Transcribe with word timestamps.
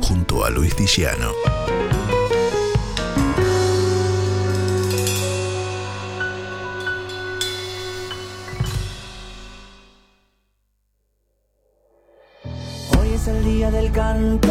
Junto 0.00 0.44
a 0.44 0.50
Luis 0.50 0.76
Diciano. 0.76 1.30
Hoy 12.98 13.12
es 13.14 13.28
el 13.28 13.44
día 13.44 13.70
del 13.70 13.90
canto. 13.92 14.48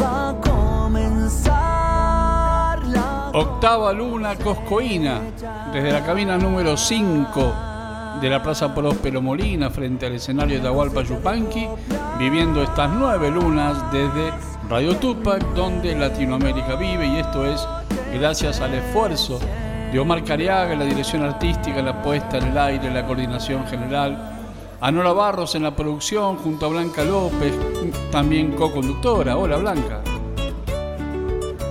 Va 0.00 0.30
a 0.30 0.40
comenzar 0.40 1.54
la 2.86 3.30
Octava 3.34 3.92
luna 3.92 4.36
coscoína, 4.36 5.20
desde 5.72 5.92
la 5.92 6.04
cabina 6.04 6.38
número 6.38 6.76
5 6.76 7.75
de 8.20 8.30
la 8.30 8.42
Plaza 8.42 8.74
Próspero 8.74 9.20
Molina, 9.20 9.70
frente 9.70 10.06
al 10.06 10.14
escenario 10.14 10.60
de 10.60 10.66
Agualpa 10.66 11.02
Yupanqui, 11.02 11.68
viviendo 12.18 12.62
estas 12.62 12.90
nueve 12.90 13.30
lunas 13.30 13.76
desde 13.92 14.32
Radio 14.68 14.96
Tupac, 14.96 15.42
donde 15.54 15.94
Latinoamérica 15.94 16.76
vive, 16.76 17.06
y 17.06 17.18
esto 17.18 17.44
es 17.44 17.66
gracias 18.14 18.60
al 18.60 18.74
esfuerzo 18.74 19.38
de 19.92 19.98
Omar 20.00 20.24
Cariaga 20.24 20.74
la 20.74 20.84
dirección 20.84 21.22
artística, 21.22 21.80
la 21.82 22.02
puesta 22.02 22.38
en 22.38 22.44
el 22.48 22.58
aire, 22.58 22.90
la 22.90 23.06
coordinación 23.06 23.66
general, 23.66 24.32
a 24.80 24.90
Nora 24.90 25.12
Barros 25.12 25.54
en 25.54 25.62
la 25.62 25.76
producción, 25.76 26.36
junto 26.36 26.66
a 26.66 26.68
Blanca 26.70 27.04
López, 27.04 27.54
también 28.10 28.52
co-conductora. 28.52 29.36
Hola 29.36 29.56
Blanca. 29.56 30.00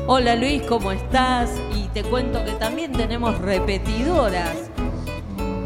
Hola 0.07 0.35
Luis, 0.35 0.61
¿cómo 0.63 0.91
estás? 0.91 1.49
Y 1.75 1.87
te 1.89 2.03
cuento 2.03 2.43
que 2.45 2.51
también 2.53 2.91
tenemos 2.91 3.37
repetidoras. 3.39 4.69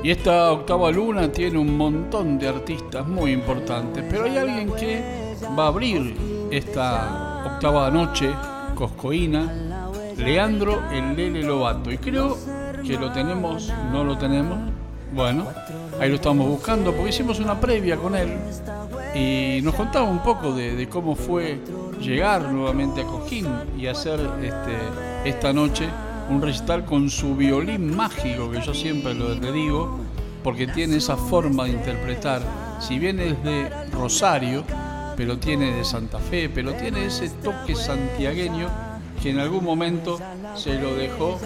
Y 0.01 0.09
esta 0.09 0.51
octava 0.51 0.89
luna 0.89 1.31
tiene 1.31 1.59
un 1.59 1.77
montón 1.77 2.39
de 2.39 2.47
artistas 2.47 3.07
muy 3.07 3.33
importantes, 3.33 4.03
pero 4.09 4.23
hay 4.23 4.37
alguien 4.37 4.71
que 4.71 5.26
va 5.57 5.65
a 5.65 5.67
abrir 5.67 6.15
esta 6.51 7.43
octava 7.45 7.89
noche 7.89 8.33
coscoína, 8.75 9.89
Leandro 10.17 10.81
el 10.91 11.15
Lele 11.15 11.43
Lobato. 11.43 11.91
Y 11.91 11.97
creo 11.97 12.37
que 12.85 12.97
lo 12.97 13.11
tenemos, 13.11 13.71
no 13.91 14.03
lo 14.03 14.17
tenemos. 14.17 14.57
Bueno, 15.13 15.47
ahí 15.99 16.09
lo 16.09 16.15
estamos 16.15 16.47
buscando 16.47 16.91
porque 16.91 17.09
hicimos 17.09 17.39
una 17.39 17.59
previa 17.59 17.95
con 17.95 18.15
él 18.15 18.37
y 19.15 19.61
nos 19.61 19.73
contaba 19.73 20.07
un 20.07 20.19
poco 20.19 20.53
de, 20.53 20.87
cómo 20.89 21.15
fue 21.15 21.59
llegar 22.01 22.51
nuevamente 22.51 23.01
a 23.01 23.05
Cosquín 23.05 23.47
y 23.77 23.87
hacer 23.87 24.19
este, 24.41 25.29
esta 25.29 25.53
noche 25.53 25.87
un 26.29 26.41
recital 26.41 26.83
con 26.85 27.09
su 27.09 27.35
violín 27.35 27.95
mágico, 27.95 28.51
que 28.51 28.61
yo 28.61 28.73
siempre 28.73 29.13
lo 29.13 29.33
le 29.33 29.51
digo, 29.51 29.97
porque 30.43 30.67
tiene 30.67 30.97
esa 30.97 31.15
forma 31.15 31.63
de 31.65 31.71
interpretar, 31.71 32.41
si 32.79 32.99
bien 32.99 33.19
es 33.19 33.41
de 33.43 33.69
Rosario, 33.91 34.63
pero 35.17 35.39
tiene 35.39 35.73
de 35.73 35.83
Santa 35.83 36.19
Fe, 36.19 36.47
pero 36.47 36.73
tiene 36.73 37.07
ese 37.07 37.29
toque 37.29 37.75
santiagueño 37.75 38.69
que 39.21 39.31
en 39.31 39.39
algún 39.39 39.63
momento 39.63 40.19
se 40.55 40.79
lo 40.79 40.93
dejó, 40.95 41.39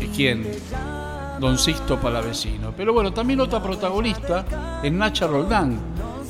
¿y 0.00 0.06
quién? 0.06 0.50
Don 1.38 1.58
Sixto 1.58 2.00
Palavecino. 2.00 2.72
Pero 2.74 2.94
bueno, 2.94 3.12
también 3.12 3.40
otra 3.40 3.62
protagonista 3.62 4.80
es 4.82 4.90
Nacha 4.90 5.26
Roldán, 5.26 5.78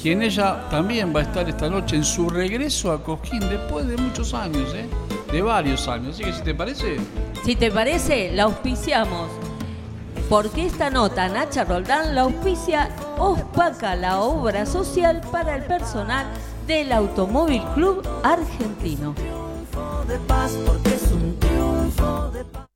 quien 0.02 0.22
ella 0.22 0.68
también 0.68 1.14
va 1.14 1.20
a 1.20 1.22
estar 1.22 1.48
esta 1.48 1.70
noche 1.70 1.94
en 1.94 2.04
su 2.04 2.28
regreso 2.28 2.90
a 2.90 3.00
Cosquín 3.00 3.40
después 3.48 3.86
de 3.86 3.96
muchos 3.96 4.34
años, 4.34 4.74
¿eh? 4.74 4.86
de 5.30 5.42
varios 5.42 5.86
años. 5.86 6.16
Así 6.16 6.24
que 6.24 6.32
si 6.32 6.42
te 6.42 6.54
parece, 6.54 6.96
Si 7.44 7.54
te 7.54 7.70
parece, 7.70 8.32
la 8.32 8.44
auspiciamos. 8.44 9.28
Porque 10.28 10.66
esta 10.66 10.90
nota, 10.90 11.28
Nacha 11.28 11.62
Roldán, 11.62 12.16
la 12.16 12.22
auspicia 12.22 12.90
Ospaca, 13.16 13.94
la 13.94 14.18
obra 14.18 14.66
social 14.66 15.20
para 15.30 15.54
el 15.54 15.62
personal 15.62 16.26
del 16.66 16.92
Automóvil 16.92 17.62
Club 17.74 18.06
Argentino. 18.22 19.14
de 20.08 20.18
paz 20.28 20.56
porque 20.66 20.88
es 20.90 21.10
un 21.12 21.38
triunfo 21.38 22.30
de 22.32 22.44
paz. 22.44 22.66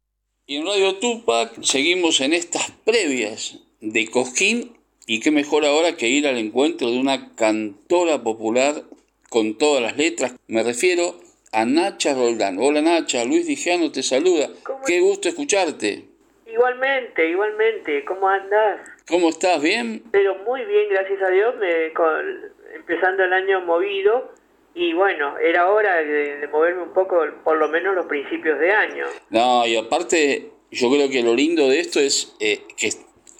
Y 0.47 0.57
en 0.57 0.67
Radio 0.67 0.97
Tupac 0.97 1.63
seguimos 1.63 2.21
en 2.21 2.33
estas 2.33 2.71
previas 2.85 3.59
de 3.81 4.09
Cosquín 4.09 4.73
y 5.07 5.21
qué 5.21 5.31
mejor 5.31 5.65
ahora 5.65 5.97
que 5.97 6.09
ir 6.09 6.27
al 6.27 6.39
encuentro 6.39 6.91
de 6.91 6.99
una 6.99 7.35
cantora 7.35 8.23
popular 8.23 8.83
con 9.29 9.57
todas 9.59 9.83
las 9.83 9.97
letras. 9.97 10.35
Me 10.49 10.63
refiero 10.63 11.15
a 11.53 11.65
Nacha 11.65 12.15
Roldán. 12.15 12.59
Hola 12.59 12.83
Nacha, 12.83 13.25
Luis 13.25 13.47
Dijano 13.47 13.93
te 13.93 14.03
saluda. 14.03 14.49
¿Cómo 14.65 14.81
Qué 14.87 15.01
gusto 15.01 15.29
escucharte. 15.29 16.05
Igualmente, 16.53 17.29
igualmente, 17.31 18.05
¿cómo 18.05 18.29
andás? 18.29 18.81
¿Cómo 19.09 19.29
estás? 19.29 19.63
¿Bien? 19.63 20.03
Pero 20.11 20.35
muy 20.45 20.65
bien, 20.65 20.89
gracias 20.91 21.23
a 21.23 21.31
Dios, 21.31 21.55
me, 21.59 21.93
con- 21.93 22.60
empezando 22.75 23.25
el 23.25 23.33
año 23.33 23.61
movido 23.63 24.33
y 24.75 24.93
bueno, 24.93 25.37
era 25.39 25.71
hora 25.71 25.97
de, 25.97 26.37
de 26.39 26.49
moverme 26.49 26.83
un 26.83 26.93
poco, 26.93 27.25
por 27.43 27.57
lo 27.57 27.69
menos 27.69 27.95
los 27.95 28.07
principios 28.07 28.59
de 28.59 28.73
año. 28.73 29.05
No, 29.31 29.67
y 29.67 29.77
aparte 29.77 30.51
yo 30.71 30.91
creo 30.91 31.11
que 31.11 31.23
lo 31.23 31.35
lindo 31.35 31.69
de 31.69 31.81
esto 31.81 31.99
es 31.99 32.37
eh, 32.41 32.63
que 32.77 32.91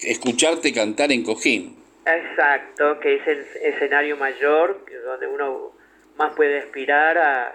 escucharte 0.01 0.73
cantar 0.73 1.13
en 1.13 1.23
Cojín. 1.23 1.77
Exacto, 2.05 2.99
que 3.01 3.17
es 3.17 3.27
el 3.29 3.47
escenario 3.63 4.17
mayor, 4.17 4.85
donde 5.05 5.27
uno 5.27 5.73
más 6.17 6.35
puede 6.35 6.59
aspirar 6.59 7.17
a, 7.19 7.55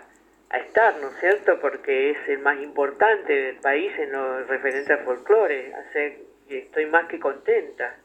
a 0.49 0.57
estar, 0.57 0.95
¿no 1.01 1.09
es 1.09 1.19
cierto? 1.19 1.59
Porque 1.59 2.11
es 2.11 2.17
el 2.29 2.39
más 2.39 2.61
importante 2.61 3.33
del 3.33 3.55
país 3.57 3.91
en 3.97 4.11
lo 4.13 4.43
referente 4.45 4.93
al 4.93 5.03
folclore, 5.03 5.73
que 5.91 6.25
estoy 6.49 6.85
más 6.87 7.07
que 7.07 7.19
contenta. 7.19 7.97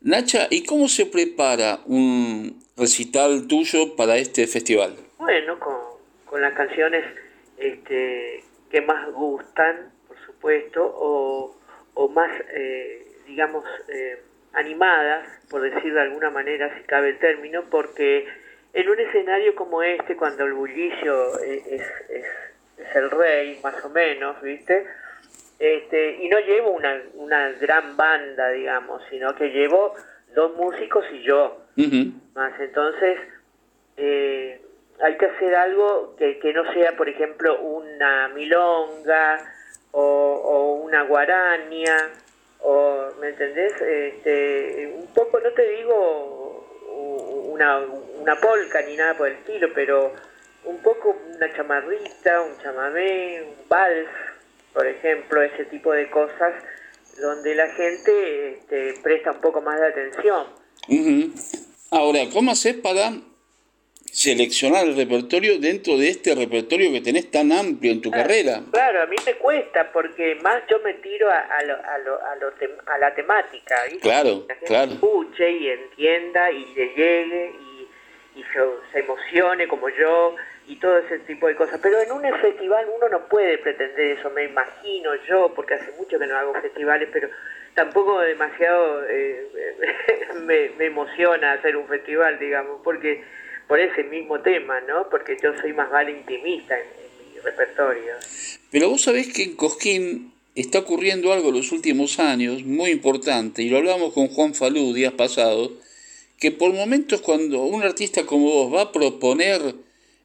Nacha, 0.00 0.46
¿y 0.50 0.64
cómo 0.64 0.88
se 0.88 1.06
prepara 1.06 1.80
un 1.86 2.62
recital 2.76 3.46
tuyo 3.48 3.96
para 3.96 4.16
este 4.16 4.46
festival? 4.46 4.96
Bueno, 5.18 5.58
con, 5.58 5.74
con 6.26 6.40
las 6.40 6.54
canciones 6.54 7.04
este, 7.58 8.44
que 8.70 8.80
más 8.82 9.10
gustan, 9.12 9.92
por 10.06 10.16
supuesto, 10.24 10.84
o, 10.84 11.56
o 11.94 12.08
más, 12.08 12.30
eh, 12.54 13.06
digamos, 13.26 13.64
eh, 13.92 14.22
animadas, 14.52 15.28
por 15.50 15.60
decir 15.62 15.92
de 15.92 16.00
alguna 16.00 16.30
manera, 16.30 16.72
si 16.78 16.84
cabe 16.84 17.10
el 17.10 17.18
término, 17.18 17.64
porque 17.70 18.26
en 18.72 18.88
un 18.88 19.00
escenario 19.00 19.54
como 19.56 19.82
este, 19.82 20.16
cuando 20.16 20.44
el 20.44 20.52
bullicio 20.52 21.38
es, 21.40 21.66
es, 21.66 21.82
es- 22.10 22.24
es 22.78 22.94
el 22.96 23.10
rey, 23.10 23.58
más 23.62 23.84
o 23.84 23.88
menos, 23.90 24.40
¿viste? 24.40 24.86
Este, 25.58 26.18
y 26.22 26.28
no 26.28 26.38
llevo 26.38 26.70
una, 26.70 27.02
una 27.14 27.50
gran 27.52 27.96
banda, 27.96 28.50
digamos, 28.50 29.02
sino 29.10 29.34
que 29.34 29.48
llevo 29.50 29.94
dos 30.34 30.54
músicos 30.54 31.04
y 31.12 31.22
yo 31.22 31.58
más. 32.34 32.52
Entonces, 32.60 33.18
eh, 33.96 34.60
hay 35.00 35.16
que 35.16 35.26
hacer 35.26 35.54
algo 35.54 36.14
que, 36.16 36.38
que 36.38 36.52
no 36.52 36.72
sea, 36.72 36.96
por 36.96 37.08
ejemplo, 37.08 37.60
una 37.60 38.28
milonga 38.28 39.38
o, 39.90 40.02
o 40.02 40.72
una 40.74 41.02
guarania, 41.02 42.10
o, 42.60 43.08
¿me 43.20 43.28
entendés? 43.30 43.72
Este, 43.80 44.92
un 44.94 45.06
poco, 45.14 45.40
no 45.40 45.50
te 45.52 45.68
digo 45.70 46.66
una, 47.48 47.78
una 48.20 48.36
polca 48.36 48.80
ni 48.82 48.96
nada 48.96 49.14
por 49.14 49.28
el 49.28 49.34
estilo, 49.34 49.68
pero 49.74 50.12
un 50.64 50.82
poco 50.82 51.16
una 51.34 51.52
chamarrita, 51.54 52.42
un 52.42 52.58
chamamé, 52.62 53.42
un 53.42 53.68
vals, 53.68 54.08
por 54.78 54.86
ejemplo, 54.86 55.42
ese 55.42 55.64
tipo 55.64 55.90
de 55.92 56.08
cosas 56.08 56.54
donde 57.20 57.52
la 57.56 57.66
gente 57.74 58.52
este, 58.52 58.94
presta 59.02 59.32
un 59.32 59.40
poco 59.40 59.60
más 59.60 59.80
de 59.80 59.88
atención. 59.88 60.46
Ujú. 60.88 61.32
Ahora, 61.90 62.20
¿cómo 62.32 62.52
haces 62.52 62.76
para 62.76 63.10
seleccionar 64.04 64.86
el 64.86 64.94
repertorio 64.94 65.58
dentro 65.58 65.98
de 65.98 66.10
este 66.10 66.32
repertorio 66.36 66.92
que 66.92 67.00
tenés 67.00 67.28
tan 67.28 67.50
amplio 67.50 67.90
en 67.90 68.00
tu 68.00 68.12
carrera? 68.12 68.62
Claro, 68.70 69.02
a 69.02 69.06
mí 69.06 69.16
me 69.26 69.34
cuesta 69.34 69.90
porque 69.92 70.36
más 70.44 70.62
yo 70.70 70.78
me 70.84 70.94
tiro 70.94 71.28
a, 71.28 71.40
a, 71.40 71.62
lo, 71.64 71.74
a, 71.74 71.98
lo, 71.98 72.24
a, 72.24 72.36
lo 72.36 72.54
tem- 72.54 72.80
a 72.86 72.98
la 72.98 73.12
temática, 73.16 73.74
¿viste? 73.86 73.98
Claro, 73.98 74.44
la 74.46 74.54
gente 74.54 74.66
claro. 74.66 74.92
escuche 74.92 75.50
y 75.50 75.70
entienda 75.70 76.52
y 76.52 76.64
le 76.76 76.86
llegue 76.94 77.52
y, 77.60 78.38
y 78.38 78.42
se, 78.44 78.60
se 78.92 79.00
emocione 79.00 79.66
como 79.66 79.88
yo 79.88 80.36
y 80.68 80.76
todo 80.76 80.98
ese 80.98 81.18
tipo 81.20 81.48
de 81.48 81.56
cosas. 81.56 81.80
Pero 81.82 82.00
en 82.00 82.12
un 82.12 82.22
festival 82.40 82.86
uno 82.94 83.08
no 83.08 83.26
puede 83.28 83.58
pretender 83.58 84.18
eso, 84.18 84.30
me 84.30 84.44
imagino 84.44 85.10
yo, 85.26 85.52
porque 85.54 85.74
hace 85.74 85.90
mucho 85.98 86.18
que 86.18 86.26
no 86.26 86.36
hago 86.36 86.54
festivales, 86.60 87.08
pero 87.12 87.28
tampoco 87.74 88.20
demasiado 88.20 89.02
eh, 89.08 89.46
me, 90.42 90.84
emociona 90.84 91.52
hacer 91.52 91.76
un 91.76 91.88
festival, 91.88 92.38
digamos, 92.38 92.80
porque 92.84 93.24
por 93.66 93.80
ese 93.80 94.04
mismo 94.04 94.40
tema, 94.40 94.80
¿no? 94.82 95.08
Porque 95.08 95.36
yo 95.42 95.56
soy 95.58 95.72
más 95.72 95.90
vale 95.90 96.12
intimista 96.12 96.78
en, 96.78 96.86
en 96.86 97.34
mi 97.34 97.40
repertorio. 97.40 98.14
Pero 98.70 98.90
vos 98.90 99.02
sabés 99.02 99.32
que 99.32 99.44
en 99.44 99.56
Cosquín 99.56 100.32
está 100.54 100.80
ocurriendo 100.80 101.32
algo 101.32 101.48
en 101.48 101.56
los 101.56 101.72
últimos 101.72 102.18
años 102.18 102.62
muy 102.64 102.90
importante, 102.90 103.62
y 103.62 103.70
lo 103.70 103.78
hablamos 103.78 104.12
con 104.12 104.28
Juan 104.28 104.54
Falú 104.54 104.92
días 104.92 105.12
pasados, 105.14 105.72
que 106.38 106.50
por 106.50 106.72
momentos 106.72 107.20
cuando 107.22 107.62
un 107.62 107.82
artista 107.82 108.24
como 108.26 108.44
vos 108.44 108.74
va 108.74 108.82
a 108.82 108.92
proponer 108.92 109.60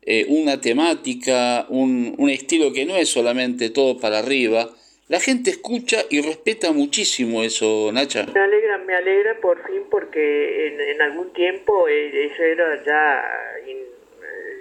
eh, 0.05 0.25
una 0.29 0.59
temática, 0.59 1.65
un, 1.69 2.15
un 2.17 2.29
estilo 2.29 2.73
que 2.73 2.85
no 2.85 2.95
es 2.95 3.09
solamente 3.09 3.69
todo 3.69 3.99
para 3.99 4.19
arriba, 4.19 4.69
la 5.09 5.19
gente 5.19 5.49
escucha 5.49 5.97
y 6.09 6.21
respeta 6.21 6.71
muchísimo 6.71 7.43
eso, 7.43 7.91
Nacha. 7.93 8.25
Me 8.33 8.39
alegra, 8.39 8.77
me 8.79 8.95
alegra 8.95 9.39
por 9.41 9.65
fin 9.67 9.83
porque 9.89 10.91
en, 10.91 11.01
algún 11.01 11.31
tiempo 11.33 11.87
eh, 11.87 12.25
eso 12.25 12.43
era 12.43 12.83
ya, 12.83 13.23
eh, 13.67 13.87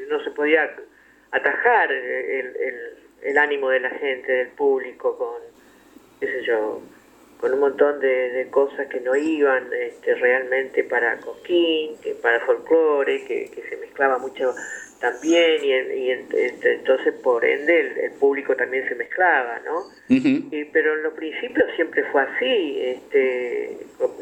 no 0.09 0.23
se 0.23 0.31
podía 0.33 0.69
atajar 1.31 1.91
el, 1.93 2.57
el, 2.57 2.77
el 3.23 3.39
ánimo 3.39 3.71
de 3.71 3.81
la 3.81 3.91
gente, 3.91 4.33
del 4.33 4.49
público, 4.49 5.17
con, 5.17 5.41
qué 6.21 6.27
sé 6.27 6.45
yo, 6.45 6.83
con 7.41 7.53
un 7.55 7.61
montón 7.61 7.99
de, 8.01 8.31
de 8.31 8.51
cosas 8.51 8.89
que 8.89 9.01
no 9.01 9.17
iban 9.17 9.69
este, 9.73 10.15
realmente 10.15 10.85
para 10.85 11.19
Cosquín, 11.19 11.97
que 12.03 12.15
para 12.15 12.41
folclore, 12.41 13.25
que, 13.25 13.51
que 13.51 13.63
se 13.69 13.77
mezclaba 13.79 14.19
mucho 14.19 14.55
también 15.03 15.63
y, 15.63 15.73
en- 15.73 15.99
y 15.99 16.11
en- 16.13 16.27
este, 16.33 16.73
entonces 16.77 17.13
por 17.23 17.45
ende 17.45 17.79
el, 17.81 17.99
el 17.99 18.13
público 18.13 18.57
también 18.57 18.89
se 18.89 18.95
mezclaba, 18.95 19.61
¿no? 19.67 19.83
Y- 20.51 20.65
pero 20.73 20.95
en 20.95 21.03
los 21.03 21.13
principios 21.13 21.67
siempre 21.77 22.05
fue 22.05 22.23
así, 22.23 22.81
este, 22.83 23.77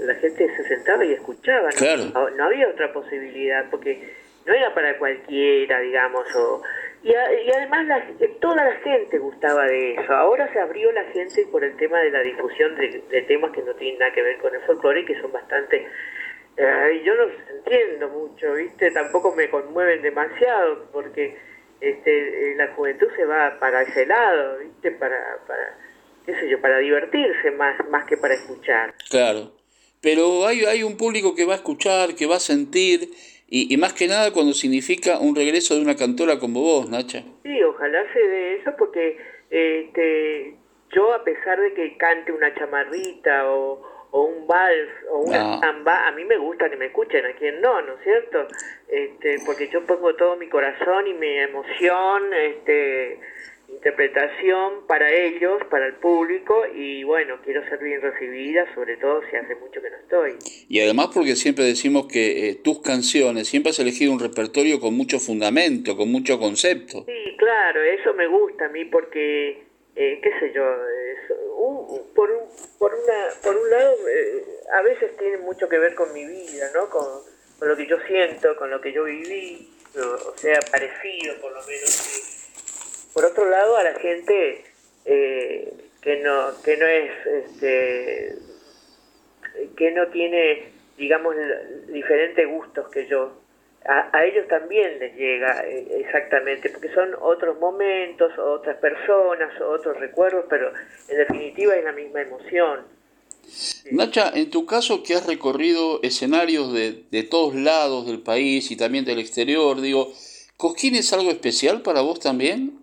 la 0.05 0.15
gente 0.17 0.49
se 0.57 0.65
sentaba 0.65 1.05
y 1.05 1.13
escuchaba, 1.13 1.69
¿no? 1.71 1.77
Claro. 1.77 2.03
No, 2.13 2.31
no 2.31 2.45
había 2.47 2.67
otra 2.69 2.93
posibilidad, 2.93 3.71
porque 3.71 4.01
no 4.47 4.55
era 4.55 4.75
para 4.75 4.99
cualquiera, 4.99 5.79
digamos, 5.81 6.25
o, 6.35 6.63
y, 7.05 7.15
a- 7.15 7.33
y 7.43 7.51
además 7.51 7.87
la- 7.87 8.05
toda 8.41 8.65
la 8.65 8.75
gente 8.77 9.19
gustaba 9.19 9.67
de 9.67 9.95
eso. 9.95 10.13
Ahora 10.15 10.53
se 10.53 10.59
abrió 10.59 10.91
la 10.93 11.05
gente 11.13 11.47
por 11.53 11.63
el 11.63 11.77
tema 11.77 12.01
de 12.01 12.11
la 12.11 12.21
difusión 12.23 12.75
de, 12.77 13.03
de 13.11 13.23
temas 13.23 13.53
que 13.53 13.63
no 13.63 13.75
tienen 13.75 13.99
nada 14.01 14.13
que 14.13 14.23
ver 14.23 14.39
con 14.39 14.55
el 14.55 14.61
folclore 14.63 15.01
y 15.03 15.05
que 15.05 15.21
son 15.21 15.31
bastante... 15.31 15.87
eh, 16.61 17.03
yo 17.05 17.15
no 17.15 17.27
los 17.27 17.37
entiendo 17.49 18.09
mucho, 18.09 18.55
¿viste? 18.55 18.91
Tampoco 18.91 19.35
me 19.35 19.49
conmueven 19.49 20.03
demasiado, 20.03 20.87
porque 20.93 21.37
este, 21.81 22.53
eh, 22.53 22.55
la 22.57 22.69
juventud 22.75 23.09
se 23.17 23.25
va 23.25 23.59
para 23.59 23.83
ese 23.83 24.05
lado, 24.07 24.59
¿viste? 24.59 24.91
Para, 24.91 25.39
para, 25.47 25.79
qué 26.27 26.35
sé 26.35 26.51
yo, 26.51 26.61
para 26.61 26.79
divertirse 26.79 27.51
más, 27.53 27.77
más 27.89 28.05
que 28.07 28.17
para 28.17 28.35
escuchar. 28.35 28.95
Claro. 29.09 29.53
Pero 30.03 30.47
hay, 30.47 30.65
hay 30.65 30.83
un 30.83 30.97
público 30.97 31.35
que 31.35 31.47
va 31.47 31.55
a 31.55 31.57
escuchar, 31.57 32.15
que 32.15 32.27
va 32.27 32.37
a 32.37 32.41
sentir, 32.41 33.09
y, 33.49 33.73
y 33.73 33.77
más 33.79 33.95
que 33.95 34.07
nada 34.07 34.33
cuando 34.33 34.53
significa 34.53 35.19
un 35.19 35.35
regreso 35.35 35.75
de 35.75 35.83
una 35.83 35.97
cantora 35.97 36.39
como 36.39 36.61
vos, 36.61 36.91
Nacha. 36.91 37.23
Sí, 37.43 37.63
ojalá 37.63 38.05
se 38.13 38.21
dé 38.21 38.57
eso 38.57 38.73
porque 38.79 39.19
este, 39.51 40.57
yo 40.95 41.13
a 41.15 41.25
pesar 41.25 41.61
de 41.61 41.75
que 41.75 41.97
cante 41.97 42.33
una 42.33 42.55
chamarrita 42.55 43.51
o, 43.51 43.83
o 44.13 44.23
un 44.25 44.47
vals 44.47 44.91
o 45.11 45.19
una 45.21 45.55
Ah. 45.55 45.61
samba, 45.61 46.09
a 46.09 46.13
mí 46.13 46.25
me 46.25 46.37
gusta 46.37 46.69
que 46.69 46.77
me 46.77 46.87
escuchen, 46.87 47.25
a 47.25 47.33
quien 47.35 47.61
no, 47.61 47.81
¿no 47.83 47.95
es 47.95 48.03
cierto? 48.03 48.47
Este, 48.89 49.37
porque 49.47 49.69
yo 49.69 49.85
pongo 49.87 50.15
todo 50.17 50.37
mi 50.37 50.49
corazón 50.49 51.07
y 51.07 51.15
mi 51.15 51.39
emoción, 51.39 52.35
este, 52.35 53.21
interpretación 53.69 54.87
para 54.87 55.11
ellos, 55.13 55.63
para 55.71 55.87
el 55.87 55.95
público 55.95 56.65
y 56.75 57.03
bueno, 57.05 57.39
quiero 57.45 57.63
ser 57.69 57.79
bien 57.83 58.01
recibida, 58.03 58.67
sobre 58.75 58.97
todo 58.97 59.21
si 59.31 59.37
hace 59.37 59.55
mucho 59.57 59.81
que 59.81 59.91
no 59.91 59.97
estoy. 59.97 60.33
Y 60.69 60.81
además 60.81 61.09
porque 61.15 61.35
siempre 61.37 61.65
decimos 61.65 62.07
que 62.07 62.51
eh, 62.51 62.55
tus 62.57 62.81
canciones, 62.83 63.49
siempre 63.49 63.71
has 63.71 63.79
elegido 63.79 64.13
un 64.13 64.21
repertorio 64.21 64.81
con 64.81 64.95
mucho 64.95 65.19
fundamento, 65.19 65.97
con 65.97 66.11
mucho 66.11 66.39
concepto. 66.39 67.05
Sí, 67.07 67.37
claro, 67.39 67.83
eso 67.83 68.13
me 68.15 68.27
gusta 68.27 68.67
a 68.67 68.69
mí 68.69 68.85
porque, 68.87 69.63
eh, 70.03 70.19
qué 70.23 70.31
sé 70.41 70.53
yo, 70.55 70.65
un- 71.59 72.15
por, 72.15 72.31
un, 72.31 72.49
por, 72.79 72.95
una, 72.95 73.29
por 73.43 73.55
un 73.55 73.69
lado, 73.69 73.97
eh, 74.09 74.45
a 74.73 74.81
veces 74.81 75.15
tiene 75.19 75.37
mucho 75.37 75.69
que 75.69 75.79
ver 75.79 75.95
con 75.95 76.11
mi 76.15 76.25
vida, 76.25 76.71
¿no? 76.75 76.89
Con, 76.89 77.05
con 77.59 77.69
lo 77.69 77.77
que 77.77 77.87
yo 77.87 77.99
siento, 78.07 78.57
con 78.57 78.71
lo 78.71 78.81
que 78.81 78.93
yo 78.93 79.05
viví, 79.05 79.71
o, 79.99 80.37
sea, 80.39 80.59
parecido 80.71 81.39
por 81.43 81.53
lo 81.53 81.63
menos. 81.67 83.11
Por 83.13 83.27
otro 83.27 83.45
lado, 83.51 83.77
a 83.77 83.83
la 83.83 83.95
gente 83.99 84.65
eh, 85.05 85.71
que 86.01 86.17
no 86.21 86.63
que 86.63 86.77
no 86.79 86.87
es, 86.87 87.27
este, 87.27 88.39
que 89.77 89.91
no 89.91 90.09
tiene, 90.09 90.73
digamos, 90.97 91.37
diferentes 91.89 92.49
gustos 92.49 92.89
que 92.89 93.07
yo, 93.07 93.40
a, 93.85 94.17
a 94.17 94.25
ellos 94.25 94.47
también 94.49 94.99
les 94.99 95.17
llega 95.17 95.65
eh, 95.67 96.01
exactamente, 96.05 96.71
porque 96.71 96.93
son 96.93 97.15
otros 97.21 97.59
momentos, 97.59 98.39
otras 98.39 98.77
personas, 98.79 99.61
otros 99.61 99.99
recuerdos, 99.99 100.45
pero 100.49 100.73
en 101.09 101.19
definitiva 101.19 101.75
es 101.75 101.85
la 101.85 101.93
misma 101.93 102.23
emoción. 102.23 102.81
Nacha, 103.91 104.31
en 104.35 104.51
tu 104.51 104.67
caso 104.67 105.03
que 105.03 105.15
has 105.15 105.27
recorrido 105.27 106.01
escenarios 106.03 106.73
de, 106.73 107.05
de 107.11 107.23
todos 107.23 107.55
lados 107.55 108.07
del 108.07 108.21
país 108.21 108.71
y 108.71 108.77
también 108.77 109.05
del 109.05 109.19
exterior, 109.19 109.81
digo, 109.81 110.13
¿Cosquín 110.61 110.95
es 110.95 111.11
algo 111.15 111.31
especial 111.31 111.81
para 111.81 112.03
vos 112.03 112.21
también? 112.21 112.79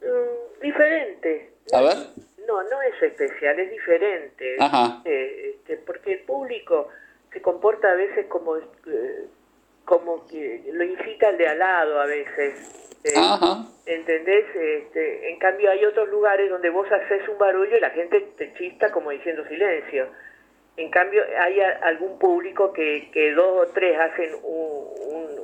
Mm, 0.00 0.62
diferente. 0.62 1.50
A 1.74 1.82
ver. 1.82 1.96
No, 2.46 2.62
no 2.62 2.80
es 2.80 3.02
especial, 3.02 3.60
es 3.60 3.70
diferente. 3.70 4.56
Ajá. 4.58 5.02
Eh, 5.04 5.56
este, 5.56 5.76
porque 5.76 6.14
el 6.14 6.20
público 6.20 6.88
se 7.30 7.42
comporta 7.42 7.92
a 7.92 7.96
veces 7.96 8.24
como, 8.28 8.56
eh, 8.56 9.26
como 9.88 10.26
que 10.26 10.62
lo 10.70 10.84
incita 10.84 11.28
al 11.30 11.38
de 11.38 11.48
al 11.48 11.58
lado 11.58 12.00
a 12.00 12.04
veces. 12.06 12.54
eh, 13.04 13.12
Ajá. 13.16 13.64
¿Entendés? 13.86 14.44
Este, 14.54 15.30
en 15.30 15.38
cambio 15.38 15.70
hay 15.70 15.82
otros 15.86 16.08
lugares 16.10 16.50
donde 16.50 16.68
vos 16.68 16.86
haces 16.92 17.26
un 17.28 17.38
barullo 17.38 17.74
y 17.76 17.80
la 17.80 17.88
gente 17.90 18.20
te 18.36 18.52
chista 18.54 18.92
como 18.92 19.10
diciendo 19.10 19.44
silencio. 19.48 20.08
En 20.76 20.90
cambio 20.90 21.22
hay 21.40 21.58
a- 21.60 21.78
algún 21.84 22.18
público 22.18 22.72
que, 22.72 23.08
que 23.12 23.32
dos 23.32 23.66
o 23.66 23.72
tres 23.72 23.98
hacen 23.98 24.30
un, 24.42 24.88
un- 25.14 25.40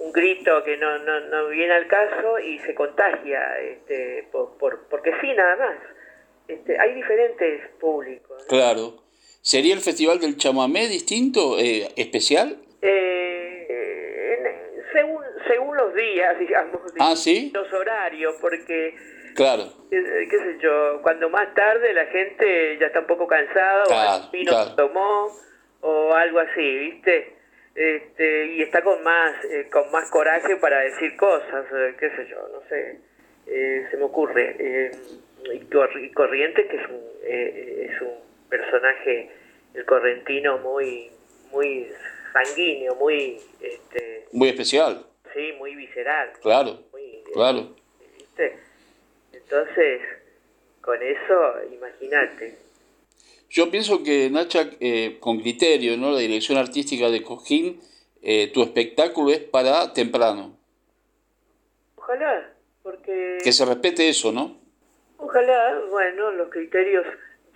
un 0.00 0.12
grito 0.12 0.62
que 0.64 0.76
no, 0.76 0.98
no, 0.98 1.20
no 1.20 1.48
viene 1.48 1.72
al 1.72 1.88
caso 1.88 2.38
y 2.38 2.58
se 2.60 2.74
contagia, 2.74 3.58
este, 3.60 4.28
por, 4.30 4.58
por- 4.58 4.86
porque 4.90 5.12
sí, 5.22 5.32
nada 5.34 5.56
más. 5.56 5.76
Este, 6.46 6.78
hay 6.78 6.94
diferentes 6.94 7.68
públicos. 7.80 8.36
¿no? 8.42 8.46
Claro. 8.48 8.94
¿Sería 9.40 9.72
el 9.74 9.80
Festival 9.80 10.20
del 10.20 10.36
Chamamé 10.36 10.88
distinto, 10.88 11.58
eh, 11.58 11.88
especial? 11.96 12.56
Eh, 12.82 13.37
según, 14.98 15.24
según 15.46 15.76
los 15.76 15.94
días, 15.94 16.38
digamos, 16.38 16.80
Ah, 16.98 17.14
¿sí? 17.16 17.50
los 17.54 17.72
horarios, 17.72 18.34
porque 18.40 18.94
Claro. 19.34 19.62
eh, 19.90 20.26
qué 20.30 20.38
sé 20.38 20.58
yo, 20.60 21.00
cuando 21.02 21.28
más 21.30 21.54
tarde 21.54 21.92
la 21.92 22.06
gente 22.06 22.76
ya 22.78 22.86
está 22.86 23.00
un 23.00 23.06
poco 23.06 23.26
cansada 23.26 23.84
Claro, 23.86 24.24
o 24.26 24.30
vino 24.32 24.50
claro. 24.52 24.74
tomó 24.74 25.36
o 25.80 26.14
algo 26.14 26.40
así, 26.40 26.78
¿viste? 26.78 27.34
Este, 27.74 28.46
y 28.46 28.62
está 28.62 28.82
con 28.82 29.00
más 29.04 29.32
eh, 29.44 29.68
con 29.70 29.88
más 29.92 30.10
coraje 30.10 30.56
para 30.56 30.80
decir 30.80 31.16
cosas, 31.16 31.64
eh, 31.72 31.94
qué 32.00 32.10
sé 32.10 32.26
yo, 32.28 32.48
no 32.52 32.60
sé, 32.68 32.98
eh, 33.46 33.86
se 33.90 33.96
me 33.96 34.02
ocurre. 34.04 34.90
Y 35.52 35.60
Cor- 35.66 36.12
Corrientes, 36.14 36.66
que 36.68 36.76
es 36.76 36.88
un, 36.88 37.00
es 37.22 38.00
un 38.02 38.14
personaje, 38.50 39.30
el 39.74 39.84
correntino, 39.84 40.58
muy 40.58 41.10
muy 41.52 41.88
sanguíneo, 42.32 42.94
muy, 42.96 43.38
este, 43.60 44.26
Muy 44.32 44.48
especial. 44.48 45.04
sí, 45.34 45.52
muy 45.58 45.74
visceral, 45.74 46.32
Claro. 46.42 46.78
muy, 46.92 47.02
eh, 47.02 47.24
Claro. 47.32 47.74
¿viste? 48.16 48.58
Entonces, 49.32 50.00
con 50.80 51.02
eso, 51.02 51.52
imagínate. 51.72 52.56
Yo 53.50 53.70
pienso 53.70 54.02
que, 54.02 54.28
Nacha, 54.30 54.70
eh, 54.80 55.16
con 55.20 55.40
criterio, 55.40 55.96
¿no? 55.96 56.10
La 56.12 56.18
dirección 56.18 56.58
artística 56.58 57.08
de 57.08 57.22
Cosquín, 57.22 57.80
eh, 58.22 58.48
tu 58.52 58.62
espectáculo 58.62 59.30
es 59.30 59.38
para 59.40 59.92
temprano. 59.92 60.56
Ojalá, 61.96 62.52
porque 62.82 63.38
Que 63.42 63.52
se 63.52 63.64
respete 63.64 64.08
eso, 64.08 64.32
¿no? 64.32 64.56
ojalá, 65.20 65.80
bueno, 65.90 66.30
los 66.32 66.48
criterios 66.48 67.04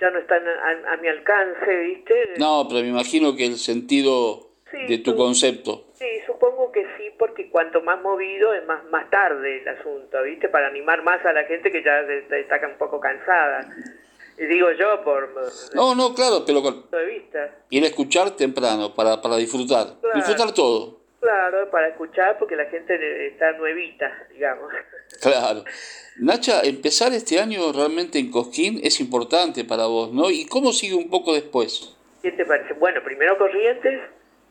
ya 0.00 0.10
no 0.10 0.18
están 0.18 0.46
a, 0.46 0.92
a 0.92 0.96
mi 0.96 1.08
alcance, 1.08 1.76
¿viste? 1.84 2.14
No, 2.38 2.66
pero 2.68 2.80
me 2.82 2.88
imagino 2.88 3.36
que 3.36 3.46
el 3.46 3.56
sentido 3.56 4.50
Sí, 4.72 4.86
de 4.88 4.98
tu 4.98 5.14
concepto. 5.16 5.84
Sí, 5.94 6.06
supongo 6.26 6.72
que 6.72 6.82
sí, 6.96 7.10
porque 7.18 7.48
cuanto 7.50 7.80
más 7.82 8.00
movido 8.02 8.52
es 8.54 8.64
más 8.66 8.82
más 8.90 9.08
tarde 9.10 9.60
el 9.60 9.68
asunto, 9.68 10.22
¿viste? 10.24 10.48
Para 10.48 10.66
animar 10.68 11.02
más 11.04 11.24
a 11.24 11.32
la 11.32 11.44
gente 11.44 11.70
que 11.70 11.82
ya 11.84 12.00
está, 12.00 12.56
un 12.66 12.78
poco 12.78 12.98
cansada. 12.98 13.68
Y 14.38 14.46
digo 14.46 14.72
yo 14.72 15.04
por 15.04 15.28
No, 15.74 15.94
no, 15.94 16.14
claro, 16.14 16.42
pero 16.46 16.62
con- 16.62 16.90
de 16.90 17.04
vista. 17.06 17.50
escuchar 17.70 18.30
temprano 18.30 18.94
para, 18.94 19.20
para 19.20 19.36
disfrutar. 19.36 19.86
Claro. 20.00 20.16
Disfrutar 20.16 20.52
todo. 20.52 21.00
Claro, 21.20 21.70
para 21.70 21.88
escuchar 21.88 22.36
porque 22.38 22.56
la 22.56 22.64
gente 22.64 23.26
está 23.28 23.52
nuevita, 23.52 24.10
digamos. 24.32 24.72
Claro. 25.20 25.62
Nacha, 26.18 26.62
empezar 26.62 27.12
este 27.12 27.38
año 27.38 27.70
realmente 27.72 28.18
en 28.18 28.30
Cosquín 28.30 28.80
es 28.82 28.98
importante 29.00 29.64
para 29.64 29.86
vos, 29.86 30.12
¿no? 30.12 30.30
¿Y 30.30 30.46
cómo 30.46 30.72
sigue 30.72 30.94
un 30.94 31.08
poco 31.10 31.32
después? 31.34 31.94
¿Qué 32.22 32.32
te 32.32 32.44
parece? 32.44 32.72
Bueno, 32.74 33.00
primero 33.04 33.38
Corrientes, 33.38 34.00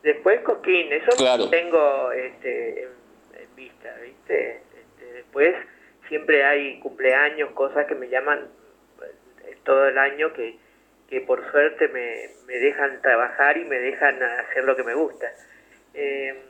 después 0.02 0.40
Cosquín, 0.40 0.92
eso 0.92 1.10
Claro. 1.16 1.48
tengo 1.50 2.12
este, 2.12 2.82
en, 2.84 2.88
en 3.40 3.56
vista, 3.56 3.94
¿viste? 4.02 4.62
Este, 4.78 5.12
después, 5.12 5.54
siempre 6.08 6.44
hay 6.44 6.78
cumpleaños, 6.80 7.50
cosas 7.52 7.86
que 7.86 7.94
me 7.94 8.08
llaman 8.08 8.48
eh, 9.46 9.56
todo 9.64 9.86
el 9.88 9.98
año 9.98 10.32
que, 10.32 10.56
que 11.08 11.20
por 11.22 11.48
suerte 11.50 11.88
me, 11.88 12.28
me 12.46 12.54
dejan 12.58 13.00
trabajar 13.02 13.56
y 13.56 13.64
me 13.64 13.78
dejan 13.78 14.22
hacer 14.22 14.64
lo 14.64 14.76
que 14.76 14.82
me 14.82 14.94
gusta. 14.94 15.26
Eh, 15.94 16.42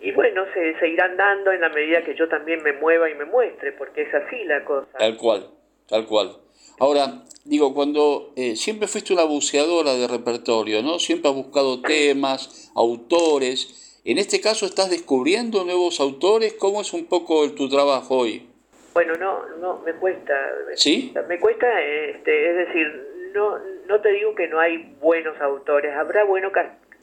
y 0.00 0.10
bueno, 0.12 0.44
se 0.52 0.78
seguirán 0.80 1.16
dando 1.16 1.52
en 1.52 1.60
la 1.60 1.68
medida 1.68 2.02
que 2.02 2.14
yo 2.14 2.28
también 2.28 2.62
me 2.62 2.72
mueva 2.72 3.08
y 3.08 3.14
me 3.14 3.24
muestre, 3.24 3.72
porque 3.72 4.02
es 4.02 4.12
así 4.14 4.44
la 4.44 4.64
cosa. 4.64 4.98
Tal 4.98 5.16
cual, 5.16 5.48
tal 5.86 6.06
cual. 6.06 6.36
Ahora, 6.78 7.22
digo, 7.44 7.74
cuando 7.74 8.32
eh, 8.36 8.56
siempre 8.56 8.88
fuiste 8.88 9.12
una 9.12 9.24
buceadora 9.24 9.94
de 9.94 10.06
repertorio, 10.08 10.82
¿no? 10.82 10.98
Siempre 10.98 11.30
has 11.30 11.36
buscado 11.36 11.80
temas, 11.82 12.70
autores. 12.74 14.00
En 14.04 14.18
este 14.18 14.40
caso 14.40 14.66
estás 14.66 14.90
descubriendo 14.90 15.64
nuevos 15.64 16.00
autores. 16.00 16.54
¿Cómo 16.54 16.80
es 16.80 16.92
un 16.92 17.06
poco 17.06 17.50
tu 17.52 17.68
trabajo 17.68 18.18
hoy? 18.18 18.48
Bueno, 18.94 19.14
no, 19.14 19.46
no, 19.60 19.78
me 19.84 19.92
cuesta. 19.94 20.34
¿Sí? 20.74 21.14
Me 21.28 21.38
cuesta, 21.38 21.66
este, 21.80 22.50
es 22.50 22.66
decir, 22.66 23.30
no, 23.34 23.58
no 23.86 24.00
te 24.00 24.12
digo 24.12 24.34
que 24.34 24.48
no 24.48 24.60
hay 24.60 24.94
buenos 25.00 25.40
autores. 25.40 25.94
Habrá 25.94 26.24
buenos 26.24 26.52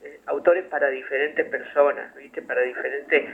eh, 0.02 0.20
autores 0.26 0.64
para 0.66 0.88
diferentes 0.88 1.46
personas, 1.48 2.14
¿viste? 2.14 2.42
Para 2.42 2.62
diferentes 2.62 3.24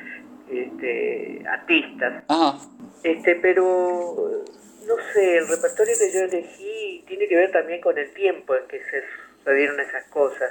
este, 0.50 1.43
artistas. 1.49 2.25
Ajá. 2.28 2.59
Este, 3.02 3.35
pero 3.37 4.45
no 4.87 4.97
sé, 5.12 5.38
el 5.38 5.49
repertorio 5.49 5.95
que 5.99 6.12
yo 6.12 6.21
elegí 6.21 7.05
tiene 7.07 7.26
que 7.28 7.37
ver 7.37 7.50
también 7.50 7.81
con 7.81 7.97
el 7.99 8.12
tiempo 8.12 8.55
en 8.55 8.66
que 8.66 8.78
se 8.85 9.02
sucedieron 9.38 9.81
esas 9.81 10.05
cosas. 10.05 10.50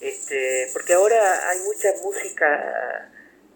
Este, 0.00 0.68
porque 0.72 0.92
ahora 0.94 1.48
hay 1.50 1.58
mucha 1.60 1.88
música 2.04 3.10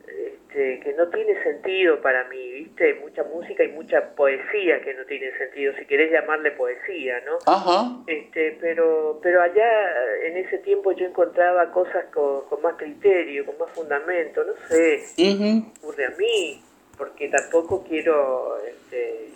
este, 0.07 0.81
que 0.81 0.93
no 0.95 1.09
tiene 1.09 1.43
sentido 1.43 2.01
para 2.03 2.25
mí, 2.25 2.53
¿viste? 2.53 2.95
Mucha 2.95 3.23
música 3.25 3.65
y 3.65 3.69
mucha 3.69 4.15
poesía 4.15 4.83
que 4.83 4.93
no 4.95 5.05
tiene 5.07 5.37
sentido, 5.39 5.73
si 5.79 5.87
querés 5.87 6.11
llamarle 6.13 6.51
poesía, 6.53 7.21
¿no? 7.25 7.39
Ajá. 7.47 8.03
Este, 8.07 8.59
pero, 8.61 9.21
pero 9.23 9.41
allá 9.41 9.71
en 10.25 10.37
ese 10.37 10.59
tiempo 10.59 10.93
yo 10.93 11.07
encontraba 11.07 11.71
cosas 11.71 12.07
con, 12.13 12.47
con 12.49 12.61
más 12.61 12.75
criterio, 12.77 13.47
con 13.47 13.57
más 13.59 13.71
fundamento, 13.71 14.45
no 14.45 14.53
sé, 14.69 15.03
Ujú. 15.17 15.73
ocurre 15.81 16.07
a 16.07 16.11
mí, 16.11 16.63
porque 16.99 17.29
tampoco 17.29 17.85
quiero 17.89 18.59
este, 18.67 19.29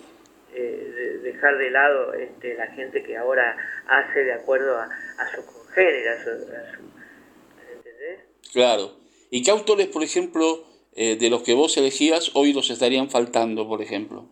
eh, 0.57 0.93
de- 0.95 1.19
dejar 1.33 1.59
de 1.59 1.71
lado 1.71 2.15
este, 2.15 2.55
la 2.55 2.67
gente 2.69 3.03
que 3.03 3.17
ahora 3.17 3.57
hace 3.87 4.21
de 4.25 4.33
acuerdo 4.33 4.79
a, 4.79 4.85
a 4.85 5.31
su 5.35 5.45
congénero, 5.45 6.13
a 6.13 6.25
su, 6.25 6.31
a 6.31 6.75
su- 6.75 7.77
¿entendés? 7.77 8.21
Claro. 8.53 8.93
¿Y 9.31 9.43
qué 9.43 9.51
autores, 9.51 9.89
por 9.89 10.03
ejemplo, 10.03 10.65
eh, 10.95 11.17
de 11.17 11.29
los 11.31 11.43
que 11.43 11.53
vos 11.55 11.77
elegías, 11.77 12.31
hoy 12.35 12.53
los 12.55 12.71
estarían 12.71 13.11
faltando, 13.11 13.69
por 13.69 13.83
ejemplo? 13.83 14.27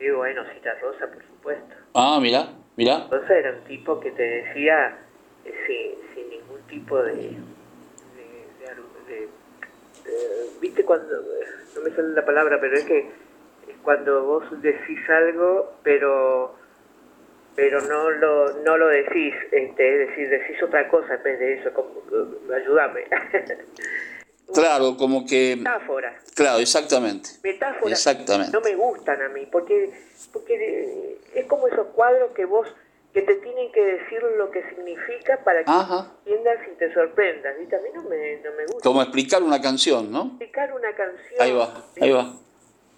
Y 0.00 0.10
bueno, 0.10 0.42
Cita 0.52 0.74
Rosa, 0.80 1.06
por 1.06 1.22
supuesto. 1.24 1.74
Ah, 1.94 2.18
mira, 2.20 2.54
mira. 2.76 3.06
Rosa 3.10 3.38
era 3.38 3.52
un 3.52 3.64
tipo 3.64 4.00
que 4.00 4.10
te 4.10 4.22
decía 4.22 4.98
eh, 5.44 5.54
sin, 5.66 6.14
sin 6.14 6.30
ningún 6.30 6.60
tipo 6.66 7.00
de... 7.02 7.12
de, 7.14 7.38
¿Viste 10.60 10.84
cuando... 10.84 11.06
No 11.76 11.82
me 11.82 11.90
sale 11.94 12.08
la 12.14 12.24
palabra, 12.24 12.58
pero 12.60 12.76
es 12.76 12.84
que 12.84 13.10
cuando 13.82 14.24
vos 14.24 14.44
decís 14.62 14.98
algo, 15.10 15.72
pero 15.82 16.54
pero 17.54 17.80
no 17.82 18.10
lo 18.10 18.52
no 18.64 18.76
lo 18.78 18.88
decís, 18.88 19.34
este, 19.50 20.02
es 20.02 20.08
decir, 20.08 20.28
decís 20.30 20.62
otra 20.62 20.88
cosa 20.88 21.14
en 21.14 21.22
vez 21.22 21.38
de 21.38 21.52
eso, 21.54 21.72
como, 21.74 21.90
como- 22.08 22.54
ayúdame. 22.54 23.04
Claro, 24.54 24.96
como 24.98 25.24
que... 25.24 25.56
Metáforas. 25.56 26.14
Claro, 26.34 26.58
exactamente. 26.58 27.30
metáforas 27.42 27.90
Exactamente. 27.92 28.52
no 28.52 28.60
me 28.60 28.74
gustan 28.74 29.22
a 29.22 29.28
mí 29.30 29.46
porque 29.50 29.90
porque 30.30 30.54
eh, 30.54 31.18
es 31.34 31.46
como 31.46 31.68
esos 31.68 31.86
cuadros 31.94 32.32
que 32.32 32.44
vos 32.44 32.68
que 33.14 33.22
te 33.22 33.34
tienen 33.36 33.72
que 33.72 33.82
decir 33.82 34.22
lo 34.36 34.50
que 34.50 34.62
significa 34.68 35.38
para 35.44 35.64
que 35.64 35.70
Ajá. 35.70 36.12
entiendas 36.26 36.58
y 36.70 36.76
te 36.76 36.92
sorprendas 36.92 37.58
¿viste? 37.58 37.76
a 37.76 37.80
mí 37.80 37.88
no 37.94 38.02
me, 38.02 38.36
no 38.42 38.52
me 38.52 38.64
gusta 38.66 38.82
Como 38.82 39.00
explicar 39.02 39.42
una 39.42 39.60
canción, 39.60 40.10
¿no? 40.12 40.26
explicar 40.26 40.70
una 40.74 40.92
canción 40.94 41.40
Ahí 41.40 41.52
va, 41.52 41.84
ahí 42.00 42.10
va. 42.10 42.34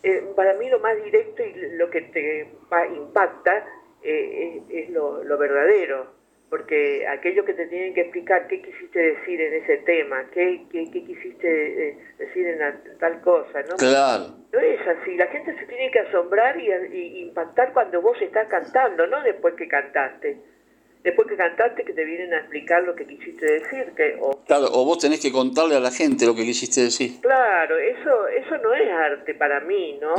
Eh, 0.05 0.23
para 0.37 0.55
mí 0.55 0.69
lo 0.69 0.79
más 0.81 1.03
directo 1.03 1.43
y 1.43 1.55
lo 1.77 1.89
que 1.91 2.03
te 2.03 2.47
impacta 2.95 3.67
eh, 4.03 4.61
es, 4.69 4.85
es 4.85 4.91
lo, 4.91 5.25
lo 5.25 5.39
verdadero 5.39 6.13
porque 6.51 7.05
aquello 7.09 7.45
que 7.45 7.55
te 7.55 7.67
tienen 7.67 7.95
que 7.95 8.03
explicar 8.03 8.47
qué 8.47 8.61
quisiste 8.63 8.99
decir 8.99 9.41
en 9.41 9.55
ese 9.55 9.79
tema 9.79 10.27
qué, 10.33 10.67
qué, 10.71 10.85
qué 10.93 11.03
quisiste 11.05 11.89
eh, 11.89 11.99
decir 12.19 12.47
en, 12.47 12.59
la- 12.59 12.69
en 12.85 12.99
tal 12.99 13.21
cosa 13.23 13.63
¿no? 13.63 13.77
Claro. 13.77 14.25
No 14.53 14.61
es 14.61 14.79
así, 14.87 15.17
la 15.17 15.27
gente 15.29 15.59
se 15.59 15.67
tiene 15.67 15.91
que 15.91 16.01
asombrar 16.01 16.57
y, 16.61 16.71
y 16.93 17.23
impactar 17.23 17.73
cuando 17.73 18.01
vos 18.03 18.21
estás 18.23 18.47
cantando, 18.49 19.07
no 19.09 19.21
después 19.23 19.55
que 19.55 19.67
cantaste. 19.67 20.37
Después 21.05 21.29
que 21.29 21.37
cantaste 21.37 21.85
que 21.85 21.93
te 21.93 22.03
vienen 22.05 22.33
a 22.33 22.39
explicar 22.39 22.83
lo 22.83 22.95
que 22.97 23.07
quisiste 23.07 23.45
decir, 23.45 23.93
que 23.95 24.17
o 24.21 24.43
Claro, 24.47 24.67
o 24.73 24.85
vos 24.87 24.99
tenés 24.99 25.21
que 25.21 25.31
contarle 25.31 25.77
a 25.77 25.81
la 25.81 25.91
gente 25.91 26.25
lo 26.27 26.35
que 26.35 26.43
quisiste 26.45 26.81
decir. 26.81 27.21
claro, 27.21 27.79
eso 27.79 28.27
eso 28.29 28.57
no 28.59 28.73
es 28.75 28.91
arte 28.91 29.35
para 29.35 29.61
mí, 29.61 29.99
¿no? 30.01 30.17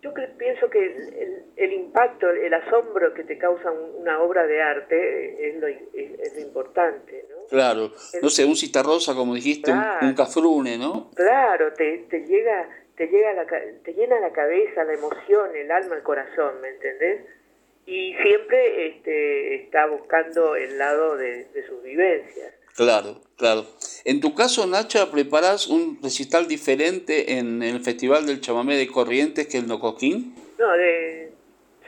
Yo 0.00 0.14
cre- 0.14 0.36
pienso 0.38 0.70
que 0.70 0.78
el, 0.78 1.12
el- 1.14 1.42
el 1.56 1.72
impacto, 1.72 2.30
el 2.30 2.54
asombro 2.54 3.12
que 3.14 3.24
te 3.24 3.36
causa 3.36 3.70
un- 3.70 4.00
una 4.00 4.22
obra 4.22 4.46
de 4.46 4.62
arte 4.62 5.48
es 5.48 5.56
lo, 5.60 5.66
es, 5.66 5.76
es 5.92 6.34
lo 6.36 6.40
importante, 6.40 7.26
¿no? 7.30 7.46
Claro. 7.48 7.90
No 8.22 8.30
sé, 8.30 8.44
un 8.44 8.54
citarrosa, 8.56 9.14
como 9.14 9.34
dijiste, 9.34 9.72
un, 9.72 9.78
Claro. 9.78 10.06
un 10.06 10.14
cafrune, 10.14 10.78
¿no? 10.78 11.10
Claro, 11.16 11.72
te, 11.74 12.06
te 12.08 12.20
llega, 12.20 12.68
te 12.96 13.08
llega 13.08 13.34
la, 13.34 13.44
te 13.46 13.92
llena 13.92 14.20
la 14.20 14.30
cabeza, 14.32 14.84
la 14.84 14.94
emoción, 14.94 15.54
el 15.56 15.70
alma, 15.70 15.96
el 15.96 16.02
corazón, 16.02 16.60
¿me 16.62 16.68
entendés? 16.68 17.22
Y 17.88 18.14
siempre 18.22 18.88
este, 18.88 19.54
está 19.64 19.86
buscando 19.86 20.54
el 20.56 20.76
lado 20.76 21.16
de, 21.16 21.46
de 21.46 21.66
sus 21.66 21.82
vivencias. 21.82 22.52
Claro, 22.76 23.22
claro. 23.36 23.64
En 24.04 24.20
tu 24.20 24.34
caso, 24.34 24.66
Nacha, 24.66 25.10
preparás 25.10 25.66
un 25.68 25.98
recital 26.02 26.46
diferente 26.46 27.38
en 27.38 27.62
el 27.62 27.80
Festival 27.80 28.26
del 28.26 28.40
Chamamé 28.42 28.76
de 28.76 28.86
Corrientes 28.88 29.46
que 29.48 29.56
el 29.58 29.66
Nocoquín. 29.66 30.34
No, 30.58 30.70
de, 30.72 31.32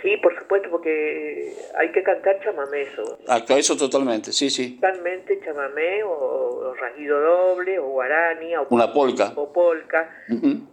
sí, 0.03 0.17
por 0.23 0.37
supuesto, 0.39 0.71
porque 0.71 1.55
hay 1.79 1.93
que 1.93 2.03
cantar 2.03 2.41
chamamé 2.43 2.83
eso. 2.83 3.19
Ah, 3.29 3.45
eso 3.49 3.77
totalmente, 3.77 4.33
sí, 4.33 4.49
sí. 4.49 4.77
Totalmente 4.81 5.39
chamamé 5.45 6.03
o, 6.03 6.11
o 6.11 6.75
rasguido 6.75 7.21
doble 7.21 7.79
o 7.79 7.89
guarani 7.89 8.57
o, 8.57 8.67
Una 8.71 8.93
polca. 8.93 9.33
o 9.37 9.53
polca, 9.53 10.11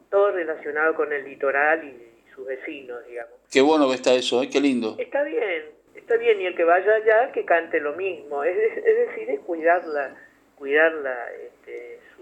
todo 0.10 0.31
relacionado 0.31 0.96
con 0.96 1.12
el 1.12 1.25
litoral 1.25 1.84
y 1.84 2.07
sus 2.38 2.46
vecinos, 2.46 3.00
digamos. 3.08 3.34
Qué 3.51 3.62
bueno 3.62 3.89
que 3.89 3.96
está 3.96 4.13
eso, 4.13 4.44
¿eh? 4.44 4.50
qué 4.50 4.62
lindo. 4.62 4.96
Está 5.00 5.24
bien, 5.24 5.63
está 5.96 6.15
bien, 6.17 6.39
y 6.39 6.46
el 6.46 6.56
que 6.56 6.63
vaya 6.63 6.94
allá 6.94 7.32
que 7.32 7.44
cante 7.44 7.79
lo 7.79 7.94
mismo. 7.96 8.44
Es, 8.44 8.56
es 8.77 8.84
decir, 9.08 9.29
es 9.32 9.39
cuidarla, 9.41 10.15
cuidarla, 10.56 11.17
este, 11.34 12.00
su, 12.15 12.22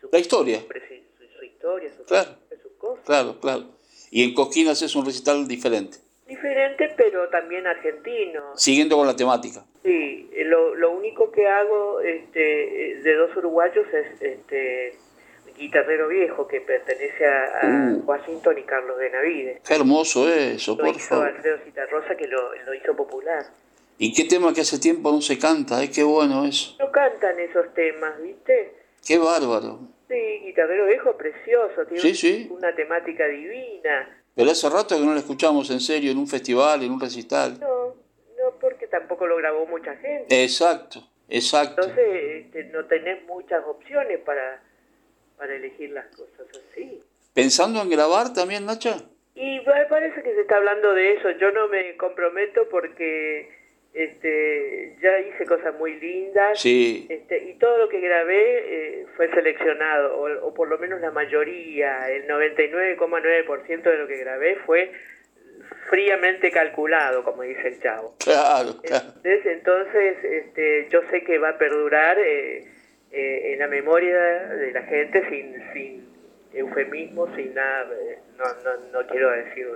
su 0.00 0.08
La 0.10 0.18
historia. 0.18 0.58
su, 0.60 1.28
su 1.38 1.44
historia, 1.44 1.90
su, 1.94 2.04
Claro. 2.06 2.30
sus 2.62 2.72
cosas. 2.78 3.04
Claro, 3.04 3.38
claro. 3.40 3.64
Y 4.10 4.24
en 4.24 4.34
Cosquín 4.34 4.68
haces 4.68 4.94
un 4.96 5.04
recital 5.06 5.46
diferente, 5.46 5.98
Diferente, 6.26 6.94
pero 6.96 7.28
también 7.28 7.66
argentino. 7.66 8.56
siguiendo 8.56 8.96
con 8.96 9.06
la 9.06 9.14
temática. 9.16 9.66
Sí, 9.84 10.30
eh, 10.32 10.44
lo, 10.44 10.74
lo 10.74 10.92
único 10.92 11.30
que 11.30 11.46
hago 11.46 12.00
este, 12.00 12.92
eh, 12.92 12.94
de 13.02 13.14
dos 13.16 13.36
uruguayos 13.36 13.86
es 13.92 14.22
este 14.22 14.94
guitarrero 15.56 16.08
viejo 16.08 16.46
que 16.46 16.60
pertenece 16.60 17.26
a, 17.26 17.44
a 17.62 17.66
Uh. 17.92 18.02
Washington 18.04 18.58
y 18.58 18.62
Carlos 18.62 18.98
de 18.98 19.10
Navide. 19.10 19.60
Qué 19.66 19.74
hermoso 19.74 20.28
eso, 20.28 20.72
Lo 20.76 20.84
por 20.84 20.96
hizo 20.96 21.08
favor. 21.08 21.28
Alfredo 21.28 21.58
Citarrosa 21.64 22.16
que 22.16 22.26
lo, 22.26 22.54
lo 22.64 22.74
hizo 22.74 22.94
popular. 22.96 23.44
Y 23.98 24.12
qué 24.14 24.24
tema 24.24 24.52
que 24.52 24.62
hace 24.62 24.78
tiempo 24.78 25.12
no 25.12 25.20
se 25.20 25.38
canta, 25.38 25.82
¿eh? 25.82 25.90
qué 25.90 26.02
bueno 26.02 26.44
eso. 26.44 26.74
No 26.80 26.90
cantan 26.90 27.38
esos 27.38 27.72
temas, 27.74 28.20
¿viste? 28.20 28.74
Qué 29.06 29.18
bárbaro. 29.18 29.78
Sí, 30.08 30.40
guitarrero 30.44 30.86
viejo 30.86 31.16
precioso, 31.16 31.84
tiene 31.86 32.00
Sí, 32.00 32.14
sí. 32.14 32.48
una 32.50 32.74
temática 32.74 33.26
divina. 33.26 34.18
Pero 34.34 34.50
hace 34.50 34.68
rato 34.68 34.96
que 34.96 35.04
no 35.04 35.12
lo 35.12 35.18
escuchamos 35.18 35.70
en 35.70 35.80
serio, 35.80 36.10
en 36.10 36.18
un 36.18 36.26
festival, 36.26 36.82
en 36.82 36.90
un 36.90 37.00
recital. 37.00 37.58
No, 37.60 37.94
no 38.38 38.50
porque 38.60 38.86
tampoco 38.88 39.26
lo 39.26 39.36
grabó 39.36 39.66
mucha 39.66 39.94
gente. 39.96 40.42
Exacto, 40.42 41.00
exacto. 41.28 41.82
Entonces 41.82 42.44
este, 42.46 42.64
no 42.64 42.84
tenés 42.86 43.24
muchas 43.26 43.62
opciones 43.66 44.18
para, 44.20 44.62
para 45.42 45.56
elegir 45.56 45.90
las 45.90 46.06
cosas 46.14 46.46
así. 46.70 47.02
¿Pensando 47.34 47.82
en 47.82 47.90
grabar 47.90 48.32
también, 48.32 48.64
Nacha? 48.64 48.94
Y 49.34 49.58
me 49.58 49.86
parece 49.88 50.22
que 50.22 50.32
se 50.34 50.42
está 50.42 50.58
hablando 50.58 50.94
de 50.94 51.14
eso. 51.14 51.32
Yo 51.32 51.50
no 51.50 51.66
me 51.66 51.96
comprometo 51.96 52.68
porque 52.70 53.50
este, 53.92 54.96
ya 55.02 55.18
hice 55.18 55.44
cosas 55.44 55.74
muy 55.74 55.98
lindas. 55.98 56.60
Sí, 56.60 57.08
Este, 57.10 57.42
y 57.42 57.54
todo 57.54 57.76
lo 57.76 57.88
que 57.88 57.98
grabé 57.98 59.00
eh, 59.00 59.06
fue 59.16 59.28
seleccionado, 59.34 60.16
o, 60.16 60.46
o 60.46 60.54
por 60.54 60.68
lo 60.68 60.78
menos 60.78 61.00
la 61.00 61.10
mayoría, 61.10 62.08
el 62.08 62.28
99,9% 62.28 63.82
de 63.82 63.98
lo 63.98 64.06
que 64.06 64.18
grabé 64.18 64.56
fue 64.64 64.92
fríamente 65.90 66.52
calculado, 66.52 67.24
como 67.24 67.42
dice 67.42 67.66
el 67.66 67.82
chavo. 67.82 68.14
claro, 68.22 68.76
claro. 68.80 69.06
Entonces, 69.16 69.46
entonces 69.46 70.16
este, 70.22 70.88
yo 70.88 71.00
sé 71.10 71.24
que 71.24 71.38
va 71.38 71.48
a 71.48 71.58
perdurar 71.58 72.16
eh, 72.20 72.64
eh, 73.12 73.52
en 73.52 73.58
la 73.58 73.68
memoria 73.68 74.18
de 74.18 74.72
la 74.72 74.82
gente 74.84 75.28
sin, 75.28 75.72
sin, 75.72 76.12
eufemismo 76.54 77.34
sin 77.34 77.54
nada, 77.54 77.88
eh, 77.94 78.18
no, 78.36 78.44
no, 78.44 78.90
no 78.92 79.06
quiero 79.06 79.30
decir 79.30 79.68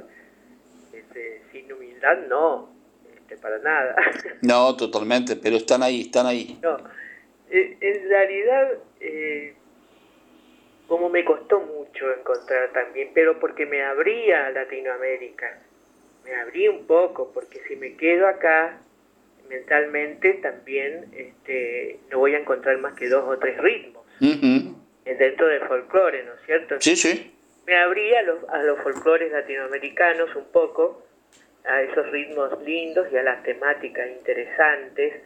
este, 0.92 1.42
sin 1.52 1.72
humildad, 1.72 2.18
no, 2.28 2.70
este, 3.14 3.36
para 3.36 3.58
nada. 3.58 3.94
No, 4.42 4.76
totalmente, 4.76 5.36
pero 5.36 5.56
están 5.56 5.82
ahí, 5.82 6.02
están 6.02 6.26
ahí. 6.26 6.58
No, 6.62 6.76
eh, 7.50 7.76
en 7.80 8.08
realidad, 8.08 8.72
eh, 9.00 9.54
como 10.86 11.08
me 11.08 11.24
costó 11.24 11.60
mucho 11.60 12.12
encontrar 12.12 12.72
también, 12.72 13.10
pero 13.14 13.38
porque 13.38 13.66
me 13.66 13.82
abría 13.82 14.46
a 14.46 14.50
Latinoamérica, 14.50 15.58
me 16.24 16.34
abrí 16.34 16.68
un 16.68 16.86
poco, 16.86 17.30
porque 17.32 17.60
si 17.68 17.76
me 17.76 17.96
quedo 17.96 18.26
acá 18.26 18.80
mentalmente 19.48 20.34
también 20.34 21.06
este, 21.16 21.98
no 22.10 22.18
voy 22.18 22.34
a 22.34 22.38
encontrar 22.38 22.78
más 22.78 22.94
que 22.94 23.08
dos 23.08 23.24
o 23.28 23.38
tres 23.38 23.58
ritmos 23.58 24.04
dentro 25.14 25.46
del 25.46 25.60
folclore, 25.62 26.24
¿no 26.24 26.34
es 26.34 26.40
cierto? 26.46 26.76
Sí, 26.80 26.96
sí. 26.96 27.32
Me 27.66 27.76
abrí 27.76 28.14
a 28.14 28.22
los, 28.22 28.48
a 28.48 28.62
los 28.62 28.78
folclores 28.80 29.32
latinoamericanos 29.32 30.34
un 30.36 30.46
poco, 30.46 31.02
a 31.64 31.82
esos 31.82 32.10
ritmos 32.10 32.62
lindos 32.62 33.08
y 33.12 33.16
a 33.16 33.22
las 33.22 33.42
temáticas 33.42 34.08
interesantes, 34.08 35.22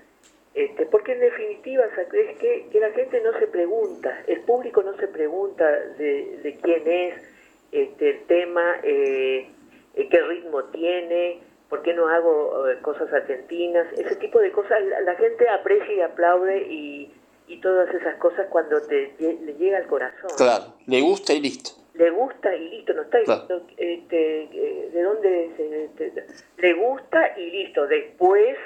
este, 0.55 0.87
porque 0.87 1.13
en 1.13 1.21
definitiva 1.21 1.85
es 1.85 2.39
que, 2.39 2.67
que 2.73 2.81
la 2.81 2.91
gente 2.91 3.21
no 3.21 3.39
se 3.39 3.47
pregunta, 3.47 4.23
el 4.27 4.41
público 4.41 4.83
no 4.83 4.97
se 4.97 5.07
pregunta 5.09 5.71
de, 5.71 6.39
de 6.43 6.57
quién 6.63 6.83
es 6.87 7.15
este, 7.71 8.11
el 8.11 8.23
tema, 8.25 8.77
eh, 8.83 9.49
eh 9.95 10.09
qué 10.11 10.21
ritmo 10.23 10.65
tiene, 10.65 11.39
por 11.71 11.83
qué 11.83 11.95
no 11.95 12.09
hago 12.09 12.69
eh, 12.69 12.79
cosas 12.83 13.11
argentinas, 13.13 13.87
ese 13.97 14.17
tipo 14.17 14.41
de 14.41 14.51
cosas, 14.51 14.79
la, 15.05 15.15
gente 15.15 15.49
aprecia 15.49 15.95
y 15.95 16.01
aplaude 16.01 16.67
y, 16.69 17.13
y 17.47 17.61
todas 17.61 17.89
esas 17.95 18.17
cosas 18.17 18.49
cuando 18.51 18.83
te, 18.83 19.15
le 19.19 19.55
llega 19.55 19.79
al 19.79 19.87
corazón. 19.87 20.31
Claro, 20.37 20.75
le 20.87 21.01
gusta 21.01 21.33
y 21.33 21.41
listo. 21.41 21.71
Le 21.95 22.11
gusta 22.11 22.55
y 22.55 22.69
listo, 22.71 22.93
no 22.93 23.03
está 23.03 23.19
diciendo 23.19 23.67
este, 23.77 24.43
eh, 24.43 24.91
de 24.93 25.03
dónde 25.03 25.51
se, 25.57 25.85
este, 25.85 26.27
le 26.59 26.75
gusta 26.75 27.39
y 27.39 27.51
listo. 27.51 27.87
Después, 27.87 28.57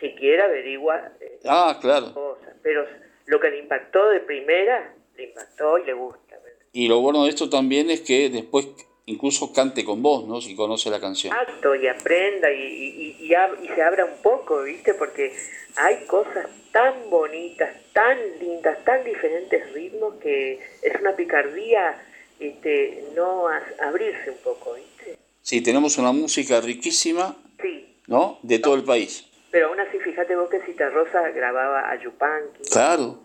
si 0.00 0.14
quiere, 0.14 0.42
averigua 0.42 1.12
eh, 1.20 1.40
ah, 1.44 1.78
claro. 1.80 2.14
cosas. 2.14 2.54
Pero 2.62 2.86
lo 3.26 3.38
que 3.38 3.50
le 3.50 3.58
impactó 3.58 4.08
de 4.08 4.20
primera, 4.20 4.94
le 5.16 5.24
impactó 5.24 5.78
y 5.78 5.84
le 5.84 5.92
gusta. 5.92 6.36
Y 6.72 6.88
lo 6.88 7.00
bueno 7.00 7.24
de 7.24 7.30
esto 7.30 7.50
también 7.50 7.90
es 7.90 8.00
que 8.00 8.30
después 8.30 8.66
incluso 9.06 9.52
cante 9.52 9.84
con 9.84 10.02
vos, 10.02 10.26
¿no? 10.26 10.40
Si 10.40 10.54
conoce 10.54 10.90
la 10.90 11.00
canción. 11.00 11.34
Exacto, 11.34 11.74
y 11.74 11.86
aprenda 11.86 12.50
y, 12.50 12.60
y, 12.60 13.16
y, 13.20 13.34
y, 13.34 13.68
se 13.68 13.82
abra 13.82 14.04
un 14.04 14.22
poco, 14.22 14.62
¿viste? 14.62 14.94
Porque 14.94 15.32
hay 15.76 16.04
cosas 16.06 16.48
tan 16.72 17.10
bonitas, 17.10 17.70
tan 17.92 18.18
lindas, 18.40 18.82
tan 18.84 19.04
diferentes 19.04 19.72
ritmos 19.72 20.14
que 20.20 20.60
es 20.82 21.00
una 21.00 21.14
picardía 21.14 22.02
este, 22.40 23.04
no 23.14 23.46
abrirse 23.80 24.30
un 24.30 24.38
poco, 24.38 24.74
¿viste? 24.74 25.18
Sí, 25.42 25.62
tenemos 25.62 25.98
una 25.98 26.12
música 26.12 26.60
riquísima, 26.60 27.36
sí. 27.60 27.98
¿no? 28.06 28.38
De 28.42 28.58
todo 28.58 28.74
el 28.74 28.84
país. 28.84 29.30
Pero 29.50 29.68
aún 29.68 29.78
así, 29.78 29.98
fíjate 29.98 30.34
vos 30.34 30.48
que 30.50 30.60
Cita 30.62 30.88
Rosa 30.90 31.28
grababa 31.30 31.90
a 31.90 32.02
Yupanqui. 32.02 32.64
Claro. 32.72 33.20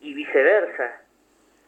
Y 0.00 0.14
viceversa. 0.14 1.00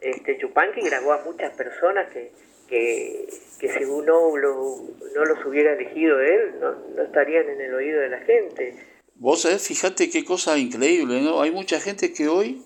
Este, 0.00 0.38
Yupanqui 0.38 0.82
grabó 0.82 1.14
a 1.14 1.24
muchas 1.24 1.52
personas 1.56 2.12
que 2.12 2.30
que, 2.68 3.26
que 3.58 3.68
si 3.68 3.84
uno 3.84 4.36
lo, 4.36 4.76
no 5.14 5.24
los 5.24 5.44
hubiera 5.46 5.72
elegido 5.72 6.20
él, 6.20 6.54
no, 6.60 6.74
no 6.96 7.02
estarían 7.02 7.48
en 7.48 7.60
el 7.60 7.74
oído 7.74 8.00
de 8.00 8.08
la 8.08 8.20
gente. 8.20 8.76
Vos 9.16 9.42
sabés, 9.42 9.66
fíjate 9.66 10.10
qué 10.10 10.24
cosa 10.24 10.58
increíble, 10.58 11.20
¿no? 11.22 11.40
Hay 11.40 11.50
mucha 11.50 11.80
gente 11.80 12.12
que 12.12 12.28
hoy 12.28 12.62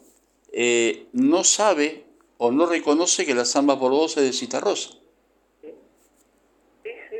eh, 0.52 1.06
no 1.12 1.44
sabe 1.44 2.04
o 2.38 2.50
no 2.52 2.66
reconoce 2.66 3.26
que 3.26 3.34
la 3.34 3.44
samba 3.44 3.78
por 3.78 3.90
vos 3.90 4.16
es 4.16 4.24
de 4.24 4.32
Citarrosa. 4.32 4.90
Sí. 5.60 5.74
Sí, 6.82 6.90
sí, 7.10 7.16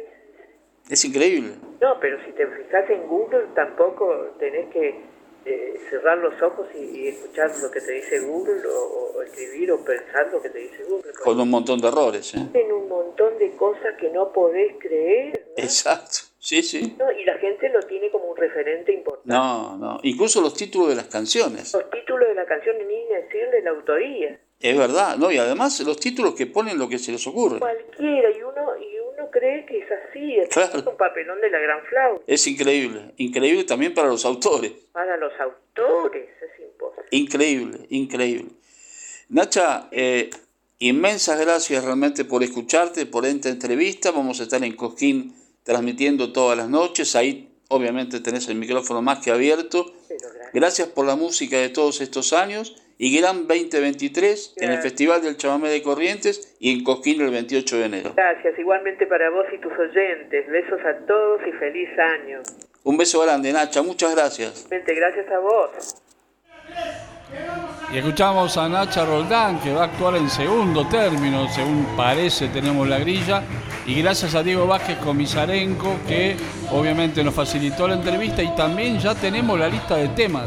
es 0.89 1.05
increíble. 1.05 1.51
No, 1.81 2.01
pero 2.01 2.25
si 2.25 2.33
te 2.33 2.47
fijas 2.47 2.89
en 2.91 3.07
Google 3.07 3.47
tampoco 3.55 4.35
tenés 4.39 4.69
que 4.73 5.08
eh, 5.49 5.81
cerrar 5.89 6.19
los 6.19 6.41
ojos 6.43 6.67
y, 6.75 7.09
escuchar 7.09 7.51
lo 7.63 7.71
que 7.71 7.81
te 7.81 7.93
dice 7.93 8.21
Google 8.21 8.61
o, 8.67 9.23
escribir 9.23 9.73
o 9.73 9.85
pensar 9.85 10.29
lo 10.33 10.43
que 10.43 10.51
te 10.51 10.59
dice 10.59 10.85
Google. 10.85 11.13
Con 11.25 11.41
un 11.41 11.51
montón 11.51 11.81
de 11.81 11.89
errores. 11.89 12.35
¿eh? 12.35 12.47
En 12.55 12.73
un 12.73 12.89
montón 12.89 13.39
de 13.39 13.51
cosas 13.53 13.95
que 13.99 14.11
no 14.11 14.33
podés 14.33 14.75
creer. 14.79 15.53
Exacto, 15.57 16.19
sí, 16.39 16.63
sí. 16.63 16.97
y 17.19 17.25
la 17.25 17.39
gente 17.39 17.69
lo 17.71 17.81
tiene 17.83 18.11
como 18.11 18.27
un 18.27 18.37
referente 18.37 18.93
importante. 18.93 19.29
No, 19.29 19.77
no, 19.77 20.01
incluso 20.03 20.41
los 20.41 20.55
títulos 20.55 20.91
de 20.91 20.97
las 20.97 21.07
canciones. 21.07 21.73
Los 21.73 21.91
títulos 21.91 22.29
de 22.29 22.35
la 22.35 22.45
canción 22.45 22.77
ni 22.79 23.07
decirle 23.07 23.63
la 23.63 23.71
autoría. 23.71 24.39
Es 24.61 24.77
verdad, 24.77 25.17
¿no? 25.17 25.31
Y 25.31 25.39
además 25.39 25.79
los 25.81 25.99
títulos 26.01 26.35
que 26.35 26.47
ponen 26.47 26.79
lo 26.79 26.89
que 26.89 26.99
se 26.99 27.13
les 27.13 27.25
ocurre. 27.27 27.61
Cualquiera, 27.61 28.31
y 28.31 28.43
uno, 28.43 28.77
y 28.77 28.99
uno 28.99 29.31
cree 29.31 29.65
que 29.65 29.79
es 30.19 30.87
un 30.87 30.97
papelón 30.97 31.41
de 31.41 31.51
la 31.51 31.59
gran 31.59 31.85
flauta. 31.85 32.25
Es 32.27 32.47
increíble, 32.47 33.13
increíble 33.17 33.65
también 33.65 33.95
para 33.95 34.09
los 34.09 34.25
autores. 34.25 34.73
Para 34.93 35.17
los 35.17 35.33
autores, 35.41 36.29
es 36.43 36.61
imposible. 36.61 37.09
Increíble, 37.11 37.79
increíble. 37.91 38.51
Nacha, 39.29 39.89
eh, 39.91 40.31
inmensas 40.79 41.39
gracias 41.41 41.85
realmente 41.85 42.25
por 42.25 42.43
escucharte, 42.43 43.07
por 43.07 43.27
esta 43.27 43.49
entrevista. 43.49 44.11
Vamos 44.11 44.41
a 44.41 44.45
estar 44.45 44.63
en 44.65 44.75
Cosquín 44.75 45.35
transmitiendo 45.63 46.33
todas 46.33 46.57
las 46.57 46.69
noches. 46.69 47.15
Ahí 47.15 47.51
obviamente 47.69 48.21
tenés 48.21 48.49
el 48.49 48.57
micrófono 48.57 49.03
más 49.03 49.19
que 49.19 49.31
abierto. 49.31 49.93
Gracias. 50.09 50.53
gracias 50.53 50.89
por 50.89 51.07
la 51.07 51.17
música 51.17 51.59
de 51.59 51.69
todos 51.69 52.01
estos 52.01 52.33
años 52.33 52.83
Gran 52.99 53.47
2023 53.47 54.55
en 54.57 54.73
el 54.73 54.79
Festival 54.79 55.23
del 55.23 55.37
Chamamé 55.37 55.69
de 55.69 55.83
Corrientes 55.83 56.57
y 56.59 56.73
en 56.73 56.83
Cosquín 56.83 57.21
el 57.21 57.31
28 57.31 57.79
de 57.79 57.85
enero. 57.85 58.13
Gracias, 58.17 58.59
igualmente 58.59 59.07
para 59.07 59.31
vos 59.31 59.47
y 59.55 59.59
tus 59.59 59.73
oyentes. 59.73 60.49
Besos 60.49 60.81
a 60.85 61.07
todos 61.07 61.41
y 61.47 61.53
feliz 61.53 61.89
año. 61.97 62.43
Un 62.83 62.97
beso 62.97 63.21
grande, 63.21 63.53
Nacha, 63.53 63.83
muchas 63.83 64.15
gracias. 64.15 64.67
Gracias 64.69 65.31
a 65.31 65.39
vos. 65.39 66.03
Y 67.93 67.99
escuchamos 67.99 68.57
a 68.59 68.69
Nacha 68.69 69.05
Roldán, 69.05 69.61
que 69.61 69.73
va 69.73 69.83
a 69.83 69.85
actuar 69.85 70.17
en 70.17 70.29
segundo 70.29 70.87
término, 70.87 71.49
según 71.49 71.87
parece 71.97 72.49
tenemos 72.49 72.87
la 72.87 72.99
grilla. 72.99 73.43
Y 73.87 74.03
gracias 74.03 74.35
a 74.35 74.43
Diego 74.43 74.67
Vázquez 74.67 74.99
Comisarenco, 74.99 75.97
que 76.07 76.37
obviamente 76.71 77.25
nos 77.25 77.33
facilitó 77.33 77.89
la 77.89 77.95
entrevista. 77.95 78.43
Y 78.43 78.55
también 78.55 78.99
ya 78.99 79.15
tenemos 79.15 79.59
la 79.59 79.69
lista 79.69 79.97
de 79.97 80.09
temas 80.09 80.45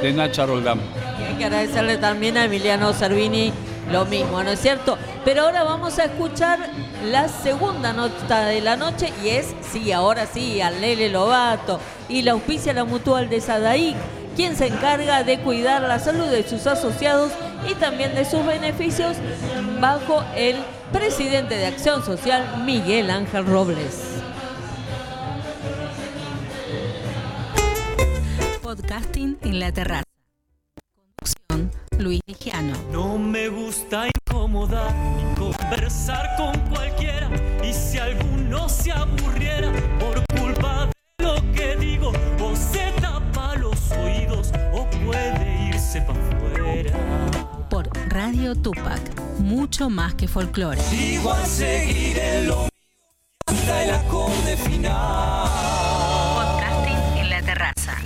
de 0.00 0.12
Nacha 0.12 0.46
Roldán. 0.46 0.80
Hay 1.28 1.34
que 1.34 1.44
agradecerle 1.46 1.96
también 1.96 2.36
a 2.36 2.44
Emiliano 2.44 2.92
Servini 2.92 3.52
lo 3.90 4.04
mismo, 4.04 4.42
¿no 4.42 4.50
es 4.50 4.60
cierto? 4.60 4.96
Pero 5.24 5.42
ahora 5.42 5.64
vamos 5.64 5.98
a 5.98 6.04
escuchar 6.04 6.58
la 7.04 7.28
segunda 7.28 7.92
nota 7.92 8.46
de 8.46 8.60
la 8.60 8.76
noche 8.76 9.12
y 9.22 9.30
es, 9.30 9.54
sí, 9.72 9.92
ahora 9.92 10.26
sí, 10.26 10.60
al 10.60 10.80
Lele 10.80 11.08
Lobato 11.08 11.80
y 12.08 12.22
la 12.22 12.32
auspicia 12.32 12.72
la 12.72 12.84
mutual 12.84 13.28
de 13.28 13.40
Sadaic, 13.40 13.96
quien 14.34 14.56
se 14.56 14.66
encarga 14.66 15.22
de 15.22 15.38
cuidar 15.38 15.82
la 15.82 15.98
salud 15.98 16.26
de 16.26 16.42
sus 16.48 16.66
asociados 16.66 17.32
y 17.68 17.74
también 17.74 18.14
de 18.14 18.24
sus 18.24 18.44
beneficios 18.44 19.16
bajo 19.80 20.24
el 20.36 20.56
presidente 20.92 21.56
de 21.56 21.66
Acción 21.66 22.04
Social, 22.04 22.62
Miguel 22.64 23.10
Ángel 23.10 23.46
Robles. 23.46 24.22
Podcasting 28.62 29.38
en 29.42 29.60
la 29.60 29.72
terraza. 29.72 30.04
Conducción, 31.16 31.70
Luis 31.98 32.20
Ligiano. 32.26 32.76
No 32.90 33.18
me 33.18 33.48
gusta 33.48 34.08
incomodar 34.08 34.92
ni 34.94 35.34
conversar 35.36 36.36
con 36.36 36.58
cualquiera. 36.70 37.30
Y 37.62 37.72
si 37.72 37.98
alguno 37.98 38.68
se 38.68 38.92
aburriera 38.92 39.72
Por 47.70 47.88
Radio 48.08 48.54
Tupac, 48.54 49.00
mucho 49.38 49.88
más 49.88 50.14
que 50.14 50.26
folclore. 50.26 50.80
Igual 50.92 51.46
seguiré 51.46 52.44
lo 52.46 52.68
hasta 53.46 53.84
el 53.84 53.90
acorde 53.90 54.56
final. 54.56 55.48
Podcasting 56.34 57.18
en 57.18 57.30
la 57.30 57.42
terraza. 57.42 57.96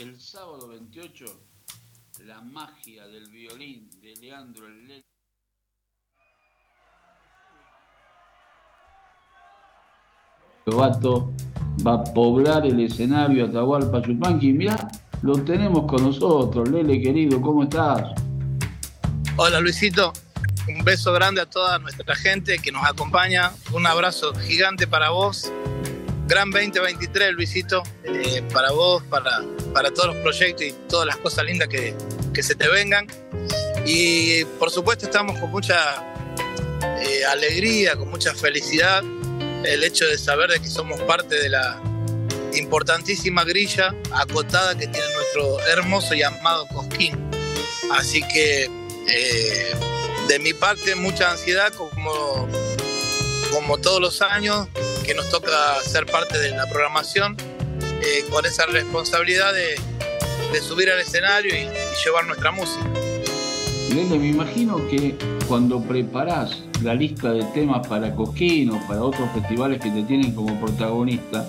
el 0.00 0.20
sábado 0.20 0.68
28, 0.68 1.24
la 2.24 2.40
magia 2.42 3.06
del 3.08 3.28
violín 3.30 3.88
de 4.00 4.14
Leandro 4.16 4.66
El 4.66 4.86
Lobato 10.68 11.32
va 11.86 11.94
a 11.94 12.04
poblar 12.04 12.66
el 12.66 12.80
escenario 12.80 13.46
Atahualpa 13.46 14.02
Yupanqui. 14.02 14.52
Mirá, 14.52 14.88
lo 15.22 15.42
tenemos 15.42 15.90
con 15.90 16.02
nosotros. 16.02 16.68
Lele, 16.68 17.00
querido, 17.00 17.40
¿cómo 17.40 17.62
estás? 17.64 18.02
Hola, 19.36 19.60
Luisito. 19.60 20.12
Un 20.68 20.84
beso 20.84 21.12
grande 21.12 21.40
a 21.40 21.46
toda 21.46 21.78
nuestra 21.78 22.14
gente 22.14 22.58
que 22.58 22.70
nos 22.70 22.84
acompaña. 22.84 23.52
Un 23.72 23.86
abrazo 23.86 24.34
gigante 24.34 24.86
para 24.86 25.10
vos. 25.10 25.50
gran 26.26 26.50
2023, 26.50 27.32
Luisito, 27.32 27.82
eh, 28.04 28.42
para 28.52 28.70
vos, 28.72 29.02
para, 29.04 29.42
para 29.72 29.90
todos 29.90 30.08
los 30.08 30.16
proyectos 30.16 30.66
y 30.66 30.74
todas 30.86 31.06
las 31.06 31.16
cosas 31.16 31.46
lindas 31.46 31.68
que, 31.68 31.94
que 32.34 32.42
se 32.42 32.54
te 32.54 32.68
vengan. 32.68 33.06
Y 33.86 34.44
por 34.58 34.70
supuesto 34.70 35.06
estamos 35.06 35.38
con 35.38 35.50
mucha 35.50 36.04
eh, 36.82 37.24
alegría, 37.24 37.96
con 37.96 38.10
mucha 38.10 38.34
felicidad, 38.34 39.02
el 39.64 39.84
hecho 39.84 40.06
de 40.06 40.18
saber 40.18 40.50
de 40.50 40.60
que 40.60 40.68
somos 40.68 41.00
parte 41.02 41.34
de 41.36 41.48
la 41.48 41.80
importantísima 42.54 43.44
grilla 43.44 43.94
acotada 44.12 44.76
que 44.76 44.86
tiene 44.86 45.06
nuestro 45.14 45.60
hermoso 45.66 46.14
y 46.14 46.22
amado 46.22 46.66
Cosquín. 46.68 47.30
Así 47.92 48.22
que 48.22 48.68
eh, 49.08 49.72
de 50.28 50.38
mi 50.38 50.52
parte 50.52 50.94
mucha 50.94 51.30
ansiedad 51.30 51.72
como, 51.72 52.48
como 53.52 53.78
todos 53.78 54.00
los 54.00 54.22
años 54.22 54.68
que 55.04 55.14
nos 55.14 55.28
toca 55.30 55.80
ser 55.82 56.06
parte 56.06 56.38
de 56.38 56.50
la 56.50 56.66
programación 56.68 57.36
eh, 58.02 58.24
con 58.30 58.44
esa 58.44 58.66
responsabilidad 58.66 59.52
de, 59.54 59.80
de 60.52 60.60
subir 60.60 60.90
al 60.90 61.00
escenario 61.00 61.54
y, 61.54 61.60
y 61.60 62.04
llevar 62.04 62.26
nuestra 62.26 62.50
música. 62.50 62.84
Lele, 63.88 64.18
me 64.18 64.28
imagino 64.28 64.76
que 64.88 65.16
cuando 65.46 65.80
preparás 65.80 66.62
la 66.82 66.94
lista 66.94 67.32
de 67.32 67.42
temas 67.54 67.86
para 67.86 68.14
Cosquín 68.14 68.70
o 68.70 68.78
para 68.86 69.02
otros 69.02 69.30
festivales 69.32 69.80
que 69.80 69.90
te 69.90 70.02
tienen 70.02 70.34
como 70.34 70.60
protagonista, 70.60 71.48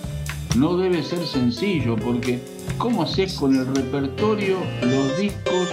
no 0.56 0.78
debe 0.78 1.04
ser 1.04 1.26
sencillo 1.28 1.96
porque 1.98 2.40
¿cómo 2.78 3.04
haces 3.04 3.34
con 3.34 3.56
el 3.56 3.68
repertorio, 3.76 4.58
los 4.82 5.18
discos 5.18 5.68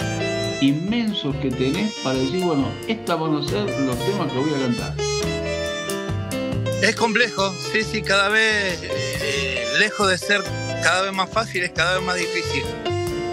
inmensos 0.60 1.36
que 1.36 1.50
tenés 1.50 1.94
para 2.02 2.18
decir, 2.18 2.42
bueno, 2.44 2.68
estos 2.88 3.20
van 3.20 3.36
a 3.36 3.48
ser 3.48 3.80
los 3.80 3.96
temas 3.98 4.32
que 4.32 4.38
voy 4.38 4.54
a 4.54 4.58
cantar? 4.58 4.94
Es 6.82 6.96
complejo, 6.96 7.52
sí, 7.72 7.82
sí, 7.82 8.02
cada 8.02 8.28
vez 8.28 8.80
eh, 8.82 9.64
lejos 9.78 10.10
de 10.10 10.18
ser 10.18 10.42
cada 10.82 11.02
vez 11.02 11.12
más 11.12 11.30
fácil, 11.30 11.62
es 11.62 11.70
cada 11.70 11.94
vez 11.94 12.02
más 12.04 12.16
difícil. 12.16 12.64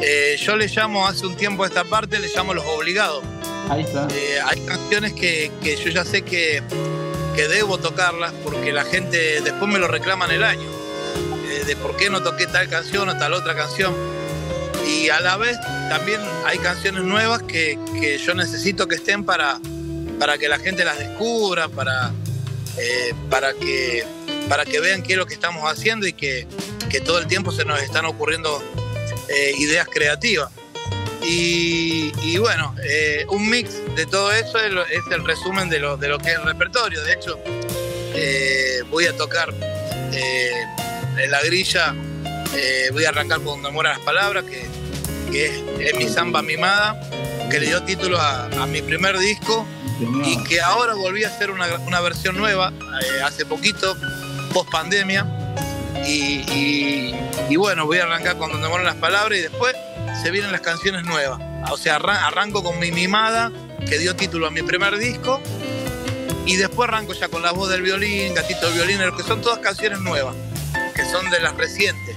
Eh, 0.06 0.36
yo 0.38 0.58
le 0.58 0.68
llamo 0.68 1.08
hace 1.08 1.26
un 1.26 1.38
tiempo 1.38 1.63
a 1.63 1.68
esta 1.68 1.86
parte, 1.86 2.20
le 2.20 2.28
llamo 2.28 2.54
los 2.54 2.66
obligados. 2.66 3.24
Ahí 3.70 3.84
está. 3.84 4.06
Eh, 4.13 4.38
hay 4.44 4.60
canciones 4.66 5.13
que, 5.13 5.50
que 5.63 5.78
yo 5.78 5.89
ya 5.92 6.04
sé 6.04 6.24
que, 6.24 6.62
que 7.38 7.48
debo 7.48 7.78
tocarlas 7.78 8.34
porque 8.44 8.74
la 8.74 8.84
gente 8.84 9.39
después 9.39 9.72
me 9.72 9.80
lo 9.80 9.88
reclama 9.88 10.26
en 10.26 10.32
el 10.32 10.44
año. 10.44 10.70
Eh, 11.50 11.63
de 11.66 11.76
por 11.78 11.96
qué 11.96 12.10
no 12.10 12.22
toqué 12.22 12.48
tal 12.48 12.68
canción 12.68 13.08
o 13.08 13.18
tal 13.18 13.34
otra 13.34 13.56
canción. 13.56 13.96
Y 14.86 15.08
a 15.08 15.22
la 15.22 15.38
vez 15.38 15.58
también 15.88 16.20
hay 16.46 16.58
canciones 16.58 17.04
nuevas 17.04 17.42
que, 17.44 17.80
que 17.98 18.18
yo 18.18 18.34
necesito 18.34 18.89
que 18.89 18.96
estén 18.96 19.24
para, 19.24 19.62
para 20.20 20.38
que 20.38 20.50
la 20.50 20.60
gente 20.60 20.84
las 20.84 21.00
descubra, 21.00 21.70
para, 21.70 22.12
para, 23.30 23.54
que, 23.54 24.04
para 24.50 24.66
que 24.66 24.82
vean 24.82 25.02
qué 25.02 25.13
es 25.13 25.18
lo 25.18 25.26
que 25.26 25.34
estamos 25.34 25.63
haciendo 25.72 26.06
y 26.06 26.12
que, 26.12 26.46
que 26.89 27.00
todo 27.00 27.20
el 27.20 27.28
tiempo 27.28 27.54
se 27.54 27.63
nos 27.63 27.82
están 27.82 28.04
ocurriendo 28.04 28.62
eh, 29.30 29.54
ideas 29.58 29.88
creativas. 29.92 30.50
Y, 31.26 32.12
y 32.22 32.38
bueno, 32.38 32.76
eh, 32.84 33.26
un 33.30 33.50
mix 33.50 33.70
de 33.96 34.06
todo 34.06 34.32
eso 34.34 34.60
es, 34.60 34.72
lo- 34.72 34.86
es 34.86 35.02
el 35.12 35.24
resumen 35.26 35.70
de 35.70 35.80
lo, 35.80 35.96
de 35.98 36.10
lo 36.10 36.20
que 36.20 36.32
es 36.32 36.38
el 36.38 36.44
repertorio. 36.44 37.02
De 37.04 37.14
hecho, 37.14 37.40
eh, 38.16 38.82
voy 38.90 39.06
a 39.08 39.16
tocar 39.16 39.54
en 40.14 41.32
la 41.32 41.42
grilla, 41.44 41.96
voy 42.92 43.06
a 43.06 43.10
arrancar 43.10 43.38
con 43.38 43.62
Donde 43.62 43.72
mueran 43.72 43.94
las 43.98 44.06
palabras, 44.06 44.44
que, 44.44 44.66
que 45.32 45.46
es, 45.46 45.54
es 45.80 45.96
mi 45.96 46.08
samba 46.10 46.42
mimada, 46.42 47.00
que 47.50 47.60
le 47.60 47.68
dio 47.68 47.82
título 47.84 48.20
a, 48.20 48.46
a 48.46 48.68
mi 48.68 48.82
primer 48.82 49.18
disco 49.18 49.66
y 50.26 50.44
que 50.44 50.60
ahora 50.62 50.94
volví 50.96 51.24
a 51.24 51.30
hacer 51.30 51.50
una, 51.52 51.68
una 51.88 52.02
versión 52.02 52.36
nueva 52.38 52.74
hace 53.24 53.46
poquito, 53.46 53.96
post 54.54 54.70
pandemia. 54.72 55.26
Y, 56.06 57.56
bueno, 57.56 57.86
voy 57.86 58.00
a 58.00 58.04
arrancar 58.04 58.38
con 58.38 58.52
donde 58.52 58.68
mueren 58.68 58.86
las 58.86 58.96
palabras 58.96 59.38
y 59.38 59.42
después 59.42 59.76
se 60.22 60.32
vienen 60.32 60.52
las 60.52 60.62
canciones 60.62 61.04
nuevas. 61.04 61.39
O 61.72 61.78
sea, 61.78 61.96
arran- 62.00 62.18
arranco 62.24 62.63
con 62.63 62.80
mi 62.80 62.92
mimada, 62.92 63.52
que 63.88 63.98
dio 63.98 64.16
título 64.16 64.48
a 64.48 64.52
mi 64.52 64.62
primer 64.63 64.98
disco, 64.98 65.39
y 66.46 66.56
después 66.58 66.89
arranco 66.89 67.13
ya 67.13 67.30
con 67.30 67.42
la 67.42 67.52
voz 67.52 67.70
del 67.70 67.82
violín, 67.82 68.34
gatito 68.34 68.66
del 68.68 68.76
violín, 68.76 69.00
que 69.16 69.24
son 69.24 69.42
todas 69.42 69.60
canciones 69.60 70.00
nuevas, 70.00 70.36
que 70.96 71.06
son 71.06 71.30
de 71.30 71.39
las 71.39 71.56
recientes. 71.56 72.16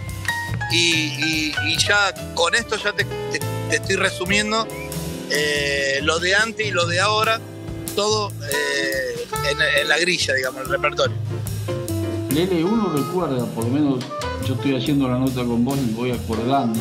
Y, 0.73 1.53
ya 1.79 2.13
con 2.35 2.55
esto 2.55 2.77
ya 2.77 2.93
te, 2.93 3.05
te- 3.05 3.39
te 3.71 3.77
estoy 3.77 3.97
resumiendo 3.97 4.67
eh, 5.31 6.01
lo 6.03 6.19
de 6.19 6.35
antes 6.35 6.67
y 6.67 6.71
lo 6.73 6.87
de 6.87 6.99
ahora, 7.01 7.41
todo 7.95 8.31
eh, 8.51 9.27
en, 9.51 9.61
en 9.63 9.89
la 9.89 9.99
grilla, 9.99 10.35
digamos, 10.35 10.63
el 10.63 10.69
repertorio. 10.71 11.17
Lele, 12.37 12.63
uno 12.63 12.91
recuerda, 12.95 13.47
por 13.47 13.65
lo 13.65 13.71
menos 13.71 14.05
yo 14.47 14.57
estoy 14.57 14.77
haciendo 14.77 15.09
la 15.09 15.19
nota 15.19 15.43
con 15.43 15.65
vos 15.65 15.79
y 15.79 15.95
voy 15.95 16.11
acordando 16.11 16.79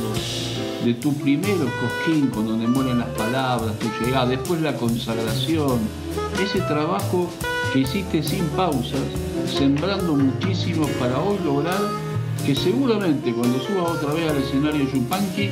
de 0.84 0.94
tu 0.96 1.14
primero 1.14 1.66
cosquín 1.80 2.28
con 2.28 2.46
donde 2.46 2.68
mueren 2.68 3.00
las 3.00 3.08
palabras, 3.12 3.74
tu 3.80 3.88
llegada, 4.04 4.26
después 4.26 4.60
la 4.60 4.76
consagración, 4.76 5.80
ese 6.44 6.60
trabajo 6.60 7.30
que 7.72 7.80
hiciste 7.80 8.22
sin 8.22 8.44
pausas, 8.48 9.00
sembrando 9.58 10.16
muchísimo 10.16 10.88
para 11.00 11.22
hoy 11.22 11.38
lograr 11.46 11.80
que 12.46 12.54
seguramente 12.54 13.32
cuando 13.32 13.58
subas 13.60 13.92
otra 13.92 14.12
vez 14.12 14.30
al 14.30 14.40
escenario 14.40 14.92
Yupanqui 14.92 15.52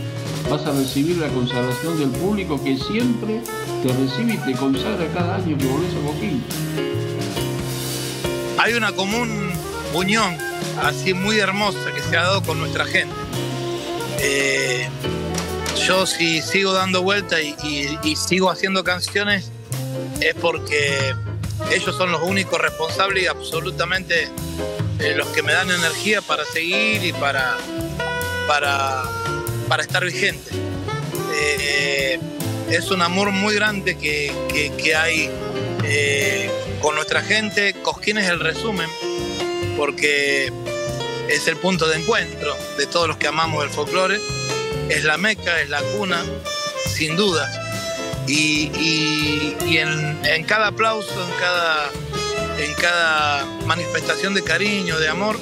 vas 0.51 0.65
a 0.65 0.73
recibir 0.73 1.15
la 1.15 1.29
consagración 1.29 1.97
del 1.97 2.09
público 2.09 2.61
que 2.61 2.75
siempre 2.75 3.39
te 3.81 3.87
recibe 3.87 4.33
y 4.33 4.51
te 4.51 4.59
consagra 4.59 5.07
cada 5.13 5.35
año 5.35 5.57
que 5.57 5.65
volvés 5.65 5.93
a 5.95 6.07
Coquín. 6.07 6.43
hay 8.57 8.73
una 8.73 8.91
común 8.91 9.52
unión 9.93 10.37
así 10.81 11.13
muy 11.13 11.39
hermosa 11.39 11.77
que 11.93 12.01
se 12.01 12.17
ha 12.17 12.23
dado 12.23 12.43
con 12.43 12.59
nuestra 12.59 12.85
gente. 12.85 13.13
Eh, 14.19 14.87
yo 15.87 16.05
si 16.05 16.41
sigo 16.41 16.73
dando 16.73 17.01
vuelta 17.01 17.41
y, 17.41 17.55
y- 17.63 17.99
y 18.03 18.15
sigo 18.15 18.49
haciendo 18.49 18.83
canciones 18.83 19.49
es 20.21 20.33
porque 20.35 21.13
ellos 21.71 21.95
son 21.95 22.11
los 22.11 22.21
únicos 22.23 22.59
responsables 22.61 23.23
y 23.23 23.27
absolutamente 23.27 24.29
eh, 24.99 25.13
los 25.15 25.27
que 25.29 25.41
me 25.43 25.51
dan 25.53 25.69
energía 25.71 26.21
para 26.21 26.45
seguir 26.45 27.03
y 27.03 27.11
para, 27.13 27.57
para, 28.47 29.03
para 29.67 29.83
estar 29.83 30.05
vigente. 30.05 30.51
Eh, 31.35 32.19
es 32.69 32.89
un 32.91 33.01
amor 33.01 33.31
muy 33.31 33.55
grande 33.55 33.97
que, 33.97 34.31
que- 34.49 34.71
que 34.81 34.95
hay 34.95 35.29
eh, 35.83 36.49
con 36.81 36.95
nuestra 36.95 37.21
gente. 37.21 37.73
Cosquín 37.81 38.17
es 38.17 38.29
el 38.29 38.39
resumen, 38.39 38.87
porque 39.77 40.51
es 41.29 41.47
el 41.47 41.57
punto 41.57 41.87
de 41.87 41.97
encuentro 41.97 42.55
de 42.77 42.85
todos 42.87 43.07
los 43.07 43.17
que 43.17 43.27
amamos 43.27 43.63
el 43.63 43.69
folclore. 43.69 44.19
Es 44.89 45.03
la 45.03 45.17
meca, 45.17 45.61
es 45.61 45.69
la 45.69 45.81
cuna, 45.81 46.23
sin 46.95 47.15
duda. 47.15 47.49
Y, 48.27 48.71
y- 48.77 49.77
en, 49.77 50.43
cada 50.45 50.67
aplauso, 50.67 51.09
en 51.25 51.31
cada, 51.39 51.89
en 52.59 52.73
cada 52.75 53.45
manifestación 53.65 54.33
de 54.33 54.43
cariño, 54.43 54.99
de 54.99 55.09
amor, 55.09 55.37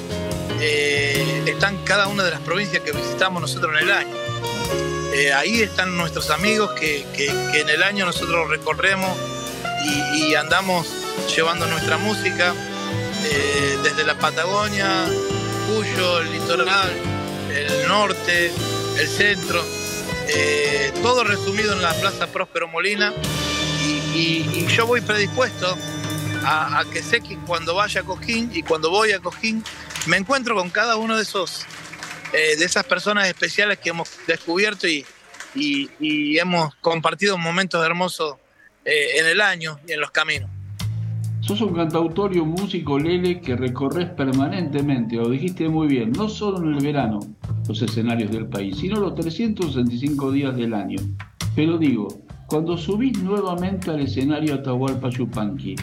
eh, 0.60 1.42
están 1.46 1.76
cada 1.84 2.06
una 2.08 2.22
de 2.24 2.30
las 2.30 2.40
provincias 2.40 2.82
que 2.82 2.92
visitamos 2.92 3.40
nosotros 3.42 3.72
en 3.76 3.88
el 3.88 3.92
año. 3.92 4.14
Eh, 5.14 5.32
ahí 5.32 5.60
están 5.60 5.96
nuestros 5.96 6.30
amigos 6.30 6.70
que, 6.78 7.04
que- 7.14 7.32
que 7.52 7.60
en 7.60 7.68
el 7.68 7.82
año 7.82 8.06
nosotros 8.06 8.48
recorremos 8.48 9.16
y, 9.84 10.28
y 10.28 10.34
andamos 10.34 10.86
llevando 11.36 11.66
nuestra 11.66 11.98
música 11.98 12.54
desde 13.22 14.04
la 14.04 14.16
Patagonia, 14.18 15.06
Cuyo, 15.66 16.20
el 16.20 16.32
litoral, 16.32 16.90
el 17.50 17.88
norte, 17.88 18.50
el 18.98 19.08
centro, 19.08 19.64
eh, 20.28 20.92
todo 21.02 21.24
resumido 21.24 21.72
en 21.72 21.82
la 21.82 21.94
Plaza 21.94 22.26
Próspero 22.26 22.68
Molina 22.68 23.12
y, 24.14 24.66
yo 24.66 24.86
voy 24.86 25.00
predispuesto 25.00 25.76
a, 26.44 26.84
que 26.92 27.02
sé 27.02 27.20
que 27.20 27.36
cuando 27.46 27.74
vaya 27.74 28.00
a 28.00 28.04
Cojín 28.04 28.50
y 28.52 28.62
cuando 28.62 28.90
voy 28.90 29.12
a 29.12 29.18
Cojín 29.20 29.64
me 30.06 30.16
encuentro 30.16 30.54
con 30.54 30.70
cada 30.70 30.96
uno 30.96 31.16
de 31.16 31.22
esos 31.22 31.66
eh, 32.32 32.56
de 32.56 32.64
esas 32.64 32.84
personas 32.84 33.28
especiales 33.28 33.78
que 33.78 33.90
hemos 33.90 34.08
descubierto 34.26 34.86
y 34.88 35.04
hemos 35.54 36.74
compartido 36.76 37.36
momentos 37.38 37.84
hermosos 37.84 38.36
eh, 38.84 39.20
en 39.20 39.26
el 39.26 39.40
año 39.40 39.78
y 39.86 39.92
en 39.92 40.00
los 40.00 40.10
caminos. 40.10 40.50
Sos 41.42 41.60
un 41.60 41.74
cantautor 41.74 42.36
y 42.36 42.38
un 42.38 42.50
músico, 42.50 43.00
Lele, 43.00 43.40
que 43.40 43.56
recorres 43.56 44.08
permanentemente, 44.10 45.16
lo 45.16 45.28
dijiste 45.28 45.68
muy 45.68 45.88
bien, 45.88 46.12
no 46.12 46.28
solo 46.28 46.58
en 46.58 46.76
el 46.76 46.84
verano 46.84 47.18
los 47.66 47.82
escenarios 47.82 48.30
del 48.30 48.46
país, 48.46 48.78
sino 48.78 49.00
los 49.00 49.16
365 49.16 50.30
días 50.30 50.56
del 50.56 50.72
año. 50.72 51.00
Pero 51.56 51.78
digo, 51.78 52.06
cuando 52.46 52.78
subís 52.78 53.20
nuevamente 53.20 53.90
al 53.90 54.00
escenario 54.02 54.54
Atahualpa 54.54 55.10
Yupanqui, 55.10 55.74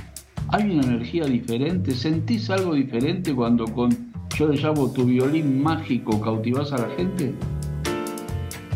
¿hay 0.47 0.63
una 0.63 0.83
energía 0.83 1.25
diferente? 1.25 1.91
¿Sentís 1.91 2.49
algo 2.49 2.73
diferente 2.73 3.35
cuando 3.35 3.65
con, 3.65 4.13
yo 4.37 4.47
le 4.47 4.55
llamo 4.55 4.89
tu 4.93 5.03
violín 5.03 5.61
mágico, 5.61 6.21
cautivás 6.21 6.71
a 6.71 6.77
la 6.77 6.89
gente? 6.95 7.33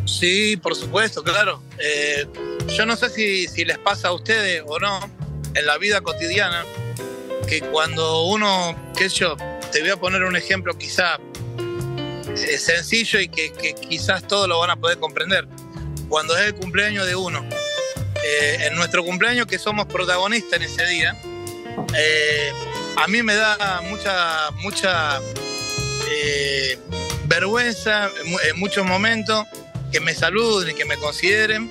Sí, 0.03 0.57
por 0.57 0.75
supuesto, 0.75 1.23
claro. 1.23 1.61
Eh, 1.79 2.27
yo 2.75 2.85
no 2.85 2.97
sé 2.97 3.09
si, 3.09 3.47
si 3.47 3.63
les 3.63 3.77
pasa 3.77 4.09
a 4.09 4.13
ustedes 4.13 4.63
o 4.67 4.77
no 4.79 5.22
en 5.55 5.65
la 5.65 5.77
vida 5.77 6.01
cotidiana 6.01 6.65
que 7.47 7.61
cuando 7.61 8.23
uno, 8.25 8.75
qué 8.97 9.09
sé 9.09 9.17
yo, 9.17 9.37
te 9.71 9.81
voy 9.81 9.89
a 9.89 9.97
poner 9.97 10.23
un 10.23 10.35
ejemplo 10.35 10.77
quizá 10.77 11.19
eh, 12.27 12.57
sencillo 12.57 13.19
y 13.19 13.27
que, 13.27 13.75
quizás 13.87 14.27
todos 14.27 14.47
lo 14.47 14.59
van 14.59 14.71
a 14.71 14.75
poder 14.75 14.99
comprender. 14.99 15.47
Cuando 16.09 16.37
es 16.37 16.47
el 16.47 16.55
cumpleaños 16.55 17.05
de 17.05 17.15
uno, 17.15 17.43
eh, 18.23 18.57
en 18.61 18.75
nuestro 18.75 19.03
cumpleaños 19.03 19.47
que 19.47 19.59
somos 19.59 19.85
protagonistas 19.87 20.53
en 20.53 20.63
ese 20.63 20.85
día, 20.85 21.19
eh, 21.97 22.51
a 22.97 23.07
mí 23.07 23.23
me 23.23 23.35
da 23.35 23.81
mucha, 23.89 24.51
mucha 24.61 25.19
vergüenza 27.25 28.09
en 28.47 28.59
muchos 28.59 28.85
momentos 28.85 29.45
que 29.91 29.99
me 29.99 30.13
saluden 30.13 30.69
y 30.69 30.73
que 30.73 30.85
me 30.85 30.97
consideren. 30.97 31.69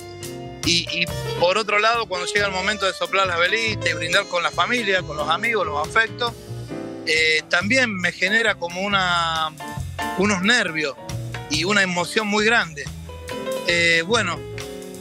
Y, 0.65 1.05
por 1.41 1.59
otro 1.59 1.79
lado, 1.79 2.07
cuando 2.07 2.27
llega 2.27 2.47
el 2.47 2.53
momento 2.53 2.87
de 2.87 2.93
soplar 2.93 3.27
las 3.27 3.39
velitas 3.39 3.91
y 3.91 3.95
brindar 3.95 4.27
con 4.27 4.43
la 4.43 4.51
familia, 4.51 5.03
con 5.03 5.17
los 5.17 5.29
amigos, 5.29 5.67
los 5.67 5.87
afectos, 5.87 6.33
eh, 7.07 7.43
también 7.49 7.95
me 7.95 8.13
genera 8.13 8.55
como 8.55 8.81
una, 8.81 9.51
unos 10.19 10.43
nervios 10.43 10.95
y 11.51 11.65
una 11.65 11.83
emoción 11.83 12.29
muy 12.29 12.45
grande. 12.45 12.85
Eh, 13.67 14.05
bueno, 14.07 14.39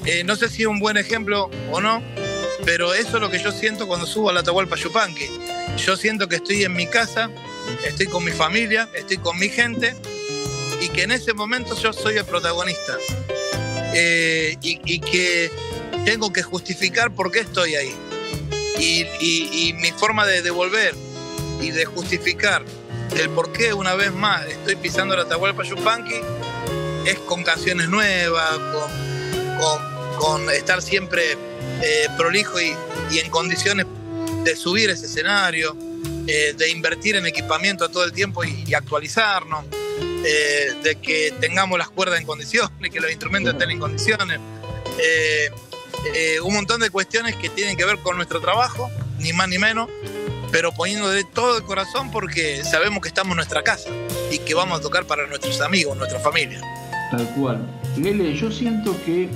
eh, 0.05 0.23
no 0.23 0.35
sé 0.35 0.49
si 0.49 0.63
es 0.63 0.67
un 0.67 0.79
buen 0.79 0.97
ejemplo 0.97 1.49
o 1.71 1.79
no, 1.79 2.01
pero 2.65 2.93
eso 2.93 3.17
es 3.17 3.21
lo 3.21 3.29
que 3.29 3.39
yo 3.39 3.51
siento 3.51 3.87
cuando 3.87 4.07
subo 4.07 4.29
a 4.29 4.33
la 4.33 4.39
Atahualpa 4.39 4.75
Yupanqui. 4.75 5.29
Yo 5.77 5.95
siento 5.95 6.27
que 6.27 6.37
estoy 6.37 6.63
en 6.63 6.73
mi 6.73 6.87
casa, 6.87 7.29
estoy 7.85 8.07
con 8.07 8.23
mi 8.23 8.31
familia, 8.31 8.89
estoy 8.95 9.17
con 9.17 9.37
mi 9.37 9.49
gente 9.49 9.95
y 10.81 10.89
que 10.89 11.03
en 11.03 11.11
ese 11.11 11.33
momento 11.33 11.75
yo 11.79 11.93
soy 11.93 12.17
el 12.17 12.25
protagonista. 12.25 12.97
Y, 13.93 14.99
que 14.99 15.51
tengo 16.05 16.31
que 16.31 16.43
justificar 16.43 17.13
por 17.13 17.31
qué 17.31 17.39
estoy 17.39 17.75
ahí. 17.75 17.95
Y, 18.79 19.73
mi 19.73 19.91
forma 19.91 20.25
de 20.25 20.41
devolver 20.41 20.95
y 21.61 21.71
de 21.71 21.85
justificar 21.85 22.63
el 23.17 23.29
por 23.29 23.51
qué 23.51 23.73
una 23.73 23.93
vez 23.95 24.11
más 24.11 24.45
estoy 24.47 24.75
pisando 24.75 25.15
la 25.15 25.23
Atahualpa 25.23 25.63
Yupanqui 25.63 26.15
es 27.05 27.19
con 27.19 27.43
canciones 27.43 27.89
nuevas, 27.89 28.57
con, 29.59 30.19
con, 30.19 30.49
estar 30.49 30.81
siempre 30.81 31.33
eh, 31.81 32.07
prolijo 32.17 32.59
y, 32.59 32.75
y, 33.11 33.19
en 33.19 33.29
condiciones 33.29 33.85
de 34.43 34.55
subir 34.55 34.89
ese 34.89 35.05
escenario, 35.05 35.75
eh, 36.27 36.53
de 36.57 36.69
invertir 36.69 37.15
en 37.15 37.25
equipamiento 37.25 37.89
todo 37.89 38.03
el 38.03 38.11
tiempo 38.11 38.43
y, 38.43 38.73
actualizarnos, 38.73 39.65
eh, 40.25 40.73
de 40.83 40.95
que 40.95 41.33
tengamos 41.39 41.77
las 41.77 41.89
cuerdas 41.89 42.19
en 42.19 42.25
condiciones, 42.25 42.71
que 42.91 42.99
los 42.99 43.09
instrumentos 43.09 43.53
estén 43.53 43.71
en 43.71 43.79
condiciones. 43.79 44.39
un 46.43 46.53
montón 46.53 46.81
de 46.81 46.89
cuestiones 46.89 47.35
que 47.35 47.49
tienen 47.49 47.77
que 47.77 47.85
ver 47.85 47.97
con 47.99 48.15
nuestro 48.15 48.41
trabajo, 48.41 48.89
ni 49.19 49.33
más 49.33 49.47
ni 49.47 49.57
menos, 49.57 49.89
pero 50.51 50.71
poniendo 50.71 51.09
de 51.09 51.23
todo 51.23 51.57
el 51.57 51.63
corazón 51.63 52.11
porque 52.11 52.63
sabemos 52.63 53.01
que 53.01 53.07
estamos 53.07 53.31
en 53.31 53.37
nuestra 53.37 53.63
casa 53.63 53.89
y 54.31 54.39
que 54.39 54.53
vamos 54.53 54.79
a 54.79 54.81
tocar 54.81 55.05
para 55.05 55.27
nuestros 55.27 55.61
amigos, 55.61 55.97
nuestra 55.97 56.19
familia. 56.19 56.61
Tal 57.11 57.27
cual. 57.35 57.59
Lele, 57.97 58.33
yo 58.35 58.51
siento 58.51 58.95
que, 59.05 59.29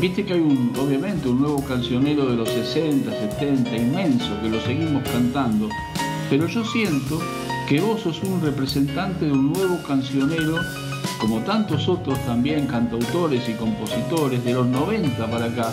viste 0.00 0.24
que 0.24 0.34
hay 0.34 0.40
un, 0.40 0.74
obviamente, 0.78 1.28
un 1.28 1.40
nuevo 1.40 1.64
cancionero 1.64 2.26
de 2.26 2.36
los 2.36 2.48
60, 2.48 3.10
70, 3.10 3.76
inmenso, 3.76 4.40
que 4.42 4.48
lo 4.48 4.60
seguimos 4.60 5.02
cantando, 5.08 5.68
pero 6.28 6.46
yo 6.46 6.64
siento 6.64 7.20
que 7.68 7.80
vos 7.80 8.02
sos 8.02 8.22
un 8.22 8.42
representante 8.42 9.24
de 9.24 9.32
un 9.32 9.52
nuevo 9.52 9.82
cancionero, 9.82 10.60
como 11.18 11.40
tantos 11.40 11.88
otros 11.88 12.18
también 12.26 12.66
cantautores 12.66 13.48
y 13.48 13.54
compositores 13.54 14.44
de 14.44 14.52
los 14.52 14.66
90 14.66 15.30
para 15.30 15.46
acá, 15.46 15.72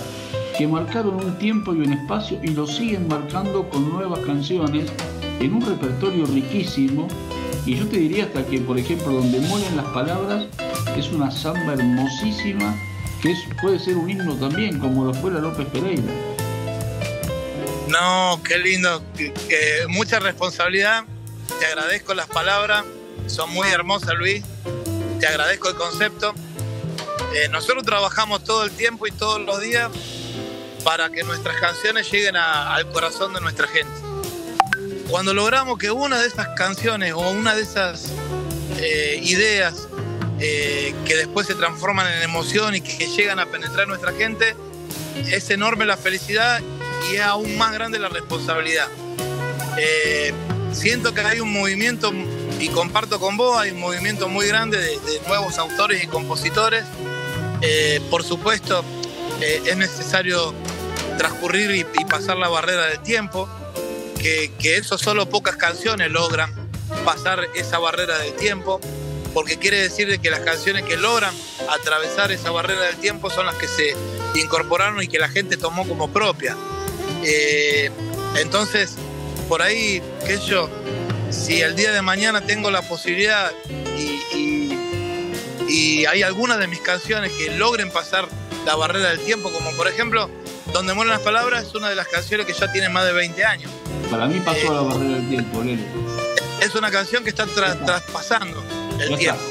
que 0.58 0.68
marcaron 0.68 1.16
un 1.16 1.38
tiempo 1.38 1.74
y 1.74 1.80
un 1.80 1.92
espacio 1.94 2.40
y 2.42 2.50
lo 2.50 2.66
siguen 2.66 3.08
marcando 3.08 3.70
con 3.70 3.90
nuevas 3.90 4.20
canciones 4.20 4.90
en 5.40 5.54
un 5.54 5.66
repertorio 5.66 6.26
riquísimo. 6.26 7.08
Y 7.66 7.76
yo 7.76 7.88
te 7.88 7.98
diría 7.98 8.26
hasta 8.26 8.46
que, 8.46 8.60
por 8.60 8.80
ejemplo, 8.80 9.12
donde 9.12 9.40
mueren 9.42 9.76
las 9.76 9.88
palabras, 9.88 10.46
es 10.98 11.12
una 11.12 11.30
samba 11.30 11.74
hermosísima 11.74 12.74
que 13.22 13.32
es, 13.32 13.40
puede 13.62 13.80
ser 13.80 13.98
un 13.98 14.10
himno 14.10 14.36
también, 14.36 14.80
como 14.80 15.06
lo 15.06 15.14
fue 15.14 15.32
la 15.32 15.40
López 15.40 15.68
Pereira. 15.68 16.02
No, 17.90 18.42
qué 18.44 18.58
lindo, 18.58 19.04
mucha 19.90 20.20
responsabilidad. 20.20 21.04
Te 21.60 21.66
agradezco 21.66 22.14
las 22.14 22.28
palabras, 22.28 22.84
son 23.28 23.52
muy 23.52 23.68
hermosas, 23.70 24.16
Luis. 24.16 24.44
Te 25.20 25.28
agradezco 25.28 25.70
el 25.70 25.76
concepto. 25.76 26.34
Eh, 27.34 27.48
nosotros 27.50 27.84
trabajamos 27.84 28.44
todo 28.44 28.64
el 28.64 28.72
tiempo 28.72 29.08
y 29.08 29.12
todos 29.12 29.40
los 29.42 29.62
días 29.62 29.90
para 30.84 31.10
que 31.10 31.24
nuestras 31.24 31.60
canciones 31.60 32.12
lleguen 32.12 32.36
al 32.36 32.92
corazón 32.92 33.34
de 33.34 33.42
nuestra 33.42 33.68
gente. 33.68 33.92
Cuando 35.10 35.34
logramos 35.34 35.78
que 35.78 35.92
una 35.92 36.20
de 36.20 36.28
esas 36.28 36.48
canciones 36.56 37.14
o 37.14 37.30
una 37.30 37.54
de 37.54 37.62
esas 37.62 38.12
eh, 38.80 39.20
ideas 39.22 39.88
eh, 40.40 40.96
que 41.06 41.16
después 41.16 41.46
se 41.46 41.54
transforman 41.54 42.12
en 42.12 42.24
emoción 42.24 42.76
y 42.76 42.82
que, 42.82 43.06
llegan 43.08 43.40
a 43.40 43.46
penetrar 43.46 43.88
nuestra 43.88 44.12
gente, 44.14 44.56
es 45.30 45.50
enorme 45.50 45.86
la 45.86 45.98
felicidad 45.98 46.62
y 47.12 47.16
es 47.16 47.22
aún 47.22 47.58
más 47.58 47.74
grande 47.74 48.00
la 48.00 48.10
responsabilidad. 48.10 48.88
Eh, 49.78 50.34
siento 50.74 51.14
que 51.14 51.22
hay 51.22 51.40
un 51.40 51.52
movimiento, 51.52 52.12
y 52.60 52.70
comparto 52.70 53.20
con 53.20 53.38
vos, 53.38 53.58
hay 53.58 53.72
un 53.72 53.80
movimiento 53.80 54.30
muy 54.30 54.48
grande 54.48 54.78
de, 54.78 55.00
nuevos 55.28 55.58
autores 55.58 56.04
y 56.04 56.08
compositores. 56.08 56.86
por 58.10 58.24
supuesto, 58.24 58.84
es 59.42 59.78
necesario 59.78 60.54
transcurrir 61.18 61.72
y, 61.76 62.06
pasar 62.06 62.38
la 62.38 62.50
barrera 62.50 62.88
del 62.88 63.00
tiempo, 63.00 63.48
que, 64.20 64.52
eso 64.64 64.98
solo 64.98 65.30
pocas 65.30 65.56
canciones 65.56 66.12
logran 66.12 66.54
pasar 67.06 67.48
esa 67.56 67.80
barrera 67.80 68.18
del 68.20 68.34
tiempo, 68.34 68.80
porque 69.34 69.58
quiere 69.58 69.82
decir 69.82 70.20
que 70.20 70.30
las 70.30 70.42
canciones 70.42 70.84
que 70.84 70.98
logran 70.98 71.34
atravesar 71.70 72.32
esa 72.32 72.52
barrera 72.52 72.82
del 72.82 72.98
tiempo 72.98 73.30
son 73.30 73.46
las 73.46 73.56
que 73.56 73.68
se 73.68 73.96
incorporaron 74.36 75.02
y 75.02 75.08
que 75.08 75.20
la 75.20 75.30
gente 75.30 75.58
tomó 75.58 75.88
como 75.88 76.12
propia. 76.12 76.58
Eh, 77.24 77.92
entonces, 78.38 78.96
por 79.52 79.62
ahí, 79.62 80.02
qué 80.26 80.40
yo, 80.40 80.70
si 81.30 81.60
el 81.60 81.76
día 81.76 81.92
de 81.92 82.02
mañana 82.02 82.40
tengo 82.40 82.72
la 82.72 82.82
posibilidad 82.84 83.52
y, 83.98 84.74
y 85.68 86.06
hay 86.06 86.24
algunas 86.24 86.58
de 86.58 86.68
mis 86.68 86.80
canciones 86.80 87.34
que 87.34 87.52
logren 87.58 87.92
pasar 87.92 88.30
la 88.66 88.78
barrera 88.78 89.10
del 89.10 89.20
tiempo, 89.20 89.52
como 89.52 89.70
por 89.72 89.90
ejemplo 89.90 90.30
donde 90.72 90.94
mueren 90.94 91.12
las 91.12 91.20
palabras 91.20 91.66
es 91.66 91.76
una 91.76 91.90
de 91.90 91.96
las 91.96 92.08
canciones 92.08 92.46
que 92.46 92.54
ya 92.54 92.72
tiene 92.72 92.88
más 92.88 93.04
de 93.04 93.12
20 93.12 93.44
años. 93.44 93.70
Para 94.10 94.26
mí 94.28 94.40
pasó 94.40 94.58
eh, 94.58 94.74
la 94.74 94.82
barrera 94.84 95.16
del 95.16 95.28
tiempo, 95.28 95.62
Lele. 95.62 95.84
Es 96.62 96.74
una 96.76 96.90
canción 96.90 97.26
que 97.26 97.32
está 97.32 97.46
traspasando 97.46 98.64
el 99.02 99.18
tiempo. 99.18 99.42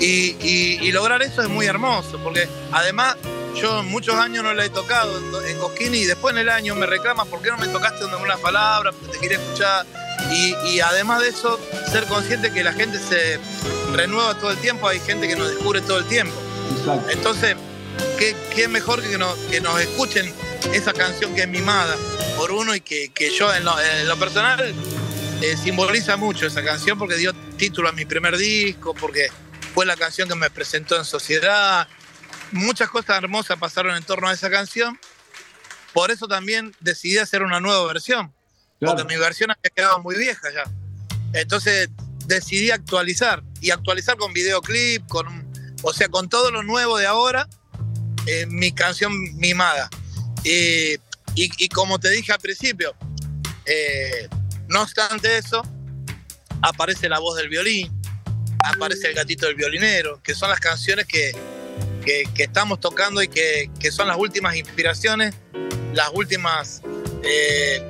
Y, 0.00 0.92
lograr 0.92 1.20
eso 1.22 1.42
es 1.42 1.48
muy 1.48 1.66
hermoso, 1.66 2.20
porque 2.22 2.48
además 2.70 3.16
yo 3.54 3.82
muchos 3.82 4.14
años 4.14 4.44
no 4.44 4.54
la 4.54 4.64
he 4.64 4.70
tocado 4.70 5.44
en, 5.44 5.58
Cosquín 5.58 5.94
y 5.94 6.04
después 6.04 6.34
en 6.34 6.38
el 6.40 6.48
año 6.48 6.74
me 6.74 6.86
reclama 6.86 7.24
por 7.24 7.42
qué 7.42 7.50
no 7.50 7.58
me 7.58 7.68
tocaste 7.68 8.00
donde 8.00 8.16
mueren 8.16 8.36
las 8.36 8.40
palabras, 8.40 8.94
porque 8.98 9.14
te 9.14 9.20
quería 9.20 9.38
escuchar. 9.38 9.86
Y, 10.32 10.80
además 10.80 11.22
de 11.22 11.28
eso, 11.28 11.58
ser 11.90 12.04
consciente 12.04 12.52
que 12.52 12.62
la 12.62 12.72
gente 12.72 12.98
se 12.98 13.38
renueva 13.92 14.38
todo 14.38 14.50
el 14.50 14.58
tiempo, 14.58 14.86
hay 14.86 15.00
gente 15.00 15.26
que 15.26 15.36
nos 15.36 15.48
descubre 15.48 15.80
todo 15.80 15.98
el 15.98 16.04
tiempo. 16.06 16.34
Exacto. 16.78 17.10
Entonces, 17.10 17.56
qué, 18.54 18.68
mejor 18.68 19.02
que 19.02 19.18
nos, 19.18 19.34
que 19.50 19.60
nos 19.60 19.80
escuchen 19.80 20.32
esa 20.72 20.92
canción 20.92 21.34
que 21.34 21.42
es 21.42 21.48
mimada 21.48 21.96
por 22.36 22.52
uno 22.52 22.74
y 22.74 22.80
que, 22.80 23.10
yo 23.36 23.52
en 23.54 23.64
lo, 23.64 24.16
personal 24.18 24.74
eh, 25.42 25.56
simboliza 25.56 26.16
mucho 26.16 26.46
esa 26.46 26.62
canción 26.62 26.98
porque 26.98 27.16
dio 27.16 27.32
título 27.56 27.88
a 27.88 27.92
mi 27.92 28.04
primer 28.04 28.36
disco, 28.36 28.94
porque 28.94 29.28
fue 29.74 29.86
la 29.86 29.96
canción 29.96 30.28
que 30.28 30.34
me 30.34 30.50
presentó 30.50 30.96
en 30.96 31.04
sociedad. 31.04 31.88
Muchas 32.52 32.88
cosas 32.88 33.18
hermosas 33.18 33.58
pasaron 33.58 33.96
en 33.96 34.02
torno 34.02 34.28
a 34.28 34.32
esa 34.32 34.50
canción. 34.50 34.98
Por 35.92 36.10
eso 36.10 36.28
también 36.28 36.74
decidí 36.80 37.18
hacer 37.18 37.42
una 37.42 37.60
nueva 37.60 37.86
versión, 37.86 38.32
porque 38.78 39.04
mi 39.04 39.16
versión 39.16 39.50
había 39.50 39.70
quedado 39.74 40.00
muy 40.00 40.16
vieja 40.16 40.48
ya. 40.52 40.64
Entonces 41.32 41.88
decidí 42.26 42.70
actualizar 42.70 43.42
y 43.60 43.70
actualizar 43.70 44.16
con 44.16 44.32
videoclip, 44.32 45.06
con, 45.08 45.50
o 45.82 45.92
sea, 45.92 46.08
con 46.08 46.28
todo 46.28 46.50
lo 46.50 46.62
nuevo 46.62 46.96
de 46.96 47.06
ahora 47.06 47.48
eh, 48.26 48.46
mi 48.46 48.72
canción 48.72 49.12
mimada. 49.36 49.88
Y, 50.44 50.96
y, 51.34 51.68
como 51.68 51.98
te 51.98 52.10
dije 52.10 52.32
al 52.32 52.38
principio, 52.38 52.94
eh, 53.66 54.28
no 54.68 54.82
obstante 54.82 55.38
eso, 55.38 55.62
aparece 56.62 57.08
la 57.08 57.18
voz 57.18 57.36
del 57.36 57.48
violín, 57.48 57.92
aparece 58.64 59.08
el 59.08 59.14
gatito 59.14 59.46
del 59.46 59.54
violinero, 59.54 60.22
que 60.22 60.34
son 60.34 60.50
las 60.50 60.60
canciones 60.60 61.06
que, 61.06 61.32
que, 62.00 62.24
estamos 62.36 62.80
tocando 62.80 63.22
y 63.22 63.28
que, 63.28 63.70
que, 63.78 63.90
son 63.90 64.08
las 64.08 64.16
últimas 64.16 64.56
inspiraciones, 64.56 65.34
las 65.94 66.10
últimas 66.14 66.82
eh, 67.22 67.82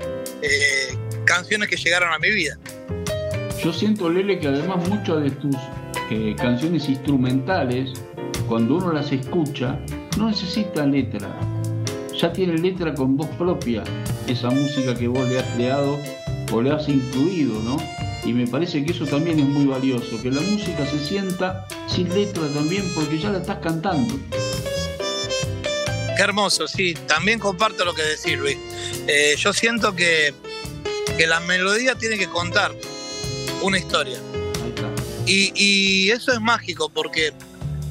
canciones 1.25 1.69
que 1.69 1.77
llegaron 1.77 2.13
a 2.13 2.19
mi 2.19 2.31
vida. 2.31 2.59
Yo 3.63 3.73
siento, 3.73 4.09
Lele, 4.09 4.39
que 4.39 4.49
además 4.49 4.89
muchas 4.89 5.23
de 5.23 5.31
tus 5.31 5.57
canciones 6.37 6.89
instrumentales, 6.89 7.93
cuando 8.49 8.77
uno 8.77 8.93
las 8.93 9.13
escucha, 9.13 9.79
no 10.19 10.29
necesita 10.29 10.87
letra. 10.87 11.29
Ya 12.19 12.33
tiene 12.33 12.59
letra 12.59 12.95
con 12.95 13.17
voz 13.17 13.29
propia, 13.39 13.85
esa 14.27 14.51
música 14.51 14.95
que 14.95 15.09
vos 15.09 15.29
le 15.29 15.39
has 15.39 15.47
creado 15.55 15.99
o 16.53 16.61
le 16.61 16.73
has 16.73 16.89
incluido, 16.89 17.61
¿no? 17.63 17.77
Y 18.25 18.33
me 18.33 18.47
parece 18.47 18.85
que 18.85 18.93
eso 18.93 19.07
también 19.07 19.41
es 19.41 19.47
muy 19.47 19.65
valioso, 19.65 20.21
que 20.23 20.31
la 20.31 20.41
música 20.43 20.87
se 20.87 20.99
sienta 20.99 21.67
sin 21.89 22.09
letra 22.15 22.43
también 22.55 22.85
porque 22.95 23.19
ya 23.19 23.31
la 23.31 23.39
estás 23.39 23.59
cantando. 23.59 24.15
Qué 26.17 26.23
hermoso, 26.23 26.69
sí. 26.69 26.95
También 27.07 27.39
comparto 27.39 27.85
lo 27.85 27.95
que 27.95 28.03
decís, 28.03 28.39
Luis. 28.39 28.59
Eh, 29.07 29.37
yo 29.39 29.55
siento 29.55 29.97
que, 29.97 30.35
que 31.17 31.27
la 31.27 31.41
melodía 31.41 31.95
tiene 31.95 32.19
que 32.19 32.29
contar 32.29 32.75
una 33.63 33.79
historia. 33.79 34.19
Y, 35.27 35.53
y 35.55 36.11
eso 36.11 36.33
es 36.33 36.41
mágico 36.41 36.91
porque 36.91 37.33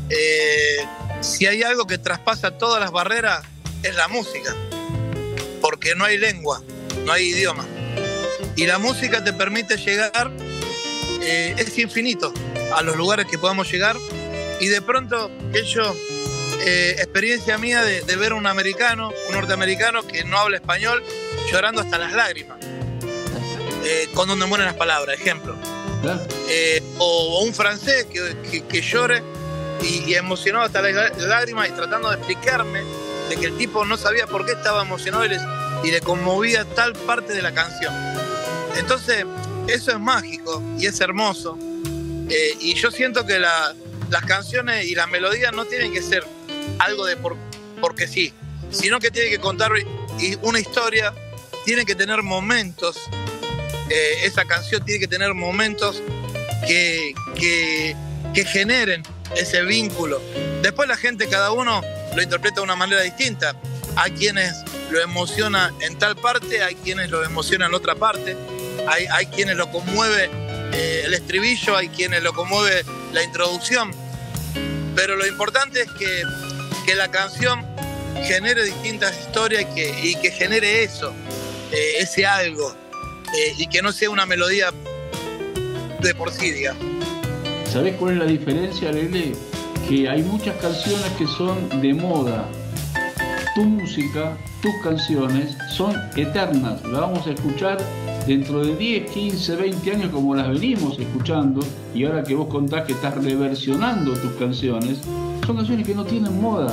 eh, 0.09 0.77
si 1.21 1.47
hay 1.47 1.63
algo 1.63 1.87
que 1.87 1.97
traspasa 1.97 2.57
todas 2.57 2.79
las 2.79 2.91
barreras 2.91 3.43
es 3.81 3.95
la 3.95 4.07
música. 4.07 4.55
Porque 5.61 5.95
no 5.95 6.05
hay 6.05 6.17
lengua, 6.17 6.61
no 7.05 7.11
hay 7.11 7.29
idioma. 7.29 7.65
Y 8.59 8.65
la 8.67 8.77
música 8.77 9.23
te 9.23 9.31
permite 9.33 9.77
llegar, 9.77 10.31
eh, 11.21 11.55
es 11.57 11.77
infinito, 11.77 12.33
a 12.75 12.81
los 12.81 12.95
lugares 12.97 13.25
que 13.27 13.37
podamos 13.37 13.71
llegar. 13.71 13.95
Y 14.59 14.67
de 14.67 14.81
pronto, 14.81 15.31
ello, 15.53 15.95
eh, 16.65 16.95
experiencia 16.97 17.57
mía 17.57 17.83
de, 17.83 18.01
de 18.01 18.15
ver 18.17 18.33
a 18.33 18.35
un 18.35 18.47
americano, 18.47 19.11
un 19.29 19.33
norteamericano 19.35 20.05
que 20.05 20.23
no 20.25 20.37
habla 20.37 20.57
español, 20.57 21.01
llorando 21.51 21.81
hasta 21.81 21.97
las 21.97 22.11
lágrimas. 22.13 22.57
Eh, 23.85 24.09
con 24.13 24.27
donde 24.27 24.45
mueren 24.45 24.65
las 24.67 24.75
palabras, 24.75 25.17
ejemplo. 25.17 25.55
Eh, 26.49 26.83
o, 26.97 27.39
o 27.39 27.43
un 27.45 27.53
francés 27.53 28.05
que, 28.11 28.35
que- 28.49 28.65
que 28.65 28.81
llore 28.81 29.23
y, 29.81 30.03
y 30.11 30.15
emocionado 30.15 30.65
hasta 30.65 30.81
las 30.81 31.17
lágrimas 31.17 31.69
y 31.69 31.71
tratando 31.71 32.09
de 32.09 32.17
explicarme 32.17 32.81
de 33.29 33.37
que 33.37 33.45
el 33.45 33.57
tipo 33.57 33.85
no 33.85 33.95
sabía 33.97 34.27
por 34.27 34.45
qué 34.45 34.51
estaba 34.53 34.81
emocionado 34.81 35.23
y, 35.25 35.29
les- 35.29 35.41
y 35.83 35.91
le 35.91 36.01
conmovía 36.01 36.65
tal 36.65 36.91
parte 36.93 37.31
de 37.33 37.41
la 37.41 37.53
canción. 37.53 37.93
Entonces, 38.77 39.25
eso 39.67 39.91
es 39.91 39.99
mágico 39.99 40.62
y 40.79 40.86
es 40.88 40.99
hermoso. 41.01 41.58
Eh, 42.29 42.55
y 42.60 42.73
yo 42.75 42.91
siento 42.91 43.25
que 43.25 43.39
la- 43.39 43.73
las 44.10 44.23
canciones 44.25 44.86
y 44.86 44.95
las 44.95 45.10
melodías 45.10 45.53
no 45.53 45.65
tienen 45.65 45.91
que 45.93 46.01
ser 46.01 46.23
algo 46.79 47.05
de 47.05 47.15
por, 47.17 47.36
porque 47.82 48.08
sí, 48.08 48.34
sino 48.71 48.99
que 48.99 49.12
tienen 49.12 49.32
que 49.32 49.39
contar 49.39 49.71
una 50.41 50.60
historia, 50.60 51.13
tiene 51.65 51.86
que 51.86 51.95
tener 51.95 52.21
momentos. 52.23 52.97
eh, 53.91 54.25
esa 54.27 54.45
canción 54.45 54.86
tiene 54.86 54.99
que 54.99 55.08
tener 55.08 55.34
momentos 55.34 56.03
que, 56.67 57.12
que, 57.36 57.95
que 58.36 58.45
generen 58.45 59.01
ese 59.36 59.63
vínculo. 59.63 60.21
Después 60.62 60.88
la 60.88 60.95
gente, 60.95 61.27
cada 61.27 61.49
uno 61.51 61.82
lo 62.15 62.21
interpreta 62.21 62.58
de 62.58 62.62
una 62.62 62.75
manera 62.75 63.01
distinta. 63.01 63.55
Hay 63.95 64.12
quienes 64.12 64.53
lo 64.91 65.01
emociona 65.01 65.73
en 65.82 65.97
tal 65.97 66.15
parte, 66.15 66.62
hay 66.62 66.75
quienes 66.75 67.10
lo 67.10 67.23
emociona 67.23 67.65
en 67.65 67.73
otra 67.73 67.95
parte, 67.95 68.38
hay, 68.87 69.25
quienes 69.27 69.55
lo 69.55 69.69
conmueve 69.71 70.29
eh, 70.73 71.03
el 71.05 71.13
estribillo, 71.13 71.75
hay 71.77 71.89
quienes 71.89 72.23
lo 72.23 72.33
conmueve 72.33 72.83
la 73.13 73.23
introducción. 73.23 73.91
Pero 74.95 75.15
lo 75.15 75.25
importante 75.25 75.81
es 75.81 75.91
que, 75.91 76.23
que 76.85 76.95
la 76.95 77.09
canción 77.09 77.65
genere 78.23 78.63
distintas 78.63 79.17
historias 79.19 79.63
y 79.63 79.75
que, 79.75 79.99
y 80.03 80.15
que 80.15 80.31
genere 80.31 80.83
eso, 80.83 81.13
eh, 81.71 81.93
ese 81.99 82.25
algo, 82.25 82.75
eh, 83.35 83.53
y 83.57 83.67
que 83.67 83.81
no 83.81 83.91
sea 83.91 84.09
una 84.09 84.25
melodía 84.25 84.71
de 86.01 86.15
por 86.15 86.31
sí, 86.31 86.51
digamos. 86.51 86.83
¿Sabés 87.71 87.95
cuál 87.95 88.13
es 88.13 88.17
la 88.19 88.25
diferencia, 88.25 88.91
Lele? 88.91 89.33
Que 89.87 90.09
hay 90.09 90.23
muchas 90.23 90.55
canciones 90.57 91.11
que 91.17 91.27
son 91.27 91.81
de 91.81 91.93
moda. 91.93 92.49
Tu 93.55 93.61
música, 93.63 94.37
tus 94.61 94.73
canciones 94.83 95.55
son 95.71 95.95
eternas. 96.15 96.81
Las 96.83 97.01
vamos 97.01 97.27
a 97.27 97.31
escuchar 97.31 97.77
dentro 98.29 98.63
de 98.63 98.75
10, 98.75 99.09
15, 99.09 99.55
20 99.55 99.91
años 99.91 100.11
como 100.11 100.35
las 100.35 100.47
venimos 100.47 100.99
escuchando. 100.99 101.61
Y 101.95 102.05
ahora 102.05 102.23
que 102.23 102.35
vos 102.35 102.47
contás 102.47 102.85
que 102.85 102.93
estás 102.93 103.15
reversionando 103.15 104.13
tus 104.13 104.31
canciones, 104.33 104.99
son 105.47 105.55
canciones 105.55 105.87
que 105.87 105.95
no 105.95 106.05
tienen 106.05 106.39
moda. 106.39 106.71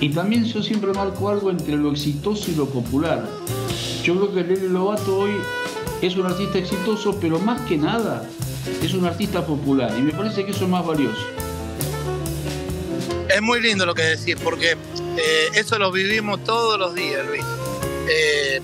Y 0.00 0.08
también 0.08 0.44
yo 0.46 0.62
siempre 0.62 0.94
marco 0.94 1.28
algo 1.28 1.50
entre 1.50 1.76
lo 1.76 1.92
exitoso 1.92 2.50
y 2.50 2.54
lo 2.54 2.66
popular. 2.66 3.28
Yo 4.02 4.16
creo 4.16 4.34
que 4.34 4.42
Lele 4.42 4.70
Lobato 4.70 5.18
hoy 5.18 5.32
es 6.00 6.16
un 6.16 6.24
artista 6.24 6.56
exitoso, 6.56 7.14
pero 7.20 7.38
más 7.38 7.60
que 7.68 7.76
nada 7.76 8.26
es 8.82 8.94
un 8.94 9.04
artista 9.04 9.44
popular. 9.44 9.92
Y 9.98 10.00
me 10.00 10.12
parece 10.12 10.46
que 10.46 10.52
eso 10.52 10.64
es 10.64 10.70
más 10.70 10.86
valioso. 10.86 11.26
Es 13.28 13.42
muy 13.42 13.60
lindo 13.60 13.84
lo 13.84 13.94
que 13.94 14.02
decís, 14.02 14.36
porque 14.42 14.70
eh, 14.70 15.48
eso 15.56 15.78
lo 15.78 15.92
vivimos 15.92 16.42
todos 16.42 16.78
los 16.78 16.94
días, 16.94 17.20
Luis. 17.26 17.44
Eh, 18.08 18.62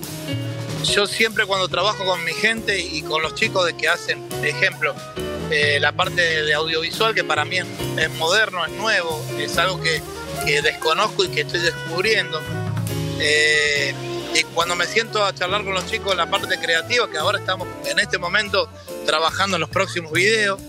yo 0.85 1.05
siempre 1.07 1.45
cuando 1.45 1.67
trabajo 1.67 2.05
con 2.05 2.23
mi 2.23 2.33
gente 2.33 2.79
y 2.79 3.01
con 3.03 3.21
los 3.21 3.35
chicos 3.35 3.65
de 3.65 3.75
que 3.75 3.87
hacen, 3.87 4.27
ejemplo, 4.43 4.95
eh, 5.49 5.79
la 5.79 5.91
parte 5.91 6.43
de 6.43 6.53
audiovisual 6.53 7.13
que 7.13 7.23
para 7.23 7.45
mí 7.45 7.57
es, 7.59 8.09
moderno, 8.17 8.65
es 8.65 8.71
nuevo, 8.73 9.23
es 9.37 9.57
algo 9.57 9.81
que, 9.81 10.01
que 10.45 10.61
desconozco 10.61 11.23
y 11.25 11.29
que 11.29 11.41
estoy 11.41 11.59
descubriendo. 11.59 12.41
Eh, 13.19 13.93
y 14.33 14.43
cuando 14.53 14.75
me 14.75 14.85
siento 14.85 15.23
a 15.25 15.35
charlar 15.35 15.63
con 15.65 15.73
los 15.73 15.85
chicos 15.87 16.15
la 16.15 16.29
parte 16.29 16.57
creativa, 16.57 17.09
que 17.09 17.17
ahora 17.17 17.37
estamos 17.39 17.67
en 17.85 17.99
este 17.99 18.17
momento 18.17 18.69
trabajando 19.05 19.57
en 19.57 19.61
los 19.61 19.69
próximos 19.69 20.11
videos 20.13 20.59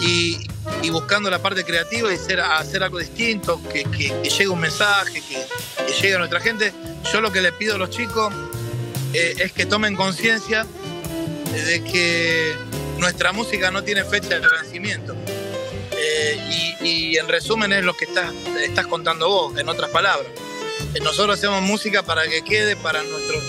y, 0.00 0.38
buscando 0.90 1.28
la 1.28 1.40
parte 1.40 1.64
creativa 1.64 2.12
y 2.12 2.14
hacer, 2.14 2.40
hacer 2.40 2.84
algo 2.84 2.98
distinto, 3.00 3.60
que, 3.72 3.82
que- 3.84 4.14
que 4.22 4.30
llegue 4.30 4.46
un 4.48 4.60
mensaje, 4.60 5.20
que, 5.28 5.44
que 5.86 5.92
llegue 5.92 6.14
a 6.14 6.18
nuestra 6.18 6.38
gente, 6.40 6.72
yo 7.12 7.20
lo 7.20 7.32
que 7.32 7.40
le 7.42 7.50
pido 7.52 7.74
a 7.74 7.78
los 7.78 7.90
chicos 7.90 8.32
eh, 9.14 9.34
es 9.38 9.52
que 9.52 9.66
tomen 9.66 9.96
conciencia 9.96 10.66
de 11.52 11.82
que 11.84 12.54
nuestra 12.98 13.32
música 13.32 13.70
no 13.70 13.82
tiene 13.84 14.04
fecha 14.04 14.40
de 14.40 14.48
vencimiento. 14.48 15.14
Eh, 15.96 16.76
y, 16.82 16.88
y 16.88 17.16
en 17.16 17.28
resumen 17.28 17.72
es 17.72 17.84
lo 17.84 17.96
que 17.96 18.04
estás, 18.06 18.32
estás 18.62 18.86
contando 18.86 19.28
vos, 19.28 19.58
en 19.58 19.68
otras 19.68 19.90
palabras. 19.90 20.26
Eh, 20.94 21.00
Nosotros 21.00 21.38
hacemos 21.38 21.62
música 21.62 22.02
para 22.02 22.26
que 22.28 22.42
quede 22.42 22.76
para 22.76 23.02
nuestros, 23.02 23.42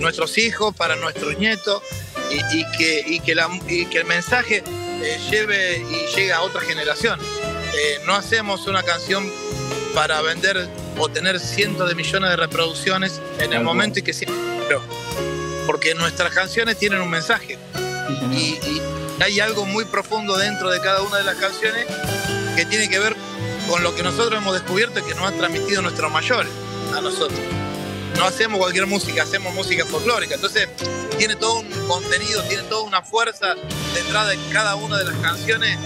nuestros 0.00 0.38
hijos, 0.38 0.74
para 0.74 0.96
nuestros 0.96 1.38
nietos, 1.38 1.82
y, 2.30 2.58
y 2.58 2.64
que, 2.76 3.04
y, 3.06 3.20
que 3.20 3.34
la- 3.34 3.48
y 3.68 3.86
que 3.86 3.98
el 3.98 4.04
mensaje 4.06 4.62
eh, 5.02 5.18
lleve 5.30 5.78
y 5.78 6.16
llegue 6.16 6.32
a 6.32 6.40
otra 6.42 6.60
generación. 6.60 7.20
Eh, 7.74 8.00
no 8.06 8.14
hacemos 8.14 8.66
una 8.66 8.82
canción 8.82 9.30
para 9.94 10.20
vender 10.22 10.68
o 10.98 11.08
tener 11.08 11.38
cientos 11.40 11.88
de 11.88 11.94
millones 11.94 12.30
de 12.30 12.36
reproducciones 12.36 13.20
en 13.38 13.52
el 13.52 13.62
momento 13.62 13.98
y 14.00 14.02
que 14.02 14.12
siempre. 14.12 14.43
Porque 15.66 15.94
nuestras 15.94 16.32
canciones 16.34 16.78
tienen 16.78 17.00
un 17.00 17.10
mensaje 17.10 17.58
Sí, 18.30 18.58
y, 18.62 18.68
y 18.68 18.82
hay 19.22 19.40
algo 19.40 19.64
muy 19.64 19.84
profundo 19.86 20.36
dentro 20.36 20.70
de 20.70 20.80
cada 20.80 21.00
una 21.02 21.18
de 21.18 21.24
las 21.24 21.36
canciones 21.36 21.86
que 22.56 22.66
tiene 22.66 22.88
que 22.90 22.98
ver 22.98 23.16
con 23.68 23.82
lo 23.82 23.94
que 23.94 24.02
nosotros 24.02 24.38
hemos 24.40 24.52
descubierto 24.54 24.98
y 24.98 25.02
que 25.02 25.14
nos 25.14 25.24
han 25.26 25.38
transmitido 25.38 25.80
nuestros 25.80 26.10
mayores 26.12 26.52
a 26.94 27.00
nosotros. 27.00 27.38
No 28.18 28.24
hacemos 28.26 28.58
cualquier 28.58 28.86
música, 28.86 29.22
hacemos 29.22 29.54
música 29.54 29.84
folclórica. 29.86 30.34
Entonces, 30.34 30.68
tiene 31.18 31.34
todo 31.36 31.60
un 31.60 31.68
contenido, 31.88 32.42
tiene 32.44 32.62
toda 32.64 32.82
una 32.82 33.02
fuerza 33.02 33.54
detrás 33.94 34.28
de 34.28 34.38
cada 34.52 34.74
una 34.76 34.98
de 34.98 35.04
las 35.06 35.16
canciones 35.16 35.78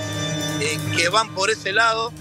eh, 0.61 0.79
que 0.97 1.09
van 1.09 1.33
por 1.35 1.51
ese 1.51 1.73
lado 1.73 2.13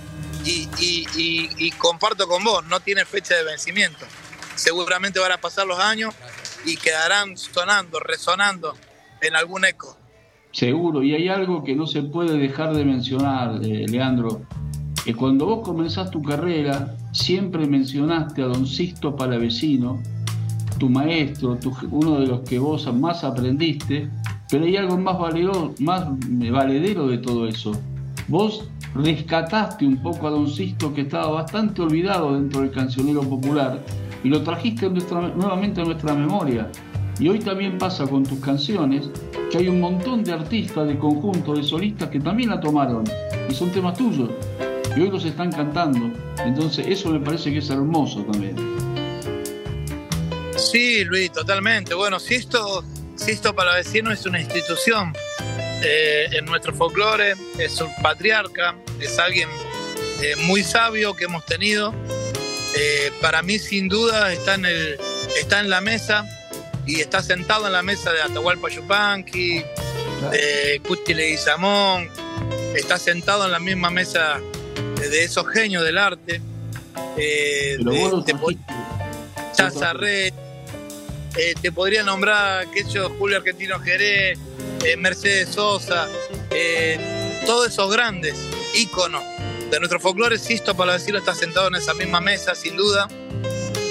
y, 0.45 0.69
y- 0.77 1.07
y- 1.15 1.49
y 1.57 1.71
comparto 1.71 2.27
con 2.27 2.43
vos, 2.43 2.63
no 2.67 2.79
tiene 2.79 3.03
fecha 3.03 3.33
de 3.35 3.43
vencimiento. 3.43 4.05
Seguramente 4.55 5.19
van 5.19 5.31
a 5.31 5.37
pasar 5.39 5.65
los 5.65 5.79
años 5.79 6.13
y 6.65 6.75
quedarán 6.77 7.37
sonando, 7.37 7.99
resonando 7.99 8.73
en 9.21 9.35
algún 9.35 9.65
eco. 9.65 9.97
Seguro, 10.51 11.03
y 11.03 11.13
hay 11.13 11.27
algo 11.27 11.63
que 11.63 11.75
no 11.75 11.85
se 11.87 12.03
puede 12.03 12.37
dejar 12.37 12.73
de 12.75 12.83
mencionar, 12.85 13.59
eh, 13.63 13.85
Leandro, 13.87 14.41
que 15.03 15.13
cuando 15.13 15.45
vos 15.45 15.65
comenzás 15.65 16.09
tu 16.11 16.21
carrera, 16.21 16.95
siempre 17.13 17.65
mencionaste 17.67 18.41
a 18.41 18.45
don 18.45 18.65
Sixto 18.65 19.15
Palavecino, 19.15 20.01
tu 20.79 20.89
maestro, 20.89 21.55
tu- 21.57 21.75
uno 21.91 22.19
de 22.19 22.27
los 22.27 22.41
que 22.41 22.59
vos 22.59 22.91
más 22.93 23.23
aprendiste, 23.23 24.09
pero 24.49 24.65
hay 24.65 24.77
algo 24.77 24.97
más, 24.97 25.17
valero- 25.17 25.73
más 25.79 26.05
valedero 26.51 27.07
de 27.07 27.17
todo 27.19 27.47
eso. 27.47 27.71
Vos 28.27 28.69
rescataste 28.95 29.85
un 29.85 29.97
poco 30.01 30.27
a 30.27 30.31
don 30.31 30.47
Sixto 30.49 30.93
que 30.93 31.01
estaba 31.01 31.27
bastante 31.29 31.81
olvidado 31.81 32.33
dentro 32.33 32.61
del 32.61 32.71
cancionero 32.71 33.21
popular 33.21 33.79
y 34.27 34.29
lo 34.29 34.43
trajiste 34.43 34.89
nuevamente 34.89 35.79
a 35.79 35.85
nuestra 35.85 36.13
memoria. 36.13 36.69
Y 37.17 37.29
hoy 37.29 37.39
también 37.39 37.77
pasa 37.77 38.05
con 38.05 38.23
tus 38.23 38.41
canciones 38.41 39.09
que 39.49 39.59
hay 39.59 39.69
un 39.69 39.79
montón 39.79 40.21
de 40.21 40.33
artistas, 40.33 40.85
de 40.85 40.99
conjuntos, 40.99 41.57
de 41.57 41.63
solistas 41.63 42.09
que 42.09 42.19
también 42.19 42.49
la 42.49 42.59
tomaron 42.59 43.05
y 43.49 43.53
son 43.53 43.71
temas 43.71 43.97
tuyos 43.97 44.29
y 44.97 44.99
hoy 44.99 45.09
los 45.09 45.23
están 45.23 45.49
cantando. 45.49 46.11
Entonces 46.43 46.85
eso 46.87 47.09
me 47.09 47.21
parece 47.21 47.53
que 47.53 47.59
es 47.59 47.69
hermoso 47.69 48.21
también. 48.23 48.57
Sí, 50.57 51.05
Luis, 51.05 51.31
totalmente. 51.31 51.93
Bueno, 51.93 52.19
Sisto, 52.19 52.83
Sisto 53.15 53.55
Palavecino 53.55 54.11
es 54.11 54.25
una 54.25 54.41
institución 54.41 55.13
eh, 55.85 56.25
en 56.33 56.43
nuestro 56.43 56.73
folclore, 56.73 57.35
es 57.57 57.79
un 57.79 57.91
patriarca, 58.03 58.75
es 58.99 59.17
alguien 59.19 59.47
eh, 60.21 60.35
muy 60.47 60.63
sabio 60.63 61.13
que 61.13 61.23
hemos 61.23 61.45
tenido. 61.45 61.93
Eh, 62.79 63.11
para 63.21 63.41
mí, 63.41 63.57
sin 63.57 63.87
duda, 63.87 64.31
está 64.31 64.53
en, 64.53 64.65
el, 64.65 64.99
está 65.39 65.61
en 65.61 65.69
la 65.69 65.81
mesa 65.81 66.25
y 66.85 67.01
está 67.01 67.23
sentado 67.23 67.65
en 67.65 67.73
la 67.73 67.81
mesa 67.81 68.13
de 68.13 68.21
Atahualpa 68.21 68.69
Yupanqui, 68.69 69.63
de 70.31 70.81
Cuchi 70.87 71.15
Leguizamón, 71.15 72.07
está 72.75 72.99
sentado 72.99 73.45
en 73.45 73.51
la 73.51 73.59
misma 73.59 73.89
mesa 73.89 74.39
de 74.99 75.23
esos 75.23 75.47
genios 75.47 75.83
del 75.83 75.97
arte, 75.97 76.39
eh, 77.17 77.77
de, 77.79 78.23
trajiste. 78.23 78.73
Chazarré, 79.53 80.27
eh, 80.27 81.55
te 81.59 81.71
podría 81.71 82.03
nombrar, 82.03 82.67
yo, 82.93 83.09
Julio 83.17 83.37
Argentino 83.37 83.79
Jerez, 83.79 84.37
eh, 84.85 84.97
Mercedes 84.97 85.49
Sosa, 85.49 86.07
todos 87.47 87.69
esos 87.69 87.91
grandes 87.91 88.35
íconos 88.75 89.23
de 89.69 89.79
nuestro 89.79 89.99
folclore, 89.99 90.37
Sisto 90.37 90.75
para 90.75 90.93
decirlo 90.93 91.19
está 91.19 91.35
sentado 91.35 91.67
en 91.67 91.75
esa 91.75 91.93
misma 91.93 92.21
mesa, 92.21 92.55
sin 92.55 92.77
duda, 92.77 93.07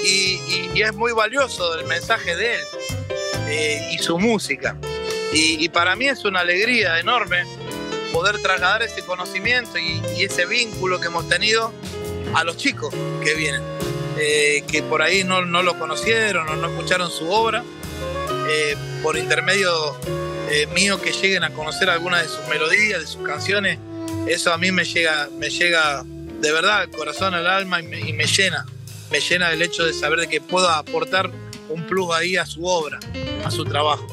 y, 0.03 0.81
es 0.81 0.93
muy 0.93 1.11
valioso 1.11 1.73
el 1.79 1.87
mensaje 1.87 2.35
de 2.35 2.55
él 2.55 2.61
eh, 3.47 3.89
y 3.93 3.97
su 3.97 4.19
música. 4.19 4.77
Y, 5.33 5.67
para 5.69 5.95
mí 5.95 6.07
es 6.07 6.23
una 6.23 6.39
alegría 6.39 6.99
enorme 6.99 7.43
poder 8.13 8.39
trasladar 8.41 8.83
ese 8.83 9.01
conocimiento 9.03 9.77
y, 9.77 10.23
ese 10.23 10.45
vínculo 10.45 10.99
que 10.99 11.07
hemos 11.07 11.27
tenido 11.27 11.73
a 12.35 12.43
los 12.43 12.57
chicos 12.57 12.93
que 13.23 13.33
vienen, 13.33 13.61
eh, 14.19 14.63
que 14.67 14.83
por 14.83 15.01
ahí 15.01 15.23
no, 15.23 15.41
lo 15.41 15.79
conocieron 15.79 16.47
o 16.47 16.55
no 16.55 16.67
escucharon 16.69 17.11
su 17.11 17.29
obra, 17.29 17.63
eh, 18.49 18.75
por 19.03 19.17
intermedio 19.17 19.97
mío 20.73 21.01
que 21.01 21.11
lleguen 21.11 21.43
a 21.43 21.49
conocer 21.49 21.89
algunas 21.89 22.23
de 22.23 22.29
sus 22.29 22.47
melodías, 22.47 23.01
de 23.01 23.07
sus 23.07 23.21
canciones, 23.27 23.79
eso 24.29 24.53
a 24.53 24.57
mí 24.57 24.71
me 24.71 24.83
llega, 24.83 25.29
me 25.37 25.49
llega 25.49 26.03
de 26.03 26.51
verdad 26.51 26.81
al 26.81 26.89
corazón, 26.91 27.33
al 27.33 27.47
alma 27.47 27.81
y 27.81 28.13
me, 28.13 28.25
llena, 28.27 28.65
me 29.11 29.19
llena 29.19 29.51
el 29.51 29.61
hecho 29.61 29.85
de 29.85 29.93
saber 29.93 30.19
de 30.19 30.27
que 30.27 30.41
puedo 30.41 30.69
aportar 30.69 31.31
un 31.69 31.83
plus 31.87 32.13
ahí 32.13 32.37
a 32.37 32.45
su 32.45 32.65
obra, 32.65 32.99
a 33.43 33.51
su 33.51 33.63
trabajo. 33.65 34.05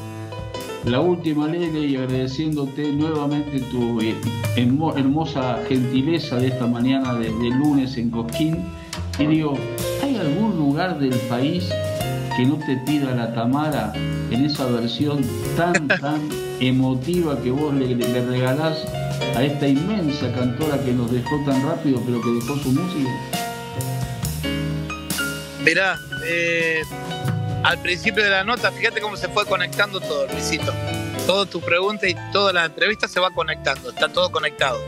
La 0.85 0.99
última, 0.99 1.47
Lele, 1.47 1.79
y 1.79 1.95
agradeciéndote 1.95 2.83
nuevamente 2.91 3.59
tu 3.71 3.99
eh, 4.01 4.15
hermo- 4.55 4.95
hermosa 4.95 5.59
gentileza 5.67 6.35
de 6.35 6.47
esta 6.47 6.67
mañana 6.67 7.15
de, 7.15 7.29
lunes 7.29 7.97
en 7.97 8.11
Cosquín. 8.11 8.63
Y 9.17 9.25
digo, 9.25 9.57
¿hay 10.03 10.15
algún 10.17 10.55
lugar 10.57 10.99
del 10.99 11.17
país 11.27 11.63
que 12.37 12.45
no 12.45 12.59
te 12.59 12.77
pida 12.85 13.15
la 13.15 13.33
Tamara 13.33 13.93
en 14.29 14.45
esa 14.45 14.65
versión 14.67 15.25
tan, 15.57 15.87
tan 15.87 16.29
emotiva 16.59 17.41
que 17.41 17.49
vos 17.49 17.73
le- 17.73 17.95
le 17.95 18.25
regalás 18.25 18.85
a 19.35 19.43
esta 19.43 19.67
inmensa 19.67 20.31
cantora 20.33 20.81
que 20.83 20.91
nos 20.91 21.11
dejó 21.11 21.43
tan 21.45 21.65
rápido, 21.65 22.01
pero 22.05 22.21
que 22.21 22.29
dejó 22.31 22.57
su 22.57 22.71
música? 22.71 23.09
Mirá, 25.63 25.97
eh, 26.27 26.83
al 27.63 27.81
principio 27.81 28.23
de 28.23 28.29
la 28.29 28.43
nota, 28.43 28.71
fíjate 28.71 29.01
cómo 29.01 29.17
se 29.17 29.27
fue 29.29 29.45
conectando 29.45 29.99
todo, 29.99 30.27
Luisito. 30.27 30.73
Toda 31.25 31.45
tu 31.45 31.59
pregunta 31.59 32.07
y 32.07 32.15
toda 32.31 32.53
la 32.53 32.65
entrevista 32.65 33.07
se 33.07 33.19
va 33.19 33.31
conectando, 33.31 33.89
está 33.89 34.09
todo 34.09 34.31
conectado. 34.31 34.79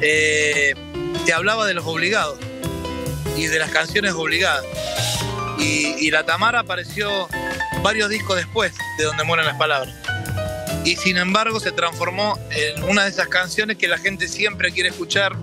Eh, 0.00 0.74
te 1.26 1.32
hablaba 1.32 1.66
de 1.66 1.74
los 1.74 1.84
obligados 1.86 2.38
y 3.36 3.46
de 3.46 3.58
las 3.58 3.70
canciones 3.70 4.12
obligadas. 4.12 4.64
Y, 5.58 6.06
y 6.06 6.10
la 6.10 6.24
Tamara 6.24 6.60
apareció 6.60 7.28
varios 7.82 8.08
discos 8.08 8.36
después 8.36 8.72
de 8.98 9.04
Donde 9.04 9.24
mueren 9.24 9.46
las 9.46 9.56
palabras. 9.56 9.94
Y 10.84 10.96
sin 10.96 11.18
embargo 11.18 11.60
se 11.60 11.72
transformó 11.72 12.38
en 12.50 12.82
una 12.84 13.04
de 13.04 13.10
esas 13.10 13.28
canciones 13.28 13.76
que 13.76 13.88
la 13.88 13.98
gente 13.98 14.28
siempre 14.28 14.72
quiere 14.72 14.88
escuchar. 14.88 15.36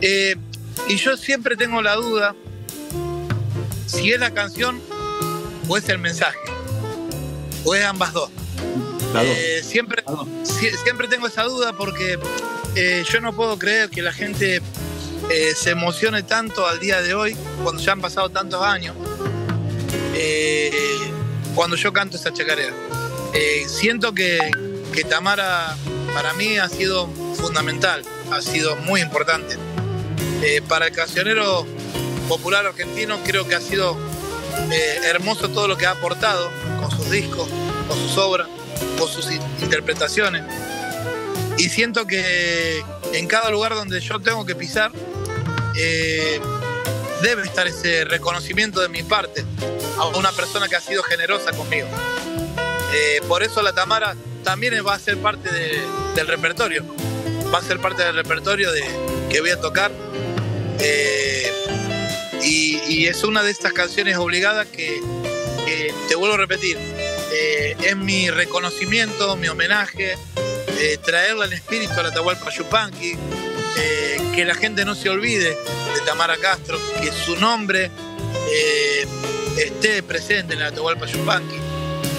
Eh, 0.00 0.36
y 0.88 0.96
yo 0.96 1.16
siempre 1.16 1.56
tengo 1.56 1.82
la 1.82 1.94
duda 1.94 2.34
si 3.86 4.12
es 4.12 4.20
la 4.20 4.32
canción 4.32 4.80
o 5.68 5.76
es 5.76 5.88
el 5.88 5.98
mensaje. 5.98 6.38
O 7.64 7.74
es 7.74 7.84
ambas 7.84 8.12
dos. 8.12 8.30
Eh, 9.22 9.62
siempre, 9.64 10.02
siempre 10.82 11.06
tengo 11.08 11.28
esa 11.28 11.44
duda 11.44 11.72
porque 11.72 12.18
eh, 12.74 13.04
yo 13.10 13.20
no 13.20 13.34
puedo 13.34 13.58
creer 13.58 13.88
que 13.88 14.02
la 14.02 14.12
gente 14.12 14.60
eh, 15.30 15.52
se 15.56 15.70
emocione 15.70 16.22
tanto 16.24 16.66
al 16.66 16.80
día 16.80 17.00
de 17.00 17.14
hoy, 17.14 17.36
cuando 17.62 17.80
ya 17.80 17.92
han 17.92 18.00
pasado 18.00 18.28
tantos 18.30 18.62
años, 18.62 18.96
cuando 21.54 21.76
yo 21.76 21.92
canto 21.92 22.16
esa 22.16 22.32
chacarera. 22.32 22.74
Eh, 23.34 23.64
siento 23.68 24.14
que, 24.14 24.38
Tamara 25.08 25.76
para 26.14 26.32
mí 26.34 26.56
ha 26.56 26.68
sido 26.68 27.08
fundamental, 27.34 28.02
ha 28.30 28.40
sido 28.40 28.76
muy 28.76 29.00
importante. 29.00 29.56
Eh, 30.42 30.62
para 30.68 30.86
el 30.86 30.92
cancionero 30.92 31.66
popular 32.28 32.64
argentino 32.66 33.18
creo 33.24 33.46
que 33.46 33.54
ha 33.54 33.60
sido 33.60 33.96
eh, 34.70 35.00
hermoso 35.04 35.48
todo 35.50 35.66
lo 35.68 35.76
que 35.76 35.86
ha 35.86 35.90
aportado 35.90 36.50
con 36.80 36.90
sus 36.90 37.10
discos, 37.10 37.48
con 37.88 37.98
sus 37.98 38.16
obras, 38.18 38.46
con 38.98 39.08
sus 39.08 39.30
in- 39.30 39.42
interpretaciones. 39.60 40.44
Y 41.58 41.68
siento 41.68 42.06
que 42.06 42.82
en 43.12 43.26
cada 43.26 43.50
lugar 43.50 43.74
donde 43.74 44.00
yo 44.00 44.20
tengo 44.20 44.46
que 44.46 44.54
pisar, 44.54 44.92
eh, 45.76 46.40
debe 47.22 47.42
estar 47.42 47.66
ese 47.66 48.04
reconocimiento 48.04 48.80
de 48.80 48.88
mi 48.88 49.02
parte 49.02 49.44
a 49.98 50.06
una 50.06 50.30
persona 50.32 50.68
que 50.68 50.76
ha 50.76 50.80
sido 50.80 51.02
generosa 51.02 51.52
conmigo. 51.52 51.88
Eh, 52.92 53.20
por 53.28 53.42
eso 53.42 53.62
la 53.62 53.72
Tamara 53.72 54.14
también 54.42 54.74
va 54.86 54.94
a 54.94 54.98
ser 54.98 55.16
parte 55.18 55.50
de- 55.50 55.82
del 56.14 56.26
repertorio, 56.28 56.84
va 57.52 57.58
a 57.58 57.62
ser 57.62 57.80
parte 57.80 58.04
del 58.04 58.14
repertorio 58.14 58.70
de, 58.72 58.84
que 59.30 59.40
voy 59.40 59.50
a 59.50 59.60
tocar. 59.60 59.90
Eh, 60.80 61.50
y, 62.42 63.06
es 63.06 63.24
una 63.24 63.42
de 63.42 63.50
estas 63.50 63.72
canciones 63.72 64.16
obligadas 64.16 64.66
que, 64.66 65.00
te 66.08 66.14
vuelvo 66.14 66.34
a 66.34 66.38
repetir, 66.38 66.76
eh, 67.32 67.76
es 67.82 67.96
mi 67.96 68.30
reconocimiento, 68.30 69.34
mi 69.36 69.48
homenaje, 69.48 70.16
eh, 70.78 70.98
traerle 71.04 71.44
al 71.44 71.52
espíritu 71.52 71.92
a 71.94 72.02
la 72.02 72.08
Atahualpa 72.10 72.50
Yupanqui, 72.50 73.16
eh, 73.78 74.18
que 74.34 74.44
la 74.44 74.54
gente 74.54 74.84
no 74.84 74.94
se 74.94 75.08
olvide 75.08 75.50
de 75.50 76.00
Tamara 76.06 76.36
Castro, 76.36 76.78
que 77.00 77.10
su 77.12 77.36
nombre 77.36 77.90
esté 79.58 80.02
presente 80.02 80.54
en 80.54 80.60
la 80.60 80.66
Atahualpa 80.68 81.06
Yupanqui. 81.06 81.56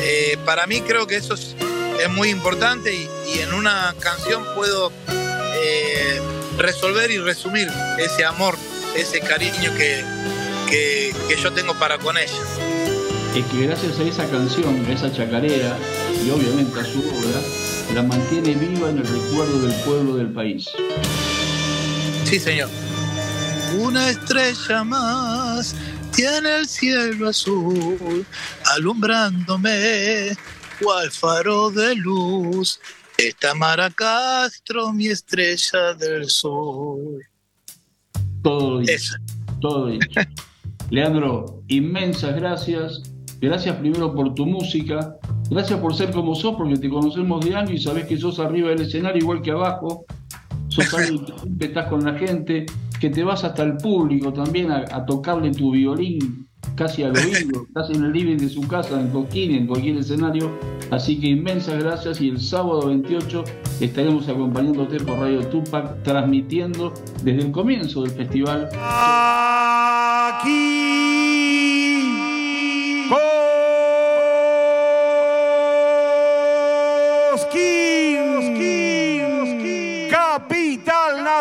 Eh, 0.02 0.38
para 0.46 0.68
mí 0.68 0.82
creo 0.82 1.08
que 1.08 1.16
eso 1.16 1.34
es, 1.34 1.56
es 2.02 2.10
muy 2.10 2.30
importante 2.30 2.94
y, 2.94 3.10
y 3.34 3.40
en 3.40 3.54
una 3.54 3.94
canción 4.00 4.44
puedo 4.56 4.92
eh, 5.08 6.22
resolver 6.58 7.10
y 7.12 7.18
resumir 7.20 7.68
ese 7.98 8.26
amor, 8.26 8.56
ese 8.96 9.20
cariño 9.20 9.74
que, 9.76 10.04
que, 10.70 11.14
que 11.28 11.36
yo 11.42 11.52
tengo 11.54 11.74
para 11.76 11.98
con 11.98 12.18
ella. 12.18 12.34
es 13.36 13.46
que 13.46 13.66
gracias 13.66 14.00
a 14.00 14.04
esa 14.04 14.30
canción, 14.30 14.86
a 14.86 14.92
esa 14.92 15.12
chacarera 15.12 15.78
y 16.26 16.30
obviamente 16.30 16.80
a 16.80 16.86
su 16.86 17.00
obra, 17.00 17.42
la 17.94 18.04
mantiene 18.04 18.54
viva 18.56 18.90
en 18.90 19.00
el 19.00 19.08
recuerdo 19.08 19.62
del 19.62 19.74
pueblo 19.84 20.16
del 20.16 20.32
país. 20.32 20.70
Sí, 22.26 22.40
señor. 22.40 22.70
Una 23.78 24.10
estrella 24.10 24.84
más 24.84 25.76
tiene 26.16 26.60
el 26.60 26.68
cielo 26.68 27.30
azul, 27.30 28.26
alumbrándome 28.76 30.36
cual 30.82 31.12
faro 31.12 31.70
de 31.72 31.96
luz. 31.96 32.80
Está 33.18 33.54
Mara 33.54 33.90
Castro, 33.90 34.92
mi 34.94 35.08
estrella 35.08 35.94
del 35.94 36.30
sur. 36.30 37.20
Todo 38.42 38.80
dicho. 38.80 39.16
Todo 39.62 39.88
dicho. 39.88 40.22
Leandro, 40.90 41.62
inmensas 41.68 42.36
gracias. 42.36 43.04
Gracias 43.40 43.76
primero 43.78 44.14
por 44.14 44.34
tu 44.36 44.46
música. 44.46 45.16
Gracias 45.50 45.80
por 45.80 45.96
ser 45.96 46.12
como 46.12 46.36
sos, 46.36 46.56
porque 46.56 46.78
te 46.78 46.90
conocemos 46.90 47.46
de 47.46 47.56
años 47.56 47.72
y 47.72 47.78
sabés 47.78 48.06
que 48.06 48.18
sos 48.18 48.40
arriba 48.40 48.70
del 48.70 48.82
escenario 48.82 49.22
igual 49.22 49.42
que 49.42 49.52
abajo. 49.52 50.06
Sos 50.68 50.94
alguien 50.94 51.26
que 51.60 51.66
estás 51.66 51.88
con 51.88 52.04
la 52.04 52.18
gente, 52.18 52.66
que 53.00 53.10
te 53.10 53.24
vas 53.24 53.44
hasta 53.44 53.64
el 53.64 53.78
público 53.78 54.34
también 54.34 54.72
a, 54.72 54.86
a 54.92 55.06
tocarle 55.06 55.52
tu 55.52 55.72
violín 55.72 56.48
casi 56.76 57.04
al 57.04 57.12
oído. 57.18 57.64
Estás 57.68 57.90
en 57.90 58.04
el 58.04 58.12
living 58.12 58.38
de 58.38 58.50
su 58.50 58.68
casa, 58.68 59.00
en 59.00 59.10
Coquín, 59.10 59.52
en 59.56 59.68
cualquier 59.68 59.98
escenario. 59.98 60.52
Así 60.92 61.20
que 61.20 61.28
inmensas 61.28 61.84
gracias 61.84 62.22
y 62.22 62.30
el 62.30 62.40
sábado 62.40 62.88
28 62.88 63.44
estaremos 63.80 64.28
acompañándote 64.30 65.00
por 65.00 65.20
Radio 65.20 65.48
Tupac, 65.48 66.04
transmitiendo 66.04 66.94
desde 67.24 67.46
el 67.46 67.52
comienzo 67.52 68.04
del 68.04 68.12
festival 68.12 68.70
Aquí 70.38 70.75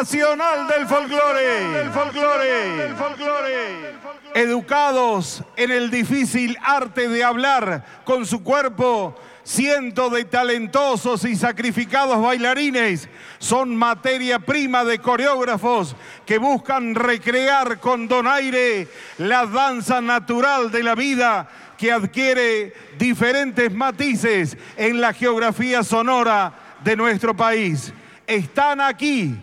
nacional 0.04 0.68
del 0.68 0.86
folclore, 0.86 1.68
del 1.70 1.90
folclore, 1.90 2.76
del 2.76 2.94
folclore. 2.94 3.94
educados 4.34 5.42
en 5.56 5.70
el 5.70 5.90
difícil 5.90 6.58
arte 6.62 7.08
de 7.08 7.24
hablar 7.24 8.02
con 8.04 8.26
su 8.26 8.42
cuerpo, 8.42 9.14
cientos 9.44 10.12
de 10.12 10.26
talentosos 10.26 11.24
y 11.24 11.36
sacrificados 11.36 12.20
bailarines 12.20 13.08
son 13.38 13.74
materia 13.74 14.40
prima 14.40 14.84
de 14.84 14.98
coreógrafos 14.98 15.96
que 16.26 16.36
buscan 16.36 16.94
recrear 16.94 17.80
con 17.80 18.06
donaire 18.06 18.88
la 19.16 19.46
danza 19.46 20.02
natural 20.02 20.70
de 20.70 20.82
la 20.82 20.94
vida 20.94 21.48
que 21.78 21.90
adquiere 21.92 22.74
diferentes 22.98 23.72
matices 23.72 24.58
en 24.76 25.00
la 25.00 25.14
geografía 25.14 25.82
sonora 25.82 26.52
de 26.84 26.94
nuestro 26.94 27.34
país. 27.34 27.94
Están 28.26 28.82
aquí, 28.82 29.34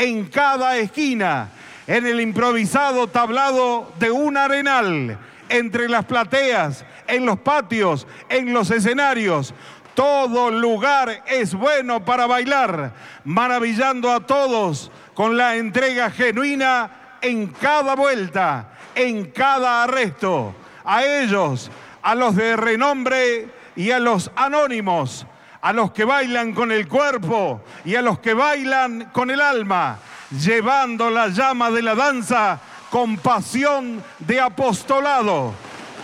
en 0.00 0.24
cada 0.24 0.78
esquina, 0.78 1.50
en 1.86 2.06
el 2.06 2.22
improvisado 2.22 3.08
tablado 3.08 3.92
de 3.98 4.10
un 4.10 4.38
arenal, 4.38 5.18
entre 5.50 5.90
las 5.90 6.06
plateas, 6.06 6.86
en 7.06 7.26
los 7.26 7.38
patios, 7.40 8.06
en 8.30 8.54
los 8.54 8.70
escenarios. 8.70 9.52
Todo 9.94 10.50
lugar 10.50 11.22
es 11.26 11.52
bueno 11.54 12.02
para 12.02 12.26
bailar, 12.26 12.94
maravillando 13.24 14.10
a 14.10 14.20
todos 14.20 14.90
con 15.12 15.36
la 15.36 15.56
entrega 15.56 16.10
genuina 16.10 17.18
en 17.20 17.48
cada 17.48 17.94
vuelta, 17.94 18.70
en 18.94 19.26
cada 19.26 19.84
arresto. 19.84 20.54
A 20.82 21.04
ellos, 21.04 21.70
a 22.00 22.14
los 22.14 22.34
de 22.36 22.56
renombre 22.56 23.50
y 23.76 23.90
a 23.90 23.98
los 23.98 24.30
anónimos, 24.34 25.26
a 25.62 25.72
los 25.72 25.92
que 25.92 26.04
bailan 26.04 26.52
con 26.52 26.72
el 26.72 26.88
cuerpo 26.88 27.60
y 27.84 27.94
a 27.94 28.02
los 28.02 28.18
que 28.18 28.34
bailan 28.34 29.10
con 29.12 29.30
el 29.30 29.40
alma, 29.40 29.98
llevando 30.30 31.10
la 31.10 31.28
llama 31.28 31.70
de 31.70 31.82
la 31.82 31.94
danza 31.94 32.58
con 32.90 33.16
pasión 33.18 34.02
de 34.18 34.40
apostolado, 34.40 35.52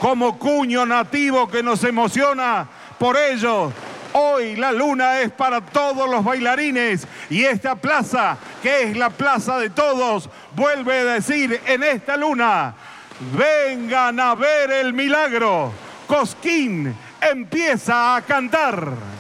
como 0.00 0.38
cuño 0.38 0.86
nativo 0.86 1.48
que 1.48 1.62
nos 1.62 1.82
emociona. 1.84 2.66
Por 2.98 3.16
ello, 3.16 3.72
hoy 4.12 4.56
la 4.56 4.72
luna 4.72 5.20
es 5.20 5.32
para 5.32 5.60
todos 5.60 6.08
los 6.08 6.22
bailarines 6.24 7.06
y 7.28 7.44
esta 7.44 7.74
plaza, 7.74 8.38
que 8.62 8.84
es 8.84 8.96
la 8.96 9.10
plaza 9.10 9.58
de 9.58 9.70
todos, 9.70 10.30
vuelve 10.54 11.00
a 11.00 11.04
decir 11.14 11.60
en 11.66 11.82
esta 11.82 12.16
luna, 12.16 12.74
vengan 13.32 14.20
a 14.20 14.34
ver 14.34 14.70
el 14.70 14.92
milagro. 14.92 15.72
Cosquín 16.06 16.94
empieza 17.20 18.16
a 18.16 18.22
cantar. 18.22 19.15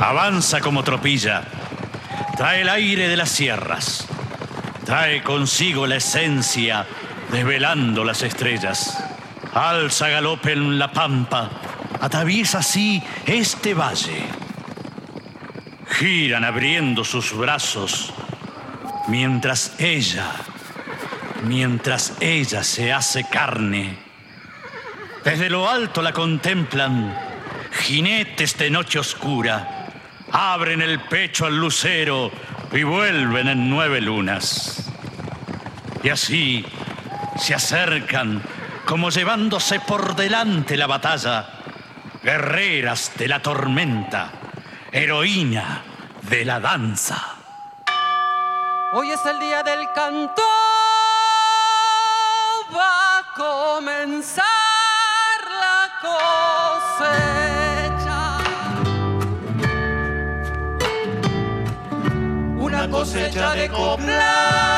Avanza 0.00 0.60
como 0.60 0.82
tropilla. 0.82 1.42
Trae 2.34 2.62
el 2.62 2.70
aire 2.70 3.06
de 3.06 3.18
las 3.18 3.28
sierras. 3.28 4.08
Trae 4.86 5.22
consigo 5.22 5.86
la 5.86 5.96
esencia 5.96 6.86
desvelando 7.30 8.02
las 8.02 8.22
estrellas. 8.22 8.98
Alza 9.52 10.08
galope 10.08 10.52
en 10.52 10.78
la 10.78 10.90
pampa. 10.90 11.50
Atraviesa 12.00 12.60
así 12.60 13.02
este 13.26 13.74
valle. 13.74 14.24
Giran 15.86 16.44
abriendo 16.44 17.04
sus 17.04 17.36
brazos 17.36 18.14
mientras 19.08 19.78
ella, 19.78 20.30
mientras 21.44 22.14
ella 22.20 22.64
se 22.64 22.90
hace 22.90 23.24
carne. 23.24 23.98
Desde 25.24 25.50
lo 25.50 25.68
alto 25.68 26.00
la 26.00 26.14
contemplan 26.14 27.14
jinetes 27.70 28.56
de 28.56 28.70
noche 28.70 28.98
oscura 28.98 29.79
abren 30.32 30.82
el 30.82 31.00
pecho 31.00 31.46
al 31.46 31.56
lucero 31.56 32.30
y 32.72 32.82
vuelven 32.82 33.48
en 33.48 33.70
nueve 33.70 34.00
lunas. 34.00 34.90
Y 36.02 36.08
así 36.08 36.64
se 37.36 37.54
acercan 37.54 38.42
como 38.84 39.10
llevándose 39.10 39.80
por 39.80 40.16
delante 40.16 40.76
la 40.76 40.86
batalla, 40.86 41.48
guerreras 42.22 43.12
de 43.16 43.28
la 43.28 43.40
tormenta, 43.40 44.32
heroína 44.90 45.82
de 46.22 46.44
la 46.44 46.60
danza. 46.60 47.36
Hoy 48.92 49.10
es 49.10 49.24
el 49.26 49.38
día 49.38 49.62
del 49.62 49.86
canto, 49.94 50.42
va 52.74 53.18
a 53.18 53.34
comenzar 53.36 54.69
cosecha. 62.90 63.54
De 63.54 63.68
coplas 63.68 64.69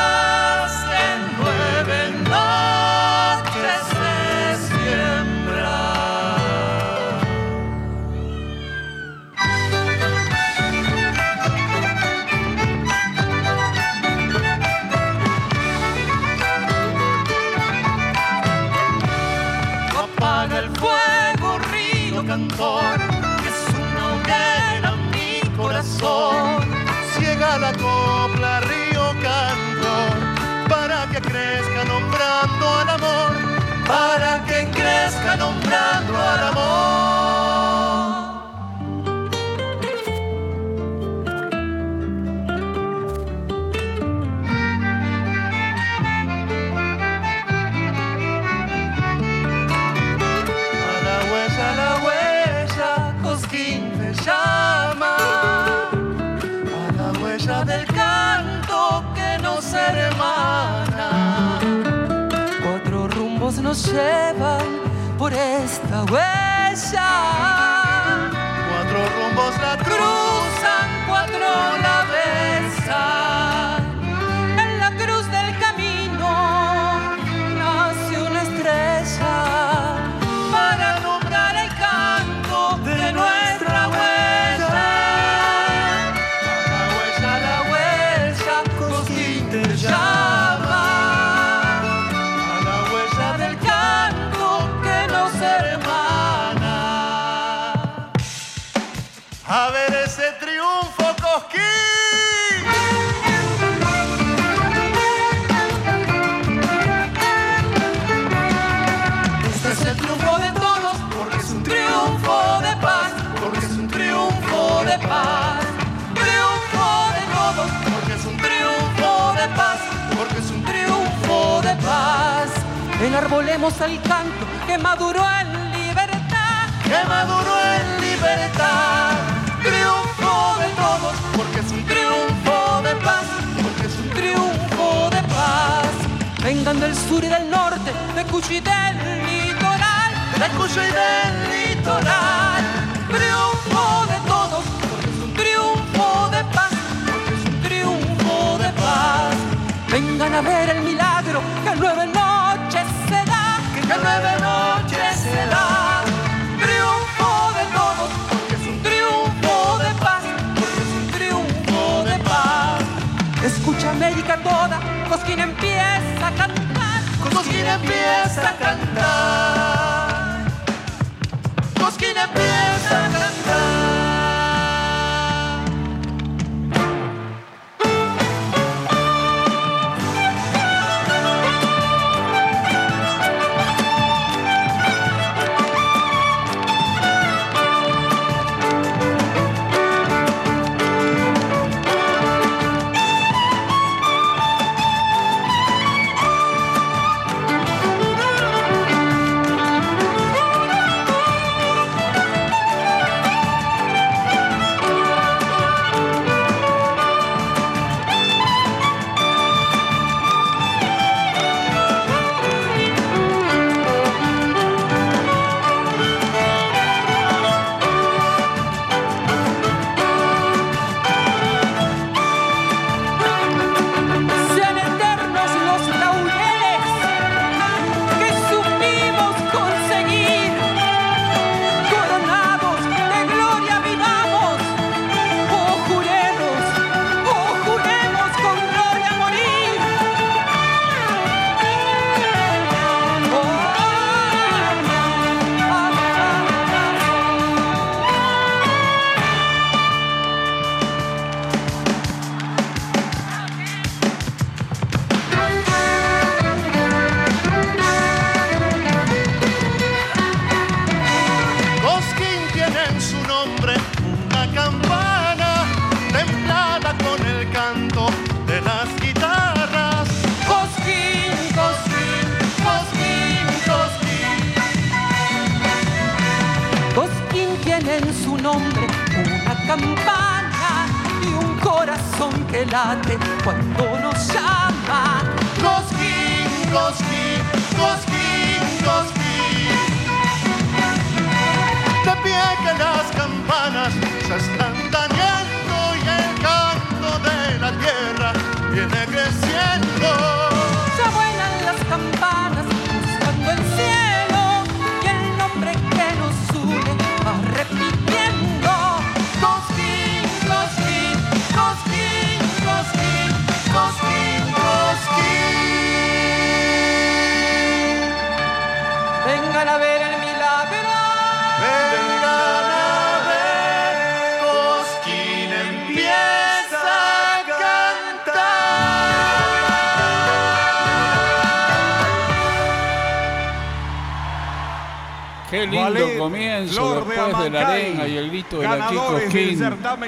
el 337.91 338.29
grito 338.29 338.59
de 338.59 338.67
la 338.67 338.87
Kiko 338.87 339.19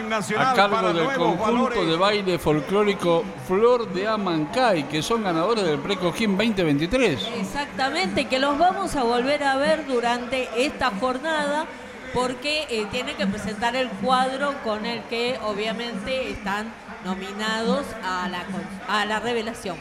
nacional 0.09 0.47
a 0.47 0.53
cargo 0.53 0.75
para 0.75 0.93
del 0.93 1.05
conjunto 1.05 1.43
valores. 1.43 1.87
de 1.87 1.97
baile 1.97 2.39
folclórico 2.39 3.23
Flor 3.47 3.91
de 3.93 4.07
Amancay, 4.07 4.87
que 4.87 5.01
son 5.01 5.23
ganadores 5.23 5.63
del 5.65 5.79
Precosquín 5.79 6.37
2023. 6.37 7.27
Exactamente, 7.39 8.25
que 8.25 8.39
los 8.39 8.57
vamos 8.57 8.95
a 8.95 9.03
volver 9.03 9.43
a 9.43 9.57
ver 9.57 9.85
durante 9.87 10.47
esta 10.57 10.91
jornada 10.91 11.65
porque 12.13 12.65
eh, 12.69 12.85
tienen 12.91 13.15
que 13.17 13.27
presentar 13.27 13.75
el 13.75 13.89
cuadro 13.89 14.53
con 14.63 14.85
el 14.85 15.01
que 15.03 15.37
obviamente 15.43 16.29
están 16.31 16.71
nominados 17.03 17.85
a 18.03 18.27
la, 18.29 18.43
a 18.87 19.05
la 19.05 19.19
revelación. 19.19 19.75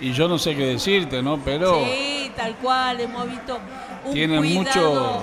Y 0.00 0.12
yo 0.12 0.26
no 0.28 0.38
sé 0.38 0.56
qué 0.56 0.64
decirte, 0.66 1.22
¿no? 1.22 1.38
Pero 1.44 1.84
Sí, 1.84 2.32
tal 2.36 2.56
cual, 2.56 3.00
hemos 3.00 3.28
visto 3.28 3.58
un 4.04 4.12
Tienen 4.14 4.38
cuidado 4.38 5.22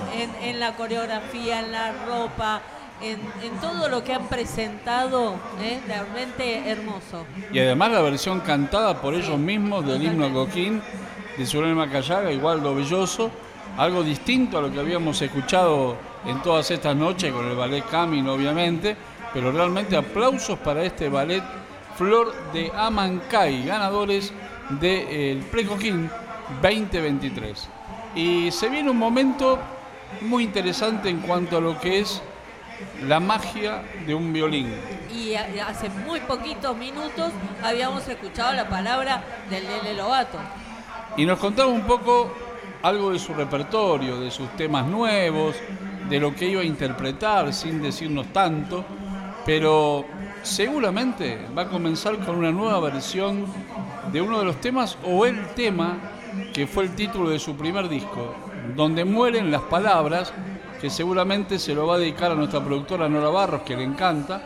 en 0.50 0.60
la 0.60 0.74
coreografía, 0.74 1.60
en 1.60 1.72
la 1.72 1.92
ropa, 2.06 2.60
en, 3.00 3.20
en 3.42 3.60
todo 3.60 3.88
lo 3.88 4.04
que 4.04 4.12
han 4.12 4.26
presentado, 4.26 5.36
¿eh? 5.62 5.80
realmente 5.86 6.68
hermoso. 6.68 7.24
y 7.52 7.58
además 7.60 7.92
la 7.92 8.02
versión 8.02 8.40
cantada 8.40 9.00
por 9.00 9.14
ellos 9.14 9.38
mismos 9.38 9.86
del 9.86 10.02
himno 10.02 10.32
Coquín 10.32 10.82
de 11.38 11.46
Surel 11.46 11.74
Macayaga, 11.74 12.30
igual 12.32 12.62
de 12.62 12.74
Belloso, 12.74 13.30
algo 13.78 14.02
distinto 14.02 14.58
a 14.58 14.62
lo 14.62 14.72
que 14.72 14.80
habíamos 14.80 15.22
escuchado 15.22 15.96
en 16.26 16.42
todas 16.42 16.70
estas 16.70 16.94
noches 16.96 17.32
con 17.32 17.46
el 17.46 17.56
ballet 17.56 17.84
Camino, 17.88 18.34
obviamente, 18.34 18.96
pero 19.32 19.52
realmente 19.52 19.96
aplausos 19.96 20.58
para 20.58 20.82
este 20.82 21.08
ballet 21.08 21.42
Flor 21.96 22.34
de 22.52 22.70
Amancay, 22.74 23.64
ganadores 23.64 24.32
del 24.80 25.38
Precoquín 25.50 26.10
2023. 26.60 27.68
Y 28.14 28.50
se 28.50 28.68
viene 28.68 28.90
un 28.90 28.98
momento 28.98 29.58
muy 30.22 30.44
interesante 30.44 31.08
en 31.08 31.20
cuanto 31.20 31.58
a 31.58 31.60
lo 31.60 31.78
que 31.80 32.00
es 32.00 32.22
la 33.06 33.20
magia 33.20 33.82
de 34.06 34.14
un 34.14 34.32
violín. 34.32 34.72
Y 35.14 35.34
hace 35.34 35.88
muy 35.88 36.20
poquitos 36.20 36.76
minutos 36.76 37.32
habíamos 37.62 38.06
escuchado 38.08 38.52
la 38.52 38.68
palabra 38.68 39.22
del 39.50 39.64
Lele 39.64 39.94
Lobato. 39.94 40.38
Y 41.16 41.26
nos 41.26 41.38
contaba 41.38 41.68
un 41.68 41.82
poco 41.82 42.32
algo 42.82 43.12
de 43.12 43.18
su 43.18 43.34
repertorio, 43.34 44.20
de 44.20 44.30
sus 44.30 44.48
temas 44.56 44.86
nuevos, 44.86 45.56
de 46.08 46.20
lo 46.20 46.34
que 46.34 46.46
iba 46.46 46.62
a 46.62 46.64
interpretar 46.64 47.52
sin 47.52 47.82
decirnos 47.82 48.32
tanto, 48.32 48.84
pero 49.44 50.04
seguramente 50.42 51.46
va 51.56 51.62
a 51.62 51.68
comenzar 51.68 52.18
con 52.18 52.36
una 52.36 52.50
nueva 52.50 52.80
versión 52.80 53.46
de 54.10 54.20
uno 54.20 54.38
de 54.38 54.44
los 54.44 54.60
temas 54.60 54.96
o 55.04 55.26
el 55.26 55.48
tema 55.54 55.98
que 56.52 56.66
fue 56.66 56.84
el 56.84 56.94
título 56.94 57.30
de 57.30 57.38
su 57.38 57.56
primer 57.56 57.88
disco, 57.88 58.34
donde 58.76 59.04
mueren 59.04 59.50
las 59.50 59.62
palabras, 59.62 60.32
que 60.80 60.90
seguramente 60.90 61.58
se 61.58 61.74
lo 61.74 61.86
va 61.86 61.96
a 61.96 61.98
dedicar 61.98 62.30
a 62.30 62.34
nuestra 62.34 62.64
productora 62.64 63.08
Nora 63.08 63.28
Barros, 63.28 63.62
que 63.62 63.76
le 63.76 63.84
encanta, 63.84 64.42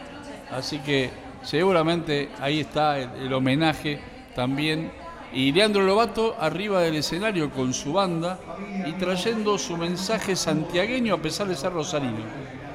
así 0.51 0.81
que 0.81 1.11
seguramente 1.43 2.31
ahí 2.41 2.61
está 2.61 2.99
el, 2.99 3.11
el 3.23 3.33
homenaje 3.33 4.01
también 4.35 4.91
Y 5.33 5.51
Leandro 5.51 5.83
Lobato 5.83 6.37
arriba 6.39 6.81
del 6.81 6.95
escenario 6.95 7.51
con 7.51 7.75
su 7.75 7.93
banda 7.93 8.39
y 8.87 8.93
trayendo 8.93 9.59
su 9.59 9.77
mensaje 9.77 10.37
santiagueño 10.37 11.15
a 11.15 11.19
pesar 11.19 11.49
de 11.49 11.57
ser 11.57 11.73
rosarino. 11.73 12.23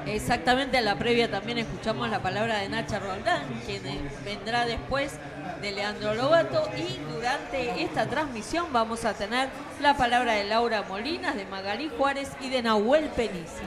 Exactamente, 0.06 0.78
a 0.78 0.80
la 0.80 0.98
previa 0.98 1.30
también 1.30 1.58
escuchamos 1.58 2.08
la 2.10 2.20
palabra 2.20 2.58
de 2.58 2.68
Nacha 2.68 2.98
Roldán, 2.98 3.42
quien 3.66 3.86
eh, 3.86 4.00
vendrá 4.24 4.66
después 4.66 5.18
de 5.60 5.72
Leandro 5.72 6.14
Lobato 6.14 6.68
y 6.76 7.12
durante 7.12 7.82
esta 7.82 8.06
transmisión 8.06 8.66
vamos 8.72 9.04
a 9.04 9.14
tener 9.14 9.48
la 9.80 9.96
palabra 9.96 10.32
de 10.32 10.44
Laura 10.44 10.82
Molinas, 10.88 11.36
de 11.36 11.44
Magalí 11.46 11.90
Juárez 11.96 12.30
y 12.40 12.48
de 12.48 12.62
Nahuel 12.62 13.04
Penici. 13.10 13.62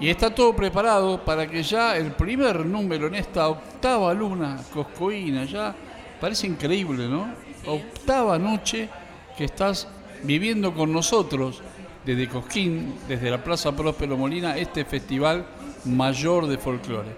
Y 0.00 0.10
está 0.10 0.32
todo 0.32 0.54
preparado 0.54 1.24
para 1.24 1.46
que 1.46 1.62
ya 1.62 1.96
el 1.96 2.12
primer 2.12 2.64
número 2.64 3.08
en 3.08 3.16
esta 3.16 3.48
octava 3.48 4.14
luna 4.14 4.58
coscoína, 4.72 5.44
ya 5.44 5.74
parece 6.20 6.46
increíble, 6.46 7.08
¿no? 7.08 7.34
Octava 7.66 8.38
noche 8.38 8.88
que 9.36 9.44
estás 9.44 9.88
viviendo 10.22 10.72
con 10.74 10.92
nosotros 10.92 11.62
desde 12.04 12.28
Cosquín, 12.28 12.94
desde 13.08 13.30
la 13.30 13.42
Plaza 13.42 13.72
Próspero 13.72 14.16
Molina, 14.16 14.56
este 14.56 14.84
festival 14.84 15.44
mayor 15.88 16.46
de 16.46 16.58
folclore. 16.58 17.16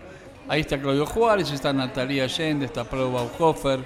Ahí 0.48 0.62
está 0.62 0.80
Claudio 0.80 1.06
Juárez, 1.06 1.50
está 1.50 1.72
Natalia 1.72 2.24
Allende, 2.24 2.66
está 2.66 2.84
Pablo 2.84 3.12
Bauhofer, 3.12 3.80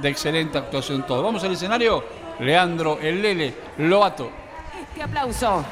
de 0.00 0.08
excelente 0.08 0.56
actuación 0.56 1.06
todo. 1.06 1.22
Vamos 1.22 1.42
al 1.44 1.52
escenario, 1.52 2.04
Leandro, 2.40 2.98
el 3.00 3.20
Lele, 3.20 3.54
Loato. 3.78 4.30
Este 4.80 5.02
aplauso. 5.02 5.64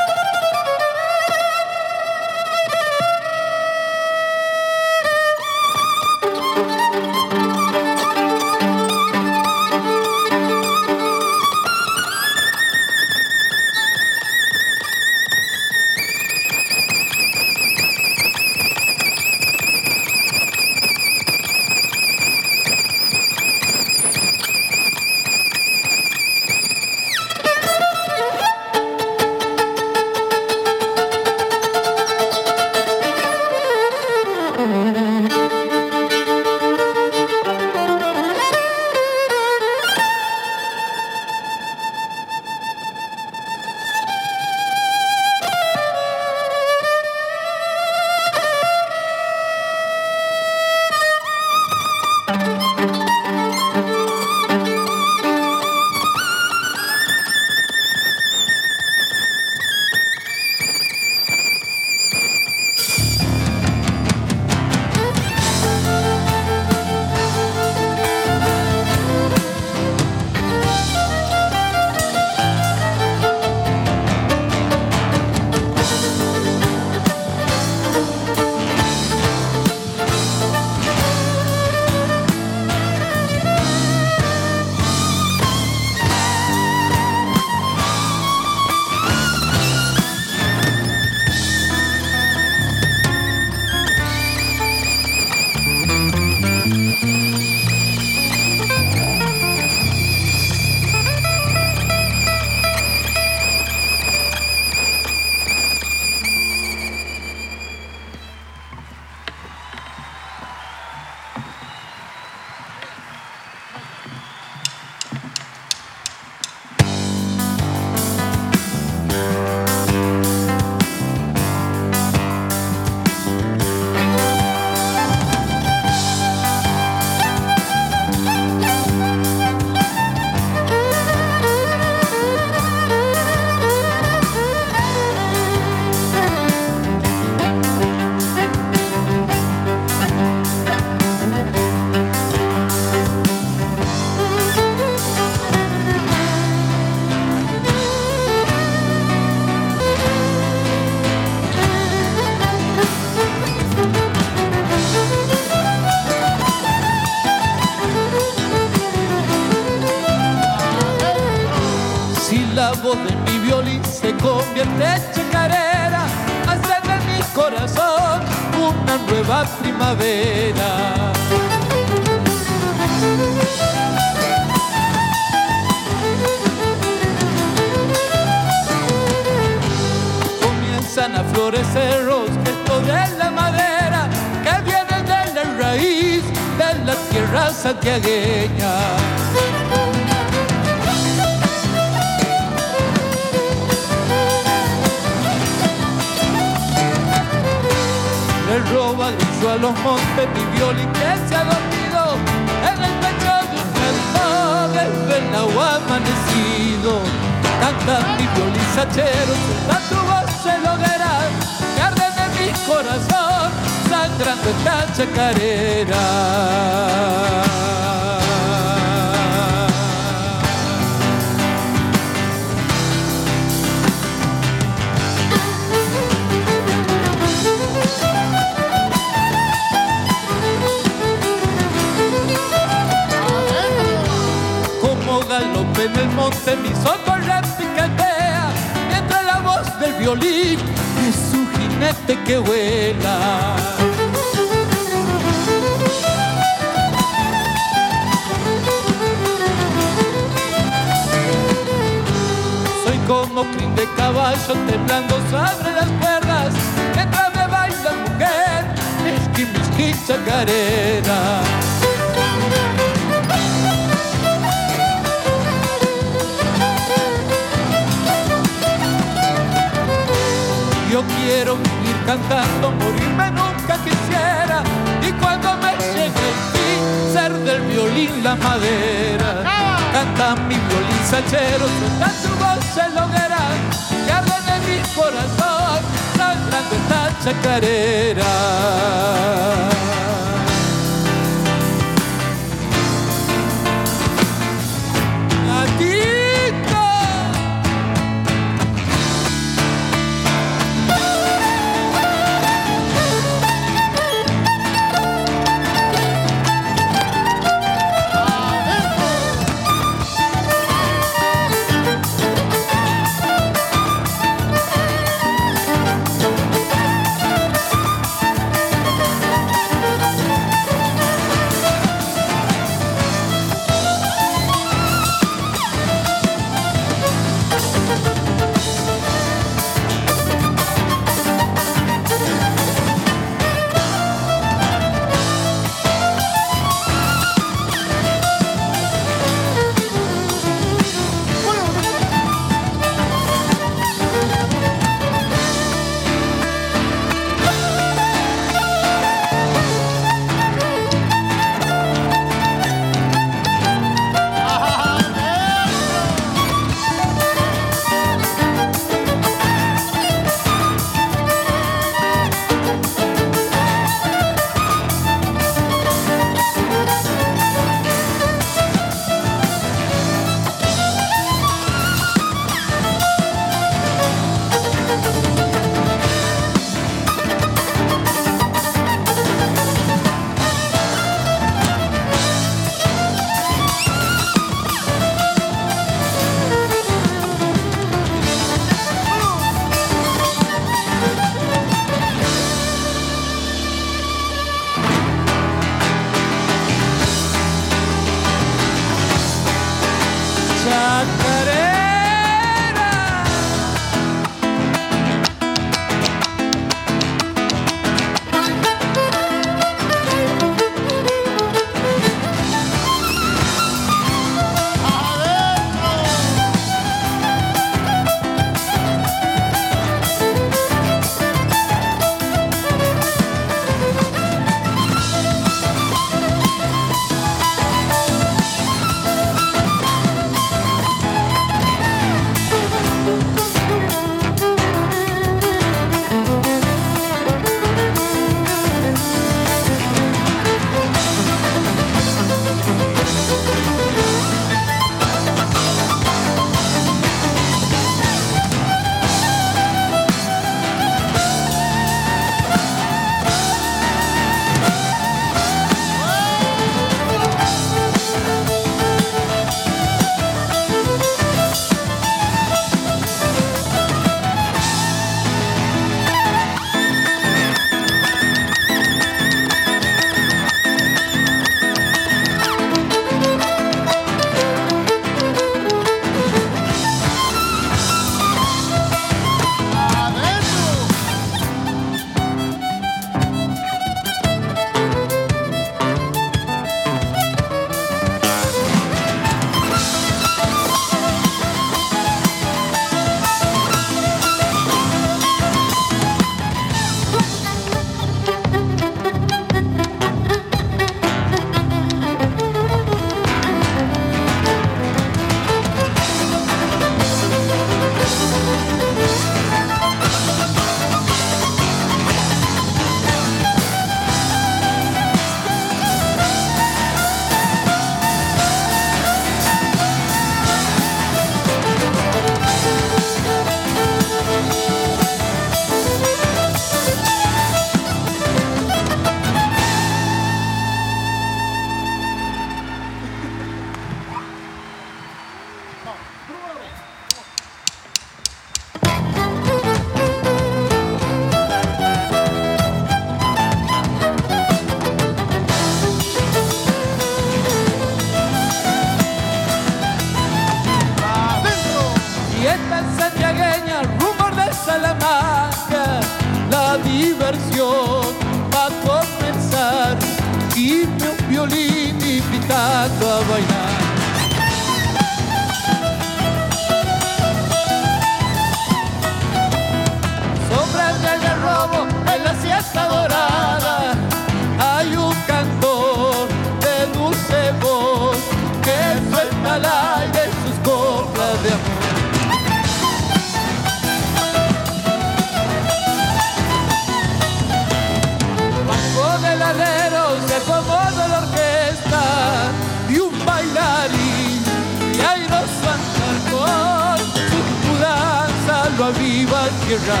tierra. 599.78 600.00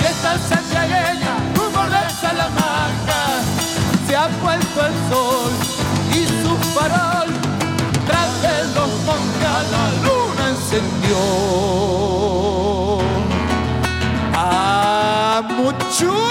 Fiesta 0.00 0.38
santiagueña, 0.48 1.34
rumor 1.54 1.90
de 1.90 2.10
Salamanca, 2.20 3.20
se 4.06 4.16
ha 4.16 4.28
puesto 4.28 4.86
el 4.86 4.94
sol 5.10 5.52
y 6.12 6.26
su 6.42 6.56
farol, 6.74 7.28
tras 8.06 8.42
de 8.42 8.64
los 8.74 8.90
monjas 9.04 9.70
la 9.70 9.84
luna 10.04 10.48
encendió. 10.50 11.18
Ah, 14.34 15.42
mucho, 15.48 16.30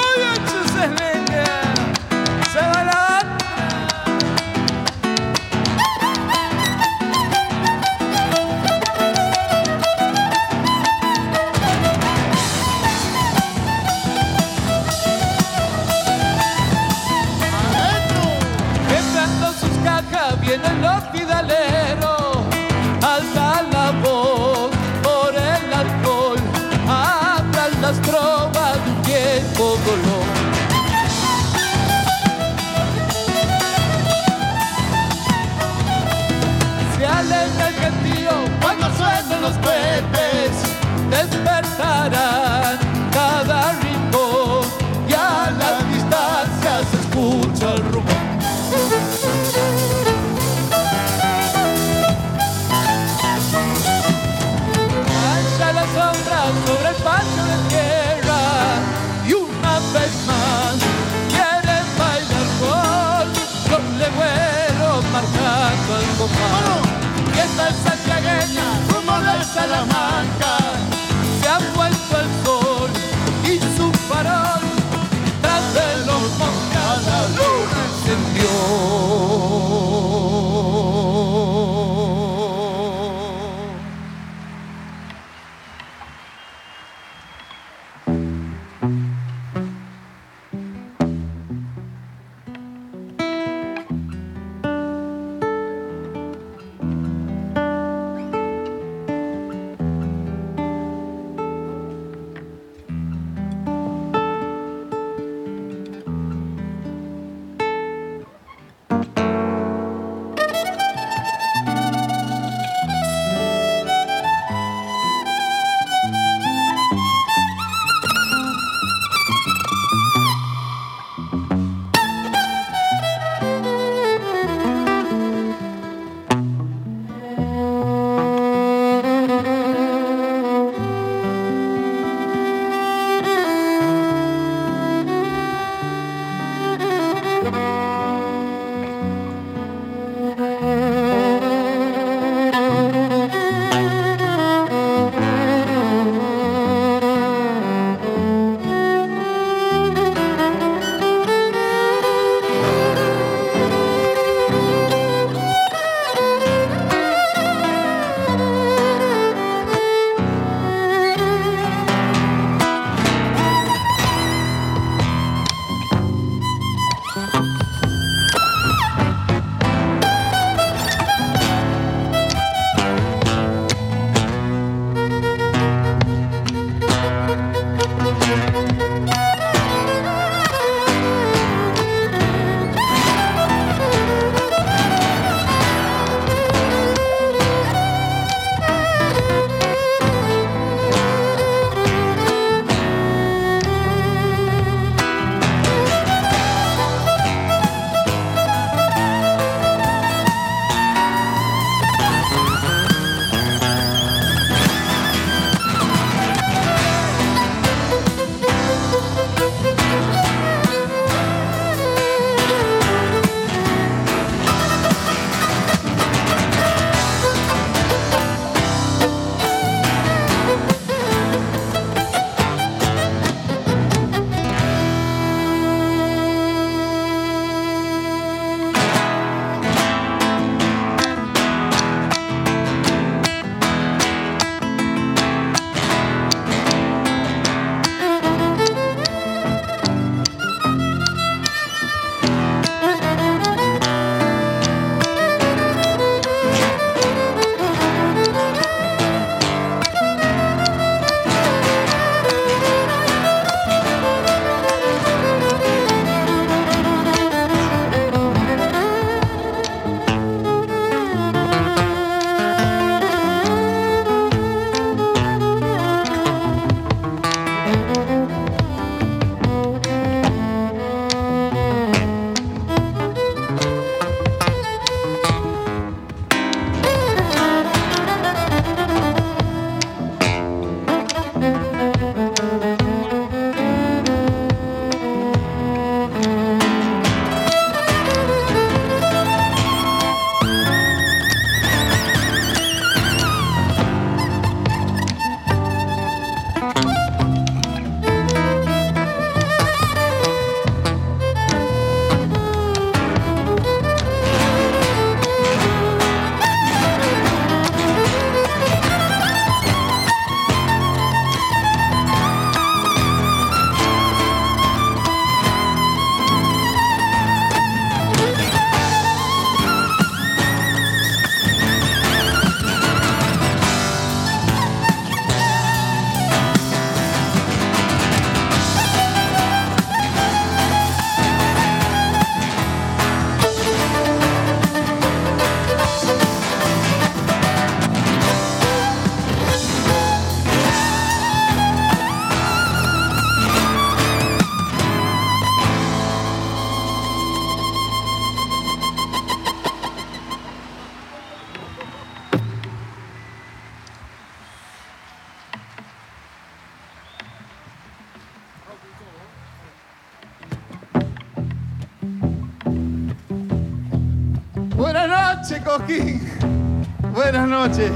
noches. 367.68 367.92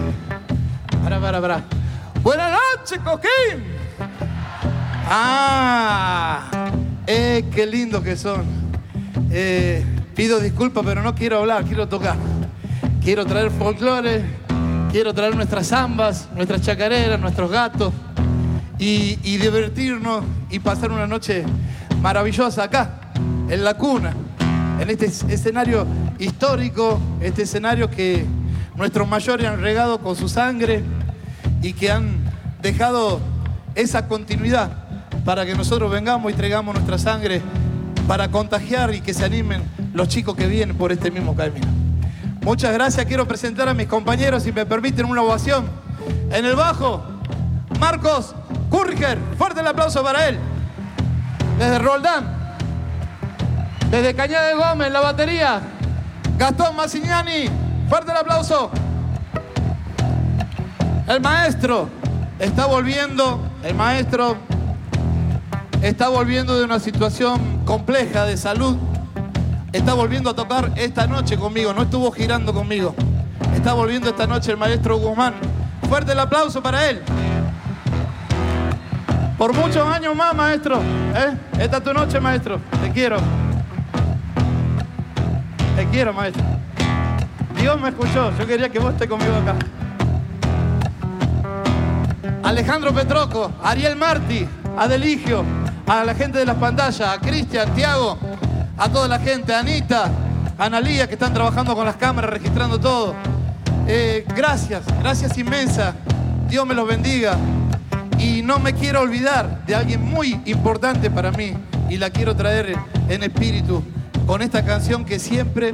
Para, 1.04 1.20
para, 1.22 1.42
para. 1.42 1.64
Buenas 2.22 2.52
noches, 2.52 3.00
Coquín. 3.04 3.64
Ah, 5.06 6.70
eh, 7.08 7.46
qué 7.54 7.66
lindo 7.66 8.04
que 8.04 8.18
son. 8.18 8.44
Eh, 9.32 9.86
pido 10.16 10.40
disculpas, 10.42 10.84
pero 10.86 11.02
no 11.02 11.16
quiero 11.16 11.40
hablar, 11.40 11.64
quiero 11.64 11.88
tocar. 11.88 12.18
Quiero 13.02 13.26
traer 13.26 13.52
folclore, 13.52 14.22
quiero 14.92 15.14
traer 15.14 15.36
nuestras 15.36 15.68
zambas, 15.68 16.28
nuestras 16.36 16.62
chacareras, 16.62 17.20
nuestros 17.20 17.50
gatos 17.52 17.94
y, 18.80 19.18
y 19.24 19.38
divertirnos 19.38 20.24
y 20.50 20.60
pasar 20.60 20.92
una 20.92 21.08
noche 21.08 21.44
maravillosa 22.02 22.64
acá, 22.64 23.00
en 23.50 23.64
la 23.64 23.74
cuna, 23.76 24.14
en 24.80 24.90
este 24.90 25.06
es- 25.08 25.24
escenario 25.24 25.86
histórico, 26.20 27.00
este 27.22 27.44
escenario 27.44 27.90
que 27.90 28.26
nuestros 28.84 29.08
mayores 29.08 29.48
han 29.48 29.62
regado 29.62 30.00
con 30.00 30.14
su 30.18 30.28
sangre 30.28 30.84
y 31.62 31.72
que 31.72 31.90
han 31.90 32.18
dejado 32.62 33.22
esa 33.76 34.10
continuidad 34.10 34.72
para 35.24 35.46
que 35.46 35.56
nosotros 35.56 35.90
vengamos 35.90 36.30
y 36.34 36.36
traigamos 36.36 36.76
nuestra 36.76 36.98
sangre 36.98 37.42
para 38.10 38.28
contagiar 38.28 38.94
y 38.94 39.00
que 39.00 39.14
se 39.14 39.24
animen 39.24 39.64
los 39.94 40.10
chicos 40.10 40.36
que 40.36 40.48
vienen 40.48 40.76
por 40.76 40.92
este 40.92 41.12
mismo 41.12 41.34
camino. 41.34 41.66
Muchas 42.42 42.74
gracias, 42.74 43.06
quiero 43.06 43.26
presentar 43.26 43.70
a 43.70 43.74
mis 43.74 43.88
compañeros, 43.88 44.44
si 44.44 44.52
me 44.52 44.66
permiten 44.66 45.06
una 45.06 45.22
ovación. 45.22 45.64
En 46.30 46.44
el 46.44 46.58
bajo, 46.58 47.02
Marcos 47.80 48.36
Kurriger, 48.70 49.18
fuerte 49.38 49.62
el 49.62 49.68
aplauso 49.68 50.04
para 50.04 50.28
él. 50.28 50.38
Desde 51.58 51.80
Roldán, 51.80 52.26
desde 53.90 54.14
Cañada 54.14 54.48
de 54.50 54.56
Gómez, 54.56 54.92
la 54.92 55.00
batería, 55.00 55.62
Gastón 56.38 56.76
Massignani, 56.76 57.63
fuerte 57.90 58.12
el 58.12 58.18
aplauso. 58.18 58.72
El 61.08 61.22
maestro 61.22 61.90
está 62.40 62.66
volviendo, 62.66 63.40
el 63.64 63.76
maestro 63.76 64.38
está 65.82 66.08
volviendo 66.08 66.58
de 66.58 66.64
una 66.64 66.80
situación 66.80 67.62
compleja 67.66 68.26
de 68.26 68.38
salud. 68.38 68.78
Está 69.74 69.94
volviendo 69.94 70.30
a 70.30 70.36
tocar 70.36 70.72
esta 70.76 71.08
noche 71.08 71.38
conmigo, 71.38 71.74
no 71.74 71.84
estuvo 71.84 72.12
girando 72.12 72.54
conmigo. 72.54 72.96
Está 73.56 73.74
volviendo 73.74 74.10
esta 74.10 74.28
noche 74.28 74.52
el 74.52 74.58
maestro 74.58 74.98
Guzmán. 74.98 75.34
Fuerte 75.90 76.14
el 76.14 76.20
aplauso 76.20 76.62
para 76.62 76.90
él. 76.90 77.02
Por 79.38 79.54
muchos 79.54 79.86
años 79.88 80.16
más, 80.16 80.34
maestro. 80.36 80.80
¿eh? 81.16 81.36
Esta 81.60 81.78
es 81.78 81.84
tu 81.84 81.94
noche, 81.94 82.20
maestro. 82.20 82.60
Te 82.82 82.92
quiero. 82.92 83.18
Te 85.76 85.86
quiero, 85.88 86.14
maestro. 86.14 86.53
Dios 87.64 87.80
me 87.80 87.88
escuchó. 87.88 88.38
Yo 88.38 88.46
quería 88.46 88.68
que 88.68 88.78
vos 88.78 88.92
estés 88.92 89.08
conmigo 89.08 89.32
acá. 89.38 89.56
Alejandro 92.44 92.94
Petroco, 92.94 93.54
Ariel 93.64 93.96
Martí, 93.96 94.46
Adeligio, 94.78 95.46
a 95.88 96.04
la 96.04 96.14
gente 96.14 96.40
de 96.40 96.46
las 96.46 96.58
pantallas, 96.58 97.00
a 97.00 97.22
Cristian, 97.22 97.74
Tiago, 97.74 98.18
a 98.78 98.90
toda 98.90 99.08
la 99.08 99.18
gente, 99.18 99.54
a 99.54 99.60
Anita, 99.60 100.12
a 100.58 100.66
Analía 100.66 101.08
que 101.08 101.14
están 101.14 101.34
trabajando 101.34 101.74
con 101.74 101.86
las 101.86 101.96
cámaras, 101.96 102.32
registrando 102.32 102.78
todo. 102.82 103.16
Eh, 103.88 104.26
gracias, 104.36 104.84
gracias 105.00 105.38
inmensa. 105.38 105.96
Dios 106.50 106.68
me 106.68 106.74
los 106.74 106.86
bendiga. 106.86 107.38
Y 108.20 108.42
no 108.42 108.60
me 108.60 108.74
quiero 108.74 109.00
olvidar 109.00 109.66
de 109.66 109.74
alguien 109.74 110.04
muy 110.04 110.38
importante 110.44 111.10
para 111.10 111.32
mí 111.32 111.54
y 111.90 111.96
la 111.96 112.10
quiero 112.10 112.36
traer 112.36 112.76
en 113.08 113.24
espíritu 113.24 113.82
con 114.28 114.42
esta 114.42 114.66
canción 114.66 115.06
que 115.06 115.18
siempre, 115.18 115.74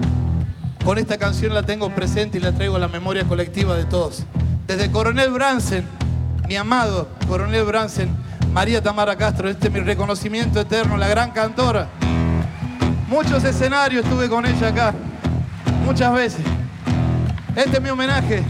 con 0.90 0.98
esta 0.98 1.20
canción 1.20 1.54
la 1.54 1.62
tengo 1.62 1.94
presente 1.94 2.40
y 2.40 2.42
la 2.42 2.52
traigo 2.52 2.78
a 2.78 2.80
la 2.80 2.88
memoria 2.88 3.24
colectiva 3.24 3.76
de 3.76 3.86
todos. 3.86 4.24
Desde 4.66 4.90
Coronel 4.90 5.30
Bransen, 5.30 5.86
mi 6.48 6.56
amado 6.56 7.08
Coronel 7.28 7.64
Bransen, 7.64 8.10
María 8.54 8.82
Tamara 8.82 9.16
Castro, 9.16 9.48
este 9.48 9.68
es 9.68 9.74
mi 9.76 9.82
reconocimiento 9.82 10.60
eterno, 10.60 10.98
la 10.98 11.08
gran 11.08 11.30
cantora. 11.30 11.90
Muchos 13.08 13.44
escenarios 13.44 14.04
estuve 14.04 14.30
con 14.30 14.48
ella 14.48 14.70
acá, 14.70 14.96
muchas 15.86 16.12
veces. 16.12 16.42
Este 17.56 17.78
es 17.78 17.82
mi 17.84 17.90
homenaje. 17.90 18.44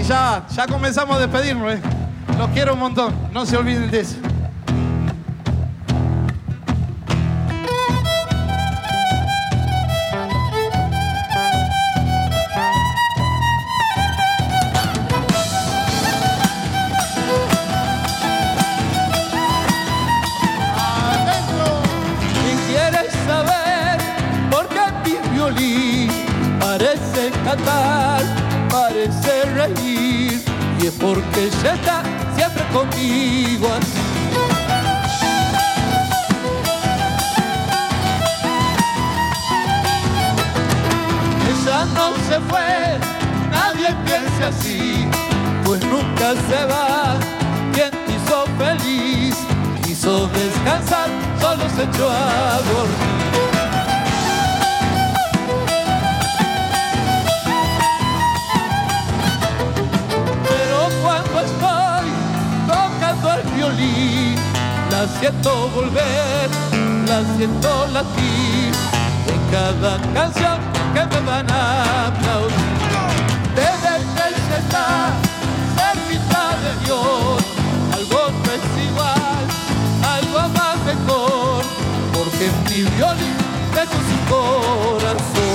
Y 0.00 0.04
ya, 0.04 0.46
ya 0.56 0.66
comenzamos 0.66 1.18
a 1.18 1.18
despedirnos. 1.18 1.74
¿eh? 1.74 1.82
Los 2.38 2.48
quiero 2.52 2.72
un 2.72 2.80
montón, 2.80 3.14
no 3.30 3.44
se 3.44 3.58
olviden 3.58 3.90
de 3.90 4.00
eso. 4.00 4.16
Porque 31.14 31.44
ella 31.44 31.74
está 31.74 32.02
siempre 32.34 32.64
conmigo. 32.72 33.68
Ella 41.50 41.84
no 41.94 42.14
se 42.28 42.40
fue, 42.48 42.98
nadie 43.50 43.88
piense 44.06 44.44
así, 44.44 45.06
pues 45.64 45.84
nunca 45.84 46.32
se 46.48 46.64
va. 46.64 47.16
Quien 47.74 47.90
te 47.90 48.12
hizo 48.14 48.44
feliz, 48.56 49.36
quiso 49.84 50.28
descansar, 50.28 51.08
solo 51.40 51.64
se 51.76 51.82
echó 51.82 52.10
a 52.10 52.58
dormir. 52.72 53.11
La 65.02 65.08
siento 65.18 65.68
volver, 65.74 66.48
la 67.08 67.36
siento 67.36 67.86
latir 67.92 68.72
en 69.26 69.40
cada 69.50 69.98
canción 70.14 70.58
que 70.94 71.04
me 71.06 71.20
van 71.26 71.50
a 71.50 72.06
aplaudir. 72.06 72.54
Ella 73.56 73.96
está 73.96 74.84
cerquita 75.76 76.42
de 76.62 76.72
Dios, 76.84 77.42
algo 77.96 78.20
no 78.44 78.50
es 78.58 78.66
igual, 78.88 79.44
algo 80.16 80.40
más 80.56 80.76
mejor, 80.90 81.64
porque 82.12 82.44
mi 82.68 82.82
violín 82.96 83.36
dejó 83.74 83.98
su 84.08 84.16
corazón. 84.30 85.51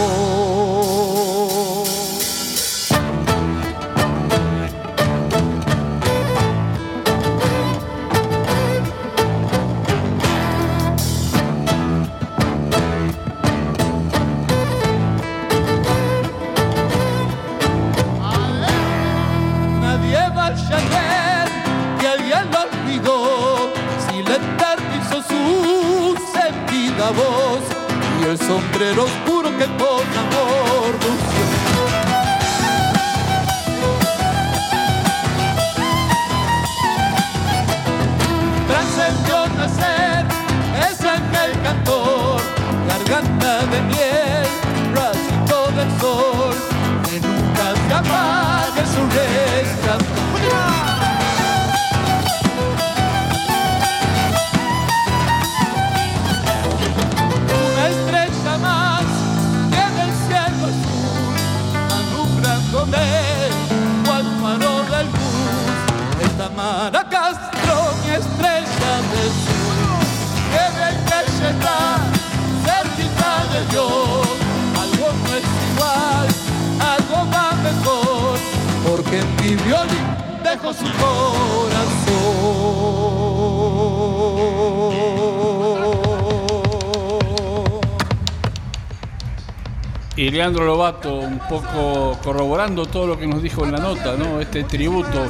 Leandro 90.47 90.65
Lobato, 90.65 91.13
un 91.13 91.39
poco 91.39 92.17
corroborando 92.23 92.85
todo 92.85 93.05
lo 93.05 93.19
que 93.19 93.27
nos 93.27 93.43
dijo 93.43 93.65
en 93.65 93.73
la 93.73 93.79
nota, 93.79 94.15
¿no? 94.15 94.39
Este 94.39 94.63
tributo 94.63 95.25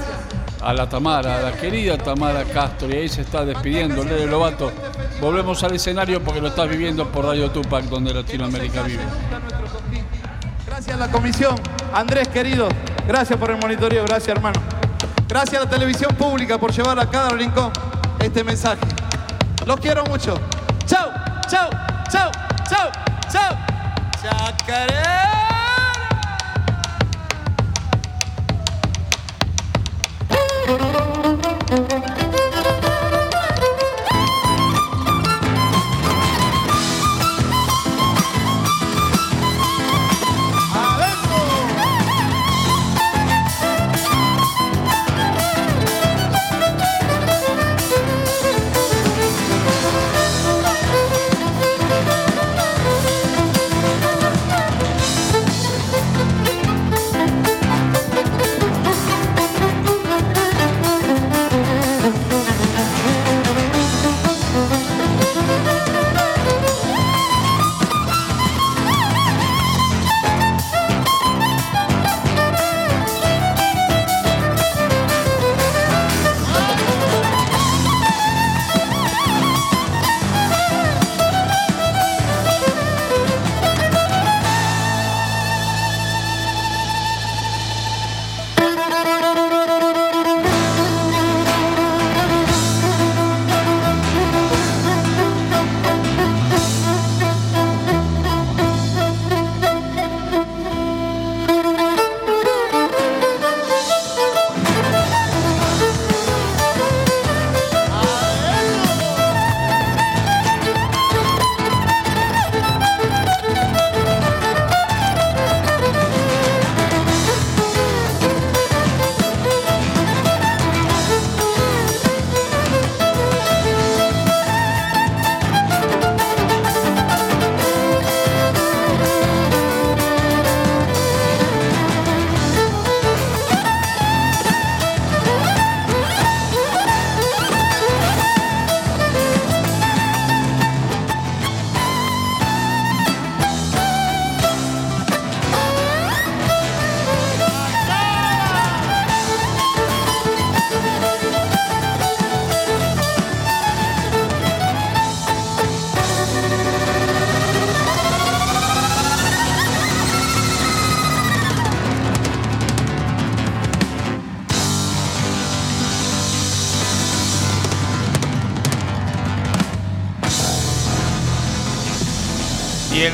a 0.62 0.74
la 0.74 0.88
Tamara, 0.88 1.40
a 1.40 1.42
la 1.42 1.54
querida 1.54 1.98
Tamara 1.98 2.44
Castro, 2.44 2.88
y 2.88 2.98
ahí 2.98 3.10
se 3.10 3.22
está 3.22 3.44
despidiendo 3.44 4.04
Lele 4.04 4.28
Lobato. 4.28 4.72
Volvemos 5.20 5.64
al 5.64 5.74
escenario 5.74 6.24
porque 6.24 6.40
lo 6.40 6.50
estás 6.50 6.70
viviendo 6.70 7.12
por 7.12 7.26
Radio 7.26 7.50
Tupac, 7.50 7.86
donde 7.86 8.14
Latinoamérica 8.14 8.84
vive. 8.84 9.02
Gracias 10.68 10.96
a 10.96 11.00
la 11.00 11.12
comisión. 11.12 11.56
Andrés, 11.92 12.28
querido, 12.28 12.70
gracias 13.08 13.40
por 13.40 13.50
el 13.50 13.58
monitoreo, 13.58 14.06
gracias 14.06 14.38
hermano. 14.38 14.62
Gracias 15.28 15.60
a 15.60 15.66
la 15.66 15.70
televisión 15.72 16.14
pública 16.16 16.60
por 16.60 16.72
llevar 16.72 17.00
a 17.00 17.10
cada 17.10 17.30
rincón 17.30 17.72
este 18.20 18.44
mensaje. 18.44 18.86
Los 19.66 19.80
quiero 19.80 20.04
mucho. 20.06 20.36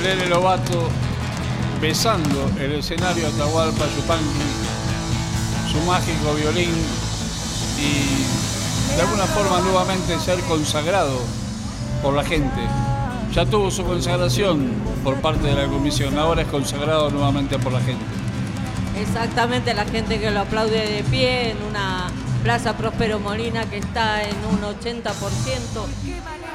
Lele 0.03 0.27
Lobato 0.27 0.89
besando 1.79 2.51
el 2.59 2.73
escenario 2.73 3.25
Atahualpa 3.25 3.85
Yupanqui, 3.95 5.71
su 5.71 5.79
mágico 5.85 6.33
violín 6.33 6.73
y 7.79 8.95
de 8.95 9.01
alguna 9.01 9.23
forma 9.27 9.61
nuevamente 9.61 10.19
ser 10.19 10.39
consagrado 10.41 11.21
por 12.01 12.13
la 12.13 12.23
gente. 12.25 12.67
Ya 13.31 13.45
tuvo 13.45 13.71
su 13.71 13.85
consagración 13.85 14.73
por 15.05 15.15
parte 15.21 15.47
de 15.47 15.55
la 15.55 15.67
comisión, 15.67 16.19
ahora 16.19 16.41
es 16.41 16.49
consagrado 16.49 17.09
nuevamente 17.09 17.57
por 17.57 17.71
la 17.71 17.79
gente. 17.79 18.03
Exactamente, 18.99 19.73
la 19.73 19.85
gente 19.85 20.19
que 20.19 20.31
lo 20.31 20.41
aplaude 20.41 20.85
de 20.85 21.03
pie 21.03 21.51
en 21.51 21.63
una 21.63 22.11
Plaza 22.43 22.75
Próspero 22.75 23.21
Molina 23.21 23.65
que 23.69 23.77
está 23.77 24.21
en 24.21 24.35
un 24.51 24.59
80%. 24.61 25.13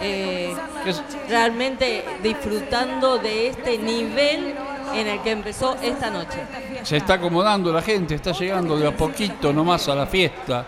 Eh, 0.00 0.54
realmente 1.28 2.04
disfrutando 2.22 3.18
de 3.18 3.48
este 3.48 3.78
nivel 3.78 4.54
en 4.94 5.06
el 5.06 5.20
que 5.20 5.30
empezó 5.32 5.76
esta 5.82 6.10
noche. 6.10 6.38
Se 6.82 6.96
está 6.98 7.14
acomodando 7.14 7.72
la 7.72 7.82
gente, 7.82 8.14
está 8.14 8.32
llegando 8.32 8.78
de 8.78 8.88
a 8.88 8.96
poquito 8.96 9.52
nomás 9.52 9.88
a 9.88 9.94
la 9.94 10.06
fiesta, 10.06 10.64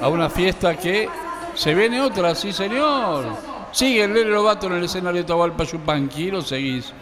a 0.00 0.08
una 0.08 0.28
fiesta 0.30 0.76
que 0.76 1.08
se 1.54 1.74
viene 1.74 2.00
otra, 2.00 2.34
sí 2.34 2.52
señor. 2.52 3.26
Sigue 3.72 4.04
el 4.04 4.12
Lele 4.12 4.30
Lobato 4.30 4.66
en 4.66 4.74
el 4.74 4.84
escenario 4.84 5.24
Tahualpa 5.24 5.64
Yupanqui 5.64 6.24
y 6.24 6.30
lo 6.30 6.42
seguís 6.42 6.92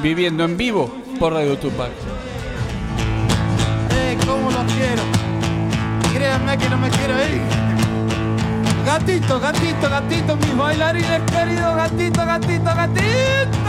viviendo 0.00 0.44
en 0.44 0.56
vivo 0.56 0.90
por 1.18 1.32
Radio 1.32 1.56
Tupac. 1.56 1.90
Eh, 3.90 4.18
cómo 4.26 4.50
los 4.50 4.72
quiero. 4.72 5.02
Créanme 6.12 6.58
que 6.58 6.68
no 6.68 6.78
me 6.78 6.90
quiero 6.90 7.14
ir. 7.14 7.57
Gatito, 8.98 9.38
gatito, 9.38 9.88
gatito, 9.88 10.36
mis 10.36 10.54
bailarines 10.56 11.22
queridos, 11.30 11.76
gatito, 11.76 12.26
gatito, 12.26 12.74
gatito. 12.74 13.67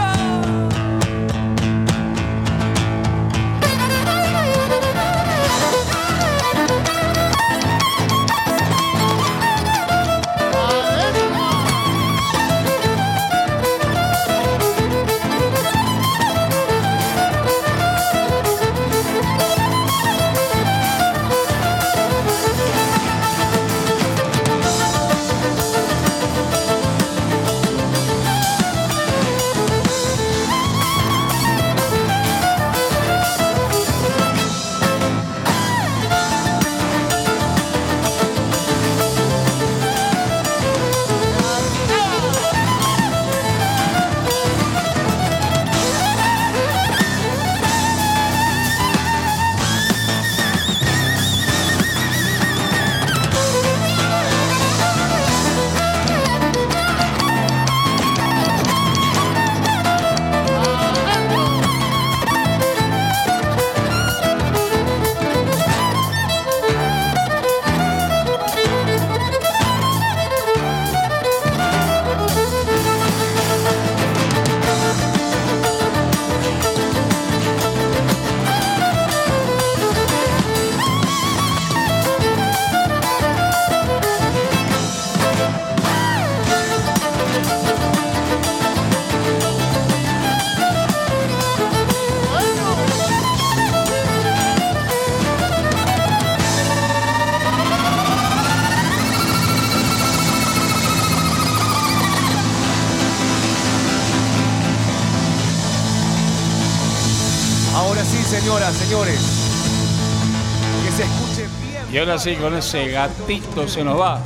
Bien. 112.16 112.18
Y 112.18 112.18
ahora 112.18 112.18
sí, 112.18 112.36
con 112.36 112.54
ese 112.54 112.88
gatito 112.90 113.68
se 113.68 113.84
nos 113.84 113.98
va. 114.00 114.20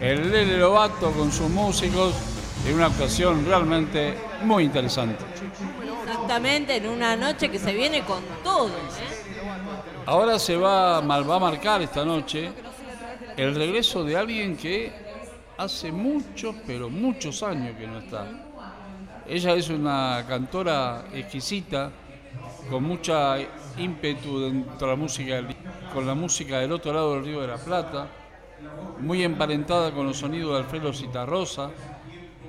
El 0.00 0.30
Lele 0.30 0.58
Lobato 0.58 1.10
con 1.12 1.30
sus 1.32 1.48
músicos 1.50 2.14
en 2.66 2.74
una 2.74 2.86
actuación 2.86 3.44
realmente 3.46 4.14
muy 4.42 4.64
interesante. 4.64 5.24
Exactamente, 6.06 6.76
en 6.76 6.88
una 6.88 7.16
noche 7.16 7.50
que 7.50 7.58
se 7.58 7.72
viene 7.72 8.02
con 8.02 8.22
todo. 8.44 8.68
¿eh? 8.68 8.72
Ahora 10.06 10.38
se 10.38 10.56
va, 10.56 11.00
mal- 11.02 11.28
va 11.28 11.36
a 11.36 11.40
marcar 11.40 11.82
esta 11.82 12.04
noche 12.04 12.50
el 13.36 13.54
regreso 13.54 14.04
de 14.04 14.16
alguien 14.16 14.56
que 14.56 14.92
hace 15.58 15.90
muchos, 15.92 16.54
pero 16.66 16.88
muchos 16.88 17.42
años 17.42 17.76
que 17.76 17.86
no 17.86 17.98
está. 17.98 18.26
Ella 19.28 19.54
es 19.54 19.68
una 19.68 20.24
cantora 20.26 21.04
exquisita, 21.12 21.90
con 22.70 22.84
mucha 22.84 23.36
ímpetu 23.76 24.40
dentro 24.40 24.86
de 24.86 24.92
la 24.92 24.96
música, 24.96 25.34
del- 25.34 25.56
con 25.92 26.06
la 26.06 26.14
música 26.14 26.58
del 26.58 26.72
otro 26.72 26.92
lado 26.92 27.14
del 27.14 27.24
Río 27.24 27.40
de 27.40 27.46
la 27.48 27.56
Plata, 27.56 28.08
muy 29.00 29.22
emparentada 29.22 29.92
con 29.92 30.06
los 30.06 30.18
sonidos 30.18 30.52
de 30.52 30.58
Alfredo 30.58 30.92
Citarrosa, 30.92 31.70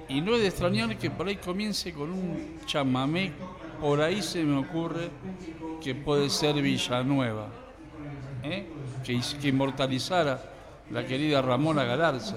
y 0.07 0.21
no 0.21 0.35
es 0.35 0.41
de 0.41 0.47
extrañar 0.47 0.97
que 0.97 1.11
por 1.11 1.27
ahí 1.27 1.35
comience 1.35 1.93
con 1.93 2.11
un 2.11 2.59
chamamé, 2.65 3.31
por 3.79 4.01
ahí 4.01 4.21
se 4.21 4.43
me 4.43 4.57
ocurre 4.57 5.09
que 5.81 5.95
puede 5.95 6.29
ser 6.29 6.55
Villanueva, 6.55 7.47
¿eh? 8.43 8.67
que, 9.03 9.19
que 9.39 9.47
inmortalizara 9.47 10.41
la 10.91 11.05
querida 11.05 11.41
Ramona 11.41 11.83
Galarza. 11.83 12.35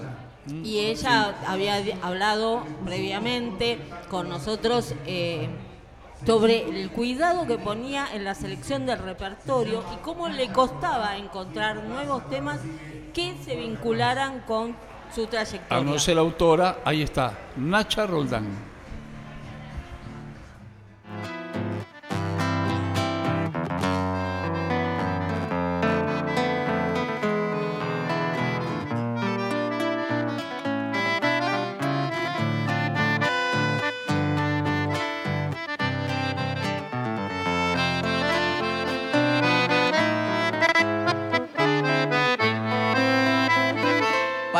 Y 0.63 0.79
ella 0.79 1.35
había 1.47 1.81
hablado 2.01 2.63
previamente 2.85 3.77
con 4.09 4.27
nosotros 4.27 4.93
eh, 5.05 5.47
sobre 6.25 6.81
el 6.81 6.89
cuidado 6.91 7.45
que 7.45 7.57
ponía 7.57 8.07
en 8.13 8.23
la 8.23 8.35
selección 8.35 8.85
del 8.85 8.99
repertorio 8.99 9.83
y 9.93 9.97
cómo 10.03 10.29
le 10.29 10.51
costaba 10.51 11.17
encontrar 11.17 11.83
nuevos 11.83 12.27
temas 12.29 12.59
que 13.13 13.35
se 13.43 13.55
vincularan 13.55 14.41
con 14.41 14.75
su 15.13 15.23
A 15.25 15.29
trayectoria. 15.29 15.83
no 15.83 15.99
ser 15.99 16.17
autora, 16.17 16.77
ahí 16.85 17.01
está, 17.01 17.37
Nacha 17.57 18.05
Roldán. 18.07 18.72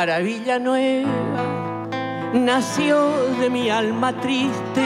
Para 0.03 0.19
Villanueva 0.19 1.87
nació 2.33 3.09
de 3.39 3.49
mi 3.49 3.69
alma 3.69 4.11
triste 4.11 4.83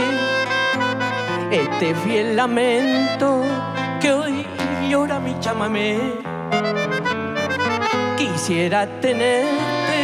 este 1.50 1.96
fiel 1.96 2.36
lamento 2.36 3.42
que 4.00 4.12
hoy 4.12 4.46
llora 4.88 5.20
mi 5.20 5.36
chamamé. 5.40 5.98
Quisiera 8.16 8.86
tenerte 9.02 10.00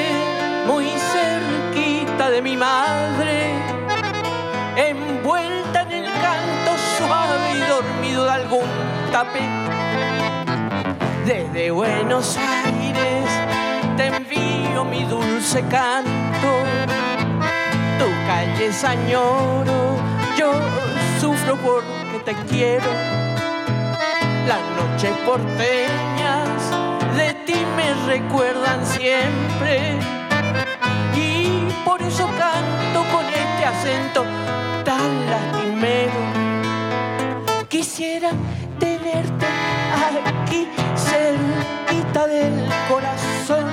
muy 0.65 0.87
cerquita 1.13 2.31
de 2.31 2.41
mi 2.41 2.57
madre, 2.57 3.51
envuelta 4.75 5.83
en 5.83 5.91
el 5.91 6.05
canto 6.05 6.71
suave 6.97 7.55
y 7.55 7.59
dormido 7.69 8.23
de 8.23 8.31
algún 8.31 8.69
tapé. 9.11 9.47
Desde 11.23 11.69
Buenos 11.69 12.35
Aires 12.35 12.82
mi 14.85 15.03
dulce 15.05 15.61
canto, 15.69 16.51
tu 17.99 18.05
calle 18.27 18.71
añoro, 18.85 19.97
yo 20.37 20.51
sufro 21.19 21.55
porque 21.57 22.19
te 22.25 22.33
quiero. 22.47 22.89
Las 24.47 24.59
noches 24.77 25.11
porteñas 25.25 26.47
de 27.15 27.33
ti 27.45 27.65
me 27.77 27.93
recuerdan 28.05 28.85
siempre 28.85 29.97
y 31.15 31.67
por 31.85 32.01
eso 32.01 32.27
canto 32.37 33.03
con 33.11 33.25
este 33.25 33.65
acento 33.65 34.25
tan 34.83 35.29
lastimero. 35.29 36.21
Quisiera 37.69 38.31
tenerte 38.79 39.45
aquí 40.25 40.67
cerquita 40.95 42.27
del 42.27 42.65
corazón, 42.89 43.65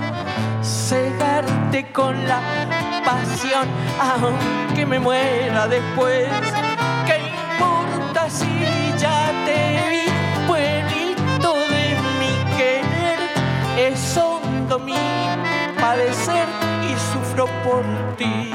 con 1.93 2.27
la 2.29 2.41
pasión, 3.05 3.67
aunque 4.01 4.85
me 4.85 4.99
muera 4.99 5.67
después. 5.67 6.29
¿Qué 7.07 7.19
importa 7.19 8.29
si 8.29 8.47
ya 8.99 9.33
te 9.47 9.89
vi, 9.91 10.47
pueblito 10.47 11.55
de 11.55 11.97
mi 12.19 12.57
querer? 12.57 13.19
Es 13.79 14.17
hondo 14.17 14.79
mi 14.79 14.95
padecer 15.81 16.47
y 16.89 16.93
sufro 17.13 17.47
por 17.65 17.85
ti. 18.17 18.53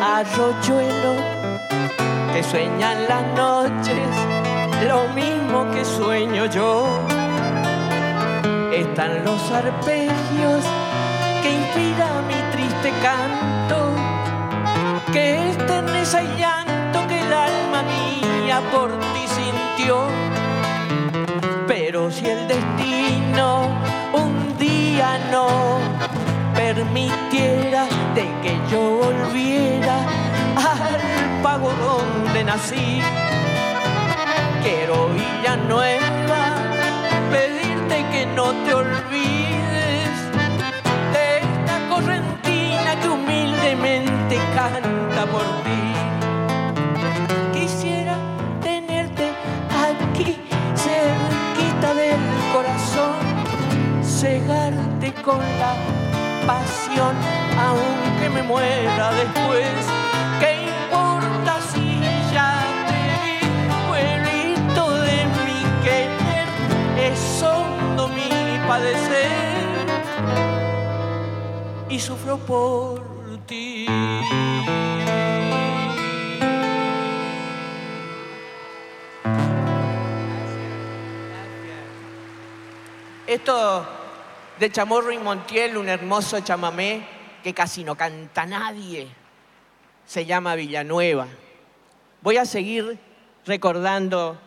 Arroyuelo 0.00 1.16
que 2.32 2.42
sueñan 2.42 3.08
las 3.08 3.24
noches 3.34 4.08
lo 4.86 5.08
mismo 5.08 5.70
que 5.72 5.84
sueño 5.84 6.46
yo. 6.46 6.86
Están 8.72 9.24
los 9.24 9.40
arpegios 9.50 10.62
que 11.42 11.50
inspira 11.50 12.22
mi 12.28 12.38
triste 12.52 12.92
canto, 13.02 13.90
que 15.12 15.50
esterneza 15.50 16.22
y 16.22 16.36
llanto 16.38 17.06
que 17.08 17.18
el 17.18 17.32
alma 17.32 17.82
mía 17.82 18.62
por 18.72 18.90
ti 19.12 19.24
sintió. 19.38 20.06
Pero 21.66 22.10
si 22.10 22.26
el 22.26 22.46
destino 22.46 23.68
un 24.12 24.56
día 24.58 25.18
no 25.30 25.74
permitiera 26.72 27.84
de 28.14 28.24
que 28.42 28.52
yo 28.70 28.82
volviera 29.04 29.96
al 30.56 31.42
pago 31.42 31.70
donde 31.86 32.42
nací, 32.42 33.02
quiero 34.62 35.10
Villanueva 35.10 36.42
pedirte 37.30 37.96
que 38.12 38.24
no 38.34 38.46
te 38.64 38.72
olvides 38.72 40.14
de 41.14 41.24
esta 41.44 41.76
correntina 41.90 42.90
que 43.00 43.08
humildemente 43.08 44.38
canta 44.56 45.22
por 45.34 45.46
ti. 45.64 45.84
Quisiera 47.52 48.16
tenerte 48.62 49.26
aquí 49.86 50.38
cerquita 50.74 51.92
del 51.92 52.22
corazón, 52.54 53.20
cegarte 54.02 55.12
con 55.22 55.40
la 55.60 56.03
pasión, 56.46 57.16
aunque 57.58 58.28
me 58.30 58.42
muera 58.42 59.12
después. 59.12 59.74
¿Qué 60.40 60.66
importa 60.68 61.60
si 61.72 62.00
ya 62.32 62.62
te 62.88 63.02
vi, 63.22 64.54
de 65.02 65.24
mi 65.44 65.60
querer? 65.84 66.48
Es 66.98 67.42
hondo 67.42 68.08
mi 68.08 68.58
padecer 68.66 69.86
y 71.88 71.98
sufro 71.98 72.38
por 72.38 73.00
ti. 73.46 73.86
Esto 83.26 84.03
de 84.58 84.70
Chamorro 84.70 85.10
y 85.12 85.18
Montiel, 85.18 85.76
un 85.76 85.88
hermoso 85.88 86.40
chamamé 86.40 87.04
que 87.42 87.52
casi 87.52 87.84
no 87.84 87.96
canta 87.96 88.46
nadie, 88.46 89.08
se 90.06 90.24
llama 90.24 90.54
Villanueva. 90.54 91.26
Voy 92.22 92.36
a 92.36 92.46
seguir 92.46 92.98
recordando 93.44 94.38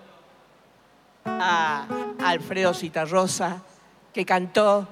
a 1.25 1.87
Alfredo 2.23 2.73
Citarrosa, 2.73 3.61
que 4.13 4.25
cantó, 4.25 4.87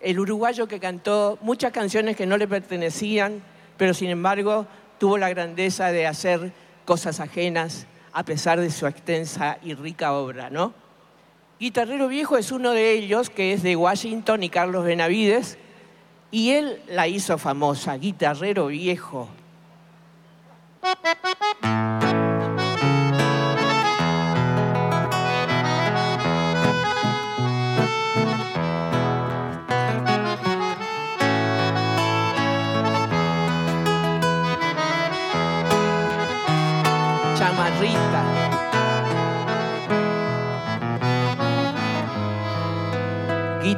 el 0.00 0.18
uruguayo 0.18 0.66
que 0.66 0.80
cantó 0.80 1.38
muchas 1.40 1.72
canciones 1.72 2.16
que 2.16 2.26
no 2.26 2.36
le 2.36 2.48
pertenecían, 2.48 3.42
pero 3.76 3.94
sin 3.94 4.10
embargo 4.10 4.66
tuvo 4.98 5.16
la 5.16 5.28
grandeza 5.28 5.92
de 5.92 6.06
hacer 6.06 6.52
cosas 6.84 7.20
ajenas 7.20 7.86
a 8.12 8.24
pesar 8.24 8.60
de 8.60 8.70
su 8.70 8.86
extensa 8.86 9.58
y 9.62 9.74
rica 9.74 10.12
obra, 10.12 10.50
¿no? 10.50 10.81
Guitarrero 11.62 12.08
Viejo 12.08 12.36
es 12.36 12.50
uno 12.50 12.72
de 12.72 12.90
ellos, 12.90 13.30
que 13.30 13.52
es 13.52 13.62
de 13.62 13.76
Washington 13.76 14.42
y 14.42 14.48
Carlos 14.48 14.84
Benavides, 14.84 15.58
y 16.32 16.50
él 16.50 16.82
la 16.88 17.06
hizo 17.06 17.38
famosa, 17.38 17.96
Guitarrero 17.98 18.66
Viejo. 18.66 19.28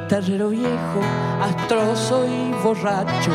Guitarrero 0.07 0.49
viejo, 0.49 1.01
astroso 1.41 2.27
y 2.27 2.53
borracho, 2.63 3.31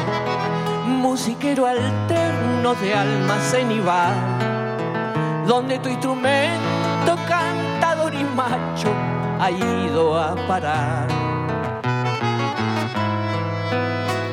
musiquero 0.87 1.67
alterno 1.67 2.77
de 2.77 2.95
almacén 2.95 3.73
y 3.73 3.81
bar, 3.81 4.15
donde 5.49 5.81
tu 5.81 5.89
instrumento 5.89 7.17
cantador 7.27 8.15
y 8.15 8.23
macho 8.23 8.89
ha 9.41 9.51
ido 9.51 10.17
a 10.17 10.37
parar. 10.47 11.09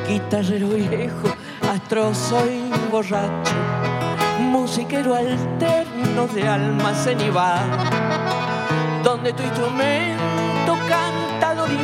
Guitarrero 0.08 0.68
viejo, 0.68 1.30
astroso 1.74 2.46
y 2.46 2.92
borracho, 2.92 3.56
musiquero 4.42 5.16
alterno 5.16 6.28
de 6.36 6.48
almacén 6.48 7.20
y 7.20 7.32
bar, 7.32 7.66
donde 9.04 9.34
tu 9.34 9.42
instrumento 9.42 10.17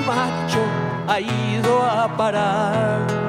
macho 0.05 0.63
ha 1.07 1.19
ido 1.19 1.81
a 1.83 2.07
parar. 2.17 3.23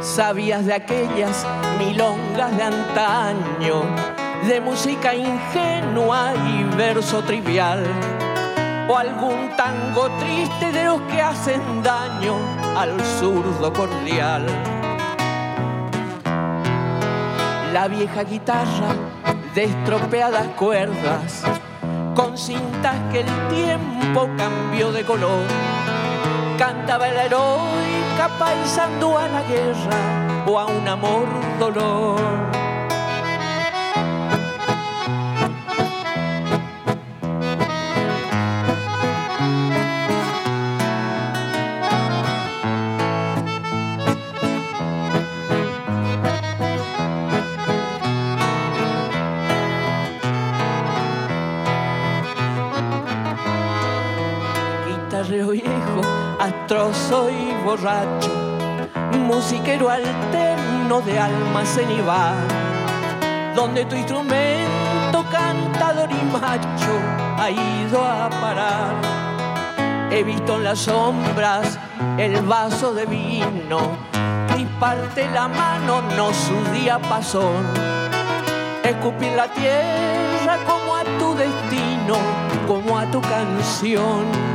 Sabías 0.00 0.64
de 0.64 0.74
aquellas 0.74 1.44
milongas 1.76 2.56
de 2.56 2.62
antaño, 2.62 3.82
de 4.48 4.60
música 4.60 5.14
ingenua 5.14 6.34
y 6.46 6.64
verso 6.76 7.22
trivial, 7.22 7.82
o 8.88 8.96
algún 8.96 9.48
tango 9.56 10.10
triste 10.18 10.70
de 10.70 10.84
los 10.84 11.00
que 11.02 11.22
hacen 11.22 11.82
daño 11.82 12.36
al 12.76 13.00
zurdo 13.00 13.72
cordial. 13.72 14.44
La 17.72 17.88
vieja 17.88 18.24
guitarra 18.24 18.94
de 19.54 19.64
estropeadas 19.64 20.48
cuerdas, 20.58 21.42
con 22.14 22.36
cintas 22.36 22.96
que 23.10 23.20
el 23.20 23.48
tiempo 23.48 24.28
cambió 24.36 24.92
de 24.92 25.04
color, 25.04 25.46
cantaba 26.58 27.08
la 27.08 27.24
heroica 27.24 28.28
paisando 28.38 29.16
a 29.18 29.26
la 29.26 29.42
guerra 29.44 30.44
o 30.46 30.58
a 30.58 30.66
un 30.66 30.86
amor 30.86 31.26
dolor. 31.58 32.63
Borracho, 57.64 58.30
musiquero 59.26 59.88
alterno 59.88 61.00
de 61.00 61.18
almacén 61.18 61.90
y 61.90 62.00
bar, 62.02 62.36
donde 63.56 63.86
tu 63.86 63.96
instrumento 63.96 65.24
cantador 65.30 66.10
y 66.10 66.22
macho 66.30 66.94
ha 67.38 67.50
ido 67.50 68.04
a 68.04 68.28
parar. 68.28 68.94
He 70.10 70.22
visto 70.22 70.56
en 70.56 70.64
las 70.64 70.80
sombras 70.80 71.78
el 72.18 72.42
vaso 72.42 72.92
de 72.92 73.06
vino, 73.06 73.96
crisparte 74.48 75.28
la 75.30 75.48
mano 75.48 76.02
no 76.16 76.32
su 76.34 76.54
diapasón, 76.72 77.64
escupir 78.84 79.32
la 79.32 79.48
tierra 79.48 80.58
como 80.66 80.96
a 80.96 81.04
tu 81.18 81.34
destino, 81.34 82.16
como 82.68 82.98
a 82.98 83.06
tu 83.10 83.20
canción. 83.22 84.53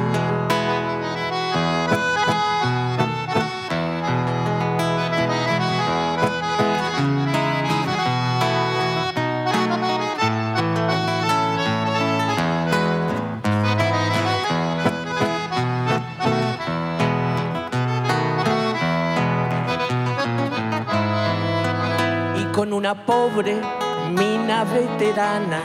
Una 22.89 23.05
pobre 23.05 23.61
mina 24.09 24.63
veterana 24.63 25.61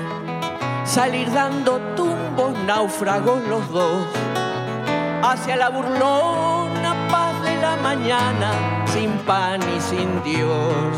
salir 0.84 1.32
dando 1.32 1.80
tumbos 1.96 2.52
náufragos 2.66 3.42
los 3.48 3.66
dos 3.70 4.04
hacia 5.22 5.56
la 5.56 5.70
burlona 5.70 6.92
paz 7.10 7.42
de 7.42 7.56
la 7.62 7.76
mañana 7.76 8.50
sin 8.92 9.10
pan 9.20 9.58
y 9.74 9.80
sin 9.80 10.22
Dios. 10.22 10.92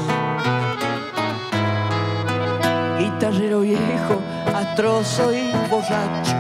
Guitarrero 2.98 3.61
viejo, 3.61 4.20
astroso 4.53 5.32
y 5.32 5.53
borracho, 5.70 6.35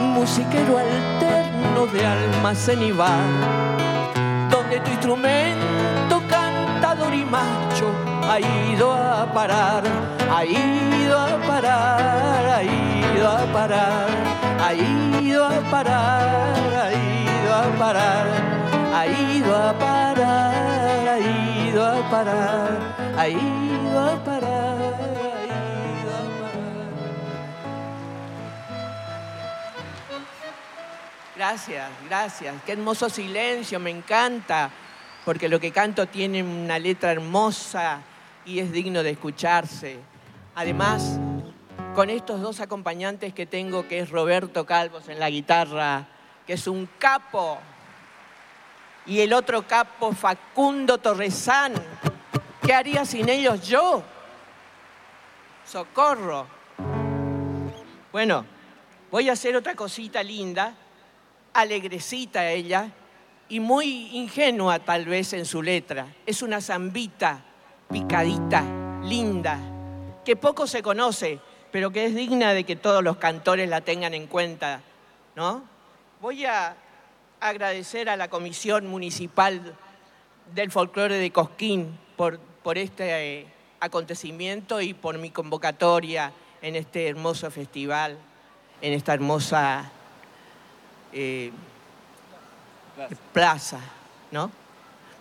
musiquero 0.00 0.78
alterno 0.78 1.86
de 1.92 2.06
almacén 2.06 2.82
y 2.82 2.92
bar, 2.92 3.28
donde 4.48 4.80
tu 4.80 4.90
instrumento 4.90 6.22
cantador 6.30 7.12
y 7.12 7.26
macho 7.26 8.11
ha 8.32 8.40
ido 8.40 8.90
a 8.90 9.30
parar, 9.30 9.84
ha 10.30 10.44
ido 10.46 11.18
a 11.18 11.36
parar, 11.46 12.46
ha 12.48 12.62
ido 12.62 13.28
a 13.28 13.44
parar, 13.52 14.08
ha 14.58 14.72
ido 14.72 15.44
a 15.44 15.60
parar, 15.70 16.72
ha 16.80 16.92
ido 16.92 17.54
a 17.54 17.64
parar, 17.78 18.26
ha 18.94 19.06
ido 19.06 19.54
a 19.54 19.78
parar, 19.78 21.08
ha 21.08 21.18
ido 21.18 21.84
a 21.84 22.10
parar, 22.10 22.94
ha 23.18 23.28
ido 23.28 24.00
a 24.00 24.24
parar. 24.24 24.62
Gracias, 31.36 31.90
gracias. 32.08 32.54
Qué 32.64 32.72
hermoso 32.72 33.10
silencio, 33.10 33.78
me 33.78 33.90
encanta 33.90 34.70
porque 35.26 35.50
lo 35.50 35.60
que 35.60 35.70
canto 35.70 36.06
tiene 36.06 36.42
una 36.42 36.78
letra 36.78 37.12
hermosa 37.12 38.00
y 38.44 38.58
es 38.58 38.72
digno 38.72 39.02
de 39.02 39.10
escucharse. 39.10 39.98
Además, 40.54 41.18
con 41.94 42.10
estos 42.10 42.40
dos 42.40 42.60
acompañantes 42.60 43.34
que 43.34 43.46
tengo, 43.46 43.86
que 43.88 44.00
es 44.00 44.10
Roberto 44.10 44.66
Calvos 44.66 45.08
en 45.08 45.18
la 45.18 45.30
guitarra, 45.30 46.08
que 46.46 46.54
es 46.54 46.66
un 46.66 46.88
capo, 46.98 47.58
y 49.06 49.20
el 49.20 49.32
otro 49.32 49.66
capo, 49.66 50.12
Facundo 50.12 50.98
Torresán. 50.98 51.74
¿Qué 52.62 52.72
haría 52.72 53.04
sin 53.04 53.28
ellos 53.28 53.66
yo? 53.66 54.02
Socorro. 55.66 56.46
Bueno, 58.12 58.44
voy 59.10 59.28
a 59.28 59.32
hacer 59.32 59.56
otra 59.56 59.74
cosita 59.74 60.22
linda, 60.22 60.74
alegrecita 61.52 62.48
ella, 62.50 62.90
y 63.48 63.58
muy 63.58 64.16
ingenua 64.16 64.78
tal 64.78 65.06
vez 65.06 65.32
en 65.32 65.44
su 65.44 65.62
letra. 65.62 66.06
Es 66.24 66.42
una 66.42 66.60
zambita 66.60 67.44
picadita, 67.92 68.64
linda, 69.04 69.58
que 70.24 70.34
poco 70.34 70.66
se 70.66 70.82
conoce, 70.82 71.40
pero 71.70 71.90
que 71.90 72.06
es 72.06 72.14
digna 72.14 72.54
de 72.54 72.64
que 72.64 72.74
todos 72.74 73.04
los 73.04 73.18
cantores 73.18 73.68
la 73.68 73.82
tengan 73.82 74.14
en 74.14 74.26
cuenta, 74.26 74.80
¿no? 75.36 75.62
Voy 76.20 76.46
a 76.46 76.74
agradecer 77.38 78.08
a 78.08 78.16
la 78.16 78.28
Comisión 78.28 78.86
Municipal 78.86 79.74
del 80.54 80.70
Folclore 80.70 81.18
de 81.18 81.30
Cosquín 81.32 81.98
por, 82.16 82.38
por 82.38 82.78
este 82.78 83.40
eh, 83.40 83.46
acontecimiento 83.80 84.80
y 84.80 84.94
por 84.94 85.18
mi 85.18 85.30
convocatoria 85.30 86.32
en 86.62 86.76
este 86.76 87.08
hermoso 87.08 87.50
festival, 87.50 88.16
en 88.80 88.92
esta 88.94 89.12
hermosa 89.12 89.90
eh, 91.12 91.52
plaza, 93.32 93.80
¿no? 94.30 94.61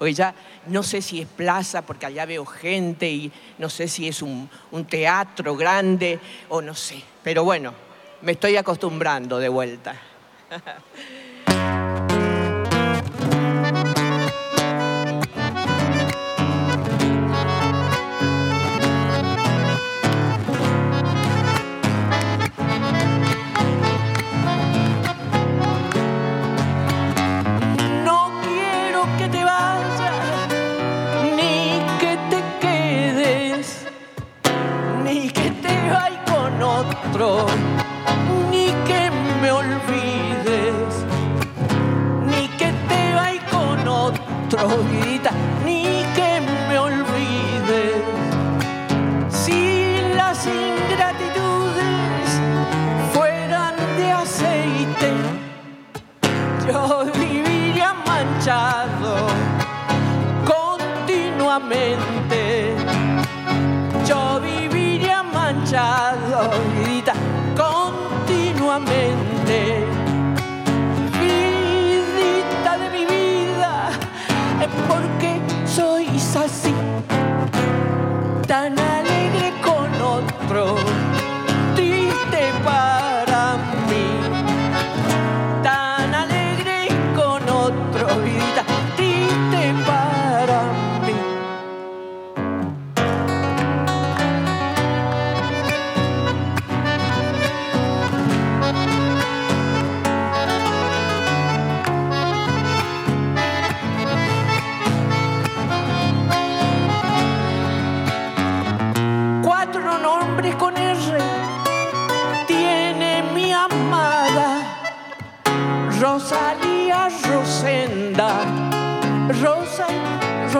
Porque 0.02 0.16
ya 0.16 0.34
no 0.66 0.82
sé 0.82 1.00
si 1.00 1.22
es 1.22 1.28
plaza, 1.28 1.84
porque 1.84 2.08
allá 2.08 2.26
veo 2.26 2.44
gente 2.44 3.08
y 3.08 3.32
no 3.60 3.70
sé 3.70 3.88
si 3.88 4.08
es 4.08 4.24
un, 4.24 4.50
un 4.72 4.86
teatro 4.86 5.56
grande 5.56 6.20
o 6.50 6.60
no 6.60 6.74
sé. 6.74 7.04
Pero 7.22 7.44
bueno, 7.44 7.72
me 8.24 8.32
estoy 8.32 8.58
acostumbrando 8.58 9.38
de 9.38 9.48
vuelta. 9.48 9.94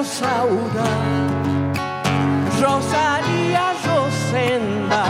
Rosaura, 0.02 0.90
Rosalía 2.60 3.66
Rosenda, 3.86 5.06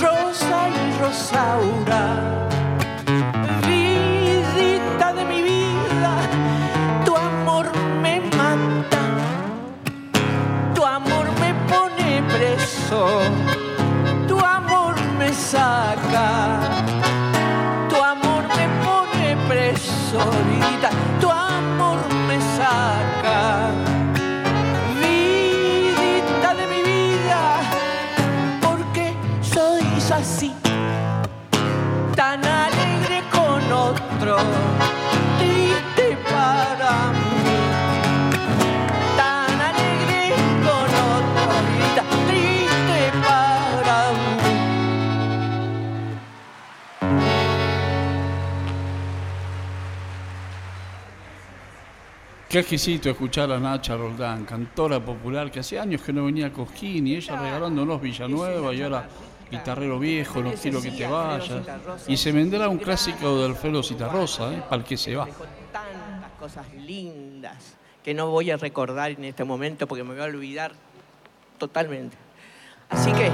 Rosa 0.00 0.68
y 0.68 1.02
Rosaura. 1.02 2.02
Vidita 3.66 5.12
de 5.12 5.24
mi 5.24 5.42
vida, 5.42 6.12
tu 7.04 7.16
amor 7.16 7.66
me 8.00 8.20
mata, 8.38 9.02
tu 10.72 10.84
amor 10.84 11.26
me 11.40 11.52
pone 11.68 12.22
preso, 12.32 13.08
tu 14.28 14.38
amor 14.38 14.94
me 15.18 15.32
saca. 15.32 16.60
Tu 17.88 17.96
amor 17.96 18.44
me 18.56 18.66
pone 18.84 19.36
preso, 19.48 20.20
vidita, 20.46 20.90
Qué 52.50 52.58
exquisito 52.58 53.08
escuchar 53.08 53.52
a 53.52 53.60
Nacha 53.60 53.96
Roldán, 53.96 54.44
cantora 54.44 54.98
popular 54.98 55.52
que 55.52 55.60
hace 55.60 55.78
años 55.78 56.02
que 56.02 56.12
no 56.12 56.24
venía 56.24 56.48
a 56.48 56.52
Cosquín 56.52 57.06
y 57.06 57.14
ella 57.14 57.40
regalándonos 57.40 58.00
Villanueva 58.00 58.74
y 58.74 58.82
ahora 58.82 59.08
Guitarrero 59.48 60.00
Viejo, 60.00 60.40
No 60.42 60.50
quiero 60.54 60.82
que 60.82 60.90
te 60.90 61.06
vayas. 61.06 61.62
Y 62.08 62.16
se 62.16 62.32
vendrá 62.32 62.68
un 62.68 62.78
clásico 62.78 63.38
de 63.38 63.44
Alfredo 63.44 63.84
Citarrosa, 63.84 64.52
¿eh? 64.52 64.64
para 64.68 64.82
el 64.82 64.84
que 64.84 64.96
se 64.96 65.14
va. 65.14 65.28
tantas 65.70 66.30
cosas 66.40 66.66
lindas 66.74 67.76
que 68.02 68.14
no 68.14 68.28
voy 68.28 68.50
a 68.50 68.56
recordar 68.56 69.12
en 69.12 69.26
este 69.26 69.44
momento 69.44 69.86
porque 69.86 70.02
me 70.02 70.14
voy 70.14 70.22
a 70.22 70.24
olvidar 70.24 70.72
totalmente. 71.56 72.16
Así 72.88 73.12
que 73.12 73.30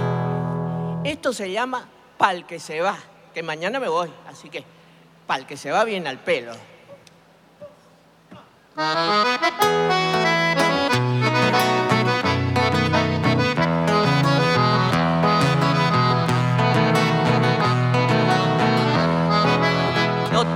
esto 1.11 1.33
se 1.33 1.51
llama 1.51 1.89
Pal 2.19 2.47
que 2.47 2.61
se 2.61 2.83
va, 2.83 2.99
que 3.33 3.43
mañana 3.43 3.81
me 3.81 3.89
voy, 3.89 4.11
así 4.29 4.51
que 4.51 4.63
Pal 5.27 5.47
que 5.47 5.57
se 5.57 5.71
va 5.71 5.85
bien 5.85 6.07
al 6.07 6.19
pelo. 6.19 6.53
No 8.77 8.85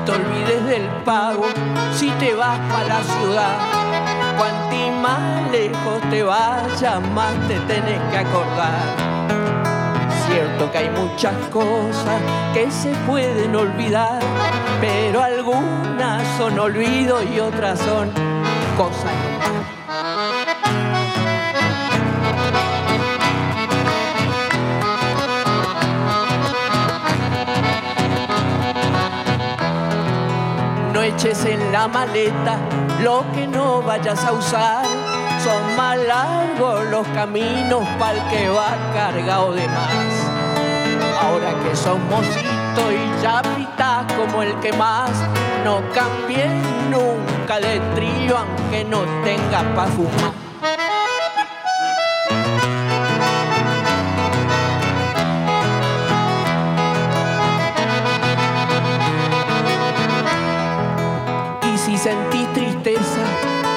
te 0.05 0.12
olvides 0.12 0.66
del 0.66 0.86
pago 1.02 1.47
si 1.94 2.10
te 2.10 2.34
vas 2.34 2.59
para 2.70 2.88
la 2.88 3.02
ciudad. 3.02 3.56
Cuanti 4.36 4.90
más 5.01 5.51
lejos 5.51 6.02
te 6.10 6.22
vayas, 6.22 7.01
más 7.14 7.32
te 7.48 7.59
tenés 7.60 8.01
que 8.10 8.18
acordar. 8.18 9.10
Cierto 10.31 10.70
que 10.70 10.78
hay 10.78 10.90
muchas 10.90 11.35
cosas 11.48 12.20
que 12.55 12.70
se 12.70 12.90
pueden 13.07 13.57
olvidar, 13.57 14.20
pero 14.81 15.23
algunas 15.23 16.27
son 16.39 16.59
olvido 16.59 17.20
y 17.23 17.40
otras 17.40 17.81
son 17.81 18.11
cosas. 18.77 19.12
No 30.93 31.02
eches 31.02 31.44
en 31.44 31.73
la 31.73 31.89
maleta 31.89 32.57
lo 33.02 33.24
que 33.35 33.47
no 33.48 33.82
vayas 33.82 34.24
a 34.24 34.32
usar. 34.32 34.85
Son 35.43 35.77
más 35.77 35.97
largos 35.97 36.85
los 36.90 37.07
caminos 37.09 37.89
para 37.98 38.12
el 38.12 38.28
que 38.28 38.48
va 38.51 38.77
cargado 38.94 39.52
de 39.52 39.66
más 39.66 40.19
ahora 41.31 41.55
que 41.62 41.77
somos 41.77 42.27
hito 42.27 42.93
y 42.93 43.23
ya 43.23 43.43
como 44.16 44.43
el 44.43 44.55
que 44.61 44.73
más. 44.73 45.11
No 45.65 45.81
cambié 45.94 46.48
nunca 46.90 47.61
de 47.61 47.81
trillo 47.94 48.39
aunque 48.39 48.85
no 48.85 49.01
tenga 49.24 49.62
pa' 49.74 49.86
fumar. 49.86 50.32
Y 61.73 61.78
si 61.78 61.98
sentís 61.98 62.52
tristeza 62.52 63.24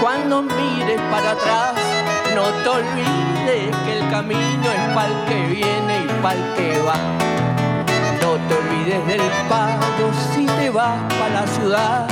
cuando 0.01 0.41
mires 0.41 0.99
para 1.11 1.31
atrás 1.31 2.02
no 2.35 2.45
te 2.63 2.69
olvides 2.69 3.75
que 3.85 3.99
el 3.99 4.09
camino 4.09 4.71
es 4.71 4.95
para 4.95 5.07
el 5.07 5.25
que 5.25 5.45
viene 5.47 6.05
y 6.05 6.21
para 6.21 6.35
el 6.35 6.53
que 6.55 6.79
va. 6.79 6.95
No 8.21 8.37
te 8.47 8.55
olvides 8.55 9.07
del 9.07 9.21
pago 9.49 10.11
si 10.33 10.45
te 10.45 10.69
vas 10.69 10.99
para 11.19 11.41
la 11.41 11.47
ciudad. 11.47 12.07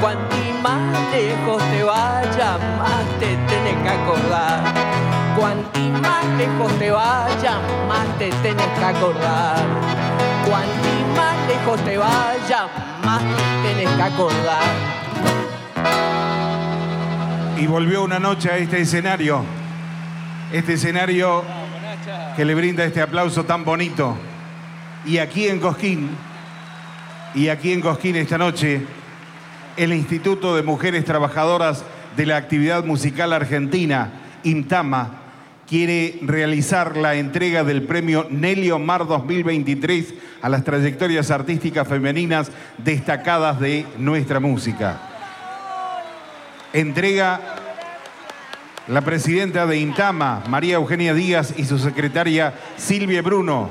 Cuanto 0.00 0.36
más 0.62 0.80
lejos 1.12 1.62
te 1.70 1.82
vayas, 1.82 2.58
más 2.78 3.04
te 3.18 3.36
tenés 3.48 3.76
que 3.82 3.88
acordar. 3.88 4.60
Cuanto 5.36 5.80
más 6.00 6.24
lejos 6.38 6.72
te 6.78 6.90
vayas, 6.90 7.58
más 7.88 8.18
te 8.18 8.30
tenés 8.42 8.78
que 8.78 8.84
acordar. 8.84 9.64
Cuanto 10.46 10.90
más 11.16 11.36
lejos 11.48 11.80
te 11.84 11.96
vayas, 11.96 12.66
más 13.04 13.20
te 13.20 13.68
tenés 13.68 13.96
que 13.96 14.02
acordar. 14.02 15.03
Y 17.64 17.66
volvió 17.66 18.04
una 18.04 18.18
noche 18.18 18.50
a 18.50 18.58
este 18.58 18.82
escenario. 18.82 19.42
Este 20.52 20.74
escenario 20.74 21.42
que 22.36 22.44
le 22.44 22.54
brinda 22.54 22.84
este 22.84 23.00
aplauso 23.00 23.44
tan 23.44 23.64
bonito. 23.64 24.18
Y 25.06 25.16
aquí 25.16 25.48
en 25.48 25.60
Cosquín, 25.60 26.10
y 27.34 27.48
aquí 27.48 27.72
en 27.72 27.80
Cosquín 27.80 28.16
esta 28.16 28.36
noche, 28.36 28.82
el 29.78 29.94
Instituto 29.94 30.54
de 30.54 30.62
Mujeres 30.62 31.06
Trabajadoras 31.06 31.86
de 32.18 32.26
la 32.26 32.36
Actividad 32.36 32.84
Musical 32.84 33.32
Argentina, 33.32 34.12
INTAMA, 34.42 35.22
quiere 35.66 36.18
realizar 36.20 36.98
la 36.98 37.14
entrega 37.14 37.64
del 37.64 37.84
premio 37.84 38.26
Nelly 38.28 38.72
Omar 38.72 39.06
2023 39.06 40.12
a 40.42 40.50
las 40.50 40.64
trayectorias 40.64 41.30
artísticas 41.30 41.88
femeninas 41.88 42.52
destacadas 42.76 43.58
de 43.58 43.86
nuestra 43.96 44.38
música. 44.38 45.13
Entrega 46.74 47.40
la 48.88 49.02
presidenta 49.02 49.64
de 49.64 49.78
INTAMA, 49.78 50.42
María 50.48 50.74
Eugenia 50.74 51.14
Díaz, 51.14 51.54
y 51.56 51.66
su 51.66 51.78
secretaria 51.78 52.52
Silvia 52.76 53.22
Bruno. 53.22 53.70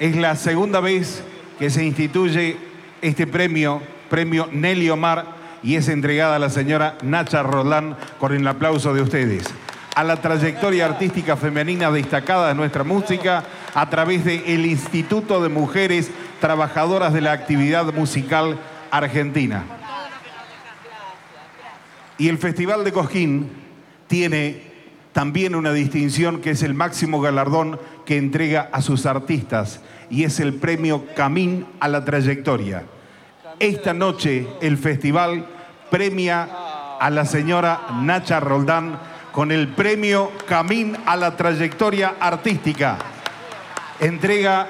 Es 0.00 0.16
la 0.16 0.34
segunda 0.34 0.80
vez 0.80 1.22
que 1.58 1.68
se 1.68 1.84
instituye 1.84 2.56
este 3.02 3.26
premio, 3.26 3.82
premio 4.08 4.48
Nelly 4.50 4.88
Omar, 4.88 5.26
y 5.62 5.76
es 5.76 5.88
entregada 5.88 6.36
a 6.36 6.38
la 6.38 6.48
señora 6.48 6.96
Nacha 7.02 7.42
Roldán 7.42 7.98
con 8.18 8.32
el 8.32 8.48
aplauso 8.48 8.94
de 8.94 9.02
ustedes. 9.02 9.44
A 9.94 10.04
la 10.04 10.22
trayectoria 10.22 10.86
artística 10.86 11.36
femenina 11.36 11.90
destacada 11.90 12.48
de 12.48 12.54
nuestra 12.54 12.82
música 12.82 13.44
a 13.74 13.90
través 13.90 14.24
del 14.24 14.64
Instituto 14.64 15.42
de 15.42 15.50
Mujeres 15.50 16.10
Trabajadoras 16.40 17.12
de 17.12 17.20
la 17.20 17.32
Actividad 17.32 17.92
Musical 17.92 18.56
Argentina. 18.90 19.81
Y 22.22 22.28
el 22.28 22.38
Festival 22.38 22.84
de 22.84 22.92
Cosquín 22.92 23.50
tiene 24.06 24.62
también 25.12 25.56
una 25.56 25.72
distinción 25.72 26.40
que 26.40 26.50
es 26.50 26.62
el 26.62 26.72
máximo 26.72 27.20
galardón 27.20 27.80
que 28.06 28.16
entrega 28.16 28.68
a 28.70 28.80
sus 28.80 29.06
artistas 29.06 29.80
y 30.08 30.22
es 30.22 30.38
el 30.38 30.54
premio 30.54 31.04
Camín 31.16 31.66
a 31.80 31.88
la 31.88 32.04
Trayectoria. 32.04 32.84
Esta 33.58 33.92
noche 33.92 34.46
el 34.60 34.78
festival 34.78 35.48
premia 35.90 36.48
a 37.00 37.10
la 37.10 37.24
señora 37.24 37.88
Nacha 38.00 38.38
Roldán 38.38 39.00
con 39.32 39.50
el 39.50 39.66
premio 39.66 40.30
Camín 40.46 40.96
a 41.04 41.16
la 41.16 41.36
Trayectoria 41.36 42.14
Artística. 42.20 42.98
Entrega 43.98 44.68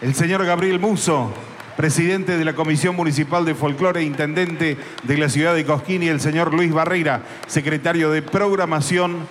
el 0.00 0.12
señor 0.12 0.44
Gabriel 0.44 0.80
Muso, 0.80 1.32
presidente 1.76 2.38
de 2.38 2.44
la 2.44 2.54
Comisión 2.54 2.96
Municipal 2.96 3.44
de 3.44 3.54
Folclore 3.54 4.00
e 4.00 4.04
intendente 4.04 4.76
de 5.02 5.18
la 5.18 5.28
ciudad 5.28 5.54
de 5.54 5.64
Cosquín, 5.64 6.02
y 6.02 6.08
el 6.08 6.20
señor 6.20 6.54
Luis 6.54 6.72
Barreira, 6.72 7.22
secretario 7.46 8.10
de 8.10 8.22
Programación 8.22 9.28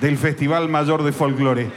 del 0.00 0.18
Festival 0.18 0.68
Mayor 0.68 1.02
de 1.02 1.12
Folclore. 1.12 1.70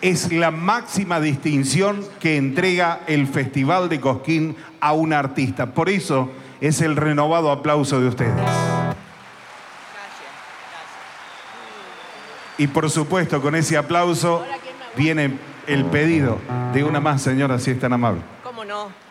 Es 0.00 0.32
la 0.32 0.50
máxima 0.50 1.20
distinción 1.20 2.04
que 2.20 2.36
entrega 2.36 3.00
el 3.06 3.26
Festival 3.26 3.88
de 3.88 4.00
Cosquín 4.00 4.56
a 4.80 4.92
un 4.92 5.12
artista. 5.12 5.72
Por 5.72 5.88
eso 5.88 6.30
es 6.60 6.80
el 6.80 6.96
renovado 6.96 7.50
aplauso 7.50 8.00
de 8.00 8.08
ustedes. 8.08 8.34
Y 12.58 12.66
por 12.68 12.88
supuesto, 12.90 13.42
con 13.42 13.54
ese 13.54 13.76
aplauso 13.76 14.44
viene 14.96 15.38
el 15.66 15.84
pedido 15.86 16.38
de 16.72 16.84
una 16.84 17.00
más, 17.00 17.22
señora, 17.22 17.58
si 17.58 17.72
es 17.72 17.80
tan 17.80 17.92
amable. 17.92 18.20
¿Cómo 18.42 18.64
no? 18.64 19.03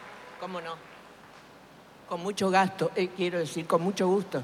Con 2.13 2.21
mucho 2.21 2.51
gasto, 2.51 2.91
eh, 2.95 3.09
quiero 3.17 3.39
decir, 3.39 3.65
con 3.65 3.81
mucho 3.81 4.07
gusto. 4.07 4.43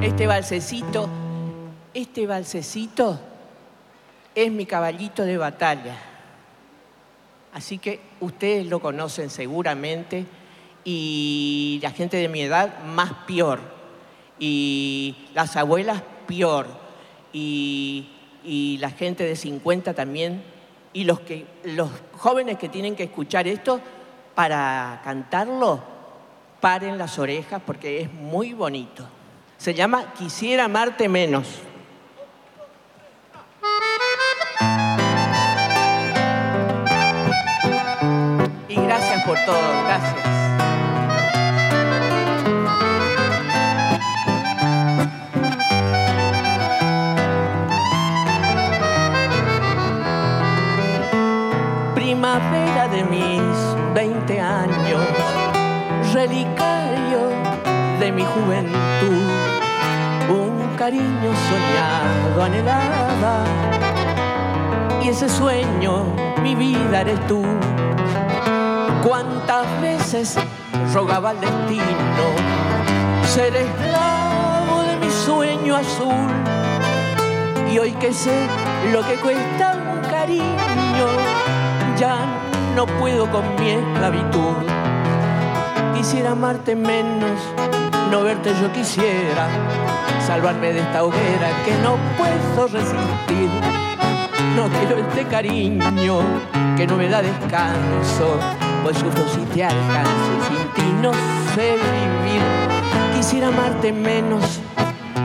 Este 0.00 0.26
balsecito, 0.26 1.06
este 1.92 2.26
balsecito 2.26 3.20
es 4.34 4.50
mi 4.50 4.64
caballito 4.64 5.24
de 5.24 5.36
batalla. 5.36 5.94
Así 7.52 7.76
que 7.76 8.00
ustedes 8.20 8.64
lo 8.64 8.80
conocen 8.80 9.28
seguramente 9.28 10.24
y 10.84 11.78
la 11.82 11.90
gente 11.90 12.16
de 12.16 12.30
mi 12.30 12.40
edad 12.40 12.82
más 12.84 13.12
peor. 13.26 13.60
Y 14.38 15.28
las 15.34 15.54
abuelas 15.58 16.02
peor. 16.26 16.66
Y, 17.34 18.08
y 18.42 18.78
la 18.78 18.88
gente 18.88 19.24
de 19.24 19.36
50 19.36 19.92
también. 19.92 20.42
Y 20.94 21.04
los, 21.04 21.20
que, 21.20 21.44
los 21.64 21.90
jóvenes 22.16 22.56
que 22.56 22.70
tienen 22.70 22.96
que 22.96 23.02
escuchar 23.02 23.46
esto 23.46 23.82
para 24.38 25.00
cantarlo, 25.02 25.82
paren 26.60 26.96
las 26.96 27.18
orejas 27.18 27.60
porque 27.66 28.02
es 28.02 28.12
muy 28.12 28.52
bonito. 28.52 29.04
Se 29.56 29.74
llama 29.74 30.12
Quisiera 30.16 30.66
amarte 30.66 31.08
menos. 31.08 31.58
Y 38.68 38.76
gracias 38.76 39.24
por 39.24 39.36
todo, 39.44 39.82
gracias. 39.82 40.37
Relicario 56.18 57.30
de 58.00 58.10
mi 58.10 58.24
juventud, 58.24 59.22
un 60.28 60.76
cariño 60.76 61.30
soñado, 61.48 62.42
anhelada, 62.42 63.44
y 65.00 65.10
ese 65.10 65.28
sueño, 65.28 66.06
mi 66.42 66.56
vida 66.56 67.02
eres 67.02 67.24
tú. 67.28 67.44
Cuántas 69.06 69.64
veces 69.80 70.36
rogaba 70.92 71.30
al 71.30 71.40
destino 71.40 72.26
ser 73.22 73.54
esclavo 73.54 74.82
de 74.82 74.96
mi 74.96 75.10
sueño 75.24 75.76
azul, 75.76 76.30
y 77.72 77.78
hoy 77.78 77.92
que 77.92 78.12
sé 78.12 78.48
lo 78.92 79.06
que 79.06 79.14
cuesta 79.20 79.76
un 79.94 80.00
cariño, 80.10 81.06
ya 81.96 82.16
no 82.74 82.86
puedo 82.86 83.30
con 83.30 83.44
mi 83.54 83.70
esclavitud. 83.70 84.77
Quisiera 85.98 86.30
amarte 86.30 86.76
menos, 86.76 87.40
no 88.12 88.22
verte 88.22 88.52
yo 88.62 88.72
quisiera, 88.72 89.48
salvarme 90.24 90.72
de 90.72 90.78
esta 90.78 91.02
hoguera 91.02 91.50
que 91.64 91.74
no 91.82 91.96
puedo 92.16 92.68
resistir. 92.68 93.50
No 94.54 94.68
quiero 94.68 94.98
este 94.98 95.24
cariño 95.24 96.20
que 96.76 96.86
no 96.86 96.96
me 96.96 97.08
da 97.08 97.20
descanso, 97.20 98.38
pues 98.84 98.96
sufro 98.96 99.26
si 99.28 99.40
te 99.52 99.64
alcanzo 99.64 100.30
y 100.38 100.46
sin 100.46 100.68
ti 100.74 100.92
no 101.02 101.10
sé 101.56 101.72
vivir. 101.72 102.42
Quisiera 103.16 103.48
amarte 103.48 103.92
menos, 103.92 104.60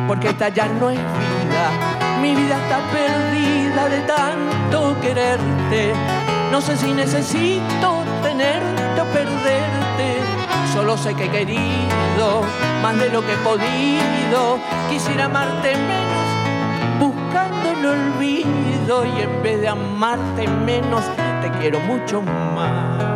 porque 0.08 0.30
esta 0.30 0.50
ya 0.50 0.66
no 0.66 0.90
es 0.90 0.98
vida. 0.98 1.70
Mi 2.20 2.34
vida 2.34 2.58
está 2.58 2.80
perdida 2.92 3.90
de 3.90 4.00
tanto 4.08 5.00
quererte. 5.02 5.94
No 6.52 6.60
sé 6.62 6.76
si 6.76 6.94
necesito 6.94 8.04
tenerte 8.24 9.02
o 9.02 9.06
perderte. 9.14 9.83
Solo 10.74 10.98
sé 10.98 11.14
que 11.14 11.26
he 11.26 11.30
querido 11.30 12.42
más 12.82 12.98
de 12.98 13.10
lo 13.10 13.22
que 13.22 13.34
he 13.34 13.38
podido. 13.38 14.58
Quisiera 14.90 15.26
amarte 15.26 15.76
menos, 15.78 16.26
buscando 17.00 17.70
el 17.70 17.86
olvido. 17.86 19.06
Y 19.06 19.22
en 19.22 19.44
vez 19.44 19.62
de 19.62 19.68
amarte 19.68 20.48
menos, 20.48 21.04
te 21.44 21.52
quiero 21.60 21.80
mucho 21.80 22.24
más. 22.24 23.13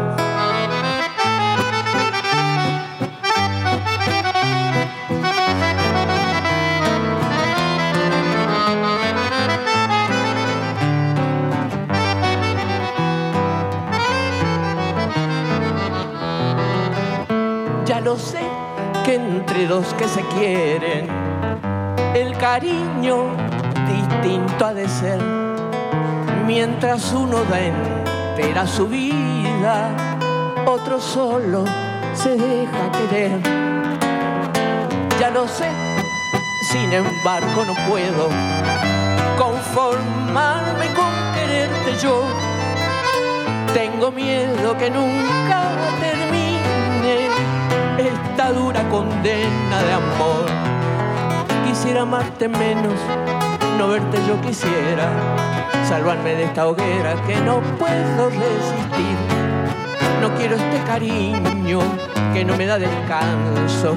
Que 19.08 19.16
entre 19.16 19.68
dos 19.68 19.94
que 19.94 20.06
se 20.06 20.22
quieren, 20.36 21.08
el 22.14 22.38
cariño 22.38 23.30
distinto 23.88 24.66
ha 24.66 24.74
de 24.74 24.86
ser. 24.90 25.22
Mientras 26.46 27.14
uno 27.14 27.38
da 27.46 27.58
entera 27.62 28.68
su 28.68 28.86
vida, 28.86 29.92
otro 30.66 31.00
solo 31.00 31.64
se 32.14 32.32
deja 32.36 32.92
querer. 32.98 33.40
Ya 35.22 35.30
lo 35.30 35.48
sé, 35.48 35.70
sin 36.70 36.92
embargo 36.92 37.64
no 37.66 37.76
puedo 37.88 38.28
conformarme 39.38 40.86
con 40.98 41.14
quererte 41.34 41.96
yo. 42.04 42.24
Tengo 43.74 44.12
miedo 44.12 44.78
que 44.78 44.90
nunca 44.90 45.62
termine 46.02 46.47
esta 48.08 48.52
dura 48.52 48.88
condena 48.90 49.84
de 49.84 49.94
amor. 49.94 50.46
Quisiera 51.66 52.02
amarte 52.02 52.48
menos, 52.48 52.96
no 53.78 53.90
verte 53.90 54.18
yo 54.28 54.40
quisiera, 54.42 55.10
salvarme 55.88 56.36
de 56.36 56.44
esta 56.46 56.68
hoguera 56.68 57.16
que 57.26 57.36
no 57.38 57.62
puedo 57.78 58.30
resistir. 58.30 59.18
No 60.22 60.34
quiero 60.36 60.56
este 60.56 60.82
cariño 60.86 61.80
que 62.34 62.44
no 62.44 62.56
me 62.58 62.66
da 62.66 62.78
descanso, 62.80 63.96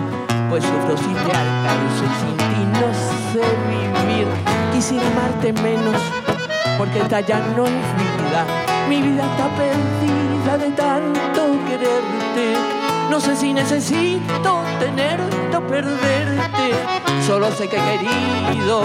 pues 0.49 0.65
sufro 0.65 0.97
si 0.97 1.15
te 1.15 1.33
alcanzo 1.37 2.05
y 2.05 2.15
sin 2.21 2.37
ti 2.37 2.63
no 2.81 2.89
sé 3.33 3.47
vivir. 3.69 4.27
Quisiera 4.73 5.07
amarte 5.07 5.53
menos, 5.53 5.97
porque 6.77 6.99
esta 6.99 7.21
ya 7.21 7.39
no 7.57 7.67
es 7.67 7.73
vida. 7.73 8.45
Mi 8.89 9.01
vida 9.01 9.25
está 9.25 9.49
perdida 9.57 10.59
de 10.59 10.71
tanto 10.73 11.59
quererte. 11.67 12.80
No 13.11 13.21
sé 13.21 13.35
si 13.35 13.53
necesito 13.53 14.63
tenerte 14.79 15.57
o 15.57 15.67
perderte. 15.67 16.73
Solo 17.27 17.51
sé 17.51 17.69
que 17.69 17.77
he 17.77 17.99
querido 17.99 18.85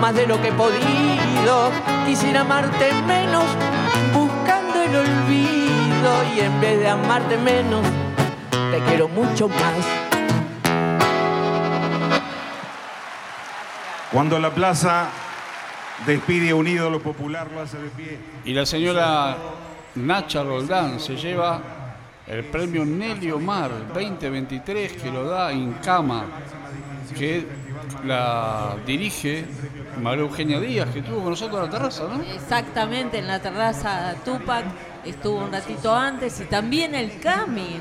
más 0.00 0.14
de 0.14 0.28
lo 0.28 0.40
que 0.40 0.48
he 0.48 0.52
podido. 0.52 1.72
Quisiera 2.06 2.42
amarte 2.42 2.92
menos, 3.04 3.44
buscando 4.12 4.80
el 4.80 4.94
olvido. 4.94 6.10
Y 6.36 6.40
en 6.40 6.60
vez 6.60 6.78
de 6.78 6.88
amarte 6.88 7.36
menos, 7.36 7.84
te 8.70 8.78
quiero 8.86 9.08
mucho 9.08 9.48
más. 9.48 9.84
Cuando 14.12 14.38
la 14.38 14.50
plaza 14.50 15.08
despide 16.06 16.50
a 16.50 16.54
un 16.54 16.68
ídolo 16.68 17.00
popular, 17.00 17.50
lo 17.52 17.60
hace 17.60 17.78
de 17.78 17.88
pie. 17.88 18.18
Y 18.44 18.52
la 18.52 18.66
señora 18.66 19.36
Nacha 19.96 20.44
Roldán 20.44 21.00
se 21.00 21.16
lleva 21.16 21.73
el 22.26 22.44
premio 22.44 22.84
Nelly 22.84 23.30
Omar 23.30 23.70
2023 23.92 24.92
que 24.92 25.10
lo 25.10 25.24
da 25.28 25.52
Incama, 25.52 26.24
que 27.16 27.46
la 28.04 28.76
dirige 28.86 29.44
María 30.00 30.22
Eugenia 30.24 30.58
Díaz, 30.58 30.88
que 30.90 31.00
estuvo 31.00 31.20
con 31.20 31.30
nosotros 31.30 31.58
en 31.60 31.64
la 31.66 31.70
terraza, 31.70 32.04
¿no? 32.04 32.22
Exactamente, 32.22 33.18
en 33.18 33.26
la 33.26 33.38
terraza 33.40 34.14
Tupac 34.24 34.64
estuvo 35.04 35.44
un 35.44 35.52
ratito 35.52 35.94
antes 35.94 36.40
y 36.40 36.44
también 36.44 36.94
el 36.94 37.20
Cami, 37.20 37.78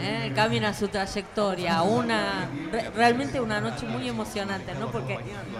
¿eh? 0.00 0.22
el 0.26 0.34
Cami 0.34 0.58
a 0.64 0.72
su 0.72 0.88
trayectoria, 0.88 1.82
una 1.82 2.48
re- 2.72 2.90
realmente 2.96 3.38
una 3.40 3.60
noche 3.60 3.86
muy 3.86 4.08
emocionante, 4.08 4.72
¿no? 4.80 4.86
Porque 4.88 5.18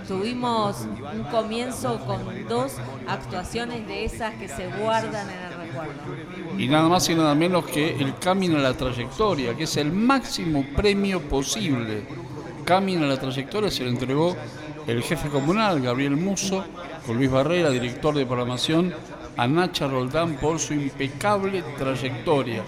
tuvimos 0.09 0.81
un 1.15 1.25
comienzo 1.25 1.99
con 2.07 2.49
dos 2.49 2.77
actuaciones 3.07 3.87
de 3.87 4.07
esas 4.07 4.35
que 4.37 4.49
se 4.49 4.67
guardan 4.67 5.29
en 5.29 5.37
el. 5.53 5.54
Y 6.59 6.69
nada 6.69 6.89
más 6.89 7.09
y 7.09 7.15
nada 7.15 7.35
menos 7.35 7.65
que 7.67 7.97
el 7.97 8.17
Camino 8.19 8.59
a 8.59 8.61
la 8.61 8.75
Trayectoria, 8.75 9.55
que 9.55 9.65
es 9.65 9.77
el 9.77 9.93
máximo 9.93 10.65
premio 10.75 11.21
posible. 11.21 12.03
Camino 12.65 13.05
a 13.05 13.09
la 13.09 13.21
Trayectoria 13.21 13.71
se 13.71 13.85
lo 13.85 13.91
entregó 13.91 14.37
el 14.87 15.03
jefe 15.03 15.29
comunal, 15.29 15.81
Gabriel 15.81 16.17
Muso, 16.17 16.65
con 17.07 17.17
Luis 17.17 17.31
Barrera, 17.31 17.71
director 17.71 18.15
de 18.15 18.27
programación, 18.27 18.95
a 19.37 19.47
Nacha 19.47 19.89
Roldán 19.89 20.35
por 20.37 20.59
su 20.59 20.75
impecable 20.75 21.63
trayectoria. 21.77 22.63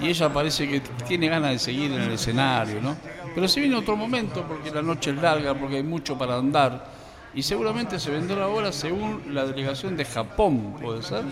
Y 0.00 0.08
ella 0.08 0.32
parece 0.32 0.68
que 0.68 0.80
tiene 1.06 1.28
ganas 1.28 1.52
de 1.52 1.58
seguir 1.58 1.92
en 1.92 2.02
el 2.02 2.12
escenario, 2.12 2.80
¿no? 2.80 2.96
Pero 3.34 3.48
se 3.48 3.60
viene 3.60 3.76
otro 3.76 3.96
momento 3.96 4.44
porque 4.46 4.70
la 4.70 4.82
noche 4.82 5.10
es 5.10 5.16
larga, 5.16 5.54
porque 5.54 5.76
hay 5.76 5.82
mucho 5.82 6.16
para 6.16 6.36
andar. 6.36 6.95
Y 7.36 7.42
seguramente 7.42 8.00
se 8.00 8.10
vendrá 8.10 8.44
ahora 8.44 8.72
según 8.72 9.34
la 9.34 9.44
delegación 9.44 9.94
de 9.98 10.06
Japón, 10.06 10.74
¿puede 10.80 11.02
ser? 11.02 11.22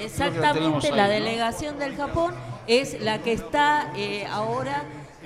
Exactamente, 0.00 0.90
la 0.90 1.06
delegación 1.06 1.78
del 1.78 1.94
Japón 1.96 2.32
es 2.66 2.98
la 3.02 3.18
que 3.18 3.34
está 3.34 3.92
eh, 3.94 4.26
ahora 4.30 4.84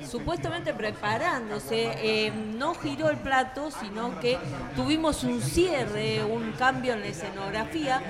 supuestamente 0.08 0.74
preparándose. 0.74 1.92
Eh, 2.02 2.32
no 2.56 2.74
giró 2.74 3.10
el 3.10 3.18
plato, 3.18 3.70
sino 3.70 4.18
que 4.20 4.38
tuvimos 4.74 5.24
un 5.24 5.40
cierre, 5.40 6.24
un 6.24 6.52
cambio 6.52 6.94
en 6.94 7.00
la 7.00 7.06
escenografía 7.06 8.02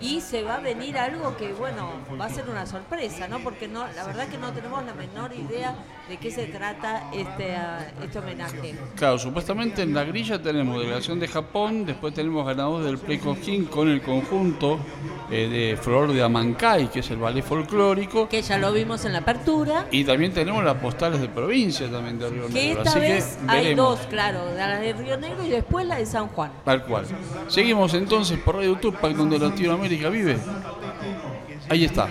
y 0.00 0.20
se 0.20 0.42
va 0.42 0.56
a 0.56 0.60
venir 0.60 0.98
algo 0.98 1.36
que, 1.36 1.52
bueno, 1.52 1.90
va 2.20 2.26
a 2.26 2.30
ser 2.30 2.48
una 2.48 2.66
sorpresa, 2.66 3.28
¿no? 3.28 3.40
Porque 3.40 3.68
no, 3.68 3.86
la 3.94 4.04
verdad 4.04 4.28
que 4.28 4.38
no 4.38 4.52
tenemos 4.52 4.84
la 4.84 4.94
menor 4.94 5.32
idea 5.34 5.74
de 6.08 6.16
qué 6.18 6.30
se 6.30 6.46
trata 6.46 7.10
este, 7.14 7.56
ah, 7.56 7.86
este 8.02 8.18
homenaje. 8.18 8.74
Claro, 8.96 9.18
supuestamente 9.18 9.82
en 9.82 9.94
la 9.94 10.04
grilla 10.04 10.42
tenemos 10.42 10.78
delegación 10.78 11.18
de 11.20 11.28
Japón, 11.28 11.86
después 11.86 12.12
tenemos 12.12 12.46
ganadores 12.46 12.86
del 12.86 12.98
Play 12.98 13.18
Cosquín 13.18 13.64
con 13.66 13.88
el 13.88 14.02
conjunto 14.02 14.78
eh, 15.30 15.48
de 15.48 15.76
Flor 15.76 16.12
de 16.12 16.22
Amancay, 16.22 16.90
que 16.90 17.00
es 17.00 17.10
el 17.10 17.18
ballet 17.18 17.42
folclórico, 17.42 18.28
Que 18.28 18.42
ya 18.42 18.58
lo 18.58 18.72
vimos 18.72 19.04
en 19.04 19.12
la 19.12 19.20
apertura. 19.20 19.86
y 19.90 20.04
también 20.04 20.32
tenemos 20.32 20.62
las 20.64 20.76
postales 20.76 21.20
de 21.20 21.28
provincia 21.44 21.90
también 21.90 22.18
de 22.18 22.30
Río 22.30 22.46
Que 22.48 22.52
Negro. 22.54 22.78
esta 22.82 22.90
Así 22.90 23.00
vez 23.00 23.38
que 23.44 23.50
hay 23.52 23.62
veremos. 23.64 23.98
dos, 23.98 24.06
claro, 24.06 24.46
de 24.46 24.56
la 24.56 24.78
de 24.78 24.92
Río 24.94 25.16
Negro 25.18 25.44
y 25.44 25.50
después 25.50 25.86
la 25.86 25.96
de 25.96 26.06
San 26.06 26.28
Juan. 26.28 26.50
Tal 26.64 26.84
cual. 26.84 27.04
Seguimos 27.48 27.92
entonces 27.94 28.38
por 28.38 28.56
Radio 28.56 28.76
Tupac, 28.76 29.12
donde 29.12 29.38
Latinoamérica 29.38 30.08
vive. 30.08 30.38
Ahí 31.68 31.84
está. 31.84 32.08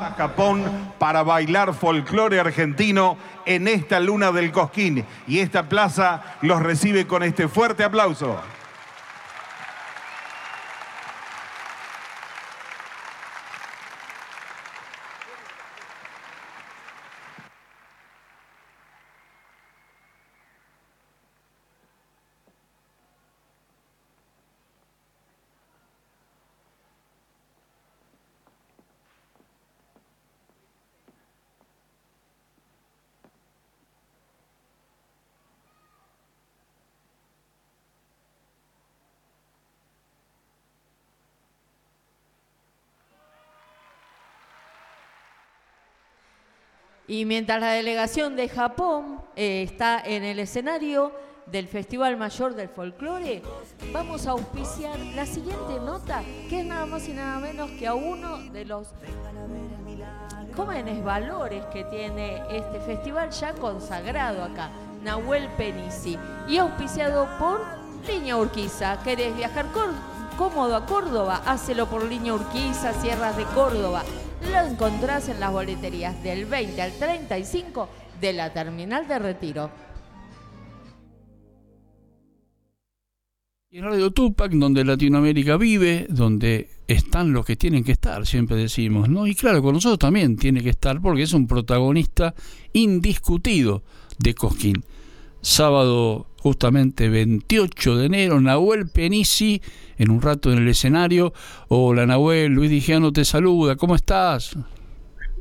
a 0.00 0.10
Japón 0.16 0.62
para 0.98 1.24
bailar 1.24 1.74
folclore 1.74 2.38
argentino 2.38 3.16
en 3.44 3.66
esta 3.66 3.98
luna 3.98 4.30
del 4.30 4.52
Cosquín. 4.52 5.04
Y 5.26 5.40
esta 5.40 5.68
plaza 5.68 6.22
los 6.42 6.62
recibe 6.62 7.06
con 7.08 7.24
este 7.24 7.48
fuerte 7.48 7.82
aplauso. 7.82 8.36
Y 47.08 47.24
mientras 47.24 47.58
la 47.58 47.72
delegación 47.72 48.36
de 48.36 48.50
Japón 48.50 49.22
eh, 49.34 49.62
está 49.62 49.98
en 49.98 50.24
el 50.24 50.38
escenario 50.38 51.10
del 51.46 51.66
Festival 51.66 52.18
Mayor 52.18 52.54
del 52.54 52.68
Folclore, 52.68 53.40
vamos 53.94 54.26
a 54.26 54.32
auspiciar 54.32 54.98
la 55.16 55.24
siguiente 55.24 55.80
nota, 55.82 56.22
que 56.50 56.60
es 56.60 56.66
nada 56.66 56.84
más 56.84 57.08
y 57.08 57.14
nada 57.14 57.38
menos 57.38 57.70
que 57.70 57.86
a 57.86 57.94
uno 57.94 58.36
de 58.52 58.66
los 58.66 58.88
jóvenes 60.54 61.02
valores 61.02 61.64
que 61.72 61.84
tiene 61.84 62.42
este 62.50 62.78
festival 62.80 63.30
ya 63.30 63.54
consagrado 63.54 64.44
acá, 64.44 64.68
Nahuel 65.02 65.48
Penisi, 65.56 66.18
y 66.46 66.58
auspiciado 66.58 67.26
por 67.38 67.62
Línea 68.06 68.36
Urquiza. 68.36 69.02
¿Querés 69.02 69.34
viajar 69.34 69.64
cómodo 70.36 70.76
a 70.76 70.84
Córdoba? 70.84 71.40
Hácelo 71.46 71.86
por 71.86 72.04
Línea 72.04 72.34
Urquiza, 72.34 72.92
Sierras 72.92 73.34
de 73.38 73.44
Córdoba. 73.44 74.02
Lo 74.42 74.70
encontrás 74.70 75.28
en 75.28 75.40
las 75.40 75.52
boleterías 75.52 76.22
del 76.22 76.46
20 76.46 76.80
al 76.80 76.92
35 76.92 77.88
de 78.20 78.32
la 78.32 78.52
Terminal 78.52 79.06
de 79.08 79.18
Retiro. 79.18 79.70
Y 83.70 83.78
en 83.78 83.84
Radio 83.84 84.10
Tupac, 84.10 84.50
donde 84.52 84.82
Latinoamérica 84.82 85.58
vive, 85.58 86.06
donde 86.08 86.70
están 86.86 87.34
los 87.34 87.44
que 87.44 87.54
tienen 87.54 87.84
que 87.84 87.92
estar, 87.92 88.24
siempre 88.24 88.56
decimos, 88.56 89.10
¿no? 89.10 89.26
Y 89.26 89.34
claro, 89.34 89.62
con 89.62 89.74
nosotros 89.74 89.98
también 89.98 90.36
tiene 90.36 90.62
que 90.62 90.70
estar 90.70 91.02
porque 91.02 91.24
es 91.24 91.34
un 91.34 91.46
protagonista 91.46 92.34
indiscutido 92.72 93.82
de 94.18 94.34
Cosquín. 94.34 94.84
Sábado, 95.42 96.27
justamente 96.40 97.08
28 97.08 97.96
de 97.96 98.06
enero, 98.06 98.40
Nahuel 98.40 98.88
Penisi, 98.88 99.60
en 99.96 100.10
un 100.10 100.22
rato 100.22 100.52
en 100.52 100.58
el 100.58 100.68
escenario. 100.68 101.32
Hola 101.68 102.06
Nahuel, 102.06 102.52
Luis 102.52 102.70
Dijano 102.70 103.12
te 103.12 103.24
saluda, 103.24 103.76
¿cómo 103.76 103.94
estás? 103.94 104.56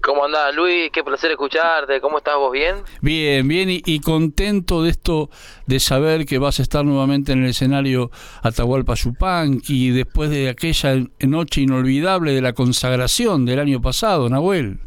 ¿Cómo 0.01 0.25
andás, 0.25 0.55
Luis? 0.55 0.89
Qué 0.91 1.03
placer 1.03 1.31
escucharte. 1.31 1.99
¿Cómo 1.99 2.19
estás 2.19 2.35
vos? 2.37 2.51
¿Bien? 2.51 2.75
Bien, 3.01 3.47
bien, 3.47 3.69
y, 3.69 3.81
y 3.85 3.99
contento 3.99 4.83
de 4.83 4.91
esto, 4.91 5.29
de 5.65 5.79
saber 5.79 6.25
que 6.25 6.37
vas 6.37 6.59
a 6.59 6.61
estar 6.61 6.85
nuevamente 6.85 7.33
en 7.33 7.43
el 7.43 7.49
escenario 7.49 8.11
Atahualpa 8.41 8.93
Yupanqui, 8.93 9.89
después 9.89 10.29
de 10.29 10.49
aquella 10.49 10.95
noche 11.19 11.61
inolvidable 11.61 12.31
de 12.31 12.41
la 12.41 12.53
consagración 12.53 13.45
del 13.45 13.59
año 13.59 13.81
pasado, 13.81 14.29
Nahuel. 14.29 14.79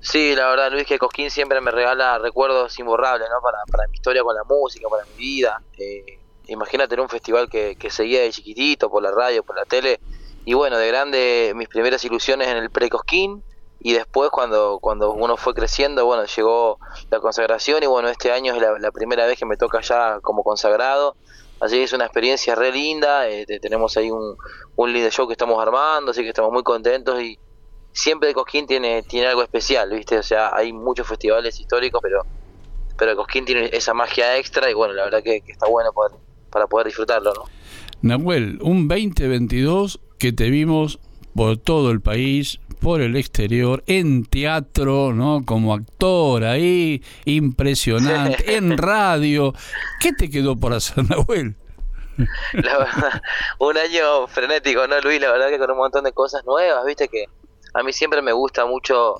Sí, 0.00 0.34
la 0.36 0.48
verdad, 0.48 0.70
Luis, 0.70 0.86
que 0.86 0.98
Cosquín 0.98 1.30
siempre 1.30 1.60
me 1.60 1.70
regala 1.72 2.18
recuerdos 2.18 2.78
imborrables, 2.78 3.28
¿no? 3.30 3.40
Para, 3.42 3.58
para 3.70 3.88
mi 3.88 3.96
historia 3.96 4.22
con 4.22 4.34
la 4.34 4.44
música, 4.44 4.88
para 4.88 5.04
mi 5.06 5.16
vida. 5.16 5.60
Eh, 5.76 6.20
imagínate 6.46 7.00
un 7.00 7.08
festival 7.08 7.48
que, 7.48 7.76
que 7.76 7.90
seguía 7.90 8.20
de 8.22 8.30
chiquitito, 8.30 8.88
por 8.90 9.02
la 9.02 9.10
radio, 9.10 9.42
por 9.42 9.56
la 9.56 9.64
tele. 9.64 10.00
Y 10.44 10.54
bueno, 10.54 10.78
de 10.78 10.86
grande, 10.88 11.52
mis 11.56 11.68
primeras 11.68 12.04
ilusiones 12.04 12.48
en 12.48 12.58
el 12.58 12.70
pre-Cosquín. 12.70 13.44
Y 13.80 13.92
después, 13.92 14.30
cuando, 14.30 14.78
cuando 14.80 15.12
uno 15.12 15.36
fue 15.36 15.52
creciendo, 15.54 16.04
bueno, 16.06 16.24
llegó 16.24 16.78
la 17.10 17.20
consagración. 17.20 17.82
Y 17.82 17.86
bueno, 17.86 18.08
este 18.08 18.30
año 18.32 18.54
es 18.54 18.60
la, 18.80 18.90
primera 18.92 19.26
vez 19.26 19.38
que 19.38 19.46
me 19.46 19.56
toca 19.56 19.80
ya 19.80 20.20
como 20.20 20.42
consagrado. 20.44 21.16
Así 21.60 21.76
que 21.76 21.82
es 21.84 21.92
una 21.92 22.04
experiencia 22.04 22.54
re 22.54 22.70
linda. 22.72 23.28
eh, 23.28 23.44
te- 23.46 23.58
tenemos 23.60 23.96
ahí 23.96 24.10
un, 24.12 24.36
un 24.76 24.92
show 25.10 25.26
que 25.26 25.32
estamos 25.34 25.60
armando, 25.60 26.12
así 26.12 26.22
que 26.22 26.28
estamos 26.28 26.52
muy 26.52 26.62
contentos. 26.62 27.20
Y 27.20 27.36
siempre 27.98 28.32
Cosquín 28.32 28.66
tiene, 28.66 29.02
tiene 29.02 29.26
algo 29.26 29.42
especial, 29.42 29.90
¿viste? 29.90 30.18
O 30.18 30.22
sea, 30.22 30.54
hay 30.54 30.72
muchos 30.72 31.06
festivales 31.06 31.58
históricos, 31.58 32.00
pero, 32.02 32.24
pero 32.96 33.16
Cosquín 33.16 33.44
tiene 33.44 33.70
esa 33.72 33.92
magia 33.92 34.36
extra. 34.38 34.70
Y 34.70 34.74
bueno, 34.74 34.94
la 34.94 35.04
verdad 35.04 35.22
que, 35.22 35.40
que 35.40 35.52
está 35.52 35.66
bueno 35.66 35.92
poder, 35.92 36.12
para 36.50 36.66
poder 36.66 36.86
disfrutarlo, 36.86 37.34
¿no? 37.34 37.44
Nahuel, 38.00 38.60
un 38.62 38.86
2022 38.86 40.00
que 40.18 40.32
te 40.32 40.48
vimos 40.50 41.00
por 41.34 41.56
todo 41.56 41.90
el 41.90 42.00
país, 42.00 42.60
por 42.80 43.00
el 43.00 43.16
exterior, 43.16 43.82
en 43.86 44.24
teatro, 44.24 45.12
¿no? 45.12 45.44
Como 45.44 45.74
actor 45.74 46.44
ahí, 46.44 47.02
impresionante, 47.24 48.56
en 48.56 48.78
radio. 48.78 49.52
¿Qué 50.00 50.12
te 50.12 50.30
quedó 50.30 50.56
por 50.56 50.72
hacer, 50.72 51.08
Nahuel? 51.10 51.56
La 52.52 52.78
verdad, 52.78 53.22
un 53.58 53.76
año 53.76 54.26
frenético, 54.28 54.86
¿no, 54.86 55.00
Luis? 55.00 55.20
La 55.20 55.32
verdad 55.32 55.48
que 55.48 55.58
con 55.58 55.70
un 55.70 55.78
montón 55.78 56.04
de 56.04 56.12
cosas 56.12 56.44
nuevas, 56.44 56.84
viste 56.84 57.08
que 57.08 57.26
a 57.74 57.82
mí 57.82 57.92
siempre 57.92 58.22
me 58.22 58.32
gusta 58.32 58.66
mucho 58.66 59.16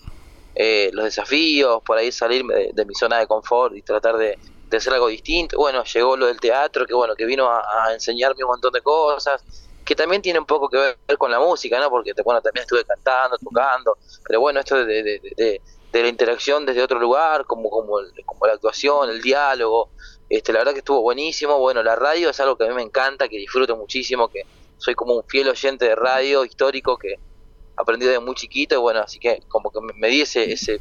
eh, 0.54 0.90
los 0.92 1.04
desafíos, 1.04 1.82
por 1.84 1.98
ahí 1.98 2.10
salirme 2.12 2.70
de, 2.72 2.84
mi 2.84 2.94
zona 2.94 3.18
de 3.18 3.26
confort 3.26 3.74
y 3.76 3.82
tratar 3.82 4.16
de, 4.16 4.38
de 4.68 4.76
hacer 4.76 4.92
algo 4.92 5.08
distinto. 5.08 5.56
Bueno, 5.58 5.84
llegó 5.84 6.16
lo 6.16 6.26
del 6.26 6.40
teatro, 6.40 6.86
que 6.86 6.94
bueno, 6.94 7.14
que 7.14 7.24
vino 7.26 7.48
a, 7.48 7.92
enseñarme 7.92 8.44
un 8.44 8.50
montón 8.50 8.72
de 8.72 8.82
cosas, 8.82 9.42
que 9.84 9.94
también 9.94 10.20
tiene 10.20 10.38
un 10.38 10.46
poco 10.46 10.68
que 10.68 10.76
ver 10.76 11.18
con 11.18 11.30
la 11.30 11.38
música, 11.40 11.78
¿no? 11.78 11.88
Porque 11.90 12.12
bueno, 12.24 12.40
también 12.42 12.62
estuve 12.62 12.84
cantando, 12.84 13.36
tocando, 13.38 13.96
pero 14.26 14.40
bueno, 14.40 14.60
esto 14.60 14.84
de- 14.84 15.60
de 15.92 16.02
la 16.02 16.08
interacción 16.08 16.66
desde 16.66 16.82
otro 16.82 16.98
lugar, 16.98 17.44
como, 17.46 17.70
como, 17.70 18.00
el- 18.00 18.12
como 18.26 18.46
la 18.46 18.54
actuación, 18.54 19.10
el 19.10 19.22
diálogo, 19.22 19.90
este, 20.28 20.52
la 20.52 20.60
verdad 20.60 20.72
que 20.72 20.78
estuvo 20.80 21.00
buenísimo. 21.02 21.58
Bueno, 21.58 21.82
la 21.82 21.96
radio 21.96 22.30
es 22.30 22.40
algo 22.40 22.56
que 22.56 22.64
a 22.64 22.68
mí 22.68 22.74
me 22.74 22.82
encanta, 22.82 23.28
que 23.28 23.36
disfruto 23.38 23.76
muchísimo, 23.76 24.28
que 24.28 24.42
soy 24.76 24.94
como 24.94 25.14
un 25.14 25.24
fiel 25.26 25.48
oyente 25.48 25.86
de 25.86 25.94
radio 25.96 26.44
histórico 26.44 26.98
que 26.98 27.14
aprendí 27.78 28.06
desde 28.06 28.20
muy 28.20 28.34
chiquito, 28.34 28.74
y 28.74 28.78
bueno, 28.78 29.00
así 29.00 29.18
que 29.18 29.42
como 29.48 29.70
que 29.70 29.80
me, 29.94 30.08
di 30.08 30.22
ese, 30.22 30.52
ese, 30.52 30.80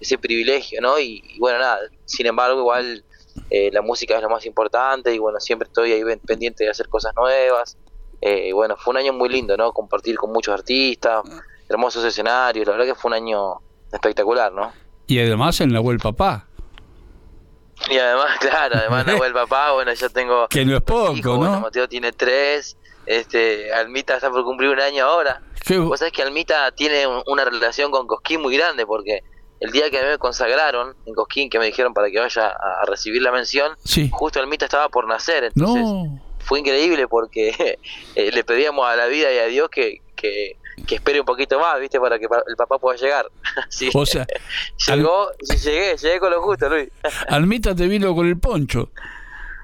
ese 0.00 0.18
privilegio, 0.18 0.80
¿no? 0.80 0.98
Y, 0.98 1.22
y 1.28 1.38
bueno, 1.38 1.58
nada, 1.58 1.80
sin 2.04 2.26
embargo, 2.26 2.58
igual 2.60 3.04
eh, 3.50 3.70
la 3.72 3.82
música 3.82 4.16
es 4.16 4.22
lo 4.22 4.30
más 4.30 4.44
importante, 4.46 5.14
y 5.14 5.18
bueno, 5.18 5.40
siempre 5.40 5.68
estoy 5.68 5.92
ahí 5.92 6.02
pendiente 6.26 6.64
de 6.64 6.70
hacer 6.70 6.88
cosas 6.88 7.14
nuevas. 7.16 7.76
Eh, 8.20 8.48
y 8.48 8.52
bueno, 8.52 8.76
fue 8.76 8.92
un 8.92 8.98
año 8.98 9.12
muy 9.12 9.28
lindo, 9.28 9.56
¿no? 9.56 9.72
Compartir 9.72 10.16
con 10.16 10.32
muchos 10.32 10.52
artistas, 10.52 11.22
hermosos 11.68 12.04
escenarios, 12.04 12.66
la 12.66 12.72
verdad 12.72 12.86
que 12.86 12.94
fue 12.94 13.10
un 13.10 13.14
año 13.14 13.60
espectacular, 13.92 14.52
¿no? 14.52 14.72
Y 15.06 15.20
además 15.20 15.60
en 15.60 15.72
Nahuel 15.72 15.98
Papá, 15.98 16.48
Y 17.88 17.96
además, 17.96 18.38
claro, 18.40 18.76
además 18.76 19.06
Nahuel 19.06 19.32
papá, 19.34 19.72
bueno, 19.72 19.92
yo 19.92 20.10
tengo 20.10 20.48
que 20.48 20.64
no 20.64 20.76
es 20.76 20.82
poco, 20.82 21.12
hijos, 21.14 21.36
bueno, 21.36 21.54
¿no? 21.54 21.60
Mateo 21.60 21.88
tiene 21.88 22.12
tres, 22.12 22.76
este, 23.08 23.72
Almita 23.72 24.14
está 24.16 24.30
por 24.30 24.44
cumplir 24.44 24.70
un 24.70 24.80
año 24.80 25.04
ahora. 25.04 25.40
Qué- 25.64 25.78
Vos 25.78 25.98
sabés 25.98 26.12
que 26.12 26.22
Almita 26.22 26.70
tiene 26.72 27.06
un- 27.06 27.22
una 27.26 27.44
relación 27.44 27.90
con 27.90 28.06
Cosquín 28.06 28.40
muy 28.40 28.56
grande, 28.56 28.86
porque 28.86 29.22
el 29.60 29.72
día 29.72 29.90
que 29.90 30.00
me 30.02 30.18
consagraron 30.18 30.94
en 31.06 31.14
Cosquín, 31.14 31.50
que 31.50 31.58
me 31.58 31.66
dijeron 31.66 31.92
para 31.94 32.10
que 32.10 32.18
vaya 32.20 32.48
a, 32.48 32.84
recibir 32.86 33.22
la 33.22 33.32
mención, 33.32 33.72
Sí. 33.84 34.08
justo 34.12 34.38
Almita 34.40 34.66
estaba 34.66 34.88
por 34.88 35.06
nacer, 35.08 35.44
entonces 35.44 35.82
No, 35.82 36.20
fue 36.38 36.60
increíble 36.60 37.08
porque 37.08 37.78
eh, 38.14 38.30
le 38.32 38.44
pedíamos 38.44 38.86
a 38.86 38.94
la 38.96 39.06
vida 39.06 39.32
y 39.32 39.38
a 39.38 39.46
Dios 39.46 39.68
que, 39.70 39.98
que, 40.14 40.56
que 40.86 40.94
espere 40.94 41.18
un 41.20 41.26
poquito 41.26 41.58
más, 41.58 41.80
¿viste? 41.80 41.98
Para 41.98 42.18
que 42.18 42.26
el 42.46 42.56
papá 42.56 42.78
pueda 42.78 42.96
llegar. 42.96 43.26
Así 43.68 43.90
o 43.92 44.06
sea, 44.06 44.26
llegó, 44.86 45.28
sí, 45.42 45.56
llegué, 45.56 45.96
llegué 45.96 46.20
con 46.20 46.30
lo 46.30 46.40
justo, 46.42 46.68
Luis. 46.68 46.88
Almita 47.28 47.74
te 47.74 47.86
vino 47.88 48.14
con 48.14 48.26
el 48.28 48.38
poncho, 48.38 48.90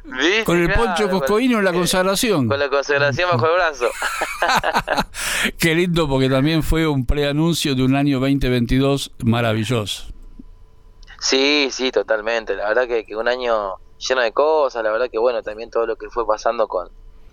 ¿Viste? 0.05 0.44
con 0.44 0.59
el 0.59 0.66
Claro, 0.66 0.85
poncho 0.85 1.09
coscoíno 1.10 1.59
en 1.59 1.64
la 1.64 1.72
consagración. 1.72 2.47
Con 2.48 2.59
la 2.59 2.68
consagración 2.68 3.31
bajo 3.31 3.47
el 3.47 3.52
brazo. 3.55 3.86
Qué 5.59 5.74
lindo 5.74 6.09
porque 6.09 6.28
también 6.28 6.62
fue 6.62 6.86
un 6.86 7.06
preanuncio 7.06 7.74
de 7.74 7.82
un 7.82 7.97
año 7.97 8.20
2022 8.20 9.12
maravilloso. 9.24 10.05
Sí, 11.20 11.68
sí, 11.70 11.90
totalmente. 11.90 12.55
La 12.55 12.68
verdad 12.68 12.86
que, 12.86 13.05
que 13.05 13.16
un 13.16 13.28
año 13.28 13.76
lleno 13.98 14.20
de 14.20 14.32
cosas. 14.32 14.85
La 14.85 14.90
verdad 14.93 15.09
que, 15.10 15.18
bueno, 15.18 15.43
también 15.43 15.70
todo 15.70 15.86
lo 15.86 15.97
que 15.97 16.10
fue 16.10 16.26
pasando 16.26 16.68
con, 16.68 16.89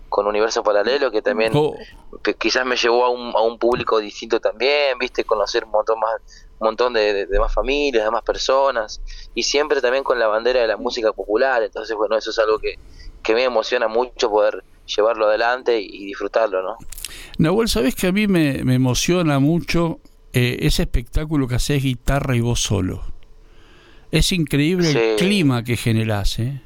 con 0.08 0.26
Universo 0.26 0.62
Paralelo, 0.62 1.10
que 1.10 1.20
también 1.20 1.52
Oh. 1.54 1.74
que 2.22 2.34
quizás 2.34 2.64
me 2.64 2.76
llevó 2.76 3.04
a 3.04 3.10
un, 3.10 3.34
a 3.36 3.42
un 3.42 3.58
público 3.58 3.98
distinto 3.98 4.40
también, 4.40 4.98
viste, 4.98 5.24
conocer 5.24 5.64
un 5.64 5.72
montón 5.72 6.00
más 6.00 6.14
montón 6.62 6.92
de, 6.94 7.12
de- 7.12 7.26
de 7.26 7.38
más 7.40 7.52
familias, 7.52 8.04
de 8.04 8.10
más 8.10 8.22
personas, 8.22 9.00
y 9.34 9.42
siempre 9.42 9.80
también 9.80 10.04
con 10.04 10.18
la 10.18 10.26
bandera 10.28 10.60
de 10.60 10.66
la 10.68 10.76
música 10.76 11.12
popular. 11.12 11.62
Entonces, 11.62 11.96
bueno, 11.96 12.16
eso 12.16 12.30
es 12.30 12.38
algo 12.38 12.58
que, 12.58 12.76
que 13.22 13.34
me 13.34 13.44
emociona 13.44 13.88
mucho 13.88 14.30
poder 14.30 14.62
llevarlo 14.86 15.26
adelante 15.26 15.80
y, 15.80 15.86
y 15.86 16.06
disfrutarlo, 16.06 16.62
¿no? 16.62 16.76
Nahuel, 17.38 17.68
¿sabés 17.68 17.94
que 17.94 18.06
a 18.08 18.12
mí 18.12 18.26
me, 18.26 18.62
me 18.64 18.74
emociona 18.74 19.38
mucho 19.38 20.00
eh, 20.32 20.58
ese 20.60 20.82
espectáculo 20.82 21.46
que 21.48 21.54
haces 21.56 21.82
guitarra 21.82 22.34
y 22.36 22.40
vos 22.40 22.60
solo? 22.60 23.02
Es 24.10 24.32
increíble 24.32 24.90
el 24.90 25.16
clima 25.16 25.64
que 25.64 25.76
generás, 25.76 26.38
¿eh? 26.38 26.60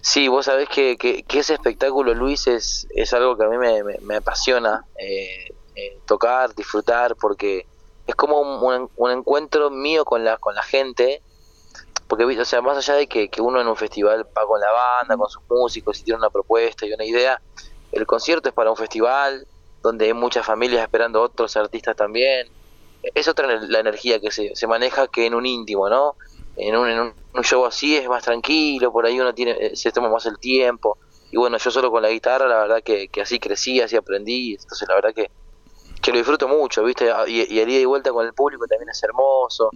Sí, 0.00 0.28
vos 0.28 0.46
sabés 0.46 0.68
que, 0.68 0.96
que, 0.96 1.24
que 1.24 1.40
ese 1.40 1.54
espectáculo, 1.54 2.14
Luis, 2.14 2.46
es, 2.46 2.86
es 2.94 3.12
algo 3.12 3.36
que 3.36 3.44
a 3.44 3.48
mí 3.48 3.58
me, 3.58 3.82
me- 3.82 3.98
me 4.02 4.16
apasiona 4.16 4.84
eh, 5.00 5.48
eh, 5.74 5.98
tocar, 6.06 6.54
disfrutar, 6.54 7.16
porque 7.16 7.66
es 8.06 8.14
como 8.14 8.40
un, 8.40 8.90
un- 8.96 9.10
encuentro 9.10 9.70
mío 9.70 10.04
con 10.04 10.24
la, 10.24 10.38
con 10.38 10.54
la 10.54 10.62
gente, 10.62 11.24
porque, 12.08 12.24
o 12.24 12.44
sea, 12.44 12.62
más 12.62 12.76
allá 12.78 12.94
de 12.96 13.08
que, 13.08 13.28
que 13.30 13.42
uno 13.42 13.60
en 13.60 13.68
un 13.68 13.76
festival 13.76 14.24
va 14.38 14.46
con 14.46 14.60
la 14.60 14.70
banda, 14.72 15.16
con 15.16 15.28
sus 15.28 15.42
músicos 15.48 16.00
y 16.00 16.04
tiene 16.04 16.18
una 16.18 16.30
propuesta 16.30 16.86
y 16.86 16.92
una 16.92 17.04
idea, 17.04 17.40
el 17.90 18.06
concierto 18.06 18.48
es 18.48 18.54
para 18.54 18.70
un 18.70 18.76
festival 18.76 19.46
donde 19.82 20.06
hay 20.06 20.14
muchas 20.14 20.46
familias 20.46 20.82
esperando 20.82 21.22
otros 21.22 21.56
artistas 21.56 21.96
también. 21.96 22.48
Es 23.14 23.28
otra 23.28 23.46
la 23.60 23.80
energía 23.80 24.20
que 24.20 24.30
se, 24.30 24.54
se 24.54 24.66
maneja 24.66 25.08
que 25.08 25.26
en 25.26 25.34
un 25.34 25.46
íntimo, 25.46 25.88
¿no? 25.88 26.16
En 26.56 26.76
un, 26.76 26.88
en 26.88 27.00
un 27.00 27.44
show 27.44 27.64
así 27.66 27.96
es 27.96 28.08
más 28.08 28.24
tranquilo, 28.24 28.92
por 28.92 29.06
ahí 29.06 29.20
uno 29.20 29.34
tiene 29.34 29.52
eh, 29.60 29.76
se 29.76 29.92
toma 29.92 30.08
más 30.10 30.26
el 30.26 30.38
tiempo. 30.38 30.98
Y 31.30 31.36
bueno, 31.38 31.58
yo 31.58 31.70
solo 31.70 31.90
con 31.90 32.02
la 32.02 32.10
guitarra, 32.10 32.48
la 32.48 32.58
verdad 32.58 32.82
que, 32.84 33.08
que 33.08 33.20
así 33.22 33.38
crecí, 33.38 33.80
así 33.80 33.96
aprendí. 33.96 34.52
Entonces, 34.54 34.88
la 34.88 34.94
verdad 34.96 35.14
que, 35.14 35.28
que 36.06 36.12
lo 36.12 36.18
disfruto 36.18 36.48
mucho, 36.48 36.82
¿viste? 36.84 37.12
Y, 37.26 37.52
y 37.54 37.60
el 37.60 37.68
ida 37.68 37.80
y 37.80 37.84
vuelta 37.84 38.10
con 38.12 38.24
el 38.24 38.32
público 38.32 38.66
también 38.66 38.88
es 38.90 39.02
hermoso. 39.02 39.70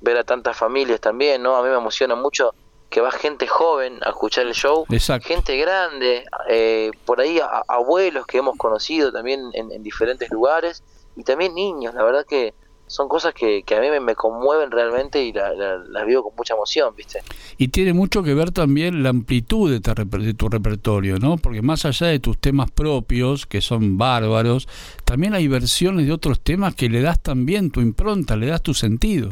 Ver 0.00 0.16
a 0.18 0.24
tantas 0.24 0.56
familias 0.56 1.00
también, 1.00 1.42
¿no? 1.42 1.56
A 1.56 1.62
mí 1.62 1.68
me 1.68 1.76
emociona 1.76 2.14
mucho 2.14 2.54
que 2.90 3.00
va 3.00 3.10
gente 3.10 3.46
joven 3.46 3.98
a 4.02 4.10
escuchar 4.10 4.46
el 4.46 4.54
show, 4.54 4.84
Exacto. 4.90 5.26
gente 5.28 5.56
grande, 5.56 6.24
eh, 6.48 6.90
por 7.04 7.20
ahí 7.20 7.38
a- 7.40 7.62
abuelos 7.66 8.26
que 8.26 8.38
hemos 8.38 8.56
conocido 8.56 9.10
también 9.12 9.50
en, 9.54 9.72
en 9.72 9.82
diferentes 9.82 10.30
lugares 10.30 10.82
y 11.16 11.24
también 11.24 11.54
niños, 11.54 11.94
la 11.94 12.02
verdad 12.04 12.24
que 12.28 12.54
son 12.86 13.08
cosas 13.08 13.32
que, 13.34 13.62
que 13.62 13.74
a 13.76 13.80
mí 13.80 13.88
me, 13.90 13.98
me 14.00 14.14
conmueven 14.14 14.70
realmente 14.70 15.24
y 15.24 15.32
la- 15.32 15.52
la- 15.54 15.78
las 15.78 16.06
vivo 16.06 16.22
con 16.22 16.34
mucha 16.36 16.54
emoción, 16.54 16.94
¿viste? 16.96 17.20
Y 17.58 17.68
tiene 17.68 17.92
mucho 17.92 18.22
que 18.22 18.34
ver 18.34 18.50
también 18.50 19.02
la 19.02 19.08
amplitud 19.10 19.70
de, 19.70 19.80
tu 19.80 19.90
reper- 19.90 20.22
de 20.22 20.34
tu 20.34 20.48
repertorio, 20.48 21.18
¿no? 21.18 21.36
Porque 21.38 21.62
más 21.62 21.84
allá 21.86 22.08
de 22.08 22.18
tus 22.20 22.38
temas 22.38 22.70
propios, 22.70 23.46
que 23.46 23.60
son 23.60 23.96
bárbaros, 23.98 24.68
también 25.04 25.34
hay 25.34 25.48
versiones 25.48 26.06
de 26.06 26.12
otros 26.12 26.40
temas 26.40 26.74
que 26.74 26.88
le 26.88 27.00
das 27.00 27.20
también 27.22 27.70
tu 27.70 27.80
impronta, 27.80 28.36
le 28.36 28.46
das 28.48 28.62
tu 28.62 28.74
sentido. 28.74 29.30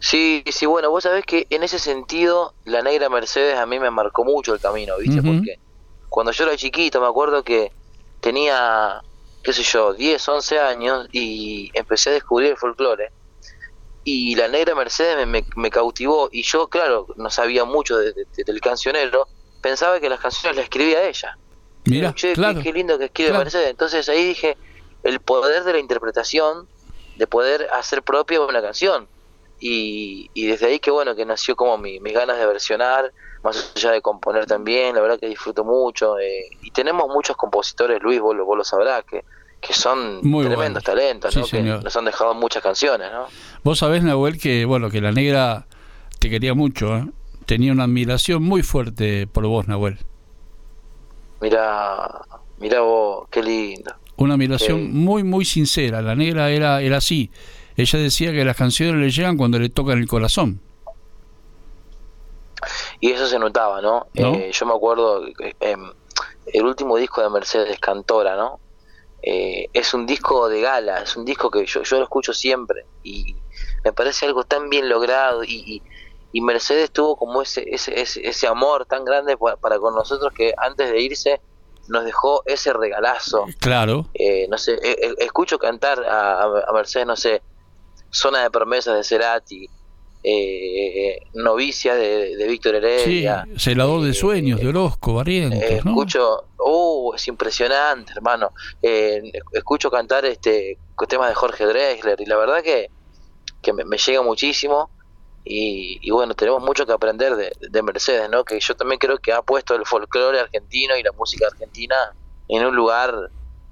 Sí, 0.00 0.42
sí, 0.50 0.66
bueno, 0.66 0.90
vos 0.90 1.04
sabés 1.04 1.24
que 1.24 1.46
en 1.50 1.62
ese 1.62 1.78
sentido 1.78 2.54
la 2.64 2.82
negra 2.82 3.08
Mercedes 3.08 3.56
a 3.56 3.66
mí 3.66 3.78
me 3.78 3.90
marcó 3.90 4.24
mucho 4.24 4.54
el 4.54 4.60
camino, 4.60 4.94
¿viste? 4.98 5.22
Porque 5.22 5.58
cuando 6.08 6.32
yo 6.32 6.44
era 6.44 6.56
chiquito 6.56 7.00
me 7.00 7.06
acuerdo 7.06 7.42
que 7.44 7.70
tenía, 8.20 9.02
qué 9.42 9.52
sé 9.52 9.62
yo, 9.62 9.94
10, 9.94 10.28
11 10.28 10.58
años 10.58 11.06
y 11.12 11.70
empecé 11.74 12.10
a 12.10 12.12
descubrir 12.14 12.50
el 12.50 12.56
folclore. 12.56 13.10
Y 14.04 14.34
la 14.34 14.48
negra 14.48 14.74
Mercedes 14.74 15.16
me, 15.16 15.26
me- 15.26 15.46
me 15.56 15.70
cautivó 15.70 16.28
y 16.32 16.42
yo, 16.42 16.68
claro, 16.68 17.06
no 17.16 17.30
sabía 17.30 17.64
mucho 17.64 17.98
de- 17.98 18.12
de- 18.12 18.44
del 18.46 18.60
cancionero, 18.60 19.28
pensaba 19.60 20.00
que 20.00 20.08
las 20.08 20.20
canciones 20.20 20.56
las 20.56 20.64
escribía 20.64 21.04
ella. 21.06 21.36
Mira, 21.86 22.12
Che, 22.14 22.28
qué- 22.28 22.34
claro. 22.34 22.60
qué, 22.62 22.72
lindo 22.72 22.98
que 22.98 23.06
escribe 23.06 23.30
claro. 23.30 23.44
Mercedes. 23.44 23.68
Entonces 23.70 24.08
ahí 24.08 24.24
dije, 24.24 24.56
el 25.02 25.20
poder 25.20 25.64
de 25.64 25.72
la 25.74 25.78
interpretación 25.78 26.68
de 27.16 27.26
poder 27.26 27.68
hacer 27.72 28.02
propia 28.02 28.40
una 28.40 28.62
canción. 28.62 29.08
Y, 29.62 30.30
y 30.32 30.46
desde 30.46 30.66
ahí 30.66 30.78
que 30.78 30.90
bueno, 30.90 31.14
que 31.14 31.26
nació 31.26 31.54
como 31.54 31.76
mi, 31.76 32.00
mis 32.00 32.14
ganas 32.14 32.38
de 32.38 32.46
versionar, 32.46 33.12
más 33.44 33.72
allá 33.76 33.90
de 33.92 34.00
componer 34.00 34.46
también, 34.46 34.94
la 34.94 35.02
verdad 35.02 35.18
que 35.20 35.28
disfruto 35.28 35.64
mucho. 35.64 36.18
eh, 36.18 36.46
y 36.62 36.70
tenemos 36.70 37.08
muchos 37.08 37.36
compositores, 37.36 38.02
Luis, 38.02 38.20
vos, 38.20 38.34
lo- 38.34 38.46
vos 38.46 38.56
lo 38.56 38.64
sabrás, 38.64 39.04
que, 39.04 39.22
que 39.60 39.72
son 39.74 40.20
Muy 40.22 40.46
tremendos 40.46 40.82
talentos, 40.82 41.34
que 41.50 41.62
nos 41.62 41.94
han 41.94 42.04
dejado 42.06 42.32
muchas 42.34 42.62
canciones, 42.62 43.12
¿no? 43.12 43.26
Vos 43.62 43.78
sabés, 43.80 44.02
Nahuel, 44.02 44.38
que 44.40 44.64
bueno, 44.64 44.88
que 44.88 45.02
la 45.02 45.12
negra 45.12 45.66
te 46.18 46.30
quería 46.30 46.54
mucho, 46.54 46.96
¿eh? 46.96 47.04
Tenía 47.44 47.72
una 47.72 47.84
admiración 47.84 48.42
muy 48.42 48.62
fuerte 48.62 49.26
por 49.26 49.44
vos, 49.46 49.68
Nahuel. 49.68 49.98
Mira, 51.40 52.08
mira 52.58 52.80
vos, 52.80 53.26
qué 53.30 53.42
lindo. 53.42 53.92
Una 54.16 54.34
admiración 54.34 54.78
Sí. 54.80 54.88
muy, 54.88 55.24
muy 55.24 55.44
sincera. 55.44 56.02
La 56.02 56.14
negra 56.14 56.50
era, 56.50 56.80
era 56.82 56.98
así. 56.98 57.30
Ella 57.80 57.98
decía 57.98 58.32
que 58.32 58.44
las 58.44 58.56
canciones 58.56 58.96
le 59.00 59.10
llegan 59.10 59.36
cuando 59.36 59.58
le 59.58 59.68
tocan 59.68 59.98
el 59.98 60.06
corazón. 60.08 60.60
Y 63.00 63.10
eso 63.12 63.26
se 63.26 63.38
notaba, 63.38 63.80
¿no? 63.80 64.06
¿No? 64.14 64.34
Eh, 64.34 64.50
yo 64.52 64.66
me 64.66 64.74
acuerdo, 64.74 65.26
eh, 65.26 65.54
em, 65.60 65.90
el 66.52 66.64
último 66.66 66.96
disco 66.96 67.22
de 67.22 67.30
Mercedes 67.30 67.78
Cantora, 67.78 68.36
¿no? 68.36 68.60
Eh, 69.22 69.68
es 69.72 69.94
un 69.94 70.06
disco 70.06 70.48
de 70.48 70.60
gala, 70.60 71.02
es 71.02 71.16
un 71.16 71.24
disco 71.24 71.50
que 71.50 71.64
yo, 71.66 71.82
yo 71.82 71.98
lo 71.98 72.04
escucho 72.04 72.32
siempre 72.32 72.84
y 73.02 73.34
me 73.84 73.92
parece 73.92 74.26
algo 74.26 74.44
tan 74.44 74.68
bien 74.70 74.88
logrado 74.88 75.44
y, 75.44 75.52
y, 75.66 75.82
y 76.32 76.40
Mercedes 76.40 76.90
tuvo 76.90 77.16
como 77.16 77.42
ese, 77.42 77.64
ese, 77.70 77.98
ese, 78.00 78.26
ese 78.26 78.46
amor 78.46 78.86
tan 78.86 79.04
grande 79.04 79.36
pa- 79.36 79.56
para 79.56 79.78
con 79.78 79.94
nosotros 79.94 80.32
que 80.34 80.54
antes 80.56 80.90
de 80.90 81.00
irse 81.02 81.40
nos 81.88 82.04
dejó 82.04 82.42
ese 82.46 82.72
regalazo. 82.72 83.46
Claro. 83.58 84.06
Eh, 84.14 84.46
no 84.48 84.56
sé, 84.58 84.78
eh, 84.82 85.14
escucho 85.18 85.58
cantar 85.58 86.02
a- 86.04 86.42
a 86.66 86.72
Mercedes, 86.72 87.06
no 87.06 87.16
sé, 87.16 87.42
Zona 88.10 88.42
de 88.42 88.50
Promesas 88.50 88.96
de 88.96 89.04
Cerati, 89.04 89.68
eh, 90.22 91.20
Novicia 91.34 91.94
de, 91.94 92.36
de 92.36 92.46
Víctor 92.48 92.72
Sí, 92.72 92.78
Heredia. 92.78 93.46
celador 93.56 94.02
de 94.02 94.12
sueños, 94.14 94.60
de 94.60 94.68
Orozco, 94.68 95.14
Barrientos, 95.14 95.62
Eh, 95.62 95.80
¿no? 95.84 95.90
escucho, 95.92 96.44
uh, 96.58 97.14
es 97.14 97.26
impresionante, 97.28 98.12
hermano. 98.14 98.52
Eh, 98.82 99.32
escucho 99.52 99.90
cantar 99.90 100.24
este 100.26 100.78
temas 101.08 101.30
de 101.30 101.34
Jorge 101.34 101.64
Drexler 101.64 102.20
y 102.20 102.26
la 102.26 102.36
verdad 102.36 102.62
que, 102.62 102.90
que 103.62 103.72
me, 103.72 103.84
me 103.84 103.96
llega 103.96 104.20
muchísimo. 104.22 104.90
Y, 105.42 105.98
y 106.02 106.10
bueno, 106.10 106.34
tenemos 106.34 106.62
mucho 106.62 106.84
que 106.84 106.92
aprender 106.92 107.34
de, 107.36 107.50
de 107.58 107.82
Mercedes, 107.82 108.28
¿no? 108.28 108.44
Que 108.44 108.60
yo 108.60 108.74
también 108.76 108.98
creo 108.98 109.16
que 109.18 109.32
ha 109.32 109.40
puesto 109.40 109.74
el 109.74 109.86
folclore 109.86 110.38
argentino 110.40 110.94
y 110.98 111.02
la 111.02 111.12
música 111.12 111.46
argentina 111.46 111.96
en 112.48 112.66
un 112.66 112.76
lugar 112.76 113.30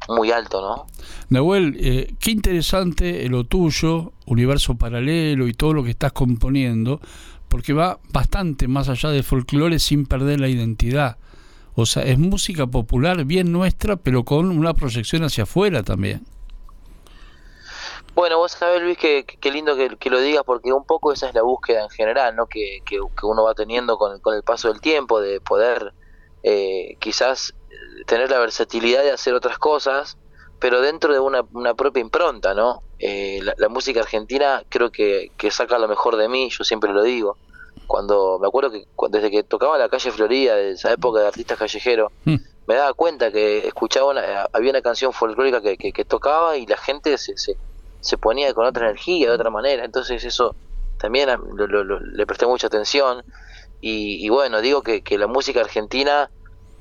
muy 0.09 0.32
alto, 0.32 0.60
¿no? 0.60 0.86
Nahuel, 1.28 1.76
eh, 1.78 2.14
qué 2.18 2.30
interesante 2.30 3.28
lo 3.28 3.44
tuyo, 3.44 4.12
universo 4.26 4.74
paralelo 4.76 5.47
y 5.47 5.52
todo 5.55 5.74
lo 5.74 5.85
que 5.85 5.90
estás 5.90 6.12
componiendo, 6.12 7.01
porque 7.48 7.72
va 7.72 7.98
bastante 8.12 8.68
más 8.68 8.89
allá 8.89 9.10
del 9.10 9.22
folclore 9.24 9.78
sin 9.78 10.06
perder 10.06 10.40
la 10.40 10.48
identidad. 10.48 11.16
O 11.74 11.86
sea, 11.86 12.02
es 12.02 12.18
música 12.18 12.66
popular 12.66 13.24
bien 13.24 13.52
nuestra, 13.52 13.97
pero 13.97 14.24
con 14.24 14.51
una 14.51 14.74
proyección 14.74 15.22
hacia 15.24 15.44
afuera 15.44 15.82
también. 15.82 16.22
Bueno, 18.14 18.39
vos 18.39 18.51
sabés, 18.52 18.82
Luis, 18.82 18.98
que, 18.98 19.24
que- 19.24 19.36
qué 19.36 19.52
lindo 19.52 19.76
que, 19.76 19.97
que 19.97 20.10
lo 20.10 20.20
digas, 20.20 20.43
porque 20.44 20.72
un 20.72 20.85
poco 20.85 21.12
esa 21.12 21.28
es 21.28 21.35
la 21.35 21.43
búsqueda 21.43 21.85
en 21.85 21.90
general, 21.90 22.35
¿no? 22.35 22.47
Que, 22.47 22.80
que, 22.85 22.98
uno 23.22 23.44
va 23.44 23.55
teniendo 23.55 23.97
con, 23.97 24.12
el- 24.12 24.20
con 24.20 24.35
el 24.35 24.43
paso 24.43 24.68
del 24.72 24.80
tiempo, 24.80 25.20
de 25.20 25.40
poder 25.40 25.93
eh, 26.43 26.97
quizás 26.98 27.55
tener 28.07 28.31
la 28.31 28.39
versatilidad 28.39 29.03
de 29.03 29.11
hacer 29.12 29.35
otras 29.35 29.59
cosas, 29.59 30.16
pero 30.59 30.81
dentro 30.81 31.12
de 31.12 31.20
una, 31.20 31.43
una 31.53 31.74
propia 31.74 32.01
impronta, 32.01 32.55
¿no? 32.55 32.82
Eh, 32.99 33.40
la, 33.43 33.55
la 33.59 33.69
música 33.69 34.01
argentina 34.01 34.62
creo 34.69 34.90
que, 34.90 35.28
que 35.36 35.51
saca 35.51 35.78
lo 35.78 35.86
mejor 35.89 36.16
de 36.16 36.28
mí, 36.28 36.49
yo 36.51 36.65
siempre 36.65 36.93
lo 36.93 37.03
digo. 37.03 37.39
Cuando 37.86 38.39
me 38.40 38.49
acuerdo 38.49 38.70
que 38.73 38.85
desde 39.11 39.31
que 39.31 39.45
tocaba 39.45 39.78
la 39.78 39.89
calle 39.89 40.11
Florida, 40.11 40.57
de 40.57 40.73
esa 40.73 40.93
época 40.93 41.20
de 41.20 41.27
artistas 41.28 41.59
callejeros, 41.59 42.11
me 42.66 42.74
daba 42.74 42.93
cuenta 42.93 43.31
que 43.32 43.66
escuchaba 43.66 44.11
una, 44.11 44.47
había 44.53 44.70
una 44.70 44.82
canción 44.82 45.12
folclórica 45.12 45.62
que, 45.62 45.77
que, 45.78 45.93
que 45.93 46.05
tocaba 46.05 46.57
y 46.59 46.66
la 46.66 46.77
gente 46.77 47.16
se, 47.16 47.36
se, 47.36 47.57
se 48.01 48.19
ponía 48.19 48.53
con 48.53 48.66
otra 48.66 48.86
energía, 48.86 49.28
de 49.28 49.35
otra 49.35 49.49
manera. 49.51 49.85
Entonces 49.85 50.23
eso 50.24 50.55
también 50.99 51.31
lo- 51.31 51.66
lo- 51.66 51.85
lo- 51.85 52.01
le 52.01 52.27
presté 52.27 52.47
mucha 52.47 52.66
atención. 52.66 53.23
Y, 53.81 54.24
y 54.27 54.28
bueno, 54.28 54.61
digo 54.61 54.82
que, 54.82 55.03
que 55.03 55.16
la 55.16 55.28
música 55.28 55.61
argentina 55.61 56.31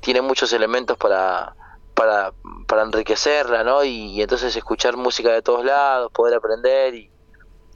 tiene 0.00 0.20
muchos 0.22 0.52
elementos 0.52 0.96
para, 0.96 1.54
para, 1.94 2.32
para 2.66 2.82
enriquecerla, 2.82 3.64
¿no? 3.64 3.84
Y, 3.84 4.12
y 4.12 4.22
entonces 4.22 4.54
escuchar 4.56 4.96
música 4.96 5.30
de 5.32 5.42
todos 5.42 5.64
lados, 5.64 6.10
poder 6.12 6.34
aprender 6.34 6.94
y, 6.94 7.10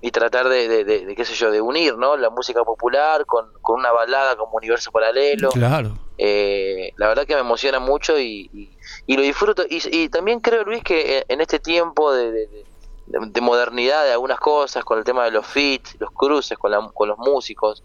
y 0.01 0.11
tratar 0.11 0.49
de, 0.49 0.69
de, 0.69 0.85
de- 0.85 1.07
de, 1.07 1.15
qué 1.17 1.25
sé 1.25 1.35
yo, 1.35 1.51
de 1.51 1.61
unir, 1.61 1.97
¿no? 1.97 2.17
La 2.17 2.31
música 2.31 2.65
popular 2.65 3.25
con, 3.27 3.53
con 3.61 3.79
una 3.81 3.93
balada 3.93 4.37
como 4.37 4.53
universo 4.57 4.91
paralelo. 4.91 5.51
Claro. 5.51 5.93
Eh, 6.19 6.93
la 6.97 7.09
verdad 7.09 7.27
que 7.27 7.35
me 7.35 7.41
emociona 7.41 7.79
mucho 7.79 8.19
y, 8.19 8.49
y- 8.53 8.77
y 9.07 9.17
lo 9.17 9.23
disfruto. 9.23 9.65
Y, 9.69 9.81
y 9.97 10.09
también 10.09 10.41
creo, 10.41 10.65
Luis, 10.65 10.83
que 10.83 11.25
en 11.29 11.41
este 11.41 11.59
tiempo 11.59 12.13
de, 12.13 12.31
de- 12.33 12.47
de- 12.47 12.65
de 13.07 13.41
modernidad 13.41 14.05
de 14.05 14.13
algunas 14.13 14.39
cosas, 14.39 14.85
con 14.85 14.99
el 14.99 15.05
tema 15.05 15.25
de 15.25 15.33
los 15.33 15.47
feats, 15.47 15.97
los 15.99 16.11
cruces 16.13 16.57
con, 16.59 16.71
la- 16.71 16.89
con 16.95 17.09
los 17.09 17.19
músicos, 17.19 17.83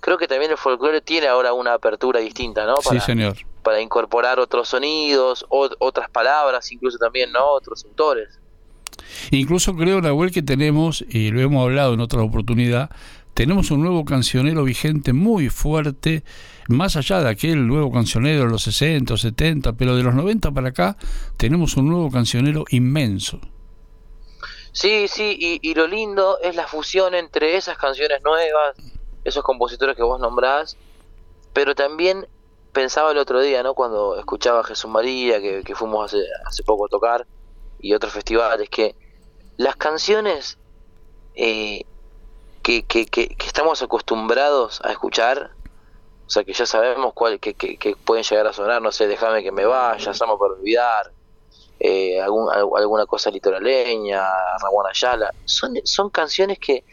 creo 0.00 0.16
que 0.18 0.28
también 0.28 0.50
el 0.50 0.56
folclore 0.58 1.00
tiene 1.00 1.26
ahora 1.26 1.52
una 1.52 1.72
apertura 1.74 2.20
distinta, 2.20 2.64
¿no? 2.66 2.76
Sí, 2.82 2.88
Para, 2.90 3.00
señor. 3.00 3.34
Para 3.68 3.82
incorporar 3.82 4.38
otros 4.40 4.70
sonidos, 4.70 5.44
o- 5.50 5.68
otras 5.78 6.08
palabras, 6.08 6.72
incluso 6.72 6.96
también, 6.96 7.30
¿no? 7.32 7.44
Otros 7.50 7.84
autores. 7.84 8.40
Incluso 9.30 9.76
creo, 9.76 10.00
Nahuel, 10.00 10.30
que 10.30 10.40
tenemos, 10.42 11.04
y 11.06 11.30
lo 11.30 11.42
hemos 11.42 11.62
hablado 11.62 11.92
en 11.92 12.00
otra 12.00 12.22
oportunidad, 12.22 12.88
tenemos 13.34 13.70
un 13.70 13.82
nuevo 13.82 14.06
cancionero 14.06 14.64
vigente 14.64 15.12
muy 15.12 15.50
fuerte, 15.50 16.24
más 16.68 16.96
allá 16.96 17.20
de 17.20 17.28
aquel 17.28 17.66
nuevo 17.66 17.92
cancionero 17.92 18.44
de 18.44 18.50
los 18.50 18.62
60, 18.62 19.18
70, 19.18 19.74
pero 19.74 19.94
de 19.94 20.02
los 20.02 20.14
90 20.14 20.50
para 20.50 20.68
acá 20.70 20.96
tenemos 21.36 21.76
un 21.76 21.90
nuevo 21.90 22.10
cancionero 22.10 22.64
inmenso. 22.70 23.38
Sí, 24.72 25.08
sí, 25.08 25.36
y, 25.38 25.58
y 25.60 25.74
lo 25.74 25.86
lindo 25.86 26.38
es 26.42 26.56
la 26.56 26.66
fusión 26.66 27.14
entre 27.14 27.54
esas 27.58 27.76
canciones 27.76 28.22
nuevas, 28.24 28.76
esos 29.24 29.42
compositores 29.42 29.94
que 29.94 30.02
vos 30.02 30.18
nombrás, 30.18 30.78
pero 31.52 31.74
también 31.74 32.26
pensaba 32.72 33.10
el 33.12 33.18
otro 33.18 33.40
día, 33.40 33.62
¿no? 33.62 33.74
Cuando 33.74 34.18
escuchaba 34.18 34.60
a 34.60 34.64
Jesús 34.64 34.90
María, 34.90 35.40
que, 35.40 35.74
fuimos 35.74 36.06
hace, 36.06 36.24
hace 36.46 36.62
poco 36.62 36.86
a 36.86 36.88
tocar, 36.88 37.26
y 37.80 37.94
otros 37.94 38.12
festivales, 38.12 38.68
que 38.68 38.96
las 39.56 39.76
canciones 39.76 40.58
eh, 41.34 41.84
que, 42.62 42.84
que, 42.84 43.06
que, 43.06 43.36
estamos 43.46 43.82
acostumbrados 43.82 44.80
a 44.84 44.90
escuchar, 44.92 45.52
o 46.26 46.30
sea, 46.30 46.44
que 46.44 46.52
ya 46.52 46.66
sabemos 46.66 47.14
cuál, 47.14 47.40
que, 47.40 47.54
pueden 48.04 48.24
llegar 48.24 48.46
a 48.46 48.52
sonar, 48.52 48.82
no 48.82 48.92
sé, 48.92 49.06
déjame 49.06 49.42
que 49.42 49.52
me 49.52 49.64
vaya, 49.64 50.12
Samo 50.12 50.38
para 50.38 50.54
olvidar, 50.54 51.12
eh, 51.80 52.20
algún, 52.20 52.50
al- 52.50 52.68
alguna 52.76 53.06
cosa 53.06 53.30
litoraleña, 53.30 54.22
Ramón 54.60 54.86
Ayala, 54.86 55.32
son, 55.44 55.76
son 55.84 56.10
canciones 56.10 56.58
que 56.58 56.84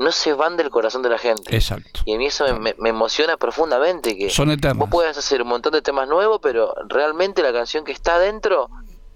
no 0.00 0.12
se 0.12 0.32
van 0.32 0.56
del 0.56 0.70
corazón 0.70 1.02
de 1.02 1.10
la 1.10 1.18
gente. 1.18 1.54
Exacto. 1.54 2.00
Y 2.06 2.14
a 2.14 2.18
mí 2.18 2.26
eso 2.26 2.46
me, 2.58 2.74
emociona 2.88 3.36
profundamente, 3.36 4.16
que 4.16 4.30
Son 4.30 4.50
eternas. 4.50 4.78
vos 4.78 4.88
puedes 4.90 5.16
hacer 5.16 5.42
un 5.42 5.48
montón 5.48 5.74
de 5.74 5.82
temas 5.82 6.08
nuevos, 6.08 6.40
pero 6.42 6.74
realmente 6.88 7.42
la 7.42 7.52
canción 7.52 7.84
que 7.84 7.92
está 7.92 8.14
adentro 8.14 8.70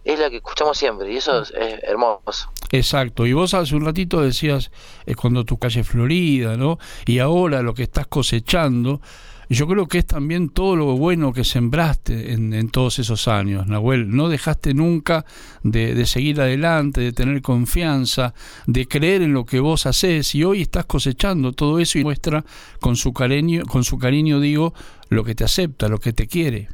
es 0.04 0.18
la 0.18 0.28
que 0.28 0.36
escuchamos 0.36 0.76
siempre, 0.76 1.10
y 1.10 1.16
eso 1.16 1.40
es, 1.40 1.50
es 1.52 1.82
hermoso. 1.84 2.50
Exacto, 2.70 3.24
y 3.24 3.32
vos 3.32 3.54
hace 3.54 3.74
un 3.74 3.86
ratito 3.86 4.20
decías 4.20 4.70
eh, 5.06 5.14
cuando 5.14 5.44
tu 5.44 5.56
calle 5.56 5.84
Florida, 5.84 6.58
¿no? 6.58 6.78
Y 7.06 7.18
ahora 7.18 7.62
lo 7.62 7.72
que 7.72 7.84
estás 7.84 8.06
cosechando, 8.06 9.00
yo 9.48 9.66
creo 9.66 9.86
que 9.86 9.98
es 9.98 10.06
también 10.06 10.48
todo 10.48 10.76
lo 10.76 10.86
bueno 10.96 11.32
que 11.32 11.44
sembraste 11.44 12.32
en, 12.32 12.70
todos 12.70 12.98
esos 12.98 13.28
años, 13.28 13.66
Nahuel. 13.66 14.08
No 14.10 14.28
dejaste 14.28 14.74
nunca 14.74 15.24
de, 15.62 15.94
de 15.94 16.06
seguir 16.06 16.40
adelante, 16.40 17.00
de 17.00 17.12
tener 17.12 17.42
confianza, 17.42 18.34
de 18.66 18.86
creer 18.88 19.22
en 19.22 19.32
lo 19.34 19.44
que 19.44 19.60
vos 19.60 19.86
haces, 19.86 20.34
y 20.34 20.44
hoy 20.44 20.62
estás 20.62 20.86
cosechando 20.86 21.52
todo 21.52 21.78
eso 21.78 21.98
y 21.98 22.04
muestra 22.04 22.44
con 22.80 22.96
su 22.96 23.12
cariño, 23.12 23.64
con 23.66 23.84
su 23.84 23.98
cariño 23.98 24.40
digo, 24.40 24.74
lo 25.08 25.24
que 25.24 25.34
te 25.34 25.44
acepta, 25.44 25.88
lo 25.88 25.98
que 25.98 26.12
te 26.12 26.26
quiere. 26.26 26.68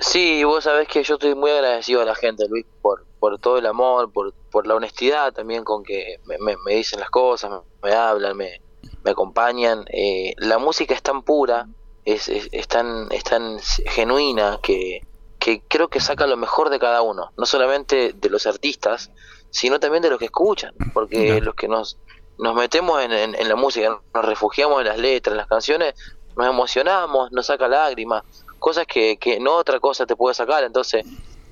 Sí, 0.00 0.42
vos 0.44 0.64
sabés 0.64 0.88
que 0.88 1.02
yo 1.02 1.14
estoy 1.14 1.34
muy 1.34 1.50
agradecido 1.50 2.02
a 2.02 2.04
la 2.04 2.14
gente, 2.14 2.46
Luis, 2.48 2.66
por, 2.82 3.06
por 3.18 3.38
todo 3.38 3.58
el 3.58 3.66
amor, 3.66 4.12
por, 4.12 4.34
por 4.50 4.66
la 4.66 4.74
honestidad 4.74 5.32
también 5.32 5.64
con 5.64 5.82
que 5.84 6.16
me, 6.26 6.36
me- 6.38 6.56
me 6.66 6.74
dicen 6.74 7.00
las 7.00 7.10
cosas, 7.10 7.50
me, 7.50 7.90
me 7.90 7.94
hablan, 7.96 8.36
me, 8.36 8.60
me 9.04 9.12
acompañan. 9.12 9.84
Eh, 9.92 10.34
la 10.38 10.58
música 10.58 10.94
es 10.94 11.02
tan 11.02 11.22
pura, 11.22 11.66
es, 12.04 12.28
es, 12.28 12.48
es 12.52 12.66
tan, 12.68 13.08
es 13.12 13.22
tan 13.24 13.58
genuina 13.86 14.58
que, 14.62 15.00
que 15.38 15.62
creo 15.68 15.88
que 15.88 16.00
saca 16.00 16.26
lo 16.26 16.36
mejor 16.36 16.70
de 16.70 16.78
cada 16.78 17.02
uno, 17.02 17.30
no 17.36 17.46
solamente 17.46 18.12
de 18.14 18.30
los 18.30 18.46
artistas, 18.46 19.10
sino 19.50 19.78
también 19.78 20.02
de 20.02 20.10
los 20.10 20.18
que 20.18 20.24
escuchan, 20.26 20.72
porque 20.92 21.40
los 21.40 21.54
que 21.54 21.68
nos, 21.68 22.00
nos 22.38 22.54
metemos 22.56 23.02
en, 23.02 23.12
en- 23.12 23.34
en 23.34 23.48
la 23.48 23.56
música, 23.56 24.02
nos 24.12 24.24
refugiamos 24.24 24.80
en 24.80 24.86
las 24.88 24.98
letras, 24.98 25.32
en 25.34 25.38
las 25.38 25.46
canciones, 25.46 25.94
nos 26.36 26.48
emocionamos, 26.48 27.30
nos 27.30 27.46
saca 27.46 27.68
lágrimas, 27.68 28.22
cosas 28.58 28.86
que, 28.86 29.16
que 29.18 29.38
no 29.38 29.54
otra 29.56 29.78
cosa 29.78 30.06
te 30.06 30.16
puede 30.16 30.34
sacar, 30.34 30.64
entonces 30.64 31.04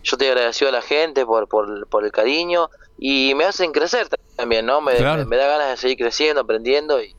yo 0.02 0.16
te 0.16 0.26
agradecido 0.28 0.70
a 0.70 0.72
la 0.72 0.82
gente 0.82 1.24
por, 1.24 1.46
por, 1.48 1.86
por 1.88 2.04
el 2.04 2.10
cariño 2.10 2.68
y 2.96 3.34
me 3.36 3.44
hacen 3.44 3.70
crecer 3.72 4.08
también, 4.34 4.66
¿no? 4.66 4.80
Me, 4.80 4.96
Claro. 4.96 5.18
me- 5.18 5.26
me 5.26 5.36
da 5.36 5.46
ganas 5.46 5.68
de 5.70 5.76
seguir 5.76 5.98
creciendo, 5.98 6.40
aprendiendo 6.40 7.00
y, 7.00 7.14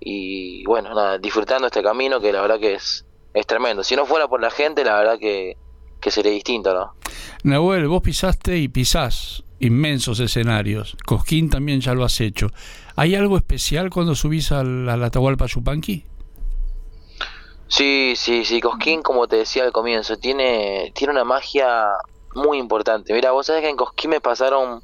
y 0.00 0.64
bueno, 0.64 0.94
nada, 0.94 1.18
disfrutando 1.18 1.66
este 1.66 1.82
camino 1.82 2.20
que 2.20 2.32
la 2.32 2.40
verdad 2.40 2.58
que 2.58 2.74
es, 2.74 3.04
es 3.34 3.46
tremendo. 3.46 3.82
Si 3.82 3.96
no 3.96 4.06
fuera 4.06 4.28
por 4.28 4.40
la 4.40 4.50
gente, 4.50 4.84
la 4.84 4.96
verdad 4.96 5.18
que, 5.18 5.56
que 6.00 6.10
sería 6.10 6.32
distinto, 6.32 6.74
¿no? 6.74 6.94
Nahuel, 7.44 7.88
vos 7.88 8.02
pisaste 8.02 8.56
y 8.58 8.68
pisás 8.68 9.42
inmensos 9.58 10.20
escenarios. 10.20 10.96
Cosquín 11.06 11.50
también 11.50 11.80
ya 11.80 11.94
lo 11.94 12.04
has 12.04 12.20
hecho. 12.20 12.48
¿Hay 12.94 13.14
algo 13.14 13.36
especial 13.36 13.90
cuando 13.90 14.14
subís 14.14 14.52
al, 14.52 14.88
al 14.88 15.02
Atahualpa 15.02 15.46
Yupanqui? 15.46 16.04
Sí, 17.68 18.14
sí, 18.16 18.44
sí, 18.44 18.60
Cosquín, 18.60 19.02
como 19.02 19.26
te 19.26 19.36
decía 19.36 19.64
al 19.64 19.72
comienzo, 19.72 20.16
tiene, 20.16 20.92
tiene 20.94 21.12
una 21.12 21.24
magia 21.24 21.88
muy 22.34 22.58
importante. 22.58 23.12
Mira, 23.12 23.32
vos 23.32 23.46
sabés 23.46 23.62
que 23.62 23.70
en 23.70 23.76
Cosquín 23.76 24.10
me 24.10 24.20
pasaron 24.20 24.80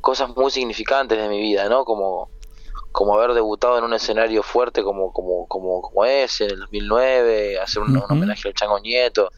cosas 0.00 0.36
muy 0.36 0.50
significantes 0.50 1.18
de 1.18 1.28
mi 1.28 1.40
vida, 1.40 1.68
¿no? 1.68 1.84
Como, 1.84 2.28
como 2.94 3.16
haber 3.16 3.34
debutado 3.34 3.76
en 3.76 3.82
un 3.82 3.92
escenario 3.92 4.44
fuerte 4.44 4.84
como, 4.84 5.12
como, 5.12 5.48
como, 5.48 5.82
como 5.82 6.04
ese, 6.04 6.44
en 6.44 6.52
el 6.52 6.60
2009, 6.60 7.58
hacer 7.58 7.82
un, 7.82 7.90
un 7.90 7.96
Ujú. 7.96 8.12
homenaje 8.14 8.46
al 8.46 8.54
Chango 8.54 8.78
Nieto, 8.78 9.30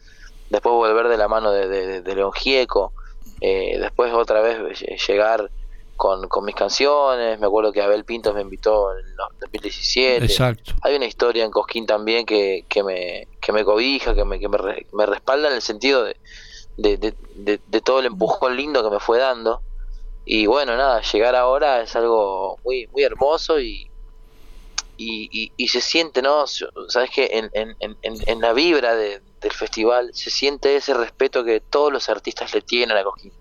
después 0.51 0.73
volver 0.75 1.07
de 1.07 1.17
la 1.17 1.27
mano 1.27 1.51
de, 1.51 1.67
de, 1.67 2.01
de 2.03 2.15
León 2.15 2.31
Gieco, 2.33 2.93
eh, 3.41 3.79
después 3.79 4.13
otra 4.13 4.41
vez 4.41 4.59
lle- 4.59 5.07
llegar 5.07 5.49
con, 5.95 6.27
con 6.27 6.45
mis 6.45 6.53
canciones, 6.53 7.39
me 7.39 7.47
acuerdo 7.47 7.71
que 7.71 7.81
Abel 7.81 8.05
Pintos 8.05 8.35
me 8.35 8.41
invitó 8.41 8.91
en 8.93 8.99
el 9.07 9.15
2017. 9.41 10.25
Exacto. 10.25 10.73
Hay 10.83 10.95
una 10.95 11.05
historia 11.07 11.43
en 11.43 11.49
Cosquín 11.49 11.87
también 11.87 12.27
que, 12.27 12.63
que, 12.69 12.83
me, 12.83 13.27
que 13.41 13.51
me 13.51 13.65
cobija, 13.65 14.13
que 14.13 14.23
me, 14.23 14.39
que 14.39 14.47
me, 14.49 14.59
me 14.93 15.05
respalda 15.07 15.47
en 15.49 15.55
el 15.55 15.63
sentido 15.63 16.03
de, 16.03 16.15
de, 16.77 16.97
de, 16.97 17.15
de- 17.37 17.59
de 17.65 17.81
todo 17.81 17.99
el 18.01 18.05
empujón 18.05 18.55
lindo 18.55 18.83
que 18.83 18.91
me 18.91 18.99
fue 18.99 19.17
dando. 19.17 19.63
Y 20.29 20.45
bueno, 20.45 20.75
nada, 20.75 21.01
llegar 21.01 21.35
ahora 21.37 21.81
es 21.83 21.95
algo 21.95 22.59
muy, 22.65 22.85
muy 22.91 23.01
hermoso 23.03 23.61
y, 23.61 23.89
y, 24.97 25.53
y, 25.55 25.67
se 25.69 25.79
siente, 25.79 26.21
¿no? 26.21 26.45
Sabes 26.47 27.11
que 27.11 27.29
en, 27.31 27.49
en, 27.53 27.77
en, 27.79 27.97
en 28.01 28.41
la 28.41 28.51
vibra 28.51 28.93
de- 28.93 29.21
del 29.39 29.51
festival 29.53 30.09
se 30.11 30.29
siente 30.29 30.75
ese 30.75 30.93
respeto 30.93 31.45
que 31.45 31.61
todos 31.61 31.93
los 31.93 32.09
artistas 32.09 32.53
le 32.53 32.61
tienen 32.61 32.97
a 32.97 33.05
Cosquín. 33.05 33.31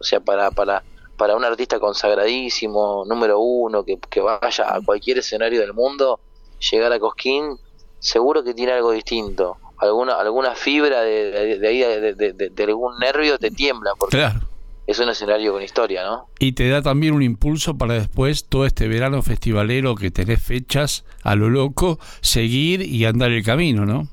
O 0.00 0.02
sea, 0.02 0.20
para, 0.20 0.50
para, 0.50 0.82
para 1.18 1.36
un 1.36 1.44
artista 1.44 1.78
consagradísimo, 1.78 3.04
número 3.06 3.38
uno, 3.40 3.84
que, 3.84 3.98
que 4.08 4.20
vaya 4.22 4.74
a 4.74 4.80
cualquier 4.80 5.18
escenario 5.18 5.60
del 5.60 5.74
mundo, 5.74 6.20
llegar 6.70 6.90
a 6.90 6.98
Cosquín, 6.98 7.54
seguro 7.98 8.42
que 8.42 8.54
tiene 8.54 8.72
algo 8.72 8.92
distinto. 8.92 9.58
Alguna, 9.76 10.14
alguna 10.14 10.54
fibra 10.54 11.02
de, 11.02 11.58
de, 11.58 11.68
ahí, 11.68 11.80
de 12.14 12.64
algún 12.64 12.96
nervio 12.98 13.36
te 13.36 13.50
tiembla, 13.50 13.92
porque 13.98 14.16
Claro. 14.16 14.53
Es 14.86 14.98
un 14.98 15.08
escenario 15.08 15.52
con 15.52 15.62
historia, 15.62 16.04
¿no? 16.04 16.28
Y 16.38 16.52
te 16.52 16.68
da 16.68 16.82
también 16.82 17.14
un 17.14 17.22
impulso 17.22 17.76
para 17.78 17.94
después, 17.94 18.46
todo 18.48 18.66
este 18.66 18.86
verano 18.88 19.22
festivalero 19.22 19.94
que 19.94 20.10
tenés 20.10 20.42
fechas 20.42 21.04
a 21.22 21.34
lo 21.36 21.48
loco, 21.48 21.98
seguir 22.20 22.82
y 22.82 23.04
andar 23.06 23.30
el 23.32 23.42
camino, 23.44 23.86
¿no? 23.86 24.08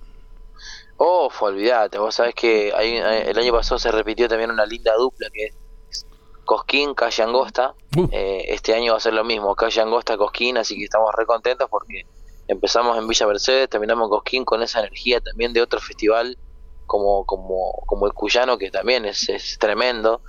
Oh, 0.97 1.29
olvídate, 1.41 1.97
vos 1.97 2.15
sabés 2.15 2.35
que 2.35 2.71
hay- 2.75 2.95
el 2.97 3.37
año 3.37 3.51
pasado 3.51 3.79
se 3.79 3.91
repitió 3.91 4.27
también 4.27 4.51
una 4.51 4.65
linda 4.65 4.93
dupla 4.95 5.27
que 5.33 5.45
es 5.47 6.05
Cosquín, 6.45 6.93
Calle 6.93 7.23
Angosta. 7.23 7.73
Eh, 8.11 8.45
este 8.49 8.73
año 8.75 8.91
va 8.93 8.97
a 8.97 9.01
ser 9.01 9.13
lo 9.13 9.23
mismo, 9.23 9.55
Calle 9.55 9.81
Angosta, 9.81 10.15
Cosquín, 10.17 10.57
así 10.57 10.77
que 10.77 10.83
estamos 10.85 11.09
re 11.17 11.25
contentos 11.25 11.67
porque 11.69 12.05
empezamos 12.47 12.97
en 12.97 13.07
Villa 13.07 13.25
Mercedes, 13.27 13.69
terminamos 13.69 14.05
en 14.05 14.09
Cosquín 14.09 14.45
con 14.45 14.61
esa 14.61 14.79
energía 14.79 15.19
también 15.21 15.53
de 15.53 15.61
otro 15.61 15.79
festival 15.79 16.37
como, 16.85 17.25
como, 17.25 17.71
como 17.87 18.05
el 18.05 18.13
Cuyano, 18.13 18.57
que 18.57 18.69
también 18.69 19.05
es, 19.05 19.27
es 19.29 19.57
tremendo. 19.59 20.21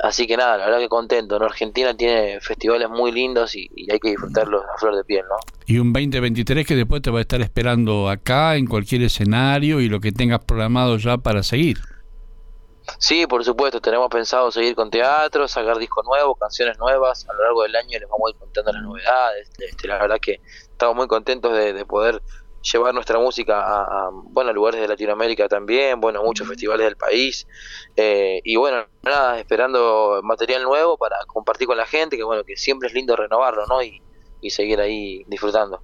Así 0.00 0.26
que 0.26 0.36
nada, 0.36 0.56
la 0.56 0.66
verdad 0.66 0.78
que 0.78 0.88
contento. 0.88 1.38
¿no? 1.38 1.46
Argentina 1.46 1.94
tiene 1.96 2.40
festivales 2.40 2.88
muy 2.88 3.10
lindos 3.10 3.56
y, 3.56 3.68
y 3.74 3.90
hay 3.90 3.98
que 3.98 4.10
disfrutarlos 4.10 4.62
a 4.64 4.78
flor 4.78 4.96
de 4.96 5.04
piel, 5.04 5.24
¿no? 5.28 5.36
Y 5.66 5.78
un 5.78 5.92
2023 5.92 6.66
que 6.66 6.76
después 6.76 7.02
te 7.02 7.10
va 7.10 7.18
a 7.18 7.22
estar 7.22 7.40
esperando 7.40 8.08
acá, 8.08 8.56
en 8.56 8.66
cualquier 8.66 9.02
escenario 9.02 9.80
y 9.80 9.88
lo 9.88 10.00
que 10.00 10.12
tengas 10.12 10.44
programado 10.44 10.96
ya 10.98 11.18
para 11.18 11.42
seguir. 11.42 11.78
Sí, 12.96 13.26
por 13.26 13.44
supuesto, 13.44 13.80
tenemos 13.80 14.08
pensado 14.08 14.50
seguir 14.50 14.74
con 14.74 14.90
teatro, 14.90 15.46
sacar 15.46 15.78
discos 15.78 16.04
nuevos, 16.06 16.38
canciones 16.38 16.78
nuevas, 16.78 17.28
a 17.28 17.34
lo 17.34 17.42
largo 17.42 17.62
del 17.64 17.76
año 17.76 17.98
les 17.98 18.08
vamos 18.08 18.28
a 18.28 18.30
ir 18.30 18.36
contando 18.36 18.72
las 18.72 18.82
novedades, 18.82 19.50
este, 19.58 19.88
la 19.88 19.98
verdad 19.98 20.18
que 20.20 20.40
estamos 20.62 20.96
muy 20.96 21.06
contentos 21.06 21.52
de, 21.52 21.74
de 21.74 21.84
poder 21.84 22.22
llevar 22.62 22.94
nuestra 22.94 23.18
música 23.18 23.60
a, 23.60 23.82
a, 23.82 24.10
bueno, 24.12 24.52
lugares 24.52 24.80
de 24.80 24.88
Latinoamérica 24.88 25.48
también, 25.48 26.00
bueno, 26.00 26.20
a 26.20 26.22
muchos 26.22 26.48
festivales 26.48 26.84
del 26.86 26.96
país, 26.96 27.46
eh, 27.96 28.40
y 28.44 28.56
bueno, 28.56 28.84
nada, 29.02 29.38
esperando 29.38 30.20
material 30.22 30.62
nuevo 30.62 30.96
para 30.96 31.16
compartir 31.26 31.66
con 31.66 31.76
la 31.76 31.86
gente, 31.86 32.16
que 32.16 32.24
bueno, 32.24 32.44
que 32.44 32.56
siempre 32.56 32.88
es 32.88 32.94
lindo 32.94 33.16
renovarlo, 33.16 33.66
¿no? 33.66 33.82
Y, 33.82 34.02
y 34.40 34.50
seguir 34.50 34.80
ahí 34.80 35.24
disfrutando. 35.26 35.82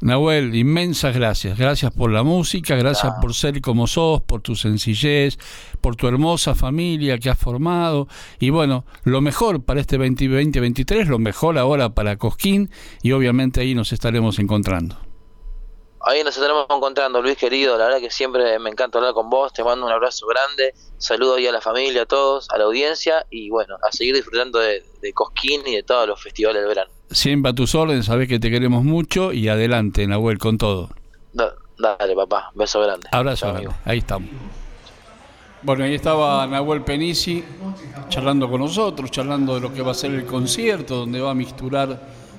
Nahuel, 0.00 0.54
inmensas 0.54 1.14
gracias. 1.14 1.58
Gracias 1.58 1.90
por 1.90 2.10
la 2.10 2.22
música, 2.22 2.76
gracias 2.76 3.14
por 3.20 3.32
ser 3.32 3.60
como 3.62 3.86
sos, 3.86 4.20
por 4.22 4.42
tu 4.42 4.54
sencillez, 4.54 5.38
por 5.80 5.96
tu 5.96 6.06
hermosa 6.06 6.54
familia 6.54 7.18
que 7.18 7.30
has 7.30 7.38
formado. 7.38 8.06
Y 8.38 8.50
bueno, 8.50 8.84
lo 9.04 9.22
mejor 9.22 9.64
para 9.64 9.80
este 9.80 9.96
2023, 9.96 11.08
lo 11.08 11.18
mejor 11.18 11.56
ahora 11.56 11.94
para 11.94 12.18
Cosquín 12.18 12.70
y 13.02 13.12
obviamente 13.12 13.62
ahí 13.62 13.74
nos 13.74 13.92
estaremos 13.92 14.38
encontrando. 14.38 15.05
Ahí 16.08 16.22
nos 16.22 16.36
estaremos 16.36 16.66
encontrando, 16.70 17.20
Luis 17.20 17.36
querido. 17.36 17.76
La 17.76 17.86
verdad 17.86 17.98
que 18.00 18.10
siempre 18.10 18.58
me 18.60 18.70
encanta 18.70 18.98
hablar 18.98 19.12
con 19.12 19.28
vos. 19.28 19.52
Te 19.52 19.64
mando 19.64 19.84
un 19.86 19.92
abrazo 19.92 20.26
grande. 20.28 20.72
Saludo 20.98 21.34
ahí 21.34 21.46
a 21.48 21.52
la 21.52 21.60
familia, 21.60 22.02
a 22.02 22.06
todos, 22.06 22.48
a 22.50 22.58
la 22.58 22.64
audiencia. 22.64 23.26
Y 23.28 23.50
bueno, 23.50 23.74
a 23.82 23.90
seguir 23.90 24.14
disfrutando 24.14 24.60
de, 24.60 24.84
de 25.02 25.12
Cosquín 25.12 25.62
y 25.66 25.74
de 25.74 25.82
todos 25.82 26.06
los 26.06 26.22
festivales 26.22 26.62
del 26.62 26.68
verano. 26.68 26.90
Siempre 27.10 27.50
a 27.50 27.54
tus 27.54 27.74
órdenes, 27.74 28.06
sabés 28.06 28.28
que 28.28 28.38
te 28.38 28.50
queremos 28.50 28.84
mucho 28.84 29.32
y 29.32 29.48
adelante, 29.48 30.06
Nahuel, 30.06 30.38
con 30.38 30.58
todo. 30.58 30.90
Da- 31.32 31.54
dale, 31.76 32.14
papá. 32.14 32.50
Beso 32.54 32.80
grande. 32.80 33.08
Abrazo, 33.10 33.48
amigo. 33.48 33.74
ahí 33.84 33.98
estamos. 33.98 34.30
Bueno, 35.62 35.82
ahí 35.84 35.94
estaba 35.96 36.46
Nahuel 36.46 36.82
Penisi 36.82 37.42
charlando 38.08 38.48
con 38.48 38.60
nosotros, 38.60 39.10
charlando 39.10 39.54
de 39.56 39.60
lo 39.60 39.72
que 39.74 39.82
va 39.82 39.90
a 39.90 39.94
ser 39.94 40.12
el 40.12 40.24
concierto, 40.24 40.94
donde 40.96 41.20
va 41.20 41.32
a 41.32 41.34
misturar 41.34 41.98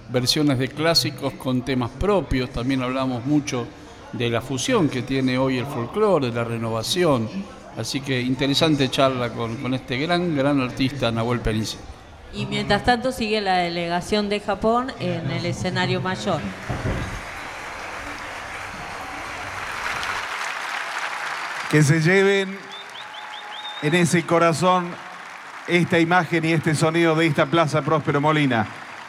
versiones 0.10 0.60
de 0.60 0.68
clásicos 0.68 1.34
con 1.34 1.64
temas 1.64 1.92
propios. 1.92 2.50
También 2.50 2.82
hablamos 2.82 3.26
mucho 3.26 3.68
de 4.14 4.30
la 4.30 4.42
fusión 4.42 4.90
que 4.90 5.02
tiene 5.02 5.38
hoy 5.38 5.58
el 5.58 5.66
folclore, 5.66 6.28
de 6.28 6.34
la 6.34 6.44
renovación. 6.44 7.30
Así 7.78 8.02
que 8.02 8.20
interesante 8.20 8.90
charla 8.90 9.30
con, 9.30 9.58
con 9.58 9.74
este 9.74 9.98
gran, 9.98 10.36
gran 10.36 10.60
artista 10.62 11.12
Nahuel 11.12 11.42
Penisi. 11.42 11.78
Y 12.34 12.46
mientras 12.46 12.84
tanto 12.84 13.12
sigue 13.12 13.40
la 13.42 13.58
delegación 13.58 14.30
de 14.30 14.40
Japón 14.40 14.92
en 15.00 15.32
el 15.32 15.46
escenario 15.46 16.02
mayor. 16.02 16.42
que 21.70 21.84
se 21.84 22.00
lleven 22.00 22.58
en 23.82 23.96
ese 23.96 24.24
corazón 24.24 24.90
esta 25.68 26.00
imagen 26.00 26.46
y 26.46 26.54
este 26.54 26.74
sonido 26.76 27.14
de 27.16 27.28
esta 27.28 27.46
Plaza 27.46 27.82
Próspero 27.82 28.22
Molina, 28.22 28.66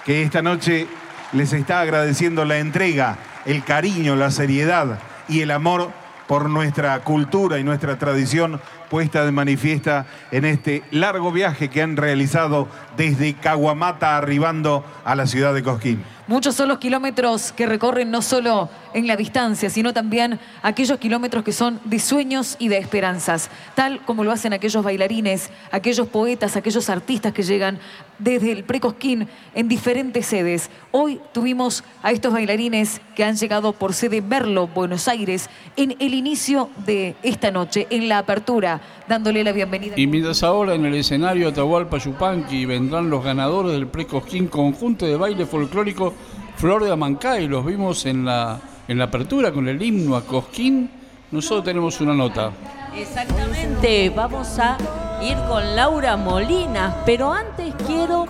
que 0.08 0.22
esta 0.22 0.40
noche 0.40 0.86
les 1.34 1.52
está 1.52 1.82
agradeciendo 1.82 2.46
la 2.46 2.56
entrega, 2.56 3.18
el 3.44 3.62
cariño, 3.62 4.16
la 4.16 4.30
seriedad 4.30 5.00
y 5.28 5.42
el 5.42 5.50
amor 5.50 5.90
por 6.26 6.48
nuestra 6.48 6.98
cultura 7.00 7.58
y 7.58 7.62
nuestra 7.62 7.98
tradición 7.98 8.58
puesta 8.88 9.26
de 9.26 9.32
manifiesta 9.32 10.06
en 10.30 10.46
este 10.46 10.82
largo 10.92 11.30
viaje 11.30 11.68
que 11.68 11.82
han 11.82 11.98
realizado 11.98 12.68
desde 12.96 13.34
Caguamata 13.34 14.16
arribando 14.16 14.82
a 15.04 15.14
la 15.14 15.26
ciudad 15.26 15.52
de 15.52 15.62
Cosquín. 15.62 16.02
Muchos 16.28 16.56
son 16.56 16.68
los 16.68 16.76
kilómetros 16.76 17.52
que 17.52 17.64
recorren 17.64 18.10
no 18.10 18.20
solo 18.20 18.68
en 18.92 19.06
la 19.06 19.16
distancia, 19.16 19.70
sino 19.70 19.94
también 19.94 20.38
aquellos 20.60 20.98
kilómetros 20.98 21.42
que 21.42 21.52
son 21.52 21.80
de 21.86 21.98
sueños 21.98 22.56
y 22.58 22.68
de 22.68 22.76
esperanzas, 22.76 23.48
tal 23.74 24.00
como 24.04 24.24
lo 24.24 24.32
hacen 24.32 24.52
aquellos 24.52 24.84
bailarines, 24.84 25.48
aquellos 25.70 26.06
poetas, 26.08 26.54
aquellos 26.54 26.90
artistas 26.90 27.32
que 27.32 27.42
llegan 27.42 27.78
desde 28.18 28.52
el 28.52 28.64
Precosquín 28.64 29.26
en 29.54 29.68
diferentes 29.68 30.26
sedes. 30.26 30.68
Hoy 30.90 31.18
tuvimos 31.32 31.82
a 32.02 32.12
estos 32.12 32.34
bailarines 32.34 33.00
que 33.16 33.24
han 33.24 33.36
llegado 33.36 33.72
por 33.72 33.94
sede 33.94 34.20
Merlo, 34.20 34.66
Buenos 34.66 35.08
Aires, 35.08 35.48
en 35.76 35.96
el 35.98 36.12
inicio 36.12 36.68
de 36.84 37.16
esta 37.22 37.50
noche, 37.50 37.86
en 37.88 38.06
la 38.06 38.18
apertura, 38.18 38.82
dándole 39.08 39.42
la 39.42 39.52
bienvenida. 39.52 39.94
Y 39.96 40.06
mientras 40.06 40.42
ahora 40.42 40.74
en 40.74 40.84
el 40.84 40.94
escenario 40.94 41.48
Atahualpa 41.48 41.98
Yupanqui 41.98 42.66
vendrán 42.66 43.08
los 43.08 43.24
ganadores 43.24 43.72
del 43.72 43.86
Precosquín 43.86 44.48
conjunto 44.48 45.06
de 45.06 45.16
baile 45.16 45.46
folclórico 45.46 46.12
Flor 46.56 46.84
de 46.84 46.92
Amancay, 46.92 47.46
los 47.46 47.64
vimos 47.64 48.04
en 48.06 48.24
la, 48.24 48.58
en 48.86 48.98
la 48.98 49.04
apertura 49.04 49.52
con 49.52 49.68
el 49.68 49.80
himno 49.80 50.16
a 50.16 50.24
Cosquín. 50.24 50.90
Nosotros 51.30 51.64
tenemos 51.64 52.00
una 52.00 52.14
nota. 52.14 52.50
Exactamente, 52.96 54.10
vamos 54.10 54.58
a 54.58 54.76
ir 55.22 55.36
con 55.48 55.76
Laura 55.76 56.16
Molinas, 56.16 56.96
pero 57.06 57.32
antes 57.32 57.74
quiero 57.86 58.26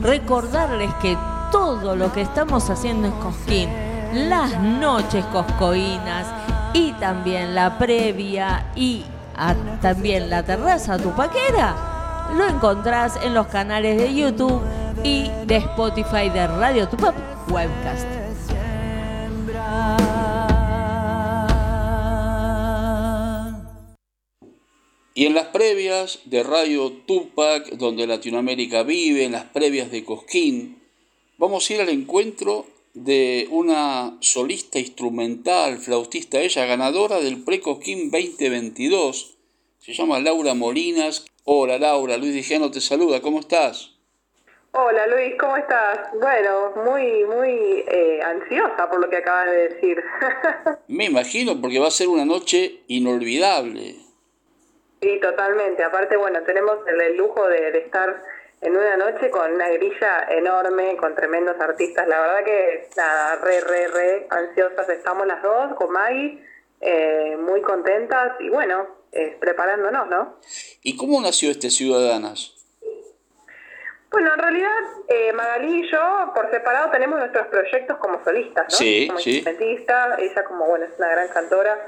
recordarles 0.00 0.92
que 1.00 1.16
todo 1.50 1.96
lo 1.96 2.12
que 2.12 2.22
estamos 2.22 2.70
haciendo 2.70 3.08
en 3.08 3.14
Cosquín, 3.14 3.68
las 4.28 4.60
noches 4.60 5.24
coscoínas 5.26 6.26
y 6.72 6.92
también 6.92 7.54
la 7.54 7.78
previa 7.78 8.66
y 8.76 9.04
también 9.80 10.30
la 10.30 10.44
terraza 10.44 10.98
tupaquera, 10.98 12.28
lo 12.36 12.46
encontrás 12.46 13.18
en 13.22 13.34
los 13.34 13.46
canales 13.48 13.98
de 13.98 14.14
YouTube 14.14 14.62
y 15.02 15.30
de 15.46 15.56
Spotify 15.56 16.28
de 16.32 16.46
Radio 16.46 16.88
Tupac 16.88 17.14
Webcast. 17.50 18.06
Y 25.14 25.26
en 25.26 25.34
las 25.34 25.48
previas 25.48 26.20
de 26.24 26.42
Radio 26.42 26.90
Tupac, 26.90 27.72
donde 27.72 28.06
Latinoamérica 28.06 28.82
vive, 28.82 29.24
en 29.24 29.32
las 29.32 29.44
previas 29.44 29.90
de 29.90 30.04
Cosquín, 30.04 30.80
vamos 31.36 31.68
a 31.68 31.74
ir 31.74 31.80
al 31.82 31.90
encuentro 31.90 32.66
de 32.94 33.46
una 33.50 34.16
solista 34.20 34.78
instrumental, 34.78 35.78
flautista, 35.78 36.40
ella 36.40 36.64
ganadora 36.64 37.20
del 37.20 37.42
Pre-Cosquín 37.42 38.10
2022. 38.10 39.31
Se 39.82 39.92
llama 39.92 40.20
Laura 40.20 40.54
Molinas. 40.54 41.26
Hola 41.42 41.76
Laura, 41.76 42.16
Luis 42.16 42.32
Dijano 42.32 42.70
te 42.70 42.80
saluda, 42.80 43.20
¿cómo 43.20 43.40
estás? 43.40 43.90
Hola 44.70 45.08
Luis, 45.08 45.34
¿cómo 45.40 45.56
estás? 45.56 45.98
Bueno, 46.20 46.72
muy, 46.84 47.24
muy 47.24 47.84
eh, 47.88 48.20
ansiosa 48.22 48.88
por 48.88 49.00
lo 49.00 49.10
que 49.10 49.16
acabas 49.16 49.46
de 49.46 49.70
decir. 49.70 50.00
Me 50.86 51.06
imagino 51.06 51.60
porque 51.60 51.80
va 51.80 51.88
a 51.88 51.90
ser 51.90 52.06
una 52.06 52.24
noche 52.24 52.84
inolvidable. 52.86 53.96
Sí, 55.00 55.18
totalmente. 55.20 55.82
Aparte, 55.82 56.16
bueno, 56.16 56.40
tenemos 56.44 56.76
el, 56.86 57.00
el 57.00 57.16
lujo 57.16 57.48
de, 57.48 57.72
de 57.72 57.78
estar 57.78 58.22
en 58.60 58.76
una 58.76 58.96
noche 58.96 59.30
con 59.30 59.52
una 59.52 59.68
grilla 59.68 60.28
enorme, 60.30 60.96
con 60.96 61.16
tremendos 61.16 61.58
artistas. 61.58 62.06
La 62.06 62.20
verdad 62.20 62.44
que, 62.44 62.88
nada, 62.96 63.34
re, 63.42 63.60
re, 63.60 63.88
re 63.88 64.26
ansiosas 64.30 64.88
estamos 64.90 65.26
las 65.26 65.42
dos 65.42 65.74
con 65.74 65.90
Maggie, 65.90 66.38
eh, 66.80 67.36
muy 67.36 67.60
contentas 67.62 68.34
y 68.38 68.48
bueno, 68.48 69.01
eh, 69.12 69.36
preparándonos, 69.40 70.08
¿no? 70.08 70.38
¿Y 70.82 70.96
cómo 70.96 71.20
nació 71.20 71.50
este 71.50 71.70
Ciudadanas? 71.70 72.54
Bueno, 74.10 74.34
en 74.34 74.38
realidad 74.40 74.78
eh, 75.08 75.32
Magalí 75.32 75.84
y 75.86 75.90
yo 75.90 76.32
por 76.34 76.50
separado 76.50 76.90
tenemos 76.90 77.18
nuestros 77.18 77.46
proyectos 77.46 77.96
como 77.98 78.22
solistas, 78.22 78.64
¿no? 78.64 78.76
Sí, 78.76 79.06
como 79.06 79.18
sí. 79.18 79.36
instrumentista, 79.36 80.16
ella 80.18 80.44
como, 80.44 80.66
bueno, 80.66 80.84
es 80.84 80.98
una 80.98 81.08
gran 81.08 81.28
cantora 81.28 81.78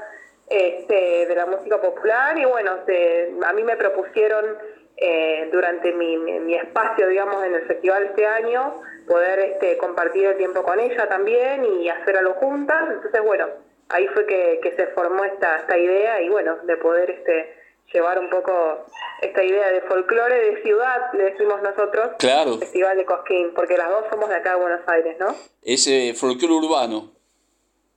este, 0.49 1.25
de 1.27 1.35
la 1.35 1.45
música 1.45 1.79
popular 1.79 2.37
y 2.37 2.45
bueno, 2.45 2.79
se, 2.85 3.31
a 3.45 3.53
mí 3.53 3.63
me 3.63 3.77
propusieron 3.77 4.57
eh, 4.97 5.49
durante 5.51 5.93
mi, 5.93 6.17
mi, 6.17 6.39
mi 6.39 6.55
espacio, 6.55 7.07
digamos, 7.07 7.43
en 7.43 7.55
el 7.55 7.61
festival 7.67 8.03
este 8.05 8.25
año, 8.25 8.81
poder 9.07 9.39
este, 9.39 9.77
compartir 9.77 10.25
el 10.25 10.37
tiempo 10.37 10.63
con 10.63 10.79
ella 10.79 11.07
también 11.07 11.65
y 11.65 11.89
hacer 11.89 12.17
algo 12.17 12.33
juntas. 12.35 12.85
Entonces, 12.91 13.21
bueno, 13.21 13.47
ahí 13.89 14.07
fue 14.09 14.25
que, 14.25 14.59
que 14.63 14.71
se 14.75 14.87
formó 14.87 15.23
esta, 15.25 15.57
esta 15.57 15.77
idea 15.77 16.21
y 16.21 16.29
bueno, 16.29 16.57
de 16.63 16.77
poder 16.77 17.09
este, 17.11 17.55
llevar 17.93 18.19
un 18.19 18.29
poco 18.29 18.85
esta 19.21 19.43
idea 19.43 19.69
de 19.71 19.81
folclore 19.81 20.35
de 20.51 20.61
ciudad, 20.63 21.11
le 21.13 21.25
decimos 21.31 21.61
nosotros, 21.61 22.11
Claro. 22.19 22.57
Festival 22.57 22.97
de 22.97 23.05
Cosquín, 23.05 23.53
porque 23.55 23.77
las 23.77 23.89
dos 23.89 24.05
somos 24.09 24.29
de 24.29 24.35
acá 24.35 24.55
de 24.55 24.61
Buenos 24.61 24.81
Aires, 24.87 25.17
¿no? 25.19 25.35
Ese 25.63 26.13
folclore 26.13 26.53
urbano, 26.65 27.11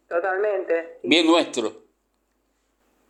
Totalmente. 0.09 0.98
bien 1.02 1.27
nuestro. 1.27 1.73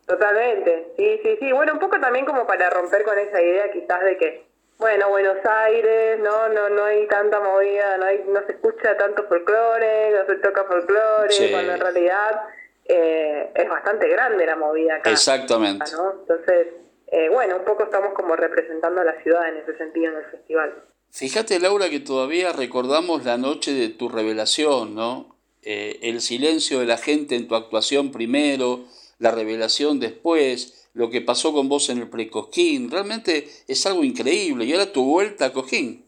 Totalmente, 0.05 0.93
sí, 0.97 1.19
sí, 1.23 1.37
sí. 1.39 1.51
Bueno, 1.51 1.73
un 1.73 1.79
poco 1.79 1.99
también 1.99 2.25
como 2.25 2.47
para 2.47 2.69
romper 2.71 3.03
con 3.03 3.17
esa 3.19 3.41
idea 3.41 3.71
quizás 3.71 4.01
de 4.03 4.17
que, 4.17 4.43
bueno, 4.79 5.07
Buenos 5.09 5.37
Aires, 5.45 6.19
no, 6.19 6.49
no, 6.49 6.69
no 6.69 6.85
hay 6.85 7.05
tanta 7.07 7.39
movida, 7.39 7.97
no 7.97 8.05
hay, 8.05 8.23
no 8.27 8.43
se 8.47 8.53
escucha 8.53 8.97
tanto 8.97 9.27
folclore, 9.27 10.11
no 10.11 10.25
se 10.25 10.35
toca 10.37 10.63
folclore, 10.63 11.29
Sí. 11.31 11.49
cuando 11.51 11.73
en 11.73 11.79
realidad 11.79 12.41
eh, 12.89 13.51
es 13.53 13.69
bastante 13.69 14.09
grande 14.09 14.45
la 14.47 14.55
movida 14.55 14.95
acá. 14.95 15.11
Exactamente. 15.11 15.85
¿no? 15.93 16.21
Entonces, 16.21 16.67
eh, 17.11 17.29
bueno, 17.29 17.57
un 17.57 17.63
poco 17.63 17.83
estamos 17.83 18.13
como 18.15 18.35
representando 18.35 19.01
a 19.01 19.03
la 19.03 19.21
ciudad 19.21 19.47
en 19.47 19.57
ese 19.57 19.77
sentido 19.77 20.11
en 20.11 20.17
el 20.17 20.25
festival. 20.25 20.83
Fíjate, 21.11 21.59
Laura, 21.59 21.89
que 21.89 21.99
todavía 21.99 22.51
recordamos 22.51 23.25
la 23.25 23.37
noche 23.37 23.73
de 23.73 23.89
tu 23.89 24.09
revelación, 24.09 24.95
¿no? 24.95 25.35
Eh, 25.61 25.99
el 26.01 26.19
silencio 26.21 26.79
de 26.79 26.87
la 26.87 26.97
gente 26.97 27.35
en 27.35 27.47
tu 27.47 27.55
actuación 27.55 28.11
primero, 28.11 28.85
la 29.19 29.31
revelación 29.31 29.99
después, 29.99 30.89
lo 30.93 31.11
que 31.11 31.21
pasó 31.21 31.53
con 31.53 31.69
vos 31.69 31.89
en 31.89 31.99
el 31.99 32.09
precosquín. 32.09 32.89
Realmente 32.89 33.47
es 33.67 33.85
algo 33.85 34.03
increíble. 34.03 34.65
Y 34.65 34.73
ahora 34.73 34.91
tu 34.91 35.05
vuelta 35.05 35.45
a 35.45 35.53
Cojín. 35.53 36.05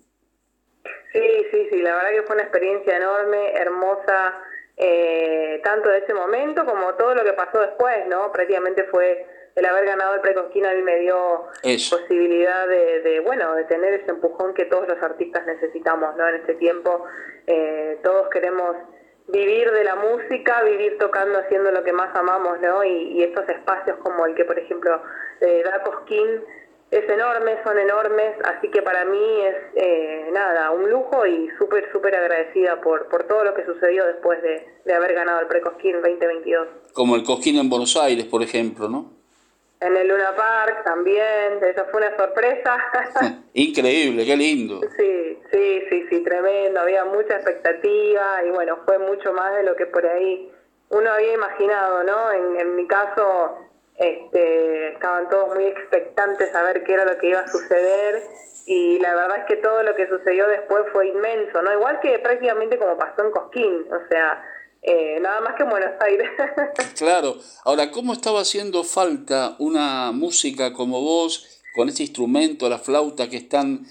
Sí, 1.13 1.45
sí, 1.51 1.67
sí, 1.69 1.81
la 1.81 1.95
verdad 1.95 2.09
que 2.11 2.23
fue 2.23 2.35
una 2.35 2.43
experiencia 2.43 2.97
enorme, 2.97 3.51
hermosa, 3.53 4.39
eh, 4.83 5.61
tanto 5.63 5.89
de 5.89 5.99
ese 5.99 6.13
momento 6.13 6.65
como 6.65 6.95
todo 6.95 7.13
lo 7.13 7.23
que 7.23 7.33
pasó 7.33 7.59
después, 7.59 8.07
¿no? 8.07 8.31
Prácticamente 8.31 8.83
fue 8.85 9.27
el 9.53 9.65
haber 9.65 9.85
ganado 9.85 10.15
el 10.15 10.21
Precosquín 10.21 10.65
a 10.65 10.73
mí 10.73 10.81
me 10.81 10.97
dio 10.99 11.45
Eso. 11.61 11.99
posibilidad 11.99 12.67
de, 12.67 13.01
de, 13.01 13.19
bueno, 13.19 13.53
de 13.53 13.65
tener 13.65 13.93
ese 13.93 14.09
empujón 14.09 14.55
que 14.55 14.65
todos 14.65 14.87
los 14.87 14.99
artistas 15.03 15.45
necesitamos, 15.45 16.15
¿no? 16.15 16.27
En 16.27 16.35
este 16.35 16.55
tiempo 16.55 17.05
eh, 17.45 17.99
todos 18.01 18.29
queremos 18.29 18.75
vivir 19.27 19.71
de 19.71 19.83
la 19.83 19.95
música, 19.95 20.63
vivir 20.63 20.97
tocando, 20.97 21.37
haciendo 21.37 21.71
lo 21.71 21.83
que 21.83 21.93
más 21.93 22.15
amamos, 22.15 22.59
¿no? 22.59 22.83
Y, 22.83 23.19
y 23.19 23.23
estos 23.23 23.47
espacios 23.49 23.97
como 23.99 24.25
el 24.25 24.33
que, 24.33 24.45
por 24.45 24.57
ejemplo, 24.57 24.99
eh, 25.41 25.61
da 25.63 25.83
Cosquín 25.83 26.43
es 26.91 27.09
enorme, 27.09 27.55
son 27.63 27.80
enormes, 27.80 28.35
así 28.43 28.69
que 28.69 28.81
para 28.81 29.05
mí 29.05 29.41
es 29.45 29.55
eh, 29.76 30.30
nada, 30.34 30.72
un 30.72 30.89
lujo 30.89 31.26
y 31.26 31.49
súper, 31.57 31.89
súper 31.93 32.13
agradecida 32.15 32.81
por, 32.81 33.07
por 33.07 33.23
todo 33.23 33.45
lo 33.45 33.53
que 33.53 33.65
sucedió 33.65 34.05
después 34.05 34.41
de, 34.41 34.68
de 34.84 34.93
haber 34.93 35.13
ganado 35.13 35.39
el 35.39 35.47
Precosquín 35.47 35.93
2022. 36.01 36.68
Como 36.93 37.15
el 37.15 37.23
Cosquín 37.23 37.57
en 37.57 37.69
Buenos 37.69 37.95
Aires, 37.95 38.26
por 38.26 38.43
ejemplo, 38.43 38.89
¿no? 38.89 39.13
En 39.80 39.95
el 39.95 40.07
Luna 40.09 40.35
Park 40.35 40.84
también, 40.84 41.59
eso 41.63 41.85
fue 41.89 42.01
una 42.01 42.15
sorpresa. 42.18 42.77
Increíble, 43.53 44.26
qué 44.26 44.35
lindo. 44.35 44.81
sí, 44.97 45.39
sí, 45.49 45.84
sí, 45.89 46.05
sí, 46.09 46.23
tremendo, 46.23 46.81
había 46.81 47.05
mucha 47.05 47.35
expectativa 47.35 48.43
y 48.45 48.51
bueno, 48.51 48.80
fue 48.85 48.99
mucho 48.99 49.31
más 49.31 49.55
de 49.55 49.63
lo 49.63 49.76
que 49.77 49.85
por 49.85 50.05
ahí 50.05 50.51
uno 50.89 51.09
había 51.09 51.34
imaginado, 51.34 52.03
¿no? 52.03 52.31
En, 52.34 52.59
en 52.59 52.76
mi 52.76 52.85
caso, 52.85 53.57
este, 54.02 54.94
estaban 54.94 55.30
todos 55.30 55.53
muy 55.53 55.65
expectantes 55.65 56.53
a 56.56 56.64
ver 56.64 56.84
qué 56.84 56.94
era 56.94 57.06
lo 57.06 57.19
que 57.19 57.30
iba 57.30 57.41
a 57.41 57.48
suceder 57.48 58.23
y 58.65 58.98
la 58.98 59.14
verdad 59.14 59.38
es 59.41 59.45
que 59.45 59.57
todo 59.57 59.84
lo 59.84 59.95
que 59.95 60.07
sucedió 60.07 60.48
después 60.48 60.86
fue 60.91 61.10
inmenso, 61.10 61.61
¿no? 61.61 61.72
Igual 61.72 61.99
que 62.02 62.18
prácticamente 62.18 62.80
como 62.80 62.98
pasó 62.98 63.23
en 63.23 63.32
Cosquín, 63.32 63.86
o 63.91 64.07
sea, 64.10 64.44
eh, 64.82 65.19
nada 65.22 65.41
más 65.41 65.53
que 65.56 65.64
en 65.64 65.69
Buenos 65.69 66.02
Aires. 66.02 66.30
Claro. 66.98 67.38
Ahora, 67.64 67.91
¿cómo 67.91 68.14
estaba 68.14 68.41
haciendo 68.41 68.84
falta 68.84 69.56
una 69.60 70.11
música 70.11 70.73
como 70.73 71.02
vos, 71.02 71.61
con 71.76 71.90
ese 71.90 72.03
instrumento, 72.03 72.69
la 72.69 72.80
flauta, 72.80 73.30
que 73.30 73.38
es 73.38 73.49
tan, 73.49 73.86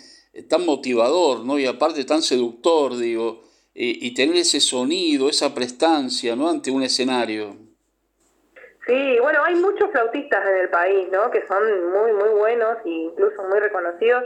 tan 0.48 0.66
motivador, 0.66 1.44
¿no? 1.44 1.58
Y 1.58 1.66
aparte 1.66 2.04
tan 2.04 2.22
seductor, 2.22 2.96
digo, 2.96 3.44
y, 3.74 4.06
y 4.06 4.14
tener 4.14 4.36
ese 4.36 4.60
sonido, 4.60 5.28
esa 5.28 5.54
prestancia, 5.54 6.34
¿no? 6.34 6.48
Ante 6.48 6.72
un 6.72 6.82
escenario. 6.82 7.69
Sí, 8.90 9.18
bueno, 9.20 9.44
hay 9.44 9.54
muchos 9.54 9.88
flautistas 9.92 10.44
en 10.48 10.56
el 10.56 10.68
país, 10.68 11.08
¿no? 11.12 11.30
Que 11.30 11.46
son 11.46 11.92
muy, 11.92 12.12
muy 12.12 12.28
buenos 12.30 12.78
e 12.84 12.88
incluso 12.88 13.40
muy 13.44 13.60
reconocidos. 13.60 14.24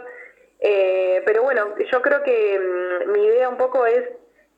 Eh, 0.59 1.21
pero 1.27 1.43
bueno, 1.43 1.75
yo 1.93 2.01
creo 2.01 2.23
que 2.23 2.59
mm, 2.59 3.11
mi 3.13 3.27
idea 3.27 3.51
un 3.51 3.59
poco 3.59 3.85
es, 3.85 4.09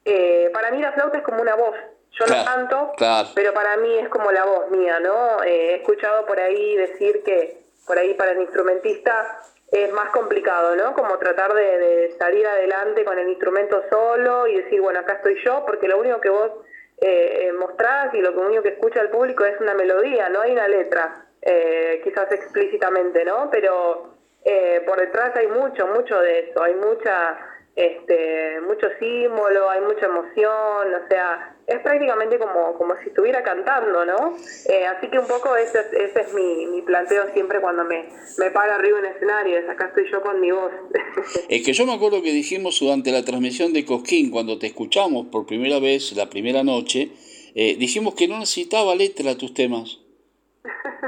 eh, 0.04 0.48
para 0.52 0.70
mí 0.70 0.80
la 0.80 0.92
flauta 0.92 1.18
es 1.18 1.24
como 1.24 1.42
una 1.42 1.56
voz. 1.56 1.74
Yo 2.12 2.24
no 2.24 2.26
Claro, 2.26 2.44
canto, 2.44 2.92
claro. 2.96 3.28
pero 3.34 3.52
para 3.52 3.76
mí 3.78 3.98
es 3.98 4.08
como 4.08 4.30
la 4.30 4.44
voz 4.44 4.70
mía, 4.70 5.00
¿no? 5.00 5.42
Eh, 5.42 5.72
he 5.72 5.74
escuchado 5.78 6.24
por 6.24 6.38
ahí 6.38 6.76
decir 6.76 7.24
que 7.24 7.58
por 7.84 7.98
ahí 7.98 8.14
para 8.14 8.30
el 8.30 8.42
instrumentista 8.42 9.40
es 9.72 9.92
más 9.92 10.10
complicado, 10.10 10.76
¿no? 10.76 10.94
Como 10.94 11.18
tratar 11.18 11.52
de, 11.52 11.78
de 11.78 12.12
salir 12.16 12.46
adelante 12.46 13.04
con 13.04 13.18
el 13.18 13.28
instrumento 13.28 13.82
solo 13.90 14.46
y 14.46 14.54
decir, 14.62 14.80
bueno, 14.80 15.00
acá 15.00 15.14
estoy 15.14 15.36
yo, 15.44 15.64
porque 15.66 15.88
lo 15.88 15.98
único 15.98 16.20
que 16.20 16.28
vos 16.30 16.52
eh, 16.98 17.52
mostrás 17.58 18.14
y 18.14 18.20
lo 18.20 18.32
único 18.32 18.62
que 18.62 18.70
escucha 18.70 19.00
el 19.00 19.10
público 19.10 19.44
es 19.44 19.60
una 19.60 19.74
melodía, 19.74 20.28
no 20.28 20.40
hay 20.40 20.52
una 20.52 20.68
letra, 20.68 21.26
eh, 21.42 22.00
quizás 22.02 22.30
explícitamente, 22.32 23.24
¿no? 23.24 23.50
Pero 23.50 24.14
eh, 24.44 24.82
por 24.86 24.98
detrás 24.98 25.36
hay 25.36 25.48
mucho, 25.48 25.86
mucho 25.88 26.18
de 26.20 26.50
eso, 26.50 26.62
hay 26.62 26.74
mucha, 26.74 27.38
este, 27.76 28.60
mucho 28.66 28.86
símbolo, 28.98 29.68
hay 29.68 29.82
mucha 29.82 30.06
emoción, 30.06 30.94
o 30.94 31.08
sea, 31.08 31.54
es 31.66 31.78
prácticamente 31.80 32.38
como, 32.38 32.72
como 32.78 32.94
si 33.02 33.08
estuviera 33.10 33.42
cantando, 33.42 34.04
¿no? 34.06 34.36
Eh, 34.68 34.86
así 34.86 35.08
que 35.08 35.18
un 35.18 35.26
poco 35.26 35.54
ese, 35.56 35.80
es- 35.80 35.92
ese 35.92 36.20
es 36.22 36.32
mi, 36.34 36.66
mi 36.66 36.80
planteo 36.82 37.24
siempre 37.34 37.60
cuando 37.60 37.84
me, 37.84 38.08
me 38.38 38.50
paro 38.50 38.72
arriba 38.72 38.98
en 39.00 39.06
escenario, 39.06 39.58
es 39.58 39.68
acá 39.68 39.86
estoy 39.88 40.10
yo 40.10 40.22
con 40.22 40.40
mi 40.40 40.50
voz. 40.50 40.72
Es 41.48 41.64
que 41.64 41.72
yo 41.72 41.84
me 41.86 41.92
acuerdo 41.94 42.22
que 42.22 42.32
dijimos 42.32 42.80
durante 42.80 43.12
la 43.12 43.24
transmisión 43.24 43.72
de 43.72 43.84
Cosquín, 43.84 44.30
cuando 44.30 44.58
te 44.58 44.66
escuchamos 44.68 45.26
por 45.26 45.44
primera 45.46 45.78
vez, 45.78 46.12
la 46.16 46.30
primera 46.30 46.62
noche, 46.64 47.10
eh, 47.54 47.76
dijimos 47.78 48.14
que 48.14 48.26
no 48.28 48.38
necesitaba 48.38 48.94
letra 48.94 49.36
tus 49.36 49.52
temas. 49.54 50.00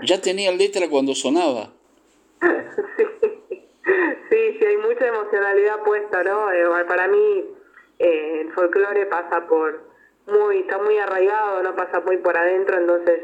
Ya 0.02 0.20
tenía 0.20 0.52
letra 0.52 0.88
cuando 0.88 1.14
sonaba. 1.14 1.72
Sí, 2.96 3.04
sí, 4.58 4.64
hay 4.64 4.76
mucha 4.76 5.06
emocionalidad 5.06 5.82
puesta, 5.84 6.22
¿no? 6.24 6.52
Eh, 6.52 6.84
para 6.86 7.08
mí 7.08 7.44
eh, 7.98 8.40
el 8.42 8.52
folclore 8.52 9.06
pasa 9.06 9.46
por 9.46 9.82
muy, 10.26 10.58
está 10.58 10.78
muy 10.78 10.98
arraigado, 10.98 11.62
no 11.62 11.74
pasa 11.74 12.00
muy 12.00 12.18
por 12.18 12.36
adentro, 12.36 12.78
entonces 12.78 13.20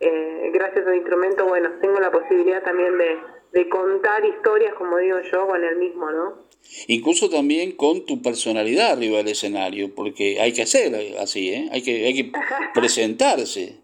eh, 0.00 0.50
gracias 0.52 0.86
al 0.86 0.96
instrumento, 0.96 1.46
bueno, 1.46 1.70
tengo 1.80 1.98
la 2.00 2.10
posibilidad 2.10 2.62
también 2.62 2.96
de, 2.98 3.18
de 3.52 3.68
contar 3.68 4.24
historias, 4.24 4.74
como 4.74 4.98
digo 4.98 5.18
yo, 5.32 5.46
con 5.46 5.64
el 5.64 5.76
mismo, 5.76 6.10
¿no? 6.10 6.44
Incluso 6.88 7.28
también 7.28 7.72
con 7.72 8.04
tu 8.06 8.22
personalidad 8.22 8.92
arriba 8.92 9.18
del 9.18 9.28
escenario, 9.28 9.94
porque 9.94 10.40
hay 10.40 10.52
que 10.52 10.62
hacer 10.62 10.94
así, 11.18 11.50
¿eh? 11.50 11.68
Hay 11.72 11.82
que, 11.82 12.06
hay 12.06 12.14
que 12.14 12.32
presentarse. 12.74 13.83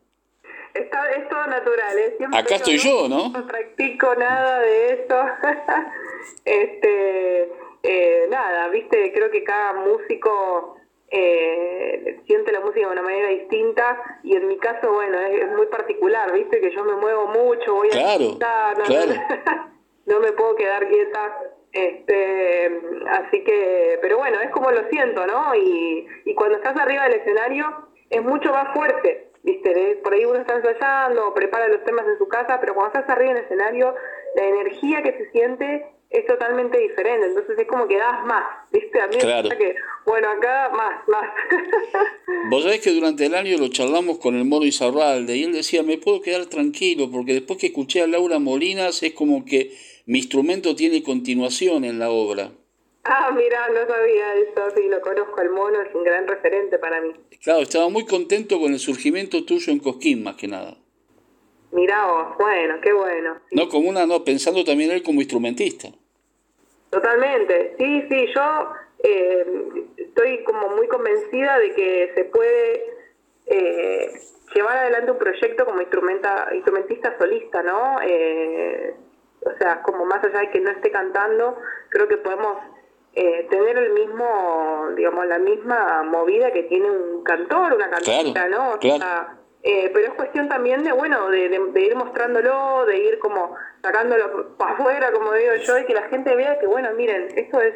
Está, 0.74 1.10
es 1.10 1.28
todo 1.28 1.47
natural, 1.47 1.98
¿eh? 1.98 2.14
Siempre 2.16 2.38
Acá 2.38 2.55
estoy 2.56 2.78
yo, 2.78 3.09
¿no? 3.09 3.28
No 3.30 3.47
practico 3.47 4.14
nada 4.14 4.60
de 4.60 4.92
eso. 4.92 5.24
este, 6.44 7.52
eh, 7.82 8.26
nada, 8.30 8.68
viste, 8.68 9.12
creo 9.12 9.30
que 9.30 9.42
cada 9.42 9.72
músico 9.74 10.76
eh, 11.10 12.20
siente 12.26 12.52
la 12.52 12.60
música 12.60 12.86
de 12.86 12.92
una 12.92 13.02
manera 13.02 13.28
distinta 13.28 14.20
y 14.22 14.36
en 14.36 14.47
mi 14.47 14.59
caso, 14.59 14.92
bueno, 14.92 15.18
es, 15.20 15.42
es 15.42 15.51
muy 15.52 15.66
particular, 15.66 16.32
viste, 16.32 16.60
que 16.60 16.70
yo 16.70 16.84
me 16.84 16.94
muevo 16.94 17.26
mucho, 17.26 17.74
voy 17.74 17.88
Claro, 17.88 18.24
a 18.24 18.28
cantar, 18.28 18.78
no, 18.78 18.84
claro. 18.84 19.12
no 20.06 20.20
me 20.20 20.32
puedo 20.32 20.55
quedar 20.55 20.88
quieta. 20.88 21.38
Este, 21.72 22.80
así 23.10 23.44
que, 23.44 23.98
pero 24.02 24.18
bueno, 24.18 24.40
es 24.40 24.51
como 24.51 24.70
lo 24.72 24.88
siento, 24.88 25.24
¿no? 25.26 25.55
Y, 25.55 26.06
y 26.24 26.34
cuando 26.34 26.56
estás 26.56 26.76
arriba 26.76 27.05
del 27.05 27.20
escenario 27.20 27.88
es 28.10 28.22
mucho 28.22 28.51
más 28.52 28.74
fuerte, 28.74 29.30
¿viste? 29.42 29.98
Por 30.02 30.14
ahí 30.14 30.24
uno 30.24 30.38
está 30.40 30.56
ensayando 30.56 31.32
prepara 31.34 31.68
los 31.68 31.84
temas 31.84 32.06
en 32.06 32.18
su 32.18 32.28
casa, 32.28 32.58
pero 32.60 32.74
cuando 32.74 32.98
estás 32.98 33.08
arriba 33.16 33.34
del 33.34 33.44
escenario, 33.44 33.94
la 34.36 34.44
energía 34.46 35.02
que 35.02 35.12
se 35.12 35.30
siente 35.30 35.86
es 36.10 36.26
totalmente 36.26 36.76
diferente, 36.78 37.28
entonces 37.28 37.56
es 37.56 37.66
como 37.68 37.86
que 37.86 37.96
das 37.96 38.24
más, 38.26 38.42
¿viste? 38.72 39.00
A 39.00 39.06
mí 39.06 39.14
me 39.14 39.20
Claro. 39.22 39.48
pasa 39.48 39.58
que, 39.60 39.76
bueno, 40.04 40.28
acá 40.28 40.68
más, 40.74 41.06
más. 41.06 41.30
Vos 42.50 42.64
sabés 42.64 42.80
que 42.80 42.90
durante 42.90 43.26
el 43.26 43.34
año 43.34 43.56
lo 43.58 43.68
charlamos 43.68 44.18
con 44.18 44.34
el 44.34 44.44
Moro 44.44 44.64
Izarralde 44.66 45.36
y 45.36 45.44
él 45.44 45.52
decía, 45.52 45.84
me 45.84 45.98
puedo 45.98 46.20
quedar 46.20 46.46
tranquilo 46.46 47.10
porque 47.12 47.34
después 47.34 47.60
que 47.60 47.68
escuché 47.68 48.02
a 48.02 48.08
Laura 48.08 48.40
Molinas 48.40 49.02
es 49.04 49.12
como 49.12 49.44
que 49.44 49.70
mi 50.06 50.18
instrumento 50.18 50.74
tiene 50.74 51.02
continuación 51.04 51.84
en 51.84 52.00
la 52.00 52.10
obra. 52.10 52.50
Ah, 53.11 53.31
mira, 53.32 53.69
no 53.69 53.87
sabía 53.87 54.35
eso, 54.37 54.70
sí, 54.77 54.89
lo 54.89 55.01
conozco, 55.01 55.41
el 55.41 55.51
mono 55.51 55.81
es 55.82 55.95
un 55.95 56.05
gran 56.05 56.27
referente 56.27 56.78
para 56.78 57.01
mí. 57.01 57.12
Claro, 57.43 57.61
estaba 57.61 57.89
muy 57.89 58.07
contento 58.07 58.59
con 58.59 58.73
el 58.73 58.78
surgimiento 58.78 59.45
tuyo 59.45 59.73
en 59.73 59.81
Cosquín 59.81 60.23
más 60.23 60.37
que 60.37 60.49
nada. 60.49 60.77
Mirá 61.73 62.07
vos, 62.07 62.37
bueno, 62.39 62.81
qué 62.82 62.93
bueno. 62.93 63.39
No 63.53 63.69
como 63.69 63.89
una, 63.91 64.07
no, 64.07 64.24
pensando 64.24 64.65
también 64.65 64.91
él 64.91 65.03
como 65.03 65.20
instrumentista. 65.20 65.89
Totalmente, 66.91 67.77
sí, 67.78 68.05
sí, 68.09 68.27
yo 68.35 68.73
eh, 69.05 69.47
estoy 69.97 70.43
como 70.45 70.69
muy 70.70 70.89
convencida 70.89 71.59
de 71.59 71.73
que 71.74 72.12
se 72.15 72.24
puede 72.24 72.85
eh, 73.47 74.12
llevar 74.55 74.78
adelante 74.78 75.12
un 75.12 75.19
proyecto 75.19 75.65
como 75.65 75.81
instrumenta, 75.81 76.49
instrumentista 76.53 77.16
solista, 77.19 77.62
¿no? 77.62 77.99
Eh, 78.03 78.95
o 79.43 79.59
sea, 79.59 79.82
como 79.82 80.05
más 80.05 80.23
allá 80.24 80.41
de 80.41 80.51
que 80.51 80.61
no 80.61 80.70
esté 80.70 80.91
cantando, 80.91 81.57
creo 81.89 82.09
que 82.09 82.19
podemos 82.19 82.59
eh, 83.15 83.47
tener 83.51 83.77
el 83.77 83.93
mismo, 83.93 84.89
digamos, 84.97 85.27
la 85.27 85.39
misma 85.39 86.03
movida 86.05 86.53
que 86.53 86.62
tiene 86.65 86.91
un 86.91 87.23
cantor, 87.24 87.74
una 87.74 87.91
cantante, 87.91 88.32
Claro, 88.32 88.51
¿no? 88.51 88.70
O 88.74 88.78
claro. 88.78 88.99
sea, 88.99 89.37
eh, 89.62 89.91
pero 89.93 90.07
es 90.09 90.15
cuestión 90.15 90.49
también 90.49 90.82
de, 90.85 90.93
bueno, 90.93 91.28
de, 91.28 91.49
de- 91.49 91.73
de 91.73 91.81
ir 91.82 91.95
mostrándolo, 91.97 92.87
de 92.87 92.99
ir 92.99 93.19
como 93.19 93.55
sacándolo 93.82 94.57
para 94.57 94.73
afuera, 94.74 95.12
como 95.12 95.32
digo 95.35 95.55
yo, 95.66 95.78
y 95.78 95.85
que 95.87 95.93
la 95.95 96.09
gente 96.09 96.35
vea 96.37 96.59
que, 96.59 96.66
bueno, 96.66 96.89
miren, 96.97 97.28
esto 97.37 97.61
es 97.61 97.74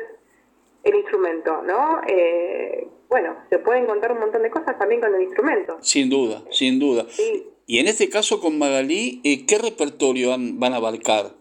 el 0.84 0.94
instrumento, 0.94 1.62
¿no? 1.62 2.00
Eh, 2.06 2.88
bueno, 3.08 3.36
se 3.50 3.58
pueden 3.58 3.86
contar 3.86 4.12
un 4.12 4.20
montón 4.20 4.42
de 4.42 4.50
cosas 4.50 4.78
también 4.78 5.00
con 5.00 5.14
el 5.14 5.22
instrumento. 5.22 5.76
Sin 5.80 6.08
duda, 6.10 6.42
sin 6.50 6.78
duda. 6.78 7.04
Y 7.66 7.78
en 7.78 7.86
este 7.88 8.08
caso 8.08 8.40
con 8.40 8.58
Magalí, 8.58 9.20
eh, 9.24 9.46
¿qué 9.46 9.58
repertorio 9.58 10.30
van 10.30 10.72
a 10.72 10.76
abarcar? 10.76 11.32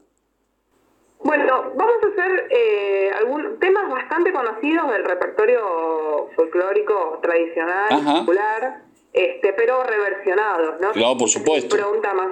Bueno, 1.24 1.72
vamos 2.02 2.18
a 2.18 2.22
hacer 2.22 2.48
eh, 2.50 3.12
algún, 3.20 3.60
temas 3.60 3.90
bastante 3.90 4.32
conocidos 4.32 4.92
del 4.92 5.04
repertorio 5.06 6.30
folclórico 6.36 7.20
tradicional, 7.22 7.88
Ajá. 7.92 8.20
popular, 8.20 8.82
este, 9.14 9.54
pero 9.54 9.84
reversionados, 9.84 10.80
¿no? 10.82 10.92
Claro, 10.92 11.18
por 11.18 11.30
supuesto. 11.30 11.76
Pregunta 11.76 12.14
más 12.14 12.30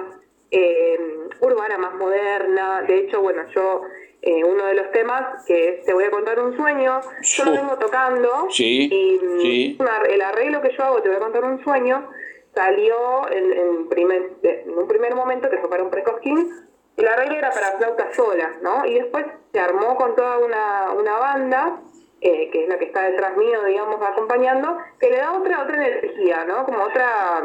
eh, 0.50 0.98
urbana, 1.40 1.78
más 1.78 1.94
moderna. 1.94 2.82
De 2.82 2.98
hecho, 2.98 3.20
bueno, 3.20 3.42
yo, 3.54 3.82
eh, 4.20 4.44
uno 4.44 4.66
de 4.66 4.74
los 4.74 4.90
temas 4.92 5.44
que 5.46 5.68
es 5.68 5.84
Te 5.84 5.92
voy 5.94 6.04
a 6.04 6.10
contar 6.10 6.38
un 6.40 6.56
sueño, 6.56 7.00
yo 7.22 7.44
lo 7.44 7.52
vengo 7.52 7.76
tocando 7.78 8.46
Sí, 8.50 8.88
y 8.92 9.20
sí. 9.40 9.76
una- 9.80 10.02
el 10.08 10.20
arreglo 10.22 10.60
que 10.60 10.74
yo 10.76 10.84
hago, 10.84 11.02
Te 11.02 11.08
voy 11.08 11.16
a 11.16 11.20
contar 11.20 11.44
un 11.44 11.62
sueño, 11.64 12.08
salió 12.54 13.28
en, 13.30 13.52
en 13.52 13.88
primer, 13.88 14.30
en 14.42 14.76
un 14.78 14.86
primer 14.86 15.14
momento 15.14 15.48
que 15.48 15.58
fue 15.58 15.70
para 15.70 15.82
un 15.84 15.90
precosquín. 15.90 16.52
El 16.96 17.08
arreglo 17.08 17.36
era 17.36 17.50
para 17.50 17.72
flauta 17.72 18.12
sola, 18.12 18.52
¿no? 18.62 18.84
Y 18.84 18.94
después 18.94 19.24
se 19.52 19.60
armó 19.60 19.96
con 19.96 20.14
toda 20.14 20.38
una, 20.38 20.92
una 20.92 21.18
banda, 21.18 21.80
eh, 22.20 22.50
que 22.50 22.64
es 22.64 22.68
la 22.68 22.78
que 22.78 22.84
está 22.86 23.02
detrás 23.02 23.36
mío, 23.36 23.62
digamos, 23.64 23.96
acompañando, 24.02 24.78
que 25.00 25.10
le 25.10 25.16
da 25.16 25.32
otra 25.32 25.62
otra 25.62 25.74
energía, 25.74 26.44
¿no? 26.44 26.64
Como 26.64 26.82
otra 26.84 27.42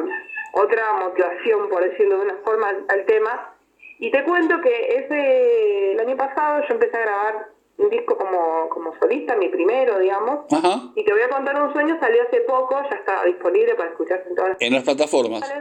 otra 0.53 0.93
motivación, 0.93 1.69
por 1.69 1.83
decirlo 1.83 2.17
de 2.17 2.25
una 2.25 2.37
forma, 2.43 2.69
al, 2.69 2.85
al 2.89 3.05
tema. 3.05 3.53
Y 3.99 4.11
te 4.11 4.23
cuento 4.23 4.61
que 4.61 4.97
ese 4.97 5.91
el 5.93 5.99
año 5.99 6.17
pasado 6.17 6.63
yo 6.67 6.73
empecé 6.73 6.97
a 6.97 7.01
grabar 7.01 7.47
un 7.77 7.89
disco 7.89 8.17
como, 8.17 8.69
como 8.69 8.95
solista, 8.99 9.35
mi 9.35 9.49
primero, 9.49 9.99
digamos. 9.99 10.51
Ajá. 10.51 10.81
Y 10.95 11.03
te 11.03 11.13
voy 11.13 11.21
a 11.21 11.29
contar 11.29 11.61
un 11.61 11.71
sueño, 11.73 11.97
salió 11.99 12.23
hace 12.23 12.41
poco, 12.41 12.75
ya 12.89 12.95
está 12.95 13.23
disponible 13.25 13.75
para 13.75 13.89
escucharse 13.89 14.27
en 14.29 14.35
todas 14.35 14.51
las 14.51 14.61
En 14.61 14.73
las 14.73 14.83
plataformas. 14.83 15.53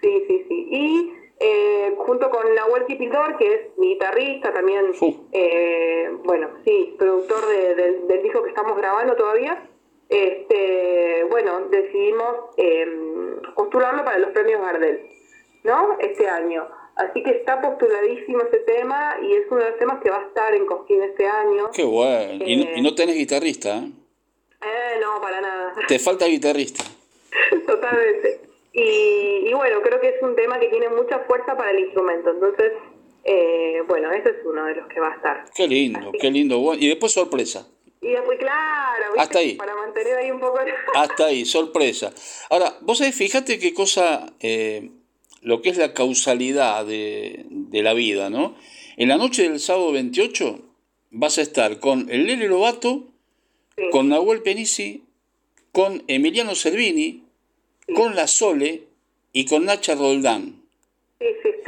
Sí, 0.00 0.24
sí, 0.28 0.46
sí. 0.48 0.68
Y 0.70 1.12
eh, 1.40 1.94
junto 1.98 2.30
con 2.30 2.54
Nahuel 2.54 2.86
Kipildor, 2.86 3.36
que 3.36 3.52
es 3.54 3.60
mi 3.78 3.88
guitarrista, 3.94 4.52
también, 4.52 4.92
eh, 5.32 6.08
bueno, 6.24 6.50
sí, 6.64 6.94
productor 6.98 7.46
de- 7.46 7.74
del- 7.74 8.06
del 8.08 8.22
disco 8.22 8.42
que 8.42 8.50
estamos 8.50 8.76
grabando 8.76 9.14
todavía, 9.16 9.68
este, 10.08 11.24
bueno, 11.30 11.66
decidimos 11.70 12.26
eh, 12.56 12.86
postularlo 13.56 14.04
para 14.04 14.18
los 14.18 14.30
premios 14.30 14.60
Gardel, 14.60 15.00
¿no? 15.64 15.96
Este 16.00 16.28
año. 16.28 16.66
Así 16.96 17.22
que 17.24 17.30
está 17.30 17.60
postuladísimo 17.60 18.42
ese 18.42 18.58
tema 18.58 19.16
y 19.20 19.32
es 19.34 19.46
uno 19.50 19.64
de 19.64 19.70
los 19.70 19.78
temas 19.80 20.00
que 20.02 20.10
va 20.10 20.18
a 20.18 20.26
estar 20.26 20.54
en 20.54 20.64
Cosquín 20.66 21.02
este 21.02 21.26
año. 21.26 21.70
Qué 21.74 21.82
bueno. 21.82 22.44
Y, 22.46 22.56
no- 22.56 22.76
y 22.76 22.80
no 22.82 22.94
tenés 22.94 23.16
guitarrista, 23.16 23.78
¿eh? 23.78 23.90
Eh, 24.62 25.00
no, 25.00 25.20
para 25.20 25.40
nada. 25.40 25.74
Te 25.88 25.98
falta 25.98 26.26
guitarrista. 26.26 26.84
Totalmente. 27.66 28.40
Y, 28.74 29.48
y 29.48 29.52
bueno, 29.54 29.80
creo 29.82 30.00
que 30.00 30.08
es 30.08 30.22
un 30.22 30.34
tema 30.34 30.58
que 30.58 30.68
tiene 30.68 30.88
mucha 30.88 31.20
fuerza 31.20 31.56
para 31.56 31.70
el 31.70 31.78
instrumento. 31.78 32.30
Entonces, 32.30 32.72
eh, 33.24 33.82
bueno, 33.86 34.12
ese 34.12 34.30
es 34.30 34.36
uno 34.44 34.66
de 34.66 34.74
los 34.74 34.88
que 34.88 35.00
va 35.00 35.12
a 35.12 35.14
estar. 35.14 35.44
Qué 35.54 35.66
lindo, 35.66 36.12
qué 36.20 36.30
lindo. 36.30 36.74
Y 36.74 36.88
después 36.88 37.12
sorpresa. 37.12 37.68
Y 38.02 38.08
después, 38.08 38.38
claro, 38.38 39.04
¿viste? 39.14 39.20
Hasta 39.20 39.38
ahí. 39.38 39.54
para 39.54 39.74
mantener 39.76 40.18
ahí 40.18 40.30
un 40.30 40.40
poco... 40.40 40.58
Hasta 40.94 41.26
ahí, 41.26 41.44
sorpresa. 41.46 42.12
Ahora, 42.50 42.76
vos 42.82 42.98
sabés, 42.98 43.14
fíjate 43.14 43.58
qué 43.58 43.72
cosa, 43.72 44.34
eh, 44.40 44.90
lo 45.40 45.62
que 45.62 45.70
es 45.70 45.78
la 45.78 45.94
causalidad 45.94 46.84
de, 46.84 47.46
de 47.48 47.82
la 47.82 47.94
vida, 47.94 48.28
¿no? 48.28 48.56
En 48.96 49.08
la 49.08 49.16
noche 49.16 49.48
del 49.48 49.58
sábado 49.58 49.92
28 49.92 50.58
vas 51.12 51.38
a 51.38 51.42
estar 51.42 51.80
con 51.80 52.10
el 52.10 52.26
Lele 52.26 52.48
Lobato, 52.48 53.04
con 53.90 54.08
Nahuel 54.08 54.42
Penisi, 54.42 55.04
con 55.72 56.04
Emiliano 56.06 56.54
Cervini, 56.54 57.23
con 57.94 58.14
La 58.14 58.26
Sole 58.26 58.84
y 59.32 59.44
con 59.46 59.64
Nacha 59.64 59.94
Roldán. 59.94 60.62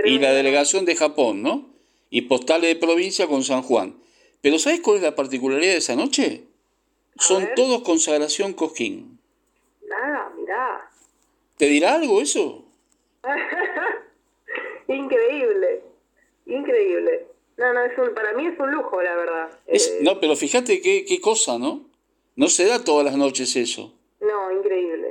y 0.04 0.18
la 0.18 0.32
delegación 0.32 0.84
de 0.84 0.94
Japón, 0.96 1.42
¿no? 1.42 1.68
Y 2.10 2.22
postales 2.22 2.68
de 2.74 2.76
provincia 2.80 3.26
con 3.26 3.42
San 3.42 3.62
Juan. 3.62 3.96
Pero 4.40 4.58
¿sabes 4.58 4.80
cuál 4.80 4.98
es 4.98 5.02
la 5.02 5.14
particularidad 5.16 5.72
de 5.72 5.78
esa 5.78 5.96
noche? 5.96 6.44
Son 7.18 7.48
todos 7.56 7.82
consagración 7.82 8.52
Cosquín. 8.52 9.18
Ah, 9.92 10.30
mirá. 10.38 10.90
¿Te 11.56 11.66
dirá 11.66 11.94
algo 11.94 12.20
eso? 12.20 12.64
Increíble. 14.88 15.82
Increíble. 16.46 17.26
No, 17.56 17.72
no, 17.72 17.80
es 17.84 17.98
un, 17.98 18.14
para 18.14 18.34
mí 18.34 18.46
es 18.46 18.58
un 18.60 18.70
lujo, 18.70 19.02
la 19.02 19.16
verdad. 19.16 19.50
Es- 19.66 19.96
no, 20.02 20.20
pero 20.20 20.36
fíjate 20.36 20.80
qué, 20.80 21.04
qué 21.06 21.20
cosa, 21.20 21.58
¿no? 21.58 21.86
No 22.36 22.48
se 22.48 22.66
da 22.66 22.84
todas 22.84 23.04
las 23.06 23.16
noches 23.16 23.56
eso. 23.56 23.94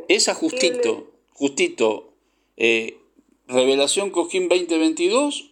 Esa 0.07 0.33
justito, 0.33 1.07
justito. 1.33 2.13
eh, 2.57 2.97
Revelación 3.47 4.09
Cosquín 4.09 4.49
2022, 4.49 5.51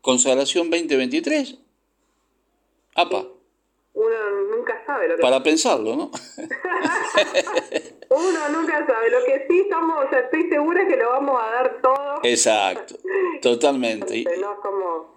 consagración 0.00 0.70
2023. 0.70 1.56
Apa, 2.94 3.26
Uno 3.94 4.30
nunca 4.56 4.82
sabe 4.86 5.08
lo 5.08 5.16
que 5.16 5.20
para 5.22 5.42
pensarlo, 5.42 5.94
¿no? 5.96 6.10
Uno 8.10 8.48
nunca 8.50 8.86
sabe. 8.86 9.10
Lo 9.10 9.24
que 9.24 9.46
sí 9.48 9.60
estamos, 9.60 10.04
o 10.06 10.08
sea, 10.10 10.20
estoy 10.20 10.48
segura 10.48 10.86
que 10.88 10.96
lo 10.96 11.10
vamos 11.10 11.40
a 11.42 11.46
dar 11.50 11.82
todo. 11.82 12.20
Exacto, 12.22 12.96
totalmente. 13.42 14.16
Y- 14.18 14.24
No 14.24 14.52
es 14.52 14.58
como... 14.62 15.14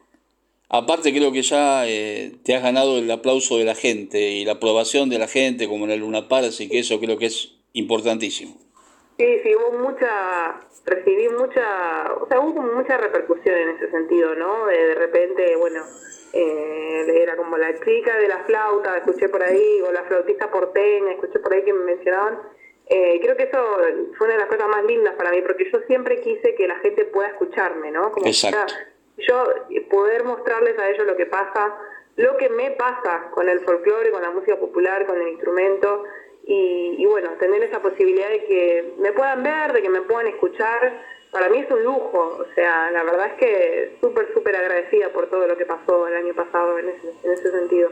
Aparte 0.70 1.14
creo 1.14 1.32
que 1.32 1.44
ya 1.44 1.88
eh, 1.88 2.36
te 2.44 2.54
has 2.54 2.62
ganado 2.62 2.98
el 2.98 3.10
aplauso 3.10 3.58
de 3.58 3.64
la 3.64 3.74
gente 3.76 4.32
y 4.32 4.44
la 4.44 4.54
aprobación 4.54 5.10
de 5.10 5.18
la 5.18 5.30
gente 5.30 5.66
como 5.70 5.86
en 5.86 5.92
el 5.92 6.02
Luna 6.02 6.28
Par, 6.28 6.44
así 6.44 6.68
que 6.68 6.80
eso 6.80 7.00
creo 7.00 7.18
que 7.18 7.28
es 7.28 7.54
importantísimo. 7.72 8.58
Sí, 9.18 9.40
sí, 9.44 9.56
hubo 9.56 9.78
mucha... 9.80 10.62
Recibí 10.86 11.28
mucha... 11.30 12.14
O 12.22 12.28
sea, 12.28 12.40
hubo 12.40 12.56
como 12.56 12.74
mucha 12.74 12.98
repercusión 12.98 13.56
en 13.56 13.70
ese 13.70 13.90
sentido, 13.90 14.36
¿no? 14.36 14.68
De, 14.68 14.78
de 14.78 14.96
repente, 14.96 15.56
bueno, 15.58 15.84
eh, 16.34 17.22
era 17.24 17.36
como 17.36 17.58
la 17.58 17.74
chica 17.80 18.18
de 18.18 18.28
la 18.28 18.44
flauta, 18.46 18.98
escuché 18.98 19.30
por 19.30 19.42
ahí, 19.44 19.82
o 19.82 19.92
la 19.92 20.04
flautista 20.04 20.52
porteña, 20.52 21.14
escuché 21.14 21.40
por 21.40 21.54
ahí 21.54 21.64
que 21.64 21.74
me 21.74 21.84
mencionaban. 21.84 22.40
Eh, 22.90 23.20
creo 23.22 23.36
que 23.36 23.44
eso 23.44 23.60
fue 24.18 24.28
una 24.28 24.36
de 24.36 24.40
las 24.42 24.50
cosas 24.50 24.68
más 24.70 24.84
lindas 24.86 25.16
para 25.16 25.32
mí, 25.32 25.42
porque 25.42 25.70
yo 25.70 25.80
siempre 25.88 26.22
quise 26.22 26.56
que 26.56 26.68
la 26.68 26.78
gente 26.80 27.06
pueda 27.06 27.30
escucharme, 27.30 27.92
¿no? 27.92 28.12
Como 28.12 28.26
Exacto. 28.28 28.74
quizá 29.16 29.28
yo 29.28 29.46
poder 29.90 30.24
mostrarles 30.24 30.78
a 30.80 30.90
ellos 30.90 31.06
lo 31.06 31.18
que 31.18 31.26
pasa, 31.26 31.76
lo 32.16 32.38
que 32.38 32.50
me 32.50 32.72
pasa 32.72 33.30
con 33.32 33.50
el 33.50 33.60
folclore, 33.62 34.12
con 34.12 34.22
la 34.22 34.32
música 34.32 34.58
popular, 34.58 35.06
con 35.06 35.20
el 35.20 35.28
instrumento, 35.30 36.04
y, 36.48 36.96
y 36.98 37.06
bueno, 37.06 37.32
tener 37.40 37.62
esa 37.64 37.82
posibilidad 37.82 38.30
de 38.30 38.46
que 38.46 38.94
me 39.00 39.12
puedan 39.12 39.44
ver, 39.44 39.74
de 39.74 39.82
que 39.82 39.90
me 39.90 40.02
puedan 40.02 40.28
escuchar, 40.28 41.04
para 41.32 41.50
mí 41.50 41.60
es 41.60 41.70
un 41.70 41.84
lujo, 41.84 42.38
o 42.40 42.46
sea, 42.56 42.90
la 42.92 43.04
verdad 43.04 43.28
es 43.28 43.34
que 43.34 43.98
súper, 44.02 44.34
súper 44.34 44.56
agradecida 44.56 45.10
por 45.10 45.30
todo 45.30 45.46
lo 45.46 45.58
que 45.58 45.66
pasó 45.66 46.08
el 46.08 46.16
año 46.16 46.34
pasado 46.34 46.80
en 46.80 46.90
ese, 46.90 47.08
en 47.24 47.32
ese 47.34 47.52
sentido. 47.52 47.90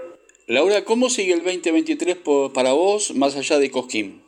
Laura, 0.48 0.84
¿cómo 0.86 1.10
sigue 1.10 1.34
el 1.34 1.44
2023 1.44 2.15
po- 2.18 2.53
para 2.53 2.72
vos 2.73 3.14
más 3.15 3.36
allá 3.36 3.60
de 3.60 3.69
Cosquín? 3.72 4.23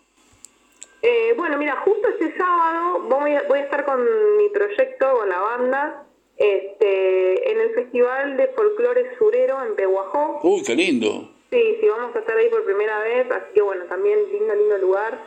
Eh, 1.01 1.33
bueno, 1.37 1.57
mira, 1.57 1.75
justo 1.85 2.07
este 2.09 2.35
sábado 2.37 3.01
voy 3.07 3.31
a, 3.33 3.43
voy 3.43 3.59
a 3.59 3.63
estar 3.63 3.85
con 3.85 4.03
mi 4.37 4.49
proyecto, 4.49 5.13
con 5.19 5.29
la 5.29 5.39
banda, 5.39 6.03
este, 6.35 7.51
en 7.51 7.61
el 7.61 7.69
Festival 7.75 8.35
de 8.35 8.47
Folclore 8.47 9.15
Surero 9.17 9.63
en 9.63 9.75
Pehuajó. 9.75 10.39
Uy, 10.43 10.63
qué 10.63 10.75
lindo. 10.75 11.29
Sí, 11.49 11.78
sí, 11.80 11.88
vamos 11.88 12.15
a 12.15 12.19
estar 12.19 12.36
ahí 12.38 12.49
por 12.49 12.65
primera 12.65 12.99
vez, 12.99 13.30
así 13.32 13.53
que 13.53 13.61
bueno, 13.61 13.86
también 13.86 14.19
lindo, 14.32 14.53
lindo 14.56 14.78
lugar. 14.80 15.18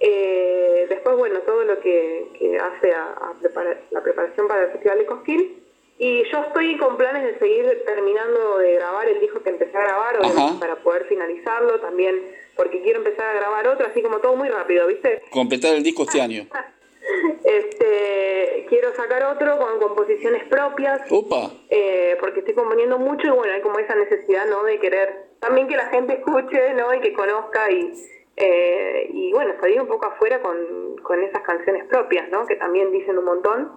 Eh, 0.00 0.86
después, 0.88 1.16
bueno, 1.16 1.40
todo 1.40 1.64
lo 1.64 1.80
que, 1.80 2.26
que 2.38 2.58
hace 2.58 2.92
a, 2.92 3.12
a 3.12 3.32
prepara- 3.40 3.80
la 3.90 4.02
preparación 4.02 4.46
para 4.48 4.64
el 4.64 4.72
Festival 4.72 4.98
de 4.98 5.06
Cosquín. 5.06 5.60
Y 5.96 6.24
yo 6.30 6.38
estoy 6.40 6.76
con 6.76 6.96
planes 6.96 7.22
de 7.22 7.38
seguir 7.38 7.82
terminando 7.86 8.58
de 8.58 8.74
grabar 8.74 9.08
el 9.08 9.20
disco 9.20 9.40
que 9.42 9.50
empecé 9.50 9.76
a 9.78 9.82
grabar, 9.84 10.18
obviamente, 10.18 10.58
para 10.58 10.76
poder 10.82 11.04
finalizarlo 11.06 11.78
también, 11.80 12.20
porque 12.56 12.82
quiero 12.82 12.98
empezar 12.98 13.26
a 13.30 13.34
grabar 13.38 13.68
otro, 13.68 13.86
así 13.86 14.02
como 14.02 14.18
todo 14.18 14.34
muy 14.34 14.48
rápido, 14.48 14.88
¿viste? 14.88 15.22
Completar 15.30 15.74
el 15.76 15.82
disco 15.84 16.02
este 16.02 16.20
año. 16.20 16.46
Este, 17.44 18.66
quiero 18.68 18.94
sacar 18.94 19.22
otro 19.24 19.58
con 19.58 19.78
composiciones 19.78 20.44
propias, 20.48 21.02
Opa. 21.10 21.50
eh, 21.68 22.16
porque 22.18 22.40
estoy 22.40 22.54
componiendo 22.54 22.98
mucho 22.98 23.26
y 23.26 23.30
bueno, 23.30 23.52
hay 23.52 23.60
como 23.60 23.78
esa 23.78 23.94
necesidad, 23.94 24.46
¿no? 24.46 24.62
De 24.64 24.78
querer 24.80 25.24
también 25.44 25.68
que 25.68 25.76
la 25.76 25.86
gente 25.88 26.14
escuche, 26.14 26.74
¿no? 26.74 26.94
Y 26.94 27.00
que 27.00 27.12
conozca 27.12 27.70
y, 27.70 27.92
eh, 28.36 29.08
y 29.12 29.32
bueno, 29.32 29.54
salir 29.60 29.80
un 29.80 29.86
poco 29.88 30.06
afuera 30.06 30.40
con, 30.42 30.96
con 31.02 31.22
esas 31.22 31.42
canciones 31.42 31.84
propias, 31.84 32.28
¿no? 32.30 32.46
Que 32.46 32.56
también 32.56 32.90
dicen 32.92 33.18
un 33.18 33.24
montón. 33.24 33.72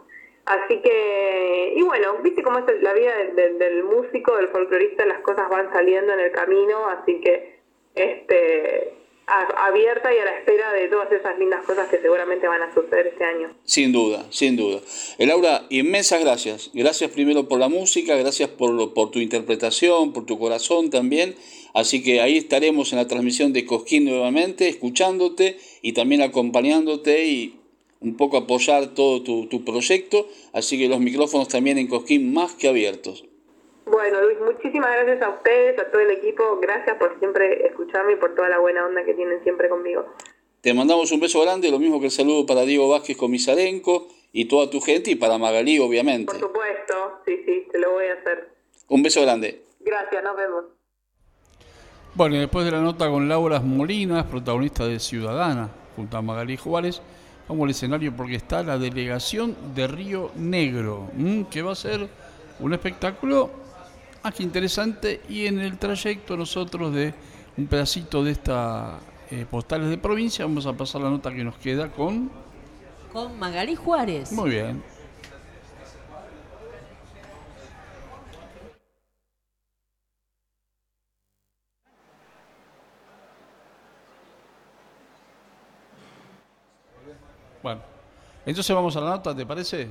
Así 0.45 0.81
que, 0.81 1.73
y 1.76 1.81
bueno, 1.81 2.19
viste 2.23 2.41
cómo 2.41 2.60
es 2.60 2.65
la 2.81 2.94
vida 2.94 3.14
del, 3.18 3.35
del- 3.35 3.60
del 3.60 3.84
músico, 3.84 4.38
del 4.38 4.48
folclorista, 4.48 5.06
las 5.06 5.19
cosas 5.19 5.49
van 5.49 5.72
saliendo 5.73 6.14
en 6.14 6.22
el 6.22 6.31
camino, 6.31 6.88
así 6.88 7.19
que, 7.19 7.60
este, 7.95 8.94
abierta 9.27 10.14
y 10.14 10.18
a 10.19 10.23
la 10.23 10.38
espera 10.38 10.72
de 10.72 10.88
todas 10.88 11.11
esas 11.11 11.38
lindas 11.38 11.65
cosas 11.65 11.89
que 11.89 11.98
seguramente 11.99 12.48
van 12.48 12.61
a 12.61 12.73
suceder 12.73 13.07
este 13.07 13.26
año. 13.26 13.53
Sin 13.65 13.91
duda, 13.91 14.23
sin 14.30 14.56
duda. 14.56 14.80
Eh, 15.18 15.26
Laura, 15.26 15.64
inmensas 15.69 16.22
gracias. 16.23 16.72
Gracias 16.73 17.11
primero 17.11 17.45
por 17.49 17.60
la 17.60 17.68
música, 17.68 18.15
gracias 18.15 18.48
por, 18.49 18.94
por 18.94 19.11
tu 19.11 19.19
interpretación, 19.19 20.14
por 20.14 20.26
tu 20.26 20.39
corazón 20.39 20.89
también. 20.91 21.35
Así 21.73 22.03
que 22.03 22.22
ahí 22.22 22.38
estaremos 22.38 22.91
en 22.94 22.99
la 22.99 23.07
transmisión 23.07 23.53
de 23.53 23.65
Cosquín 23.65 24.06
nuevamente, 24.06 24.68
escuchándote 24.68 25.57
y 25.81 25.94
también 25.94 26.22
acompañándote 26.22 27.26
y 27.26 27.60
un 27.99 28.15
poco 28.15 28.38
apoyar 28.38 28.94
todo 28.94 29.23
tu, 29.23 29.48
tu 29.48 29.64
proyecto. 29.64 30.27
Así 30.53 30.77
que 30.77 30.88
los 30.88 30.99
micrófonos 30.99 31.48
también 31.48 31.77
en 31.77 31.88
Cosquín 31.88 32.34
más 32.34 32.53
que 32.53 32.68
abiertos. 32.68 33.26
Bueno, 33.85 34.22
Luis, 34.22 34.38
muchísimas 34.39 34.91
gracias 34.91 35.22
a 35.22 35.30
ustedes, 35.30 35.80
a 35.80 35.89
todo 35.89 36.02
el 36.02 36.11
equipo. 36.11 36.60
Gracias 36.61 36.98
por 36.98 37.18
siempre 37.19 37.65
escucharme 37.68 38.14
y 38.14 38.15
por 38.18 38.35
toda 38.35 38.49
la 38.49 38.60
buena 38.60 38.85
onda 38.85 39.06
que 39.06 39.14
tienen 39.14 39.41
siempre 39.44 39.69
conmigo. 39.69 40.06
Te 40.61 40.73
mandamos 40.73 41.11
un 41.11 41.22
beso 41.22 41.41
grande, 41.41 41.72
lo 41.72 41.80
mismo 41.80 41.99
que 41.99 42.07
el 42.07 42.11
saludo 42.11 42.45
para 42.45 42.64
Diego 42.64 42.89
Vázquez 42.89 43.15
Comisarenco 43.15 44.07
y 44.34 44.45
toda 44.45 44.69
tu 44.69 44.81
gente 44.81 45.11
y 45.11 45.15
para 45.15 45.38
Magalí, 45.38 45.80
obviamente. 45.80 46.26
Por 46.26 46.39
supuesto, 46.39 47.22
sí, 47.26 47.41
sí, 47.45 47.68
te 47.72 47.80
lo 47.80 47.91
voy 47.91 48.07
a 48.07 48.14
hacer. 48.14 48.49
Un 48.89 49.03
beso 49.03 49.22
grande. 49.22 49.61
Gracias, 49.80 50.22
nos 50.23 50.35
vemos. 50.35 50.65
Bueno, 52.18 52.35
y 52.35 52.39
después 52.39 52.65
de 52.65 52.72
la 52.72 52.81
nota 52.81 53.07
con 53.11 53.30
Laura 53.30 53.60
Molinas, 53.60 54.26
protagonista 54.26 54.88
de 54.88 54.99
Ciudadana, 54.99 55.69
junto 55.95 56.18
a 56.18 56.22
Magalí 56.23 56.57
Juárez, 56.57 56.99
vamos 57.48 57.65
al 57.65 57.69
escenario 57.69 58.11
porque 58.11 58.34
está 58.34 58.64
la 58.64 58.80
delegación 58.80 59.56
de 59.76 59.85
Río 59.85 60.31
Negro, 60.35 61.11
que 61.52 61.61
va 61.61 61.73
a 61.73 61.76
ser 61.76 62.10
un 62.60 62.73
espectáculo 62.73 63.52
más 64.23 64.34
que 64.34 64.41
interesante 64.41 65.22
y 65.30 65.45
en 65.45 65.60
el 65.60 65.77
trayecto 65.77 66.35
nosotros 66.35 66.91
de 66.91 67.14
un 67.56 67.68
pedacito 67.68 68.23
de 68.23 68.31
esta 68.31 68.98
eh, 69.30 69.45
postales 69.48 69.88
de 69.88 69.99
provincia 69.99 70.44
vamos 70.44 70.65
a 70.65 70.73
pasar 70.73 71.02
la 71.02 71.11
nota 71.11 71.31
que 71.31 71.44
nos 71.44 71.57
queda 71.60 71.91
con... 71.91 72.31
Con 73.14 73.38
Magalí 73.38 73.76
Juárez. 73.76 74.31
Muy 74.31 74.49
bien. 74.49 74.81
Bueno, 87.68 87.81
entonces 88.45 88.73
vamos 88.73 88.95
a 88.95 89.02
la 89.02 89.10
nota, 89.10 89.35
¿te 89.35 89.45
parece? 89.45 89.89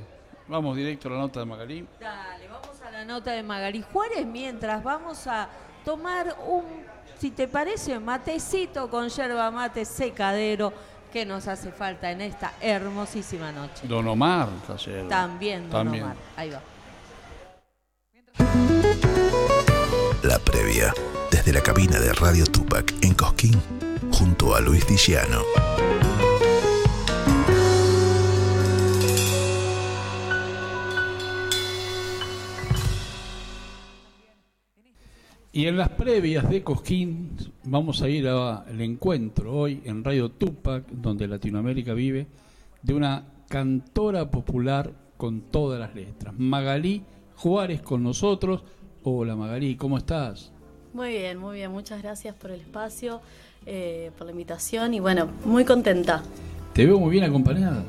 Vamos 0.48 0.74
directo 0.74 1.08
a 1.08 1.10
la 1.12 1.18
nota 1.18 1.40
de 1.40 1.44
Magalí. 1.44 1.86
Dale, 2.00 2.48
vamos 2.48 2.80
a 2.80 2.90
la 2.90 3.04
nota 3.04 3.32
de 3.32 3.42
Magalí 3.42 3.84
Juárez 3.92 4.24
mientras 4.24 4.82
vamos 4.82 5.26
a 5.26 5.46
tomar 5.84 6.34
un, 6.48 6.64
si 7.18 7.32
te 7.32 7.46
parece, 7.46 8.00
matecito 8.00 8.88
con 8.88 9.10
yerba 9.10 9.50
mate 9.50 9.84
secadero 9.84 10.72
que 11.12 11.26
nos 11.26 11.46
hace 11.48 11.70
falta 11.70 12.10
en 12.10 12.22
esta 12.22 12.54
hermosísima 12.62 13.52
noche. 13.52 13.86
Don 13.86 14.08
Omar. 14.08 14.48
También, 15.06 15.68
don 15.68 15.84
También. 15.84 16.04
Omar. 16.04 16.16
Ahí 16.34 16.48
va. 16.48 16.62
La 20.22 20.38
previa, 20.38 20.94
desde 21.30 21.52
la 21.52 21.60
cabina 21.60 22.00
de 22.00 22.14
Radio 22.14 22.46
Tupac 22.46 22.94
en 23.02 23.12
Cosquín, 23.12 23.60
junto 24.12 24.54
a 24.54 24.60
Luis 24.60 24.86
Diciano. 24.86 25.42
Y 35.56 35.68
en 35.68 35.78
las 35.78 35.88
previas 35.88 36.50
de 36.50 36.62
Cosquín 36.62 37.30
vamos 37.64 38.02
a 38.02 38.10
ir 38.10 38.28
al 38.28 38.78
encuentro 38.78 39.54
hoy 39.56 39.80
en 39.86 40.04
Radio 40.04 40.28
Tupac, 40.28 40.86
donde 40.90 41.26
Latinoamérica 41.26 41.94
vive, 41.94 42.26
de 42.82 42.92
una 42.92 43.24
cantora 43.48 44.30
popular 44.30 44.92
con 45.16 45.40
todas 45.40 45.80
las 45.80 45.94
letras. 45.94 46.34
Magalí 46.36 47.04
Juárez 47.36 47.80
con 47.80 48.02
nosotros. 48.02 48.64
Hola 49.02 49.34
Magalí, 49.34 49.76
¿cómo 49.76 49.96
estás? 49.96 50.52
Muy 50.92 51.08
bien, 51.08 51.38
muy 51.38 51.56
bien. 51.56 51.70
Muchas 51.72 52.02
gracias 52.02 52.34
por 52.34 52.50
el 52.50 52.60
espacio, 52.60 53.22
eh, 53.64 54.10
por 54.18 54.26
la 54.26 54.32
invitación 54.32 54.92
y 54.92 55.00
bueno, 55.00 55.26
muy 55.46 55.64
contenta. 55.64 56.22
Te 56.76 56.84
veo 56.84 57.00
muy 57.00 57.10
bien 57.10 57.24
acompañada. 57.24 57.82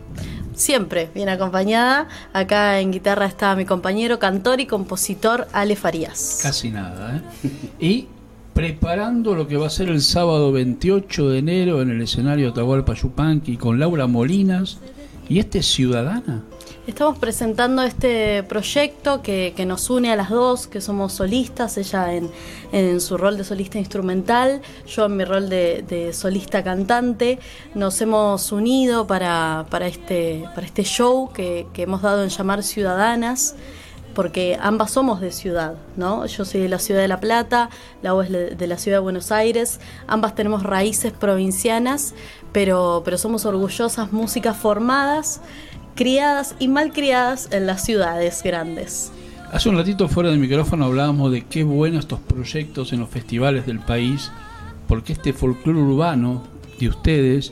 Siempre 0.55 1.09
bien 1.13 1.27
acompañada. 1.27 2.07
Acá 2.31 2.79
en 2.79 2.93
guitarra 2.93 3.25
está 3.25 3.53
mi 3.53 3.65
compañero, 3.65 4.17
cantor 4.17 4.61
y 4.61 4.65
compositor 4.65 5.45
Ale 5.51 5.75
Farías. 5.75 6.39
Casi 6.41 6.71
nada, 6.71 7.17
¿eh? 7.17 7.49
Y 7.81 8.07
preparando 8.53 9.35
lo 9.35 9.45
que 9.45 9.57
va 9.57 9.67
a 9.67 9.69
ser 9.69 9.89
el 9.89 10.01
sábado 10.01 10.53
28 10.53 11.31
de 11.31 11.39
enero 11.39 11.81
en 11.81 11.89
el 11.89 12.01
escenario 12.01 12.51
Atahualpa 12.51 12.93
Yupanqui 12.93 13.57
con 13.57 13.77
Laura 13.77 14.07
Molinas. 14.07 14.77
¿Y 15.27 15.39
este 15.39 15.59
es 15.59 15.65
Ciudadana? 15.65 16.43
Estamos 16.87 17.17
presentando 17.17 17.83
este 17.83 18.43
proyecto 18.43 19.21
que, 19.21 19.53
nos 19.67 19.89
une 19.89 20.09
a 20.09 20.15
las 20.15 20.29
dos, 20.29 20.67
que 20.67 20.79
somos 20.79 21.11
solistas, 21.11 21.77
ella 21.77 22.13
en, 22.71 23.01
su 23.01 23.17
rol 23.17 23.37
de 23.37 23.43
solista 23.43 23.77
instrumental, 23.77 24.61
yo 24.87 25.07
en 25.07 25.17
mi 25.17 25.25
rol 25.25 25.49
de, 25.49 26.11
solista 26.13 26.63
cantante. 26.63 27.39
Nos 27.75 27.99
hemos 27.99 28.53
unido 28.53 29.05
para, 29.05 29.65
para, 29.69 29.85
este, 29.87 30.45
para 30.55 30.65
este 30.65 30.83
show 30.83 31.29
que, 31.33 31.67
hemos 31.75 32.01
dado 32.01 32.23
en 32.23 32.29
llamar 32.29 32.63
Ciudadanas 32.63 33.55
porque 34.15 34.57
ambas 34.59 34.89
somos 34.89 35.21
de 35.21 35.31
ciudad, 35.31 35.75
¿no? 35.95 36.25
Yo 36.25 36.43
soy 36.43 36.61
de 36.61 36.69
la 36.69 36.79
ciudad 36.79 37.01
de 37.01 37.07
La 37.07 37.19
Plata, 37.19 37.69
la 38.01 38.19
es 38.23 38.31
de 38.31 38.55
de 38.55 38.65
la 38.65 38.79
ciudad 38.79 38.97
de 38.97 39.01
Buenos 39.01 39.31
Aires, 39.31 39.79
ambas 40.07 40.33
tenemos 40.33 40.63
raíces 40.63 41.11
provincianas, 41.11 42.15
pero, 42.51 43.03
pero 43.05 43.19
somos 43.19 43.45
orgullosas 43.45 44.11
músicas 44.11 44.57
formadas, 44.57 45.41
criadas 45.97 46.55
y 46.59 46.69
mal 46.69 46.93
criadas 46.93 47.49
en 47.51 47.65
las 47.67 47.83
ciudades 47.83 48.41
grandes. 48.43 49.11
Hace 49.51 49.67
un 49.67 49.75
ratito 49.75 50.07
fuera 50.07 50.29
del 50.29 50.39
micrófono 50.39 50.85
hablábamos 50.85 51.31
de 51.31 51.43
qué 51.45 51.63
buenos 51.63 52.01
estos 52.01 52.19
proyectos 52.19 52.93
en 52.93 52.99
los 52.99 53.09
festivales 53.09 53.65
del 53.65 53.79
país, 53.79 54.31
porque 54.87 55.13
este 55.13 55.33
folclore 55.33 55.79
urbano 55.79 56.43
de 56.79 56.87
ustedes 56.87 57.51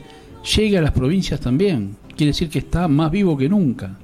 llega 0.56 0.78
a 0.78 0.82
las 0.82 0.92
provincias 0.92 1.40
también. 1.40 1.96
Quiere 2.16 2.30
decir 2.30 2.48
que 2.48 2.60
está 2.60 2.86
más 2.86 3.10
vivo 3.10 3.36
que 3.36 3.48
nunca. 3.48 3.98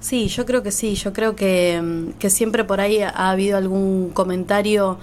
Sí, 0.00 0.28
yo 0.28 0.46
creo 0.46 0.62
que 0.62 0.72
sí, 0.72 0.94
yo 0.94 1.12
creo 1.12 1.36
que, 1.36 1.80
mm, 1.82 2.18
que 2.18 2.30
siempre 2.30 2.64
por 2.64 2.80
ahí 2.80 3.00
ha 3.02 3.30
habido 3.30 3.56
algún 3.58 4.10
comentario 4.10 4.98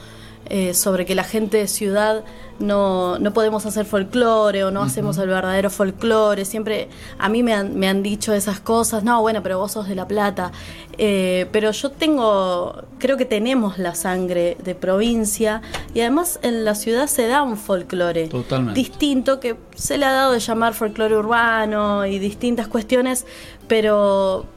eh, 0.53 0.73
sobre 0.73 1.05
que 1.05 1.15
la 1.15 1.23
gente 1.23 1.55
de 1.55 1.67
ciudad 1.69 2.25
no, 2.59 3.17
no 3.19 3.31
podemos 3.31 3.65
hacer 3.65 3.85
folclore 3.85 4.65
o 4.65 4.69
no 4.69 4.83
hacemos 4.83 5.17
el 5.17 5.29
verdadero 5.29 5.69
folclore. 5.69 6.43
Siempre 6.43 6.89
a 7.17 7.29
mí 7.29 7.41
me 7.41 7.53
han, 7.53 7.79
me 7.79 7.87
han 7.87 8.03
dicho 8.03 8.33
esas 8.33 8.59
cosas, 8.59 9.01
no, 9.05 9.21
bueno, 9.21 9.41
pero 9.41 9.59
vos 9.59 9.71
sos 9.71 9.87
de 9.87 9.95
La 9.95 10.09
Plata. 10.09 10.51
Eh, 10.97 11.47
pero 11.53 11.71
yo 11.71 11.91
tengo, 11.91 12.83
creo 12.99 13.15
que 13.15 13.23
tenemos 13.23 13.77
la 13.77 13.95
sangre 13.95 14.57
de 14.61 14.75
provincia 14.75 15.61
y 15.93 16.01
además 16.01 16.37
en 16.43 16.65
la 16.65 16.75
ciudad 16.75 17.07
se 17.07 17.27
da 17.27 17.43
un 17.43 17.55
folclore 17.55 18.27
Totalmente. 18.27 18.77
distinto 18.77 19.39
que 19.39 19.55
se 19.73 19.97
le 19.97 20.05
ha 20.05 20.11
dado 20.11 20.33
de 20.33 20.41
llamar 20.41 20.73
folclore 20.73 21.15
urbano 21.15 22.05
y 22.05 22.19
distintas 22.19 22.67
cuestiones, 22.67 23.25
pero 23.69 24.47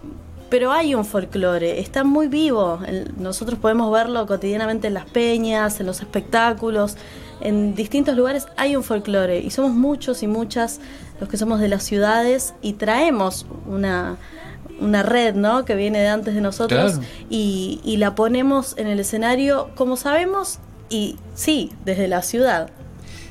pero 0.51 0.73
hay 0.73 0.95
un 0.95 1.05
folclore, 1.05 1.81
está 1.81 2.05
muy 2.05 2.29
vivo. 2.29 2.79
Nosotros 3.19 3.59
podemos 3.59 3.91
verlo 3.93 4.27
cotidianamente 4.27 4.89
en 4.89 4.95
las 4.95 5.07
peñas, 5.07 5.81
en 5.81 5.87
los 5.87 6.01
espectáculos, 6.01 6.97
en 7.41 7.75
distintos 7.75 8.17
lugares 8.17 8.47
hay 8.57 8.77
un 8.77 8.85
folclore 8.85 9.41
y 9.41 9.51
somos 9.51 9.73
muchos 9.73 10.23
y 10.23 10.27
muchas 10.29 10.81
los 11.21 11.29
que 11.29 11.37
somos 11.37 11.61
de 11.61 11.69
las 11.69 11.83
ciudades 11.83 12.55
y 12.63 12.75
traemos 12.75 13.47
una 13.67 14.17
una 14.81 15.05
red, 15.05 15.35
¿no? 15.37 15.65
Que 15.65 15.77
viene 15.77 16.01
de 16.01 16.09
antes 16.09 16.35
de 16.35 16.41
nosotros 16.41 16.95
Claro. 16.95 17.07
y, 17.31 17.81
y 17.85 17.97
la 17.99 18.17
ponemos 18.17 18.77
en 18.77 18.89
el 18.89 18.99
escenario 18.99 19.71
como 19.77 19.97
sabemos 19.97 20.59
y 20.91 21.17
sí, 21.35 21.71
desde 21.85 22.09
la 22.09 22.23
ciudad. 22.23 22.71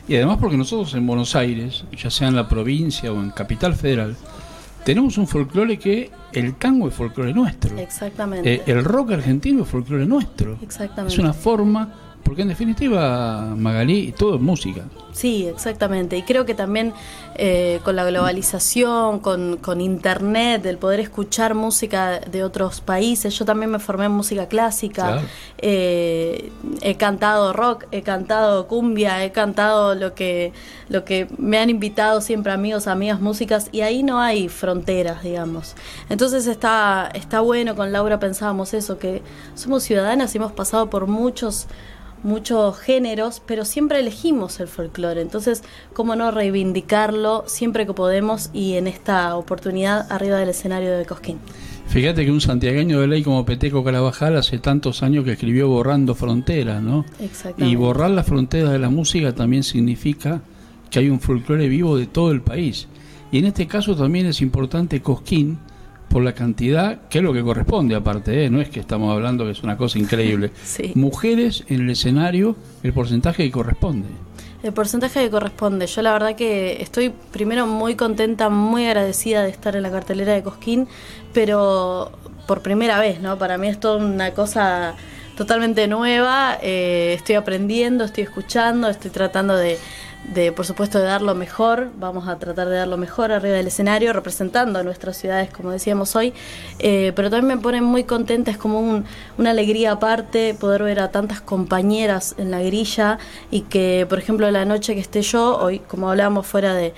Y 0.07 0.15
además 0.15 0.37
porque 0.39 0.55
nosotros 0.57 0.93
en 0.93 1.05
Buenos 1.05 1.35
Aires, 1.35 1.83
ya 1.97 2.09
sea 2.09 2.29
en 2.29 2.35
la 2.37 2.47
provincia 2.47 3.11
o 3.11 3.15
en 3.21 3.31
Capital 3.31 3.73
Federal, 3.75 4.15
tenemos 4.83 5.17
un 5.17 5.27
folclore 5.27 5.77
que 5.77 6.11
el 6.33 6.55
tango 6.55 6.87
es 6.87 6.93
folclore 6.93 7.33
nuestro. 7.33 7.77
Exactamente. 7.77 8.55
Eh, 8.55 8.61
el 8.65 8.83
rock 8.83 9.11
argentino 9.11 9.63
es 9.63 9.69
folclore 9.69 10.05
nuestro. 10.05 10.57
Exactamente. 10.61 11.13
Es 11.13 11.19
una 11.19 11.33
forma, 11.33 12.12
porque 12.23 12.41
en 12.41 12.47
definitiva, 12.47 13.53
Magalí, 13.55 14.13
todo 14.17 14.35
es 14.35 14.41
música. 14.41 14.83
Sí, 15.13 15.45
exactamente. 15.45 16.17
Y 16.17 16.23
creo 16.23 16.43
que 16.45 16.55
también 16.55 16.91
eh, 17.35 17.79
con 17.83 17.95
la 17.95 18.03
globalización, 18.03 19.19
con, 19.19 19.57
con 19.57 19.79
internet, 19.79 20.65
el 20.65 20.79
poder 20.79 20.99
escuchar 20.99 21.53
música 21.53 22.19
de 22.19 22.43
otros 22.43 22.81
países. 22.81 23.37
Yo 23.37 23.45
también 23.45 23.69
me 23.69 23.77
formé 23.77 24.05
en 24.05 24.11
música 24.11 24.47
clásica. 24.47 25.03
Claro. 25.03 25.21
Eh, 25.59 26.51
he 26.81 26.95
cantado 26.95 27.53
rock, 27.53 27.85
he 27.91 28.01
cantado 28.01 28.67
cumbia, 28.67 29.23
he 29.23 29.31
cantado 29.31 29.93
lo 29.93 30.15
que, 30.15 30.51
lo 30.89 31.05
que 31.05 31.27
me 31.37 31.59
han 31.59 31.69
invitado 31.69 32.19
siempre 32.19 32.51
amigos, 32.51 32.87
amigas, 32.87 33.21
músicas. 33.21 33.69
Y 33.71 33.81
ahí 33.81 34.01
no 34.01 34.19
hay 34.19 34.49
fronteras, 34.49 35.21
digamos. 35.21 35.75
Entonces 36.09 36.47
está, 36.47 37.11
está 37.13 37.39
bueno, 37.41 37.75
con 37.75 37.91
Laura 37.91 38.19
pensábamos 38.19 38.73
eso, 38.73 38.97
que 38.97 39.21
somos 39.53 39.83
ciudadanas 39.83 40.33
y 40.33 40.39
hemos 40.39 40.53
pasado 40.53 40.89
por 40.89 41.05
muchos 41.05 41.67
muchos 42.23 42.79
géneros, 42.79 43.41
pero 43.45 43.65
siempre 43.65 43.99
elegimos 43.99 44.59
el 44.59 44.67
folclore. 44.67 45.21
Entonces, 45.21 45.63
¿cómo 45.93 46.15
no 46.15 46.31
reivindicarlo 46.31 47.43
siempre 47.47 47.85
que 47.85 47.93
podemos 47.93 48.49
y 48.53 48.73
en 48.73 48.87
esta 48.87 49.35
oportunidad 49.35 50.11
arriba 50.11 50.37
del 50.37 50.49
escenario 50.49 50.97
de 50.97 51.05
Cosquín? 51.05 51.37
Fíjate 51.87 52.25
que 52.25 52.31
un 52.31 52.41
santiagueño 52.41 53.01
de 53.01 53.07
ley 53.07 53.23
como 53.23 53.45
Peteco 53.45 53.83
Carabajal 53.83 54.37
hace 54.37 54.57
tantos 54.57 55.03
años 55.03 55.25
que 55.25 55.33
escribió 55.33 55.67
Borrando 55.67 56.15
Fronteras, 56.15 56.81
¿no? 56.81 57.05
Exactamente. 57.19 57.65
Y 57.65 57.75
borrar 57.75 58.09
las 58.09 58.25
fronteras 58.25 58.71
de 58.71 58.79
la 58.79 58.89
música 58.89 59.35
también 59.35 59.63
significa 59.63 60.41
que 60.89 60.99
hay 60.99 61.09
un 61.09 61.19
folclore 61.19 61.67
vivo 61.67 61.97
de 61.97 62.07
todo 62.07 62.31
el 62.31 62.41
país. 62.41 62.87
Y 63.31 63.39
en 63.39 63.45
este 63.45 63.67
caso 63.67 63.95
también 63.95 64.25
es 64.25 64.41
importante 64.41 65.01
Cosquín 65.01 65.59
por 66.13 66.23
la 66.23 66.33
cantidad, 66.33 66.99
que 67.09 67.17
es 67.17 67.23
lo 67.23 67.33
que 67.33 67.41
corresponde 67.41 67.95
aparte, 67.95 68.45
¿eh? 68.45 68.49
no 68.51 68.61
es 68.61 68.69
que 68.69 68.79
estamos 68.79 69.11
hablando 69.11 69.45
que 69.45 69.51
es 69.51 69.63
una 69.63 69.77
cosa 69.77 69.97
increíble. 69.97 70.51
Sí. 70.63 70.91
Mujeres 70.95 71.63
en 71.67 71.81
el 71.81 71.89
escenario, 71.89 72.55
el 72.83 72.93
porcentaje 72.93 73.43
que 73.43 73.51
corresponde. 73.51 74.07
El 74.61 74.73
porcentaje 74.73 75.21
que 75.21 75.29
corresponde. 75.31 75.87
Yo 75.87 76.03
la 76.03 76.13
verdad 76.13 76.35
que 76.35 76.81
estoy 76.81 77.11
primero 77.31 77.65
muy 77.65 77.95
contenta, 77.95 78.49
muy 78.49 78.85
agradecida 78.85 79.41
de 79.41 79.49
estar 79.49 79.75
en 79.75 79.81
la 79.81 79.89
cartelera 79.89 80.33
de 80.33 80.43
Cosquín, 80.43 80.87
pero 81.33 82.11
por 82.47 82.61
primera 82.61 82.99
vez, 82.99 83.19
¿no? 83.19 83.39
Para 83.39 83.57
mí 83.57 83.67
es 83.67 83.79
toda 83.79 83.97
una 83.97 84.31
cosa 84.31 84.93
totalmente 85.35 85.87
nueva. 85.87 86.59
eh, 86.61 87.13
estoy 87.17 87.35
aprendiendo, 87.35 88.03
estoy 88.03 88.23
escuchando, 88.25 88.87
estoy 88.87 89.09
tratando 89.09 89.55
de, 89.55 89.79
de, 90.33 90.51
por 90.51 90.65
supuesto, 90.65 90.99
de 90.99 91.05
dar 91.05 91.21
lo 91.21 91.35
mejor. 91.35 91.89
Vamos 91.99 92.27
a 92.27 92.39
tratar 92.39 92.69
de 92.69 92.77
dar 92.77 92.87
lo 92.87 92.97
mejor 92.97 93.31
arriba 93.31 93.55
del 93.57 93.67
escenario, 93.67 94.13
representando 94.13 94.79
a 94.79 94.83
nuestras 94.83 95.17
ciudades, 95.17 95.49
como 95.51 95.71
decíamos 95.71 96.15
hoy. 96.15 96.33
Eh, 96.79 97.11
pero 97.15 97.29
también 97.29 97.57
me 97.57 97.61
pone 97.61 97.81
muy 97.81 98.03
contenta, 98.05 98.49
es 98.49 98.57
como 98.57 98.79
un- 98.79 99.05
una 99.37 99.51
alegría 99.51 99.91
aparte 99.93 100.53
poder 100.53 100.83
ver 100.83 100.99
a 100.99 101.11
tantas 101.11 101.41
compañeras 101.41 102.35
en 102.37 102.51
la 102.51 102.61
grilla 102.61 103.19
y 103.51 103.61
que, 103.61 104.05
por 104.07 104.19
ejemplo, 104.19 104.49
la 104.51 104.65
noche 104.65 104.95
que 104.95 105.01
esté 105.01 105.21
yo, 105.21 105.57
hoy, 105.57 105.79
como 105.79 106.09
hablábamos 106.09 106.47
fuera 106.47 106.73
de, 106.73 106.93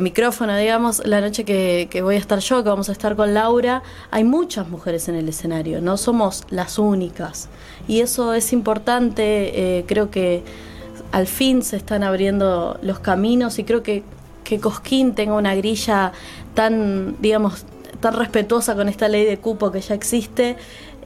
micrófono, 0.00 0.56
digamos, 0.56 1.06
la 1.06 1.20
noche 1.20 1.44
que, 1.44 1.88
que 1.90 2.02
voy 2.02 2.14
a 2.16 2.18
estar 2.18 2.38
yo, 2.40 2.62
que 2.62 2.68
vamos 2.68 2.88
a 2.88 2.92
estar 2.92 3.14
con 3.16 3.34
Laura, 3.34 3.82
hay 4.10 4.24
muchas 4.24 4.68
mujeres 4.68 5.08
en 5.08 5.14
el 5.14 5.28
escenario, 5.28 5.80
no 5.80 5.96
somos 5.96 6.44
las 6.50 6.78
únicas. 6.78 7.48
Y 7.86 8.00
eso 8.00 8.34
es 8.34 8.52
importante, 8.52 9.78
eh, 9.78 9.84
creo 9.86 10.10
que 10.10 10.42
al 11.12 11.26
fin 11.26 11.62
se 11.62 11.76
están 11.76 12.02
abriendo 12.02 12.78
los 12.82 12.98
caminos 13.00 13.58
y 13.58 13.64
creo 13.64 13.82
que, 13.82 14.02
que 14.44 14.60
Cosquín 14.60 15.14
tenga 15.14 15.34
una 15.34 15.54
grilla 15.54 16.12
tan, 16.54 17.16
digamos, 17.20 17.64
tan 18.00 18.14
respetuosa 18.14 18.74
con 18.74 18.88
esta 18.88 19.08
ley 19.08 19.24
de 19.24 19.38
cupo 19.38 19.70
que 19.70 19.80
ya 19.80 19.94
existe, 19.94 20.56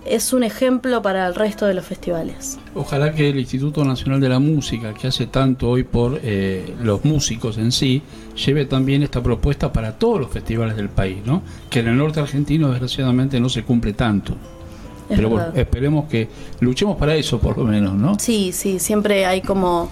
es 0.07 0.33
un 0.33 0.45
ejemplo 0.45 1.01
para 1.01 1.27
el 1.27 1.35
resto 1.35 1.67
de 1.67 1.75
los 1.75 1.85
festivales. 1.85 2.59
Ojalá 2.75 3.15
que 3.15 3.31
el 3.31 3.39
Instituto 3.39 3.85
Nacional 3.85 4.21
de 4.21 4.29
la 4.29 4.39
Música, 4.39 4.93
que 4.93 5.07
hace 5.07 5.27
tanto 5.27 5.71
hoy 5.71 5.83
por 5.85 6.21
eh, 6.23 6.75
los 6.83 7.05
músicos 7.05 7.57
en 7.59 7.73
sí, 7.73 8.03
lleve 8.45 8.67
también 8.67 9.03
esta 9.03 9.23
propuesta 9.23 9.73
para 9.73 9.93
todos 9.99 10.21
los 10.21 10.31
festivales 10.31 10.77
del 10.77 10.91
país, 10.91 11.19
¿no? 11.25 11.43
Que 11.71 11.81
en 11.81 11.89
el 11.89 11.97
norte 11.97 12.21
argentino 12.21 12.71
desgraciadamente 12.71 13.41
no 13.41 13.49
se 13.49 13.63
cumple 13.63 13.95
tanto. 13.95 14.37
Es 15.09 15.17
Pero 15.17 15.29
bueno, 15.29 15.47
esperemos 15.55 16.07
que 16.09 16.29
luchemos 16.61 16.97
para 16.97 17.15
eso 17.15 17.39
por 17.39 17.59
lo 17.59 17.65
menos, 17.65 17.95
¿no? 17.95 18.19
Sí, 18.19 18.53
sí, 18.53 18.79
siempre 18.79 19.27
hay 19.27 19.43
como 19.43 19.91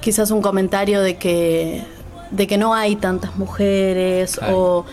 quizás 0.00 0.30
un 0.30 0.42
comentario 0.42 1.02
de 1.02 1.16
que 1.16 1.82
de 2.30 2.46
que 2.46 2.58
no 2.58 2.74
hay 2.74 2.96
tantas 2.96 3.36
mujeres 3.36 4.40
o 4.52 4.84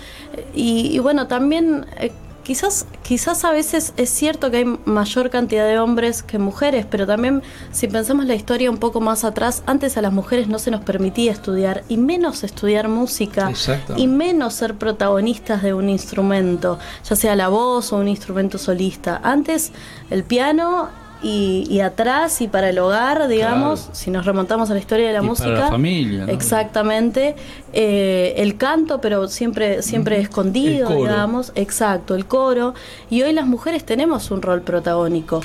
y, 0.53 0.95
y 0.95 0.99
bueno 0.99 1.27
también 1.27 1.85
eh, 1.99 2.11
quizás 2.43 2.85
quizás 3.03 3.45
a 3.45 3.51
veces 3.51 3.93
es 3.97 4.09
cierto 4.09 4.51
que 4.51 4.57
hay 4.57 4.65
mayor 4.85 5.29
cantidad 5.29 5.67
de 5.67 5.79
hombres 5.79 6.23
que 6.23 6.37
mujeres 6.37 6.85
pero 6.89 7.07
también 7.07 7.41
si 7.71 7.87
pensamos 7.87 8.25
la 8.25 8.35
historia 8.35 8.69
un 8.69 8.77
poco 8.77 9.01
más 9.01 9.23
atrás 9.23 9.63
antes 9.65 9.97
a 9.97 10.01
las 10.01 10.13
mujeres 10.13 10.47
no 10.47 10.59
se 10.59 10.71
nos 10.71 10.81
permitía 10.81 11.31
estudiar 11.31 11.83
y 11.89 11.97
menos 11.97 12.43
estudiar 12.43 12.87
música 12.87 13.49
Exacto. 13.49 13.95
y 13.97 14.07
menos 14.07 14.53
ser 14.53 14.75
protagonistas 14.75 15.63
de 15.63 15.73
un 15.73 15.89
instrumento 15.89 16.79
ya 17.03 17.15
sea 17.15 17.35
la 17.35 17.47
voz 17.47 17.93
o 17.93 17.97
un 17.97 18.07
instrumento 18.07 18.57
solista 18.57 19.19
antes 19.23 19.71
el 20.09 20.23
piano 20.23 20.89
y, 21.23 21.65
y 21.69 21.79
atrás 21.79 22.41
y 22.41 22.47
para 22.47 22.69
el 22.69 22.77
hogar, 22.77 23.27
digamos, 23.27 23.79
Claro. 23.81 23.95
si 23.95 24.11
nos 24.11 24.25
remontamos 24.25 24.69
a 24.69 24.73
la 24.73 24.79
historia 24.79 25.07
de 25.07 25.13
la 25.13 25.23
Y 25.23 25.25
música. 25.25 25.47
para 25.49 25.59
la 25.61 25.67
familia, 25.69 26.25
¿no? 26.25 26.31
Exactamente. 26.31 27.35
Eh, 27.71 28.33
el 28.37 28.57
canto, 28.57 28.99
pero 29.01 29.27
siempre, 29.27 29.81
siempre 29.81 30.19
escondido, 30.19 30.89
digamos. 30.89 31.51
Exacto, 31.55 32.13
el 32.15 32.25
coro. 32.25 32.73
Y 33.09 33.21
hoy 33.23 33.33
las 33.33 33.47
mujeres 33.47 33.83
tenemos 33.85 34.29
un 34.31 34.41
rol 34.41 34.61
protagónico. 34.61 35.41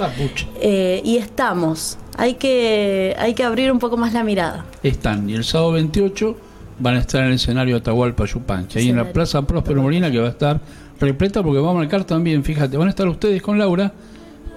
Eh, 0.61 1.01
y 1.05 1.17
estamos. 1.17 1.97
Hay 2.17 2.35
que, 2.35 3.15
hay 3.19 3.35
que 3.35 3.45
abrir 3.45 3.71
un 3.71 3.79
poco 3.79 3.97
más 3.97 4.13
la 4.13 4.25
mirada. 4.25 4.65
Están. 4.83 5.31
Y 5.31 5.35
el 5.35 5.45
sábado 5.45 5.73
28 5.73 6.37
van 6.81 6.97
a 6.97 6.99
estar 6.99 7.23
en 7.23 7.29
el 7.29 7.35
escenario 7.35 7.77
Atahualpa 7.77 8.25
Yupanqui, 8.25 8.79
ahí 8.81 8.89
en 8.91 8.97
la. 8.97 9.13
Plaza 9.13 9.43
Próspero 9.43 9.83
Molina, 9.83 10.11
que 10.11 10.19
va 10.19 10.27
a 10.27 10.31
estar 10.31 10.61
repleta 11.01 11.43
porque 11.45 11.61
va 11.61 11.71
a 11.71 11.75
marcar 11.75 12.03
también, 12.05 12.43
fíjate, 12.43 12.77
van 12.77 12.89
a 12.89 12.91
estar 12.91 13.07
ustedes 13.07 13.41
con 13.41 13.57
Laura, 13.57 13.93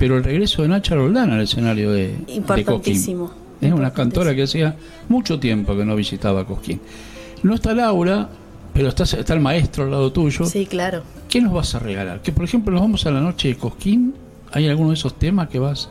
pero 0.02 0.18
el 0.18 0.24
regreso 0.24 0.64
de 0.64 0.68
Nacha 0.68 0.96
Roldán 0.96 1.30
al 1.30 1.42
escenario 1.42 1.92
de. 1.92 2.16
Importantísimo. 2.30 3.32
Es 3.62 3.72
una 3.72 3.94
cantora 3.94 4.34
que 4.34 4.42
hacía 4.42 4.76
mucho 5.10 5.40
tiempo 5.40 5.78
que 5.78 5.86
no 5.86 5.96
visitaba 5.96 6.44
Cosquín. 6.44 6.82
No 7.44 7.54
está 7.54 7.76
Laura, 7.76 8.28
pero 8.74 8.90
está, 8.90 9.04
está 9.04 9.36
el 9.36 9.42
maestro 9.42 9.84
al 9.84 9.92
lado 9.92 10.12
tuyo. 10.12 10.46
Sí, 10.46 10.66
claro. 10.66 11.04
¿Qué 11.30 11.40
nos 11.40 11.54
vas 11.54 11.76
a 11.76 11.80
regalar? 11.80 12.24
Que 12.24 12.32
por 12.32 12.46
ejemplo 12.46 12.74
nos 12.74 12.82
vamos 12.82 13.06
a 13.06 13.12
la 13.12 13.22
noche 13.22 13.50
de 13.50 13.58
Cosquín. 13.58 14.16
¿Hay 14.52 14.68
alguno 14.68 14.90
de 14.90 14.96
esos 14.96 15.20
temas 15.20 15.50
que 15.50 15.60
vas, 15.60 15.88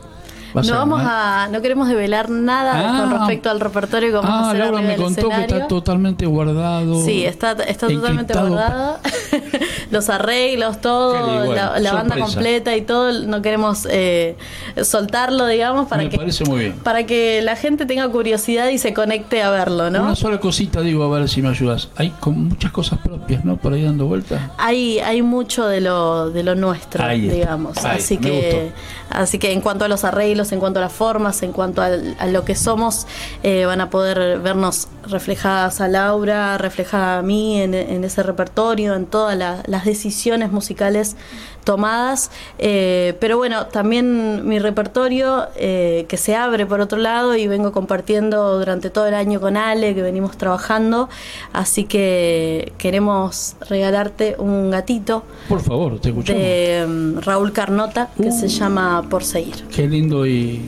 No 0.53 0.73
vamos 0.75 0.99
ganar? 0.99 1.47
a, 1.47 1.51
no 1.51 1.61
queremos 1.61 1.87
develar 1.87 2.29
nada 2.29 2.71
Ah. 2.75 3.01
con 3.01 3.19
respecto 3.19 3.49
al 3.49 3.59
repertorio 3.59 4.09
que 4.09 4.15
vamos 4.15 4.29
a 4.31 4.39
Ah, 4.39 4.49
hacer 4.49 4.59
Laura 4.59 4.81
me 4.81 4.95
contó 4.95 5.21
que 5.21 5.27
escenario. 5.35 5.55
está 5.55 5.67
totalmente 5.67 6.25
guardado. 6.25 7.05
Sí, 7.05 7.25
está, 7.25 7.51
está 7.51 7.87
totalmente 7.87 8.33
guardada. 8.33 8.99
los 9.91 10.09
arreglos, 10.09 10.79
todo, 10.81 11.53
la, 11.53 11.79
la 11.79 11.93
banda 11.93 12.17
completa 12.17 12.75
y 12.75 12.81
todo, 12.81 13.11
no 13.25 13.41
queremos 13.41 13.87
eh, 13.89 14.35
soltarlo, 14.83 15.47
digamos, 15.47 15.87
para 15.87 16.03
Me 16.03 16.09
que 16.09 16.17
parece 16.17 16.45
muy 16.45 16.59
bien. 16.59 16.73
para 16.83 17.05
que 17.05 17.41
la 17.41 17.55
gente 17.55 17.85
tenga 17.85 18.07
curiosidad 18.09 18.69
y 18.69 18.77
se 18.77 18.93
conecte 18.93 19.41
a 19.43 19.49
verlo, 19.49 19.89
¿no? 19.89 20.01
Una 20.03 20.15
sola 20.15 20.39
cosita 20.39 20.81
digo, 20.81 21.03
a 21.03 21.09
ver 21.19 21.27
si 21.29 21.41
me 21.41 21.49
ayudas. 21.49 21.89
Hay 21.97 22.09
con 22.19 22.47
muchas 22.49 22.71
cosas 22.71 22.99
propias, 22.99 23.43
¿no? 23.45 23.57
Por 23.57 23.73
ahí 23.73 23.83
dando 23.83 24.05
vueltas. 24.05 24.41
Hay, 24.57 24.99
hay 24.99 25.21
mucho 25.21 25.67
de 25.67 25.81
lo, 25.81 26.29
de 26.31 26.43
lo 26.43 26.55
nuestro, 26.55 27.03
Ahí 27.03 27.27
digamos. 27.29 27.77
Ahí, 27.83 27.97
así 27.97 28.17
que, 28.17 28.71
así 29.09 29.39
que 29.39 29.51
en 29.51 29.61
cuanto 29.61 29.85
a 29.85 29.87
los 29.87 30.03
arreglos, 30.03 30.40
en 30.51 30.59
cuanto 30.59 30.79
a 30.79 30.81
las 30.83 30.91
formas, 30.93 31.43
en 31.43 31.51
cuanto 31.51 31.81
al- 31.81 32.15
a, 32.19 32.25
lo 32.27 32.43
que 32.45 32.55
somos, 32.55 33.05
eh, 33.43 33.65
van 33.65 33.81
a 33.81 33.89
poder 33.89 34.39
vernos 34.39 34.87
reflejadas 35.07 35.81
a 35.81 35.87
Laura, 35.87 36.57
reflejada 36.57 37.19
a 37.19 37.21
mí 37.21 37.61
en, 37.61 37.73
ese 37.75 38.23
repertorio, 38.23 38.95
en 38.95 39.05
todas 39.05 39.37
la- 39.37 39.61
las 39.67 39.85
decisiones 39.85 40.51
musicales 40.51 41.15
tomadas. 41.63 42.31
Eh, 42.59 43.15
pero 43.19 43.37
bueno, 43.37 43.67
también 43.67 44.47
mi 44.47 44.59
repertorio 44.59 45.47
eh, 45.55 46.05
que 46.07 46.17
se 46.17 46.35
abre 46.35 46.65
por 46.65 46.81
otro 46.81 46.97
lado 46.97 47.35
y 47.35 47.47
vengo 47.47 47.71
compartiendo 47.71 48.57
durante 48.57 48.89
todo 48.89 49.07
el 49.07 49.13
año 49.13 49.39
con 49.39 49.57
Ale, 49.57 49.93
que 49.95 50.01
venimos 50.01 50.37
trabajando. 50.37 51.09
Así 51.53 51.85
que 51.85 52.73
queremos 52.77 53.55
regalarte 53.69 54.35
un 54.37 54.71
gatito 54.71 55.23
Por 55.47 55.61
favor, 55.61 55.99
te 55.99 56.09
escuchamos. 56.09 56.41
de 56.41 56.85
mm, 56.87 57.19
Raúl 57.19 57.51
Carnota 57.51 58.09
que 58.17 58.29
Uh. 58.29 58.31
se 58.39 58.47
llama 58.47 59.03
Por 59.09 59.23
Seguir. 59.23 59.55
Qué 59.73 59.87
lindo 59.87 60.25
y 60.25 60.61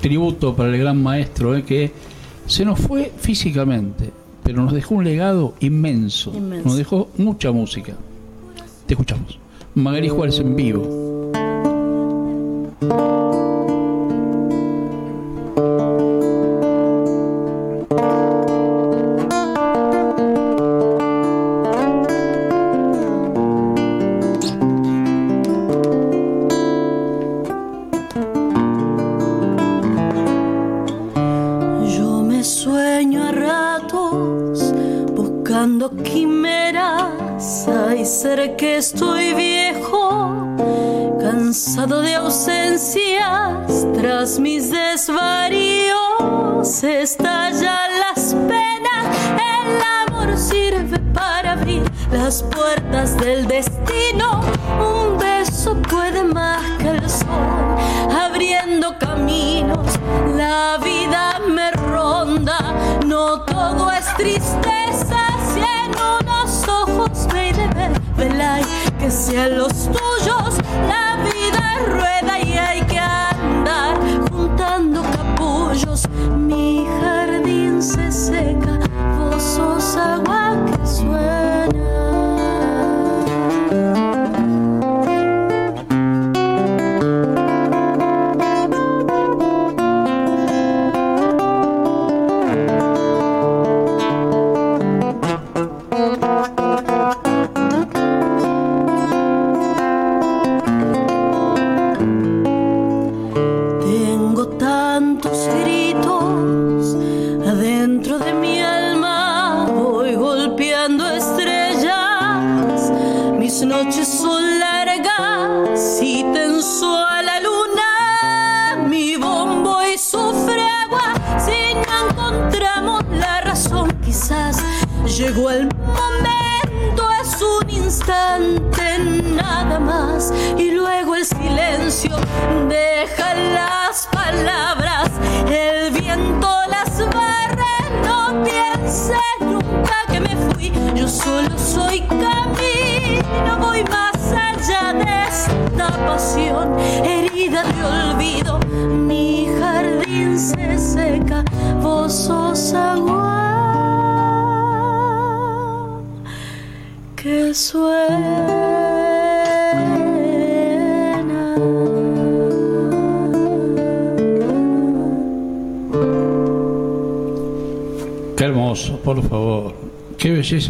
tributo 0.00 0.54
para 0.54 0.68
el 0.70 0.78
gran 0.78 1.02
maestro, 1.02 1.56
¿eh? 1.56 1.64
que 1.64 1.92
se 2.46 2.64
nos 2.64 2.78
fue 2.78 3.12
físicamente, 3.18 4.10
pero 4.42 4.62
nos 4.62 4.72
dejó 4.72 4.94
un 4.94 5.04
legado 5.04 5.54
inmenso. 5.60 6.32
Inmenso. 6.34 6.68
Nos 6.68 6.76
dejó 6.76 7.08
mucha 7.18 7.50
música. 7.52 7.94
Te 8.86 8.94
escuchamos. 8.94 9.38
Magali 9.78 10.08
Juárez 10.08 10.40
en 10.40 10.56
vivo. 10.56 10.82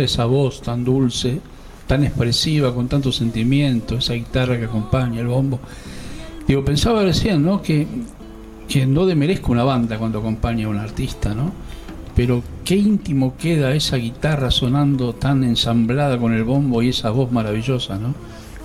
Esa 0.04 0.24
voz 0.26 0.62
tan 0.62 0.84
dulce, 0.84 1.40
tan 1.86 2.04
expresiva, 2.04 2.74
con 2.74 2.88
tanto 2.88 3.10
sentimiento, 3.12 3.96
esa 3.96 4.14
guitarra 4.14 4.58
que 4.58 4.66
acompaña, 4.66 5.20
el 5.20 5.26
bombo. 5.26 5.58
Digo, 6.46 6.64
pensaba 6.64 7.02
recién, 7.02 7.42
¿no? 7.44 7.60
Que, 7.62 7.86
que 8.68 8.86
no 8.86 9.06
demerezca 9.06 9.48
una 9.48 9.64
banda 9.64 9.98
cuando 9.98 10.20
acompaña 10.20 10.66
a 10.66 10.68
un 10.68 10.78
artista, 10.78 11.34
¿no? 11.34 11.52
Pero 12.14 12.42
qué 12.64 12.76
íntimo 12.76 13.36
queda 13.36 13.74
esa 13.74 13.96
guitarra 13.96 14.50
sonando 14.50 15.14
tan 15.14 15.44
ensamblada 15.44 16.18
con 16.18 16.34
el 16.34 16.44
bombo 16.44 16.82
y 16.82 16.88
esa 16.88 17.10
voz 17.10 17.30
maravillosa, 17.30 17.96
¿no? 17.96 18.14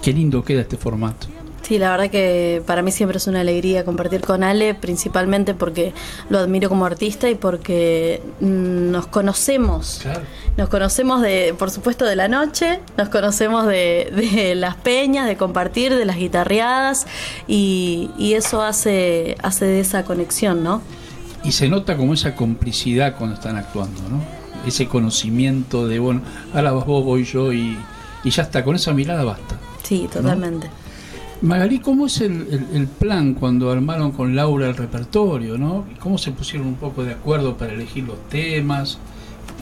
Qué 0.02 0.12
lindo 0.12 0.44
queda 0.44 0.62
este 0.62 0.78
formato. 0.78 1.28
Sí, 1.64 1.80
la 1.80 1.92
verdad 1.92 2.10
que 2.12 2.62
para 2.68 2.82
mí 2.82 2.92
siempre 2.92 3.18
es 3.18 3.28
una 3.28 3.40
alegría 3.40 3.86
compartir 3.86 4.20
con 4.20 4.44
Ale, 4.44 4.76
principalmente 4.76 5.54
porque 5.54 5.94
lo 6.30 6.40
admiro 6.40 6.68
como 6.68 6.86
artista 6.86 7.30
y 7.30 7.36
porque 7.36 8.22
mm, 8.42 8.92
nos 8.92 9.08
conocemos. 9.08 10.02
Nos 10.56 10.70
conocemos 10.70 11.22
de, 11.22 11.56
por 11.58 11.72
supuesto, 11.72 12.06
de 12.06 12.16
la 12.16 12.28
noche, 12.28 12.80
nos 12.96 13.10
conocemos 13.10 13.66
de, 13.66 14.12
de 14.36 14.54
las 14.54 14.76
peñas, 14.76 15.26
de 15.28 15.36
compartir, 15.36 15.96
de 15.96 16.06
las 16.06 16.18
guitarreadas 16.18 17.08
y, 17.48 18.12
y 18.20 18.34
eso 18.34 18.62
hace, 18.62 19.36
hace 19.42 19.66
de 19.66 19.80
esa 19.80 20.04
conexión, 20.06 20.64
¿no? 20.64 20.82
Y 21.44 21.54
se 21.54 21.68
nota 21.70 21.98
como 21.98 22.14
esa 22.14 22.36
complicidad 22.36 23.16
cuando 23.18 23.36
están 23.36 23.58
actuando, 23.58 24.00
¿no? 24.10 24.22
Ese 24.68 24.88
conocimiento 24.88 25.88
de, 25.88 25.98
bueno, 25.98 26.22
ahora 26.54 26.72
vas 26.72 26.86
vos, 26.86 27.04
voy 27.04 27.26
yo 27.26 27.52
y, 27.52 27.76
y 28.24 28.30
ya 28.30 28.44
está, 28.44 28.64
con 28.64 28.76
esa 28.76 28.94
mirada 28.94 29.24
basta. 29.24 29.58
Sí, 29.82 30.08
totalmente. 30.14 30.70
Magalí, 31.42 31.80
¿cómo 31.80 32.06
es 32.06 32.22
el, 32.22 32.48
el- 32.52 32.68
el 32.76 32.88
plan 32.88 33.34
cuando 33.34 33.72
armaron 33.72 34.12
con 34.12 34.36
Laura 34.36 34.68
el 34.70 34.78
repertorio, 34.78 35.58
no? 35.58 35.86
¿Y 35.92 35.96
¿Cómo 35.98 36.18
se 36.20 36.32
pusieron 36.32 36.68
un 36.68 36.76
poco 36.76 37.04
de 37.04 37.12
acuerdo 37.14 37.58
para 37.58 37.74
elegir 37.74 38.04
los 38.06 38.30
temas? 38.30 39.00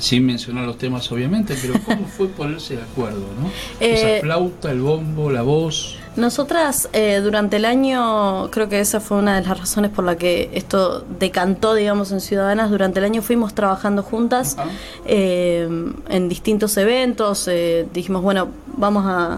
Sin 0.01 0.25
mencionar 0.25 0.65
los 0.65 0.79
temas, 0.79 1.11
obviamente, 1.11 1.55
pero 1.61 1.75
¿cómo 1.85 2.07
fue 2.07 2.27
ponerse 2.27 2.75
de 2.75 2.81
acuerdo, 2.81 3.19
no? 3.39 3.47
Eh, 3.79 4.15
Esa 4.17 4.21
flauta, 4.25 4.71
el 4.71 4.81
bombo, 4.81 5.29
la 5.29 5.43
voz. 5.43 5.95
Nosotras 6.15 6.89
eh, 6.91 7.19
durante 7.23 7.57
el 7.57 7.65
año, 7.65 8.49
creo 8.49 8.67
que 8.67 8.79
esa 8.79 8.99
fue 8.99 9.17
una 9.17 9.35
de 9.39 9.47
las 9.47 9.59
razones 9.59 9.91
por 9.91 10.03
la 10.03 10.15
que 10.17 10.49
esto 10.53 11.05
decantó, 11.19 11.75
digamos, 11.75 12.11
en 12.11 12.19
Ciudadanas. 12.19 12.71
Durante 12.71 12.97
el 12.97 13.05
año 13.05 13.21
fuimos 13.21 13.53
trabajando 13.53 14.01
juntas 14.01 14.57
eh, 15.05 15.69
en 16.09 16.29
distintos 16.29 16.75
eventos. 16.77 17.47
eh, 17.47 17.85
dijimos, 17.93 18.23
bueno, 18.23 18.47
vamos 18.75 19.05
a, 19.05 19.33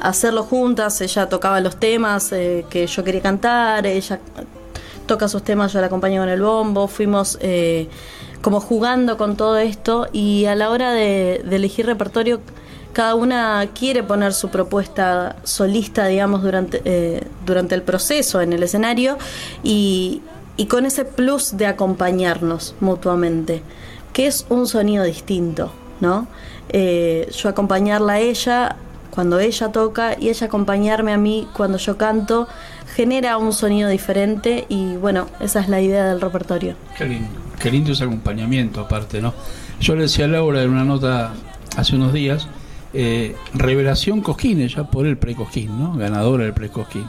a 0.00 0.08
hacerlo 0.08 0.44
juntas. 0.44 0.98
Ella 1.02 1.28
tocaba 1.28 1.60
los 1.60 1.76
temas 1.76 2.32
eh, 2.32 2.64
que 2.70 2.86
yo 2.86 3.04
quería 3.04 3.20
cantar, 3.20 3.86
ella 3.86 4.18
toca 5.06 5.28
sus 5.28 5.42
temas, 5.44 5.72
yo 5.74 5.80
la 5.80 5.86
acompaño 5.88 6.22
con 6.22 6.28
el 6.30 6.40
bombo. 6.40 6.88
Fuimos 6.88 7.38
eh, 7.40 7.86
como 8.46 8.60
jugando 8.60 9.16
con 9.16 9.36
todo 9.36 9.58
esto 9.58 10.06
y 10.12 10.44
a 10.44 10.54
la 10.54 10.70
hora 10.70 10.92
de, 10.92 11.42
elegir 11.50 11.84
repertorio 11.84 12.40
cada 12.92 13.16
una 13.16 13.68
quiere 13.76 14.04
poner 14.04 14.32
su 14.34 14.50
propuesta 14.50 15.34
solista, 15.42 16.06
digamos, 16.06 16.44
durante, 16.44 16.80
eh, 16.84 17.24
durante 17.44 17.74
el 17.74 17.82
proceso 17.82 18.40
en 18.40 18.52
el 18.52 18.62
escenario 18.62 19.18
y, 19.64 20.22
y 20.56 20.66
con 20.66 20.86
ese 20.86 21.04
plus 21.04 21.56
de 21.56 21.66
acompañarnos 21.66 22.76
mutuamente, 22.78 23.62
que 24.12 24.28
es 24.28 24.46
un 24.48 24.68
sonido 24.68 25.02
distinto, 25.02 25.72
¿no? 26.00 26.28
Eh, 26.68 27.28
yo 27.36 27.48
acompañarla 27.48 28.12
a 28.12 28.20
ella 28.20 28.76
cuando 29.10 29.40
ella 29.40 29.72
toca 29.72 30.16
y 30.20 30.28
ella 30.28 30.46
acompañarme 30.46 31.12
a 31.12 31.18
mí 31.18 31.48
cuando 31.52 31.78
yo 31.78 31.98
canto 31.98 32.46
genera 32.94 33.38
un 33.38 33.52
sonido 33.52 33.88
diferente 33.88 34.66
y 34.68 34.94
bueno, 34.98 35.26
esa 35.40 35.58
es 35.58 35.68
la 35.68 35.80
idea 35.80 36.06
del 36.06 36.20
repertorio. 36.20 36.76
Qué 36.96 37.06
lindo. 37.06 37.45
Qué 37.60 37.70
lindo 37.70 37.92
ese 37.92 38.04
acompañamiento, 38.04 38.80
aparte, 38.80 39.20
¿no? 39.20 39.34
Yo 39.80 39.94
le 39.94 40.02
decía 40.02 40.26
a 40.26 40.28
Laura 40.28 40.62
en 40.62 40.70
una 40.70 40.84
nota 40.84 41.32
hace 41.76 41.96
unos 41.96 42.12
días, 42.12 42.48
eh, 42.92 43.36
revelación 43.54 44.20
Cosquín, 44.20 44.60
ella 44.60 44.84
por 44.84 45.06
el 45.06 45.16
pre-Cosquín, 45.18 45.78
¿no? 45.78 45.94
Ganadora 45.96 46.44
del 46.44 46.54
pre-Cosquín. 46.54 47.06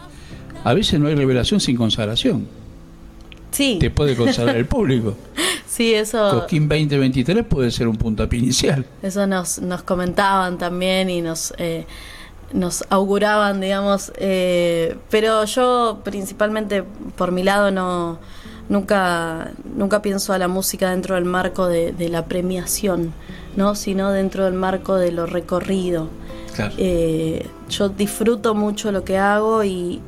A 0.64 0.74
veces 0.74 1.00
no 1.00 1.08
hay 1.08 1.16
revelación 1.16 1.60
sin 1.60 1.78
consagración. 1.78 2.48
Sí. 3.52 3.78
Te 3.80 3.90
puede 3.90 4.16
consagrar 4.16 4.56
el 4.58 4.66
público. 4.66 5.16
Sí, 5.70 5.94
eso, 5.94 6.32
Cosquín 6.32 6.68
2023 6.68 7.46
puede 7.46 7.70
ser 7.70 7.88
un 7.88 7.98
puntapié 7.98 8.40
inicial. 8.40 8.84
eso 9.04 9.28
nos, 9.28 9.60
nos 9.60 9.84
comentaban 9.84 10.58
también 10.58 11.08
y 11.12 11.22
nos, 11.22 11.54
eh, 11.60 11.86
nos 12.52 12.84
auguraban, 12.90 13.62
digamos. 13.62 14.12
eh, 14.18 14.96
pero 15.12 15.46
yo 15.46 16.00
principalmente 16.04 16.84
por 17.16 17.32
mi 17.32 17.44
lado 17.44 17.70
no 17.70 18.18
nunca, 18.70 19.52
nunca 19.76 20.02
pienso 20.02 20.34
a 20.34 20.38
la 20.38 20.48
música 20.48 20.92
dentro 20.92 21.16
del 21.16 21.26
marco 21.26 21.68
de, 21.68 21.92
de 21.92 22.10
la 22.10 22.26
premiación, 22.26 23.14
¿no? 23.56 23.76
sino 23.76 24.12
dentro 24.12 24.46
del 24.46 24.54
marco 24.54 24.96
de 24.96 25.12
lo 25.12 25.26
recorrido. 25.26 26.10
Claro. 26.56 26.74
Eh, 26.78 27.46
yo 27.70 27.90
disfruto 27.90 28.56
mucho 28.56 28.92
lo 28.92 29.04
que 29.04 29.18
hago 29.18 29.64
y, 29.64 30.02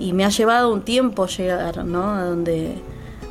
y 0.00 0.12
me 0.12 0.24
ha 0.24 0.30
llevado 0.30 0.72
un 0.72 0.82
tiempo 0.82 1.26
llegar 1.26 1.84
¿no? 1.84 2.10
a, 2.10 2.24
donde, 2.24 2.74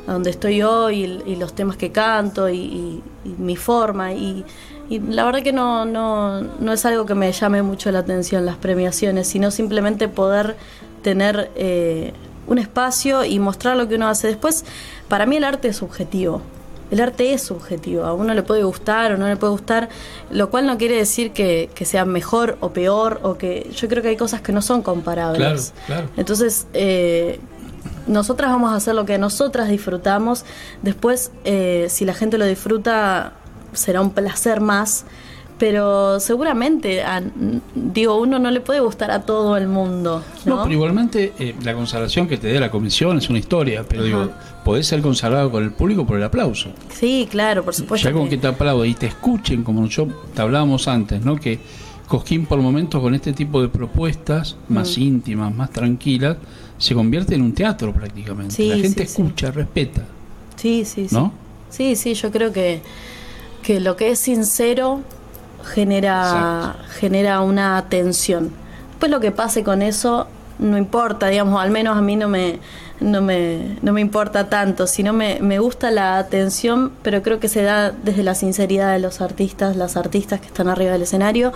a 0.06 0.12
donde 0.12 0.30
estoy 0.30 0.62
hoy 0.62 1.22
y, 1.26 1.32
y 1.32 1.36
los 1.36 1.54
temas 1.54 1.76
que 1.76 1.92
canto 1.92 2.48
y, 2.48 3.02
mi 3.38 3.54
forma. 3.54 4.12
Y, 4.12 4.44
y 4.88 4.98
la 4.98 5.24
verdad 5.24 5.42
que 5.42 5.52
no, 5.52 5.84
no, 5.84 6.40
no 6.40 6.72
es 6.72 6.84
algo 6.84 7.06
que 7.06 7.14
me 7.14 7.30
llame 7.30 7.62
mucho 7.62 7.92
la 7.92 8.00
atención 8.00 8.44
las 8.44 8.56
premiaciones, 8.56 9.28
sino 9.28 9.52
simplemente 9.52 10.08
poder 10.08 10.56
tener 11.02 11.50
eh, 11.54 12.12
un 12.46 12.58
espacio 12.58 13.24
y 13.24 13.38
mostrar 13.38 13.76
lo 13.76 13.88
que 13.88 13.96
uno 13.96 14.08
hace. 14.08 14.28
Después, 14.28 14.64
para 15.08 15.26
mí 15.26 15.36
el 15.36 15.44
arte 15.44 15.68
es 15.68 15.76
subjetivo. 15.76 16.42
El 16.90 17.00
arte 17.00 17.32
es 17.32 17.42
subjetivo, 17.42 18.04
a 18.04 18.12
uno 18.12 18.34
le 18.34 18.42
puede 18.42 18.64
gustar 18.64 19.12
o 19.12 19.16
no 19.16 19.26
le 19.26 19.36
puede 19.36 19.52
gustar, 19.52 19.88
lo 20.30 20.50
cual 20.50 20.66
no 20.66 20.76
quiere 20.76 20.96
decir 20.96 21.32
que, 21.32 21.70
que 21.74 21.86
sea 21.86 22.04
mejor 22.04 22.58
o 22.60 22.74
peor, 22.74 23.18
o 23.22 23.38
que 23.38 23.70
yo 23.74 23.88
creo 23.88 24.02
que 24.02 24.10
hay 24.10 24.16
cosas 24.18 24.42
que 24.42 24.52
no 24.52 24.60
son 24.60 24.82
comparables. 24.82 25.72
Claro, 25.86 26.02
claro. 26.02 26.08
Entonces, 26.18 26.66
eh, 26.74 27.40
nosotras 28.06 28.50
vamos 28.50 28.72
a 28.72 28.76
hacer 28.76 28.94
lo 28.94 29.06
que 29.06 29.16
nosotras 29.16 29.70
disfrutamos. 29.70 30.44
Después, 30.82 31.30
eh, 31.44 31.86
si 31.88 32.04
la 32.04 32.12
gente 32.12 32.36
lo 32.36 32.44
disfruta, 32.44 33.32
será 33.72 34.02
un 34.02 34.10
placer 34.10 34.60
más. 34.60 35.06
Pero 35.58 36.18
seguramente, 36.18 37.02
a- 37.02 37.22
digo, 37.74 38.16
uno 38.20 38.38
no 38.40 38.50
le 38.50 38.60
puede 38.60 38.80
gustar 38.80 39.10
a 39.12 39.22
todo 39.22 39.56
el 39.56 39.68
mundo. 39.68 40.24
No, 40.44 40.56
¿no? 40.56 40.62
pero 40.64 40.74
igualmente 40.74 41.32
eh, 41.38 41.54
la 41.62 41.74
consagración 41.74 42.26
que 42.26 42.36
te 42.36 42.48
dé 42.48 42.58
la 42.58 42.70
comisión 42.70 43.18
es 43.18 43.30
una 43.30 43.38
historia, 43.38 43.84
pero 43.88 44.02
digo, 44.02 44.30
podés 44.64 44.86
ser 44.88 45.00
consagrado 45.02 45.50
con 45.52 45.62
el 45.62 45.70
público 45.70 46.04
por 46.04 46.16
el 46.16 46.24
aplauso. 46.24 46.70
Sí, 46.92 47.28
claro, 47.30 47.62
por 47.64 47.74
supuesto. 47.74 48.08
ya 48.08 48.12
con 48.12 48.24
que- 48.24 48.30
que 48.30 48.38
te 48.38 48.46
aplaude 48.48 48.88
y 48.88 48.94
te 48.94 49.06
escuchen, 49.06 49.62
como 49.62 49.86
yo 49.86 50.08
te 50.34 50.42
hablábamos 50.42 50.88
antes, 50.88 51.24
¿no? 51.24 51.36
Que 51.36 51.58
Cosquín 52.08 52.44
por 52.44 52.58
momentos 52.60 53.00
con 53.00 53.14
este 53.14 53.32
tipo 53.32 53.62
de 53.62 53.68
propuestas 53.68 54.56
más 54.68 54.98
Mm. 54.98 55.00
íntimas, 55.00 55.54
más 55.54 55.70
tranquilas, 55.70 56.36
se 56.76 56.94
convierte 56.94 57.34
en 57.36 57.40
un 57.42 57.52
teatro 57.54 57.90
prácticamente. 57.94 58.54
Sí, 58.54 58.68
la 58.68 58.74
gente 58.76 59.06
sí, 59.06 59.14
sí. 59.14 59.22
escucha, 59.22 59.50
respeta, 59.50 60.02
Sí, 60.56 60.84
sí, 60.84 61.08
sí. 61.08 61.14
¿no? 61.14 61.32
Sí, 61.70 61.96
sí, 61.96 62.12
yo 62.12 62.30
creo 62.30 62.52
que, 62.52 62.82
que 63.62 63.80
lo 63.80 63.96
que 63.96 64.10
es 64.10 64.18
sincero 64.18 65.00
genera, 65.64 66.76
genera 66.98 67.40
una 67.40 67.78
atención. 67.78 68.50
Después 68.90 69.10
lo 69.10 69.20
que 69.20 69.32
pase 69.32 69.64
con 69.64 69.82
eso 69.82 70.26
no 70.58 70.78
importa, 70.78 71.28
digamos, 71.28 71.60
al 71.60 71.70
menos 71.70 71.96
a 71.96 72.00
mí 72.00 72.16
no 72.16 72.28
me, 72.28 72.60
no 73.00 73.20
me, 73.20 73.76
no 73.82 73.92
me 73.92 74.00
importa 74.00 74.48
tanto, 74.48 74.86
sino 74.86 75.12
me, 75.12 75.38
me 75.40 75.58
gusta 75.58 75.90
la 75.90 76.18
atención, 76.18 76.92
pero 77.02 77.22
creo 77.22 77.40
que 77.40 77.48
se 77.48 77.62
da 77.62 77.90
desde 77.90 78.22
la 78.22 78.34
sinceridad 78.34 78.92
de 78.92 79.00
los 79.00 79.20
artistas, 79.20 79.76
las 79.76 79.96
artistas 79.96 80.40
que 80.40 80.46
están 80.46 80.68
arriba 80.68 80.92
del 80.92 81.02
escenario, 81.02 81.52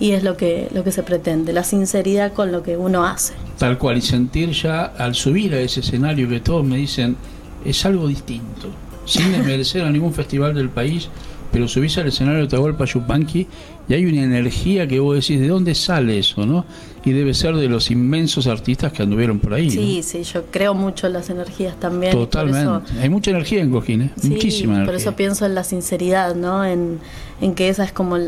y 0.00 0.12
es 0.12 0.24
lo 0.24 0.36
que, 0.36 0.68
lo 0.72 0.84
que 0.84 0.92
se 0.92 1.02
pretende, 1.02 1.52
la 1.52 1.64
sinceridad 1.64 2.32
con 2.32 2.52
lo 2.52 2.62
que 2.62 2.76
uno 2.76 3.04
hace. 3.04 3.34
Tal 3.58 3.78
cual, 3.78 3.98
y 3.98 4.02
sentir 4.02 4.50
ya 4.50 4.84
al 4.84 5.14
subir 5.14 5.54
a 5.54 5.60
ese 5.60 5.80
escenario 5.80 6.28
que 6.28 6.40
todos 6.40 6.64
me 6.64 6.76
dicen 6.76 7.16
es 7.64 7.84
algo 7.86 8.08
distinto, 8.08 8.68
sin 9.04 9.32
desmerecer 9.32 9.84
a 9.84 9.90
ningún 9.90 10.12
festival 10.12 10.54
del 10.54 10.68
país, 10.68 11.08
pero 11.52 11.66
subís 11.68 11.96
al 11.98 12.08
escenario 12.08 12.40
de 12.40 12.46
Atahualpa 12.46 12.84
Yupanqui 12.84 13.46
y 13.88 13.94
hay 13.94 14.04
una 14.04 14.22
energía 14.22 14.86
que 14.86 15.00
vos 15.00 15.14
decís, 15.16 15.40
¿de 15.40 15.48
dónde 15.48 15.74
sale 15.74 16.18
eso? 16.18 16.44
no 16.44 16.66
Y 17.04 17.12
debe 17.12 17.32
ser 17.32 17.56
de 17.56 17.68
los 17.68 17.90
inmensos 17.90 18.46
artistas 18.46 18.92
que 18.92 19.02
anduvieron 19.02 19.38
por 19.38 19.54
ahí. 19.54 19.66
¿no? 19.66 19.72
Sí, 19.72 20.02
sí, 20.02 20.22
yo 20.24 20.44
creo 20.50 20.74
mucho 20.74 21.06
en 21.06 21.14
las 21.14 21.30
energías 21.30 21.74
también. 21.80 22.12
por 22.12 22.26
Totalmente. 22.26 22.60
eso- 22.60 22.82
Hay 23.00 23.08
mucha 23.08 23.30
energía 23.30 23.62
en 23.62 23.70
Cojín, 23.70 24.02
¿eh? 24.02 24.10
Sí, 24.20 24.28
muchísima 24.30 24.74
por 24.74 24.82
energía. 24.82 24.96
eso 24.98 25.16
pienso 25.16 25.46
en 25.46 25.54
la 25.54 25.64
sinceridad, 25.64 26.34
¿no? 26.34 26.64
En, 26.66 26.98
en 27.40 27.54
que 27.54 27.70
esa 27.70 27.84
es 27.84 27.92
como 27.92 28.18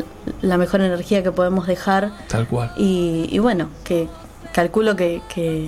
la 0.41 0.57
mejor 0.57 0.81
energía 0.81 1.21
que 1.21 1.31
podemos 1.31 1.67
dejar. 1.67 2.11
Tal 2.27 2.47
cual. 2.47 2.71
Y, 2.77 3.27
y 3.29 3.37
bueno, 3.39 3.69
que 3.83 4.07
calculo 4.53 4.95
que, 4.95 5.21
que, 5.33 5.67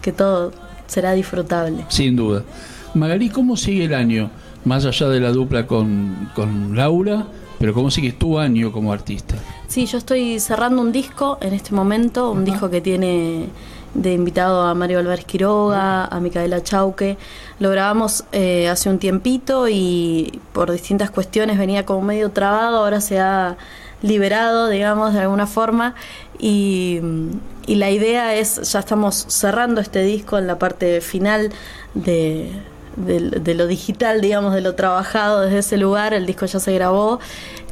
que 0.00 0.12
todo 0.12 0.52
será 0.86 1.12
disfrutable. 1.12 1.84
Sin 1.88 2.16
duda. 2.16 2.44
Magalí, 2.94 3.28
¿cómo 3.28 3.56
sigue 3.58 3.84
el 3.84 3.92
año? 3.94 4.30
Más 4.64 4.84
allá 4.84 5.08
de 5.08 5.20
la 5.20 5.30
dupla 5.32 5.66
con, 5.66 6.30
con 6.34 6.76
Laura, 6.76 7.26
pero 7.58 7.74
¿cómo 7.74 7.90
sigue 7.90 8.12
tu 8.12 8.38
año 8.38 8.72
como 8.72 8.92
artista? 8.92 9.36
Sí, 9.66 9.86
yo 9.86 9.98
estoy 9.98 10.40
cerrando 10.40 10.80
un 10.80 10.92
disco 10.92 11.38
en 11.40 11.54
este 11.54 11.74
momento, 11.74 12.30
un 12.30 12.44
disco 12.44 12.70
que 12.70 12.80
tiene 12.80 13.48
de 13.94 14.12
invitado 14.12 14.62
a 14.62 14.74
Mario 14.74 14.98
Álvarez 14.98 15.24
Quiroga, 15.24 16.04
a 16.06 16.20
Micaela 16.20 16.62
Chauque. 16.62 17.16
Lo 17.58 17.70
grabamos 17.70 18.24
eh, 18.32 18.68
hace 18.68 18.90
un 18.90 18.98
tiempito 18.98 19.68
y 19.68 20.40
por 20.52 20.70
distintas 20.70 21.10
cuestiones 21.10 21.58
venía 21.58 21.84
como 21.84 22.02
medio 22.02 22.30
trabado, 22.30 22.78
ahora 22.78 23.00
se 23.00 23.18
ha 23.18 23.56
liberado, 24.02 24.68
digamos, 24.68 25.14
de 25.14 25.20
alguna 25.20 25.46
forma. 25.46 25.94
Y, 26.38 27.00
y 27.66 27.74
la 27.74 27.90
idea 27.90 28.36
es, 28.36 28.72
ya 28.72 28.78
estamos 28.78 29.26
cerrando 29.28 29.80
este 29.80 30.02
disco 30.02 30.38
en 30.38 30.46
la 30.46 30.58
parte 30.58 31.00
final 31.00 31.50
de, 31.94 32.52
de, 33.06 33.30
de 33.30 33.54
lo 33.54 33.66
digital, 33.66 34.20
digamos, 34.20 34.54
de 34.54 34.60
lo 34.60 34.74
trabajado 34.74 35.40
desde 35.40 35.58
ese 35.58 35.76
lugar. 35.76 36.14
El 36.14 36.26
disco 36.26 36.46
ya 36.46 36.60
se 36.60 36.72
grabó 36.72 37.20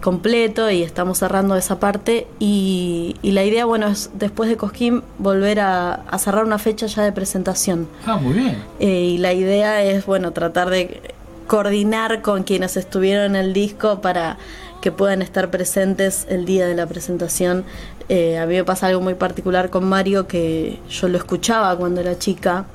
completo 0.01 0.71
y 0.71 0.83
estamos 0.83 1.19
cerrando 1.19 1.57
esa 1.57 1.79
parte. 1.79 2.27
Y, 2.39 3.17
y 3.23 3.33
la 3.33 3.45
idea, 3.45 3.65
bueno, 3.65 3.89
es 3.89 4.11
después 4.15 4.49
de 4.49 4.57
Cosquín 4.57 5.03
volver 5.19 5.61
a, 5.61 5.95
a 5.95 6.19
cerrar 6.19 6.45
una 6.45 6.59
fecha 6.59 6.87
ya 6.87 7.03
de 7.03 7.13
presentación. 7.13 7.89
Ah, 8.07 8.17
muy 8.17 8.35
bien. 8.35 8.63
Eh, 8.79 9.15
y 9.15 9.19
la 9.19 9.33
idea 9.33 9.83
es, 9.83 10.07
bueno, 10.07 10.33
tratar 10.33 10.71
de 10.71 11.01
coordinar 11.47 12.23
con 12.23 12.43
quienes 12.43 12.77
estuvieron 12.77 13.37
en 13.37 13.45
el 13.45 13.53
disco 13.53 14.01
para 14.01 14.37
que 14.81 14.93
puedan 14.93 15.23
estar 15.23 15.51
presentes 15.51 16.27
el 16.29 16.45
día 16.45 16.67
de 16.67 16.75
la 16.75 16.87
presentación. 16.87 17.65
Eh, 18.09 18.39
a 18.39 18.47
mí 18.47 18.55
me 18.55 18.65
pasa 18.65 18.87
algo 18.87 19.01
muy 19.01 19.15
particular 19.15 19.71
con 19.71 19.85
Mario 19.85 20.29
que 20.29 20.79
yo 20.89 21.09
lo 21.09 21.19
escuchaba 21.19 21.75
cuando 21.77 22.01
era 22.01 22.19
chica, 22.19 22.67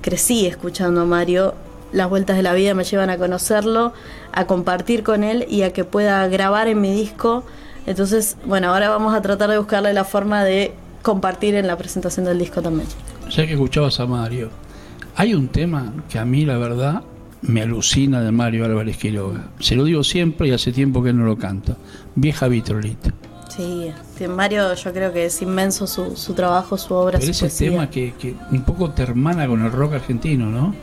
crecí 0.00 0.46
escuchando 0.46 1.00
a 1.00 1.04
Mario. 1.04 1.54
Las 1.96 2.10
vueltas 2.10 2.36
de 2.36 2.42
la 2.42 2.52
vida 2.52 2.74
me 2.74 2.84
llevan 2.84 3.08
a 3.08 3.16
conocerlo, 3.16 3.94
a 4.30 4.46
compartir 4.46 5.02
con 5.02 5.24
él 5.24 5.46
y 5.48 5.62
a 5.62 5.72
que 5.72 5.84
pueda 5.84 6.28
grabar 6.28 6.68
en 6.68 6.78
mi 6.78 6.92
disco. 6.92 7.42
Entonces, 7.86 8.36
bueno, 8.44 8.68
ahora 8.74 8.90
vamos 8.90 9.14
a 9.14 9.22
tratar 9.22 9.48
de 9.48 9.56
buscarle 9.56 9.94
la 9.94 10.04
forma 10.04 10.44
de 10.44 10.74
compartir 11.00 11.54
en 11.54 11.66
la 11.66 11.74
presentación 11.78 12.26
del 12.26 12.38
disco 12.38 12.60
también. 12.60 12.86
Ya 13.30 13.46
que 13.46 13.54
escuchabas 13.54 13.98
a 13.98 14.04
Mario, 14.06 14.50
hay 15.14 15.32
un 15.32 15.48
tema 15.48 15.90
que 16.10 16.18
a 16.18 16.26
mí, 16.26 16.44
la 16.44 16.58
verdad, 16.58 17.02
me 17.40 17.62
alucina 17.62 18.20
de 18.20 18.30
Mario 18.30 18.66
Álvarez 18.66 18.98
Quiroga. 18.98 19.46
Se 19.58 19.74
lo 19.74 19.84
digo 19.84 20.04
siempre 20.04 20.48
y 20.48 20.50
hace 20.52 20.72
tiempo 20.72 21.02
que 21.02 21.14
no 21.14 21.24
lo 21.24 21.38
canta. 21.38 21.76
Vieja 22.14 22.46
vitrolita. 22.46 23.10
Sí, 23.48 23.90
Mario 24.28 24.74
yo 24.74 24.92
creo 24.92 25.14
que 25.14 25.24
es 25.24 25.40
inmenso 25.40 25.86
su, 25.86 26.14
su 26.14 26.34
trabajo, 26.34 26.76
su 26.76 26.92
obra, 26.92 27.18
Pero 27.18 27.32
su 27.32 27.46
ese 27.46 27.46
poesía. 27.46 27.70
tema 27.70 27.88
que, 27.88 28.12
que 28.18 28.34
un 28.50 28.64
poco 28.64 28.90
te 28.90 29.02
hermana 29.02 29.46
con 29.46 29.64
el 29.64 29.72
rock 29.72 29.94
argentino, 29.94 30.50
¿no? 30.50 30.74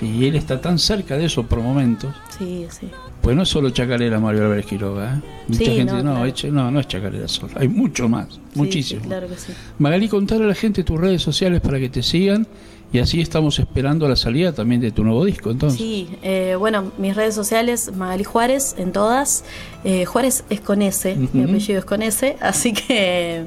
Y 0.00 0.26
él 0.26 0.36
está 0.36 0.60
tan 0.60 0.78
cerca 0.78 1.16
de 1.16 1.24
eso 1.26 1.44
por 1.44 1.60
momentos. 1.60 2.14
Sí, 2.38 2.66
sí. 2.70 2.88
Pues 3.20 3.34
no 3.34 3.42
es 3.42 3.48
solo 3.48 3.70
chacarera 3.70 4.20
Mario 4.20 4.44
Álvarez 4.44 4.64
Quiroga, 4.66 5.16
¿eh? 5.16 5.20
Mucha 5.48 5.58
Sí, 5.58 5.64
gente, 5.66 5.92
no, 5.92 6.02
no, 6.02 6.12
claro. 6.14 6.26
eche- 6.26 6.50
no, 6.52 6.70
no 6.70 6.80
es 6.80 6.86
chacarera 6.86 7.26
solo, 7.28 7.52
hay 7.56 7.68
mucho 7.68 8.08
más, 8.08 8.28
Sí, 8.34 8.40
muchísimo. 8.54 9.00
sí, 9.02 9.06
claro 9.08 9.28
que 9.28 9.36
sí. 9.36 9.52
Magali, 9.78 10.08
contarle 10.08 10.44
a 10.44 10.48
la 10.48 10.54
gente 10.54 10.84
tus 10.84 11.00
redes 11.00 11.20
sociales 11.20 11.60
para 11.60 11.78
que 11.80 11.88
te 11.88 12.02
sigan 12.02 12.46
y 12.92 13.00
así 13.00 13.20
estamos 13.20 13.58
esperando 13.58 14.08
la 14.08 14.14
salida 14.16 14.52
también 14.54 14.80
de 14.80 14.92
tu 14.92 15.02
nuevo 15.04 15.24
disco, 15.24 15.50
entonces. 15.50 15.78
Sí, 15.78 16.08
eh, 16.22 16.54
bueno, 16.58 16.92
mis 16.96 17.14
redes 17.16 17.34
sociales, 17.34 17.90
Magali 17.94 18.24
Juárez, 18.24 18.76
en 18.78 18.92
todas. 18.92 19.44
Eh, 19.84 20.04
Juárez 20.06 20.44
es 20.48 20.60
con 20.60 20.80
S, 20.80 21.14
mi 21.32 21.42
apellido 21.42 21.80
es 21.80 21.84
con 21.84 22.02
S, 22.02 22.36
así 22.40 22.72
que 22.72 23.44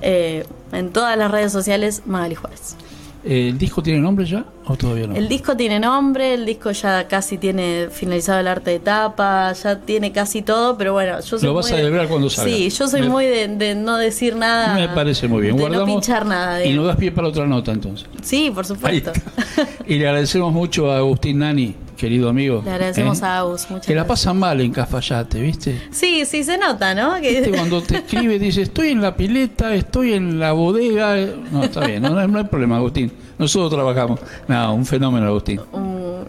eh, 0.00 0.46
en 0.72 0.90
todas 0.90 1.18
las 1.18 1.30
redes 1.30 1.52
sociales, 1.52 2.02
Magali 2.06 2.34
Juárez. 2.36 2.76
¿El 3.24 3.56
disco 3.56 3.82
tiene 3.82 4.00
nombre 4.00 4.24
ya 4.26 4.44
o 4.66 4.74
todavía 4.76 5.06
no? 5.06 5.14
El 5.14 5.28
disco 5.28 5.56
tiene 5.56 5.78
nombre, 5.78 6.34
el 6.34 6.44
disco 6.44 6.72
ya 6.72 7.06
casi 7.06 7.38
tiene 7.38 7.86
finalizado 7.90 8.40
el 8.40 8.48
arte 8.48 8.72
de 8.72 8.80
tapa, 8.80 9.52
ya 9.52 9.78
tiene 9.78 10.10
casi 10.10 10.42
todo, 10.42 10.76
pero 10.76 10.92
bueno, 10.92 11.20
yo 11.20 11.38
soy 11.38 11.42
Lo 11.48 11.54
vas 11.54 11.66
muy 11.66 11.72
a 11.72 11.76
de- 11.76 11.82
celebrar 11.82 12.08
cuando 12.08 12.28
salga. 12.28 12.52
Sí, 12.52 12.68
yo 12.70 12.88
soy 12.88 13.02
Me- 13.02 13.08
muy 13.08 13.26
de, 13.26 13.46
de 13.48 13.74
no 13.76 13.96
decir 13.96 14.34
nada. 14.34 14.74
Me 14.74 14.88
parece 14.88 15.28
muy 15.28 15.42
bien. 15.42 15.54
de 15.56 15.60
Guardamos 15.62 15.86
no 15.88 15.94
pinchar 15.94 16.26
nada. 16.26 16.64
y 16.64 16.70
de- 16.70 16.74
nos 16.74 16.86
das 16.86 16.96
pie 16.96 17.12
para 17.12 17.28
otra 17.28 17.46
nota 17.46 17.70
entonces. 17.70 18.08
Sí, 18.22 18.50
por 18.52 18.66
supuesto. 18.66 19.12
Y 19.86 19.98
le 19.98 20.08
agradecemos 20.08 20.52
mucho 20.52 20.90
a 20.90 20.98
Agustín 20.98 21.38
Nani, 21.38 21.74
querido 22.02 22.28
amigo. 22.28 22.60
Le 22.64 22.70
agradecemos 22.72 23.22
¿eh? 23.22 23.24
a 23.24 23.38
Agus, 23.38 23.66
muchas 23.70 23.86
Que 23.86 23.94
la 23.94 24.02
gracias. 24.02 24.20
pasan 24.26 24.38
mal 24.38 24.60
en 24.60 24.72
Cafayate, 24.72 25.40
¿viste? 25.40 25.80
Sí, 25.92 26.24
sí, 26.26 26.42
se 26.42 26.58
nota, 26.58 26.94
¿no? 26.94 27.14
Que- 27.20 27.40
¿Viste? 27.40 27.50
Cuando 27.56 27.80
te 27.80 27.98
escribe 27.98 28.38
dice, 28.40 28.62
estoy 28.62 28.88
en 28.88 29.00
la 29.00 29.14
pileta, 29.16 29.72
estoy 29.74 30.14
en 30.14 30.40
la 30.40 30.50
bodega. 30.52 31.14
No, 31.52 31.62
está 31.62 31.86
bien, 31.86 32.02
no, 32.02 32.10
no 32.26 32.38
hay- 32.38 32.44
problema, 32.44 32.76
Agustín. 32.78 33.12
Nosotros 33.38 33.70
trabajamos. 33.72 34.18
No, 34.48 34.74
un 34.74 34.84
fenómeno, 34.84 35.26
Agustín. 35.28 35.60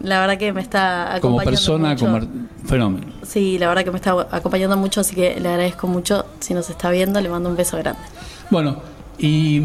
La 0.02 0.20
verdad 0.20 0.38
que 0.38 0.52
me 0.52 0.60
está 0.60 1.14
acompañando 1.14 1.20
Como 1.20 1.38
persona, 1.44 1.88
mucho. 1.90 2.06
como 2.06 2.20
fenómeno. 2.66 3.06
Sí, 3.22 3.58
la 3.58 3.68
verdad 3.68 3.84
que 3.84 3.90
me 3.90 3.96
está 3.96 4.28
acompañando 4.30 4.76
mucho, 4.76 5.00
así 5.00 5.14
que 5.14 5.40
le 5.40 5.48
agradezco 5.48 5.86
mucho. 5.88 6.24
Si 6.40 6.54
nos 6.54 6.70
está 6.70 6.90
viendo, 6.90 7.20
le 7.20 7.28
mando 7.28 7.48
un 7.48 7.56
beso 7.56 7.76
grande. 7.78 8.00
Bueno, 8.50 8.76
y 9.18 9.60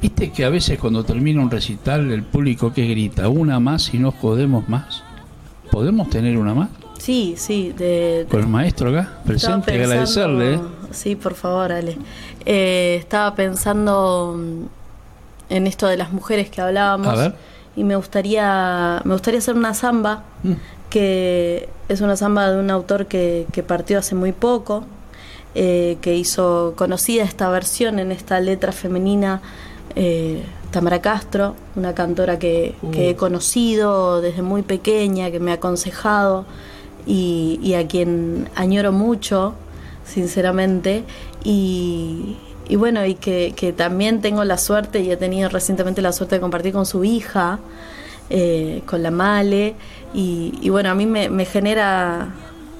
viste 0.00 0.30
que 0.30 0.44
a 0.44 0.48
veces 0.48 0.78
cuando 0.78 1.04
termina 1.04 1.42
un 1.42 1.50
recital 1.50 2.10
el 2.12 2.22
público 2.22 2.72
que 2.72 2.86
grita, 2.86 3.28
una 3.28 3.58
más 3.60 3.92
y 3.94 3.98
no 3.98 4.10
jodemos 4.12 4.68
más. 4.68 5.02
¿Podemos 5.70 6.08
tener 6.10 6.36
una 6.38 6.54
más? 6.54 6.68
Sí, 6.98 7.34
sí, 7.36 7.72
de, 7.76 8.26
Con 8.30 8.40
el 8.40 8.48
maestro 8.48 8.90
acá, 8.90 9.18
presente, 9.24 9.72
pensando- 9.72 9.84
agradecerle. 9.92 10.54
¿eh? 10.54 10.60
Sí, 10.90 11.14
por 11.16 11.34
favor, 11.34 11.70
Ale. 11.72 11.96
Eh, 12.44 12.96
estaba 12.98 13.34
pensando 13.34 14.34
mm, 14.36 15.52
en 15.54 15.66
esto 15.66 15.86
de 15.86 15.96
las 15.96 16.12
mujeres 16.12 16.50
que 16.50 16.60
hablábamos. 16.60 17.06
A 17.08 17.14
ver. 17.14 17.34
Y 17.76 17.84
me 17.84 17.94
gustaría, 17.96 19.00
me 19.04 19.12
gustaría 19.12 19.38
hacer 19.38 19.54
una 19.54 19.72
samba, 19.74 20.24
que 20.90 21.68
es 21.88 22.00
una 22.00 22.16
samba 22.16 22.50
de 22.50 22.58
un 22.58 22.70
autor 22.70 23.06
que, 23.06 23.46
que 23.52 23.62
partió 23.62 23.98
hace 24.00 24.14
muy 24.16 24.32
poco, 24.32 24.84
eh, 25.54 25.98
que 26.00 26.16
hizo 26.16 26.74
conocida 26.76 27.22
esta 27.22 27.48
versión 27.50 27.98
en 28.00 28.10
esta 28.10 28.40
letra 28.40 28.72
femenina. 28.72 29.40
eh, 29.94 30.42
Tamara 30.70 31.00
Castro, 31.00 31.54
una 31.76 31.94
cantora 31.94 32.38
que, 32.38 32.74
que 32.92 33.10
he 33.10 33.16
conocido 33.16 34.20
desde 34.20 34.42
muy 34.42 34.62
pequeña, 34.62 35.30
que 35.30 35.40
me 35.40 35.50
ha 35.50 35.54
aconsejado 35.54 36.44
y, 37.06 37.58
y 37.62 37.74
a 37.74 37.86
quien 37.86 38.50
añoro 38.54 38.92
mucho, 38.92 39.54
sinceramente. 40.04 41.04
Y, 41.42 42.36
y 42.68 42.76
bueno, 42.76 43.06
y 43.06 43.14
que, 43.14 43.54
que 43.56 43.72
también 43.72 44.20
tengo 44.20 44.44
la 44.44 44.58
suerte 44.58 45.00
y 45.00 45.10
he 45.10 45.16
tenido 45.16 45.48
recientemente 45.48 46.02
la 46.02 46.12
suerte 46.12 46.34
de 46.34 46.40
compartir 46.42 46.74
con 46.74 46.84
su 46.84 47.02
hija, 47.02 47.60
eh, 48.28 48.82
con 48.84 49.02
la 49.02 49.10
Male. 49.10 49.74
Y, 50.12 50.58
y 50.60 50.68
bueno, 50.68 50.90
a 50.90 50.94
mí 50.94 51.06
me, 51.06 51.30
me 51.30 51.46
genera 51.46 52.28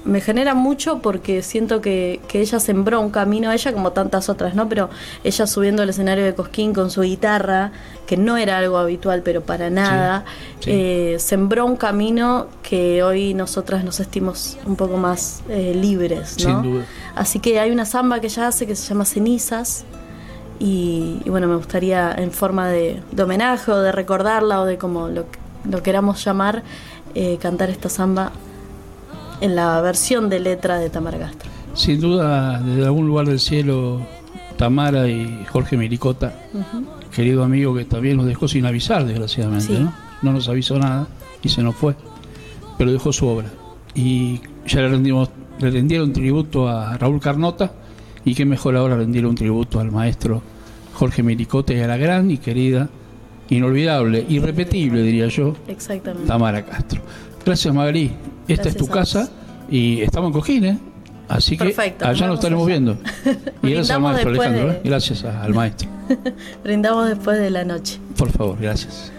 me 0.05 0.21
genera 0.21 0.53
mucho 0.53 0.99
porque 0.99 1.41
siento 1.41 1.81
que, 1.81 2.19
que 2.27 2.41
ella 2.41 2.59
sembró 2.59 3.01
un 3.01 3.09
camino, 3.09 3.51
ella 3.51 3.73
como 3.73 3.91
tantas 3.91 4.29
otras, 4.29 4.55
¿no? 4.55 4.69
Pero 4.69 4.89
ella 5.23 5.45
subiendo 5.45 5.83
al 5.83 5.89
escenario 5.89 6.23
de 6.23 6.33
Cosquín 6.33 6.73
con 6.73 6.89
su 6.89 7.01
guitarra, 7.01 7.71
que 8.07 8.17
no 8.17 8.37
era 8.37 8.57
algo 8.57 8.77
habitual, 8.77 9.21
pero 9.23 9.41
para 9.41 9.69
nada, 9.69 10.25
sí. 10.61 10.71
eh, 10.71 11.15
sembró 11.19 11.65
un 11.65 11.75
camino 11.75 12.47
que 12.63 13.03
hoy 13.03 13.33
nosotras 13.33 13.83
nos 13.83 13.95
sentimos 13.95 14.57
un 14.65 14.75
poco 14.75 14.97
más 14.97 15.41
eh, 15.49 15.73
libres, 15.75 16.37
¿no? 16.45 16.63
Sin 16.63 16.73
duda. 16.73 16.85
Así 17.15 17.39
que 17.39 17.59
hay 17.59 17.71
una 17.71 17.85
samba 17.85 18.19
que 18.19 18.27
ella 18.27 18.47
hace 18.47 18.65
que 18.65 18.75
se 18.75 18.87
llama 18.87 19.05
Cenizas. 19.05 19.85
Y, 20.61 21.21
y 21.23 21.29
bueno, 21.29 21.47
me 21.47 21.55
gustaría 21.55 22.13
en 22.17 22.31
forma 22.31 22.67
de, 22.67 23.01
de 23.11 23.23
homenaje 23.23 23.71
o 23.71 23.79
de 23.79 23.93
recordarla 23.93 24.59
o 24.59 24.65
de 24.65 24.77
como 24.77 25.07
lo, 25.07 25.25
lo 25.69 25.81
queramos 25.83 26.23
llamar, 26.25 26.63
eh, 27.15 27.37
cantar 27.41 27.69
esta 27.69 27.87
samba 27.87 28.33
en 29.41 29.55
la 29.55 29.79
versión 29.81 30.29
de 30.29 30.39
letra 30.39 30.79
de 30.79 30.89
Tamara 30.89 31.17
Castro. 31.19 31.49
Sin 31.73 31.99
duda, 32.01 32.59
desde 32.61 32.85
algún 32.85 33.07
lugar 33.07 33.27
del 33.27 33.39
cielo, 33.39 34.01
Tamara 34.57 35.07
y 35.07 35.45
Jorge 35.49 35.77
Miricota, 35.77 36.33
querido 37.15 37.43
amigo 37.43 37.73
que 37.73 37.85
también 37.85 38.17
nos 38.17 38.25
dejó 38.25 38.47
sin 38.47 38.65
avisar, 38.65 39.05
desgraciadamente, 39.05 39.65
Sí. 39.75 39.79
¿no? 39.79 39.93
No 40.21 40.33
nos 40.33 40.49
avisó 40.49 40.77
nada 40.77 41.07
y 41.41 41.47
se 41.49 41.61
nos 41.63 41.75
fue, 41.75 41.95
pero 42.77 42.91
dejó 42.91 43.13
su 43.13 43.27
obra. 43.27 43.47
Y 43.95 44.41
ya 44.67 44.81
le, 44.81 44.89
rendimos, 44.89 45.29
le 45.59 45.69
rindieron 45.71 46.11
tributo 46.11 46.67
a 46.67 46.97
Raúl 46.97 47.19
Carnota 47.21 47.71
y 48.25 48.35
qué 48.35 48.45
mejor 48.45 48.75
ahora 48.75 48.97
rendir 48.97 49.25
un 49.25 49.35
tributo 49.35 49.79
al 49.79 49.91
maestro 49.91 50.41
Jorge 50.93 51.23
Miricota 51.23 51.73
y 51.73 51.79
a 51.79 51.87
la 51.87 51.95
gran 51.95 52.29
y 52.29 52.37
querida, 52.37 52.89
inolvidable, 53.49 54.25
irrepetible 54.27 55.01
diría 55.01 55.27
yo, 55.27 55.55
Exactamente. 55.67 56.27
Tamara 56.27 56.65
Castro. 56.65 57.01
Gracias 57.45 57.73
Magali, 57.73 58.11
esta 58.53 58.69
es 58.69 58.75
tu 58.77 58.87
casa 58.87 59.29
y 59.69 60.01
estamos 60.01 60.27
en 60.29 60.33
Cojín, 60.33 60.65
¿eh? 60.65 60.79
Así 61.27 61.57
que 61.57 61.65
Perfecto, 61.65 62.05
allá 62.07 62.25
nos 62.27 62.35
estaremos 62.37 62.65
viendo. 62.65 62.97
Y 63.61 63.69
gracias 63.71 63.91
al 63.91 64.01
maestro 64.01 64.29
Alejandro, 64.29 64.67
de- 64.67 64.73
¿eh? 64.73 64.81
gracias 64.83 65.23
al 65.23 65.53
maestro. 65.53 65.87
Brindamos 66.63 67.07
después 67.09 67.39
de 67.39 67.49
la 67.51 67.63
noche. 67.65 67.99
Por 68.17 68.31
favor, 68.31 68.57
gracias. 68.59 69.11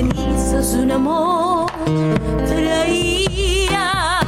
Cenizas 0.00 0.72
un 0.74 0.90
amor 0.92 1.70
traías, 2.46 4.26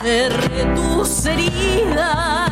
cerré 0.00 0.64
tus 0.74 1.26
heridas, 1.26 2.51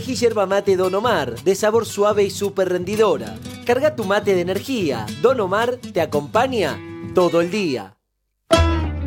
Elegí 0.00 0.14
yerba 0.14 0.46
mate 0.46 0.78
Don 0.78 0.94
Omar, 0.94 1.34
de 1.42 1.54
sabor 1.54 1.84
suave 1.84 2.24
y 2.24 2.30
súper 2.30 2.70
rendidora. 2.70 3.36
Carga 3.66 3.94
tu 3.94 4.04
mate 4.04 4.34
de 4.34 4.40
energía. 4.40 5.04
Don 5.20 5.38
Omar 5.40 5.76
te 5.76 6.00
acompaña 6.00 6.80
todo 7.14 7.42
el 7.42 7.50
día. 7.50 7.98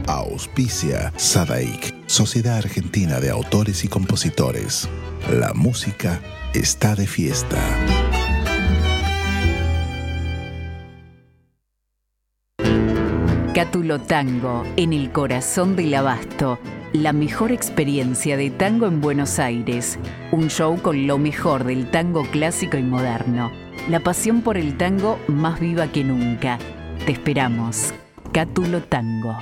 Auspicia 0.05 1.11
Sadaik, 1.17 1.95
Sociedad 2.05 2.57
Argentina 2.57 3.19
de 3.19 3.31
Autores 3.31 3.83
y 3.83 3.87
Compositores. 3.87 4.87
La 5.31 5.53
música 5.55 6.21
está 6.53 6.93
de 6.93 7.07
fiesta. 7.07 7.57
Cátulo 13.55 13.99
Tango, 13.99 14.63
en 14.75 14.93
el 14.93 15.11
corazón 15.11 15.75
del 15.75 15.95
abasto. 15.95 16.59
La 16.93 17.11
mejor 17.11 17.51
experiencia 17.51 18.37
de 18.37 18.51
tango 18.51 18.85
en 18.85 19.01
Buenos 19.01 19.39
Aires. 19.39 19.97
Un 20.31 20.51
show 20.51 20.79
con 20.79 21.07
lo 21.07 21.17
mejor 21.17 21.63
del 21.63 21.89
tango 21.89 22.23
clásico 22.29 22.77
y 22.77 22.83
moderno. 22.83 23.51
La 23.89 23.99
pasión 23.99 24.43
por 24.43 24.57
el 24.57 24.77
tango 24.77 25.17
más 25.27 25.59
viva 25.59 25.87
que 25.87 26.03
nunca. 26.03 26.59
Te 27.03 27.13
esperamos. 27.13 27.91
Cátulo 28.31 28.83
Tango. 28.83 29.35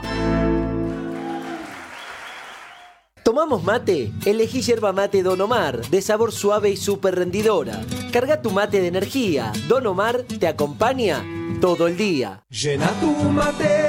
¿Tomamos 3.21 3.65
mate? 3.65 4.13
Elegí 4.25 4.61
yerba 4.61 4.93
mate 4.93 5.21
Don 5.21 5.41
Omar, 5.41 5.81
de 5.89 6.01
sabor 6.01 6.31
suave 6.31 6.69
y 6.69 6.77
súper 6.77 7.15
rendidora. 7.15 7.81
Carga 8.13 8.41
tu 8.41 8.51
mate 8.51 8.79
de 8.79 8.87
energía. 8.87 9.51
Don 9.67 9.85
Omar 9.87 10.23
te 10.23 10.47
acompaña 10.47 11.21
todo 11.59 11.87
el 11.87 11.97
día. 11.97 12.45
Llena 12.49 12.87
tu 13.01 13.11
mate 13.29 13.80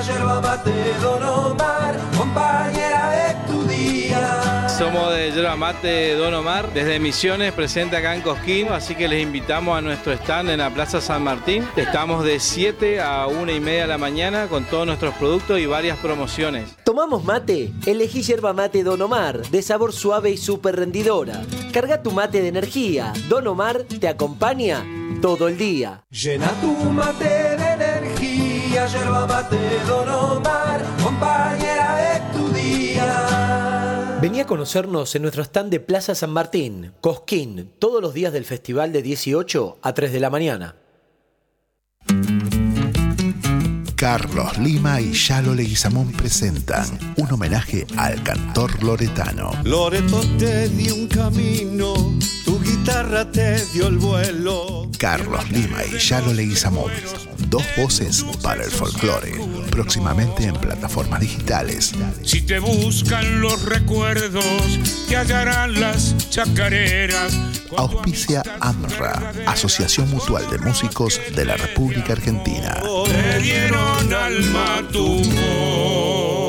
yerba 0.00 0.40
mate 0.40 0.72
Don 1.00 1.22
Omar, 1.22 1.96
compañera 2.16 3.10
de 3.10 3.52
tu 3.52 3.62
día. 3.64 4.66
Somos 4.68 5.14
de 5.14 5.32
Yerba 5.32 5.56
Mate 5.56 6.14
Don 6.16 6.34
Omar, 6.34 6.70
desde 6.74 6.98
Misiones, 6.98 7.52
presente 7.54 7.96
acá 7.96 8.14
en 8.14 8.20
Cosquín, 8.20 8.68
así 8.68 8.94
que 8.94 9.08
les 9.08 9.22
invitamos 9.22 9.78
a 9.78 9.80
nuestro 9.80 10.12
stand 10.12 10.50
en 10.50 10.58
la 10.58 10.68
Plaza 10.68 11.00
San 11.00 11.24
Martín. 11.24 11.66
Estamos 11.76 12.24
de 12.24 12.38
7 12.38 13.00
a 13.00 13.26
1 13.26 13.52
y 13.52 13.60
media 13.60 13.82
de 13.82 13.86
la 13.86 13.96
mañana 13.96 14.48
con 14.48 14.64
todos 14.64 14.86
nuestros 14.86 15.14
productos 15.14 15.58
y 15.60 15.64
varias 15.64 15.96
promociones. 15.98 16.76
¿Tomamos 16.84 17.24
mate? 17.24 17.72
Elegí 17.86 18.22
yerba 18.22 18.52
mate 18.52 18.82
Don 18.82 19.00
Omar, 19.00 19.48
de 19.48 19.62
sabor 19.62 19.94
suave 19.94 20.30
y 20.30 20.36
súper 20.36 20.76
rendidora. 20.76 21.40
Carga 21.72 22.02
tu 22.02 22.10
mate 22.10 22.42
de 22.42 22.48
energía. 22.48 23.14
Don 23.30 23.46
Omar 23.46 23.84
te 23.84 24.08
acompaña 24.08 24.84
todo 25.22 25.48
el 25.48 25.56
día. 25.56 26.04
Llena 26.10 26.50
tu 26.60 26.72
mate 26.90 27.24
de 27.24 27.65
energía, 28.76 28.86
yerba 28.86 29.26
mate 29.26 29.58
Don 29.86 30.08
Omar, 30.08 30.84
compañera 31.02 31.96
de 31.96 32.38
tu 32.38 32.48
día. 32.52 34.18
Vení 34.20 34.40
a 34.40 34.46
conocernos 34.46 35.14
en 35.14 35.22
nuestro 35.22 35.42
stand 35.42 35.70
de 35.70 35.80
Plaza 35.80 36.14
San 36.14 36.30
Martín, 36.30 36.92
Cosquín, 37.00 37.72
todos 37.78 38.02
los 38.02 38.14
días 38.14 38.32
del 38.32 38.44
festival 38.44 38.92
de 38.92 39.02
18 39.02 39.78
a 39.82 39.94
3 39.94 40.12
de 40.12 40.20
la 40.20 40.30
mañana. 40.30 40.76
Carlos 44.06 44.56
Lima 44.58 45.00
y 45.00 45.12
Yalo 45.14 45.52
Leguizamón 45.52 46.12
presentan 46.12 46.86
un 47.16 47.32
homenaje 47.32 47.88
al 47.96 48.22
cantor 48.22 48.80
loretano. 48.80 49.50
Loreto 49.64 50.20
te 50.38 50.68
dio 50.68 50.94
un 50.94 51.08
camino, 51.08 51.92
tu 52.44 52.62
guitarra 52.62 53.28
te 53.28 53.66
dio 53.74 53.88
el 53.88 53.98
vuelo. 53.98 54.88
Carlos 54.96 55.50
Lima 55.50 55.78
y 55.84 55.98
Yalo 55.98 56.32
Leguizamón, 56.32 56.92
dos 57.48 57.64
voces 57.76 58.24
para 58.44 58.62
el 58.62 58.70
folclore, 58.70 59.40
próximamente 59.72 60.44
en 60.44 60.54
plataformas 60.54 61.18
digitales. 61.18 61.92
Si 62.22 62.42
te 62.42 62.60
buscan 62.60 63.40
los 63.40 63.60
recuerdos, 63.64 64.44
te 65.08 65.16
hallarán 65.16 65.80
las 65.80 66.14
chacareras. 66.30 67.36
Auspicia 67.76 68.42
AMRA, 68.60 69.32
Asociación 69.46 70.08
Mutual 70.10 70.48
de 70.48 70.58
Músicos 70.58 71.20
de 71.34 71.44
la 71.44 71.56
República 71.56 72.12
Argentina. 72.12 72.80
Dieron 73.96 74.12
alma 74.12 74.82
tu 74.92 75.22
voz. 75.22 76.45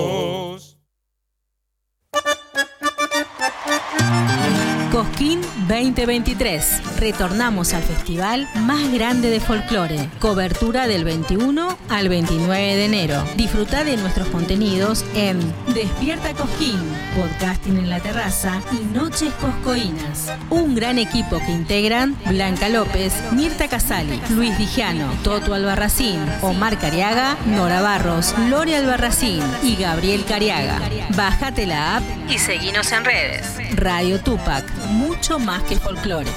Cosquín 5.17 5.41
2023. 5.67 6.99
Retornamos 6.99 7.73
al 7.73 7.81
festival 7.81 8.47
más 8.59 8.93
grande 8.93 9.31
de 9.31 9.39
folclore. 9.39 10.11
Cobertura 10.19 10.85
del 10.85 11.05
21 11.05 11.75
al 11.89 12.07
29 12.07 12.75
de 12.75 12.85
enero. 12.85 13.23
Disfruta 13.35 13.83
de 13.83 13.97
nuestros 13.97 14.27
contenidos 14.27 15.03
en 15.15 15.39
Despierta 15.73 16.35
Cosquín, 16.35 16.79
Podcasting 17.15 17.77
en 17.77 17.89
la 17.89 17.99
Terraza 17.99 18.61
y 18.71 18.95
Noches 18.95 19.33
Coscoínas. 19.41 20.31
Un 20.51 20.75
gran 20.75 20.99
equipo 20.99 21.39
que 21.39 21.51
integran 21.51 22.15
Blanca 22.27 22.69
López, 22.69 23.11
Mirta 23.31 23.67
Casali, 23.67 24.21
Luis 24.29 24.55
Dijano, 24.59 25.11
Toto 25.23 25.55
Albarracín, 25.55 26.19
Omar 26.43 26.77
Cariaga, 26.77 27.37
Nora 27.47 27.81
Barros, 27.81 28.35
Lore 28.51 28.75
Albarracín 28.75 29.41
y 29.63 29.77
Gabriel 29.77 30.25
Cariaga. 30.25 30.79
Bájate 31.15 31.65
la 31.65 31.97
app 31.97 32.03
y 32.29 32.37
seguinos 32.37 32.91
en 32.91 33.03
redes. 33.03 33.57
Radio 33.71 34.19
Tupac, 34.19 34.63
mucho 35.07 35.39
más 35.39 35.63
que 35.63 35.77
folclore. 35.77 36.29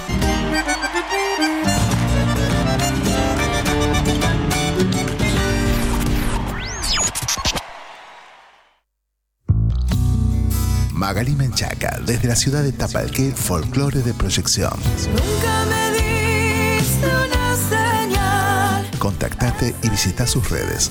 Magali 10.92 11.34
Menchaca, 11.34 11.98
desde 12.06 12.28
la 12.28 12.36
ciudad 12.36 12.62
de 12.62 12.72
Tapalqué, 12.72 13.32
folclore 13.32 14.02
de 14.02 14.14
proyección. 14.14 14.72
Nunca 15.08 15.64
me 15.68 16.78
diste 16.78 17.06
una 17.06 17.56
señal. 17.56 18.90
Contactate 18.98 19.74
y 19.82 19.88
visita 19.88 20.26
sus 20.26 20.48
redes. 20.48 20.90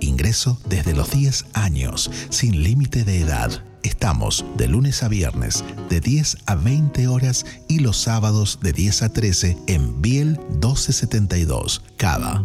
Ingreso 0.00 0.58
desde 0.68 0.94
los 0.94 1.10
10 1.10 1.46
años, 1.52 2.10
sin 2.30 2.62
límite 2.62 3.04
de 3.04 3.20
edad. 3.20 3.64
Estamos 3.82 4.44
de 4.56 4.68
lunes 4.68 5.02
a 5.02 5.08
viernes 5.08 5.64
de 5.88 6.00
10 6.00 6.38
a 6.46 6.54
20 6.54 7.08
horas 7.08 7.46
y 7.68 7.78
los 7.78 7.96
sábados 7.96 8.58
de 8.62 8.72
10 8.72 9.02
a 9.02 9.08
13 9.12 9.56
en 9.68 10.02
Biel 10.02 10.38
1272, 10.50 11.82
Cava. 11.96 12.44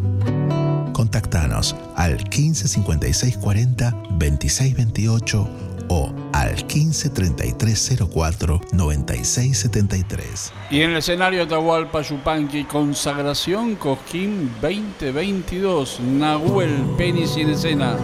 Contactanos 0.94 1.76
al 1.98 2.24
15 2.24 2.70
56 2.70 3.38
40 3.38 4.04
26 4.18 4.76
28 4.76 5.50
o 5.90 6.14
al 6.34 6.66
15 6.68 7.10
33 7.10 7.98
04 8.14 8.62
96 8.74 9.58
73. 9.58 10.54
Y 10.72 10.82
en 10.82 10.92
el 10.92 10.98
escenario 10.98 11.44
Atahualpa 11.44 12.02
Yupanqui, 12.02 12.66
consagración 12.66 13.76
Cosquín 13.76 14.52
2022, 14.62 16.00
Nahuel 16.02 16.96
Penis 16.98 17.36
en 17.38 17.50
escena. 17.50 17.98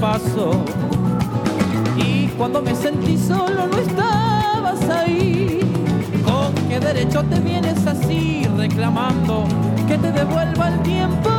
Paso. 0.00 0.52
Y 1.96 2.28
cuando 2.38 2.62
me 2.62 2.74
sentí 2.74 3.18
solo 3.18 3.66
no 3.66 3.76
estabas 3.76 4.80
ahí. 4.88 5.60
¿Con 6.24 6.54
qué 6.68 6.80
derecho 6.80 7.22
te 7.24 7.38
vienes 7.40 7.86
así 7.86 8.46
reclamando 8.56 9.44
que 9.86 9.98
te 9.98 10.10
devuelva 10.10 10.68
el 10.68 10.80
tiempo? 10.80 11.30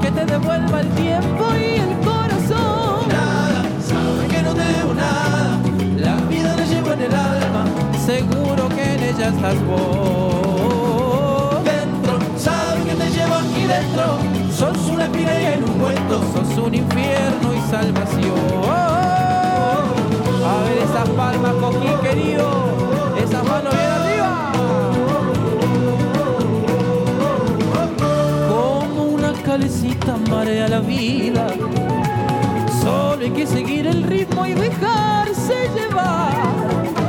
Que 0.00 0.10
te 0.12 0.24
devuelva 0.24 0.80
el 0.80 0.88
tiempo 0.90 1.44
y 1.56 1.80
el 1.80 1.98
corazón. 2.06 3.08
Nada, 3.08 3.62
sabe 3.82 4.28
que 4.28 4.42
no 4.42 4.54
debo 4.54 4.94
nada. 4.94 5.58
La 5.96 6.14
vida 6.28 6.54
la 6.56 6.64
llevo 6.64 6.92
en 6.92 7.00
el 7.00 7.14
alma. 7.14 7.64
Seguro 8.06 8.68
que 8.68 8.94
en 8.94 9.02
ella 9.02 9.28
estás 9.28 9.56
vos. 9.66 11.64
Dentro, 11.64 12.18
sabe 12.36 12.84
que 12.84 12.94
te 12.94 13.10
llevo 13.10 13.34
aquí 13.34 13.64
dentro. 13.66 14.18
Sos 14.52 14.88
una 14.88 15.04
espina 15.04 15.40
y 15.40 15.44
en 15.46 15.64
un 15.64 15.78
cuento. 15.80 16.22
Sos 16.32 16.58
un 16.64 16.74
infierno 16.74 17.37
salvación. 17.70 18.34
A 20.46 20.62
ver 20.64 20.78
esas 20.78 21.08
palmas, 21.10 21.52
Coquín 21.54 21.98
querido. 22.02 22.48
Esas 23.22 23.44
manos 23.46 23.74
bien 23.74 23.90
arriba. 23.98 24.52
Como 28.48 29.04
una 29.04 29.32
calecita 29.44 30.16
marea 30.30 30.68
la 30.68 30.80
vida. 30.80 31.48
Solo 32.82 33.22
hay 33.22 33.30
que 33.30 33.46
seguir 33.46 33.86
el 33.86 34.02
ritmo 34.02 34.46
y 34.46 34.54
dejarse 34.54 35.68
llevar. 35.74 36.32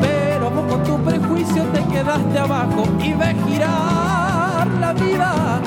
Pero 0.01 0.49
poco 0.49 0.77
tu 0.83 0.97
prejuicio 1.03 1.63
te 1.73 1.83
quedaste 1.85 2.37
abajo 2.37 2.83
y 3.01 3.13
ves 3.13 3.35
girar 3.47 4.67
la 4.79 4.93
vida. 4.93 5.61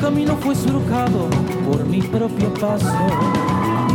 Camino 0.00 0.34
fue 0.40 0.54
surcado 0.54 1.28
por 1.68 1.84
mi 1.84 2.00
propio 2.00 2.52
paso. 2.54 2.90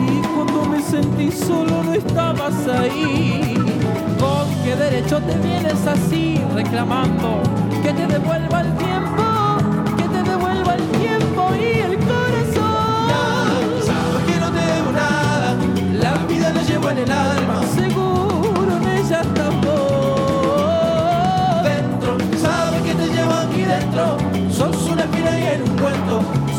Y 0.08 0.22
cuando 0.28 0.66
me 0.66 0.80
sentí 0.82 1.32
solo 1.32 1.84
no 1.84 1.94
estabas 1.94 2.54
ahí. 2.68 3.56
¿Con 4.20 4.64
qué 4.64 4.76
derecho 4.76 5.20
te 5.22 5.36
vienes 5.40 5.86
así 5.88 6.40
reclamando 6.54 7.42
que 7.82 7.92
te 7.92 8.08
devuelva 8.08 8.62
el 8.62 8.78
tiempo? 8.78 9.58
Que 9.98 10.04
te 10.04 10.30
devuelva 10.30 10.76
el 10.76 10.84
tiempo 11.00 11.50
y 11.60 11.80
el 11.80 11.98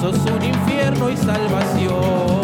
Sos 0.01 0.19
un 0.31 0.45
infierno 0.45 1.09
y 1.11 1.17
salvación. 1.17 2.36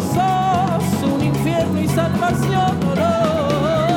Sos 0.00 1.10
un 1.12 1.22
infierno 1.24 1.80
y 1.80 1.88
salvación. 1.88 2.80
no. 2.80 2.94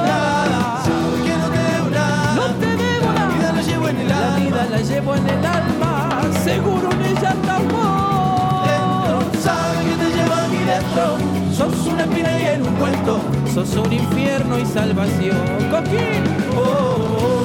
Nada, 0.06 0.84
que 1.26 1.34
no 1.42 1.48
te 1.56 1.62
debo 1.72 1.90
nada. 1.90 2.36
No 2.36 2.46
te 2.62 2.68
debo 2.84 3.14
La 3.14 3.26
vida 3.28 3.50
la 3.54 3.62
llevo 3.62 3.90
en 3.90 3.98
el 4.00 4.08
La 4.10 4.18
alma. 4.18 4.38
vida 4.40 4.62
la 4.72 4.78
llevo 4.82 5.16
en 5.16 5.30
el 5.30 5.46
alma, 5.46 6.22
seguro 6.44 6.90
en 6.92 7.02
ella 7.02 7.30
estás 7.38 7.64
vos. 7.72 9.26
Sabes 9.44 9.80
que 9.88 9.96
te 10.04 10.08
llevo 10.16 10.34
aquí 10.34 10.62
dentro. 10.74 11.06
Sos 11.56 11.88
una 11.88 12.04
espina 12.04 12.32
y 12.40 12.46
en 12.56 12.62
un 12.68 12.74
cuento. 12.76 13.14
Sos 13.54 13.76
un 13.78 13.94
infierno 13.94 14.58
y 14.60 14.66
salvación. 14.66 15.38
Coquín. 15.72 16.24
Oh, 16.58 16.62
oh, 16.62 17.45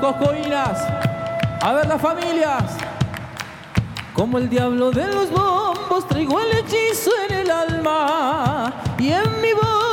coscoínas. 0.00 0.78
A 1.62 1.72
ver 1.72 1.86
las 1.86 2.00
familias. 2.00 2.76
Como 4.14 4.38
el 4.38 4.48
diablo 4.48 4.90
de 4.90 5.06
los 5.08 5.30
bombos 5.30 6.08
traigo 6.08 6.40
el 6.40 6.58
hechizo 6.58 7.10
en 7.28 7.36
el 7.36 7.50
alma 7.50 8.72
y 8.98 9.10
en 9.10 9.40
mi 9.42 9.52
voz 9.52 9.85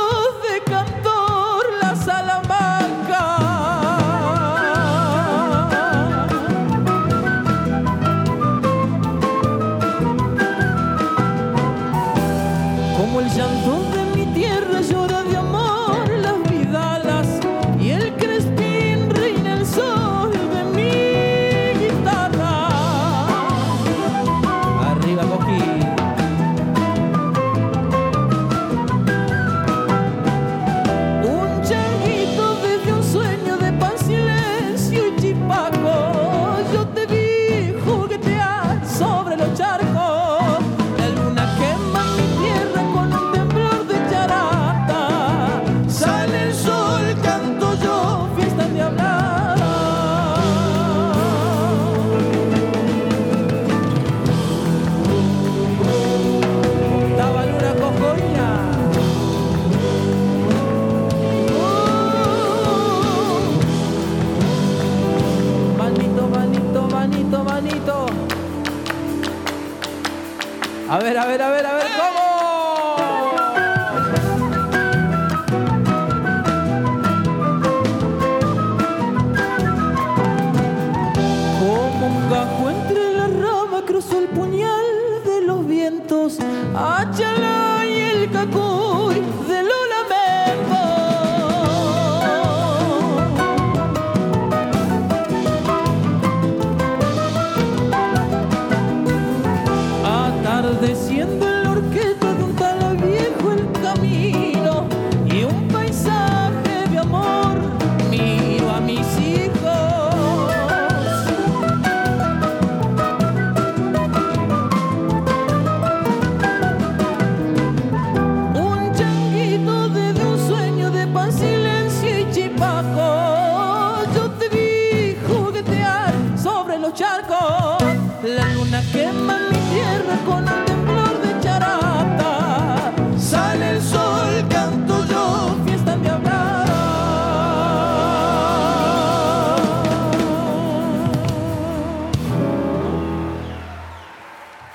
A 70.94 70.98
ver, 70.98 71.18
a 71.18 71.26
ver, 71.26 71.42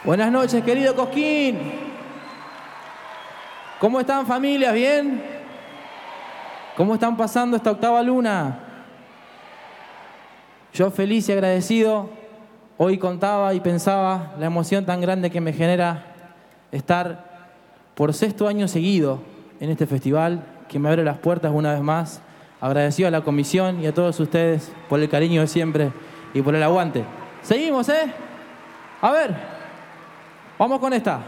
Buenas 0.10 0.32
noches, 0.32 0.64
querido 0.64 0.96
Cosquín. 0.96 1.72
¿Cómo 3.80 4.00
están 4.00 4.26
familias? 4.26 4.74
¿Bien? 4.74 5.22
¿Cómo 6.76 6.96
están 6.96 7.16
pasando 7.16 7.56
esta 7.56 7.70
octava 7.70 8.02
luna? 8.02 8.58
Yo 10.74 10.90
feliz 10.90 11.30
y 11.30 11.34
agradecido, 11.34 12.10
hoy 12.78 12.98
contaba 12.98 13.54
y 13.54 13.60
pensaba 13.60 14.34
la 14.40 14.48
emoción 14.48 14.84
tan 14.84 15.00
grande 15.00 15.30
que 15.30 15.42
me 15.42 15.54
genera 15.54 16.06
estar 16.72 17.52
por 17.94 18.12
sexto 18.12 18.48
año 18.48 18.68
seguido 18.68 19.22
en 19.60 19.70
este 19.70 19.86
festival, 19.86 20.44
que 20.68 20.80
me 20.80 20.90
abre 20.90 21.04
las 21.04 21.20
puertas 21.20 21.52
una 21.54 21.74
vez 21.74 21.84
más. 21.84 22.20
Agradecido 22.60 23.10
a 23.10 23.12
la 23.12 23.22
comisión 23.22 23.80
y 23.80 23.86
a 23.86 23.94
todos 23.94 24.20
ustedes 24.20 24.72
por 24.90 25.00
el 25.00 25.08
cariño 25.08 25.42
de 25.42 25.48
siempre 25.48 25.92
y 26.34 26.42
por 26.42 26.56
el 26.56 26.64
aguante. 26.64 27.06
Seguimos, 27.44 27.88
¿eh? 27.90 28.12
A 29.02 29.12
ver, 29.12 29.59
vamos 30.60 30.80
con 30.80 30.94
esta. 30.94 31.22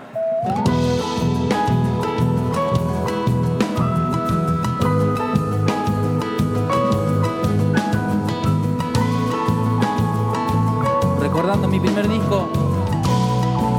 recordando 11.19 11.67
mi 11.69 11.79
primer 11.79 12.09
disco 12.09 12.49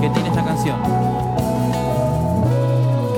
que 0.01 0.09
tiene 0.09 0.31
esta 0.31 0.43
canción. 0.43 0.77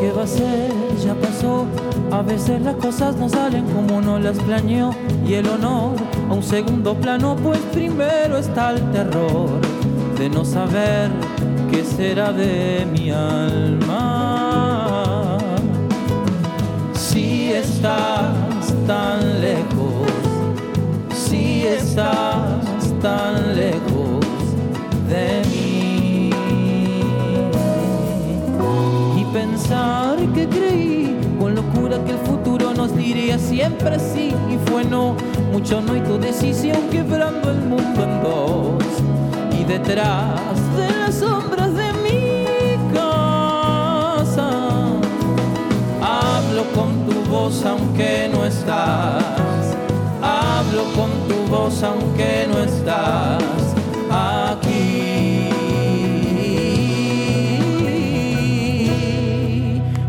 ¿Qué 0.00 0.10
va 0.10 0.24
a 0.24 0.26
ser? 0.26 0.72
Ya 0.98 1.14
pasó. 1.14 1.66
A 2.10 2.22
veces 2.22 2.60
las 2.62 2.74
cosas 2.76 3.14
no 3.16 3.28
salen 3.28 3.64
como 3.66 3.98
uno 3.98 4.18
las 4.18 4.36
planeó 4.40 4.90
y 5.24 5.34
el 5.34 5.48
honor 5.48 5.96
a 6.28 6.32
un 6.32 6.42
segundo 6.42 6.94
plano, 6.94 7.36
pues 7.36 7.60
primero 7.72 8.38
está 8.38 8.72
el 8.72 8.90
terror 8.90 9.48
de 10.18 10.28
no 10.28 10.44
saber 10.44 11.10
qué 11.74 11.84
será 11.84 12.32
de 12.32 12.86
mi 12.92 13.10
alma. 13.10 14.58
Si 16.94 17.50
estás 17.52 18.72
tan 18.86 19.40
lejos, 19.40 20.08
si 21.10 21.66
estás 21.66 22.64
tan 23.02 23.56
lejos 23.56 24.24
de 25.08 25.42
mí. 25.50 26.30
Y 29.20 29.24
pensar 29.32 30.16
que 30.34 30.46
creí 30.48 31.18
con 31.40 31.54
locura 31.56 32.02
que 32.04 32.12
el 32.12 32.18
futuro 32.18 32.72
nos 32.74 32.96
diría 32.96 33.38
siempre 33.38 33.98
sí 33.98 34.32
y 34.48 34.70
fue 34.70 34.84
no, 34.84 35.16
mucho 35.52 35.80
no 35.80 35.96
y 35.96 36.00
tu 36.00 36.18
decisión 36.18 36.78
quebrando 36.90 37.50
el 37.50 37.58
mundo 37.62 38.02
en 38.02 38.22
dos. 38.22 39.03
Detrás 39.68 40.76
de 40.76 40.88
las 40.98 41.14
sombras 41.14 41.74
de 41.74 41.92
mi 42.04 42.76
casa, 42.94 44.48
hablo 46.02 46.64
con 46.74 47.06
tu 47.06 47.30
voz 47.30 47.64
aunque 47.64 48.28
no 48.30 48.44
estás. 48.44 49.76
Hablo 50.22 50.84
con 50.94 51.10
tu 51.28 51.50
voz 51.50 51.82
aunque 51.82 52.46
no 52.52 52.58
estás 52.58 53.42
aquí. 54.10 55.48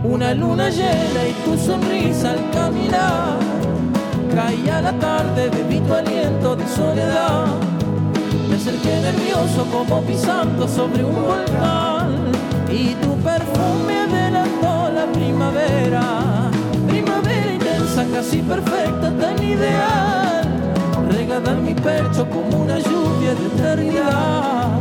Una 0.03 0.34
luna 0.34 0.69
llena 0.69 1.27
y 1.30 1.34
tu 1.45 1.58
sonrisa 1.58 2.32
al 2.32 2.51
caminar. 2.51 3.40
Caía 4.34 4.82
la 4.82 4.92
tarde, 5.00 5.50
bebí 5.50 5.80
tu 5.80 5.93
aliento 5.93 6.56
de 6.58 6.67
soledad. 6.67 7.74
Acerqué 8.66 9.00
nervioso 9.00 9.64
como 9.72 10.02
pisando 10.02 10.68
sobre 10.68 11.03
un 11.03 11.14
volcán. 11.14 12.32
Y 12.68 12.95
tu 12.95 13.16
perfume 13.18 13.95
adelantó 13.95 14.90
la 14.92 15.06
primavera. 15.14 16.50
Primavera 16.88 17.53
intensa, 17.53 18.08
casi 18.11 18.40
perfecta, 18.40 19.11
tan 19.22 19.44
ideal 19.44 20.50
regada 21.11 21.53
mi 21.53 21.76
pecho 21.76 22.27
como 22.27 22.64
una 22.64 22.80
lluvia 22.80 23.35
de 23.35 23.45
eternidad. 23.53 24.80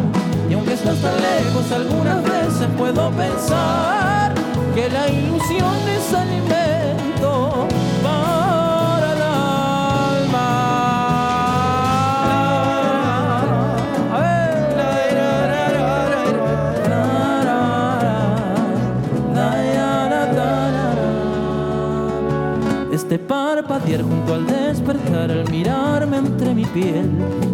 Y 0.49 0.55
aunque 0.55 0.73
estás 0.73 0.97
tan 1.03 1.17
lejos, 1.21 1.71
algunas 1.71 2.23
veces 2.23 2.67
puedo 2.79 3.11
pensar 3.11 4.33
que 4.75 4.89
la 4.89 5.11
ilusión 5.11 5.77
es 5.95 6.15
alimento 6.15 6.64
junto 23.93 24.35
al 24.35 24.47
despertar 24.47 25.31
al 25.31 25.49
mirarme 25.51 26.17
entre 26.17 26.55
mi 26.55 26.65
piel 26.65 27.11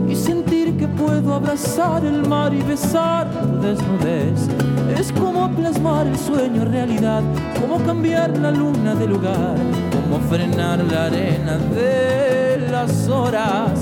y 0.09 0.15
sentir 0.15 0.77
que 0.77 0.87
puedo 0.87 1.35
abrazar 1.35 2.05
el 2.05 2.27
mar 2.27 2.55
y 2.55 2.63
besar 2.63 3.29
tu 3.31 3.61
desnudez. 3.61 4.49
Es 4.97 5.13
como 5.13 5.51
plasmar 5.51 6.07
el 6.07 6.17
sueño 6.17 6.63
en 6.63 6.73
realidad, 6.73 7.23
como 7.61 7.85
cambiar 7.85 8.37
la 8.39 8.53
luna 8.53 8.95
de 8.95 9.09
lugar, 9.09 9.57
como 9.91 10.21
frenar 10.29 10.85
la 10.85 11.07
arena 11.07 11.59
de 11.75 12.69
las 12.71 13.09
horas, 13.09 13.73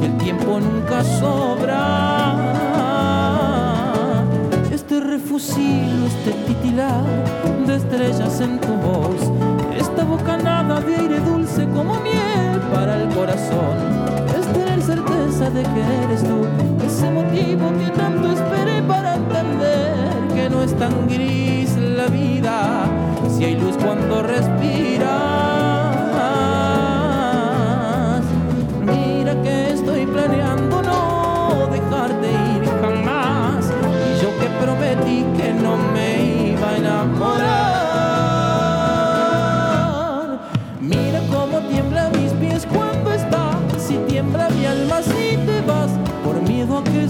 que 0.00 0.06
el 0.06 0.16
tiempo 0.18 0.60
nunca 0.60 1.02
sobra. 1.02 2.36
Este 4.72 5.00
refusilo, 5.00 6.06
este 6.06 6.30
titilar 6.46 7.02
de 7.66 7.76
estrellas 7.76 8.40
en 8.40 8.60
tu 8.60 8.72
esta 9.96 10.10
bocanada 10.10 10.78
de 10.82 10.94
aire 10.94 11.20
dulce 11.20 11.66
como 11.70 11.98
miel 12.00 12.60
para 12.70 13.00
el 13.00 13.08
corazón. 13.14 13.78
Es 14.38 14.46
tener 14.52 14.82
certeza 14.82 15.48
de 15.48 15.62
que 15.62 16.04
eres 16.04 16.22
tú, 16.22 16.44
ese 16.84 17.10
motivo 17.10 17.72
que 17.78 17.90
tanto 17.98 18.30
esperé 18.30 18.82
para 18.82 19.14
entender 19.14 19.94
que 20.34 20.50
no 20.50 20.62
es 20.62 20.76
tan 20.76 21.08
gris 21.08 21.74
la 21.78 22.08
vida, 22.08 22.84
si 23.30 23.44
hay 23.44 23.56
luz 23.56 23.74
cuando 23.78 24.22
respiras. 24.22 25.85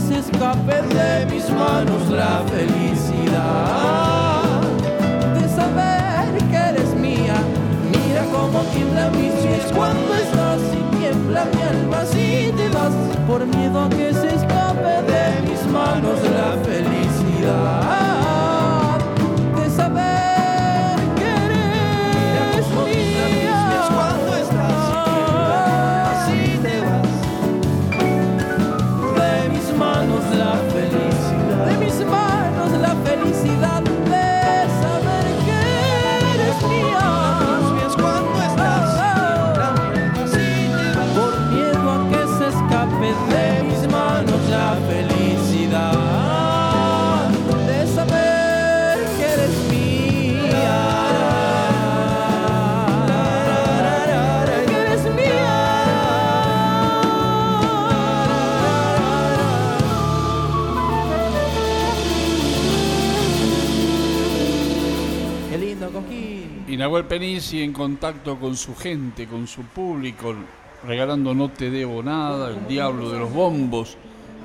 Se 0.07 0.19
escape 0.19 0.83
de 0.95 1.27
mis 1.27 1.51
manos 1.51 2.09
la 2.11 2.45
felicidad 2.55 3.83
de 5.35 5.49
saber 5.49 6.39
que 6.49 6.57
eres 6.57 6.95
mía. 6.95 7.35
Mira 7.91 8.23
cómo 8.33 8.61
tiembla 8.73 9.11
mis 9.11 9.33
pies 9.33 9.73
cuando 9.75 10.15
estás 10.15 10.61
y 10.73 10.97
tiembla 10.97 11.45
mi 11.53 11.63
alma 11.63 12.05
si 12.05 12.53
te 12.57 12.69
vas 12.69 12.95
por 13.27 13.45
miedo 13.47 13.81
a 13.81 13.89
que 13.89 14.15
se 14.15 14.29
escape 14.29 15.03
de 15.11 15.51
mis 15.51 15.67
manos 15.73 16.21
la 16.23 16.57
felicidad 16.65 17.96
Y 66.77 66.79
Nahuel 66.79 67.07
Penisi 67.07 67.63
en 67.63 67.73
contacto 67.73 68.39
con 68.39 68.55
su 68.55 68.77
gente, 68.77 69.27
con 69.27 69.47
su 69.47 69.63
público, 69.63 70.35
regalando 70.87 71.33
No 71.33 71.49
Te 71.49 71.71
Debo 71.71 72.03
Nada, 72.03 72.51
El 72.51 72.69
Diablo 72.69 73.09
de 73.09 73.19
los 73.19 73.33
Bombos, 73.33 73.97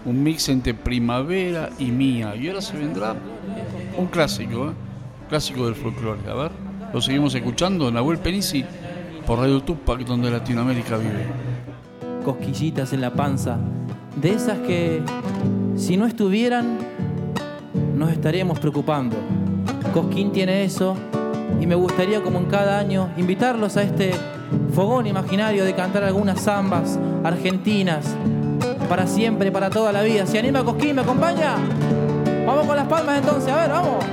un 0.06 0.24
mix 0.24 0.48
entre 0.48 0.74
primavera 0.74 1.72
y 1.78 1.88
mía. 1.92 2.34
Y 2.38 2.48
ahora 2.48 2.62
se 2.62 2.78
vendrá 2.78 3.18
un 3.98 4.06
clásico, 4.06 4.70
¿eh? 4.70 4.74
clásico 5.28 5.66
del 5.66 5.76
folclore. 5.76 6.22
A 6.30 6.34
ver, 6.36 6.52
lo 6.94 7.02
seguimos 7.02 7.36
escuchando, 7.36 7.92
Nahuel 7.92 8.20
Penisi, 8.20 8.64
por 9.28 9.40
Radio 9.40 9.62
Tupac, 9.62 10.00
donde 10.06 10.32
Latinoamérica 10.32 10.96
vive. 10.96 11.26
Cosquillitas 12.24 12.94
en 12.94 13.02
la 13.02 13.14
panza, 13.14 13.58
de 14.16 14.30
esas 14.30 14.58
que 14.60 15.02
si 15.76 15.98
no 15.98 16.06
estuvieran, 16.06 16.78
nos 17.94 18.10
estaríamos 18.10 18.58
preocupando. 18.58 19.18
Cosquín 19.94 20.32
tiene 20.32 20.64
eso 20.64 20.96
y 21.62 21.68
me 21.68 21.76
gustaría 21.76 22.22
como 22.22 22.40
en 22.40 22.46
cada 22.46 22.80
año 22.80 23.10
invitarlos 23.18 23.78
a 23.78 23.84
este 23.84 24.14
fogón 24.74 25.06
imaginario 25.06 25.64
de 25.64 25.74
cantar 25.76 26.04
algunas 26.04 26.42
zambas 26.42 27.00
argentinas 27.24 28.16
para 28.90 29.08
siempre, 29.08 29.52
para 29.52 29.70
toda 29.70 29.94
la 29.94 30.02
vida. 30.02 30.26
¿Se 30.26 30.40
anima 30.40 30.64
Cosquín? 30.64 30.96
¿Me 30.96 31.04
acompaña? 31.04 31.56
Vamos 32.46 32.66
con 32.66 32.76
las 32.76 32.88
palmas 32.88 33.20
entonces, 33.20 33.54
a 33.54 33.62
ver, 33.62 33.70
vamos. 33.70 34.04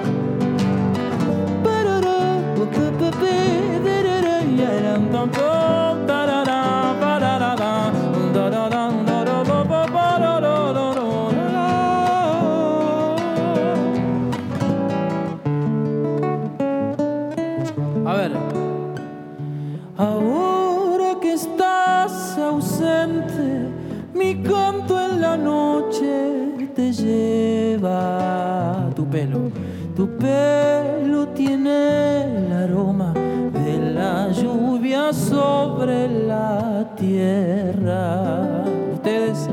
Pelo 30.18 31.28
tiene 31.28 32.24
el 32.24 32.52
aroma 32.52 33.14
de 33.14 33.78
la 33.94 34.28
lluvia 34.30 35.12
sobre 35.12 36.08
la 36.08 36.92
tierra. 36.96 38.64
Ustedes, 38.94 39.48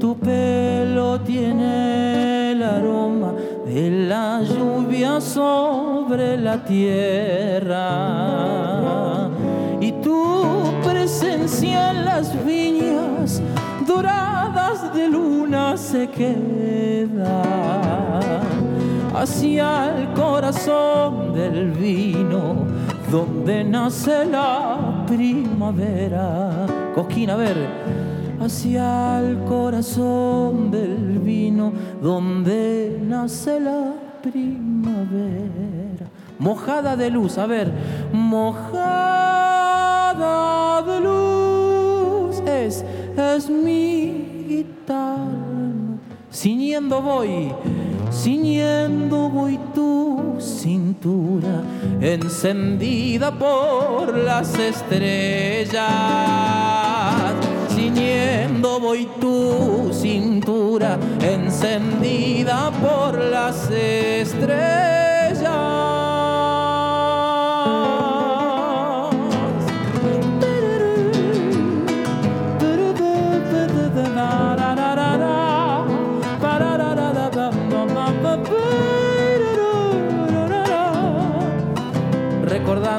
tu 0.00 0.16
pelo 0.18 1.20
tiene 1.20 2.52
el 2.52 2.62
aroma 2.62 3.34
de 3.64 3.90
la 4.08 4.42
lluvia 4.42 5.20
sobre 5.20 6.36
la 6.36 6.64
tierra. 6.64 7.78
Y 9.80 9.92
tu 9.92 10.64
presencia 10.82 11.90
en 11.92 12.04
las 12.04 12.44
viñas 12.44 13.40
doradas 13.86 14.92
de 14.92 15.08
luna 15.08 15.76
se 15.76 16.08
queda 16.08 17.79
hacia 19.20 19.98
el 19.98 20.08
corazón 20.14 21.34
del 21.34 21.72
vino 21.72 22.64
donde 23.12 23.62
nace 23.64 24.24
la 24.24 25.04
primavera. 25.06 26.66
Cosquín, 26.94 27.28
a 27.28 27.36
ver, 27.36 27.68
hacia 28.40 29.20
el 29.20 29.40
corazón 29.40 30.70
del 30.70 31.18
vino 31.18 31.70
donde 32.02 32.98
nace 33.06 33.60
la 33.60 33.92
primavera. 34.22 36.06
Mojada 36.38 36.96
de 36.96 37.10
luz, 37.10 37.36
a 37.36 37.44
ver, 37.44 37.70
mojada 38.14 39.50
de 40.80 40.98
luz 41.00 42.40
es, 42.46 42.82
es 43.18 43.50
mi 43.50 44.46
guitarra. 44.48 45.28
Ciñendo 46.32 47.02
voy, 47.02 47.52
ciñendo 48.22 49.30
voy 49.30 49.58
tu 49.74 50.36
cintura, 50.38 51.62
encendida 52.02 53.30
por 53.32 54.14
las 54.14 54.58
estrellas. 54.58 55.80
Ciñendo 57.74 58.78
voy 58.78 59.08
tu 59.20 59.90
cintura, 59.92 60.98
encendida 61.22 62.70
por 62.82 63.18
las 63.18 63.70
estrellas. 63.70 65.09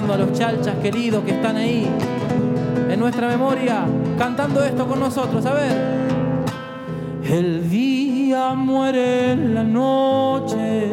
A 0.10 0.18
los 0.18 0.34
chalchas 0.34 0.76
queridos 0.82 1.24
que 1.24 1.32
están 1.32 1.56
ahí 1.56 1.88
en 2.90 3.00
nuestra 3.00 3.30
memoria, 3.30 3.86
cantando 4.18 4.62
esto 4.62 4.86
con 4.86 5.00
nosotros. 5.00 5.46
A 5.46 5.54
ver. 5.54 6.02
El 7.24 7.70
día 7.70 8.54
muere 8.54 9.32
en 9.32 9.56
la 9.56 9.64
noche, 9.64 10.90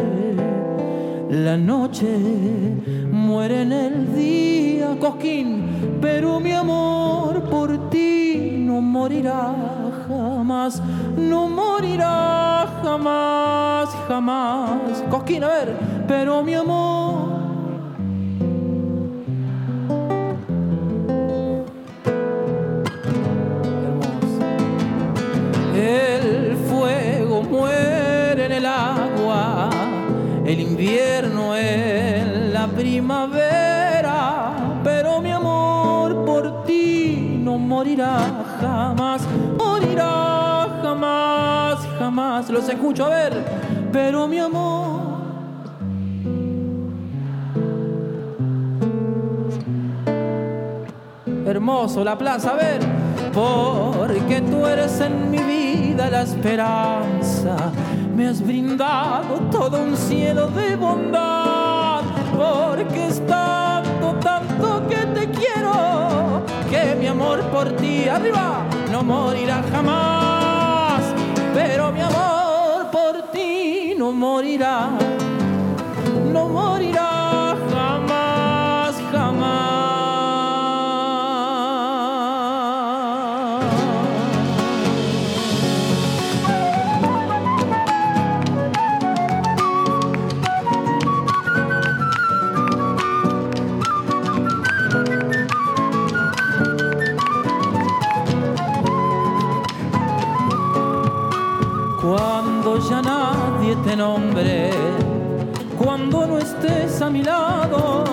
la 1.30 1.56
noche 1.56 2.06
muere 3.10 3.62
en 3.62 3.72
el 3.72 4.14
día, 4.14 4.96
Cosquín, 5.00 5.98
pero 6.00 6.38
mi 6.38 6.52
amor 6.52 7.42
por 7.50 7.90
ti 7.90 8.56
no 8.58 8.80
morirá 8.80 9.52
jamás, 10.06 10.80
no 11.16 11.48
morirá 11.48 12.68
jamás, 12.84 13.88
jamás. 14.06 15.02
Cosquín, 15.10 15.42
a 15.42 15.48
ver, 15.48 15.76
pero 16.06 16.44
mi 16.44 16.54
amor. 16.54 17.17
Invierno 30.78 31.56
en 31.56 32.52
la 32.52 32.68
primavera, 32.68 34.52
pero 34.84 35.20
mi 35.20 35.32
amor 35.32 36.24
por 36.24 36.64
ti 36.64 37.40
no 37.42 37.58
morirá 37.58 38.44
jamás, 38.60 39.22
morirá 39.56 40.68
jamás, 40.80 41.80
jamás. 41.98 42.48
Los 42.50 42.68
escucho 42.68 43.06
a 43.06 43.08
ver, 43.08 43.44
pero 43.92 44.28
mi 44.28 44.38
amor. 44.38 45.18
Hermoso 51.44 52.04
la 52.04 52.16
plaza, 52.16 52.50
a 52.50 52.54
ver, 52.54 52.80
porque 53.34 54.42
tú 54.42 54.64
eres 54.64 55.00
en 55.00 55.28
mi 55.28 55.38
vida 55.38 56.08
la 56.08 56.22
esperanza. 56.22 57.72
Me 58.18 58.26
has 58.26 58.42
brindado 58.42 59.38
todo 59.48 59.80
un 59.80 59.96
cielo 59.96 60.48
de 60.48 60.74
bondad, 60.74 62.02
porque 62.36 63.06
es 63.06 63.24
tanto, 63.24 64.16
tanto 64.18 64.82
que 64.88 64.96
te 65.14 65.30
quiero, 65.30 66.42
que 66.68 66.96
mi 66.96 67.06
amor 67.06 67.40
por 67.52 67.70
ti 67.76 68.08
arriba 68.08 68.64
no 68.90 69.04
morirá 69.04 69.62
jamás. 69.70 71.00
Pero 71.54 71.92
mi 71.92 72.00
amor 72.00 72.90
por 72.90 73.30
ti 73.30 73.94
no 73.96 74.10
morirá, 74.10 74.88
no 76.32 76.48
morirá 76.48 77.07
nombre. 103.98 104.70
Cuando 105.76 106.24
no 106.24 106.38
estés 106.38 107.02
a 107.02 107.10
mi 107.10 107.24
lado, 107.24 108.04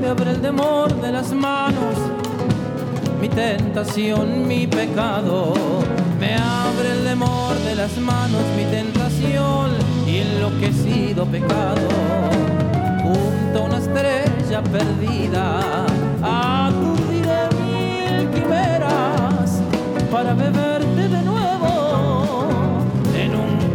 me 0.00 0.08
abre 0.08 0.30
el 0.30 0.40
temor 0.40 0.88
de 1.02 1.12
las 1.12 1.30
manos, 1.34 1.94
mi 3.20 3.28
tentación, 3.28 4.48
mi 4.48 4.66
pecado. 4.66 5.52
Me 6.18 6.34
abre 6.36 6.92
el 6.96 7.04
temor 7.04 7.54
de 7.66 7.74
las 7.74 7.98
manos, 7.98 8.42
mi 8.56 8.64
tentación 8.64 9.72
y 10.06 10.16
enloquecido 10.26 11.26
pecado. 11.26 11.86
Junto 13.02 13.58
a 13.58 13.62
una 13.64 13.78
estrella 13.78 14.62
perdida, 14.62 15.84
acudiré 16.22 17.40
mil 17.60 18.30
quimeras 18.30 19.60
para 20.10 20.32
beber 20.32 20.67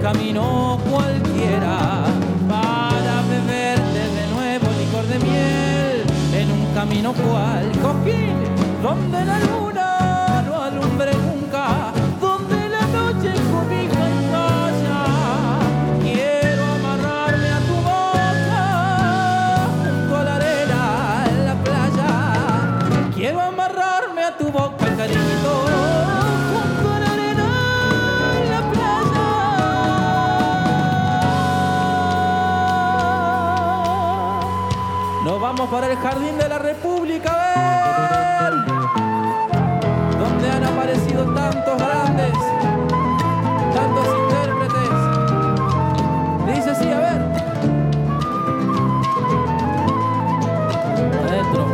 camino 0.04 0.78
cualquiera 0.92 2.04
para 2.50 3.22
beberte 3.30 4.02
de 4.18 4.28
nuevo 4.34 4.68
licor 4.78 5.06
de 5.08 5.18
miel 5.20 6.04
en 6.34 6.52
un 6.52 6.74
camino 6.74 7.14
cual 7.14 7.72
coquín 7.82 8.36
donde 8.82 9.24
la 9.24 9.40
luna 9.40 10.44
no 10.46 10.62
alumbre 10.62 11.33
Para 35.72 35.90
el 35.90 35.98
Jardín 35.98 36.38
de 36.38 36.50
la 36.50 36.60
República, 36.60 37.32
ven. 38.42 38.66
Donde 40.20 40.52
han 40.52 40.64
aparecido 40.64 41.24
tantos 41.34 41.78
grandes, 41.78 42.34
tantos 43.74 44.06
intérpretes. 44.20 44.90
Dice 46.48 46.70
así, 46.70 46.88
a 46.92 47.00
ver. 47.00 47.22
Adentro. 51.28 51.66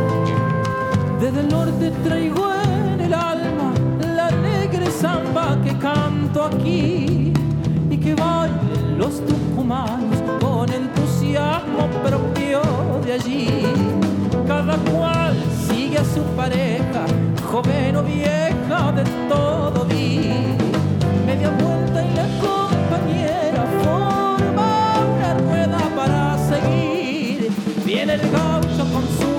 Desde 1.20 1.40
el 1.40 1.48
norte 1.48 1.90
traigo 2.04 2.54
en 2.54 3.00
el 3.00 3.12
alma 3.12 3.74
la 4.14 4.26
alegre 4.28 4.90
samba 4.90 5.58
que 5.62 5.76
canto 5.78 6.44
aquí 6.44 7.32
y 7.90 7.96
que 7.98 8.14
bailen 8.14 8.98
los 8.98 9.20
tucumanos 9.26 10.09
allí. 13.12 13.46
Cada 14.46 14.76
cual 14.90 15.34
sigue 15.68 15.98
a 15.98 16.04
su 16.04 16.22
pareja, 16.36 17.04
joven 17.50 17.96
o 17.96 18.02
vieja, 18.02 18.92
de 18.92 19.04
todo 19.28 19.84
día. 19.84 20.56
Media 21.26 21.50
vuelta 21.50 22.04
y 22.04 22.14
la 22.14 22.26
compañera 22.46 23.64
forma 23.82 24.98
una 25.16 25.34
rueda 25.34 25.78
para 25.96 26.38
seguir. 26.48 27.50
Viene 27.84 28.14
el 28.14 28.20
gaucho 28.30 28.84
con 28.92 29.04
su 29.18 29.29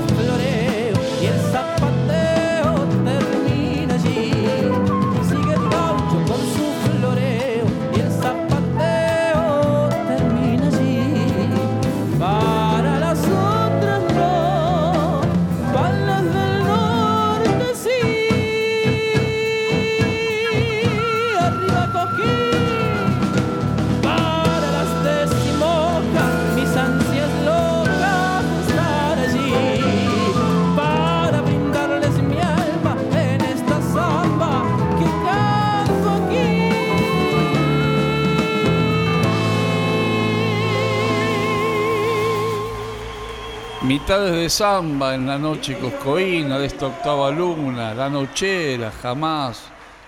Mitades 44.02 44.34
de 44.34 44.50
samba 44.50 45.14
en 45.14 45.28
la 45.28 45.38
noche 45.38 45.78
coscoína 45.78 46.58
de 46.58 46.66
esta 46.66 46.88
octava 46.88 47.30
luna, 47.30 47.94
la 47.94 48.10
nochera, 48.10 48.92
jamás, 49.00 49.66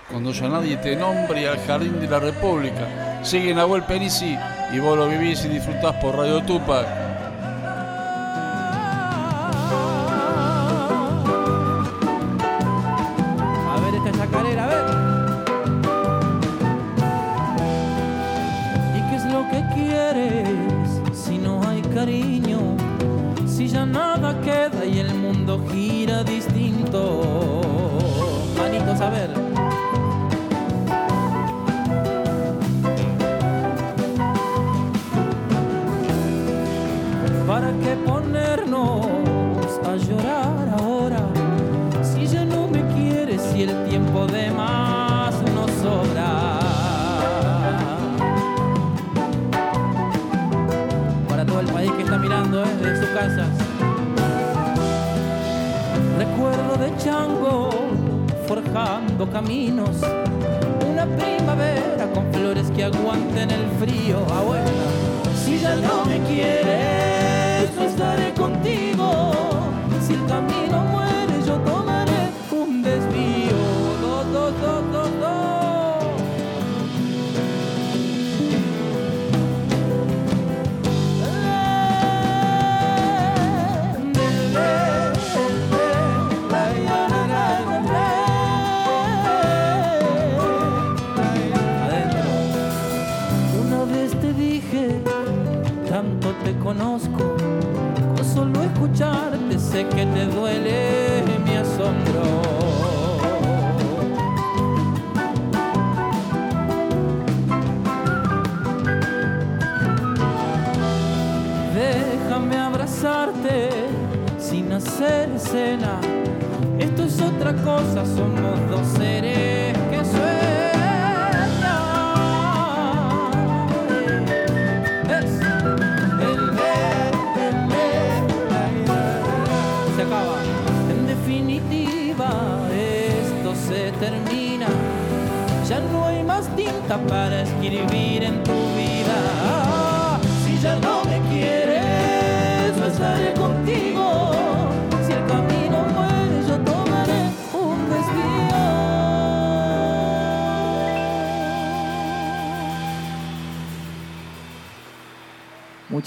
cuando 0.10 0.32
ya 0.32 0.50
nadie 0.50 0.78
te 0.78 0.96
nombre 0.96 1.48
al 1.48 1.60
jardín 1.60 2.00
de 2.00 2.08
la 2.08 2.20
república. 2.20 3.20
Siguen 3.22 3.60
a 3.60 3.62
Nahuel 3.62 3.84
Penici 3.84 4.36
y 4.74 4.80
vos 4.80 4.98
lo 4.98 5.08
vivís 5.08 5.46
y 5.46 5.50
disfrutás 5.50 5.94
por 5.98 6.18
Radio 6.18 6.42
Tupac. 6.42 7.03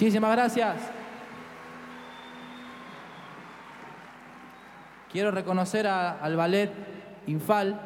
Muchísimas 0.06 0.36
gracias. 0.36 0.76
Quiero 5.10 5.32
reconocer 5.32 5.88
a, 5.88 6.12
al 6.20 6.36
ballet 6.36 6.70
Infal, 7.26 7.80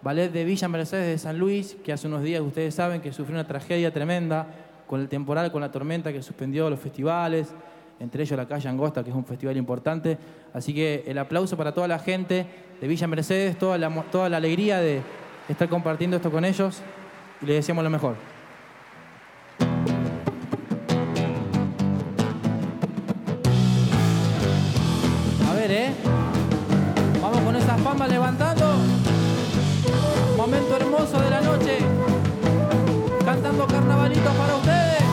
ballet 0.00 0.30
de 0.30 0.44
Villa 0.44 0.68
Mercedes 0.68 1.08
de 1.08 1.18
San 1.18 1.36
Luis, 1.36 1.76
que 1.82 1.92
hace 1.92 2.06
unos 2.06 2.22
días 2.22 2.42
ustedes 2.42 2.76
saben 2.76 3.00
que 3.00 3.12
sufrió 3.12 3.34
una 3.34 3.48
tragedia 3.48 3.92
tremenda 3.92 4.46
con 4.86 5.00
el 5.00 5.08
temporal, 5.08 5.50
con 5.50 5.60
la 5.60 5.72
tormenta 5.72 6.12
que 6.12 6.22
suspendió 6.22 6.70
los 6.70 6.78
festivales, 6.78 7.52
entre 7.98 8.22
ellos 8.22 8.36
la 8.36 8.46
calle 8.46 8.68
Angosta, 8.68 9.02
que 9.02 9.10
es 9.10 9.16
un 9.16 9.24
festival 9.24 9.56
importante. 9.56 10.16
Así 10.54 10.72
que 10.72 11.02
el 11.08 11.18
aplauso 11.18 11.56
para 11.56 11.74
toda 11.74 11.88
la 11.88 11.98
gente 11.98 12.46
de 12.80 12.86
Villa 12.86 13.08
Mercedes, 13.08 13.58
toda 13.58 13.76
la, 13.78 13.90
toda 14.12 14.28
la 14.28 14.36
alegría 14.36 14.78
de 14.78 15.02
estar 15.48 15.68
compartiendo 15.68 16.18
esto 16.18 16.30
con 16.30 16.44
ellos 16.44 16.80
y 17.42 17.46
les 17.46 17.56
deseamos 17.56 17.82
lo 17.82 17.90
mejor. 17.90 18.37
levantando. 28.18 28.66
Momento 30.36 30.74
hermoso 30.74 31.20
de 31.20 31.30
la 31.30 31.40
noche. 31.40 31.78
Cantando 33.24 33.64
carnavalitos 33.66 34.34
para 34.34 34.56
ustedes. 34.56 35.04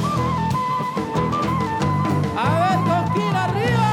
A 2.43 2.49
ver, 2.61 2.77
Cosquín, 2.89 3.35
arriba. 3.35 3.91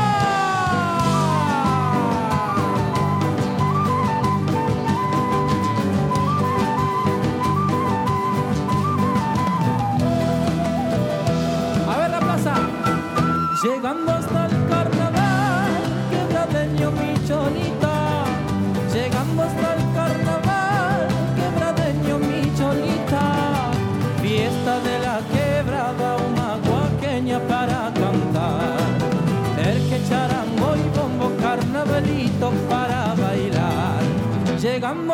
a 11.93 11.99
ver 11.99 12.11
la 12.11 12.21
plaza 12.21 12.55
Llegando 13.63 14.22
I'm 34.93 35.07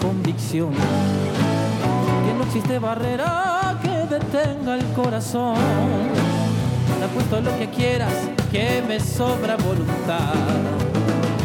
convicción. 0.00 0.70
Que 0.72 2.34
no 2.34 2.44
existe 2.44 2.78
barrera 2.78 3.78
que 3.80 4.14
detenga 4.14 4.74
el 4.74 4.84
corazón. 4.92 5.56
Te 6.98 7.04
apuesto 7.04 7.40
lo 7.40 7.56
que 7.58 7.68
quieras, 7.70 8.12
que 8.50 8.82
me 8.86 8.98
sobra 8.98 9.56
voluntad. 9.56 10.34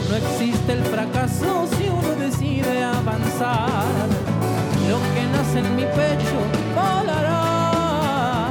No 0.09 0.15
existe 0.15 0.73
el 0.73 0.83
fracaso 0.83 1.67
si 1.77 1.89
uno 1.89 2.09
decide 2.19 2.83
avanzar. 2.83 3.85
Lo 4.89 4.97
que 5.13 5.23
nace 5.31 5.59
en 5.59 5.75
mi 5.75 5.83
pecho 5.83 6.37
volará 6.75 8.49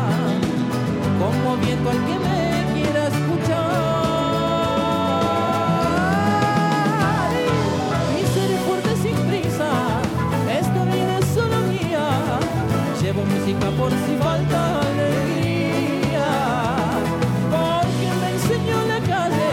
como 1.19 1.57
viento 1.57 1.91
al 1.91 1.97
que 2.07 2.32
música 13.43 13.71
por 13.71 13.91
si 13.91 14.17
falta 14.23 14.81
alegría, 14.81 16.31
porque 17.51 18.09
me 18.21 18.29
enseñó 18.35 18.79
la 18.87 19.01
calle 19.01 19.53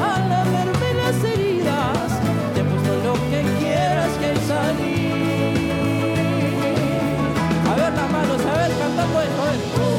a 0.00 0.20
lamerme 0.28 0.94
las 0.94 1.24
heridas. 1.24 2.20
Te 2.54 2.62
puesto 2.62 2.94
lo 3.02 3.14
que 3.30 3.42
quieras 3.58 4.10
que 4.20 4.36
salir. 4.46 5.72
A 7.70 7.74
ver 7.74 7.92
las 7.92 8.10
manos, 8.12 8.40
a 8.46 8.58
ver, 8.58 8.70
cantando 8.78 9.20
esto, 9.22 9.42
a. 9.42 9.93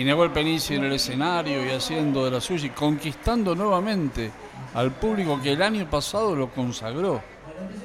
Y 0.00 0.04
Nahuel 0.04 0.30
Penici 0.30 0.76
en 0.76 0.84
el 0.84 0.94
escenario 0.94 1.62
y 1.62 1.68
haciendo 1.68 2.24
de 2.24 2.30
la 2.30 2.40
suya 2.40 2.68
y 2.68 2.70
conquistando 2.70 3.54
nuevamente 3.54 4.30
al 4.72 4.92
público 4.92 5.38
que 5.42 5.52
el 5.52 5.60
año 5.60 5.90
pasado 5.90 6.34
lo 6.34 6.48
consagró 6.48 7.20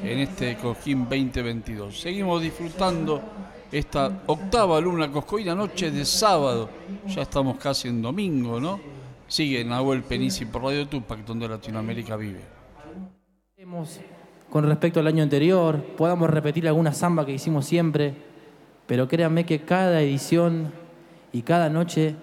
en 0.01 0.19
este 0.19 0.55
Cosquín 0.55 1.09
2022. 1.09 1.99
Seguimos 1.99 2.41
disfrutando 2.41 3.21
esta 3.69 4.21
octava 4.27 4.79
luna 4.79 5.11
coscoína 5.11 5.53
noche 5.55 5.91
de 5.91 6.05
sábado. 6.05 6.69
Ya 7.05 7.23
estamos 7.23 7.57
casi 7.57 7.89
en 7.89 8.01
domingo, 8.01 8.61
¿no? 8.61 8.79
Sigue 9.27 9.65
Nahuel 9.65 10.01
Penici 10.03 10.45
por 10.45 10.63
Radio 10.63 10.87
Tupac, 10.87 11.19
donde 11.25 11.49
Latinoamérica 11.49 12.15
vive. 12.15 12.39
Con 14.49 14.65
respecto 14.65 15.01
al 15.01 15.07
año 15.07 15.21
anterior, 15.21 15.83
podamos 15.97 16.29
repetir 16.29 16.65
alguna 16.65 16.93
samba 16.93 17.25
que 17.25 17.33
hicimos 17.33 17.65
siempre, 17.65 18.13
pero 18.87 19.05
créanme 19.05 19.45
que 19.45 19.65
cada 19.65 19.99
edición 19.99 20.84
y 21.35 21.41
cada 21.41 21.69
noche 21.69 22.15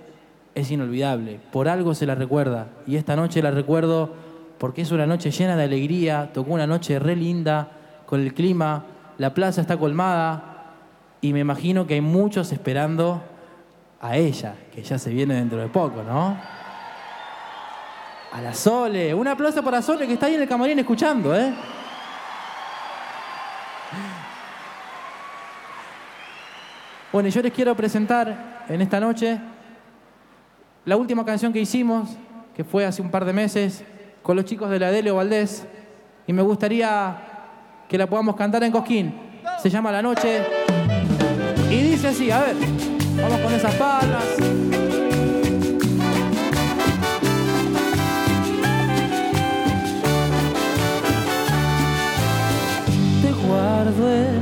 es 0.55 0.71
inolvidable. 0.71 1.39
Por 1.53 1.69
algo 1.69 1.95
se 1.95 2.07
la 2.07 2.15
recuerda. 2.15 2.69
Y 2.87 2.97
esta 2.97 3.15
noche 3.15 3.43
la 3.43 3.51
recuerdo 3.51 4.11
porque 4.57 4.81
es 4.81 4.91
una 4.91 5.07
noche 5.07 5.31
llena 5.31 5.55
de 5.55 5.65
alegría, 5.65 6.31
tocó 6.33 6.55
una 6.55 6.67
noche 6.67 6.99
re 6.99 7.15
linda, 7.15 7.73
con 8.07 8.23
el 8.23 8.33
clima, 8.33 8.87
la 9.19 9.35
plaza 9.35 9.61
está 9.61 9.77
colmada 9.77 10.77
y 11.21 11.35
me 11.35 11.41
imagino 11.41 11.87
que 11.87 11.93
hay 11.93 12.01
muchos 12.01 12.53
esperando 12.53 13.23
a 14.01 14.17
ella, 14.17 14.55
que 14.75 14.83
ya 14.83 14.99
se 14.99 15.11
viene 15.11 15.35
dentro 15.35 15.61
de 15.61 15.69
poco, 15.69 16.03
¿no? 16.03 16.35
A 18.33 18.41
la 18.41 18.55
Sole, 18.55 19.13
un 19.13 19.29
aplauso 19.29 19.63
para 19.63 19.83
Sole 19.83 20.07
que 20.07 20.15
está 20.15 20.25
ahí 20.25 20.37
en 20.37 20.41
el 20.41 20.49
camarín 20.49 20.79
escuchando, 20.79 21.37
¿eh? 21.37 21.53
Bueno, 27.13 27.29
yo 27.29 27.43
les 27.43 27.53
quiero 27.53 27.77
presentar 27.77 28.65
en 28.71 28.81
esta 28.81 28.99
noche 28.99 29.39
la 30.87 30.97
última 30.97 31.27
canción 31.27 31.53
que 31.53 31.61
hicimos, 31.61 32.09
que 32.57 32.65
fue 32.65 32.87
hace 32.87 33.03
un 33.03 33.11
par 33.11 33.27
de 33.27 33.35
meses, 33.35 33.85
con 34.23 34.35
los 34.35 34.47
chicos 34.47 34.71
de 34.71 34.79
la 34.79 34.91
Delio 34.91 35.17
Valdés, 35.17 35.67
y 36.27 36.33
me 36.33 36.41
gustaría 36.41 37.15
que 37.87 37.99
la 37.99 38.07
podamos 38.07 38.35
cantar 38.35 38.65
en 38.65 38.73
Cosquín. 38.73 39.15
Se 39.63 39.69
llama 39.69 39.93
La 39.93 40.01
Noche 40.01 40.43
y 41.71 41.83
dice 41.83 42.09
así, 42.09 42.31
a 42.31 42.41
ver, 42.41 42.57
vamos 43.21 43.41
con 43.41 43.53
esas 43.53 43.75
palmas. 43.75 44.25
Te 53.21 53.33
guardo 53.47 54.42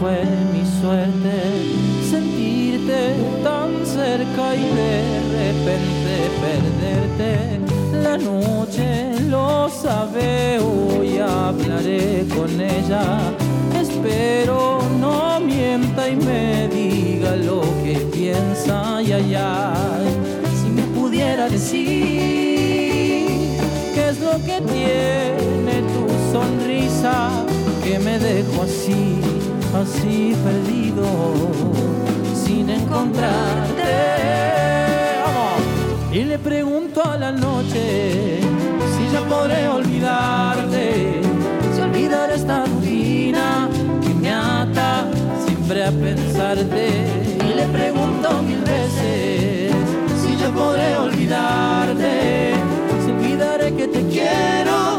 fue 0.00 0.24
mi 0.52 0.64
suerte 0.80 1.36
sentirte 2.10 3.14
tan 3.42 3.84
cerca 3.84 4.54
y 4.54 4.64
de 4.82 5.02
repente 5.42 6.12
perderte. 6.44 7.60
La 8.02 8.16
noche 8.16 9.20
lo 9.28 9.68
sabe, 9.68 10.58
hoy 10.58 11.18
hablaré 11.18 12.24
con 12.34 12.50
ella. 12.60 13.04
Espero 13.78 14.80
no 15.00 15.40
mienta 15.40 16.08
y 16.08 16.16
me 16.16 16.68
diga 16.68 17.36
lo 17.36 17.60
que 17.84 17.94
piensa, 18.12 18.96
ay, 18.96 19.12
ay. 19.12 20.06
Si 20.60 20.68
me 20.70 20.82
pudiera 20.98 21.48
decir 21.48 21.88
qué 23.94 24.08
es 24.10 24.20
lo 24.20 24.32
que 24.44 24.60
tiene 24.72 25.82
tu 25.92 26.08
sonrisa 26.32 27.44
que 27.84 27.98
me 27.98 28.18
dejo 28.18 28.62
así, 28.62 29.18
así 29.74 30.34
perdido, 30.44 31.04
sin 32.34 32.70
encontrarte. 32.70 33.98
Y 36.12 36.24
le 36.24 36.38
pregunto 36.38 37.02
a 37.04 37.16
la 37.16 37.32
noche 37.32 38.40
si 38.40 39.12
ya 39.12 39.20
podré 39.28 39.68
olvidarte, 39.68 41.20
si 41.74 41.80
olvidar 41.80 42.30
esta 42.30 42.64
rutina 42.64 43.68
que 44.02 44.14
me 44.14 44.32
ata 44.32 45.06
siempre 45.46 45.84
a 45.84 45.90
pensarte. 45.90 46.88
Y 47.44 47.54
le 47.54 47.66
pregunto 47.66 48.42
mil 48.42 48.60
veces 48.60 49.72
si 50.22 50.36
ya 50.36 50.50
podré 50.50 50.96
olvidarte, 50.96 52.54
si 53.04 53.10
olvidaré 53.10 53.74
que 53.74 53.88
te 53.88 54.02
quiero 54.08 54.97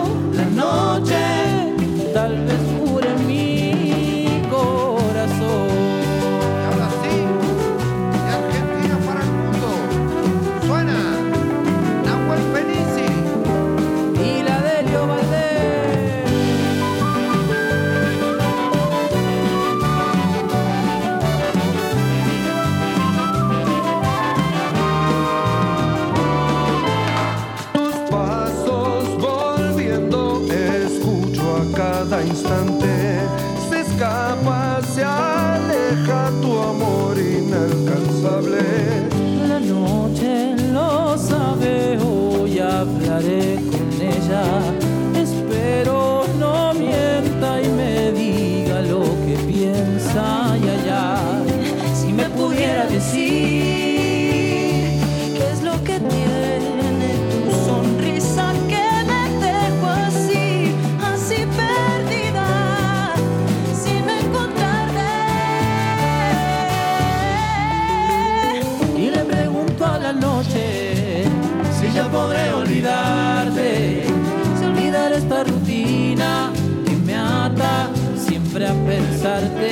a 79.26 79.40
pensarte. 79.40 79.70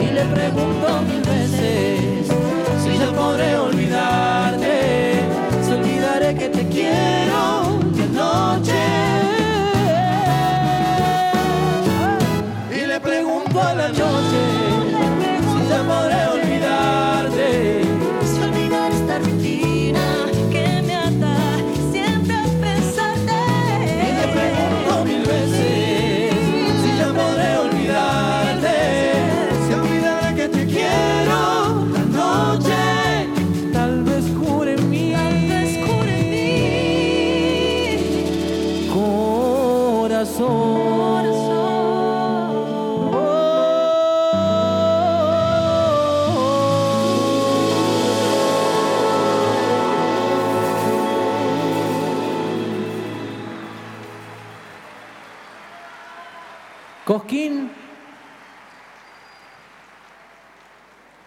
Y 0.00 0.12
le 0.12 0.24
pregunto 0.24 1.02
mil 1.02 1.22
veces 1.22 2.26
si 2.82 2.98
ya 2.98 3.12
podré 3.12 3.56
olvidarte, 3.56 3.75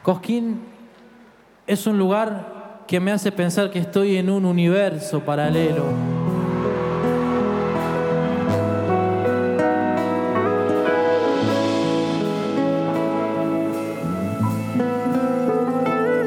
Cosquín 0.10 0.60
es 1.68 1.86
un 1.86 2.00
lugar 2.00 2.82
que 2.88 3.00
me 3.00 3.12
hace 3.12 3.32
pensar 3.32 3.70
que 3.70 3.78
estoy 3.78 4.18
en 4.18 4.32
un 4.32 4.44
universo 4.44 5.20
paralelo. 5.20 5.84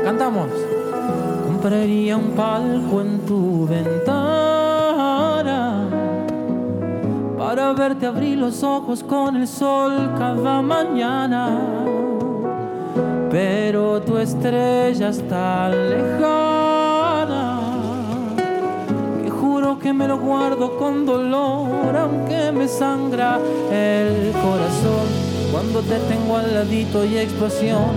Cantamos. 0.04 0.46
Compraría 1.44 2.16
un 2.16 2.36
palco 2.36 3.00
en 3.00 3.26
tu 3.26 3.66
ventana 3.66 4.78
para 7.36 7.72
verte 7.72 8.06
abrir 8.06 8.38
los 8.38 8.62
ojos 8.62 9.02
con 9.02 9.34
el 9.34 9.48
sol 9.48 10.12
cada 10.16 10.62
mañana. 10.62 12.11
Pero 13.32 14.02
tu 14.02 14.18
estrella 14.18 15.08
está 15.08 15.70
lejana, 15.70 17.60
que 19.24 19.30
juro 19.30 19.78
que 19.78 19.94
me 19.94 20.06
lo 20.06 20.18
guardo 20.18 20.76
con 20.76 21.06
dolor, 21.06 21.96
aunque 21.96 22.52
me 22.52 22.68
sangra 22.68 23.38
el 23.72 24.32
corazón. 24.32 25.08
Cuando 25.50 25.80
te 25.80 25.98
tengo 26.10 26.36
al 26.36 26.52
ladito 26.52 27.06
y 27.06 27.16
explosión, 27.16 27.92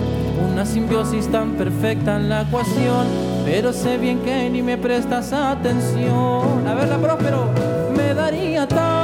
una 0.54 0.66
simbiosis 0.66 1.28
tan 1.30 1.56
perfecta 1.56 2.16
en 2.16 2.30
la 2.30 2.44
ecuación, 2.44 3.06
pero 3.44 3.74
sé 3.74 3.98
bien 3.98 4.20
que 4.20 4.50
ni 4.50 4.62
me 4.62 4.78
prestas 4.78 5.34
atención. 5.34 6.66
A 6.66 6.74
verla, 6.76 6.98
próspero, 6.98 7.50
me 7.94 8.14
daría 8.14 8.66
tal 8.70 8.95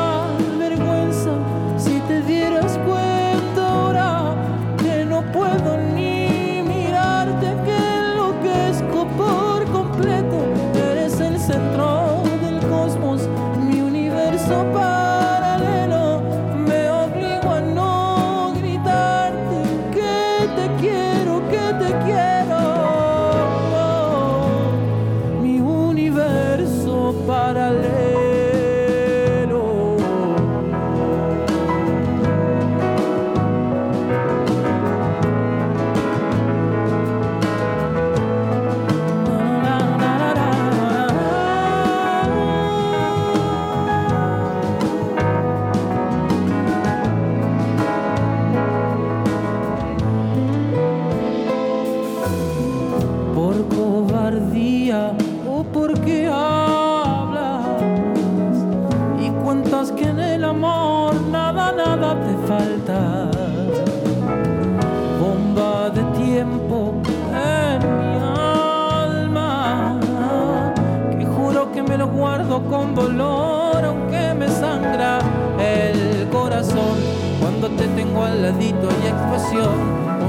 ladito 78.41 78.89
y 79.03 79.07
explosión. 79.07 79.69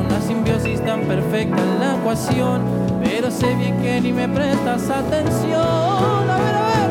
Una 0.04 0.20
simbiosis 0.20 0.84
tan 0.84 1.02
perfecta 1.02 1.60
en 1.62 1.80
la 1.80 1.96
ecuación, 1.96 2.62
pero 3.02 3.30
sé 3.30 3.54
bien 3.56 3.80
que 3.80 4.00
ni 4.00 4.12
me 4.12 4.28
prestas 4.28 4.90
atención. 4.90 5.60
A 5.60 6.36
ver, 6.38 6.54
a 6.54 6.62
ver, 6.62 6.90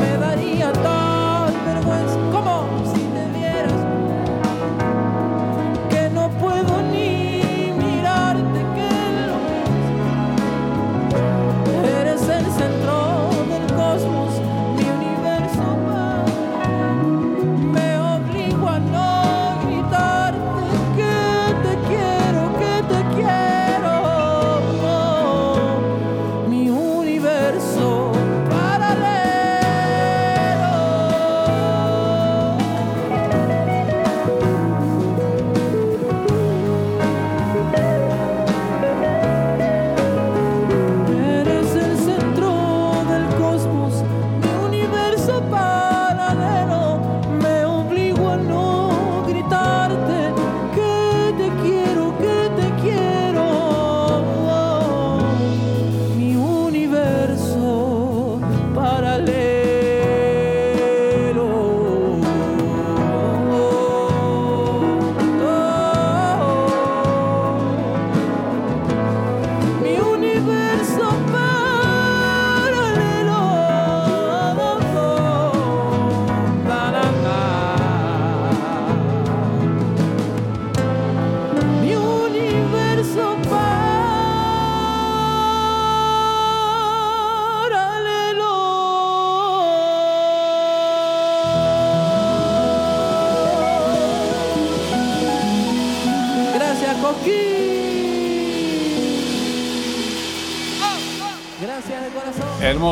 me 0.00 0.18
daría 0.18 0.72
tal 0.72 1.01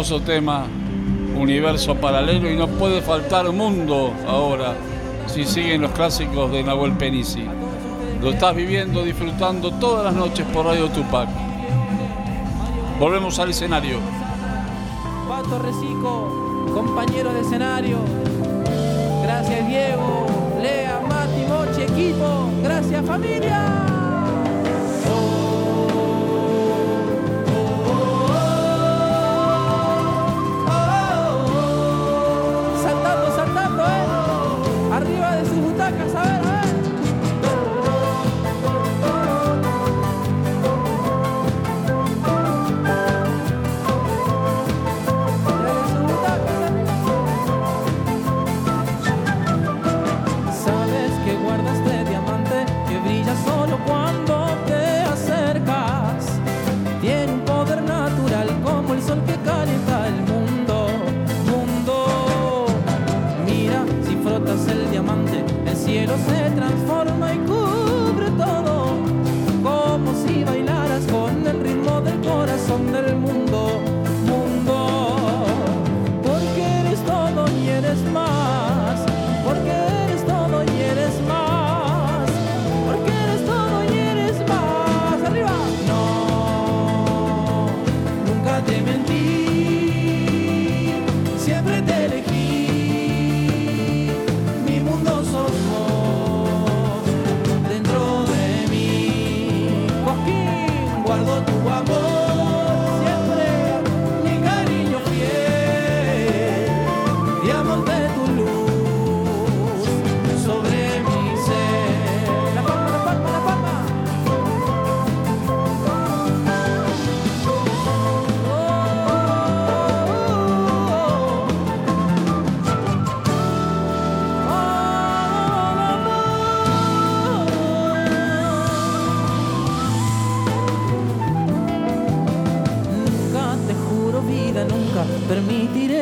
Hermoso 0.00 0.24
tema, 0.24 0.64
universo 1.36 1.94
paralelo 1.94 2.50
y 2.50 2.56
no 2.56 2.66
puede 2.68 3.02
faltar 3.02 3.52
mundo 3.52 4.14
ahora 4.26 4.74
si 5.26 5.44
siguen 5.44 5.82
los 5.82 5.90
clásicos 5.90 6.50
de 6.50 6.62
Nahuel 6.62 6.92
Penisi. 6.92 7.44
Lo 8.22 8.30
estás 8.30 8.56
viviendo, 8.56 9.04
disfrutando 9.04 9.70
todas 9.72 10.06
las 10.06 10.14
noches 10.14 10.46
por 10.54 10.64
Radio 10.64 10.88
Tupac. 10.88 11.28
Volvemos 12.98 13.38
al 13.40 13.50
escenario. 13.50 13.98
Pato 15.28 15.58
Recico, 15.58 16.72
compañero 16.72 17.34
de 17.34 17.40
escenario. 17.42 17.98
Gracias 19.22 19.68
Diego, 19.68 20.26
Lea, 20.62 20.98
Mati, 21.06 21.44
Mochi, 21.46 21.82
equipo. 21.82 22.48
Gracias 22.62 23.04
familia. 23.04 23.89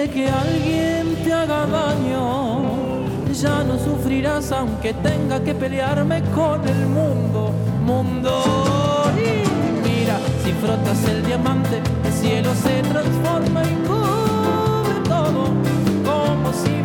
Que 0.09 0.29
alguien 0.29 1.17
te 1.25 1.33
haga 1.33 1.67
daño. 1.67 2.63
Ya 3.33 3.63
no 3.63 3.79
sufrirás 3.79 4.51
aunque 4.53 4.93
tenga 4.95 5.43
que 5.43 5.55
pelearme 5.55 6.23
con 6.35 6.67
el 6.67 6.87
mundo, 6.87 7.53
mundo. 7.85 8.43
Y 9.17 9.47
mira, 9.87 10.19
si 10.43 10.53
frotas 10.53 11.05
el 11.09 11.25
diamante, 11.25 11.81
el 12.05 12.13
cielo 12.13 12.53
se 12.55 12.83
transforma 12.83 13.63
y 13.63 13.75
cubre 13.87 15.01
todo. 15.09 15.45
Como 16.05 16.53
si 16.53 16.83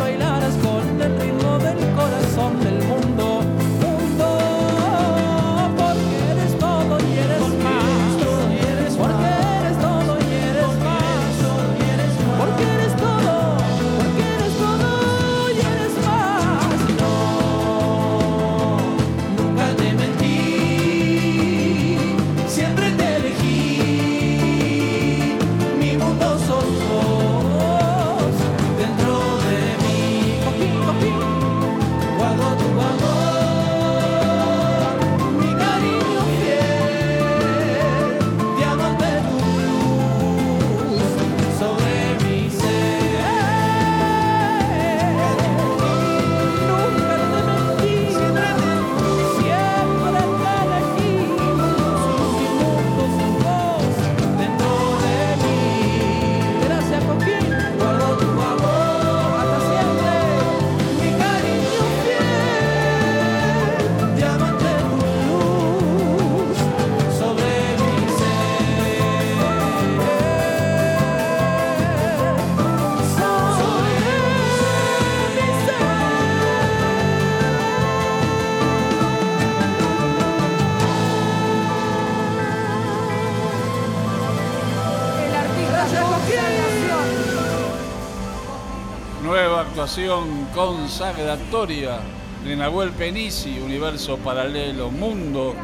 Actuación 90.03 90.47
consagratoria 90.53 91.99
de 92.43 92.57
Nahuel 92.57 92.91
Penisi, 92.91 93.57
Universo 93.59 94.17
Paralelo, 94.17 94.91
Mundo. 94.91 95.55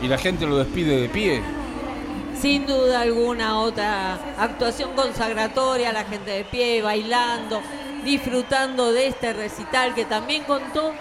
Y 0.00 0.06
la 0.06 0.16
gente 0.16 0.46
lo 0.46 0.58
despide 0.58 1.00
de 1.00 1.08
pie. 1.08 1.42
Sin 2.40 2.68
duda 2.68 3.00
alguna 3.00 3.58
otra 3.58 4.14
actuación 4.38 4.92
consagratoria, 4.94 5.92
la 5.92 6.04
gente 6.04 6.30
de 6.30 6.44
pie, 6.44 6.82
bailando, 6.82 7.60
disfrutando 8.04 8.92
de 8.92 9.08
este 9.08 9.32
recital 9.32 9.92
que 9.92 10.04
también 10.04 10.44
contó 10.44 10.92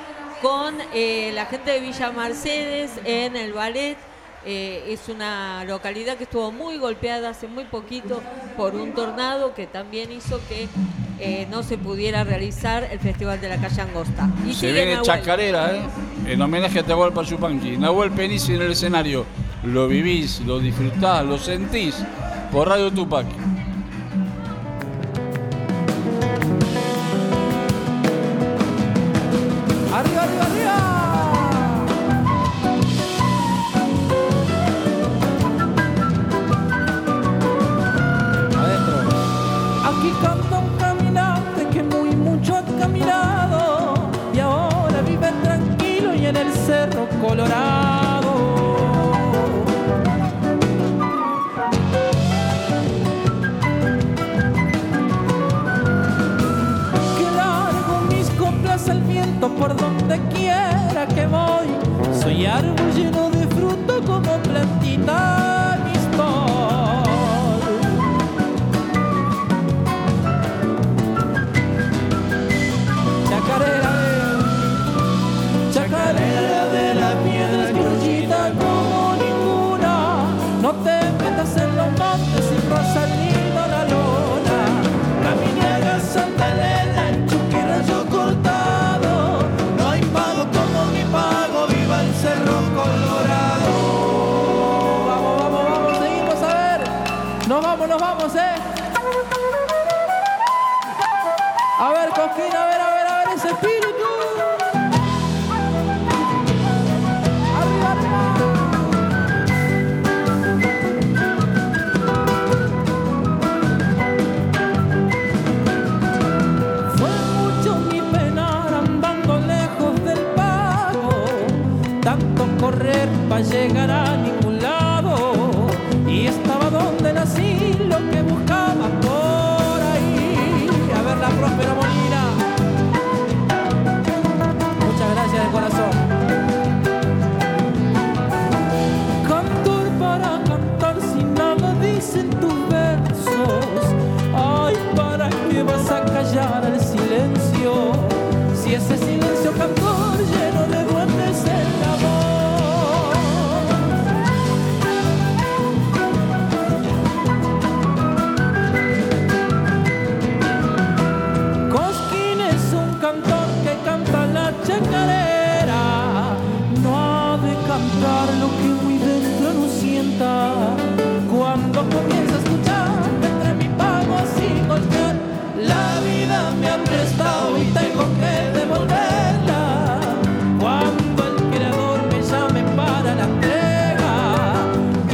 con 0.41 0.75
eh, 0.95 1.31
la 1.35 1.45
gente 1.45 1.73
de 1.73 1.79
Villa 1.79 2.11
Mercedes 2.11 2.89
en 3.05 3.35
el 3.35 3.53
ballet. 3.53 3.99
Eh, 4.47 4.85
es 4.87 5.09
una 5.09 5.63
localidad 5.65 6.17
que 6.17 6.23
estuvo 6.23 6.51
muy 6.51 6.79
golpeada 6.79 7.29
hace 7.29 7.47
muy 7.47 7.65
poquito 7.65 8.19
por 8.57 8.73
un 8.73 8.93
tornado 8.93 9.53
que 9.53 9.67
también 9.67 10.11
hizo 10.11 10.41
que 10.49 10.67
eh, 11.23 11.47
no 11.49 11.63
se 11.63 11.77
pudiera 11.77 12.23
realizar 12.23 12.87
el 12.91 12.99
Festival 12.99 13.39
de 13.39 13.49
la 13.49 13.57
Calle 13.57 13.81
Angosta. 13.81 14.29
Y 14.47 14.53
Se 14.53 14.71
viene 14.71 14.91
Nahuel. 14.95 15.05
chacarera, 15.05 15.75
¿eh? 15.75 15.81
En 16.27 16.41
homenaje 16.41 16.79
a 16.79 16.83
Tahualpa 16.83 17.23
Yupanqui. 17.23 17.77
Nahuel 17.77 18.11
Penisi 18.11 18.53
en 18.55 18.61
el 18.61 18.71
escenario. 18.71 19.25
Lo 19.63 19.87
vivís, 19.87 20.41
lo 20.41 20.59
disfrutás, 20.59 21.25
lo 21.25 21.37
sentís 21.37 21.95
por 22.51 22.67
Radio 22.67 22.91
Tupac. 22.91 23.25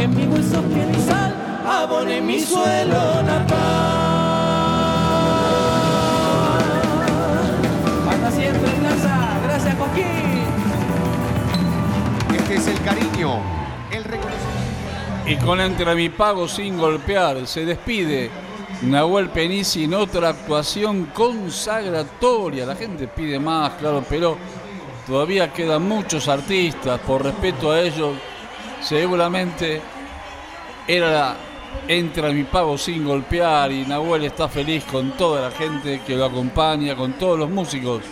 Mi 0.08 0.26
hueso 0.26 0.62
piel 0.64 0.90
y 0.96 1.02
sal 1.02 1.34
abone 1.66 2.22
mi 2.22 2.40
suelo 2.40 3.24
natal. 3.24 3.70
Hasta 8.10 8.32
siempre, 8.32 8.72
Plaza. 8.72 9.40
Gracias, 9.44 9.76
Coquín. 9.76 10.44
Este 12.36 12.56
es 12.56 12.68
el 12.68 12.82
cariño, 12.82 13.40
el 13.92 14.04
reconocimiento. 14.04 14.50
Y 15.28 15.36
con 15.38 15.62
Entre 15.62 15.96
mi 15.96 16.10
pago 16.10 16.48
sin 16.48 16.78
golpear 16.78 17.46
se 17.46 17.66
despide 17.66 18.32
Nahuel 18.82 19.30
Penici 19.30 19.84
en 19.84 19.94
otra 19.94 20.30
actuación 20.30 21.08
consagratoria. 21.08 22.66
La 22.66 22.76
gente 22.76 23.08
pide 23.08 23.40
más, 23.40 23.74
claro, 23.74 24.04
pero 24.10 24.38
todavía 25.06 25.52
quedan 25.52 25.88
muchos 25.88 26.28
artistas. 26.28 27.00
Por 27.02 27.24
respeto 27.24 27.72
a 27.72 27.82
ellos, 27.82 28.16
seguramente 28.82 29.82
era 30.88 31.12
la 31.12 31.38
Entra 31.88 32.30
mi 32.30 32.44
pago 32.44 32.78
sin 32.78 33.06
golpear 33.06 33.72
y 33.72 33.86
Nahuel 33.86 34.26
está 34.26 34.48
feliz 34.48 34.84
con 34.86 35.12
toda 35.12 35.50
la 35.50 35.52
gente 35.52 36.02
que 36.06 36.16
lo 36.16 36.26
acompaña, 36.26 36.96
con 36.96 37.14
todos 37.14 37.38
los 37.38 37.50
músicos. 37.50 38.04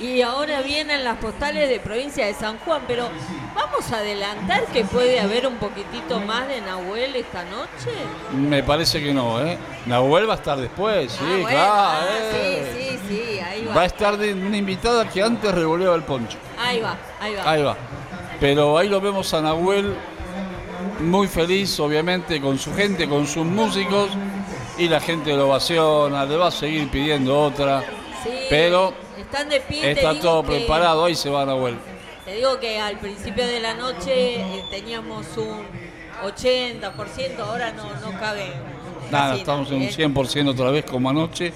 Y 0.00 0.22
ahora 0.22 0.62
vienen 0.62 1.02
las 1.02 1.18
postales 1.18 1.68
de 1.68 1.80
provincia 1.80 2.24
de 2.26 2.34
San 2.34 2.58
Juan, 2.58 2.82
pero 2.86 3.08
vamos 3.54 3.90
a 3.92 3.96
adelantar 3.96 4.64
que 4.66 4.84
puede 4.84 5.18
haber 5.18 5.46
un 5.46 5.56
poquitito 5.56 6.20
más 6.20 6.46
de 6.46 6.60
Nahuel 6.60 7.16
esta 7.16 7.42
noche. 7.44 7.90
Me 8.32 8.62
parece 8.62 9.02
que 9.02 9.12
no, 9.12 9.44
¿eh? 9.44 9.58
Nahuel 9.86 10.28
va 10.28 10.34
a 10.34 10.36
estar 10.36 10.56
después, 10.58 11.10
sí, 11.10 11.18
Ah, 11.20 11.28
bueno, 11.30 11.48
claro. 11.48 11.72
ah, 11.74 12.00
eh. 12.32 12.74
sí, 12.76 12.98
sí, 12.98 12.98
sí, 13.08 13.40
ahí 13.40 13.64
va. 13.64 13.74
Va 13.74 13.82
a 13.82 13.86
estar 13.86 14.16
de 14.16 14.34
una 14.34 14.56
invitada 14.56 15.08
que 15.08 15.20
antes 15.22 15.52
revoleaba 15.52 15.96
el 15.96 16.02
poncho. 16.04 16.38
Ahí 16.58 16.80
va, 16.80 16.96
ahí 17.20 17.34
va. 17.34 17.50
Ahí 17.50 17.62
va. 17.62 17.76
Pero 18.38 18.78
ahí 18.78 18.88
lo 18.88 19.00
vemos 19.00 19.34
a 19.34 19.40
Nahuel 19.40 19.96
muy 21.00 21.26
feliz, 21.26 21.78
obviamente, 21.80 22.40
con 22.40 22.58
su 22.58 22.72
gente, 22.74 23.08
con 23.08 23.26
sus 23.26 23.44
músicos. 23.44 24.10
Y 24.78 24.88
la 24.88 25.00
gente 25.00 25.34
lo 25.34 25.48
ovaciona, 25.48 26.24
le 26.24 26.36
va 26.36 26.46
a 26.48 26.50
seguir 26.52 26.88
pidiendo 26.88 27.36
otra. 27.40 27.82
Sí, 28.22 28.30
Pero 28.48 28.94
están 29.30 29.48
de 29.48 29.60
pie. 29.60 29.90
está 29.92 30.18
todo 30.18 30.42
que- 30.42 30.48
preparado, 30.58 31.04
ahí 31.04 31.14
se 31.14 31.30
va 31.30 31.44
Nahuel. 31.44 31.76
Te 32.24 32.34
digo 32.34 32.58
que 32.58 32.78
al 32.78 32.98
principio 32.98 33.46
de 33.46 33.60
la 33.60 33.74
noche 33.74 34.40
eh, 34.40 34.64
teníamos 34.70 35.26
un 35.36 35.62
80%, 36.24 37.38
ahora 37.40 37.72
no, 37.72 37.84
no 37.84 38.18
cabe. 38.18 38.52
Nada, 39.10 39.36
estamos 39.36 39.68
en 39.68 39.76
un 39.76 39.80
nadie, 39.84 40.04
¿eh? 40.04 40.08
100% 40.08 40.48
otra 40.50 40.70
vez 40.70 40.84
como 40.84 41.08
anoche. 41.08 41.52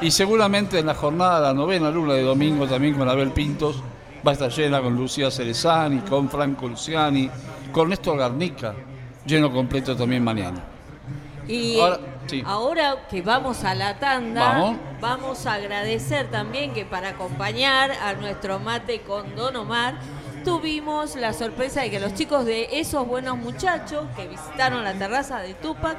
Y 0.00 0.10
seguramente 0.10 0.78
en 0.78 0.86
la 0.86 0.94
jornada, 0.94 1.40
la 1.40 1.54
novena 1.54 1.90
luna 1.90 2.14
de 2.14 2.22
domingo, 2.22 2.66
también 2.66 2.94
con 2.94 3.08
Abel 3.08 3.30
Pintos, 3.30 3.82
va 4.24 4.30
a 4.30 4.34
estar 4.34 4.50
llena 4.50 4.80
con 4.80 4.94
Lucía 4.96 5.30
Cerezani, 5.30 6.00
con 6.00 6.28
Franco 6.30 6.68
Luciani, 6.68 7.28
con 7.72 7.88
Néstor 7.88 8.18
Garnica, 8.18 8.74
lleno 9.26 9.50
completo 9.52 9.96
también 9.96 10.22
mañana. 10.22 10.62
Y 11.48 11.78
Ahora, 12.46 13.08
que 13.10 13.20
vamos 13.20 13.64
a 13.64 13.74
la 13.74 13.98
tanda, 13.98 14.48
Vamos. 14.48 14.76
vamos 15.00 15.46
a 15.46 15.54
agradecer 15.54 16.30
también 16.30 16.72
que 16.72 16.84
para 16.84 17.10
acompañar 17.10 17.90
a 17.90 18.14
nuestro 18.14 18.58
mate 18.60 19.00
con 19.00 19.34
Don 19.34 19.56
Omar, 19.56 19.94
tuvimos 20.44 21.16
la 21.16 21.32
sorpresa 21.32 21.82
de 21.82 21.90
que 21.90 22.00
los 22.00 22.14
chicos 22.14 22.44
de 22.46 22.80
esos 22.80 23.06
buenos 23.06 23.36
muchachos 23.36 24.06
que 24.16 24.28
visitaron 24.28 24.84
la 24.84 24.94
terraza 24.94 25.40
de 25.40 25.54
Tupac 25.54 25.96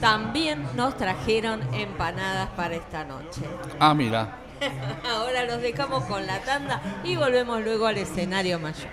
también 0.00 0.66
nos 0.74 0.96
trajeron 0.96 1.60
empanadas 1.74 2.48
para 2.56 2.74
esta 2.76 3.04
noche. 3.04 3.42
Ah, 3.78 3.94
mira. 3.94 4.36
Ahora 5.10 5.44
los 5.44 5.60
dejamos 5.62 6.04
con 6.04 6.26
la 6.26 6.38
tanda 6.40 6.80
y 7.04 7.16
volvemos 7.16 7.62
luego 7.62 7.86
al 7.86 7.98
escenario 7.98 8.58
mayor. 8.58 8.88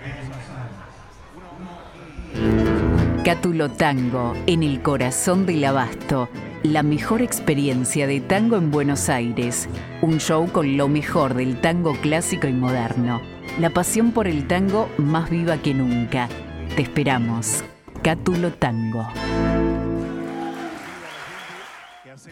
Cátulo 3.28 3.70
Tango, 3.70 4.32
en 4.46 4.62
el 4.62 4.80
corazón 4.80 5.44
del 5.44 5.62
abasto. 5.66 6.30
La 6.62 6.82
mejor 6.82 7.20
experiencia 7.20 8.06
de 8.06 8.22
tango 8.22 8.56
en 8.56 8.70
Buenos 8.70 9.10
Aires. 9.10 9.68
Un 10.00 10.18
show 10.18 10.50
con 10.50 10.78
lo 10.78 10.88
mejor 10.88 11.34
del 11.34 11.60
tango 11.60 11.92
clásico 12.00 12.46
y 12.46 12.54
moderno. 12.54 13.20
La 13.60 13.68
pasión 13.68 14.12
por 14.12 14.28
el 14.28 14.46
tango 14.46 14.88
más 14.96 15.28
viva 15.28 15.58
que 15.58 15.74
nunca. 15.74 16.30
Te 16.74 16.80
esperamos. 16.80 17.62
Cátulo 18.02 18.50
Tango. 18.54 19.06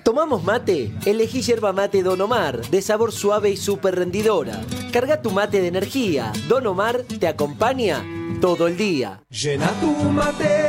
¿Tomamos 0.03 0.45
mate? 0.45 0.95
Elegí 1.05 1.43
yerba 1.43 1.75
mate 1.75 2.03
Don 2.03 2.23
Omar, 2.23 2.63
de 2.71 2.81
sabor 2.81 3.13
suave 3.13 3.51
y 3.51 3.59
súper 3.59 3.97
rendidora. 3.97 4.63
Carga 4.95 5.21
tu 5.21 5.31
mate 5.31 5.61
de 5.61 5.69
energía. 5.69 6.33
Don 6.49 6.67
Omar 6.67 7.03
te 7.03 7.29
acompaña 7.29 8.03
todo 8.41 8.67
el 8.67 8.79
día. 8.79 9.21
Llena 9.29 9.71
tu 9.79 9.93
mate 10.11 10.66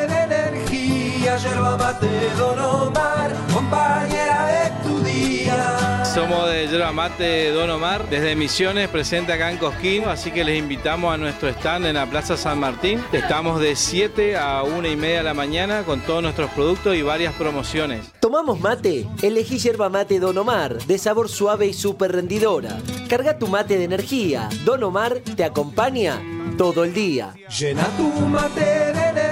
yerba 1.37 1.77
mate 1.77 2.07
Don 2.37 2.59
Omar, 2.59 3.33
compañera 3.53 4.45
de 4.47 4.87
tu 4.87 4.99
día. 5.03 6.03
somos 6.13 6.49
de 6.49 6.67
Yerba 6.67 6.91
Mate 6.91 7.51
Don 7.51 7.69
Omar, 7.69 8.09
desde 8.09 8.35
Misiones, 8.35 8.89
presente 8.89 9.31
acá 9.33 9.51
en 9.51 9.57
Cosquín, 9.57 10.05
así 10.05 10.31
que 10.31 10.43
les 10.43 10.57
invitamos 10.57 11.13
a 11.13 11.17
nuestro 11.17 11.47
stand 11.49 11.85
en 11.85 11.93
la 11.93 12.07
Plaza 12.07 12.35
San 12.37 12.59
Martín. 12.59 13.03
Estamos 13.11 13.59
de 13.59 13.75
7 13.75 14.35
a 14.35 14.63
1 14.63 14.87
y 14.87 14.95
media 14.95 15.19
de 15.19 15.23
la 15.23 15.33
mañana 15.35 15.83
con 15.83 16.01
todos 16.01 16.23
nuestros 16.23 16.49
productos 16.51 16.95
y 16.95 17.03
varias 17.03 17.35
promociones. 17.35 18.11
¿Tomamos 18.19 18.59
mate? 18.59 19.05
Elegí 19.21 19.59
yerba 19.59 19.89
mate 19.89 20.19
Don 20.19 20.37
Omar, 20.39 20.77
de 20.85 20.97
sabor 20.97 21.29
suave 21.29 21.67
y 21.67 21.73
súper 21.73 22.13
rendidora. 22.13 22.79
Carga 23.07 23.37
tu 23.37 23.47
mate 23.47 23.77
de 23.77 23.83
energía. 23.83 24.49
Don 24.65 24.83
Omar 24.83 25.19
te 25.35 25.43
acompaña 25.43 26.19
todo 26.57 26.83
el 26.83 26.93
día. 26.95 27.35
Llena 27.59 27.83
tu 27.95 28.09
mate 28.25 28.59
de 28.61 28.89
energía, 28.89 29.26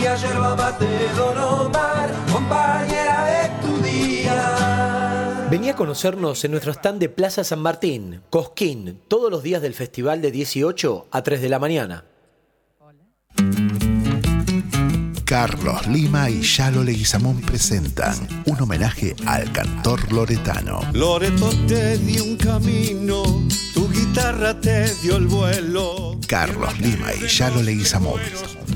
yerba 0.00 0.56
mate 0.56 0.86
Don 1.16 1.38
Omar, 1.38 2.10
compañera 2.32 3.24
de 3.26 3.66
tu 3.66 3.82
día. 3.82 5.46
Vení 5.50 5.68
a 5.68 5.76
conocernos 5.76 6.44
en 6.44 6.52
nuestro 6.52 6.72
stand 6.72 7.00
de 7.00 7.08
Plaza 7.08 7.44
San 7.44 7.60
Martín, 7.60 8.22
Cosquín, 8.30 9.00
todos 9.08 9.30
los 9.30 9.42
días 9.42 9.62
del 9.62 9.74
festival 9.74 10.22
de 10.22 10.30
18 10.30 11.08
a 11.10 11.22
3 11.22 11.42
de 11.42 11.48
la 11.48 11.58
mañana. 11.58 12.04
Carlos 15.30 15.86
Lima 15.86 16.28
y 16.28 16.42
Yalo 16.42 16.82
Leguizamón 16.82 17.40
presentan 17.42 18.16
un 18.46 18.60
homenaje 18.60 19.14
al 19.26 19.52
cantor 19.52 20.12
loretano. 20.12 20.80
Loreto 20.92 21.50
te 21.68 21.98
dio 21.98 22.24
un 22.24 22.36
camino, 22.36 23.22
tu 23.72 23.88
guitarra 23.92 24.60
te 24.60 24.92
dio 24.96 25.18
el 25.18 25.28
vuelo. 25.28 26.18
Carlos 26.26 26.76
Lima 26.80 27.14
y 27.14 27.28
Yalo 27.28 27.62
Leguizamón, 27.62 28.20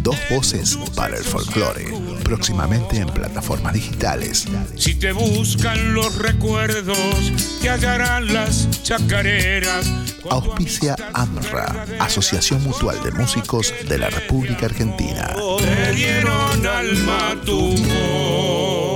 dos 0.05 0.17
voces 0.31 0.79
para 0.95 1.17
el 1.17 1.25
folclore, 1.25 1.87
próximamente 2.23 2.99
en 2.99 3.09
plataformas 3.09 3.73
digitales. 3.73 4.45
Si 4.77 4.95
te 4.95 5.13
buscan 5.13 5.95
los 5.95 6.17
recuerdos, 6.19 7.33
te 7.63 7.71
hallarán 7.71 8.33
las 8.33 8.69
chacareras. 8.83 9.91
Auspicia 10.31 10.95
AMRA, 11.15 11.87
Asociación 12.01 12.63
Mutual 12.63 13.03
de 13.03 13.13
Músicos 13.13 13.73
de 13.89 13.99
la 13.99 14.11
República 14.11 14.67
Argentina. 14.67 15.35
Te 15.59 15.93
dieron 15.93 16.67
alma 16.67 17.41
tu 17.45 17.75
voz. 17.75 18.94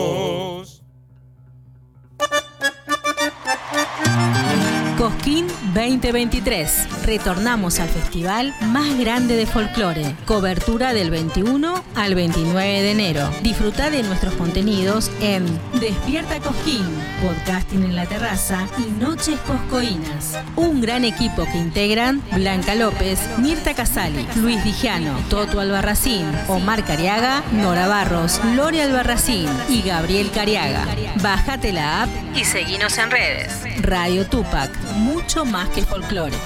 Cosquín 5.09 5.47
2023. 5.73 7.07
Retornamos 7.07 7.81
al 7.81 7.89
festival 7.89 8.55
más 8.67 8.99
grande 8.99 9.37
de 9.37 9.47
folclore. 9.47 10.15
Cobertura 10.27 10.93
del 10.93 11.11
21 11.11 11.83
al 11.95 12.15
29 12.15 12.83
de 12.83 12.91
enero. 12.91 13.31
Disfruta 13.43 13.89
de 13.89 14.03
nuestros 14.03 14.35
contenidos 14.35 15.11
en 15.23 15.47
Despierta 15.81 16.41
Cosquín, 16.41 16.85
podcasting 17.23 17.85
en 17.85 17.97
la 17.97 18.05
terraza 18.05 18.69
y 18.77 19.03
Noches 19.03 19.41
Coscoínas. 19.47 20.39
Un 20.57 20.83
gran 20.83 21.07
equipo 21.07 21.47
que 21.47 21.57
integran 21.57 22.23
Blanca 22.33 22.75
López, 22.75 23.19
Mirta 23.39 23.73
Casali, 23.73 24.28
Luis 24.37 24.62
Dijano, 24.62 25.19
Toto 25.31 25.61
Albarracín, 25.61 26.31
Omar 26.49 26.85
Cariaga, 26.85 27.43
Nora 27.53 27.89
Barros, 27.89 28.43
Lore 28.55 28.83
Albarracín 28.83 29.49
y 29.70 29.81
Gabriel 29.81 30.31
Cariaga. 30.33 30.85
Bájate 31.23 31.73
la 31.73 32.03
app 32.03 32.11
y 32.37 32.45
seguinos 32.45 32.99
en 32.99 33.11
redes. 33.11 33.69
Radio 33.81 34.27
Tupac, 34.27 34.70
mucho 34.99 35.44
más 35.44 35.68
que 35.70 35.83
folclore. 35.83 36.36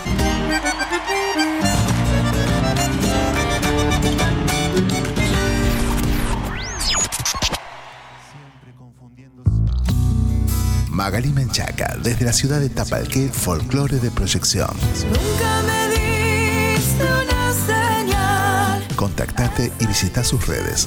Magali 10.91 11.31
Menchaca, 11.31 11.97
desde 12.03 12.25
la 12.25 12.33
ciudad 12.33 12.61
de 12.61 12.69
Tapalqué, 12.69 13.29
folclore 13.29 13.99
de 13.99 14.11
proyección. 14.11 14.71
Nunca 15.09 15.63
me 15.67 15.89
diste 15.89 17.03
una 17.03 17.53
señal. 17.67 18.87
Contactate 18.95 19.73
y 19.81 19.87
visita 19.87 20.23
sus 20.23 20.47
redes. 20.47 20.87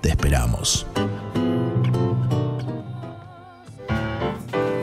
Te 0.00 0.08
esperamos. 0.08 0.86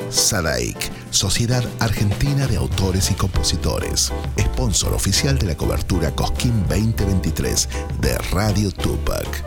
SADAIC, 0.10 0.92
Sociedad 1.10 1.64
Argentina 1.80 2.48
de 2.48 2.58
Autores 2.58 3.12
y 3.12 3.14
Compositores, 3.16 4.12
sponsor 4.40 4.94
oficial 4.94 5.38
de 5.38 5.48
la 5.48 5.56
cobertura 5.56 6.12
Cosquín 6.12 6.64
2023 6.68 7.70
de 8.00 8.18
Radio 8.32 8.72
Tupac. 8.72 9.44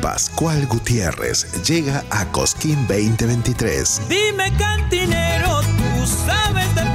Pascual 0.00 0.66
Gutiérrez 0.66 1.62
llega 1.62 2.04
a 2.10 2.26
Cosquín 2.26 2.86
2023. 2.86 4.02
Dime 4.08 4.52
cantinero, 4.56 5.60
tú 5.60 6.06
sabes 6.26 6.74
de. 6.74 6.91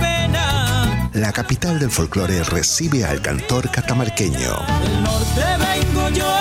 La 1.17 1.33
capital 1.33 1.79
del 1.79 1.89
folclore 1.89 2.43
recibe 2.43 3.03
al 3.03 3.23
cantor 3.23 3.71
catamarqueño. 3.71 4.37
Del 4.83 5.03
norte 5.03 5.41
vengo 5.57 6.09
yo, 6.09 6.31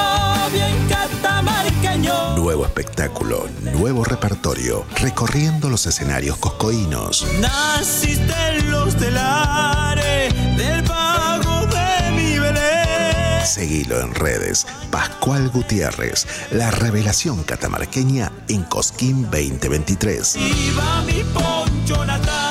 bien 0.52 0.86
catamarqueño. 0.86 2.36
Nuevo 2.36 2.66
espectáculo, 2.66 3.48
nuevo 3.72 4.04
repertorio, 4.04 4.84
recorriendo 5.00 5.70
los 5.70 5.86
escenarios 5.86 6.36
coscoínos. 6.36 7.26
Naciste 7.40 8.34
en 8.50 8.70
los 8.70 8.94
telares 8.96 10.34
del 10.58 10.82
vago 10.82 11.66
de 11.68 12.10
mi 12.10 12.38
Belén. 12.38 13.46
Seguilo 13.46 13.98
en 14.02 14.14
redes. 14.14 14.66
Pascual 14.90 15.48
Gutiérrez, 15.48 16.26
la 16.50 16.70
revelación 16.70 17.44
catamarqueña 17.44 18.30
en 18.48 18.62
Cosquín 18.64 19.22
2023. 19.22 20.34
Viva 20.34 21.02
mi 21.06 21.24
poncho 21.32 22.04
natal. 22.04 22.45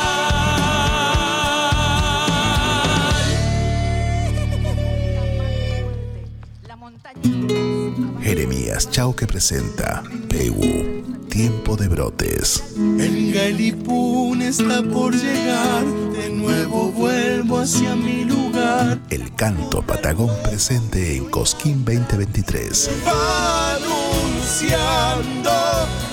Chau 8.83 9.15
que 9.15 9.25
presenta 9.25 10.03
Pegu, 10.27 11.01
Tiempo 11.29 11.77
de 11.77 11.87
Brotes. 11.87 12.61
El 12.75 13.31
Galipún 13.33 14.41
está 14.41 14.83
por 14.83 15.15
llegar, 15.15 15.85
de 15.85 16.29
nuevo 16.29 16.91
vuelvo 16.91 17.59
hacia 17.59 17.95
mi 17.95 18.25
lugar. 18.25 18.99
El 19.09 19.33
canto 19.35 19.81
patagón 19.81 20.29
presente 20.43 21.15
en 21.15 21.23
Cosquín 21.29 21.85
2023. 21.85 22.89
Va 23.07 23.75
anunciando 23.75 25.51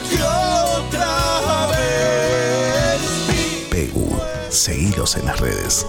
que 0.08 0.22
otra 0.22 1.66
vez 1.66 3.00
Pegu, 3.70 4.08
seguilos 4.50 5.16
en 5.16 5.26
las 5.26 5.40
redes. 5.40 5.84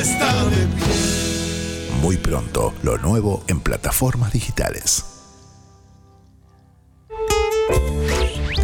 está 0.00 0.44
de 0.46 0.66
pie. 0.68 1.94
Muy 2.00 2.16
pronto, 2.16 2.72
lo 2.82 2.96
nuevo 2.96 3.44
en 3.46 3.60
plataformas 3.60 4.32
digitales. 4.32 5.04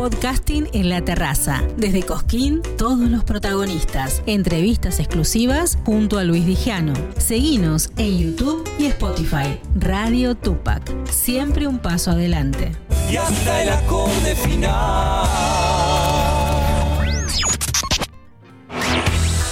Podcasting 0.00 0.66
en 0.72 0.88
la 0.88 1.04
terraza. 1.04 1.62
Desde 1.76 2.02
Cosquín, 2.02 2.62
todos 2.78 3.10
los 3.10 3.22
protagonistas. 3.22 4.22
Entrevistas 4.24 4.98
exclusivas 4.98 5.76
junto 5.84 6.16
a 6.16 6.24
Luis 6.24 6.46
Dijano. 6.46 6.94
Seguinos 7.18 7.92
en 7.98 8.16
YouTube 8.16 8.66
y 8.78 8.86
Spotify. 8.86 9.60
Radio 9.74 10.34
Tupac. 10.34 10.90
Siempre 11.10 11.66
un 11.66 11.80
paso 11.80 12.12
adelante. 12.12 12.72
Y 13.12 13.16
hasta 13.16 13.62
el 13.62 13.68
acorde 13.68 14.34
final. 14.36 16.09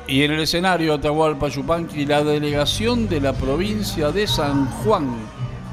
Y 0.09 0.23
en 0.23 0.33
el 0.33 0.41
escenario 0.41 0.95
Atahualpa 0.95 1.49
Yupanqui, 1.49 2.07
la 2.07 2.23
delegación 2.23 3.09
de 3.09 3.21
la 3.21 3.33
provincia 3.33 4.13
de 4.13 4.29
San 4.29 4.67
Juan 4.67 5.09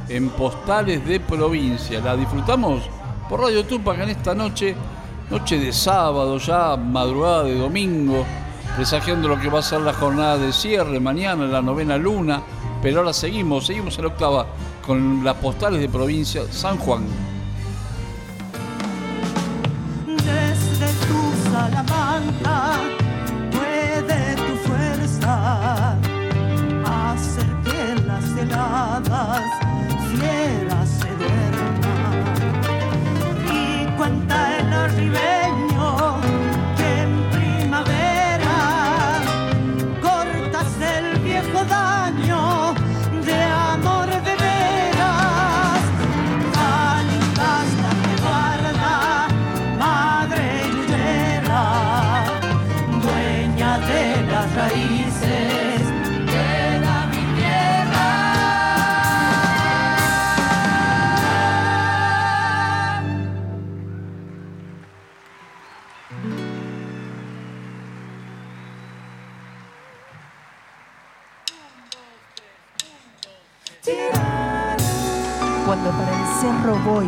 en 0.09 0.29
Postales 0.29 1.05
de 1.05 1.19
Provincia. 1.19 2.01
¿La 2.01 2.15
disfrutamos? 2.15 2.81
Por 3.29 3.41
Radio 3.41 3.63
Tupac 3.63 3.99
en 3.99 4.09
esta 4.09 4.33
noche, 4.33 4.75
noche 5.29 5.59
de 5.59 5.71
sábado, 5.71 6.39
ya 6.39 6.75
madrugada 6.75 7.43
de 7.43 7.59
domingo, 7.59 8.25
presagiando 8.75 9.27
lo 9.27 9.39
que 9.39 9.49
va 9.49 9.59
a 9.59 9.63
ser 9.63 9.81
la 9.81 9.93
jornada 9.93 10.39
de 10.39 10.51
cierre 10.51 10.99
mañana, 10.99 11.45
la 11.45 11.61
novena 11.61 11.95
luna. 11.95 12.41
Pero 12.81 12.99
ahora 12.99 13.13
seguimos, 13.13 13.67
seguimos 13.67 13.95
en 13.97 14.05
la 14.05 14.07
octava 14.07 14.47
con 14.83 15.23
las 15.23 15.35
postales 15.35 15.79
de 15.79 15.89
provincia 15.89 16.41
San 16.49 16.79
Juan. 16.79 17.03
Desde 20.07 20.87
tu 21.07 21.51
salamanca 21.51 23.02
heladas 28.53 29.41
fieras 30.11 30.89
se 30.89 31.09
duerman. 31.15 32.53
Y 33.51 33.85
cuenta 33.97 34.57
el 34.59 34.73
arribeño 34.73 35.67
que 35.67 35.72
Cuando 75.65 75.89
para 75.91 76.11
el 76.11 76.39
cerro 76.39 76.79
voy, 76.85 77.07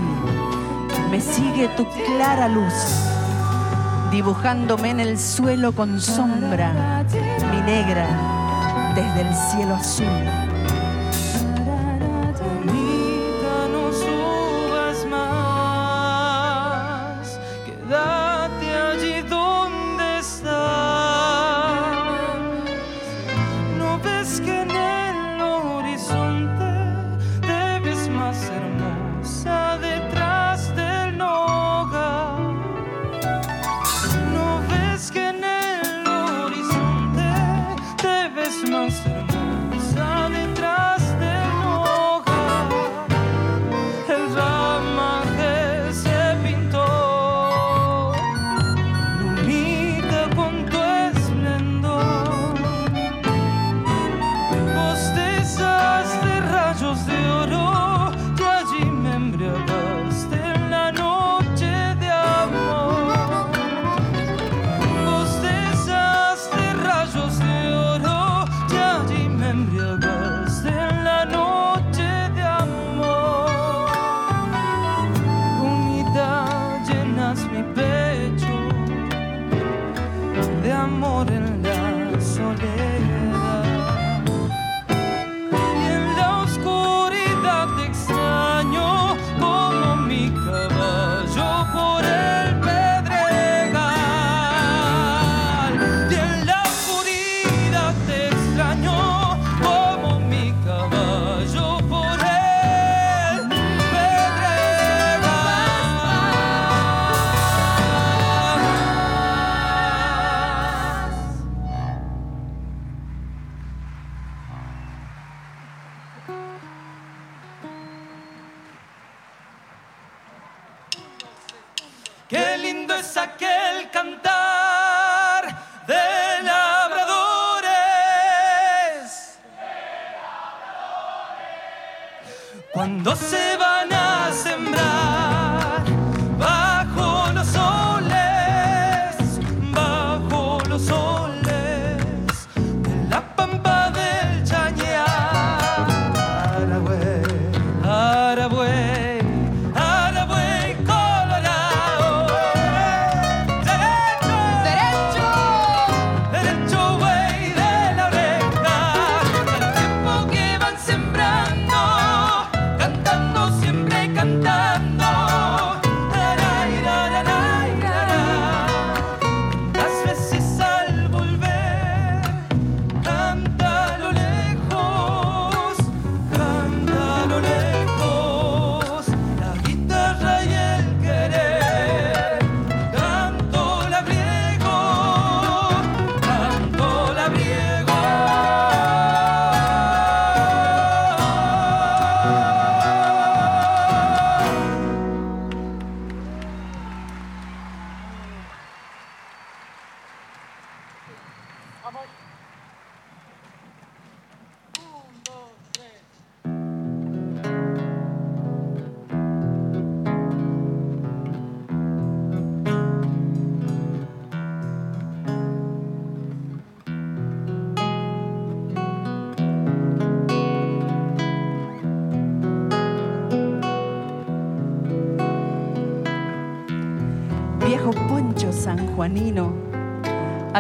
me 1.09 1.21
sigue 1.21 1.69
tu 1.69 1.85
clara 1.85 2.49
luz, 2.49 2.73
dibujándome 4.11 4.89
en 4.89 4.99
el 4.99 5.17
suelo 5.17 5.71
con 5.71 6.01
sombra, 6.01 7.05
mi 7.49 7.61
negra, 7.61 8.07
desde 8.93 9.21
el 9.21 9.35
cielo 9.35 9.75
azul. 9.75 10.44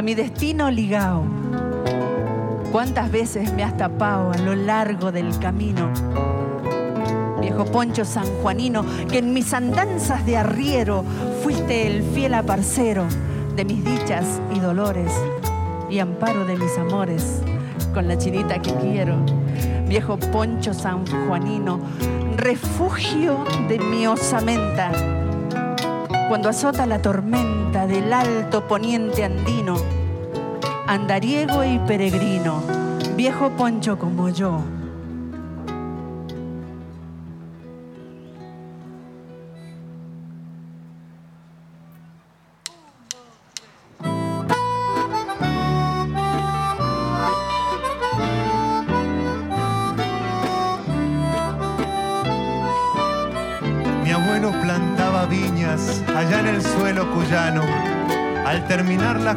Mi 0.05 0.13
destino 0.13 0.69
ligao. 0.69 1.23
¿Cuántas 2.71 3.11
veces 3.11 3.51
me 3.53 3.63
has 3.63 3.75
tapado 3.75 4.31
a 4.31 4.37
lo 4.37 4.53
largo 4.53 5.11
del 5.11 5.35
camino? 5.39 5.91
Viejo 7.41 7.65
poncho 7.65 8.05
sanjuanino, 8.05 8.85
que 9.09 9.17
en 9.17 9.33
mis 9.33 9.51
andanzas 9.51 10.23
de 10.27 10.37
arriero 10.37 11.03
fuiste 11.41 11.87
el 11.87 12.03
fiel 12.03 12.35
aparcero 12.35 13.05
de 13.55 13.65
mis 13.65 13.83
dichas 13.83 14.39
y 14.53 14.59
dolores 14.59 15.11
y 15.89 15.97
amparo 15.97 16.45
de 16.45 16.55
mis 16.55 16.77
amores 16.77 17.41
con 17.91 18.07
la 18.07 18.15
chinita 18.15 18.61
que 18.61 18.75
quiero. 18.75 19.15
Viejo 19.87 20.17
poncho 20.17 20.75
sanjuanino, 20.75 21.79
refugio 22.37 23.43
de 23.67 23.79
mi 23.79 24.05
osamenta 24.05 24.91
cuando 26.27 26.49
azota 26.49 26.87
la 26.87 27.01
tormenta 27.01 27.85
del 27.85 28.11
alto 28.11 28.67
poniente 28.67 29.23
andino, 29.23 29.77
andariego 30.87 31.63
y 31.63 31.79
peregrino, 31.79 32.61
viejo 33.15 33.49
poncho 33.51 33.97
como 33.97 34.29
yo. 34.29 34.74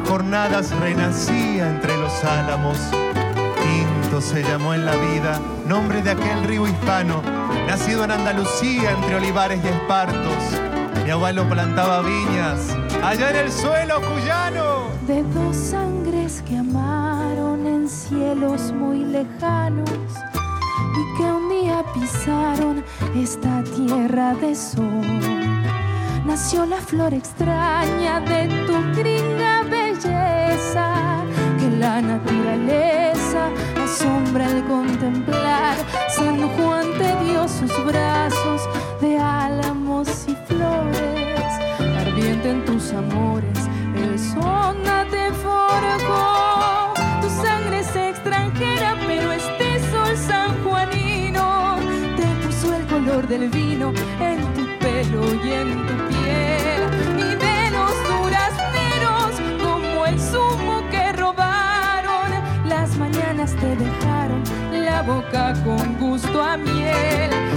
Jornadas 0.09 0.71
renacía 0.81 1.69
entre 1.69 1.97
los 1.99 2.25
álamos. 2.25 2.79
Quinto 3.63 4.23
se 4.23 4.43
llamó 4.43 4.73
en 4.73 4.87
la 4.87 4.97
vida, 4.97 5.39
nombre 5.67 6.01
de 6.01 6.13
aquel 6.13 6.45
río 6.45 6.67
hispano, 6.67 7.23
nacido 7.67 8.05
en 8.05 8.13
Andalucía 8.13 8.93
entre 8.93 9.17
olivares 9.17 9.61
y 9.63 9.69
espartos. 9.69 10.43
Mi 11.05 11.11
abuelo 11.11 11.47
plantaba 11.47 12.01
viñas 12.01 12.75
allá 13.05 13.31
en 13.31 13.37
el 13.37 13.53
suelo 13.53 14.01
cuyano. 14.01 14.89
de 15.07 15.23
dos 15.23 15.57
sangres 15.57 16.43
que 16.47 16.57
amaron 16.57 17.67
en 17.67 17.89
cielos 17.89 18.73
muy 18.73 19.05
lejanos 19.05 19.91
y 19.91 21.19
que 21.19 21.25
un 21.25 21.49
día 21.49 21.85
pisaron 21.95 22.85
esta 23.15 23.63
tierra 23.65 24.35
de 24.35 24.55
sol. 24.55 25.03
Nació 26.27 26.67
la 26.67 26.77
flor 26.77 27.15
extraña 27.15 28.21
de 28.21 28.49
tu 28.67 29.01
gringa 29.01 29.65
la 31.89 32.03
naturaleza 32.03 33.43
asombra 33.83 34.45
al 34.47 34.63
contemplar. 34.67 35.75
San 36.17 36.37
Juan 36.55 36.87
te 37.01 37.11
dio 37.25 37.49
sus 37.49 37.73
brazos 37.91 38.61
de 39.01 39.19
álamos 39.19 40.07
y 40.33 40.35
flores, 40.49 41.51
ardiente 42.03 42.51
en 42.51 42.65
tus 42.67 42.93
amores, 42.93 43.59
el 44.05 44.19
zona 44.19 44.97
te 45.15 45.25
forjó. 45.45 46.93
Tu 47.23 47.29
sangre 47.43 47.81
es 47.81 47.97
extranjera, 47.97 48.91
pero 49.07 49.33
este 49.33 49.69
sol 49.91 50.15
sanjuanino 50.31 51.77
te 52.19 52.27
puso 52.43 52.75
el 52.75 52.85
color 52.87 53.27
del 53.27 53.49
vino 53.49 53.95
en 54.21 54.39
tu 54.55 54.65
pelo 54.83 55.23
y 55.43 55.53
en 55.63 55.71
tu 55.87 55.95
piel. 56.09 56.78
Te 63.61 63.77
dejaron 63.77 64.43
la 64.73 65.03
boca 65.03 65.55
con 65.65 65.99
gusto 65.99 66.43
a 66.43 66.57
miel. 66.57 67.48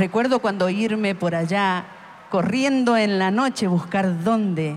Recuerdo 0.00 0.38
cuando 0.38 0.70
irme 0.70 1.14
por 1.14 1.34
allá, 1.34 1.84
corriendo 2.30 2.96
en 2.96 3.18
la 3.18 3.30
noche, 3.30 3.66
buscar 3.66 4.24
dónde, 4.24 4.76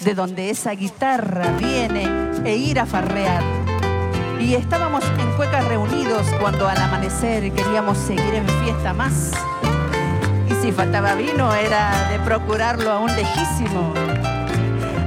de 0.00 0.14
donde 0.14 0.48
esa 0.48 0.70
guitarra 0.70 1.50
viene 1.58 2.08
e 2.46 2.56
ir 2.56 2.80
a 2.80 2.86
farrear. 2.86 3.42
Y 4.40 4.54
estábamos 4.54 5.04
en 5.18 5.30
cuecas 5.36 5.68
reunidos 5.68 6.26
cuando 6.40 6.66
al 6.66 6.78
amanecer 6.78 7.52
queríamos 7.52 7.98
seguir 7.98 8.36
en 8.36 8.48
fiesta 8.64 8.94
más. 8.94 9.32
Y 10.48 10.54
si 10.62 10.72
faltaba 10.72 11.14
vino 11.14 11.54
era 11.54 12.08
de 12.08 12.18
procurarlo 12.20 12.90
aún 12.90 13.14
lejísimo. 13.14 13.92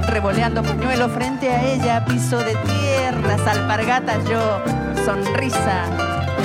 Revoleando 0.06 0.62
puñuelo 0.62 1.08
frente 1.08 1.50
a 1.50 1.64
ella, 1.64 2.04
piso 2.04 2.38
de 2.38 2.54
tierras, 2.54 3.44
alpargatas 3.44 4.24
yo, 4.28 4.60
sonrisa. 5.04 5.86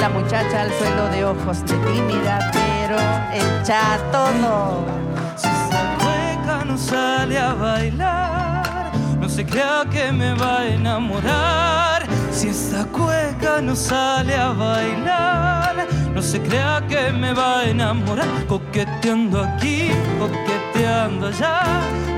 La 0.01 0.09
muchacha 0.09 0.61
al 0.61 0.72
suelo 0.74 1.09
de 1.09 1.26
ojos 1.26 1.61
de 1.61 1.76
tímida, 1.92 2.51
pero 2.88 3.00
el 3.34 3.64
chato 3.64 4.32
no. 4.42 4.86
Si 5.36 5.48
esa 5.48 5.98
cueca 5.98 6.64
no 6.66 6.78
sale 6.78 7.38
a 7.38 7.54
bailar, 7.54 8.92
no 9.20 9.28
se 9.28 9.46
crea 9.46 9.84
que 9.92 10.12
me 10.12 10.34
va 10.34 10.60
a 10.60 10.68
enamorar. 10.68 12.08
Si 12.32 12.50
esa 12.50 12.86
cueca 12.86 13.62
no 13.62 13.76
sale 13.76 14.36
a 14.36 14.50
bailar, 14.50 15.88
no 16.14 16.22
se 16.22 16.42
crea 16.42 16.82
que 16.88 17.12
me 17.12 17.34
va 17.34 17.60
a 17.60 17.64
enamorar. 17.66 18.28
Coqueteando 18.48 19.44
aquí, 19.44 19.92
coqueteando 20.20 21.28
allá, 21.28 21.62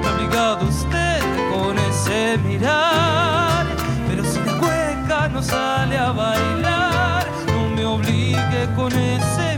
me 0.02 0.08
ha 0.08 0.12
obligado 0.12 0.68
usted 0.68 1.20
con 1.52 1.78
ese 1.80 2.38
mirar. 2.46 3.66
Pero 4.08 4.24
si 4.24 4.40
la 4.46 4.54
cueca 4.58 5.30
no 5.30 5.42
sale 5.42 5.98
a 5.98 6.12
bailar, 6.12 7.26
no 7.48 7.76
me 7.76 7.86
obligue 7.86 8.70
con 8.76 8.92
ese 8.94 9.49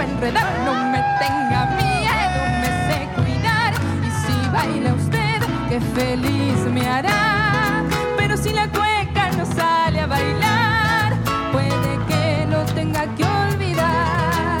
enredar. 0.00 0.46
No 0.64 0.74
me 0.92 1.02
tenga 1.18 1.66
miedo, 1.80 2.40
me 2.60 2.68
sé 2.86 3.08
cuidar. 3.16 3.72
Y 4.06 4.10
si 4.22 4.48
baila 4.50 4.94
usted, 4.94 5.40
qué 5.68 5.80
feliz 5.94 6.58
me 6.72 6.86
hará. 6.86 7.84
Pero 8.16 8.36
si 8.36 8.52
la 8.52 8.68
cueca 8.68 9.30
no 9.36 9.44
sale 9.46 10.00
a 10.00 10.06
bailar, 10.06 11.14
puede 11.52 11.98
que 12.08 12.46
lo 12.50 12.64
tenga 12.74 13.06
que 13.16 13.24
olvidar. 13.24 14.58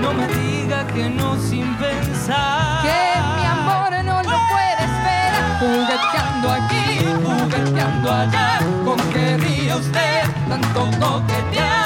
No 0.00 0.12
me 0.12 0.26
diga 0.28 0.86
que 0.88 1.08
no 1.08 1.36
sin 1.36 1.74
pensar. 1.76 2.82
Que 2.82 3.00
mi 3.36 3.44
amor 3.46 3.90
no 4.04 4.22
lo 4.22 4.38
puede 4.52 4.82
esperar. 4.90 5.58
Jugueteando 5.60 6.52
aquí, 6.52 6.84
jugueteando 7.24 8.12
allá. 8.12 8.58
¿Con 8.84 8.98
qué 9.12 9.36
ríe 9.38 9.74
usted 9.74 10.22
tanto 10.48 10.90
coquetear? 11.00 11.85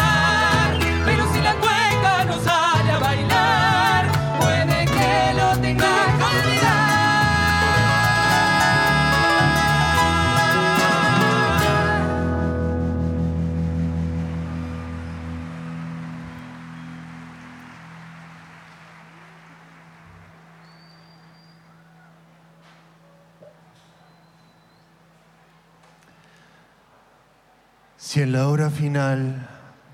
En 28.21 28.33
la 28.33 28.49
hora 28.49 28.69
final 28.69 29.49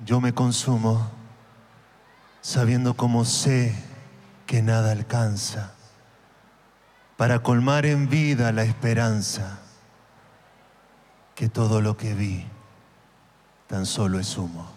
yo 0.04 0.20
me 0.20 0.34
consumo, 0.34 1.12
sabiendo 2.40 2.94
como 2.94 3.24
sé 3.24 3.72
que 4.46 4.62
nada 4.62 4.90
alcanza, 4.90 5.74
para 7.16 7.44
colmar 7.44 7.86
en 7.86 8.08
vida 8.08 8.50
la 8.50 8.64
esperanza, 8.64 9.60
que 11.36 11.48
todo 11.48 11.80
lo 11.80 11.96
que 11.96 12.14
vi 12.14 12.44
tan 13.68 13.86
solo 13.86 14.18
es 14.18 14.36
humo. 14.36 14.75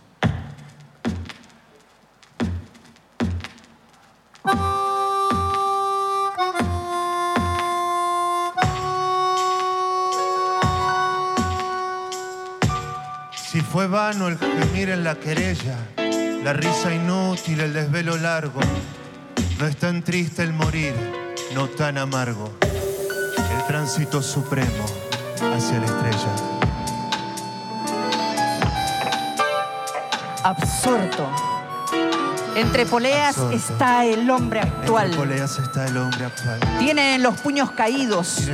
Fue 13.72 13.88
vano 13.88 14.28
el 14.28 14.38
gemir 14.38 14.90
en 14.90 15.04
la 15.04 15.16
querella, 15.16 15.78
la 16.44 16.54
risa 16.54 16.92
inútil, 16.92 17.60
el 17.60 17.74
desvelo 17.74 18.18
largo, 18.18 18.62
no 19.60 19.68
es 19.68 19.78
tan 19.78 20.02
triste 20.02 20.42
el 20.42 20.54
morir, 20.54 20.94
no 21.54 21.68
tan 21.68 22.00
amargo, 22.00 22.52
el 22.62 23.68
tránsito 23.68 24.24
supremo 24.24 24.86
hacia 25.54 25.80
la 25.80 25.86
estrella. 25.86 26.36
Absorto. 30.44 31.59
Entre 32.60 32.86
poleas 32.86 33.38
Absorto. 33.38 33.56
está 33.56 34.06
el 34.06 34.30
hombre 34.30 34.60
actual. 34.62 35.06
Entre 35.06 35.18
poleas 35.20 35.60
está 35.60 35.86
el 35.88 35.98
hombre 35.98 36.26
actual. 36.26 36.60
Tiene 36.80 37.16
en 37.16 37.24
los 37.24 37.36
puños 37.40 37.72
caídos 37.72 38.50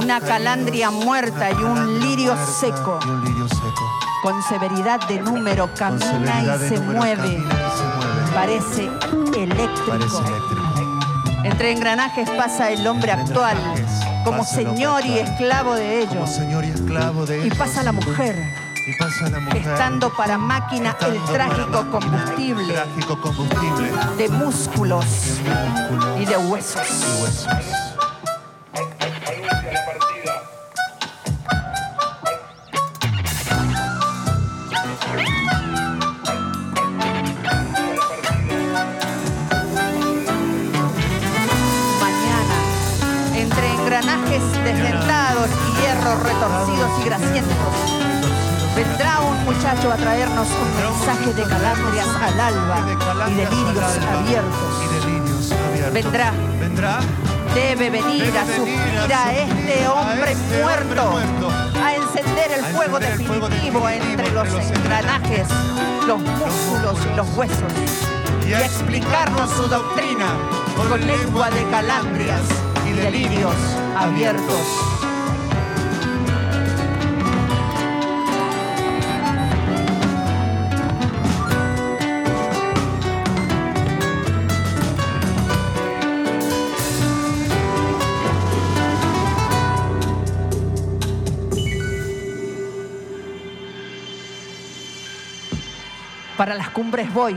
una 0.00 0.20
calandria 0.20 0.90
muerta 0.90 1.50
y 1.50 1.54
un 1.54 2.00
lirio 2.00 2.36
seco. 2.60 2.98
Y 3.04 3.08
un 3.08 3.24
lirio 3.24 3.48
seco. 3.48 3.90
Con 4.22 4.42
severidad 4.42 5.00
de 5.08 5.20
número 5.20 5.70
camina 5.74 6.42
y 6.42 6.58
de 6.58 6.68
se 6.68 6.74
número 6.76 6.98
mueve. 6.98 7.16
camina 7.16 7.54
y 7.54 7.78
se 7.78 7.84
mueve. 7.96 8.32
Parece 8.34 8.82
eléctrico. 9.42 9.88
Parece 9.88 10.16
eléctrico. 10.18 10.62
Entre 11.44 11.72
engranajes 11.72 12.28
pasa 12.30 12.70
el 12.70 12.86
hombre 12.86 13.12
actual, 13.12 13.56
como 14.24 14.44
señor 14.44 15.06
y 15.06 15.18
esclavo 15.18 15.74
de 15.76 16.00
ellos. 16.00 16.08
Como 16.14 16.26
señor 16.26 16.64
y 16.64 16.68
esclavo 16.70 17.24
de 17.26 17.38
Y 17.38 17.42
ellos. 17.46 17.56
pasa 17.56 17.82
la 17.84 17.92
mujer, 17.92 18.36
Y 18.88 18.94
pasa 18.94 19.28
la 19.28 19.38
mujer. 19.40 19.58
estando 19.58 20.10
para 20.16 20.38
máquina 20.38 20.96
el 21.00 21.22
trágico 21.24 21.82
máquina, 21.82 21.90
combustible 21.90 22.72
Trágico 22.72 23.20
combustible. 23.20 23.92
de 24.16 24.28
músculos 24.30 25.04
y 26.18 26.24
de 26.24 26.36
huesos. 26.38 26.88
Y 26.88 27.22
huesos. 27.22 27.46
Mañana, 42.00 43.36
entre 43.36 43.72
engranajes 43.74 44.42
desdentados 44.64 45.48
y 45.50 45.80
hierros 45.80 46.22
retorcidos 46.22 46.90
y 47.00 47.04
grasientos, 47.04 48.07
muchacho 49.48 49.90
a 49.90 49.96
traernos 49.96 50.46
un 50.46 50.76
mensaje 50.76 51.32
de 51.32 51.42
calandrias 51.42 52.08
al 52.20 52.38
alba 52.38 52.84
y 53.30 53.34
de 53.34 53.46
lirios 53.46 53.98
abiertos. 54.06 55.92
Vendrá, 55.92 56.32
Vendrá. 56.60 56.98
debe 57.54 57.88
venir 57.88 58.30
a 58.36 58.44
venir 58.44 58.56
suplir 58.56 59.14
a 59.14 59.32
este 59.32 59.88
hombre 59.88 60.32
este 60.32 60.62
muerto, 60.62 61.48
a 61.82 61.94
encender 61.94 62.58
el 62.58 62.64
fuego 62.76 62.98
definitivo 62.98 63.48
definitivo 63.48 63.88
entre 63.88 64.30
los 64.32 64.48
entre 64.48 64.52
los 64.52 64.78
engranajes, 64.78 65.48
los 66.06 66.20
músculos 66.20 66.98
y 67.10 67.16
los 67.16 67.28
huesos, 67.34 67.72
y 68.46 68.52
a 68.52 68.66
explicarnos 68.66 69.50
su 69.52 69.66
doctrina 69.66 70.26
con 70.76 71.06
lengua 71.06 71.48
de 71.50 71.64
calandrias 71.70 72.42
y 72.86 72.92
de 72.92 73.10
lirios 73.10 73.56
abiertos. 73.96 74.97
Para 96.48 96.56
las 96.56 96.70
cumbres 96.70 97.12
voy, 97.12 97.36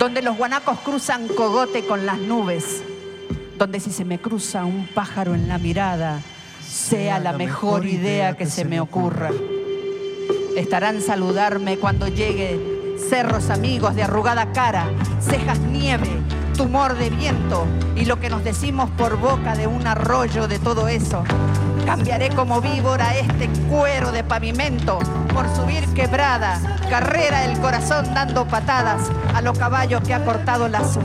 donde 0.00 0.20
los 0.20 0.36
guanacos 0.36 0.80
cruzan 0.80 1.28
cogote 1.28 1.86
con 1.86 2.06
las 2.06 2.18
nubes, 2.18 2.82
donde 3.56 3.78
si 3.78 3.92
se 3.92 4.04
me 4.04 4.18
cruza 4.18 4.64
un 4.64 4.88
pájaro 4.88 5.36
en 5.36 5.46
la 5.46 5.58
mirada, 5.58 6.20
sea 6.60 7.20
la 7.20 7.32
mejor 7.34 7.86
idea 7.86 8.36
que 8.36 8.46
se 8.46 8.64
me 8.64 8.80
ocurra. 8.80 9.30
Estarán 10.56 11.02
saludarme 11.02 11.78
cuando 11.78 12.08
llegue 12.08 12.96
cerros 13.08 13.48
amigos 13.48 13.94
de 13.94 14.02
arrugada 14.02 14.52
cara, 14.52 14.90
cejas 15.20 15.60
nieve, 15.60 16.08
tumor 16.56 16.98
de 16.98 17.10
viento 17.10 17.64
y 17.94 18.06
lo 18.06 18.18
que 18.18 18.28
nos 18.28 18.42
decimos 18.42 18.90
por 18.98 19.20
boca 19.20 19.54
de 19.54 19.68
un 19.68 19.86
arroyo 19.86 20.48
de 20.48 20.58
todo 20.58 20.88
eso. 20.88 21.22
Cambiaré 21.86 22.30
como 22.30 22.60
víbora 22.60 23.16
este 23.16 23.48
cuero 23.70 24.10
de 24.10 24.24
pavimento 24.24 24.98
por 25.32 25.48
subir 25.54 25.86
quebrada, 25.94 26.58
carrera 26.90 27.44
el 27.44 27.56
corazón 27.60 28.12
dando 28.12 28.44
patadas 28.44 29.08
a 29.32 29.40
los 29.40 29.56
caballos 29.56 30.02
que 30.02 30.12
ha 30.12 30.24
cortado 30.24 30.66
lazo. 30.66 31.00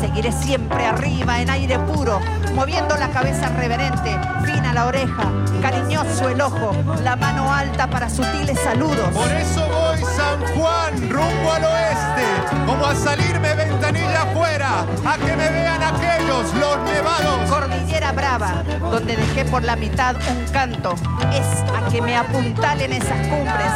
Seguiré 0.00 0.32
siempre 0.32 0.84
arriba 0.84 1.40
en 1.40 1.50
aire 1.50 1.78
puro, 1.78 2.18
moviendo 2.56 2.96
la 2.96 3.08
cabeza 3.10 3.50
reverente, 3.50 4.18
fina 4.44 4.67
la 4.78 4.86
oreja, 4.86 5.24
cariñoso 5.60 6.28
el 6.28 6.40
ojo, 6.40 6.70
la 7.02 7.16
mano 7.16 7.52
alta 7.52 7.90
para 7.90 8.08
sutiles 8.08 8.56
saludos. 8.60 9.08
Por 9.12 9.28
eso 9.32 9.66
voy 9.66 9.98
San 10.16 10.38
Juan, 10.54 11.10
rumbo 11.10 11.52
al 11.52 11.64
oeste, 11.64 12.24
como 12.64 12.86
a 12.86 12.94
salirme 12.94 13.56
ventanilla 13.56 14.22
afuera, 14.22 14.86
a 15.04 15.16
que 15.16 15.36
me 15.36 15.50
vean 15.50 15.82
aquellos, 15.82 16.54
los 16.54 16.78
nevados. 16.84 17.50
Cordillera 17.50 18.12
Brava, 18.12 18.62
donde 18.78 19.16
dejé 19.16 19.44
por 19.46 19.64
la 19.64 19.74
mitad 19.74 20.14
un 20.14 20.52
canto, 20.52 20.94
es 21.32 21.72
a 21.74 21.90
que 21.90 22.00
me 22.00 22.16
apuntalen 22.16 22.92
esas 22.92 23.26
cumbres, 23.26 23.72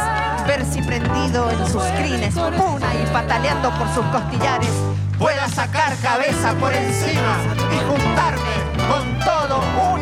ver 0.47 0.63
si 0.63 0.81
prendido 0.83 1.51
en 1.51 1.67
sus 1.67 1.83
crines, 1.97 2.33
una 2.35 2.95
y 2.95 3.05
pataleando 3.11 3.71
por 3.71 3.93
sus 3.93 4.05
costillares, 4.05 4.71
pueda 5.19 5.49
sacar 5.49 5.97
cabeza 5.97 6.53
por 6.53 6.71
encima 6.73 7.39
y 7.73 7.91
juntarme 7.91 8.53
con 8.87 9.19
todo 9.19 9.59
un 9.59 9.92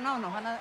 No, 0.00 0.18
no, 0.18 0.18
no, 0.18 0.18
no, 0.18 0.18
nos 0.18 0.32
van 0.32 0.46
a... 0.46 0.58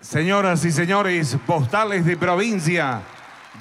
Señoras 0.00 0.64
y 0.64 0.72
señores, 0.72 1.36
postales 1.46 2.04
de 2.04 2.16
provincia, 2.16 3.00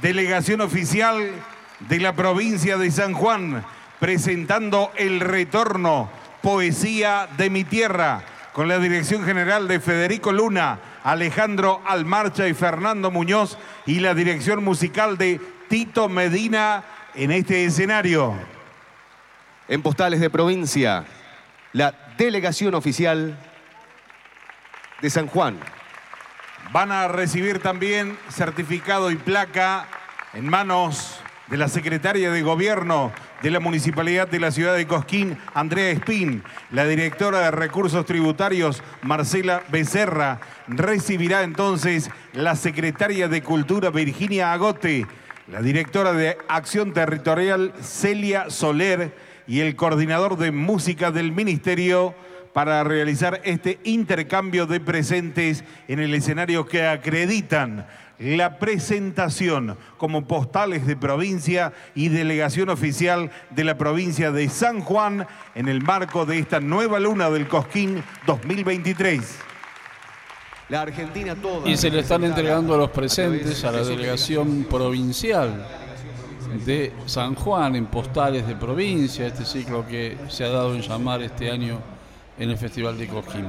delegación 0.02 0.62
oficial 0.62 1.32
de 1.80 2.00
la 2.00 2.14
provincia 2.14 2.78
de 2.78 2.92
San 2.92 3.14
Juan, 3.14 3.66
presentando 4.00 4.92
el 4.96 5.22
retorno, 5.22 6.10
poesía 6.42 7.28
de 7.38 7.50
mi 7.50 7.64
tierra, 7.64 8.22
con 8.54 8.68
la 8.68 8.80
dirección 8.80 9.24
general 9.24 9.68
de 9.68 9.80
Federico 9.80 10.32
Luna, 10.32 10.80
Alejandro 11.04 11.82
Almarcha 11.86 12.48
y 12.48 12.54
Fernando 12.54 13.12
Muñoz, 13.12 13.58
y 13.86 14.02
la 14.02 14.14
dirección 14.14 14.64
musical 14.64 15.18
de 15.18 15.40
Tito 15.68 16.10
Medina 16.10 16.84
en 17.16 17.32
este 17.32 17.66
escenario. 17.66 18.34
En 19.68 19.82
postales 19.82 20.20
de 20.20 20.30
provincia, 20.30 21.06
la 21.74 21.96
delegación 22.18 22.76
oficial 22.76 23.38
de 25.02 25.10
San 25.10 25.28
Juan. 25.28 25.58
Van 26.72 26.92
a 26.92 27.08
recibir 27.08 27.60
también 27.60 28.18
certificado 28.30 29.10
y 29.12 29.16
placa 29.16 29.88
en 30.34 30.48
manos 30.48 31.20
de 31.48 31.58
la 31.58 31.68
secretaria 31.68 32.32
de 32.32 32.42
Gobierno 32.42 33.12
de 33.42 33.52
la 33.52 33.60
Municipalidad 33.60 34.28
de 34.28 34.40
la 34.40 34.52
Ciudad 34.52 34.76
de 34.76 34.88
Cosquín, 34.88 35.38
Andrea 35.54 35.92
Espín. 35.92 36.44
La 36.72 36.86
directora 36.86 37.40
de 37.40 37.52
Recursos 37.52 38.06
Tributarios, 38.06 38.82
Marcela 39.04 39.64
Becerra. 39.70 40.40
Recibirá 40.68 41.44
entonces 41.44 42.10
la 42.34 42.56
secretaria 42.56 43.28
de 43.28 43.44
Cultura, 43.44 43.90
Virginia 43.90 44.54
Agote. 44.54 45.06
La 45.48 45.62
directora 45.62 46.12
de 46.14 46.40
Acción 46.48 46.92
Territorial, 46.94 47.72
Celia 47.80 48.50
Soler. 48.50 49.14
Y 49.48 49.60
el 49.60 49.76
coordinador 49.76 50.38
de 50.38 50.52
música 50.52 51.12
del 51.12 51.32
Ministerio, 51.32 52.16
para 52.52 52.84
realizar 52.84 53.42
este 53.44 53.80
intercambio 53.84 54.66
de 54.66 54.80
presentes 54.80 55.64
en 55.88 56.00
el 56.00 56.16
escenario 56.16 56.66
que 56.66 56.88
acreditan 56.88 57.86
la 58.18 58.58
presentación 58.58 59.78
como 59.98 60.26
postales 60.26 60.88
de 60.88 60.96
provincia 60.96 61.74
y 61.94 62.10
delegación 62.10 62.70
oficial 62.70 63.30
de 63.52 63.66
la 63.66 63.78
provincia 63.78 64.32
de 64.32 64.50
San 64.50 64.82
Juan 64.82 65.28
en 65.54 65.68
el 65.68 65.84
marco 65.84 66.26
de 66.26 66.40
esta 66.40 66.60
nueva 66.60 67.00
luna 67.00 67.30
del 67.30 67.48
Cosquín 67.48 68.02
2023. 68.26 69.55
La 70.70 70.82
Argentina 70.82 71.36
toda. 71.36 71.70
Y 71.70 71.78
se 71.78 71.92
le 71.92 72.00
están 72.00 72.24
entregando 72.24 72.76
los 72.76 72.90
presentes 72.90 73.64
a 73.64 73.72
la 73.72 73.84
delegación 73.84 74.66
provincial 74.70 75.66
de 76.66 76.92
San 77.06 77.36
Juan 77.36 77.76
en 77.76 77.86
postales 77.86 78.48
de 78.48 78.56
provincia, 78.56 79.28
este 79.28 79.46
ciclo 79.46 79.86
que 79.86 80.18
se 80.30 80.44
ha 80.44 80.50
dado 80.50 80.74
en 80.74 80.82
llamar 80.82 81.22
este 81.22 81.52
año 81.52 81.80
en 82.40 82.50
el 82.50 82.58
Festival 82.58 82.98
de 82.98 83.08
Cosquín. 83.08 83.46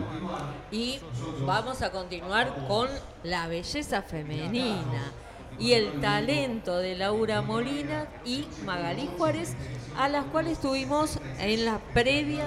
Y 0.70 0.98
vamos 1.46 1.80
a 1.80 1.90
continuar 1.90 2.66
con 2.68 2.88
la 3.22 3.48
belleza 3.48 4.02
femenina 4.02 5.12
y 5.58 5.72
el 5.72 6.00
talento 6.00 6.76
de 6.76 6.96
Laura 6.96 7.40
Molina 7.40 8.06
y 8.26 8.44
Magalí 8.66 9.08
Juárez, 9.16 9.54
a 9.96 10.08
las 10.08 10.26
cuales 10.26 10.60
tuvimos 10.60 11.18
en 11.38 11.64
la 11.64 11.78
previa 11.94 12.44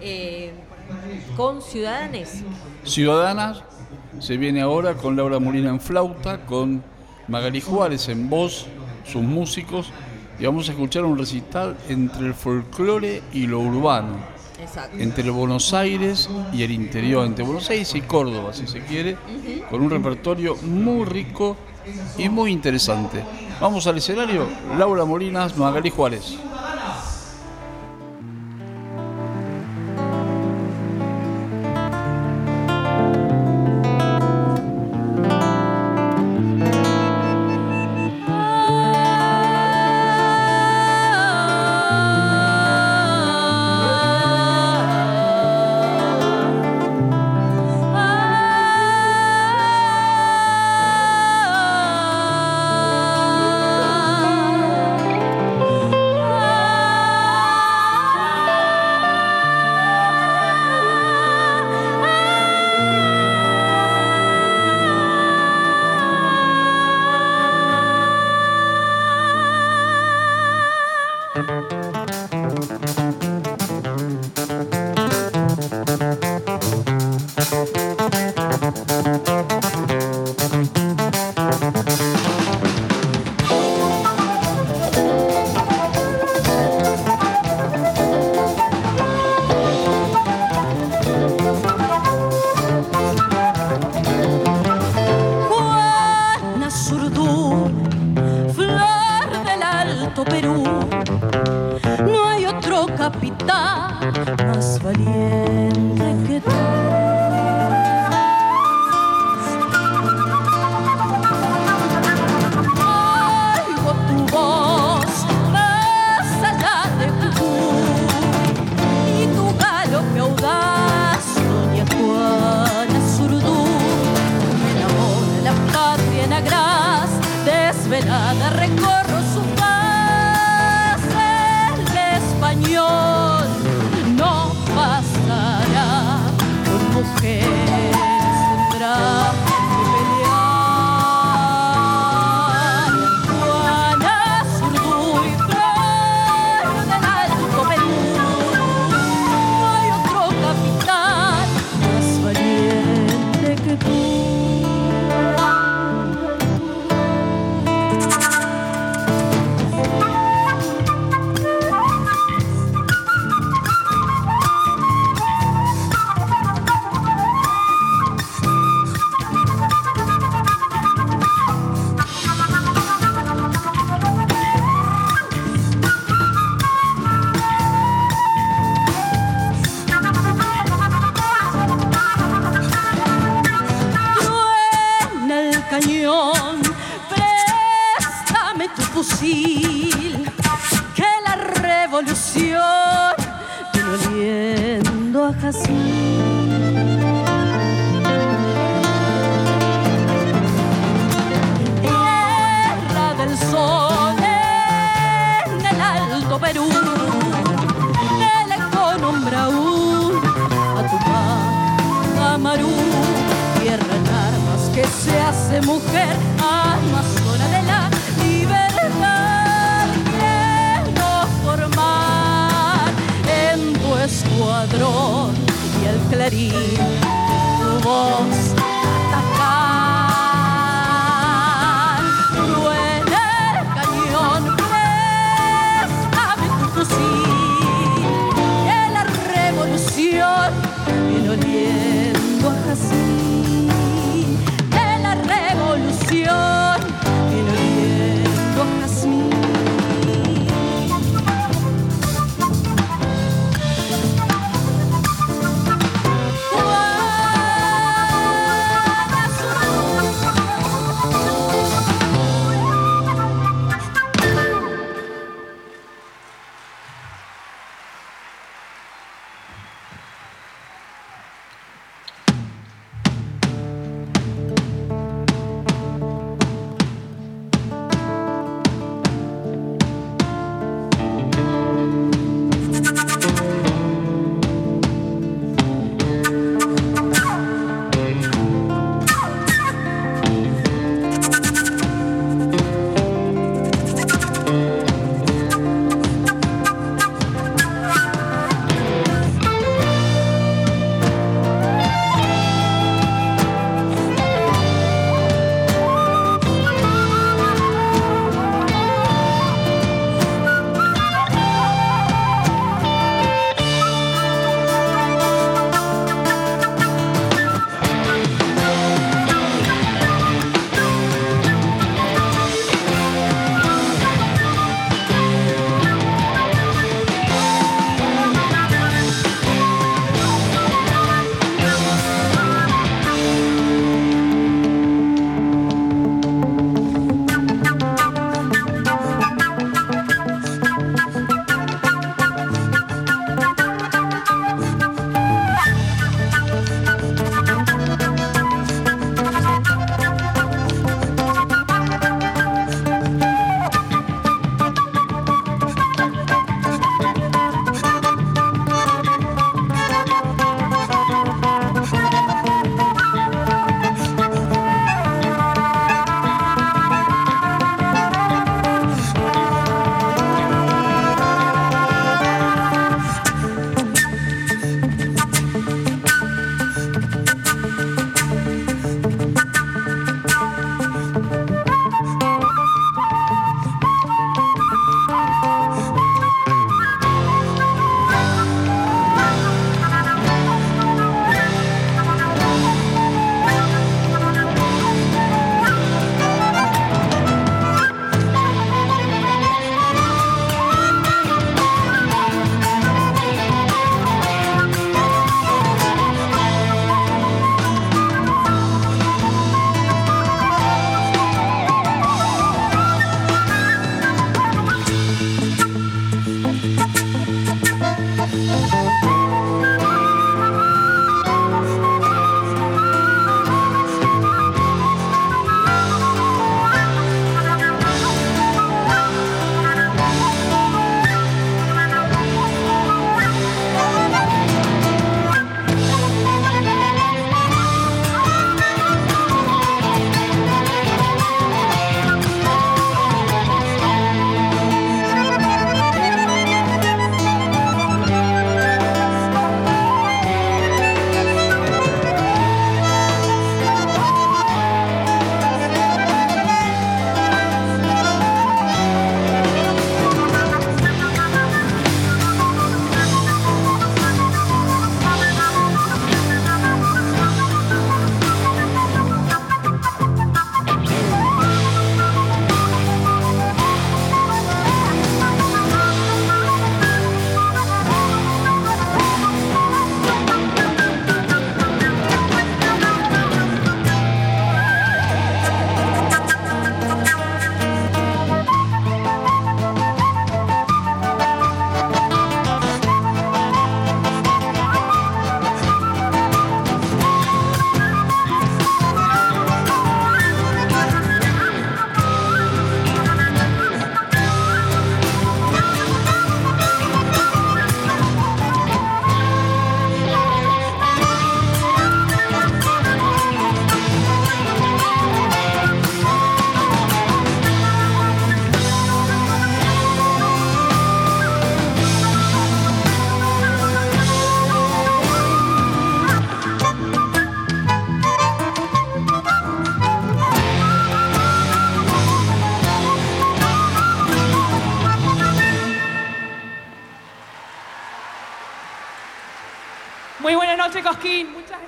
eh, 0.00 0.52
con 1.36 1.60
Ciudadanes. 1.60 2.44
Ciudadanas 2.84 3.62
se 4.18 4.36
viene 4.36 4.60
ahora 4.60 4.94
con 4.94 5.16
Laura 5.16 5.38
Molina 5.38 5.70
en 5.70 5.80
flauta, 5.80 6.44
con 6.46 6.82
Magalí 7.28 7.60
Juárez 7.60 8.08
en 8.08 8.28
voz, 8.28 8.66
sus 9.04 9.22
músicos, 9.22 9.90
y 10.38 10.44
vamos 10.44 10.68
a 10.68 10.72
escuchar 10.72 11.04
un 11.04 11.18
recital 11.18 11.76
entre 11.88 12.26
el 12.26 12.34
folclore 12.34 13.22
y 13.32 13.46
lo 13.46 13.60
urbano. 13.60 14.36
Exacto. 14.58 14.96
entre 14.98 15.28
Buenos 15.28 15.74
Aires 15.74 16.30
y 16.50 16.62
el 16.62 16.70
interior, 16.70 17.26
entre 17.26 17.44
Buenos 17.44 17.68
Aires 17.68 17.94
y 17.94 18.00
Córdoba, 18.00 18.54
si 18.54 18.66
se 18.66 18.80
quiere, 18.80 19.16
con 19.70 19.82
un 19.82 19.90
repertorio 19.90 20.56
muy 20.56 21.04
rico 21.04 21.56
y 22.16 22.30
muy 22.30 22.52
interesante. 22.52 23.22
Vamos 23.60 23.86
al 23.86 23.98
escenario, 23.98 24.48
Laura 24.78 25.04
Molinas, 25.04 25.56
Magalí 25.58 25.90
Juárez. 25.90 26.38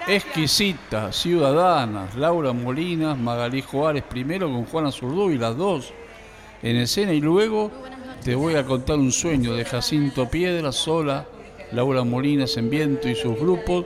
Exquisitas, 0.08 1.16
Ciudadanas, 1.16 2.14
Laura 2.14 2.54
Molinas, 2.54 3.18
Magalí 3.18 3.60
Juárez 3.60 4.02
primero 4.08 4.50
con 4.50 4.64
Juana 4.64 4.90
Zurdú 4.90 5.30
y 5.30 5.36
las 5.36 5.54
dos 5.54 5.92
en 6.62 6.76
escena 6.76 7.12
y 7.12 7.20
luego 7.20 7.70
te 8.24 8.34
voy 8.34 8.54
a 8.54 8.64
contar 8.64 8.96
un 8.96 9.12
sueño 9.12 9.52
de 9.52 9.66
Jacinto 9.66 10.26
Piedra 10.30 10.72
sola, 10.72 11.26
Laura 11.72 12.04
Molinas 12.04 12.56
en 12.56 12.70
viento 12.70 13.06
y 13.06 13.14
sus 13.14 13.38
grupos 13.38 13.84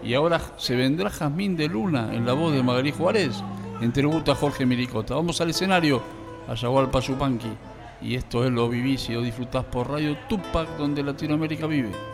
y 0.00 0.14
ahora 0.14 0.40
se 0.58 0.76
vendrá 0.76 1.10
Jazmín 1.10 1.56
de 1.56 1.66
Luna 1.66 2.14
en 2.14 2.24
la 2.24 2.34
voz 2.34 2.52
de 2.54 2.62
Magalí 2.62 2.92
Juárez 2.92 3.42
en 3.80 3.92
a 4.30 4.34
Jorge 4.36 4.64
Miricota. 4.64 5.16
Vamos 5.16 5.40
al 5.40 5.50
escenario, 5.50 6.00
a 6.46 6.54
Yagualpa 6.54 7.00
y 8.00 8.14
esto 8.14 8.44
es 8.44 8.52
Lo 8.52 8.68
Vivís 8.68 9.08
y 9.08 9.14
Lo 9.14 9.22
Disfrutás 9.22 9.64
por 9.64 9.90
Radio 9.90 10.16
Tupac 10.28 10.68
donde 10.78 11.02
Latinoamérica 11.02 11.66
vive. 11.66 12.13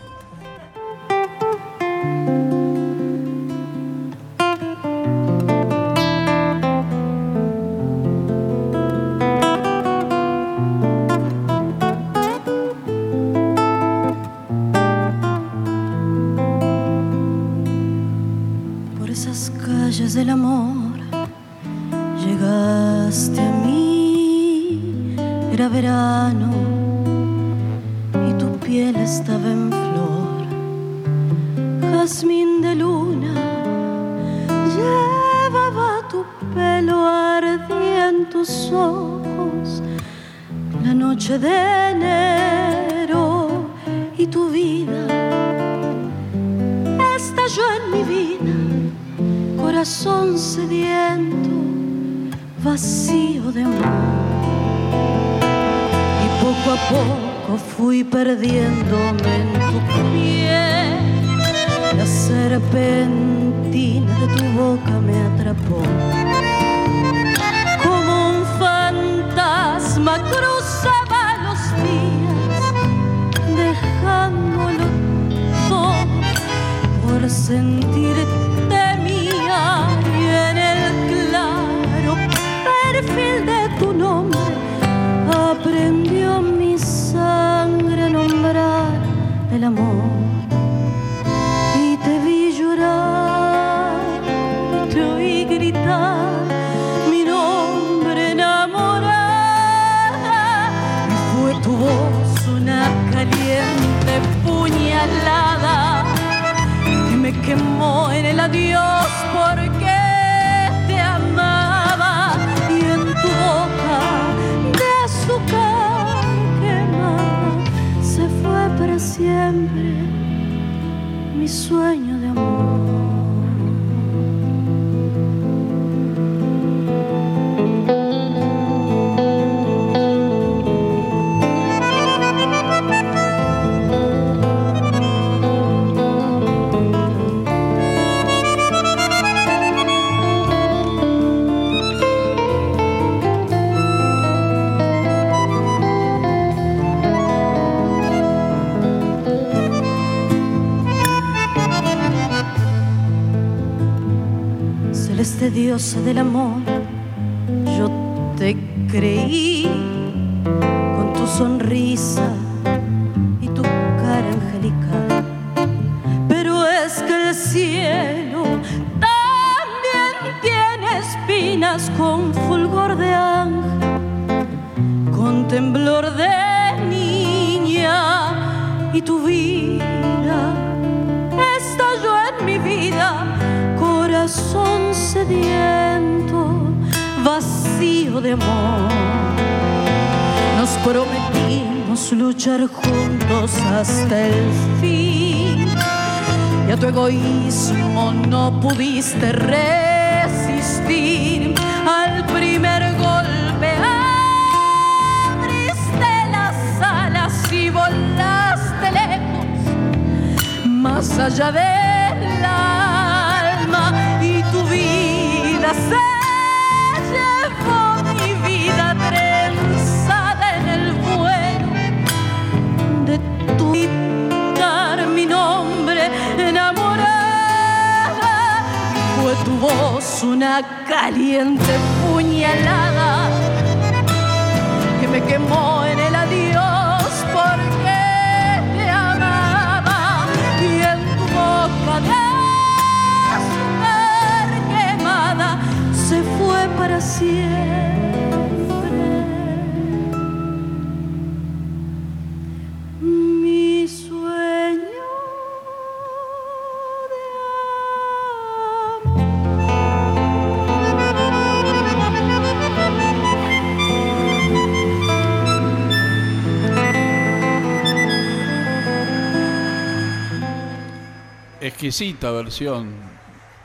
Exquisita 271.91 272.31
versión 272.31 272.93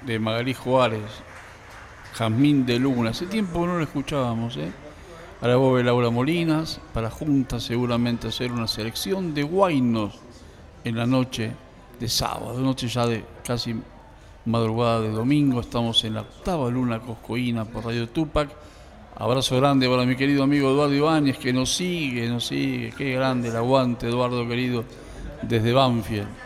de 0.01 0.17
Magalí 0.17 0.55
Juárez, 0.55 1.03
Jazmín 2.15 2.65
de 2.65 2.79
Luna. 2.79 3.11
Hace 3.11 3.27
tiempo 3.27 3.67
no 3.67 3.77
lo 3.77 3.83
escuchábamos, 3.83 4.57
¿eh? 4.57 4.71
A 5.41 5.47
la 5.47 5.57
voz 5.57 5.77
de 5.77 5.83
Laura 5.83 6.09
Molinas, 6.09 6.81
para 6.91 7.11
juntas 7.11 7.61
seguramente 7.61 8.29
hacer 8.29 8.51
una 8.51 8.67
selección 8.67 9.35
de 9.35 9.43
guainos 9.43 10.15
en 10.83 10.95
la 10.95 11.05
noche 11.05 11.51
de 11.99 12.09
sábado, 12.09 12.59
noche 12.61 12.87
ya 12.87 13.05
de 13.05 13.23
casi 13.45 13.75
madrugada 14.45 15.01
de 15.01 15.11
domingo. 15.11 15.59
Estamos 15.59 16.03
en 16.03 16.15
la 16.15 16.21
octava 16.21 16.71
luna 16.71 16.99
coscoína 17.01 17.65
por 17.65 17.85
Radio 17.85 18.09
Tupac. 18.09 18.49
Abrazo 19.17 19.55
grande 19.57 19.87
para 19.87 20.03
mi 20.03 20.15
querido 20.15 20.41
amigo 20.41 20.71
Eduardo 20.71 20.95
Ibáñez 20.95 21.37
que 21.37 21.53
nos 21.53 21.75
sigue, 21.75 22.27
nos 22.27 22.47
sigue. 22.47 22.91
Qué 22.97 23.13
grande 23.13 23.49
el 23.49 23.55
aguante, 23.55 24.07
Eduardo 24.07 24.47
querido, 24.47 24.83
desde 25.43 25.71
Banfield. 25.73 26.44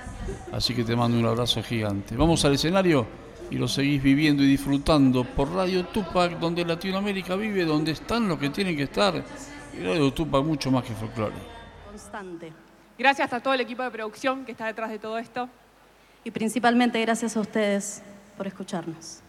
Así 0.60 0.76
que 0.76 0.84
te 0.84 0.94
mando 0.94 1.18
un 1.18 1.26
abrazo 1.26 1.64
gigante. 1.64 2.18
Vamos 2.18 2.44
al 2.44 2.56
escenario 2.56 3.08
y 3.50 3.56
lo 3.56 3.66
seguís 3.66 4.04
viviendo 4.04 4.44
y 4.44 4.48
disfrutando 4.48 5.24
por 5.24 5.50
Radio 5.54 5.86
Tupac, 5.86 6.38
donde 6.38 6.66
Latinoamérica 6.66 7.38
vive, 7.38 7.64
donde 7.64 7.94
están 7.94 8.28
los 8.28 8.38
que 8.38 8.50
tienen 8.50 8.76
que 8.76 8.84
estar. 8.84 9.24
Y 9.74 9.82
Radio 9.82 10.12
Tupac 10.12 10.44
mucho 10.44 10.70
más 10.70 10.84
que 10.84 10.94
folclore. 10.94 11.34
Constante. 11.90 12.52
Gracias 12.98 13.32
a 13.32 13.40
todo 13.40 13.54
el 13.54 13.62
equipo 13.62 13.84
de 13.84 13.90
producción 13.90 14.44
que 14.44 14.52
está 14.52 14.66
detrás 14.66 14.90
de 14.90 15.00
todo 15.00 15.18
esto. 15.18 15.48
Y 16.26 16.32
principalmente 16.32 17.00
gracias 17.00 17.38
a 17.38 17.40
ustedes 17.40 18.04
por 18.36 18.46
escucharnos. 18.46 19.22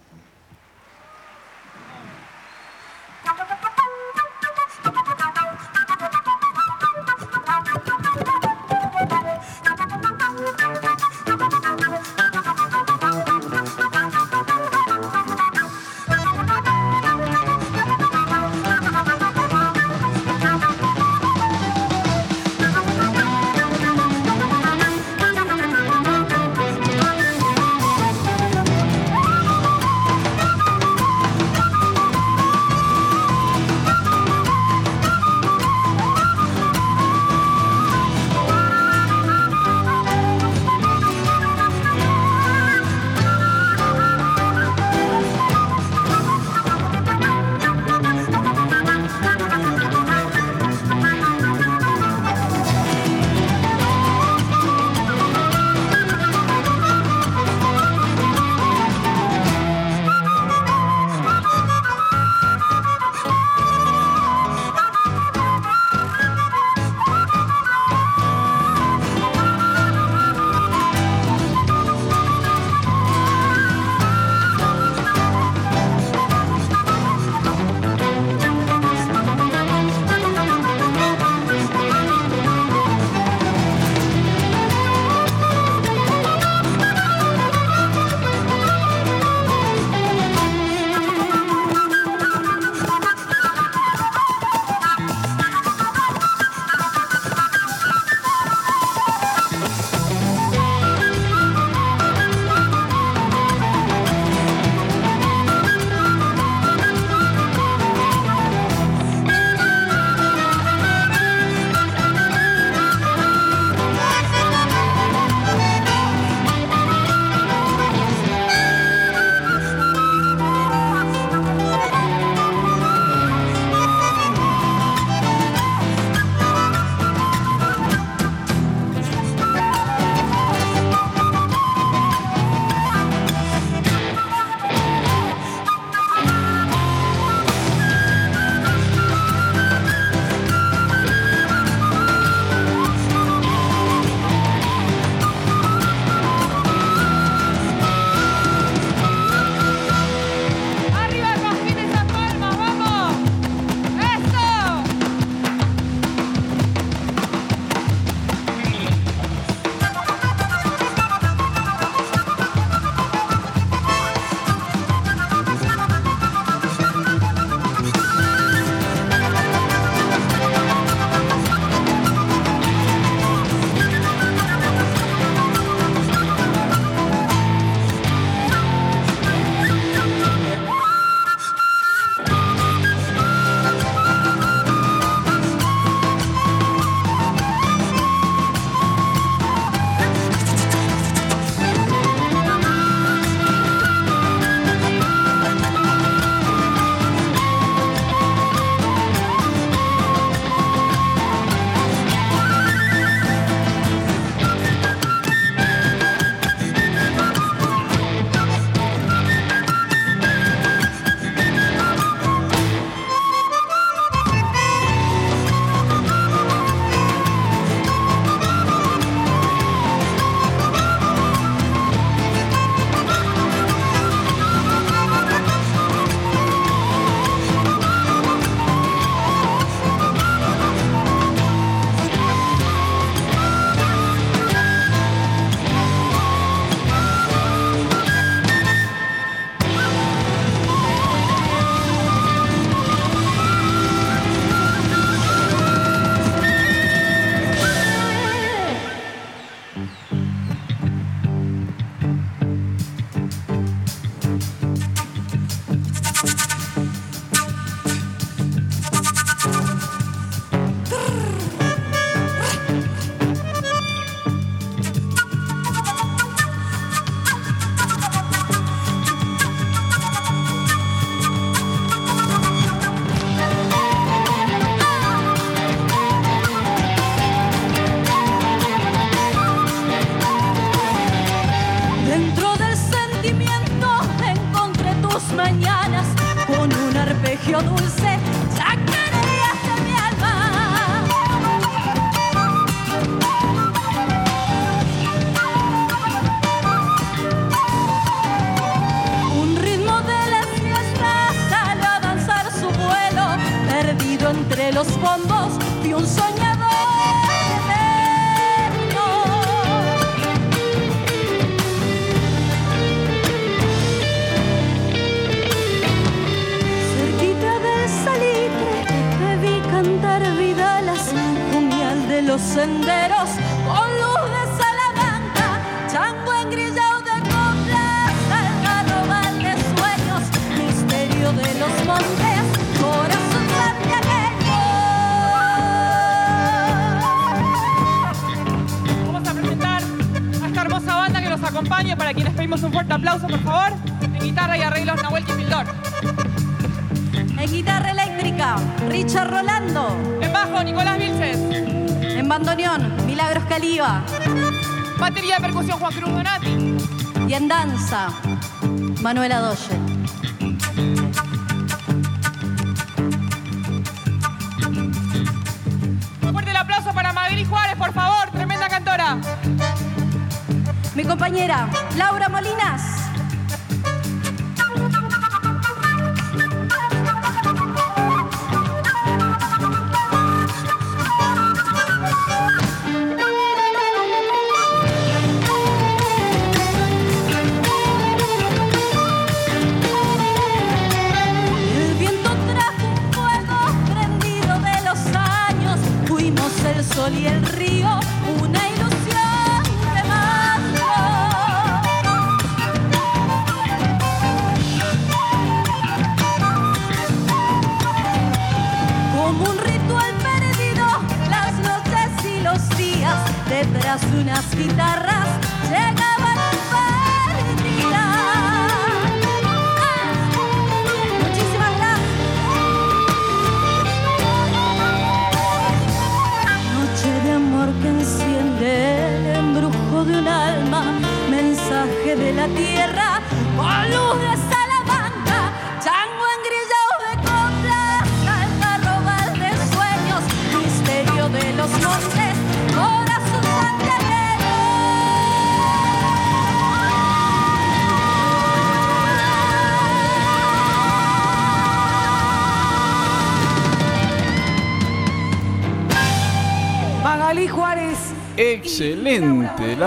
Manuela 359.21 359.55
2. 359.55 359.60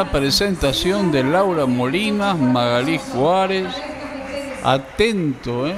La 0.03 0.11
presentación 0.11 1.13
de 1.13 1.23
Laura 1.23 1.65
Molinas, 1.65 2.37
Magalí 2.37 2.99
Juárez. 3.13 3.67
Atento, 4.61 5.65
¿eh? 5.65 5.75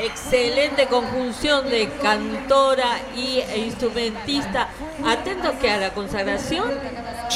Excelente 0.00 0.86
conjunción 0.86 1.68
de 1.68 1.88
cantora 2.00 3.00
y 3.16 3.40
e 3.40 3.58
instrumentista. 3.66 4.68
Atentos 5.04 5.52
que 5.60 5.70
a 5.70 5.78
la 5.78 5.90
consagración 5.92 6.64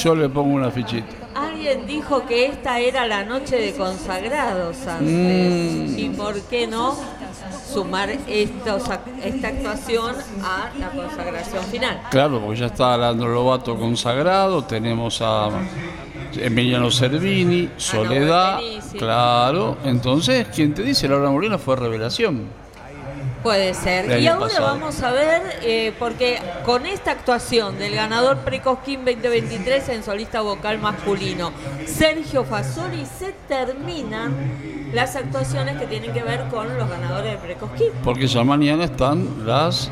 Yo 0.00 0.14
le 0.14 0.28
pongo 0.28 0.54
una 0.54 0.70
fichita. 0.70 1.08
alguien 1.34 1.86
dijo 1.86 2.24
que 2.24 2.46
esta 2.46 2.78
era 2.78 3.06
la 3.06 3.24
noche 3.24 3.56
de 3.56 3.74
consagrados 3.74 4.86
antes. 4.86 5.06
Mm. 5.06 5.98
Y 5.98 6.08
por 6.10 6.40
qué 6.42 6.68
no 6.68 6.96
sumar 7.72 8.10
estos, 8.10 8.84
esta 9.24 9.48
actuación 9.48 10.14
a 10.42 10.70
la 10.78 10.90
consagración 10.90 11.64
final. 11.64 12.00
Claro, 12.10 12.40
porque 12.40 12.60
ya 12.60 12.66
está 12.66 12.96
Leandro 12.96 13.28
Lobato 13.28 13.76
consagrado, 13.76 14.64
tenemos 14.64 15.20
a 15.20 15.50
Emiliano 16.40 16.90
Cervini, 16.90 17.70
Soledad, 17.76 18.60
buenísimo. 18.60 18.98
claro. 18.98 19.76
Entonces, 19.84 20.46
quien 20.54 20.74
te 20.74 20.82
dice 20.82 21.08
Laura 21.08 21.30
Molina 21.30 21.58
fue 21.58 21.76
revelación. 21.76 22.46
Puede 23.42 23.72
ser. 23.74 24.20
Y 24.20 24.26
ahora 24.26 24.46
pasado. 24.46 24.66
vamos 24.66 25.00
a 25.02 25.12
ver, 25.12 25.42
eh, 25.62 25.92
porque 25.98 26.40
con 26.64 26.86
esta 26.86 27.12
actuación 27.12 27.78
del 27.78 27.94
ganador 27.94 28.38
Precosquín 28.38 29.04
2023 29.04 29.88
en 29.90 30.02
solista 30.02 30.40
vocal 30.40 30.78
masculino, 30.78 31.52
Sergio 31.86 32.44
Fasoli, 32.44 33.06
se 33.06 33.32
terminan 33.46 34.34
las 34.92 35.14
actuaciones 35.16 35.78
que 35.78 35.86
tienen 35.86 36.12
que 36.12 36.22
ver 36.22 36.44
con 36.50 36.76
los 36.76 36.88
ganadores 36.90 37.32
de 37.32 37.38
Precosquín. 37.38 37.88
Porque 38.02 38.26
ya 38.26 38.42
mañana 38.42 38.84
están 38.84 39.46
las 39.46 39.90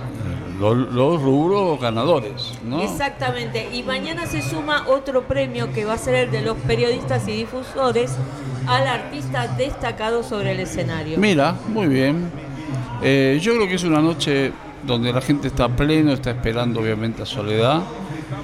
los, 0.58 0.76
los 0.92 1.22
rubros 1.22 1.80
ganadores, 1.80 2.54
¿no? 2.64 2.82
Exactamente. 2.82 3.68
Y 3.72 3.82
mañana 3.82 4.26
se 4.26 4.42
suma 4.42 4.84
otro 4.88 5.22
premio 5.22 5.72
que 5.72 5.84
va 5.84 5.94
a 5.94 5.98
ser 5.98 6.14
el 6.14 6.30
de 6.30 6.42
los 6.42 6.56
periodistas 6.58 7.26
y 7.28 7.32
difusores 7.32 8.16
al 8.66 8.86
artista 8.86 9.48
destacado 9.48 10.22
sobre 10.22 10.52
el 10.52 10.60
escenario. 10.60 11.18
Mira, 11.18 11.54
muy 11.68 11.86
bien. 11.86 12.30
Eh, 13.02 13.38
yo 13.40 13.54
creo 13.54 13.68
que 13.68 13.74
es 13.74 13.84
una 13.84 14.00
noche 14.00 14.52
donde 14.82 15.12
la 15.12 15.20
gente 15.20 15.48
está 15.48 15.68
pleno, 15.68 16.12
está 16.12 16.30
esperando 16.30 16.80
obviamente 16.80 17.22
a 17.22 17.26
Soledad. 17.26 17.82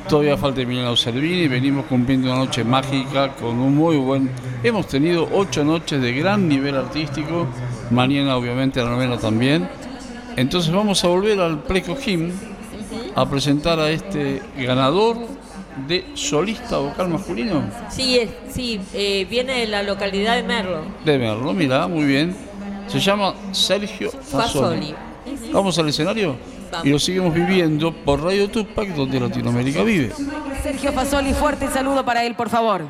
Todavía 0.08 0.36
falta 0.36 0.60
Emiliano 0.60 0.94
Servini, 0.97 1.49
venimos 1.49 1.86
cumpliendo 1.86 2.28
una 2.28 2.44
noche 2.44 2.65
mágica 2.65 3.32
con 3.34 3.58
un 3.58 3.74
muy 3.74 3.97
buen... 3.97 4.31
Hemos 4.62 4.86
tenido 4.86 5.28
ocho 5.32 5.65
noches 5.65 6.00
de 6.00 6.12
gran 6.12 6.49
nivel 6.49 6.76
artístico, 6.76 7.47
mañana 7.91 8.36
obviamente 8.36 8.82
la 8.82 8.91
novena 8.91 9.18
también. 9.18 9.68
Entonces 10.36 10.73
vamos 10.73 11.02
a 11.05 11.09
volver 11.09 11.41
al 11.41 11.62
Precojín 11.62 12.33
a 13.15 13.28
presentar 13.28 13.78
a 13.78 13.91
este 13.91 14.43
ganador 14.57 15.17
de 15.89 16.05
solista 16.15 16.78
vocal 16.78 17.09
masculino 17.09 17.62
Sí, 17.91 18.19
es- 18.19 18.31
sí 18.51 18.81
eh, 18.94 19.27
viene 19.28 19.61
de 19.61 19.67
la 19.67 19.83
localidad 19.83 20.36
de 20.36 20.43
Merlo. 20.43 20.83
de 21.05 21.19
verlo, 21.19 21.52
mira, 21.55 21.86
muy 21.89 22.05
bien. 22.05 22.36
Se 22.89 22.99
llama 23.01 23.35
Sergio 23.52 24.11
Fasoli. 24.11 24.94
Fasoli. 24.94 24.94
Vamos 25.52 25.78
al 25.78 25.89
escenario 25.89 26.36
Vamos. 26.70 26.86
y 26.86 26.91
lo 26.91 26.99
seguimos 26.99 27.33
viviendo 27.35 27.93
por 27.93 28.23
Radio 28.23 28.49
Tupac, 28.51 28.89
donde 28.89 29.20
Latinoamérica 29.20 29.83
vive. 29.83 30.12
Sergio 30.62 30.93
Fasoli, 30.93 31.33
fuerte 31.33 31.69
saludo 31.69 32.05
para 32.05 32.25
él, 32.25 32.35
por 32.35 32.49
favor. 32.51 32.83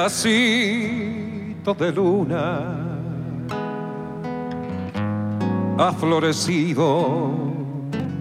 Pedacito 0.00 1.74
de 1.74 1.92
luna 1.92 2.76
ha 5.78 5.92
florecido 5.92 7.30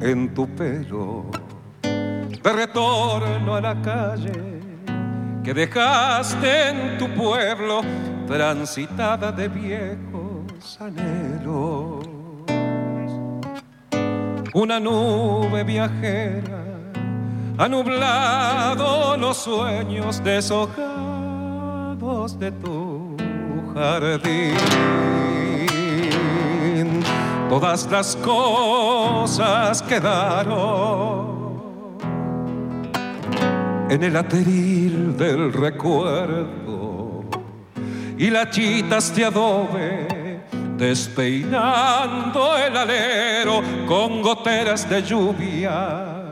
en 0.02 0.34
tu 0.34 0.48
pelo. 0.56 1.26
De 1.82 2.54
retorno 2.54 3.56
a 3.56 3.62
la 3.62 3.82
calle 3.82 4.60
que 5.44 5.54
dejaste 5.54 6.70
en 6.70 6.98
tu 6.98 7.08
pueblo 7.10 7.82
transitada 8.28 9.32
de 9.32 9.48
viejos 9.48 10.80
anhelos. 10.82 12.06
Una 14.54 14.80
nube 14.80 15.64
viajera 15.64 16.64
ha 17.58 17.68
nublado 17.68 19.16
los 19.18 19.38
sueños 19.38 20.24
deshojados 20.24 21.09
de 22.10 22.52
tu 22.52 23.16
jardín. 23.76 24.56
Todas 27.48 27.90
las 27.92 28.16
cosas 28.16 29.84
quedaron 29.84 31.38
en 33.90 34.04
el 34.04 34.16
ateril 34.16 35.16
del 35.18 35.54
recuerdo 35.54 37.26
y 38.18 38.32
las 38.32 38.50
chitas 38.50 39.16
de 39.16 39.26
adobe 39.26 40.08
despeinando 40.78 42.58
el 42.58 42.76
alero 42.76 43.62
con 43.88 44.24
goteras 44.24 44.90
de 44.90 45.04
lluvia 45.04 46.26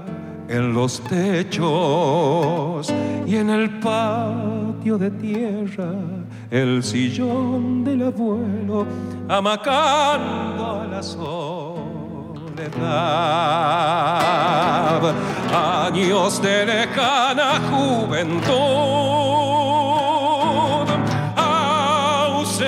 en 0.47 0.73
los 0.73 1.01
techos 1.01 2.91
y 3.27 3.35
en 3.35 3.51
el 3.51 3.79
de 4.95 5.11
tierra 5.11 5.91
el 6.49 6.81
sillón 6.81 7.83
del 7.83 8.03
abuelo 8.03 8.85
amacando 9.27 10.81
a 10.81 10.87
la 10.87 11.03
soledad. 11.03 11.57
Años 15.87 16.41
de 16.41 16.65
lejana 16.65 17.59
juventud 17.69 18.47
ausente 21.35 22.63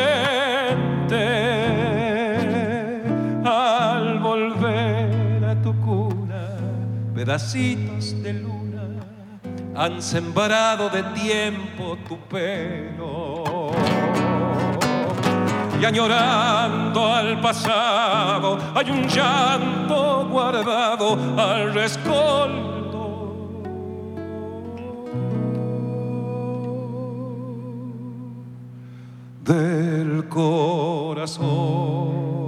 al 3.45 4.19
volver 4.19 5.45
a 5.45 5.55
tu 5.61 5.73
cuna, 5.79 6.57
pedacitos 7.15 8.21
de 8.21 8.33
luna 8.33 8.48
han 9.79 10.01
sembrado 10.01 10.89
de 10.89 11.01
tiempo 11.03 11.97
tu 12.05 12.17
pelo. 12.27 13.71
Y 15.79 15.85
añorando 15.85 17.07
al 17.07 17.39
pasado, 17.39 18.57
hay 18.75 18.91
un 18.91 19.07
llanto 19.07 20.27
guardado 20.29 21.17
al 21.37 21.73
rescoldo. 21.73 23.37
Del 29.45 30.27
corazón. 30.27 32.38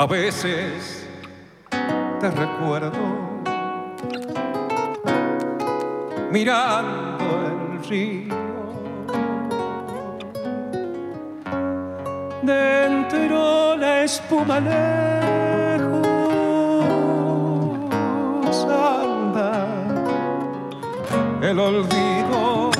A 0.00 0.06
veces 0.06 1.04
te 2.20 2.30
recuerdo 2.30 2.92
mirando 6.30 7.24
el 7.48 7.84
río. 7.88 8.36
Dentro 12.42 13.76
la 13.76 14.02
espuma 14.04 14.60
lejos 14.60 16.06
anda 18.70 19.66
el 21.42 21.58
olvido. 21.58 22.70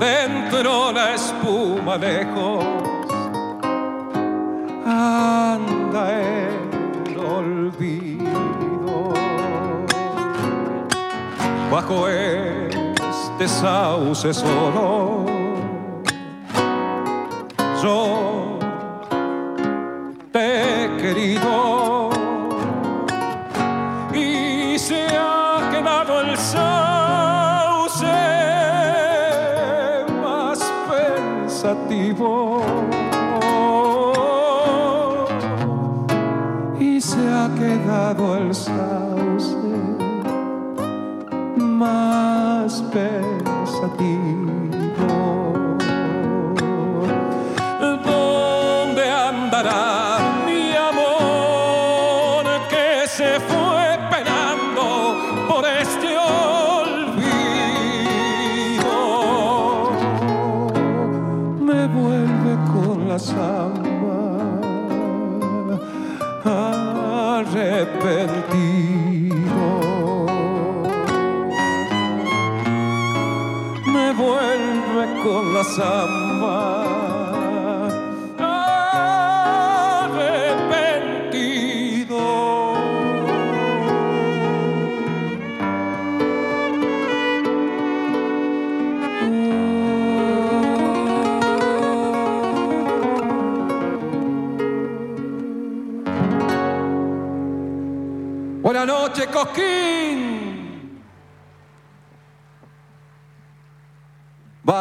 Dentro 0.00 0.90
la 0.90 1.14
espuma 1.14 1.96
lejos 1.96 2.93
anda 5.04 6.02
el 6.20 7.18
olvido. 7.18 9.12
Bajo 11.70 12.08
este 12.08 13.48
sauce 13.48 14.32
solo, 14.32 15.26
yo 17.82 18.58
te 20.32 20.90
querido 21.00 22.13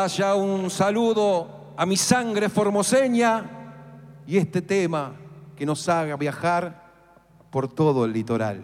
Vaya 0.04 0.36
un 0.36 0.70
saludo 0.70 1.76
a 1.78 1.86
mi 1.86 1.96
sangre 1.96 2.50
formoseña 2.50 3.50
y 4.28 4.36
este 4.36 4.62
tema 4.62 5.16
que 5.56 5.66
nos 5.66 5.88
haga 5.88 6.18
viajar 6.18 6.92
por 7.50 7.74
todo 7.74 8.04
el 8.04 8.12
litoral. 8.12 8.60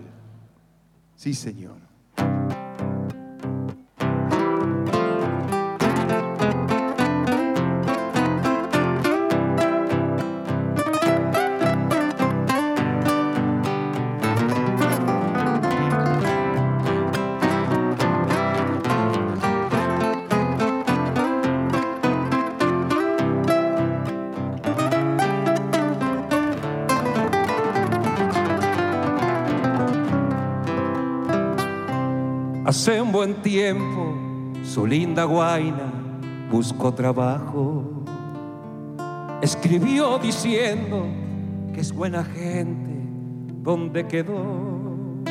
Sí, 1.15 1.33
señor. 1.33 1.77
Buen 33.19 33.35
tiempo 33.41 34.13
su 34.63 34.87
linda 34.87 35.25
guaina 35.25 35.91
buscó 36.49 36.93
trabajo. 36.93 37.83
Escribió 39.41 40.17
diciendo 40.19 41.05
que 41.73 41.81
es 41.81 41.91
buena 41.91 42.23
gente 42.23 42.95
donde 43.61 44.07
quedó. 44.07 45.25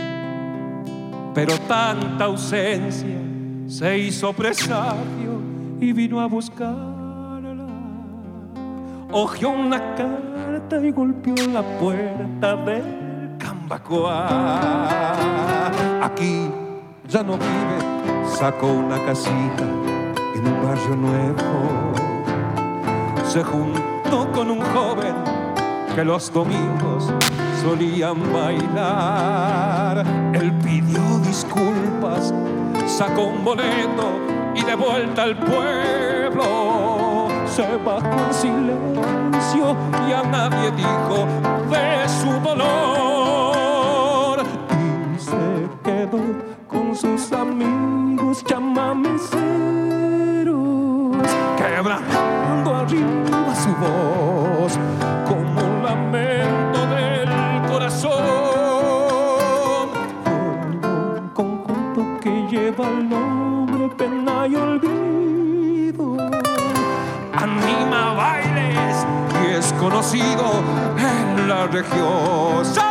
Pero 1.33 1.59
tanta 1.61 2.27
ausencia 2.27 3.23
se 3.67 3.99
hizo 3.99 4.35
presagio 4.35 5.41
y 5.81 5.91
vino 5.95 6.21
a 6.21 6.27
buscarla. 6.27 7.69
Ojeó 9.11 9.49
una 9.49 9.95
carta 9.95 10.87
y 10.87 10.91
golpeó 10.91 11.35
la 11.55 11.63
puerta 11.79 12.55
del 12.55 13.39
Cambacoa. 13.39 14.27
Aquí 16.03 16.51
ya 17.09 17.23
no 17.23 17.39
vive, 17.39 18.27
sacó 18.27 18.67
una 18.67 19.03
casita 19.07 19.65
en 20.35 20.47
un 20.47 20.63
barrio 20.63 20.97
nuevo. 20.97 21.93
Se 23.27 23.43
juntó 23.43 24.31
con 24.33 24.51
un 24.51 24.61
joven 24.61 25.15
que 25.95 26.05
los 26.05 26.31
domingos 26.33 27.11
solían 27.63 28.33
bailar. 28.33 30.05
Él 30.35 30.53
pidió 30.63 31.01
disculpas, 31.21 32.35
sacó 32.87 33.25
un 33.25 33.45
boleto 33.45 34.11
y 34.55 34.63
de 34.63 34.75
vuelta 34.75 35.23
al 35.23 35.37
pueblo 35.37 36.79
se 37.47 37.77
bajó 37.79 38.07
en 38.07 38.35
silencio 38.35 39.77
y 40.09 40.13
a 40.13 40.23
nadie 40.23 40.71
dijo 40.73 41.27
de 41.71 42.09
su 42.09 42.41
dolor. 42.41 43.08
Sus 47.01 47.31
amigos 47.31 48.43
chamamiceros, 48.45 49.31
quebrando 51.57 52.75
arriba 52.75 53.55
su 53.55 53.71
voz 53.77 54.77
como 55.29 55.61
un 55.61 55.83
lamento 55.85 56.87
del 56.89 57.31
corazón. 57.71 58.11
Un 60.27 61.29
conjunto 61.35 62.21
que 62.21 62.47
lleva 62.51 62.89
el 62.89 63.09
nombre 63.09 63.89
pena 63.97 64.49
y 64.49 64.57
olvido. 64.57 66.17
Anima 67.33 68.15
bailes 68.15 69.07
y 69.45 69.55
es 69.55 69.73
conocido 69.75 70.65
en 70.99 71.49
la 71.49 71.69
región. 71.69 72.88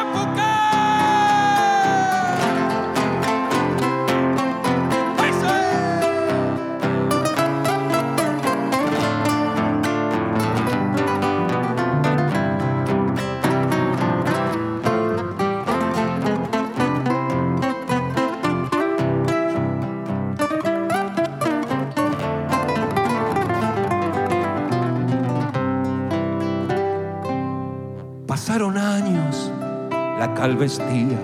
Cal 30.37 30.55
vestía 30.55 31.17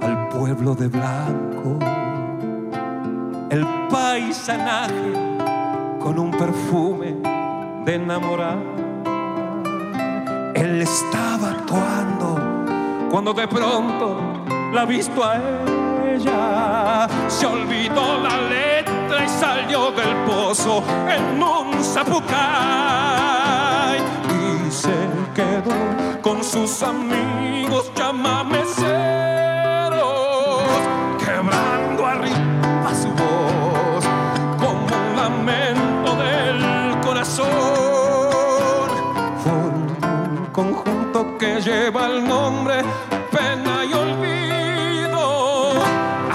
al 0.00 0.28
pueblo 0.28 0.76
de 0.76 0.86
blanco. 0.86 1.76
El 3.50 3.66
paisanaje 3.90 5.12
con 5.98 6.18
un 6.20 6.30
perfume 6.30 7.16
de 7.84 7.94
enamorar. 7.96 8.58
Él 10.54 10.82
estaba 10.82 11.50
actuando 11.50 12.38
cuando 13.10 13.32
de 13.32 13.48
pronto 13.48 14.20
la 14.72 14.84
visto 14.84 15.24
a 15.24 15.36
ella. 16.14 17.08
Se 17.26 17.46
olvidó 17.46 18.20
la 18.22 18.40
letra 18.48 19.24
y 19.24 19.28
salió 19.28 19.90
del 19.90 20.14
pozo 20.26 20.84
en 21.08 21.42
un 21.42 21.82
zapucay. 21.82 23.39
Quedó 25.34 26.20
con 26.22 26.42
sus 26.42 26.82
amigos 26.82 27.90
chamameceros, 27.94 28.90
quebrando 31.24 32.06
arriba 32.06 32.90
su 33.00 33.08
voz 33.10 34.04
como 34.58 34.86
un 34.86 35.16
lamento 35.16 36.16
del 36.16 37.00
corazón. 37.00 37.46
Formó 39.44 39.94
un 40.24 40.46
conjunto 40.52 41.38
que 41.38 41.60
lleva 41.60 42.06
el 42.06 42.26
nombre 42.26 42.82
pena 43.30 43.84
y 43.84 43.92
olvido. 43.92 45.72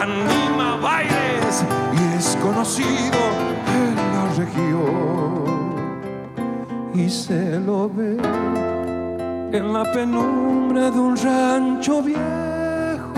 Anima 0.01 0.77
bailes 0.77 1.65
y 1.93 2.17
es 2.17 2.37
conocido 2.41 3.19
en 3.67 3.95
la 4.13 4.23
región. 4.37 5.45
Y 6.93 7.09
se 7.09 7.59
lo 7.59 7.89
ve 7.89 8.17
en 9.57 9.71
la 9.71 9.83
penumbra 9.85 10.91
de 10.91 10.99
un 10.99 11.15
rancho 11.15 12.01
viejo. 12.01 13.13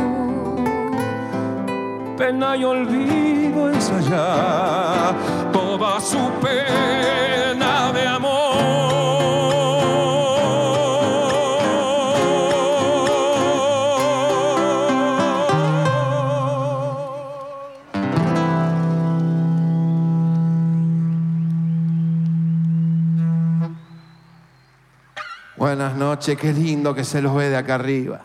Pena 2.16 2.56
y 2.56 2.64
olvido 2.64 3.70
ensayar 3.70 5.16
toda 5.52 6.00
su 6.00 6.20
pena 6.42 7.47
Buenas 25.68 25.96
noches, 25.98 26.38
qué 26.38 26.54
lindo 26.54 26.96
que 26.96 27.04
se 27.04 27.22
los 27.22 27.36
ve 27.36 27.50
de 27.50 27.58
acá 27.58 27.76
arriba. 27.76 28.24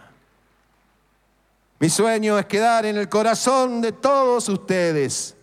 Mi 1.80 1.90
sueño 1.90 2.38
es 2.38 2.46
quedar 2.46 2.86
en 2.86 2.96
el 2.96 3.08
corazón 3.08 3.80
de 3.80 3.90
todos 3.90 4.48
ustedes. 4.48 5.36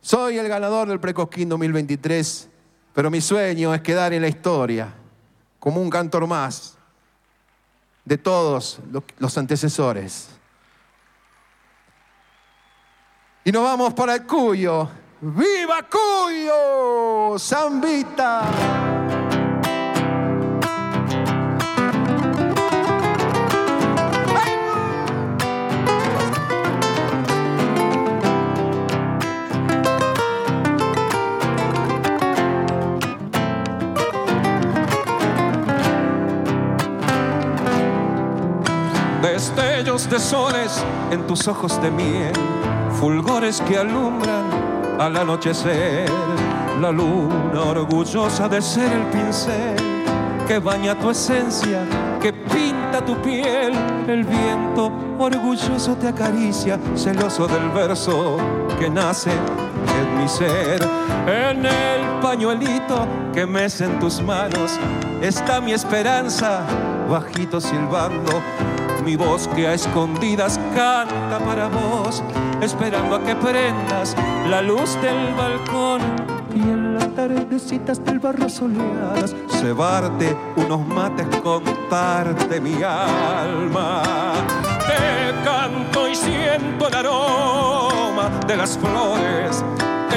Soy 0.00 0.36
el 0.36 0.48
ganador 0.48 0.88
del 0.88 0.98
Precosquín 0.98 1.48
2023, 1.48 2.48
pero 2.92 3.08
mi 3.08 3.20
sueño 3.20 3.72
es 3.72 3.82
quedar 3.82 4.14
en 4.14 4.22
la 4.22 4.26
historia 4.26 4.92
como 5.60 5.80
un 5.80 5.90
cantor 5.90 6.26
más 6.26 6.76
de 8.04 8.18
todos 8.18 8.80
lo- 8.90 9.04
los 9.18 9.38
antecesores. 9.38 10.30
Y 13.44 13.52
nos 13.52 13.62
vamos 13.62 13.94
para 13.94 14.16
el 14.16 14.26
Cuyo. 14.26 14.88
¡Viva 15.20 15.86
Cuyo! 15.88 17.38
¡Zambita! 17.38 18.95
Destellos 39.36 40.08
de 40.08 40.18
soles 40.18 40.82
en 41.10 41.26
tus 41.26 41.46
ojos 41.46 41.78
de 41.82 41.90
miel, 41.90 42.32
fulgores 42.98 43.60
que 43.68 43.76
alumbran 43.76 44.46
al 44.98 45.14
anochecer. 45.14 46.08
La 46.80 46.90
luna 46.90 47.60
orgullosa 47.60 48.48
de 48.48 48.62
ser 48.62 48.90
el 48.90 49.02
pincel 49.08 49.76
que 50.48 50.58
baña 50.58 50.98
tu 50.98 51.10
esencia, 51.10 51.80
que 52.18 52.32
pinta 52.32 53.04
tu 53.04 53.14
piel. 53.20 53.74
El 54.08 54.24
viento 54.24 54.90
orgulloso 55.18 55.94
te 55.96 56.08
acaricia, 56.08 56.80
celoso 56.94 57.46
del 57.46 57.68
verso 57.72 58.38
que 58.78 58.88
nace 58.88 59.32
en 59.32 60.18
mi 60.18 60.26
ser. 60.30 60.80
En 61.26 61.66
el 61.66 62.20
pañuelito 62.22 63.06
que 63.34 63.44
mece 63.44 63.84
en 63.84 63.98
tus 63.98 64.22
manos 64.22 64.78
está 65.20 65.60
mi 65.60 65.72
esperanza, 65.72 66.62
bajito 67.10 67.60
silbando. 67.60 68.40
Mi 69.06 69.14
voz 69.14 69.46
que 69.54 69.68
a 69.68 69.74
escondidas 69.74 70.58
canta 70.74 71.38
para 71.38 71.68
vos, 71.68 72.24
esperando 72.60 73.14
a 73.14 73.22
que 73.22 73.36
prendas 73.36 74.16
la 74.50 74.60
luz 74.60 75.00
del 75.00 75.32
balcón 75.32 76.00
y 76.52 76.58
en 76.58 76.94
las 76.94 77.14
tardecitas 77.14 78.04
del 78.04 78.18
barrio 78.18 78.48
soleadas 78.48 79.36
cebarte 79.60 80.36
unos 80.56 80.84
mates, 80.88 81.24
contarte 81.40 82.60
mi 82.60 82.82
alma. 82.82 84.02
Te 84.88 85.44
canto 85.44 86.08
y 86.08 86.16
siento 86.16 86.88
el 86.88 86.94
aroma 86.96 88.28
de 88.44 88.56
las 88.56 88.76
flores 88.76 89.64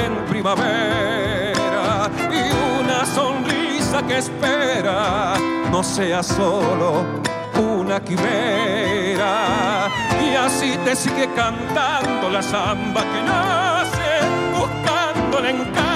en 0.04 0.16
primavera 0.28 2.10
y 2.28 2.82
una 2.82 3.06
sonrisa 3.06 4.04
que 4.04 4.18
espera 4.18 5.34
no 5.70 5.80
sea 5.84 6.24
solo 6.24 7.29
una 7.60 8.00
quimera. 8.00 9.88
Y 10.24 10.34
así 10.34 10.76
te 10.84 10.96
sigue 10.96 11.28
cantando 11.34 12.30
la 12.30 12.42
samba 12.42 13.02
que 13.02 13.22
nace 13.22 14.10
buscando 14.58 15.38
el 15.38 15.46
encanto. 15.46 15.90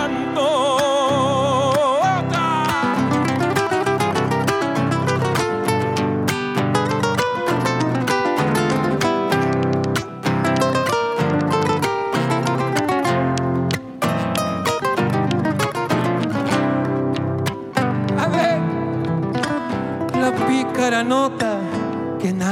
La 20.91 21.03
nota 21.03 21.54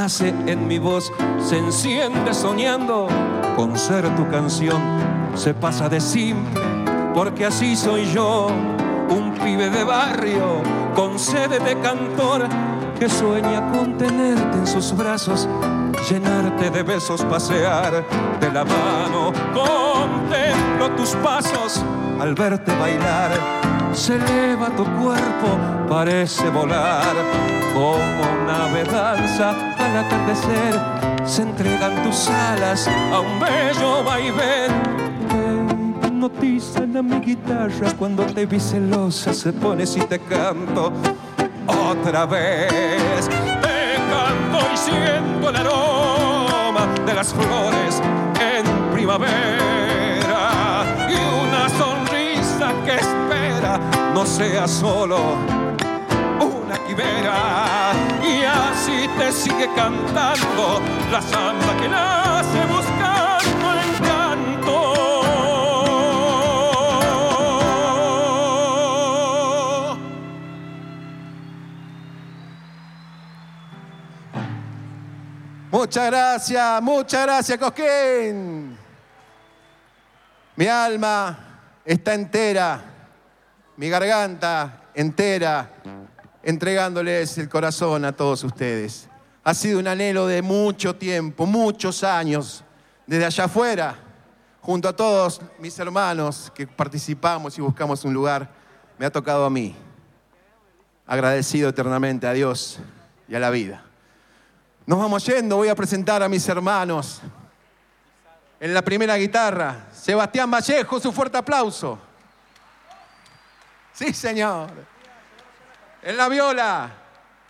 nace 0.02 0.34
en 0.46 0.66
mi 0.66 0.80
voz 0.80 1.12
se 1.38 1.58
enciende 1.58 2.34
soñando 2.34 3.06
con 3.54 3.78
ser 3.78 4.04
tu 4.16 4.28
canción. 4.28 4.82
Se 5.36 5.54
pasa 5.54 5.88
de 5.88 6.00
simple, 6.00 6.60
porque 7.14 7.46
así 7.46 7.76
soy 7.76 8.06
yo, 8.12 8.48
un 9.08 9.32
pibe 9.34 9.70
de 9.70 9.84
barrio 9.84 10.60
con 10.96 11.20
sede 11.20 11.60
de 11.60 11.78
cantor 11.78 12.48
que 12.98 13.08
sueña 13.08 13.70
con 13.70 13.96
tenerte 13.96 14.58
en 14.58 14.66
sus 14.66 14.92
brazos, 14.96 15.48
llenarte 16.10 16.70
de 16.70 16.82
besos, 16.82 17.24
pasear 17.26 18.04
de 18.40 18.50
la 18.50 18.64
mano. 18.64 19.32
Contemplo 19.54 20.96
tus 20.96 21.10
pasos 21.22 21.80
al 22.18 22.34
verte 22.34 22.74
bailar. 22.74 23.30
Se 23.92 24.16
eleva 24.16 24.66
tu 24.70 24.84
cuerpo, 25.00 25.48
parece 25.88 26.50
volar 26.50 27.14
como 27.72 28.31
una 28.52 28.84
danza 28.84 29.50
al 29.78 29.96
atardecer. 29.96 30.80
Se 31.24 31.42
entregan 31.42 32.02
tus 32.02 32.28
alas 32.28 32.88
a 32.88 33.20
un 33.20 33.40
bello 33.40 34.04
vaivén. 34.04 34.72
Te 36.00 36.06
hipnotizan 36.08 36.96
a 36.96 37.02
mi 37.02 37.20
guitarra 37.20 37.92
cuando 37.98 38.24
te 38.24 38.46
vi 38.46 38.60
celosa. 38.60 39.32
Se 39.32 39.52
pone 39.52 39.86
si 39.86 40.00
te 40.00 40.18
canto 40.18 40.92
otra 41.66 42.26
vez. 42.26 43.28
Te 43.28 43.96
canto 44.10 44.58
y 44.72 44.76
siento 44.76 45.50
el 45.50 45.56
aroma 45.56 46.86
de 47.06 47.14
las 47.14 47.32
flores 47.32 48.02
en 48.40 48.64
primavera 48.92 50.84
y 51.08 51.14
una 51.46 51.68
sonrisa 51.68 52.72
que 52.84 52.96
espera 52.96 53.78
no 54.14 54.26
sea 54.26 54.66
solo 54.68 55.36
una 56.40 56.76
quimera 56.86 57.91
así 58.82 59.08
te 59.16 59.30
sigue 59.30 59.68
cantando 59.76 60.82
la 61.12 61.22
samba 61.22 61.76
que 61.80 61.88
nace 61.88 62.66
buscando 62.66 63.72
el 63.72 63.78
encanto. 63.94 64.76
Muchas 75.70 76.06
gracias, 76.06 76.82
muchas 76.82 77.22
gracias, 77.22 77.58
Cosquín. 77.58 78.76
Mi 80.56 80.66
alma 80.66 81.38
está 81.84 82.14
entera, 82.14 82.80
mi 83.76 83.88
garganta 83.88 84.80
entera, 84.92 85.70
entregándoles 86.42 87.38
el 87.38 87.48
corazón 87.48 88.04
a 88.04 88.12
todos 88.12 88.44
ustedes. 88.44 89.08
Ha 89.44 89.54
sido 89.54 89.78
un 89.78 89.88
anhelo 89.88 90.26
de 90.26 90.42
mucho 90.42 90.94
tiempo, 90.94 91.46
muchos 91.46 92.04
años, 92.04 92.64
desde 93.06 93.24
allá 93.24 93.44
afuera, 93.44 93.96
junto 94.60 94.88
a 94.88 94.96
todos 94.96 95.40
mis 95.58 95.78
hermanos 95.78 96.52
que 96.54 96.66
participamos 96.66 97.58
y 97.58 97.60
buscamos 97.60 98.04
un 98.04 98.14
lugar, 98.14 98.48
me 98.98 99.06
ha 99.06 99.10
tocado 99.10 99.44
a 99.44 99.50
mí. 99.50 99.74
Agradecido 101.06 101.68
eternamente 101.68 102.26
a 102.26 102.32
Dios 102.32 102.78
y 103.28 103.34
a 103.34 103.40
la 103.40 103.50
vida. 103.50 103.84
Nos 104.86 104.98
vamos 104.98 105.24
yendo, 105.26 105.56
voy 105.56 105.68
a 105.68 105.74
presentar 105.74 106.22
a 106.22 106.28
mis 106.28 106.48
hermanos. 106.48 107.20
En 108.60 108.72
la 108.72 108.82
primera 108.82 109.16
guitarra, 109.16 109.88
Sebastián 109.92 110.50
Vallejo, 110.50 111.00
su 111.00 111.12
fuerte 111.12 111.36
aplauso. 111.36 111.98
Sí, 113.92 114.12
señor. 114.12 114.91
En 116.02 116.16
la 116.16 116.28
viola, 116.28 116.90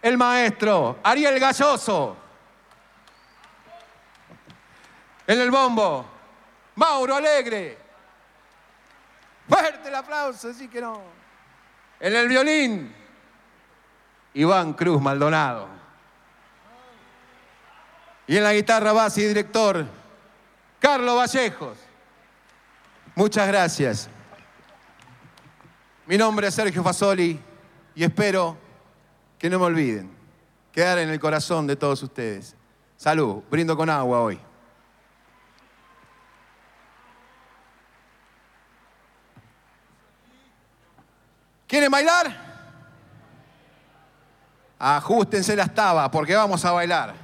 el 0.02 0.18
maestro, 0.18 0.98
Ariel 1.02 1.40
Galloso. 1.40 2.16
En 5.26 5.40
el 5.40 5.50
bombo, 5.50 6.04
Mauro 6.74 7.16
Alegre. 7.16 7.78
Fuerte 9.48 9.88
el 9.88 9.94
aplauso, 9.94 10.50
así 10.50 10.68
que 10.68 10.82
no. 10.82 11.00
En 11.98 12.14
el 12.14 12.28
violín, 12.28 12.94
Iván 14.34 14.74
Cruz 14.74 15.00
Maldonado. 15.00 15.68
Y 18.26 18.36
en 18.36 18.44
la 18.44 18.52
guitarra 18.52 18.92
base 18.92 19.22
y 19.22 19.26
director, 19.28 19.86
Carlos 20.78 21.16
Vallejos. 21.16 21.78
Muchas 23.14 23.46
gracias. 23.48 24.08
Mi 26.06 26.18
nombre 26.18 26.48
es 26.48 26.54
Sergio 26.54 26.82
Fasoli 26.82 27.51
y 27.94 28.04
espero 28.04 28.56
que 29.38 29.50
no 29.50 29.58
me 29.58 29.66
olviden. 29.66 30.10
Quedar 30.72 30.98
en 30.98 31.10
el 31.10 31.20
corazón 31.20 31.66
de 31.66 31.76
todos 31.76 32.02
ustedes. 32.02 32.56
Salud, 32.96 33.42
brindo 33.50 33.76
con 33.76 33.90
agua 33.90 34.20
hoy. 34.20 34.40
¿Quieren 41.66 41.90
bailar? 41.90 42.36
Ajustense 44.78 45.56
las 45.56 45.74
tabas 45.74 46.08
porque 46.10 46.34
vamos 46.34 46.64
a 46.64 46.72
bailar. 46.72 47.14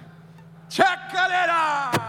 ¡Chacarera! 0.68 2.07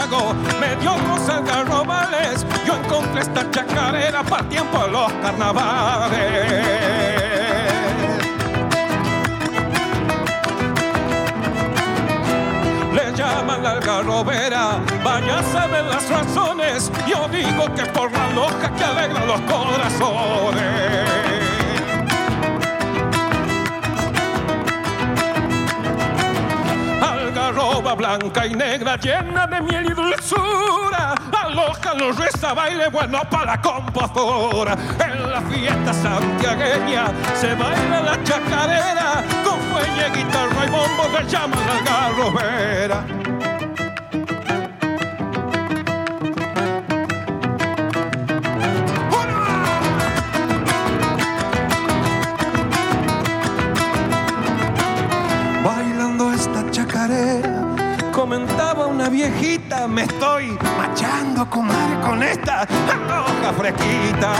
Santiago, 0.00 0.34
medio 0.58 0.94
cosas 1.10 1.44
de 1.44 1.50
arrobales, 1.52 2.46
yo 2.66 2.74
encontré 2.74 3.20
esta 3.20 3.50
chacarera 3.50 4.22
para 4.22 4.48
tiempo 4.48 4.78
de 4.78 4.90
los 4.90 5.12
carnavales. 5.14 6.66
Le 12.94 13.12
llaman 13.14 13.62
la 13.62 13.70
algarrobera, 13.72 14.78
vaya 15.04 15.38
a 15.38 15.42
saber 15.42 15.84
las 15.84 16.08
razones, 16.08 16.90
yo 17.06 17.28
digo 17.28 17.66
que 17.74 17.84
por 17.86 18.10
la 18.10 18.30
loja 18.30 18.74
que 18.74 18.84
alegra 18.84 19.26
los 19.26 19.40
corazones. 19.42 21.29
Blanca 27.94 28.46
y 28.46 28.54
negra 28.54 28.96
llena 28.96 29.46
de 29.46 29.60
miel 29.60 29.86
y 29.86 29.94
dulzura. 29.94 31.14
Aloja 31.44 31.94
los 31.94 32.16
reza 32.16 32.54
baile 32.54 32.88
bueno 32.88 33.20
para 33.30 33.56
la 33.56 33.60
compostura. 33.60 34.76
En 34.98 35.30
la 35.30 35.40
fiesta 35.42 35.92
santiagueña 35.92 37.06
se 37.34 37.54
baila 37.54 38.00
la 38.00 38.22
chacarera 38.22 39.24
con 39.44 39.58
fuelle, 39.60 40.10
guitarra 40.14 40.66
y 40.66 40.70
bombo 40.70 41.18
le 41.18 41.28
llaman 41.28 41.68
algarrobera. 41.68 43.04
Bailando 43.04 43.49
comentaba 58.20 58.84
una 58.84 59.08
viejita, 59.08 59.88
me 59.88 60.02
estoy 60.02 60.58
machando 60.76 61.48
comer 61.48 62.00
con 62.02 62.22
esta 62.22 62.66
hoja 63.08 63.52
fresquita. 63.56 64.32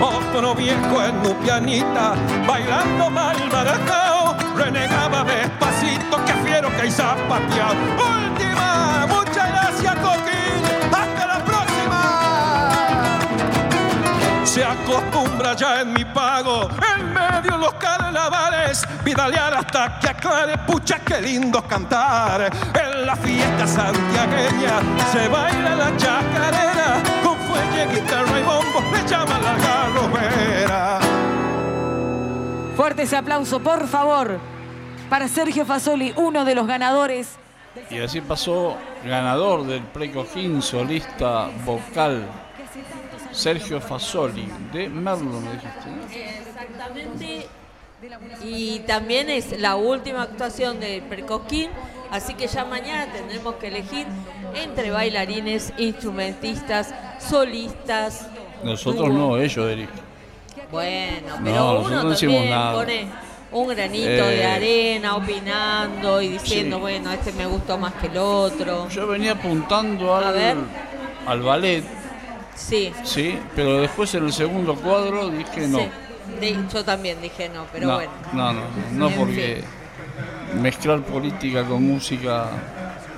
Otro 0.00 0.54
viejo 0.54 1.02
en 1.02 1.16
un 1.16 1.36
pianita, 1.44 2.14
bailando 2.46 3.10
mal 3.10 3.36
barajao, 3.52 4.36
renegaba 4.56 5.24
despacito, 5.24 6.24
que 6.24 6.32
fiero 6.46 6.70
que 6.74 6.80
hay 6.80 6.90
zapateado. 6.90 7.76
Última, 8.16 9.06
muchas 9.06 9.50
gracias, 9.50 9.94
Coquín, 9.96 10.64
hasta 10.90 11.26
la 11.26 11.44
próxima. 11.44 12.00
Se 14.44 14.64
acostumbra 14.64 15.54
ya 15.54 15.82
en 15.82 15.92
mi 15.92 16.06
pago, 16.06 16.70
de 17.42 17.50
los 17.58 17.74
carnavales, 17.74 18.86
vidalear 19.04 19.54
hasta 19.54 19.98
que 19.98 20.08
aclare, 20.08 20.58
pucha, 20.58 21.00
qué 21.00 21.20
lindo 21.20 21.62
cantar. 21.66 22.50
En 22.74 23.06
la 23.06 23.16
fiesta 23.16 23.66
santiagueña 23.66 24.80
se 25.10 25.28
baila 25.28 25.76
la 25.76 25.96
chacarera, 25.96 27.02
con 27.22 27.36
fuelle, 27.38 27.86
guitarra 27.94 28.38
y 28.38 28.42
bombo, 28.42 28.80
le 28.92 29.08
llaman 29.08 29.42
la 29.42 29.54
garrobera. 29.56 31.00
Fuerte 32.76 33.02
ese 33.02 33.16
aplauso, 33.16 33.60
por 33.60 33.86
favor, 33.86 34.38
para 35.10 35.28
Sergio 35.28 35.66
Fasoli, 35.66 36.12
uno 36.16 36.44
de 36.44 36.54
los 36.54 36.66
ganadores. 36.66 37.36
Y 37.90 37.98
así 38.00 38.20
pasó 38.20 38.76
ganador 39.04 39.64
del 39.66 39.82
Precojín 39.82 40.60
solista 40.60 41.48
vocal 41.64 42.26
Sergio 43.32 43.80
Fasoli 43.80 44.48
de 44.72 44.88
Merlo, 44.88 45.40
me 45.40 45.52
dijiste. 45.52 45.86
¿no? 45.86 46.04
Exactamente. 46.48 47.46
Y 48.44 48.80
también 48.80 49.30
es 49.30 49.58
la 49.60 49.76
última 49.76 50.22
actuación 50.22 50.80
del 50.80 51.02
Percoquín, 51.02 51.70
así 52.10 52.34
que 52.34 52.48
ya 52.48 52.64
mañana 52.64 53.12
tendremos 53.12 53.54
que 53.56 53.68
elegir 53.68 54.06
entre 54.54 54.90
bailarines, 54.90 55.72
instrumentistas, 55.78 56.92
solistas. 57.20 58.26
Nosotros 58.64 59.08
dúo. 59.08 59.16
no, 59.16 59.36
ellos, 59.38 59.70
Eric. 59.70 59.88
Bueno, 60.70 61.36
No, 61.38 61.44
pero 61.44 61.56
nosotros 61.56 61.86
uno 61.92 62.02
no 62.02 62.10
decimos 62.10 62.34
también 62.36 62.50
nada. 62.58 62.72
pone 62.74 63.06
un 63.52 63.68
granito 63.68 64.08
Eh, 64.08 64.36
de 64.36 64.44
arena 64.46 65.16
opinando 65.16 66.22
y 66.22 66.28
diciendo, 66.28 66.76
Sí. 66.76 66.80
bueno, 66.82 67.12
este 67.12 67.32
me 67.32 67.46
gustó 67.46 67.78
más 67.78 67.92
que 67.94 68.06
el 68.08 68.16
otro. 68.18 68.88
Yo 68.88 69.06
venía 69.06 69.32
apuntando 69.32 70.16
al 70.16 71.40
ballet, 71.42 71.84
Sí, 72.68 72.92
sí, 73.04 73.38
pero 73.56 73.80
después 73.80 74.14
en 74.14 74.24
el 74.26 74.32
segundo 74.32 74.74
cuadro 74.74 75.28
dije 75.30 75.66
no. 75.68 75.78
sí. 75.78 75.84
De- 76.40 76.56
yo 76.72 76.84
también 76.84 77.20
dije 77.20 77.48
no, 77.48 77.66
pero 77.72 77.88
no, 77.88 77.94
bueno. 77.96 78.12
no, 78.32 78.52
no, 78.52 78.60
no, 78.92 79.08
En 79.08 79.14
porque 79.16 79.64
mezclar 80.60 81.00
política 81.02 81.64
con 81.64 81.82
música 81.86 82.46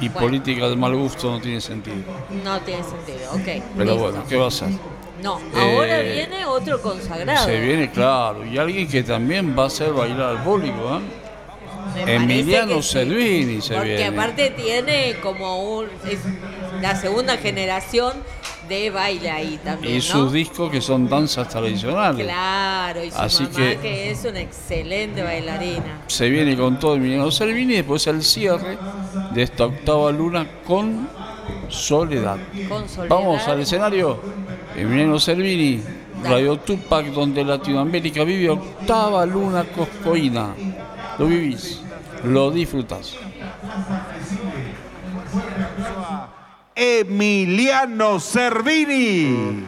y 0.00 0.08
Bueno. 0.08 0.26
política 0.26 0.68
de 0.68 0.76
mal 0.76 0.94
gusto 0.96 1.30
no 1.30 1.40
tiene 1.40 1.60
sentido. 1.60 1.96
No 2.42 2.60
tiene 2.60 2.82
sentido, 2.82 3.30
ok. 3.32 3.62
Pero 3.76 3.90
listo. 3.92 3.96
bueno, 3.98 4.24
¿qué 4.28 4.36
va 4.36 4.44
a 4.46 4.48
hacer? 4.48 4.68
No, 5.22 5.34
ahora 5.54 6.00
Eh, 6.00 6.12
viene 6.12 6.44
otro 6.46 6.80
consagrado. 6.82 7.44
Se 7.46 7.60
viene 7.60 7.90
claro, 7.90 8.44
y 8.44 8.58
alguien 8.58 8.88
que 8.88 9.02
también 9.02 9.56
va 9.56 9.64
a 9.64 9.66
hacer 9.66 9.92
bailar 9.92 10.36
al 10.36 10.42
público, 10.42 10.96
¿eh? 10.98 12.04
Me 12.04 12.14
Emiliano 12.16 12.76
que 12.76 12.82
sí. 12.82 13.60
Se 13.62 13.74
Porque 13.74 13.96
viene. 13.96 14.06
aparte 14.06 14.50
tiene 14.50 15.16
como 15.22 15.62
un, 15.78 15.86
es 16.10 16.18
la 16.82 16.96
segunda 16.96 17.36
generación 17.36 18.14
de 18.68 18.90
baile 18.90 19.30
ahí 19.30 19.58
también, 19.62 19.94
y 19.94 19.96
¿no? 19.98 20.02
sus 20.02 20.32
discos 20.32 20.70
que 20.70 20.80
son 20.80 21.08
danzas 21.08 21.48
tradicionales. 21.48 22.24
Claro, 22.26 23.04
y 23.04 23.10
su 23.10 23.18
Así 23.18 23.42
mamá 23.44 23.56
que- 23.56 23.78
que... 23.78 24.10
es 24.10 24.24
una 24.24 24.40
excelente 24.40 25.22
bailarina. 25.22 26.00
Se 26.06 26.28
viene 26.28 26.56
con 26.56 26.78
todo 26.78 26.96
Emiliano 26.96 27.30
Servini 27.30 27.74
y 27.74 27.76
después 27.76 28.06
el 28.06 28.22
cierre 28.22 28.78
de 29.32 29.42
esta 29.42 29.66
octava 29.66 30.10
luna 30.12 30.46
con 30.66 31.08
Soledad. 31.68 32.38
Con 32.68 32.88
Soledad. 32.88 33.08
Vamos 33.16 33.46
al 33.48 33.60
escenario. 33.60 34.20
Emiliano 34.76 35.18
Servini, 35.18 35.82
Radio 36.22 36.56
Tupac, 36.58 37.06
donde 37.06 37.44
Latinoamérica 37.44 38.24
vive 38.24 38.50
octava 38.50 39.24
luna 39.26 39.64
coscoína. 39.64 40.54
Lo 41.18 41.26
vivís, 41.26 41.80
lo 42.24 42.50
disfrutás. 42.50 43.16
Emiliano 46.76 48.18
Servini. 48.18 49.64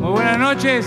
Muy 0.00 0.10
buenas 0.10 0.38
noches. 0.38 0.86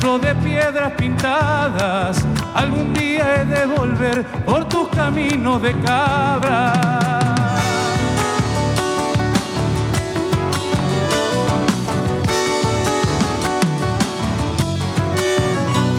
Cerro 0.00 0.18
de 0.18 0.34
piedras 0.36 0.92
pintadas. 0.92 2.24
Algún 2.54 2.92
día 2.94 3.36
he 3.36 3.44
de 3.44 3.66
volver 3.66 4.24
por 4.44 4.68
tus 4.68 4.88
caminos 4.88 5.62
de 5.62 5.72
cabra. 5.80 6.72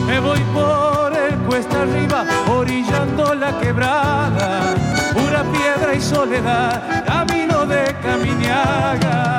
Me 0.05 0.19
voy 0.19 0.39
por 0.53 1.13
el 1.15 1.35
cuesta 1.47 1.81
arriba, 1.81 2.25
orillando 2.49 3.35
la 3.35 3.59
quebrada. 3.59 4.75
Pura 5.13 5.43
piedra 5.43 5.93
y 5.93 6.01
soledad, 6.01 7.05
camino 7.05 7.65
de 7.65 7.95
Caminiaga. 8.01 9.36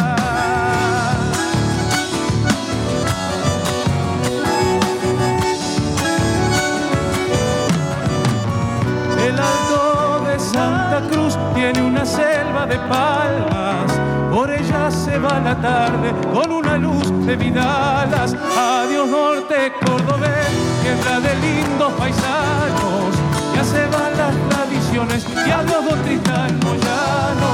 De 12.68 12.76
palmas. 12.76 13.90
Por 14.32 14.50
ella 14.50 14.90
se 14.90 15.18
va 15.18 15.40
la 15.40 15.56
tarde 15.60 16.12
con 16.32 16.52
una 16.52 16.76
luz 16.76 17.10
de 17.26 17.36
vidalas. 17.36 18.36
Adiós 18.56 19.08
norte 19.08 19.72
cordobés, 19.84 20.48
tierra 20.82 21.20
de 21.20 21.34
lindos 21.36 21.92
paisanos. 21.94 23.14
Ya 23.54 23.64
se 23.64 23.86
van 23.86 24.16
las 24.16 24.34
tradiciones 24.50 25.26
y 25.46 25.50
adiós 25.50 25.84
don 25.88 26.02
Tristán 26.02 26.60
Moyano. 26.64 27.52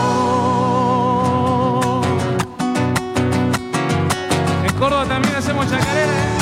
En 4.67 4.73
Córdoba 4.75 5.05
también 5.07 5.37
hacemos 5.37 5.71
chacarera. 5.71 6.34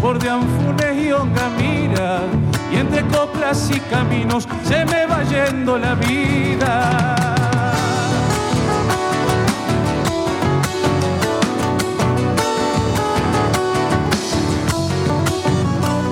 Por 0.00 0.18
de 0.18 0.30
Anfunes 0.30 1.06
y 1.06 1.12
Ongamira, 1.12 2.20
y 2.72 2.76
entre 2.76 3.02
coplas 3.06 3.70
y 3.70 3.80
caminos 3.80 4.48
se 4.64 4.84
me 4.84 5.06
va 5.06 5.22
yendo 5.24 5.78
la 5.78 5.94
vida. 5.94 7.14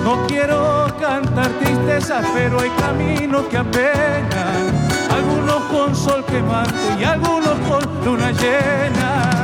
No 0.03 0.25
quiero 0.27 0.87
cantar 0.99 1.47
tristeza, 1.59 2.21
pero 2.33 2.61
hay 2.61 2.69
caminos 2.71 3.43
que 3.47 3.57
apenan, 3.57 4.87
algunos 5.11 5.61
con 5.71 5.95
sol 5.95 6.23
quemante 6.25 6.73
y 6.99 7.03
algunos 7.03 7.55
con 7.67 8.05
luna 8.05 8.31
llena. 8.31 9.36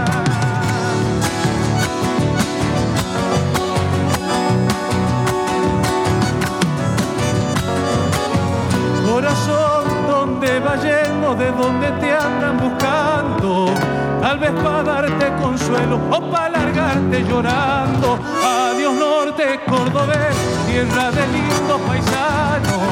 corazón, 9.23 9.85
donde 10.07 10.59
vayamos, 10.59 11.39
de 11.39 11.51
donde 11.51 11.91
te 11.91 12.13
andan 12.13 12.57
buscando, 12.57 13.73
tal 14.21 14.37
vez 14.37 14.51
para 14.51 14.83
darte 14.83 15.33
consuelo 15.41 15.99
o 16.11 16.29
para 16.29 16.49
largarte 16.49 17.23
llorando. 17.23 18.19
Adiós 18.43 18.93
norte 18.93 19.59
cordobés, 19.65 20.35
tierra 20.67 21.11
de 21.11 21.27
lindos 21.27 21.81
paisanos, 21.87 22.83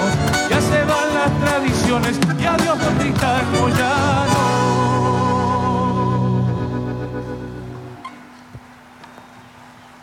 ya 0.50 0.62
se 0.62 0.80
van 0.86 1.14
las 1.14 1.32
tradiciones 1.44 2.20
y 2.40 2.46
adiós 2.46 2.78
botrita 2.80 3.42
moyano. 3.60 4.42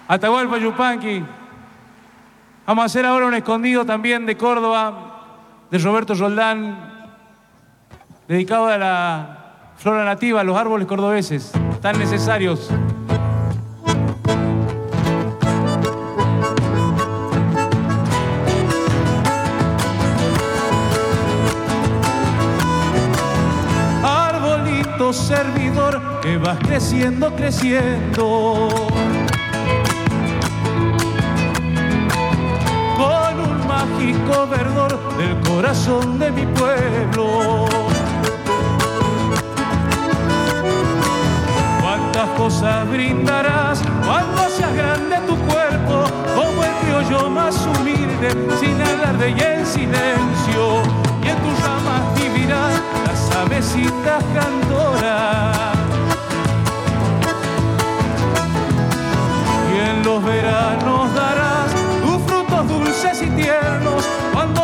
Atahualpa 0.09 0.59
Yupanqui. 0.59 1.25
Vamos 2.67 2.83
a 2.83 2.87
hacer 2.87 3.07
ahora 3.07 3.25
un 3.25 3.35
escondido 3.35 3.87
también 3.87 4.27
de 4.27 4.37
Córdoba, 4.37 5.08
de 5.71 5.79
Roberto 5.79 6.15
Roldán, 6.15 6.79
dedicado 8.27 8.69
a 8.69 8.79
la 8.79 9.75
flora 9.77 10.05
nativa, 10.05 10.41
a 10.41 10.45
los 10.45 10.57
árboles 10.57 10.87
cordobeses, 10.87 11.53
tan 11.83 11.99
necesarios. 11.99 12.71
Arbolito 24.03 25.13
servidor 25.13 26.21
que 26.23 26.39
vas 26.39 26.59
creciendo, 26.61 27.35
creciendo. 27.37 28.69
Mágico 33.89 34.47
verdor 34.47 34.99
del 35.17 35.41
corazón 35.41 36.19
de 36.19 36.31
mi 36.31 36.47
pueblo. 36.47 37.67
Cuántas 41.81 42.29
cosas 42.37 42.89
brindarás 42.91 43.83
cuando 44.05 44.49
seas 44.51 44.75
grande 44.75 45.17
tu 45.27 45.37
cuerpo, 45.37 46.05
como 46.35 46.65
el 46.65 46.73
criollo 46.83 47.31
más 47.31 47.67
humilde, 47.67 48.31
sin 48.61 48.81
alarde 48.81 49.31
y 49.31 49.41
en 49.41 49.67
silencio. 49.67 50.83
Y 51.23 51.29
en 51.29 51.37
tus 51.37 51.61
ramas 51.65 52.03
vivirán 52.17 52.73
las 53.07 53.37
avecitas 53.37 54.25
cantoras. 54.35 55.57
Y 59.73 59.91
en 59.91 60.03
los 60.05 60.25
veranos 60.25 61.15
darás 61.15 61.48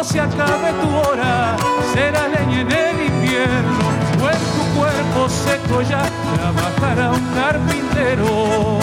se 0.04 0.20
acabe 0.20 0.70
tu 0.82 0.88
hora, 0.96 1.56
será 1.94 2.28
leña 2.28 2.60
en 2.60 2.72
el 2.72 3.06
invierno. 3.06 3.84
O 4.22 4.28
en 4.28 4.42
tu 4.54 4.78
cuerpo 4.78 5.28
seco 5.28 5.82
ya 5.82 6.02
trabajará 6.36 7.10
un 7.10 7.24
carpintero. 7.34 8.78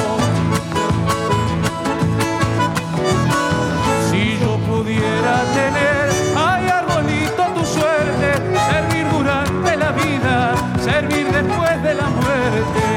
Si 4.10 4.40
yo 4.40 4.58
pudiera 4.70 5.36
tener, 5.54 6.10
ay 6.36 6.68
arbolito, 6.68 7.44
tu 7.56 7.66
suerte, 7.66 8.28
servir 8.72 9.06
durante 9.12 9.78
la 9.78 9.92
vida, 9.92 10.56
servir 10.84 11.28
después 11.32 11.84
de 11.84 11.94
la 11.94 12.10
muerte. 12.10 12.91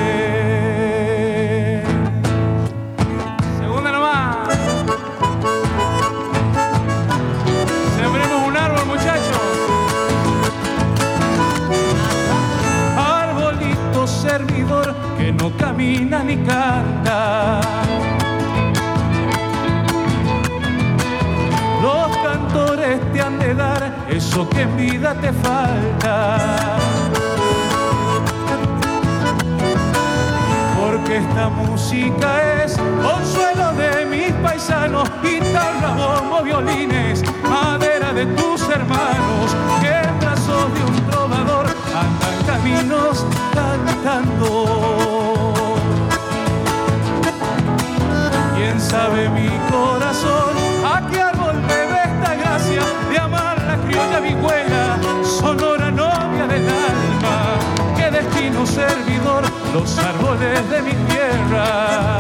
Camina 15.74 16.23
ni 16.23 16.37
canta. 16.37 17.60
Los 21.83 22.17
cantores 22.19 23.01
te 23.12 23.21
han 23.21 23.39
de 23.40 23.55
dar 23.55 23.92
eso 24.08 24.49
que 24.51 24.62
en 24.62 24.76
vida 24.76 25.15
te 25.15 25.33
falta. 25.33 26.76
Porque 30.81 31.17
esta 31.17 31.49
música 31.49 32.62
es 32.65 32.76
consuelo 33.03 33.73
de 33.73 34.07
mis 34.07 34.33
paisanos, 34.44 35.10
guitarra, 35.23 35.94
bombo, 35.97 36.42
violines, 36.44 37.24
madera 37.49 38.12
de 38.12 38.26
tus 38.26 38.62
hermanos, 38.69 39.57
que 39.81 39.90
en 40.08 40.21
brazos 40.21 40.73
de 40.74 40.85
un 40.85 41.10
trovador 41.10 41.67
andan 41.67 42.47
caminos 42.47 43.26
cantando. 43.55 45.03
Sabe 48.94 49.28
mi 49.28 49.48
corazón 49.72 50.54
a 50.94 51.02
qué 51.10 51.20
árbol 51.20 51.56
bebe 51.66 51.98
esta 52.12 52.32
gracia 52.36 52.82
de 53.10 53.18
amar 53.18 53.56
la 53.70 53.76
criolla 53.84 54.20
vihuela, 54.20 54.84
sonora 55.40 55.90
novia 55.90 56.46
del 56.46 56.64
alma? 56.90 57.36
¿Qué 57.96 58.06
destino 58.18 58.64
servidor 58.64 59.42
los 59.74 59.98
árboles 59.98 60.60
de 60.70 60.82
mi 60.82 60.94
tierra? 61.10 62.18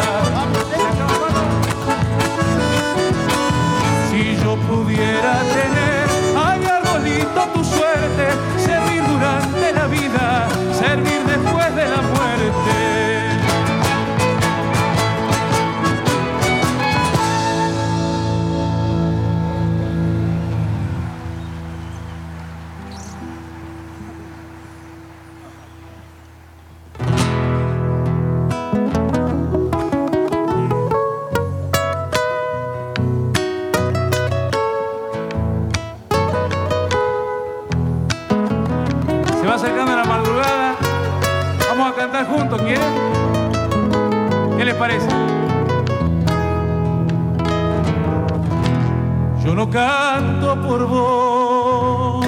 Si 4.10 4.36
yo 4.42 4.56
pudiera 4.68 5.34
tener, 5.56 5.73
No 49.54 49.70
canto 49.70 50.60
por 50.66 50.84
vos, 50.84 52.26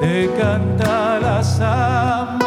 te 0.00 0.30
canta 0.38 1.18
la 1.18 1.42
samba. 1.42 2.41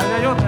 Vos, 0.00 0.12
allá 0.12 0.16
hay 0.16 0.39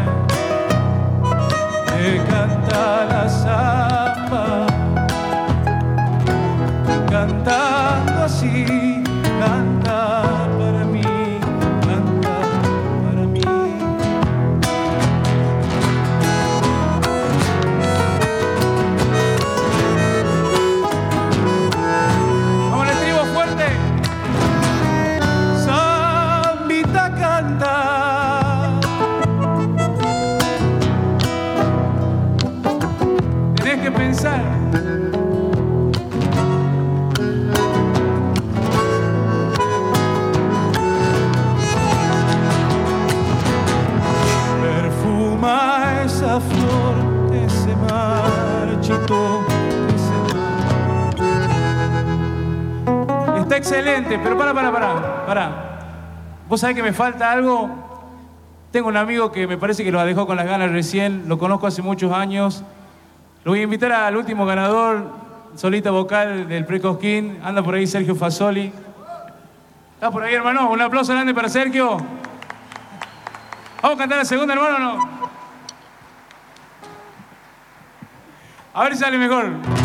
pero 54.01 54.37
para, 54.39 54.55
para, 54.55 54.73
para, 54.73 55.27
para. 55.27 55.51
¿Vos 56.49 56.61
sabés 56.61 56.77
que 56.77 56.83
me 56.83 56.93
falta 56.93 57.31
algo? 57.31 57.71
Tengo 58.71 58.89
un 58.89 58.97
amigo 58.97 59.31
que 59.31 59.47
me 59.47 59.59
parece 59.59 59.85
que 59.85 59.93
lo 59.93 60.03
dejó 60.05 60.27
con 60.27 60.37
las 60.37 60.47
ganas 60.47 60.71
recién, 60.71 61.25
lo 61.29 61.39
conozco 61.39 61.67
hace 61.67 61.83
muchos 61.83 62.13
años. 62.13 62.65
Lo 63.45 63.53
voy 63.53 63.61
a 63.61 63.63
invitar 63.65 63.93
al 63.93 64.17
último 64.17 64.47
ganador, 64.47 65.11
solita 65.57 65.91
vocal 65.91 66.49
del 66.49 66.65
Precosquín, 66.65 67.39
anda 67.43 67.63
por 67.63 67.75
ahí 67.75 67.87
Sergio 67.87 68.15
Fasoli. 68.15 68.73
¿Estás 69.95 70.11
por 70.11 70.23
ahí, 70.23 70.35
hermano? 70.35 70.71
Un 70.71 70.81
aplauso 70.81 71.13
grande 71.13 71.35
para 71.35 71.49
Sergio. 71.49 71.99
¿Vamos 73.83 73.97
a 73.97 73.99
cantar 73.99 74.19
la 74.19 74.25
segunda, 74.25 74.55
hermano, 74.55 74.77
o 74.77 74.79
no? 74.79 75.23
A 78.75 78.85
ver 78.85 78.95
si 78.95 79.01
sale 79.01 79.19
mejor. 79.19 79.82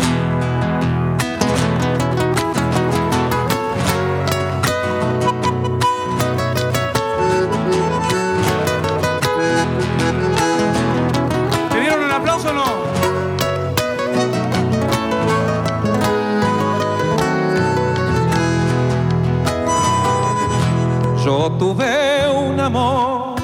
Tuve 21.58 22.30
un 22.30 22.60
amor, 22.60 23.34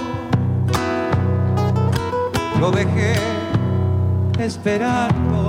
lo 2.61 2.71
dejé 2.71 3.15
esperando 4.39 5.49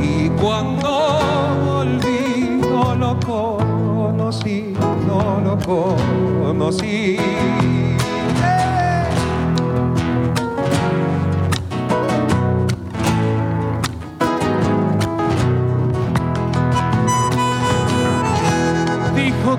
y 0.00 0.28
cuando 0.40 1.18
volví 1.66 2.60
no 2.60 2.94
lo 2.94 3.18
conocí, 3.20 4.74
no 5.06 5.40
lo 5.40 5.58
conocí. 5.58 7.18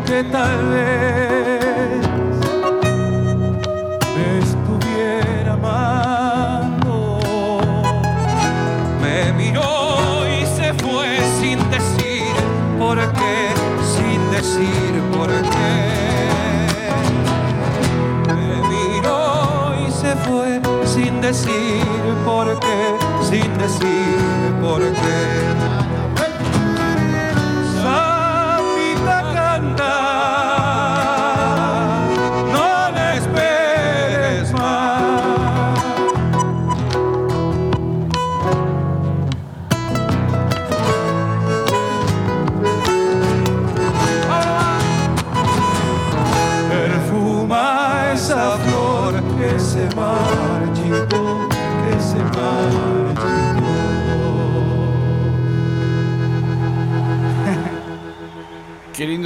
Que 0.05 0.23
tal 0.23 0.65
vez 0.69 1.30
decir 21.31 21.85
por 22.25 22.59
qué, 22.59 22.97
sin 23.29 23.57
decir 23.57 24.53
por 24.61 24.81
qué. 24.81 25.80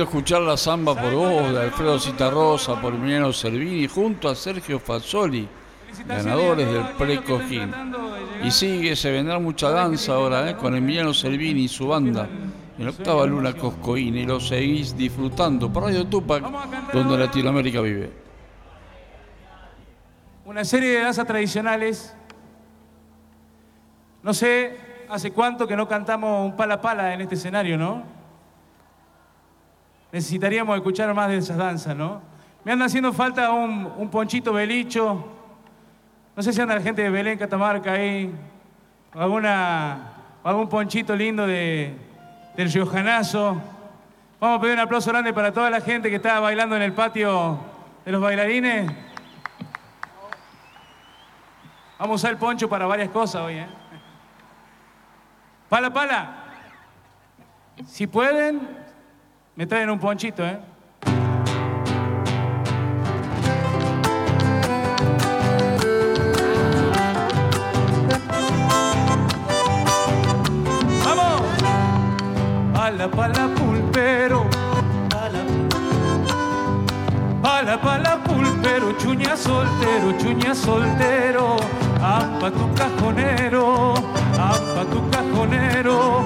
Escuchar 0.06 0.42
la 0.42 0.56
samba 0.58 0.96
por 0.96 1.14
vos 1.14 1.52
de 1.52 1.62
Alfredo 1.62 2.00
Citarrosa, 2.00 2.80
por 2.80 2.94
Emiliano 2.94 3.34
Servini, 3.34 3.88
junto 3.88 4.30
a 4.30 4.36
Sergio 4.36 4.80
Fazzoli, 4.80 5.48
ganadores 6.08 6.72
del 6.72 6.84
Pre-Cojín. 6.98 7.72
Y 8.44 8.52
sigue, 8.52 8.96
se 8.96 9.12
vendrá 9.12 9.40
mucha 9.40 9.70
danza 9.70 10.14
ahora 10.14 10.50
¿eh? 10.50 10.56
con 10.56 10.76
Emiliano 10.76 11.14
Servini 11.14 11.64
y 11.64 11.68
su 11.68 11.88
banda 11.88 12.28
en 12.78 12.88
Octava 12.88 13.26
Luna 13.26 13.54
Coscoína 13.54 14.20
y 14.20 14.26
lo 14.26 14.40
seguís 14.40 14.96
disfrutando 14.96 15.72
por 15.72 15.84
Radio 15.84 16.06
Tupac, 16.06 16.44
donde 16.94 17.18
Latinoamérica 17.18 17.82
vive. 17.82 18.12
Una 20.46 20.64
serie 20.64 20.90
de 20.90 21.00
danzas 21.02 21.26
tradicionales. 21.26 22.16
No 24.24 24.34
sé 24.34 24.78
hace 25.10 25.32
cuánto 25.32 25.68
que 25.68 25.76
no 25.76 25.88
cantamos 25.88 26.46
un 26.46 26.56
pala 26.56 26.82
pala 26.82 27.14
en 27.14 27.22
este 27.22 27.36
escenario, 27.36 27.78
¿no? 27.78 28.15
Necesitaríamos 30.16 30.78
escuchar 30.78 31.14
más 31.14 31.28
de 31.28 31.36
esas 31.36 31.58
danzas, 31.58 31.94
¿no? 31.94 32.22
Me 32.64 32.72
anda 32.72 32.86
haciendo 32.86 33.12
falta 33.12 33.52
un, 33.52 34.10
ponchito 34.10 34.54
belicho. 34.54 35.30
No 36.34 36.42
sé 36.42 36.54
si 36.54 36.62
anda 36.62 36.74
la 36.74 36.80
gente 36.80 37.02
de 37.02 37.10
Belén, 37.10 37.38
Catamarca 37.38 37.92
ahí. 37.92 38.34
O 39.14 39.20
alguna, 39.20 40.14
algún 40.42 40.70
ponchito 40.70 41.14
lindo 41.14 41.46
de, 41.46 41.98
del 42.56 42.72
riojanazo. 42.72 43.62
Vamos 44.40 44.58
a 44.58 44.62
pedir 44.62 44.76
un 44.76 44.80
aplauso 44.80 45.12
grande 45.12 45.34
para 45.34 45.52
toda 45.52 45.70
la 45.70 45.82
gente 45.82 46.10
que 46.10 46.16
está 46.16 46.40
bailando 46.40 46.78
en 46.78 46.84
el 46.84 46.94
patio 46.94 47.60
de 48.06 48.12
los 48.14 48.22
bailarines. 48.22 48.90
Vamos 52.00 52.12
a 52.12 52.16
usar 52.16 52.32
el 52.32 52.38
poncho 52.38 52.70
para 52.70 52.86
varias 52.86 53.10
cosas 53.10 53.42
hoy, 53.42 53.56
¿eh? 53.56 53.68
Pala, 55.68 55.92
pala. 55.92 56.36
Si 57.86 58.08
pueden, 58.08 58.85
me 59.56 59.66
traen 59.66 59.90
un 59.90 60.00
ponchito, 60.00 60.46
¿eh? 60.46 60.60
¡Vamos! 71.06 71.42
Pala, 72.74 73.08
pala, 73.10 73.48
pulpero. 73.56 74.46
Pala, 77.42 77.80
pala, 77.82 78.24
pulpero, 78.24 78.92
chuña 78.98 79.38
soltero, 79.38 80.18
chuña 80.18 80.54
soltero. 80.54 81.58
Ampa 82.02 82.52
tu 82.52 82.74
cajonero, 82.76 83.94
ampa 84.38 84.86
tu 84.92 85.10
cajonero, 85.10 86.20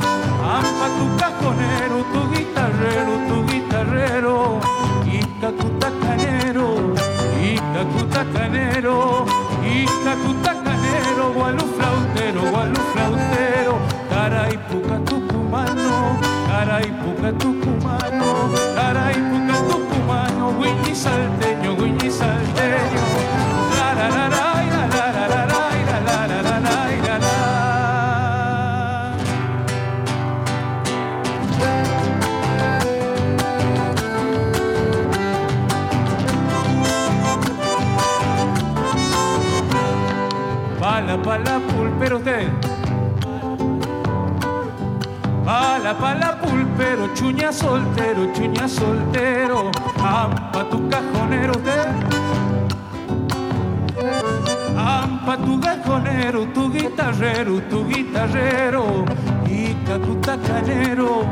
ampa 0.43 0.87
tu 0.97 1.17
cajonero, 1.17 2.05
guitarrero, 2.79 3.13
tu 3.27 3.45
guitarrero. 3.45 4.59
Ica 5.05 5.51
tu 5.51 5.69
tacanero, 5.79 6.93
ica 7.41 7.83
tu 7.91 8.05
tacanero, 8.07 9.25
ica 9.63 10.13
tu 10.23 10.33
tacanero, 10.41 11.33
gualu 11.33 11.65
flautero, 11.75 12.41
gualu 12.51 12.79
flautero. 12.93 13.79
Caray, 14.09 14.57
puca 14.69 14.97
tucumano, 15.05 16.19
caray, 16.47 16.91
puca 17.01 17.31
tucumano, 17.33 18.49
caray, 18.75 19.15
puca 19.29 19.55
tucumano, 19.69 20.53
guiñi 20.59 20.95
salteño. 20.95 21.78
Pala, 41.43 41.59
pulpero 41.59 42.17
usted. 42.17 42.49
Pala, 45.45 45.93
pala, 45.97 46.37
pulpero, 46.41 47.13
chuña 47.13 47.51
soltero, 47.51 48.31
chuña 48.33 48.67
soltero. 48.67 49.71
Ampa 50.03 50.65
tu 50.69 50.89
cajonero 50.89 51.53
usted. 51.53 51.87
Ampa 54.75 55.37
tu 55.37 55.59
cajonero, 55.61 56.45
tu 56.53 56.71
guitarrero, 56.71 57.61
tu 57.69 57.87
guitarrero. 57.87 59.05
Ica 59.47 59.97
tu 59.99 60.15
tacanero, 60.15 61.25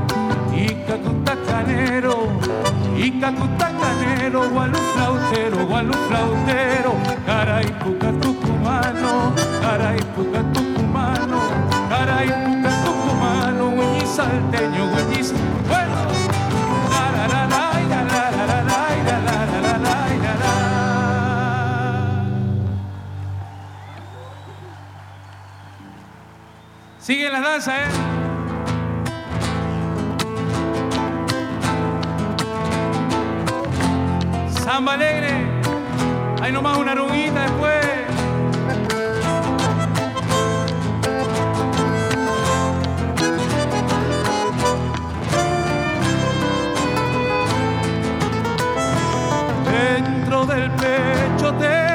ica 0.55 0.97
tu 1.03 1.11
tacanero 1.23 2.29
y 2.97 3.11
cacutanganero, 3.19 4.49
gualuflautero, 4.49 5.67
gualuflautero, 5.67 6.95
caray 7.25 7.67
puca 7.83 8.11
tucumano, 8.19 9.33
caray 9.61 9.99
puca 10.15 10.41
tucumano, 10.51 11.39
caray 11.89 12.27
puca 12.27 12.83
tucumano, 12.83 13.69
güey 13.71 14.05
salteño, 14.05 14.89
güey 14.89 15.05
bueno. 15.67 16.07
Sigue 26.99 27.29
las 27.29 27.41
danzas, 27.41 27.73
¿eh? 27.73 28.16
Samba 34.67 34.95
alegre. 34.95 35.29
Hay 36.41 36.51
nomás 36.51 36.77
una 36.77 36.91
arruguita 36.91 37.43
después. 37.43 37.85
Dentro 49.71 50.45
del 50.45 50.69
pecho 50.71 51.53
tengo 51.53 51.86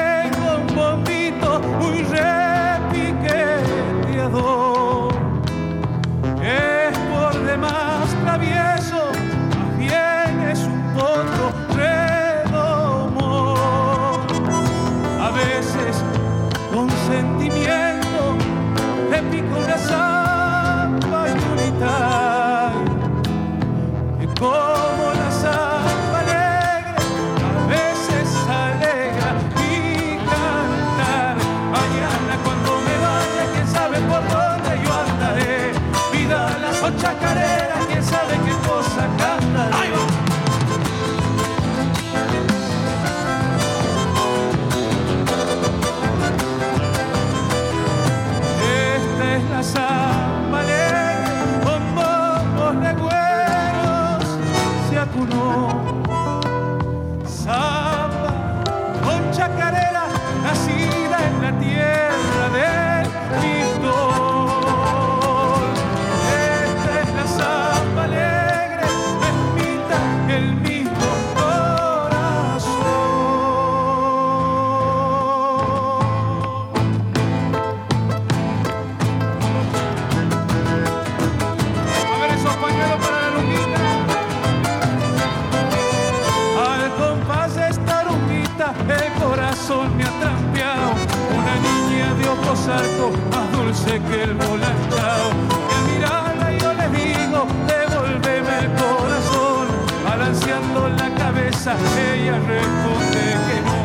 ella 101.65 102.39
responde 102.39 103.23
que 103.47 103.57
no. 103.61 103.79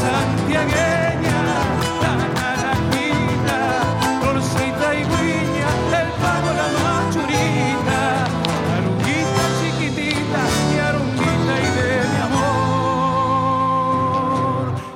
Santiagueña, 0.00 1.38
la 2.00 2.12
naranjita, 2.16 3.58
y 4.94 5.02
guiña, 5.04 5.68
el 6.00 6.08
pago 6.22 6.50
la 6.60 6.68
machurita. 6.82 8.00
Chiquitita, 9.60 10.42
arunguita 10.88 11.54
y 11.60 11.68
de 11.76 11.88
mi 12.10 12.18
amor. 12.22 13.44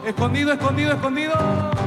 Escondido, 0.06 0.48
escondido, 0.54 0.90
escondido. 0.92 1.77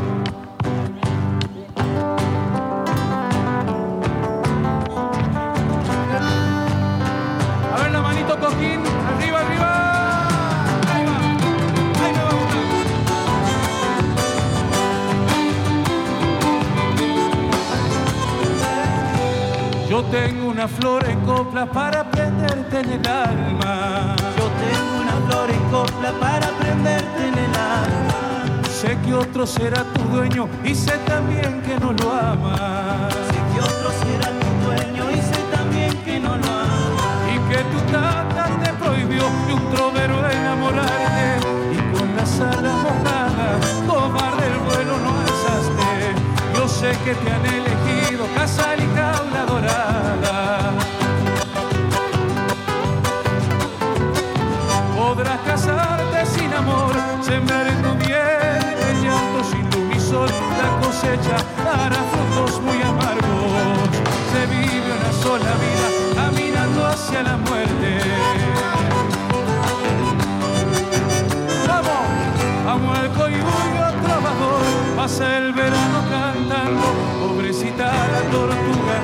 Tengo 20.11 20.49
una 20.49 20.67
flor 20.67 21.07
en 21.07 21.21
copla 21.21 21.65
para 21.65 22.03
prenderte 22.03 22.81
en 22.81 22.89
el 22.91 23.07
alma. 23.07 24.13
Yo 24.37 24.49
tengo 24.65 25.01
una 25.01 25.15
flor 25.27 25.49
en 25.49 25.63
copla 25.71 26.11
para 26.19 26.47
prenderte 26.59 27.27
en 27.29 27.37
el 27.37 27.55
alma. 27.55 28.61
Sé 28.69 28.97
que 29.05 29.13
otro 29.13 29.47
será 29.47 29.85
tu 29.93 30.01
dueño 30.15 30.49
y 30.65 30.75
sé 30.75 30.97
también 31.07 31.61
que 31.61 31.79
no 31.79 31.93
lo 31.93 32.11
amas. 32.11 33.13
Sé 33.13 33.39
que 33.53 33.59
otro 33.61 33.89
será 34.03 34.29
tu 34.41 34.49
dueño 34.65 35.11
y 35.11 35.21
sé 35.21 35.41
también 35.55 35.97
que 36.03 36.19
no 36.19 36.35
lo 36.35 36.49
amas. 36.49 37.11
Y 37.33 37.37
que 37.49 37.63
tu 37.71 37.79
tata 37.91 38.49
te 38.63 38.73
prohibió 38.73 39.23
de 39.47 39.53
un 39.53 39.73
trovero 39.73 40.29
enamorarte. 40.29 41.47
Y 41.71 41.97
con 41.97 42.15
las 42.17 42.39
alas 42.41 42.75
mojadas, 42.83 43.65
cobarde 43.87 44.45
el 44.45 44.59
vuelo 44.59 44.97
no 44.97 45.11
alzaste. 45.21 46.15
Yo 46.53 46.67
sé 46.67 46.91
que 47.05 47.13
te 47.15 47.31
han 47.31 47.45
elegido 47.45 48.25
casal 48.35 48.77
y 48.77 48.87
jaula 48.97 49.45
dorada. 49.47 50.00
Cosecha 61.11 61.37
dará 61.63 62.01
frutos 62.11 62.61
muy 62.61 62.81
amargos. 62.81 63.89
Se 64.31 64.45
vive 64.47 64.91
una 64.99 65.11
sola 65.21 65.51
vida 65.63 65.87
caminando 66.15 66.85
hacia 66.85 67.23
la 67.23 67.37
muerte. 67.37 67.99
Vamos, 71.67 72.65
vamos 72.65 72.97
al 72.97 73.09
coyullo 73.11 73.85
trabajador, 74.03 74.63
pasa 74.95 75.37
el 75.37 75.53
verano 75.53 75.99
cantando, 76.09 76.87
pobrecita 77.19 77.85
la 77.85 78.21
tortuga, 78.31 78.97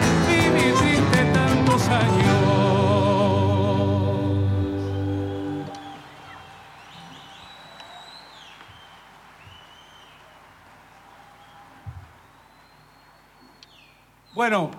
Bueno, 14.37 14.69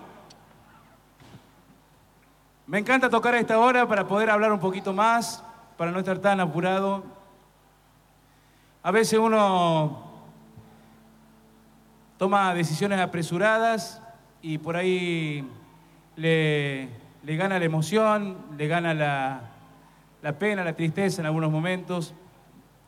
me 2.65 2.79
encanta 2.79 3.09
tocar 3.09 3.33
a 3.33 3.39
esta 3.41 3.59
hora 3.59 3.85
para 3.89 4.07
poder 4.07 4.29
hablar 4.29 4.53
un 4.53 4.59
poquito 4.61 4.93
más, 4.93 5.43
para 5.75 5.91
no 5.91 5.99
estar 5.99 6.19
tan 6.19 6.39
apurado. 6.39 7.03
A 8.83 8.91
veces 8.91 9.19
uno 9.19 10.01
toma 12.17 12.53
decisiones 12.53 13.01
apresuradas 13.01 14.01
y 14.41 14.59
por 14.59 14.77
ahí 14.77 15.45
le, 16.15 16.87
le 17.23 17.35
gana 17.35 17.59
la 17.59 17.65
emoción, 17.65 18.37
le 18.57 18.65
gana 18.69 18.93
la, 18.93 19.41
la 20.21 20.39
pena, 20.39 20.63
la 20.63 20.77
tristeza 20.77 21.21
en 21.21 21.25
algunos 21.25 21.51
momentos. 21.51 22.13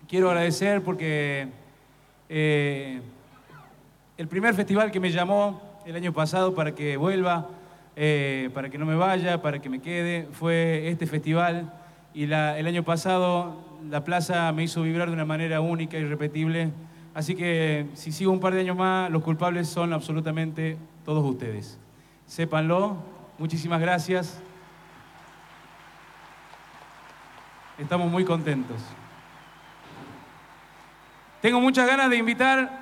Quiero 0.08 0.30
agradecer 0.30 0.82
porque 0.82 1.50
eh, 2.30 3.02
el 4.16 4.28
primer 4.30 4.54
festival 4.56 4.90
que 4.90 5.02
me 5.02 5.12
llamó 5.12 5.71
el 5.86 5.96
año 5.96 6.14
pasado 6.14 6.54
para 6.54 6.74
que 6.74 6.98
vuelva, 6.98 7.48
eh, 7.96 8.50
para 8.54 8.70
que 8.70 8.78
no 8.78 8.86
me 8.86 8.96
vaya, 8.96 9.42
para 9.42 9.60
que 9.60 9.70
me 9.70 9.80
quede, 9.80 10.28
fue 10.32 10.88
este 10.90 11.08
festival. 11.08 11.74
Y 12.14 12.24
el 12.24 12.34
año 12.34 12.84
pasado 12.84 13.56
la 13.90 14.04
plaza 14.04 14.52
me 14.52 14.64
hizo 14.64 14.84
vibrar 14.84 15.08
de 15.08 15.14
una 15.14 15.26
manera 15.26 15.62
única, 15.62 15.98
irrepetible. 15.98 16.72
Así 17.14 17.36
que 17.36 17.88
si 17.94 18.12
sigo 18.12 18.32
un 18.32 18.40
par 18.40 18.54
de 18.54 18.62
años 18.62 18.78
más, 18.78 19.10
los 19.10 19.24
culpables 19.24 19.68
son 19.68 19.94
absolutamente 19.94 20.78
todos 21.04 21.26
ustedes. 21.26 21.80
Sépanlo. 22.26 22.98
Muchísimas 23.38 23.82
gracias. 23.82 24.40
Estamos 27.78 28.12
muy 28.12 28.24
contentos. 28.24 28.82
Tengo 31.42 31.60
muchas 31.60 31.88
ganas 31.88 32.10
de 32.12 32.18
invitar 32.18 32.81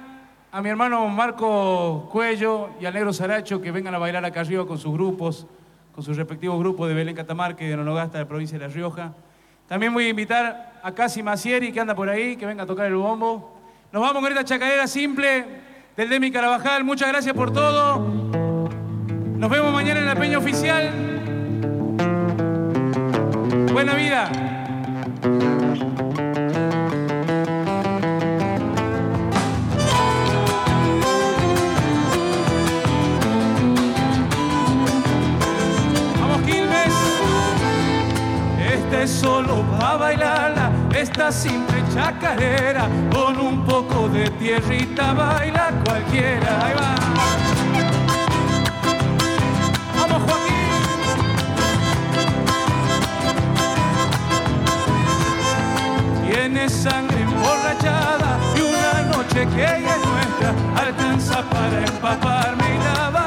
a 0.51 0.62
mi 0.62 0.69
hermano 0.69 1.08
Marco 1.08 2.08
Cuello 2.12 2.69
y 2.80 2.85
al 2.85 2.94
Negro 2.94 3.14
Saracho 3.14 3.62
que 3.62 3.72
vengan 3.72 3.94
a 3.94 3.99
bailar 3.99 4.26
acá 4.26 4.42
arriba 4.42 4.65
con 4.65 4.78
sus 4.78 4.94
grupos, 4.94 5.46
con 5.94 6.03
sus 6.03 6.17
respectivos 6.17 6.58
grupos 6.60 6.88
de 6.88 6.96
Belén 6.96 7.15
Catamarca 7.15 7.64
y 7.64 7.67
de 7.67 7.78
Nonogasta 7.78 8.17
de 8.17 8.24
la 8.24 8.28
provincia 8.28 8.58
de 8.58 8.67
La 8.67 8.74
Rioja. 8.74 9.14
También 9.67 9.94
voy 9.94 10.06
a 10.06 10.10
invitar 10.10 10.80
a 10.82 10.92
Casi 10.94 11.22
Macieri, 11.22 11.72
que 11.72 11.80
anda 11.80 11.94
por 11.94 12.10
ahí, 12.10 12.35
que 12.35 12.46
venga 12.46 12.64
a 12.64 12.65
tocar 12.65 12.88
el 12.88 12.96
bombo. 12.96 13.60
Nos 13.92 14.01
vamos 14.01 14.24
con 14.24 14.32
esta 14.32 14.44
chacarera 14.44 14.88
simple 14.88 15.46
del 15.96 16.10
Demi 16.10 16.32
Carabajal. 16.32 16.83
Muchas 16.83 17.10
gracias 17.10 17.35
por 17.35 17.53
todo. 17.53 17.99
Nos 17.99 19.49
vemos 19.49 19.72
mañana 19.72 19.99
en 19.99 20.06
la 20.08 20.15
peña 20.15 20.40
oficial. 20.40 20.90
Buena 23.72 23.94
vida. 23.94 24.32
Es 39.01 39.12
solo 39.12 39.64
para 39.80 39.96
bailarla, 39.96 40.72
esta 40.94 41.32
simple 41.32 41.82
chacarera, 41.94 42.90
con 43.10 43.40
un 43.40 43.64
poco 43.64 44.10
de 44.10 44.30
tierrita 44.32 45.14
baila 45.14 45.72
cualquiera. 45.85 46.65
Ahí 46.65 46.74
va. 46.74 46.96
Vamos, 49.96 50.22
Joaquín. 50.28 50.69
Tiene 56.30 56.69
sangre 56.69 57.22
emborrachada 57.22 58.38
y 58.58 58.60
una 58.60 59.15
noche 59.15 59.48
que 59.56 59.64
ella 59.64 59.96
es 59.96 60.03
nuestra 60.10 60.53
alcanza 60.76 61.42
para 61.49 61.85
empaparme 61.85 62.76
y 62.76 62.78
lavar 62.83 63.19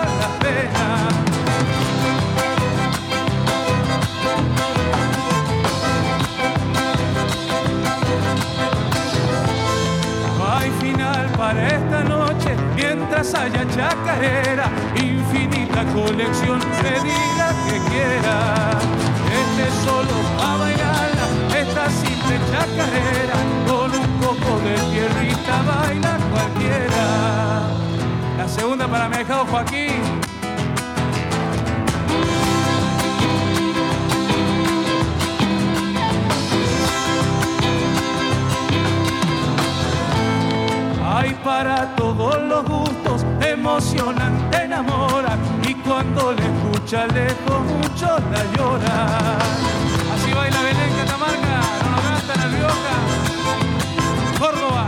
haya 13.22 13.64
chacarera, 13.68 14.68
infinita 14.96 15.84
colección, 15.94 16.58
me 16.82 16.90
diga 17.08 17.54
que 17.66 17.78
quiera. 17.88 18.70
Este 19.40 19.62
es 19.68 19.74
solo 19.84 20.10
para 20.36 20.56
bailarla, 20.56 21.26
esta 21.56 21.88
simple 21.88 22.40
chacarera, 22.50 23.36
con 23.68 23.94
un 23.94 24.08
poco 24.20 24.58
de 24.64 24.74
tierrita 24.90 25.62
baila 25.62 26.18
cualquiera. 26.32 27.04
La 28.38 28.48
segunda 28.48 28.88
para 28.88 29.08
mi 29.08 29.18
dejado 29.18 29.46
Joaquín. 29.46 30.02
Para 41.44 41.96
todos 41.96 42.40
los 42.42 42.64
gustos, 42.64 42.81
emocionan, 43.72 44.50
te 44.50 44.64
enamoran 44.64 45.40
y 45.66 45.74
cuando 45.76 46.32
le 46.32 46.42
escucha 46.42 47.06
lejos 47.06 47.62
mucho 47.78 48.06
la 48.30 48.44
llora. 48.54 49.38
Así 50.14 50.30
baila 50.30 50.60
Belén 50.60 50.92
Catamarca, 50.98 51.56
no 51.82 51.90
nos 51.92 52.04
gasta 52.04 52.32
el 52.34 52.52
Rioja, 52.52 52.96
Córdoba. 54.38 54.86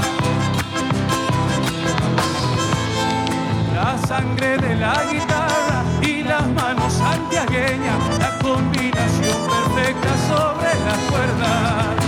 La 3.75 4.07
sangre 4.07 4.59
de 4.59 4.75
la 4.77 5.03
guitarra 5.11 5.83
y 6.03 6.23
las 6.23 6.47
manos 6.49 6.93
santiagueñas, 6.93 8.19
la 8.19 8.39
combinación 8.39 9.39
perfecta 9.49 10.13
sobre 10.29 10.71
las 10.85 10.99
cuerdas. 11.11 12.04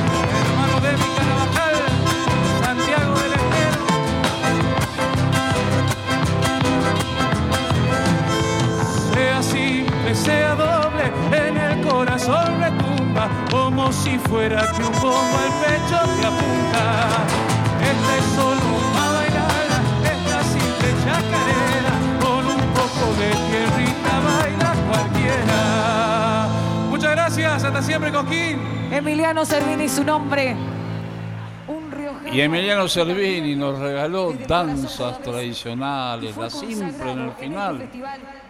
Sea 10.16 10.54
doble, 10.54 11.12
en 11.32 11.56
el 11.56 11.86
corazón 11.86 12.60
retumba, 12.60 13.28
como 13.50 13.92
si 13.92 14.18
fuera 14.18 14.60
que 14.72 14.82
un 14.82 14.92
bombo 15.00 15.36
al 15.38 15.52
pecho 15.62 15.98
te 16.20 16.26
apunta. 16.26 16.84
Este 17.80 18.18
es 18.18 18.24
solo 18.34 18.60
para 18.94 19.12
bailar, 19.12 19.70
esta 20.04 20.42
simple 20.42 20.88
chacarera, 21.04 21.94
con 22.20 22.46
un 22.46 22.64
poco 22.72 23.04
de 23.20 23.30
tierrita 23.48 24.20
baila 24.24 24.74
cualquiera. 24.88 26.48
Muchas 26.90 27.12
gracias, 27.12 27.64
hasta 27.64 27.82
siempre, 27.82 28.10
Coquín. 28.10 28.58
Emiliano 28.90 29.44
Servini, 29.44 29.88
su 29.88 30.02
nombre. 30.02 30.56
Y 32.32 32.40
Emiliano 32.40 32.88
Cervini 32.88 33.54
nos 33.54 33.78
regaló 33.78 34.32
danzas 34.46 35.20
tradicionales, 35.20 36.36
la 36.36 36.50
simple 36.50 37.12
en 37.12 37.18
el 37.20 37.32
final, 37.32 37.88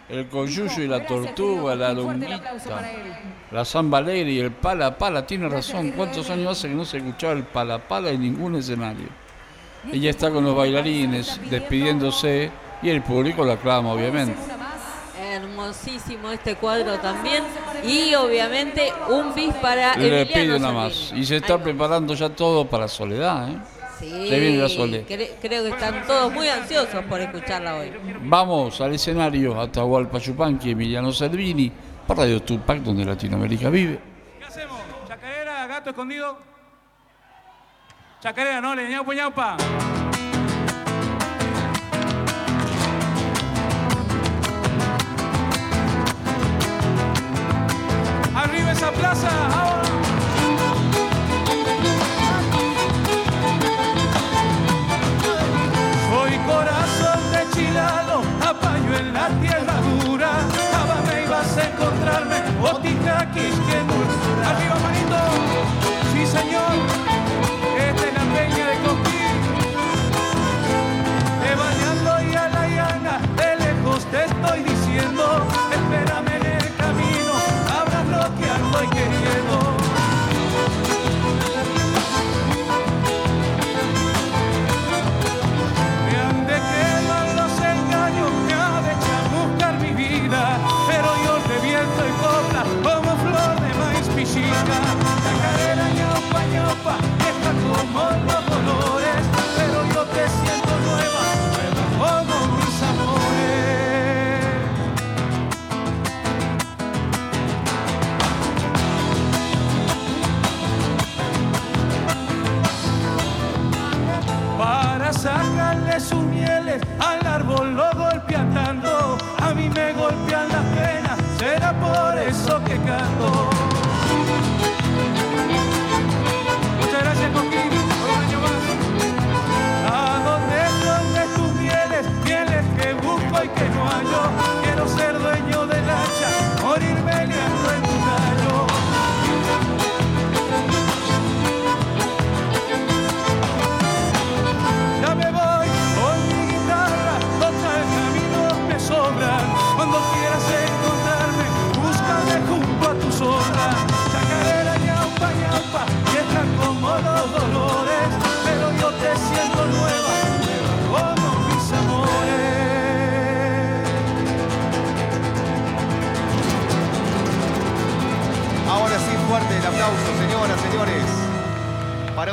el 0.09 0.29
coyuyo 0.29 0.83
y 0.83 0.87
la 0.87 1.05
tortuga, 1.05 1.75
la 1.75 1.93
lunguita, 1.93 2.55
la 3.51 3.65
zambalera 3.65 4.31
y 4.31 4.39
el 4.39 4.53
pala 4.53 4.97
pala. 4.97 5.27
Tiene 5.27 5.49
razón, 5.49 5.93
¿cuántos 5.93 6.31
años 6.31 6.53
hace 6.53 6.69
que 6.69 6.75
no 6.75 6.85
se 6.85 6.99
escuchaba 6.99 7.33
el 7.33 7.45
pala 7.45 7.79
pala 7.79 8.11
en 8.11 8.23
ningún 8.23 8.57
escenario? 8.57 9.09
Ella 9.93 10.11
está 10.11 10.31
con 10.31 10.45
los 10.45 10.57
bailarines 10.57 11.41
despidiéndose 11.49 12.51
y 12.83 12.89
el 12.91 13.03
público 13.03 13.45
la 13.45 13.55
aclama, 13.55 13.93
obviamente. 13.93 14.37
Hermosísimo 15.21 16.31
este 16.31 16.57
cuadro 16.57 16.99
también. 16.99 17.45
Y 17.85 18.15
obviamente 18.15 18.93
un 19.09 19.35
bis 19.35 19.55
para 19.55 19.97
Le 19.97 20.23
Emiliano 20.23 20.33
pide 20.33 20.57
una 20.57 20.73
más. 20.73 21.13
Y 21.15 21.25
se 21.25 21.37
está 21.37 21.63
preparando 21.63 22.15
ya 22.15 22.29
todo 22.31 22.67
para 22.67 22.89
Soledad, 22.89 23.51
¿eh? 23.51 23.59
Sí, 23.99 24.29
Se 24.29 24.39
viene 24.39 24.59
la 24.59 24.69
Soledad. 24.69 25.07
cre- 25.09 25.31
creo 25.41 25.63
que 25.65 25.71
están 25.71 26.07
todos 26.07 26.31
muy 26.33 26.49
ansiosos 26.49 27.03
por 27.07 27.19
escucharla 27.21 27.77
hoy. 27.77 27.93
Vamos 28.23 28.79
al 28.83 28.95
escenario 28.95 29.59
Atahualpa 29.59 30.19
Yupanqui, 30.19 30.71
Emiliano 30.73 31.13
Cervini, 31.13 31.73
para 32.07 32.21
Radio 32.23 32.43
Tupac, 32.43 32.79
donde 32.81 33.05
Latinoamérica 33.07 33.71
vive. 33.71 33.99
¿Qué 34.39 34.45
hacemos? 34.45 34.79
¿Chacarera, 35.09 35.67
gato 35.67 35.91
escondido? 35.91 36.37
Chacarera, 38.21 38.61
no, 38.61 38.75
le 38.75 38.89
ñaupa 38.91 39.15
ñaupa. 39.15 39.57
Arriba 48.35 48.73
esa 48.73 48.91
plaza, 48.93 49.29
ahora. 49.49 49.86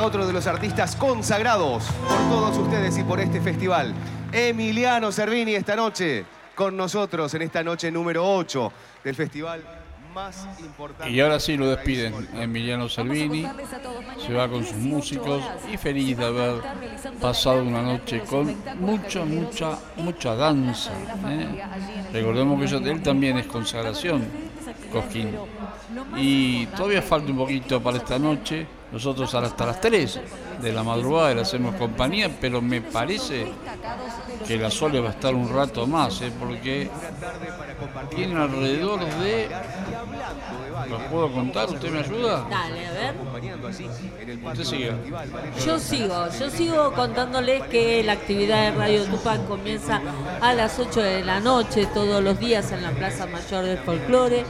Otro 0.02 0.26
de 0.26 0.32
los 0.32 0.46
artistas 0.46 0.96
consagrados 0.96 1.84
por 2.08 2.18
todos 2.28 2.56
ustedes 2.58 2.96
y 2.98 3.04
por 3.04 3.20
este 3.20 3.40
festival. 3.40 3.94
Emiliano 4.32 5.12
Cervini 5.12 5.54
esta 5.54 5.76
noche 5.76 6.24
con 6.54 6.76
nosotros 6.76 7.32
en 7.34 7.42
esta 7.42 7.62
noche 7.62 7.90
número 7.90 8.24
8 8.36 8.72
del 9.04 9.14
festival 9.14 9.62
más 10.14 10.46
importante. 10.60 11.10
Y 11.12 11.20
ahora 11.20 11.40
sí 11.40 11.56
lo 11.56 11.66
despiden 11.68 12.28
Emiliano 12.34 12.88
Salvini, 12.88 13.44
se 14.24 14.32
va 14.32 14.48
con 14.48 14.64
sus 14.64 14.76
músicos 14.76 15.42
y 15.72 15.76
feliz 15.76 16.16
de 16.16 16.24
haber 16.24 16.54
pasado 17.20 17.62
una 17.64 17.82
noche 17.82 18.20
con 18.20 18.54
mucha, 18.78 19.24
mucha, 19.24 19.76
mucha 19.96 20.36
danza. 20.36 20.92
¿eh? 21.28 21.64
Recordemos 22.12 22.60
que 22.60 22.66
yo- 22.68 22.78
él 22.78 23.02
también 23.02 23.38
es 23.38 23.46
consagración, 23.46 24.24
Cosquín. 24.92 25.36
Y 26.16 26.66
todavía 26.66 27.02
falta 27.02 27.32
un 27.32 27.38
poquito 27.38 27.82
para 27.82 27.96
esta 27.96 28.16
noche. 28.18 28.66
Nosotros 28.94 29.34
hasta 29.34 29.66
las 29.66 29.80
3 29.80 30.20
de 30.62 30.72
la 30.72 30.84
madrugada 30.84 31.34
le 31.34 31.40
hacemos 31.40 31.74
compañía, 31.74 32.30
pero 32.40 32.62
me 32.62 32.80
parece 32.80 33.44
que 34.46 34.56
la 34.56 34.70
Sole 34.70 35.00
va 35.00 35.08
a 35.08 35.12
estar 35.12 35.34
un 35.34 35.52
rato 35.52 35.84
más, 35.84 36.22
¿eh? 36.22 36.30
porque 36.38 36.88
tiene 38.14 38.40
alrededor 38.40 39.00
de... 39.18 39.48
¿Los 40.88 41.02
puedo 41.10 41.32
contar? 41.32 41.68
¿Usted 41.70 41.90
me 41.90 41.98
ayuda? 41.98 42.46
Dale, 42.48 42.86
a 42.86 42.92
ver. 42.92 43.14
Usted 44.44 44.64
sigue. 44.64 44.92
Yo 45.66 45.78
sigo, 45.80 46.28
yo 46.38 46.50
sigo 46.50 46.92
contándoles 46.92 47.62
que 47.64 48.04
la 48.04 48.12
actividad 48.12 48.70
de 48.70 48.78
Radio 48.78 49.04
Tupac 49.06 49.44
comienza 49.48 50.00
a 50.40 50.54
las 50.54 50.78
8 50.78 51.00
de 51.00 51.24
la 51.24 51.40
noche 51.40 51.88
todos 51.92 52.22
los 52.22 52.38
días 52.38 52.70
en 52.70 52.84
la 52.84 52.92
Plaza 52.92 53.26
Mayor 53.26 53.64
del 53.64 53.78
Folclore, 53.78 54.44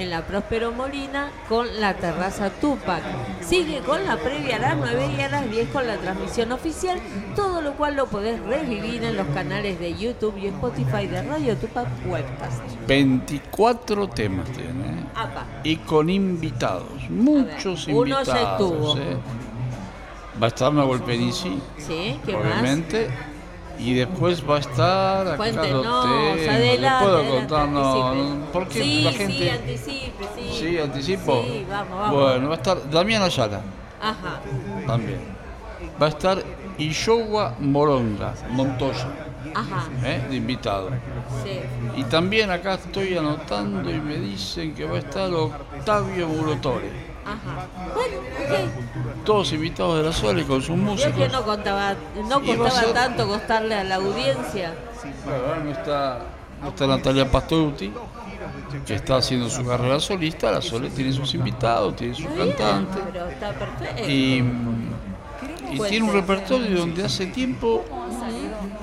en 0.00 0.10
la 0.10 0.22
Próspero 0.26 0.72
Molina, 0.72 1.30
con 1.48 1.80
la 1.80 1.94
terraza 1.94 2.50
Tupac. 2.50 3.02
Sigue 3.42 3.80
con 3.80 4.04
la 4.06 4.16
previa 4.16 4.56
a 4.56 4.58
las 4.60 4.76
9 4.76 5.10
y 5.16 5.20
a 5.20 5.28
las 5.28 5.50
10 5.50 5.68
con 5.68 5.86
la 5.86 5.96
transmisión 5.96 6.52
oficial, 6.52 6.98
todo 7.36 7.60
lo 7.60 7.74
cual 7.74 7.96
lo 7.96 8.06
podés 8.06 8.40
revivir 8.40 9.04
en 9.04 9.16
los 9.16 9.26
canales 9.28 9.78
de 9.78 9.94
YouTube 9.96 10.36
y 10.38 10.46
Spotify 10.46 11.06
de 11.06 11.22
Radio 11.22 11.56
Tupac 11.56 11.86
Webcast. 12.06 12.60
24 12.86 14.08
temas 14.08 14.48
tiene. 14.52 14.70
¿eh? 14.70 15.04
Apa. 15.14 15.44
Y 15.64 15.76
con 15.76 16.08
invitados, 16.08 17.08
muchos 17.10 17.86
uno 17.86 18.22
ya 18.22 18.32
invitados. 18.32 18.50
estuvo. 18.72 18.96
¿eh? 18.98 19.16
Va 20.42 20.46
a 20.46 20.48
estar 20.48 20.72
Nahuel 20.72 21.02
Penici, 21.02 21.60
¿Sí? 21.76 22.18
¿Qué 22.24 22.32
más? 22.32 22.62
Y 23.82 23.94
después 23.94 24.48
va 24.48 24.56
a 24.56 24.58
estar 24.58 25.26
acá 25.28 25.62
tengo, 25.62 26.04
le 26.36 26.50
adelante, 26.50 27.04
puedo 27.04 27.16
adelante, 27.18 27.30
contar, 27.30 27.68
no, 27.68 28.14
no, 28.14 28.70
sí, 28.70 29.02
la 29.02 29.12
gente... 29.12 29.32
Sí, 29.38 29.48
anticipe, 29.48 30.24
sí. 30.36 30.58
Sí, 30.58 30.78
anticipo. 30.78 31.42
Sí, 31.42 31.66
vamos, 31.68 31.98
vamos. 31.98 32.20
Bueno, 32.20 32.48
va 32.48 32.54
a 32.54 32.58
estar 32.58 32.90
Damián 32.90 33.22
Ayala 33.22 33.62
Ajá. 34.02 34.40
también. 34.86 35.20
Va 36.00 36.06
a 36.06 36.08
estar 36.10 36.42
Ishowa 36.76 37.54
Moronga, 37.58 38.34
Montoya, 38.50 39.08
Ajá. 39.54 39.88
¿eh? 40.04 40.26
de 40.28 40.36
invitado. 40.36 40.90
Sí. 41.42 41.60
Y 41.96 42.04
también 42.04 42.50
acá 42.50 42.74
estoy 42.74 43.16
anotando 43.16 43.90
y 43.90 43.98
me 43.98 44.16
dicen 44.16 44.74
que 44.74 44.84
va 44.84 44.96
a 44.96 44.98
estar 44.98 45.32
Octavio 45.32 46.28
Mulotore. 46.28 47.09
Ajá. 47.32 47.66
Bueno, 47.94 48.16
ok. 48.18 49.24
Todos 49.24 49.52
invitados 49.52 49.98
de 49.98 50.02
la 50.04 50.12
Sole 50.12 50.44
con 50.44 50.60
sus 50.62 50.70
es 50.70 50.76
que 50.76 50.80
músicos. 50.82 51.32
no 51.32 51.42
contaba, 51.44 51.94
no 52.28 52.36
a 52.36 52.56
costaba 52.56 52.92
tanto 52.92 53.28
costarle 53.28 53.74
a 53.74 53.84
la 53.84 53.96
audiencia. 53.96 54.74
Claro, 55.24 55.46
ahora 55.46 55.60
no 55.64 55.70
está, 55.70 56.18
no 56.62 56.68
está 56.68 56.86
Natalia 56.86 57.30
Pastoruti, 57.30 57.92
que 58.86 58.94
está 58.94 59.16
haciendo 59.16 59.48
su 59.50 59.64
carrera 59.64 60.00
solista. 60.00 60.50
La 60.50 60.60
Sole 60.62 60.90
tiene 60.90 61.12
sus 61.12 61.34
invitados, 61.34 61.96
tiene 61.96 62.14
sus 62.14 62.26
cantantes. 62.26 63.02
Pero 63.12 63.28
está 63.28 63.52
perfecto. 63.52 64.08
Y, 64.10 64.44
y 65.72 65.80
tiene 65.88 66.06
un 66.06 66.12
repertorio 66.12 66.78
donde 66.78 67.04
hace 67.04 67.26
tiempo 67.26 67.84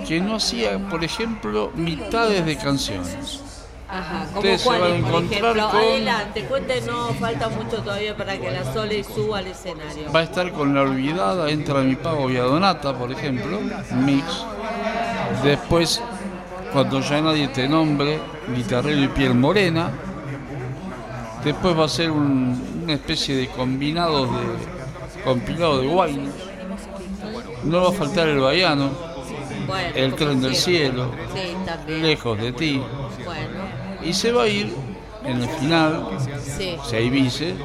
que 0.08 0.22
no 0.22 0.36
hacía, 0.36 0.78
por 0.90 1.04
ejemplo, 1.04 1.72
mitades 1.76 2.46
de 2.46 2.58
canciones. 2.58 3.42
Ajá, 3.90 4.26
como 4.28 4.38
Ustedes 4.40 4.62
se 4.62 4.70
van 4.70 4.78
a 4.78 4.80
cuáles, 4.82 5.04
por 5.06 5.24
ejemplo. 5.24 5.70
con- 5.70 5.80
Adelante, 5.80 6.44
cuéntenos, 6.44 7.16
falta 7.18 7.50
mucho 7.50 7.78
todavía 7.82 8.18
para 8.18 8.38
que 8.38 8.52
la 8.52 8.74
Sole 8.74 9.04
suba 9.04 9.38
al 9.40 9.48
escenario. 9.48 10.12
Va 10.14 10.20
a 10.20 10.24
estar 10.24 10.52
con 10.52 10.76
La 10.76 10.82
Olvidada, 10.82 11.50
Entra 11.50 11.80
mi 11.82 11.96
pago 11.96 12.30
y 12.30 12.36
a 12.38 12.44
Donata, 12.44 12.94
por 12.94 13.12
ejemplo, 13.12 13.60
mix. 14.04 14.26
Después, 15.44 16.02
Cuando 16.74 17.00
ya 17.00 17.22
nadie 17.22 17.48
te 17.48 17.68
nombre, 17.68 18.20
Guitarrero 18.54 19.02
y 19.02 19.08
Piel 19.08 19.34
Morena. 19.34 19.90
Después 21.44 21.80
va 21.80 21.86
a 21.86 21.90
ser 21.90 22.12
un- 22.12 22.82
una 22.84 22.94
especie 22.94 23.38
de 23.38 23.48
combinados 23.48 24.30
de 24.30 25.24
compilado 25.24 25.80
de 25.80 25.88
Guayna. 25.88 26.30
No 27.64 27.82
va 27.84 27.90
a 27.90 27.92
faltar 27.94 28.28
el 28.28 28.40
Baiano, 28.40 28.90
Bueno, 29.66 29.90
el 29.96 30.14
tren 30.16 30.42
del 30.42 30.56
cielo, 30.56 31.10
Sí, 31.34 31.92
lejos 32.02 32.38
de 32.38 32.52
ti. 32.52 32.82
Bueno, 33.24 33.50
Y 34.08 34.14
se 34.14 34.32
va 34.32 34.44
a 34.44 34.48
ir 34.48 34.74
en 35.26 35.42
el 35.42 35.50
final, 35.50 36.08
sí. 36.58 36.78
si 36.90 36.96
hay 36.96 37.10
vice, 37.10 37.56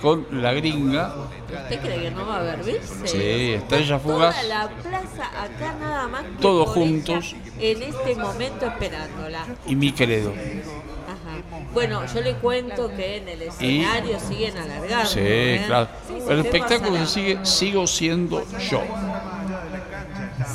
con 0.00 0.26
la 0.42 0.52
gringa. 0.52 1.14
¿Usted 1.46 1.80
cree 1.80 2.00
que 2.00 2.10
no 2.10 2.26
va 2.26 2.36
a 2.36 2.40
haber 2.40 2.64
vice? 2.64 3.06
Sí, 3.06 3.52
Estrella 3.52 3.98
Fugaz. 4.00 4.34
Toda 4.34 4.48
la 4.48 4.68
plaza 4.68 5.26
acá 5.40 5.74
nada 5.78 6.08
más. 6.08 6.22
que 6.24 6.42
Todos 6.42 6.70
juntos. 6.70 7.36
En 7.60 7.82
este 7.82 8.16
momento 8.16 8.66
esperándola. 8.66 9.46
y 9.66 9.76
mi 9.76 9.92
credo. 9.92 10.30
Ajá. 10.32 11.62
Bueno, 11.72 12.02
yo 12.12 12.20
le 12.22 12.34
cuento 12.34 12.88
que 12.88 13.18
en 13.18 13.28
el 13.28 13.42
escenario 13.42 14.18
siguen 14.18 14.56
alargando. 14.56 15.06
Sí, 15.08 15.20
¿eh? 15.22 15.62
claro. 15.66 15.88
Sí, 16.08 16.14
El 16.28 16.40
espectáculo 16.40 17.06
sigue, 17.06 17.38
sigo 17.44 17.86
siendo 17.86 18.42
yo. 18.70 18.82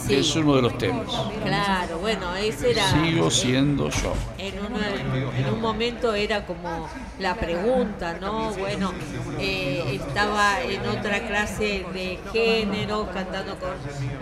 Es 0.09 0.35
uno 0.35 0.55
de 0.55 0.61
los 0.61 0.77
temas. 0.77 1.07
la- 1.11 1.43
Claro, 1.45 1.97
bueno, 1.99 2.35
ese 2.35 2.71
era. 2.71 2.89
Sigo 2.91 3.29
siendo 3.29 3.89
yo. 3.89 4.13
En, 4.37 5.53
un 5.53 5.61
momento 5.61 6.13
era 6.13 6.45
como 6.45 6.89
la 7.19 7.35
pregunta, 7.35 8.17
¿no? 8.21 8.51
Bueno, 8.53 8.93
eh, 9.39 9.99
estaba 10.01 10.61
en 10.61 10.85
otra 10.87 11.27
clase 11.27 11.85
de 11.93 12.19
género, 12.31 13.07
cantando 13.13 13.55
con 13.57 13.71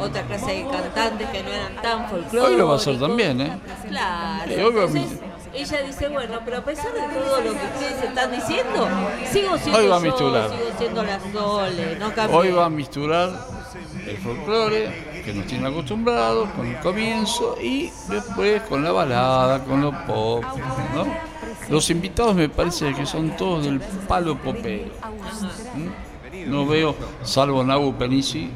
otra 0.06 0.24
clase 0.24 0.52
de 0.54 0.68
cantantes 0.70 1.30
que 1.30 1.44
no 1.44 1.50
eran 1.50 1.76
tan 1.82 2.10
folclóricos. 2.10 2.50
Hoy 2.50 2.58
lo 2.58 2.68
va 2.68 2.74
a 2.74 2.78
hacer 2.78 3.00
también, 3.00 3.42
¿eh? 3.42 3.58
Claro. 3.88 4.52
A- 4.52 4.54
Entonces, 4.54 5.20
ella 5.54 5.82
dice, 5.84 6.08
bueno, 6.10 6.40
pero 6.44 6.58
a 6.58 6.66
pesar 6.66 6.92
de 6.94 7.00
todo 7.20 7.38
lo 7.42 7.52
que 7.52 7.66
ustedes 7.66 8.04
están 8.04 8.32
diciendo, 8.32 8.88
sigo 9.32 9.58
siendo 9.58 9.80
Hoy 9.80 9.88
va 9.88 9.98
a 9.98 10.00
yo, 10.04 10.50
sigo 10.50 10.78
siendo 10.78 11.04
la 11.04 11.20
Sole, 11.32 11.96
no 12.00 12.14
cambié. 12.14 12.38
Hoy 12.38 12.52
va 12.52 12.66
a 12.66 12.70
misturar 12.70 13.30
el 14.06 14.18
folclore 14.18 15.15
que 15.26 15.34
nos 15.34 15.48
tiene 15.48 15.68
acostumbrados 15.68 16.50
con 16.52 16.68
el 16.68 16.80
comienzo 16.80 17.58
y 17.62 17.90
después 18.10 18.62
con 18.64 18.84
la 18.84 18.92
balada, 18.92 19.64
con 19.64 19.82
los 19.82 19.94
pop, 20.08 20.44
¿no? 20.94 21.06
Los 21.70 21.90
invitados 21.90 22.36
me 22.36 22.48
parece 22.48 22.94
que 22.94 23.06
son 23.06 23.36
todos 23.36 23.66
del 23.66 23.80
palo 24.08 24.38
popero. 24.38 24.92
¿Mm? 25.76 26.50
No 26.52 26.66
veo, 26.68 26.96
salvo 27.24 27.64
Nabu 27.64 27.94
Penici, 27.96 28.50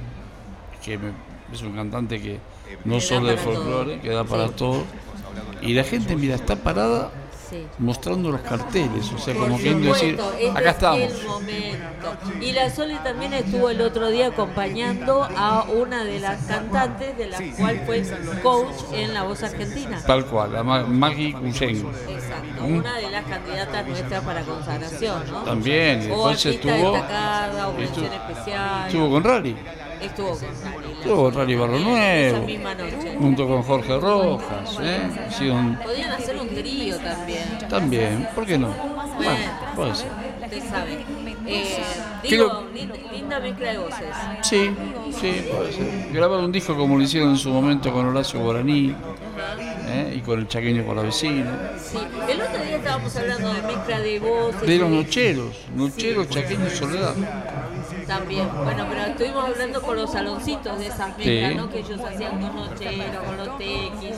que 0.84 0.98
me- 0.98 1.12
es 1.52 1.62
un 1.64 1.74
cantante 1.74 2.22
que 2.22 2.40
no 2.86 3.00
solo 3.00 3.28
de 3.28 3.38
folclore, 3.38 4.00
que 4.00 4.10
da 4.10 4.24
para 4.24 4.50
todo. 4.50 4.84
Y 5.62 5.74
la 5.74 5.84
gente, 5.84 6.16
mira, 6.16 6.36
está 6.36 6.56
parada 6.56 7.10
Sí. 7.50 7.66
mostrando 7.80 8.32
los 8.32 8.42
carteles, 8.42 9.12
o 9.12 9.18
sea, 9.18 9.34
como 9.34 9.58
queriendo 9.58 9.92
decir, 9.94 10.20
este 10.40 10.50
acá 10.52 10.60
es 10.62 10.68
estamos. 10.76 11.00
el 11.00 11.28
momento. 11.28 12.18
Y 12.42 12.52
la 12.52 12.70
Sole 12.70 12.98
también 13.04 13.34
estuvo 13.34 13.70
el 13.70 13.82
otro 13.82 14.10
día 14.10 14.28
acompañando 14.28 15.24
a 15.36 15.64
una 15.64 16.04
de 16.04 16.20
las 16.20 16.46
cantantes 16.46 17.18
de 17.18 17.28
la 17.28 17.38
cual 17.58 17.82
fue 17.86 18.04
coach 18.44 18.76
en 18.94 19.14
La 19.14 19.24
Voz 19.24 19.42
Argentina. 19.44 20.02
Tal 20.06 20.26
cual, 20.26 20.54
la 20.54 20.64
Ma- 20.64 20.84
Maggie 20.86 21.34
Cuyen. 21.34 21.88
Exacto, 22.10 22.62
¿Mm? 22.68 22.76
una 22.78 22.98
de 22.98 23.10
las 23.10 23.26
candidatas 23.26 23.88
nuestras 23.88 24.24
para 24.24 24.42
consagración, 24.44 25.24
¿no? 25.32 25.42
También, 25.44 26.00
o 26.12 26.30
después 26.30 26.46
artista 26.46 26.76
estuvo- 26.76 26.92
destacada, 26.94 27.68
o 27.70 27.80
estuvo- 27.80 28.06
especial. 28.06 28.86
Estuvo 28.88 29.10
con 29.10 29.24
Rally, 29.24 29.56
Estuvo 30.02 30.30
con 30.30 30.40
Rally. 30.64 30.89
Estuvo 31.00 31.24
con 31.24 31.34
Rally 31.34 31.56
Barro 31.56 31.80
Nuevo, 31.80 32.48
junto 33.20 33.48
con 33.48 33.64
Jorge 33.64 33.98
Rojas, 34.00 34.78
¿eh? 34.82 35.00
Sido 35.38 35.56
un- 35.56 35.76
Podían 35.78 36.12
hacer 36.12 36.38
un 36.38 36.48
trío 36.50 36.98
también. 36.98 37.44
También, 37.70 38.28
¿por 38.36 38.46
qué 38.46 38.58
no? 38.58 38.68
Bueno, 39.16 39.52
puede 39.76 39.96
ser. 39.96 40.08
usted 40.44 40.70
sabe. 40.70 41.00
Eh, 41.46 41.78
digo, 42.24 42.66
linda, 42.74 42.96
linda 43.12 43.40
mezcla 43.40 43.72
de 43.72 43.78
voces. 43.80 44.16
Sí, 44.42 44.70
sí, 45.20 45.46
puede 45.52 45.74
ser. 45.74 46.10
Grabar 46.12 46.40
un 46.40 46.52
disco 46.52 46.76
como 46.76 46.98
lo 46.98 47.04
hicieron 47.04 47.30
en 47.32 47.38
su 47.38 47.50
momento 47.50 47.92
con 47.92 48.06
Horacio 48.06 48.40
Guaraní 48.40 48.96
¿eh? 49.88 50.14
y 50.16 50.20
con 50.22 50.40
el 50.40 50.48
chaqueño 50.48 50.84
por 50.84 50.96
la 50.96 51.04
vecina. 51.04 51.72
Sí, 51.80 51.98
el 52.30 52.42
otro 52.42 52.64
día 52.64 52.76
estábamos 52.78 53.16
hablando 53.16 53.54
de 53.54 53.62
mezcla 53.64 54.00
de 54.00 54.20
voces. 54.20 54.62
De 54.62 54.78
los 54.78 54.90
nocheros, 54.90 55.56
nocheros, 55.76 56.30
chaqueños, 56.30 56.74
soledad. 56.74 57.14
También, 58.10 58.50
bueno, 58.64 58.86
pero 58.90 59.02
estuvimos 59.06 59.46
hablando 59.50 59.82
con 59.82 59.96
los 59.96 60.12
saloncitos 60.12 60.80
de 60.80 60.88
esas 60.88 61.16
mezclas, 61.18 61.52
Sí. 61.52 61.56
¿no? 61.56 61.70
Que 61.70 61.80
ellos 61.80 62.00
hacían 62.02 62.42
con 62.42 62.56
nocheros, 62.56 63.24
con 63.26 63.38
los 63.38 63.58
tequis. 63.58 64.16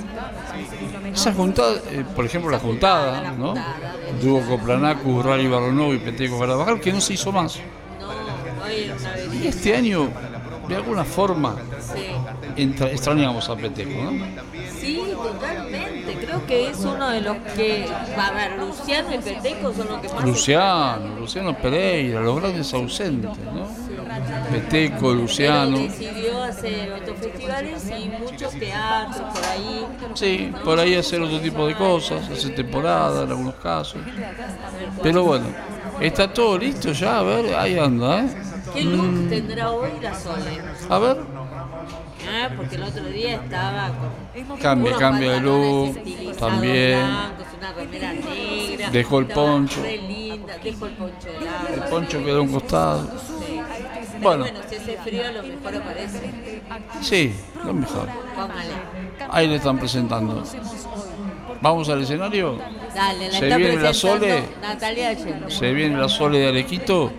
Esa 1.13 1.33
juntada, 1.33 1.74
eh, 1.91 2.06
por 2.15 2.25
ejemplo, 2.25 2.49
la 2.49 2.59
juntada, 2.59 3.31
¿no? 3.38 3.53
Dúo 4.22 4.41
Coplanacu, 4.47 5.22
Rally 5.22 5.47
Barronovo 5.47 5.93
y 5.93 5.97
Peteco 5.99 6.40
Carabajal, 6.40 6.79
que 6.79 6.93
no 6.93 7.01
se 7.01 7.13
hizo 7.13 7.31
más. 7.31 7.59
No, 7.99 8.07
una 8.07 8.65
belleza. 8.65 9.13
este 9.43 9.75
año, 9.75 10.09
de 10.67 10.75
alguna 10.75 11.03
forma, 11.03 11.56
Sí. 11.93 12.06
entra- 12.56 12.90
extrañamos 12.91 13.49
a 13.49 13.56
Peteco, 13.56 14.01
¿no? 14.03 14.11
Sí, 14.79 15.01
totalmente. 15.13 16.13
Creo 16.25 16.45
que 16.47 16.69
es 16.69 16.79
uno 16.79 17.09
de 17.09 17.22
los 17.22 17.38
que. 17.56 17.88
A 18.17 18.31
ver, 18.31 18.57
Luciano 18.57 19.13
y 19.13 19.17
Peteco 19.19 19.74
son 19.74 19.88
los 19.90 20.01
que 20.01 20.09
más. 20.09 20.24
Luciano, 20.25 21.19
Luciano 21.19 21.56
Pereira, 21.57 22.22
los 22.22 22.40
grandes 22.40 22.74
ausentes, 22.74 23.38
¿no? 23.53 23.67
Peteco, 24.51 24.95
Pero 25.01 25.13
Luciano. 25.13 25.77
decidió 25.79 26.43
hacer 26.43 26.91
otros 26.93 27.17
festivales 27.19 27.83
y 27.89 28.09
muchos 28.09 28.51
teatros 28.53 29.21
por 29.33 29.43
ahí. 29.45 29.85
Sí, 30.13 30.51
por 30.63 30.79
ahí 30.79 30.95
hacer 30.95 31.21
otro 31.21 31.39
tipo 31.39 31.67
de 31.67 31.75
cosas, 31.75 32.29
hacer 32.29 32.55
temporada 32.55 33.23
en 33.23 33.29
algunos 33.31 33.55
casos. 33.55 34.01
Pero 35.01 35.23
bueno, 35.23 35.45
está 35.99 36.31
todo 36.31 36.57
listo 36.57 36.91
ya, 36.91 37.19
a 37.19 37.23
ver, 37.23 37.55
ahí 37.55 37.77
anda, 37.77 38.19
¿eh? 38.25 38.29
¿Qué 38.73 38.83
look 38.83 39.03
Mm, 39.03 39.29
tendrá 39.29 39.71
hoy 39.71 39.89
la 40.01 40.13
Sole? 40.13 40.61
a 40.89 40.99
ver, 40.99 41.17
Ah, 42.33 42.49
porque 42.55 42.75
el 42.75 42.83
otro 42.83 43.03
día 43.05 43.35
estaba 43.35 43.89
con. 44.47 44.57
Cambia, 44.59 44.95
cambia 44.97 45.31
de 45.31 45.39
look, 45.41 45.97
también. 46.37 46.99
blancos, 46.99 47.45
una 47.57 47.73
remera 47.73 48.13
negra. 48.13 48.89
Dejó 48.91 49.19
el 49.19 49.25
poncho. 49.27 49.81
re 49.81 49.97
linda, 49.97 50.53
dejó 50.63 50.85
el 50.85 50.93
poncho 50.93 51.27
el 51.73 51.79
poncho 51.89 52.23
quedó 52.23 52.37
a 52.37 52.41
un 52.41 52.51
costado. 52.53 53.09
Sí. 54.21 54.27
Pero 54.27 54.29
Bueno. 54.29 54.43
bueno, 54.43 54.59
si 54.69 54.75
hace 54.75 54.97
frío, 54.97 55.27
a 55.27 55.31
lo 55.31 55.43
mejor 55.43 55.75
aparece. 55.75 56.31
Sí, 57.01 57.35
lo 57.65 57.73
mejor. 57.73 58.07
Póngale. 58.35 58.73
Ahí 59.31 59.47
le 59.47 59.55
están 59.55 59.79
presentando. 59.79 60.43
¿Vamos 61.61 61.89
al 61.89 62.01
escenario? 62.01 62.57
Dale, 62.95 63.27
la 63.31 63.37
¿Se 63.39 63.45
está 63.45 63.57
viene 63.57 63.75
la 63.81 63.93
Sole? 63.93 64.43
Natalia. 64.61 65.15
¿Se 65.47 65.71
viene 65.73 65.97
la 65.97 66.09
Sole 66.09 66.39
de 66.39 66.47
Arequito? 66.49 67.11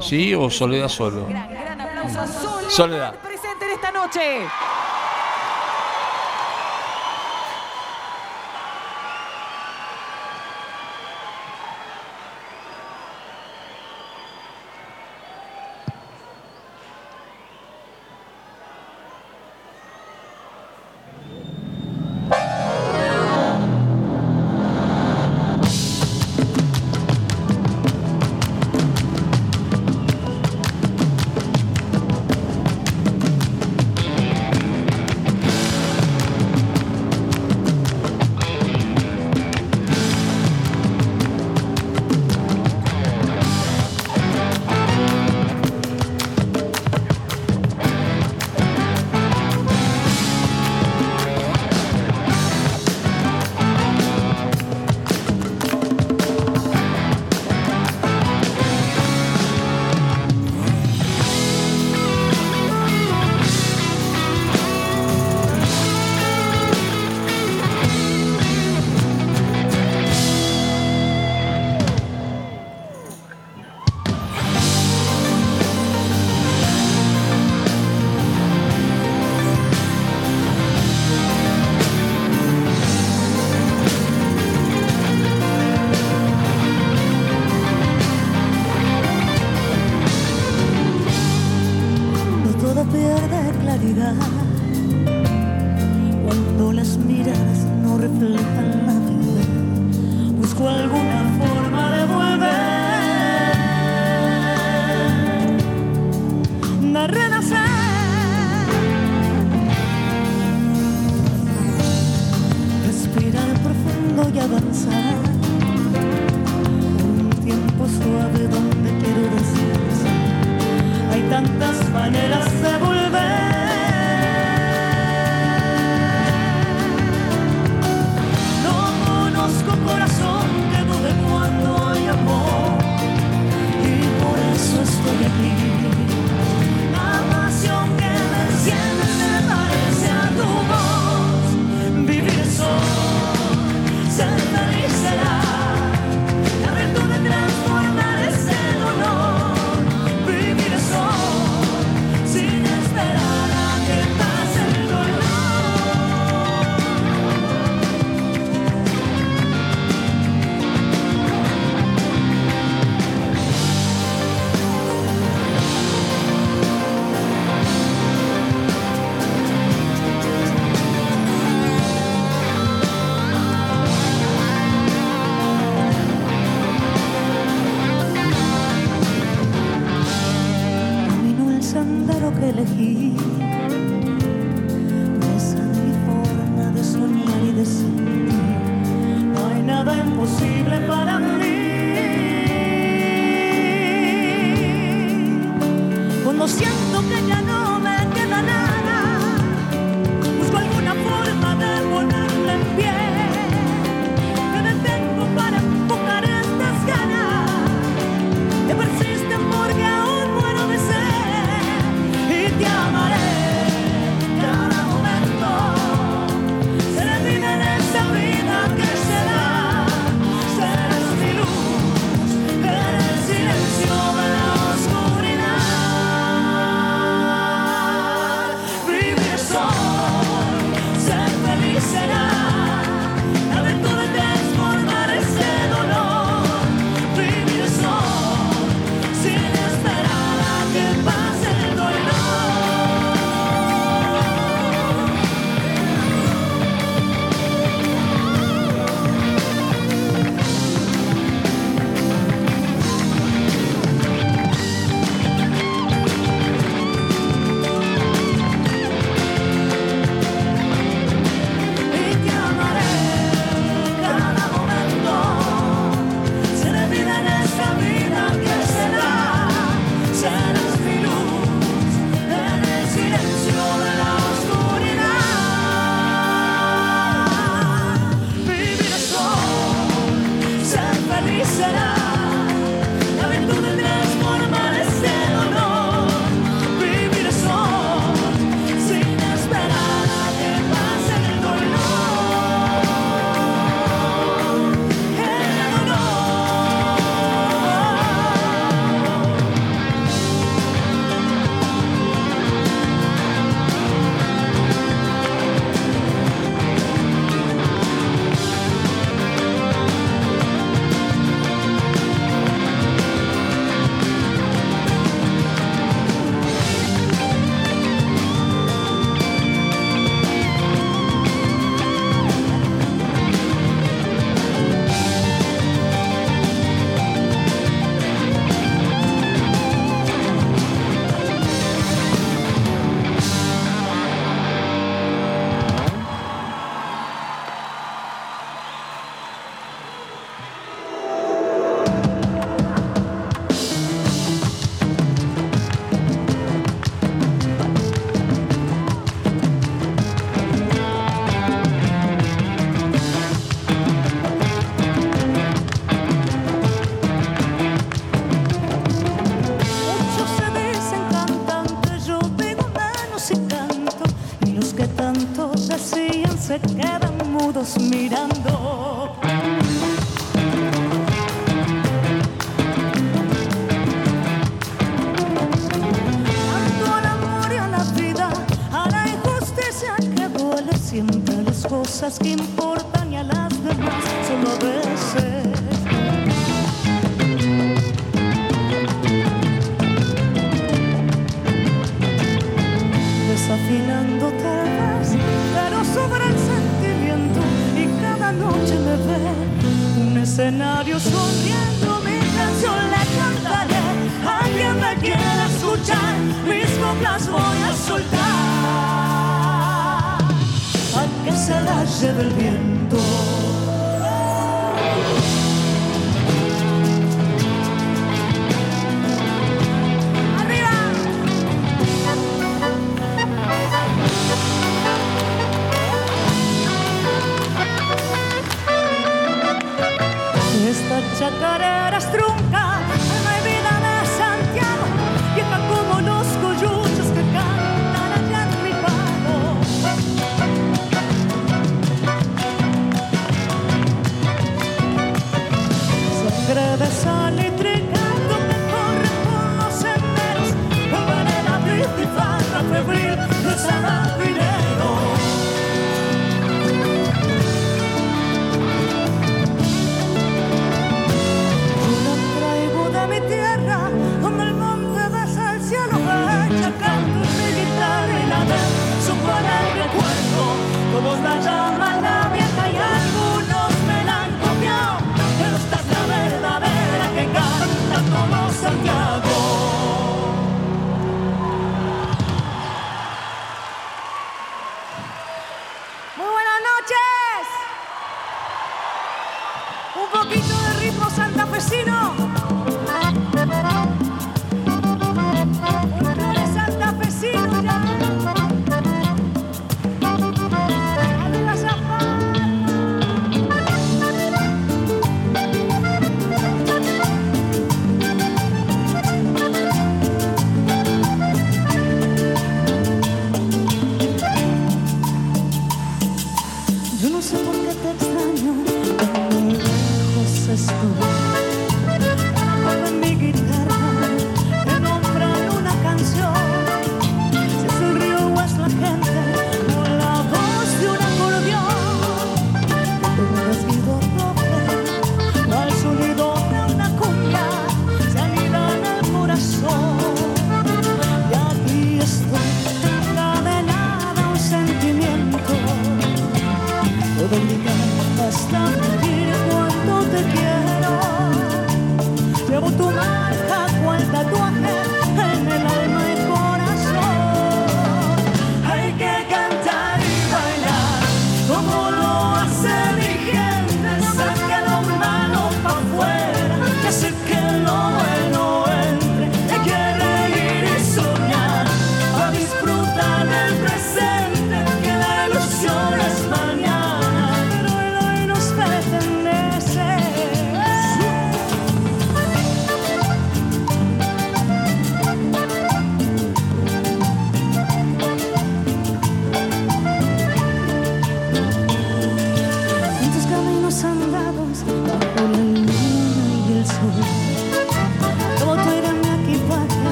¿Sí 0.00 0.34
o 0.34 0.50
Soledad 0.50 0.88
solo? 0.88 1.26
Gran 1.28 1.80
aplauso 1.80 2.20
a 2.20 2.26
Sole. 2.26 2.70
Soledad. 2.70 3.14
Presente 3.16 3.64
en 3.66 3.70
esta 3.72 3.92
noche. 3.92 4.20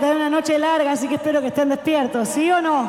Tener 0.00 0.16
una 0.16 0.30
noche 0.30 0.58
larga, 0.58 0.92
así 0.92 1.06
que 1.06 1.16
espero 1.16 1.40
que 1.40 1.48
estén 1.48 1.68
despiertos, 1.68 2.28
¿sí 2.28 2.50
o 2.50 2.60
no? 2.60 2.88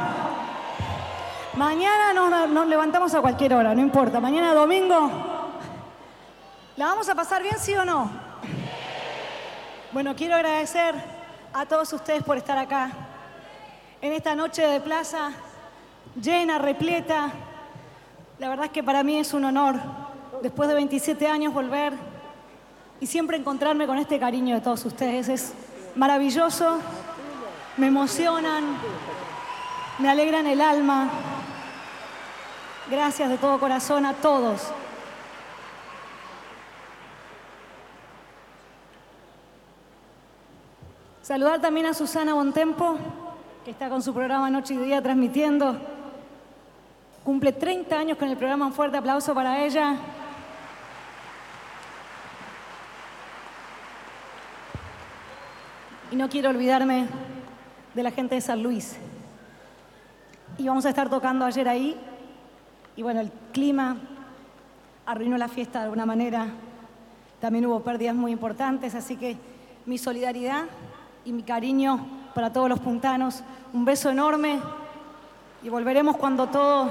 Mañana 1.55 2.13
nos, 2.13 2.49
nos 2.49 2.67
levantamos 2.67 3.13
a 3.13 3.21
cualquier 3.21 3.53
hora, 3.53 3.75
no 3.75 3.81
importa. 3.81 4.19
Mañana 4.19 4.53
domingo, 4.53 5.11
¿la 6.77 6.85
vamos 6.85 7.09
a 7.09 7.13
pasar 7.13 7.43
bien, 7.43 7.59
sí 7.59 7.75
o 7.75 7.83
no? 7.83 8.09
Bueno, 9.91 10.15
quiero 10.15 10.35
agradecer 10.35 10.95
a 11.53 11.65
todos 11.65 11.91
ustedes 11.91 12.23
por 12.23 12.37
estar 12.37 12.57
acá, 12.57 12.91
en 14.01 14.13
esta 14.13 14.33
noche 14.33 14.65
de 14.65 14.79
plaza, 14.79 15.31
llena, 16.19 16.57
repleta. 16.57 17.29
La 18.39 18.47
verdad 18.47 18.65
es 18.65 18.71
que 18.71 18.83
para 18.83 19.03
mí 19.03 19.19
es 19.19 19.33
un 19.33 19.43
honor, 19.43 19.75
después 20.41 20.69
de 20.69 20.75
27 20.75 21.27
años, 21.27 21.53
volver 21.53 21.93
y 23.01 23.05
siempre 23.05 23.35
encontrarme 23.35 23.85
con 23.85 23.97
este 23.97 24.17
cariño 24.17 24.55
de 24.55 24.61
todos 24.61 24.85
ustedes. 24.85 25.27
Es 25.27 25.53
maravilloso, 25.95 26.79
me 27.81 27.87
emocionan, 27.87 28.77
me 29.97 30.07
alegran 30.07 30.45
el 30.45 30.61
alma. 30.61 31.09
Gracias 32.91 33.27
de 33.27 33.39
todo 33.39 33.59
corazón 33.59 34.05
a 34.05 34.13
todos. 34.13 34.71
Saludar 41.23 41.59
también 41.59 41.87
a 41.87 41.95
Susana 41.95 42.35
Bontempo, 42.35 42.97
que 43.65 43.71
está 43.71 43.89
con 43.89 44.03
su 44.03 44.13
programa 44.13 44.51
Noche 44.51 44.75
y 44.75 44.77
Día 44.77 45.01
transmitiendo. 45.01 45.75
Cumple 47.23 47.51
30 47.51 47.97
años 47.97 48.17
con 48.19 48.29
el 48.29 48.37
programa, 48.37 48.67
un 48.67 48.73
fuerte 48.73 48.97
aplauso 48.97 49.33
para 49.33 49.63
ella. 49.63 49.95
Y 56.11 56.15
no 56.15 56.29
quiero 56.29 56.51
olvidarme 56.51 57.30
de 57.93 58.03
la 58.03 58.11
gente 58.11 58.35
de 58.35 58.41
San 58.41 58.61
Luis. 58.63 58.95
Y 60.57 60.67
vamos 60.67 60.85
a 60.85 60.89
estar 60.89 61.09
tocando 61.09 61.45
ayer 61.45 61.67
ahí. 61.67 61.95
Y 62.95 63.01
bueno, 63.01 63.19
el 63.19 63.31
clima 63.51 63.97
arruinó 65.05 65.37
la 65.37 65.47
fiesta 65.47 65.79
de 65.79 65.85
alguna 65.85 66.05
manera. 66.05 66.47
También 67.39 67.65
hubo 67.65 67.79
pérdidas 67.81 68.15
muy 68.15 68.31
importantes, 68.31 68.95
así 68.95 69.15
que 69.15 69.37
mi 69.85 69.97
solidaridad 69.97 70.65
y 71.25 71.31
mi 71.31 71.43
cariño 71.43 72.05
para 72.35 72.51
todos 72.53 72.69
los 72.69 72.79
puntanos. 72.79 73.43
Un 73.73 73.85
beso 73.85 74.09
enorme 74.09 74.59
y 75.63 75.69
volveremos 75.69 76.17
cuando 76.17 76.47
todo 76.47 76.89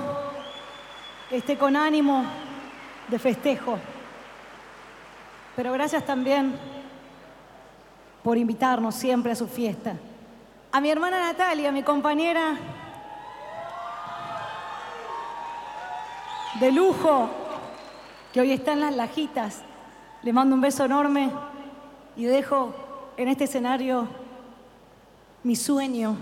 esté 1.30 1.56
con 1.56 1.76
ánimo 1.76 2.24
de 3.08 3.18
festejo. 3.18 3.78
Pero 5.56 5.72
gracias 5.72 6.04
también 6.04 6.54
por 8.22 8.38
invitarnos 8.38 8.94
siempre 8.94 9.32
a 9.32 9.36
su 9.36 9.46
fiesta. 9.46 9.94
A 10.72 10.80
mi 10.80 10.88
hermana 10.88 11.18
Natalia, 11.18 11.72
mi 11.72 11.82
compañera 11.82 12.56
de 16.60 16.70
lujo, 16.70 17.28
que 18.32 18.40
hoy 18.40 18.52
está 18.52 18.74
en 18.74 18.80
las 18.80 18.94
lajitas, 18.94 19.62
le 20.22 20.32
mando 20.32 20.54
un 20.54 20.60
beso 20.60 20.84
enorme 20.84 21.32
y 22.14 22.22
dejo 22.24 22.72
en 23.16 23.26
este 23.26 23.44
escenario 23.44 24.06
mi 25.42 25.56
sueño 25.56 26.16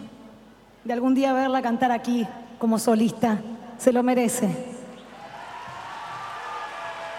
de 0.83 0.95
algún 0.95 1.15
día 1.15 1.35
verla 1.35 1.61
cantar 1.61 1.93
aquí 1.93 2.27
como 2.59 2.79
solista. 2.79 3.39
Se 3.77 3.93
lo 3.93 4.03
merece. 4.03 4.49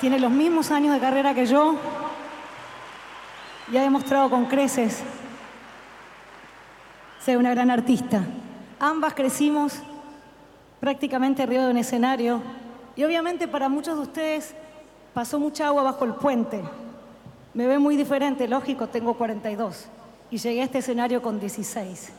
Tiene 0.02 0.20
los 0.20 0.32
mismos 0.32 0.72
años 0.72 0.96
de 0.96 1.00
carrera 1.00 1.36
que 1.36 1.46
yo 1.46 1.76
y 3.72 3.78
ha 3.78 3.82
demostrado 3.84 4.32
con 4.32 4.46
creces 4.48 5.04
ser 7.20 7.38
una 7.38 7.52
gran 7.52 7.70
artista. 7.70 8.24
Ambas 8.80 9.14
crecimos 9.14 9.74
prácticamente 10.80 11.44
arriba 11.44 11.66
de 11.66 11.72
un 11.72 11.78
escenario 11.78 12.42
y 12.96 13.04
obviamente 13.04 13.48
para 13.48 13.70
muchos 13.70 13.96
de 13.96 14.04
ustedes 14.04 14.56
pasó 15.14 15.40
mucha 15.40 15.68
agua 15.68 15.84
bajo 15.84 16.06
el 16.06 16.14
puente. 16.14 16.62
Me 17.54 17.68
ve 17.68 17.80
muy 17.80 17.98
diferente, 17.98 18.48
lógico, 18.48 18.88
tengo 18.88 19.16
42 19.16 19.88
y 20.32 20.38
llegué 20.38 20.62
a 20.62 20.66
este 20.66 20.78
escenario 20.80 21.22
con 21.22 21.40
16. 21.40 22.12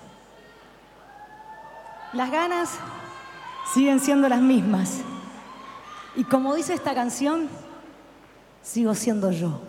Las 2.12 2.31
ganas 2.31 2.78
siguen 3.72 4.00
siendo 4.00 4.28
las 4.28 4.40
mismas. 4.40 5.00
Y 6.16 6.24
como 6.24 6.54
dice 6.54 6.74
esta 6.74 6.92
canción, 6.92 7.49
sigo 8.62 8.94
siendo 8.94 9.31
yo. 9.31 9.60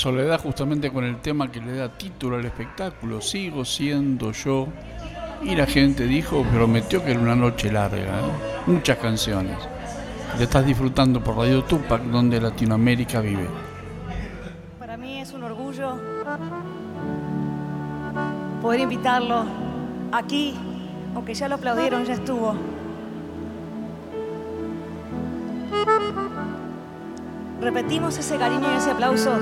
Soledad 0.00 0.40
justamente 0.40 0.90
con 0.90 1.04
el 1.04 1.18
tema 1.18 1.52
que 1.52 1.60
le 1.60 1.76
da 1.76 1.90
título 1.90 2.36
al 2.36 2.46
espectáculo, 2.46 3.20
Sigo 3.20 3.66
siendo 3.66 4.32
yo. 4.32 4.66
Y 5.42 5.54
la 5.54 5.66
gente 5.66 6.06
dijo, 6.06 6.42
prometió 6.42 7.04
que 7.04 7.10
era 7.10 7.20
una 7.20 7.36
noche 7.36 7.70
larga, 7.70 7.98
¿eh? 7.98 8.32
muchas 8.66 8.96
canciones. 8.96 9.58
Le 10.38 10.44
estás 10.44 10.64
disfrutando 10.64 11.22
por 11.22 11.36
Radio 11.36 11.64
Tupac, 11.64 12.00
donde 12.04 12.40
Latinoamérica 12.40 13.20
vive. 13.20 13.46
Para 14.78 14.96
mí 14.96 15.20
es 15.20 15.34
un 15.34 15.42
orgullo 15.42 15.98
poder 18.62 18.80
invitarlo 18.80 19.44
aquí, 20.12 20.54
aunque 21.14 21.34
ya 21.34 21.46
lo 21.46 21.56
aplaudieron, 21.56 22.06
ya 22.06 22.14
estuvo. 22.14 22.54
Repetimos 27.60 28.16
ese 28.16 28.36
cariño 28.36 28.72
y 28.72 28.76
ese 28.76 28.90
aplauso. 28.90 29.38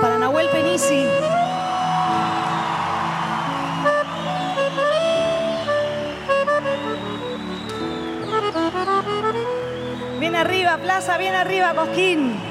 Para 0.00 0.18
Nahuel 0.18 0.48
Penisi. 0.48 1.06
Bien 10.18 10.34
arriba, 10.34 10.78
Plaza, 10.78 11.16
bien 11.16 11.34
arriba, 11.34 11.74
Cosquín. 11.74 12.45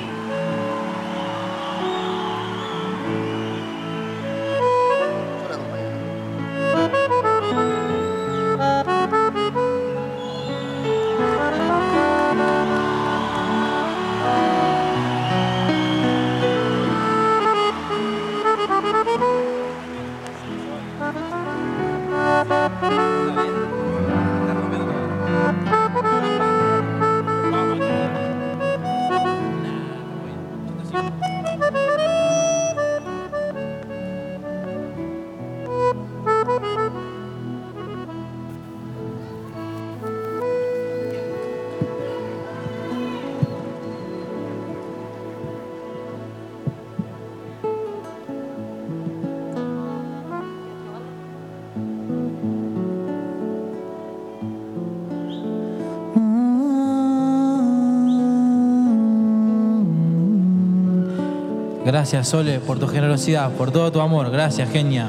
Gracias, 61.96 62.28
Sole, 62.28 62.60
por 62.60 62.78
tu 62.78 62.88
generosidad, 62.88 63.50
por 63.52 63.72
todo 63.72 63.90
tu 63.90 64.02
amor. 64.02 64.30
Gracias, 64.30 64.70
genia. 64.70 65.08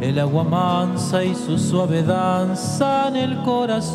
El 0.00 0.18
agua 0.20 0.44
mansa 0.44 1.24
y 1.24 1.34
su 1.34 1.58
suave 1.58 2.04
danza 2.04 3.08
en 3.08 3.16
el 3.16 3.42
corazón. 3.42 3.90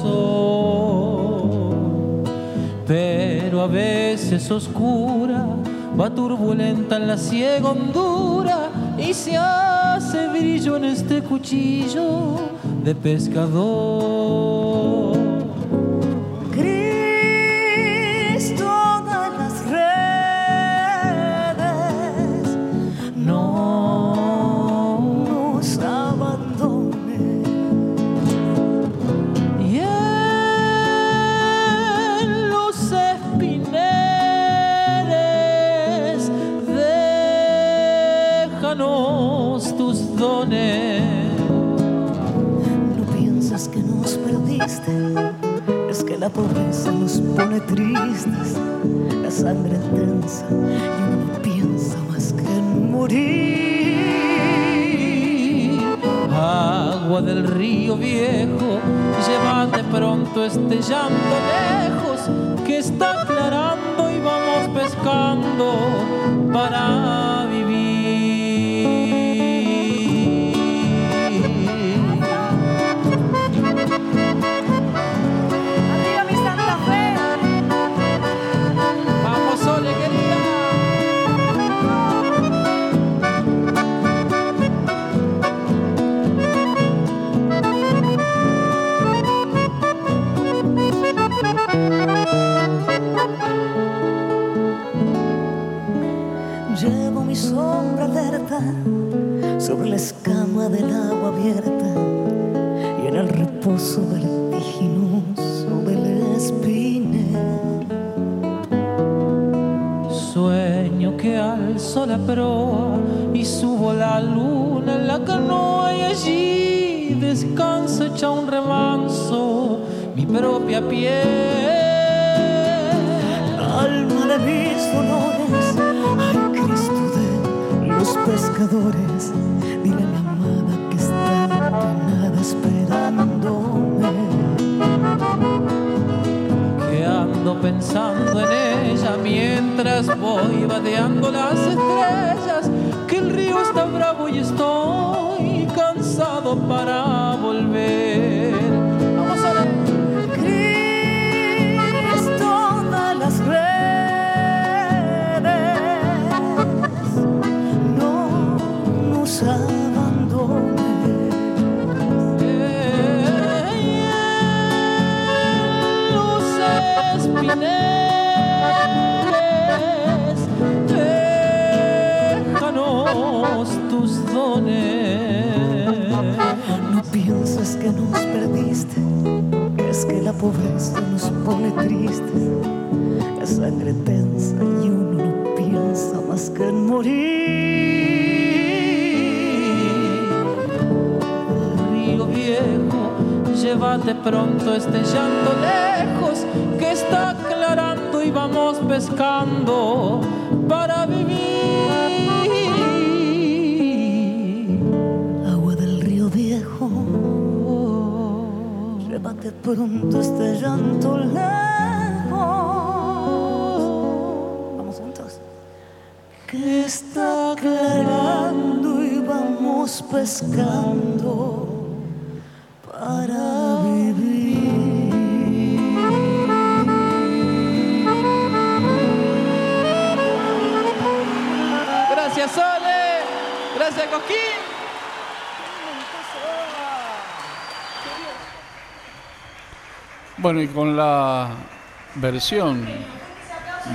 Pero 2.86 3.62
a 3.62 3.68
veces 3.68 4.52
oscura, 4.52 5.48
va 6.00 6.10
turbulenta 6.10 6.98
en 6.98 7.08
la 7.08 7.18
ciega 7.18 7.70
hondura 7.70 8.70
y 8.98 9.14
se 9.14 9.38
hace 9.38 10.28
brillo 10.28 10.76
en 10.76 10.84
este 10.84 11.22
cuchillo 11.22 12.36
de 12.84 12.94
pescador. 12.96 14.15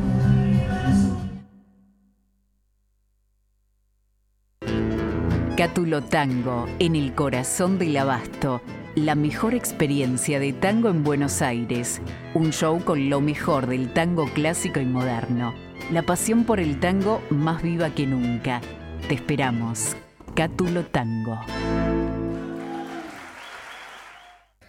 Cátulo 5.76 6.02
Tango, 6.02 6.64
en 6.78 6.96
el 6.96 7.14
corazón 7.14 7.78
del 7.78 7.98
abasto. 7.98 8.62
La 8.94 9.14
mejor 9.14 9.52
experiencia 9.52 10.40
de 10.40 10.54
tango 10.54 10.88
en 10.88 11.04
Buenos 11.04 11.42
Aires. 11.42 12.00
Un 12.32 12.50
show 12.50 12.82
con 12.82 13.10
lo 13.10 13.20
mejor 13.20 13.66
del 13.66 13.92
tango 13.92 14.24
clásico 14.32 14.80
y 14.80 14.86
moderno. 14.86 15.52
La 15.92 16.00
pasión 16.00 16.44
por 16.44 16.60
el 16.60 16.80
tango 16.80 17.20
más 17.28 17.62
viva 17.62 17.90
que 17.90 18.06
nunca. 18.06 18.62
Te 19.06 19.16
esperamos. 19.16 19.94
Cátulo 20.34 20.86
Tango. 20.86 21.38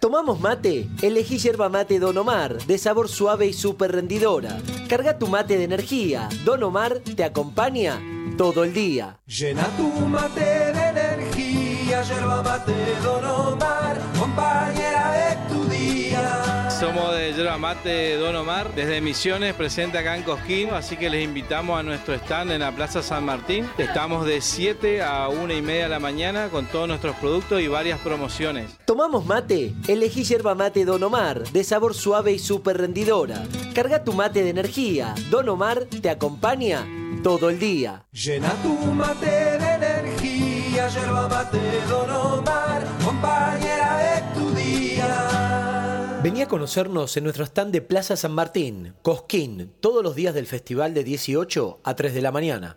¿Tomamos 0.02 0.40
mate? 0.40 0.90
Elegí 1.00 1.38
yerba 1.38 1.70
mate 1.70 2.00
Don 2.00 2.18
Omar, 2.18 2.58
de 2.66 2.76
sabor 2.76 3.08
suave 3.08 3.46
y 3.46 3.54
súper 3.54 3.92
rendidora. 3.92 4.58
Carga 4.90 5.18
tu 5.18 5.26
mate 5.26 5.56
de 5.56 5.64
energía. 5.64 6.28
Don 6.44 6.62
Omar 6.62 6.98
te 6.98 7.24
acompaña 7.24 7.98
todo 8.36 8.64
el 8.64 8.72
día. 8.72 9.18
Llena 9.26 9.66
tu 9.76 9.88
mate 9.88 10.40
de 10.40 10.88
energía, 10.88 12.02
yerba 12.02 12.42
mate 12.42 12.74
Don 13.02 13.24
Omar, 13.24 14.00
compañera 14.18 15.12
de 15.12 15.54
tu 15.54 15.64
día. 15.64 16.68
Somos 16.78 17.12
de 17.12 17.32
Yerba 17.32 17.58
Mate 17.58 18.16
Don 18.18 18.36
Omar, 18.36 18.72
desde 18.74 19.00
Misiones, 19.00 19.52
presente 19.54 19.98
acá 19.98 20.16
en 20.16 20.22
Cosquín, 20.22 20.70
así 20.70 20.96
que 20.96 21.10
les 21.10 21.24
invitamos 21.24 21.76
a 21.76 21.82
nuestro 21.82 22.14
stand 22.14 22.52
en 22.52 22.60
la 22.60 22.70
Plaza 22.70 23.02
San 23.02 23.24
Martín. 23.24 23.68
Estamos 23.78 24.24
de 24.24 24.40
7 24.40 25.02
a 25.02 25.28
1 25.28 25.54
y 25.54 25.60
media 25.60 25.84
de 25.84 25.88
la 25.88 25.98
mañana 25.98 26.50
con 26.50 26.66
todos 26.66 26.86
nuestros 26.86 27.16
productos 27.16 27.60
y 27.60 27.66
varias 27.66 27.98
promociones. 27.98 28.78
¿Tomamos 28.84 29.26
mate? 29.26 29.74
Elegí 29.88 30.22
yerba 30.22 30.54
mate 30.54 30.84
Don 30.84 31.02
Omar, 31.02 31.42
de 31.48 31.64
sabor 31.64 31.94
suave 31.94 32.32
y 32.32 32.38
súper 32.38 32.78
rendidora. 32.78 33.42
Carga 33.74 34.04
tu 34.04 34.12
mate 34.12 34.44
de 34.44 34.50
energía. 34.50 35.16
Don 35.30 35.48
Omar 35.48 35.84
te 35.84 36.10
acompaña 36.10 36.86
todo 37.22 37.50
el 37.50 37.58
día. 37.58 38.06
Llena 38.12 38.52
tu 38.62 38.74
mate 38.92 39.26
de 39.26 39.74
energía, 39.74 40.88
yerba 40.88 41.28
mate 41.28 41.58
Don 41.88 42.10
Omar, 42.10 42.86
compañera 43.04 43.98
de 43.98 44.38
tu 44.38 44.50
día. 44.54 46.20
Vení 46.22 46.42
a 46.42 46.48
conocernos 46.48 47.16
en 47.16 47.24
nuestro 47.24 47.44
stand 47.44 47.72
de 47.72 47.82
Plaza 47.82 48.16
San 48.16 48.32
Martín, 48.32 48.94
Cosquín, 49.02 49.72
todos 49.80 50.02
los 50.02 50.14
días 50.14 50.34
del 50.34 50.46
festival 50.46 50.94
de 50.94 51.04
18 51.04 51.80
a 51.84 51.94
3 51.94 52.14
de 52.14 52.22
la 52.22 52.32
mañana. 52.32 52.76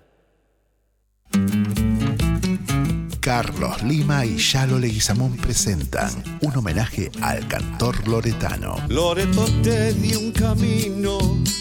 Carlos 3.21 3.83
Lima 3.83 4.25
y 4.25 4.37
Yalo 4.37 4.79
Leguizamón 4.79 5.37
presentan 5.37 6.11
un 6.41 6.57
homenaje 6.57 7.11
al 7.21 7.47
cantor 7.47 8.07
loretano. 8.07 8.75
Loreto 8.89 9.45
te 9.61 9.93
dio 9.93 10.19
un 10.19 10.31
camino, 10.31 11.19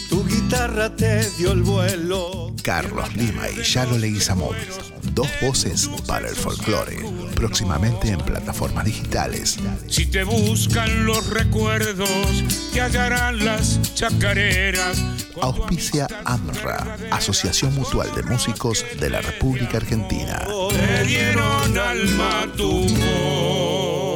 tu 0.09 0.20
guitarra 0.51 0.93
te 0.93 1.29
dio 1.37 1.53
el 1.53 1.61
vuelo. 1.61 2.53
Carlos 2.61 3.15
Lima 3.15 3.47
y 3.49 3.63
Yalo 3.63 3.97
Leguizamón, 3.97 4.53
dos 5.13 5.29
voces 5.41 5.89
para 6.05 6.27
el 6.27 6.35
folclore, 6.35 6.97
próximamente 7.35 8.09
en 8.09 8.17
plataformas 8.19 8.83
digitales. 8.83 9.57
Si 9.87 10.07
te 10.07 10.25
buscan 10.25 11.05
los 11.05 11.29
recuerdos, 11.29 12.09
te 12.73 12.81
hallarán 12.81 13.45
las 13.45 13.79
chacareras. 13.95 15.01
Auspicia 15.41 16.05
AMRA, 16.25 16.97
Asociación 17.11 17.73
Mutual 17.73 18.13
de 18.13 18.23
Músicos 18.23 18.85
de 18.99 19.09
la 19.09 19.21
República 19.21 19.77
Argentina. 19.77 20.45
Te 20.69 21.03
dieron 21.05 21.77
alma 21.77 22.41
a 22.41 22.47
tu 22.51 22.87
voz. 22.89 24.10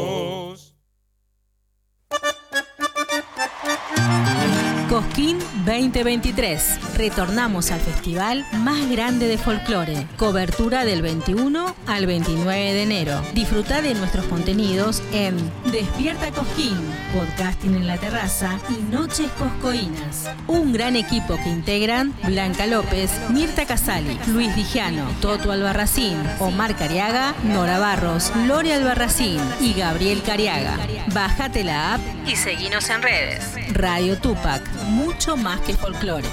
2023. 5.65 6.95
Retornamos 6.95 7.71
al 7.71 7.79
festival 7.79 8.45
más 8.59 8.87
grande 8.89 9.27
de 9.27 9.39
folclore. 9.39 10.05
Cobertura 10.15 10.85
del 10.85 11.01
21 11.01 11.75
al 11.87 12.05
29 12.05 12.73
de 12.73 12.83
enero. 12.83 13.21
Disfruta 13.33 13.81
de 13.81 13.95
nuestros 13.95 14.25
contenidos 14.25 15.01
en 15.11 15.35
Despierta 15.71 16.29
Cosquín, 16.31 16.77
podcasting 17.13 17.75
en 17.75 17.87
la 17.87 17.97
terraza 17.97 18.59
y 18.69 18.83
Noches 18.91 19.31
Coscoínas. 19.39 20.29
Un 20.47 20.71
gran 20.71 20.95
equipo 20.95 21.35
que 21.37 21.49
integran 21.49 22.13
Blanca 22.23 22.67
López, 22.67 23.09
Mirta 23.29 23.65
Casali, 23.65 24.19
Luis 24.27 24.55
Dijano, 24.55 25.07
Toto 25.19 25.51
Albarracín, 25.51 26.17
Omar 26.39 26.75
Cariaga, 26.75 27.33
Nora 27.43 27.79
Barros, 27.79 28.31
Lore 28.45 28.73
Albarracín 28.73 29.39
y 29.59 29.73
Gabriel 29.73 30.21
Cariaga. 30.21 30.77
Bájate 31.11 31.63
la 31.63 31.95
app 31.95 32.01
y 32.27 32.35
seguinos 32.35 32.89
en 32.89 33.01
redes. 33.01 33.43
Radio 33.73 34.17
Tupac, 34.19 34.61
mucho 34.89 35.35
más 35.37 35.54
que 35.61 35.73
folclore. 35.73 36.25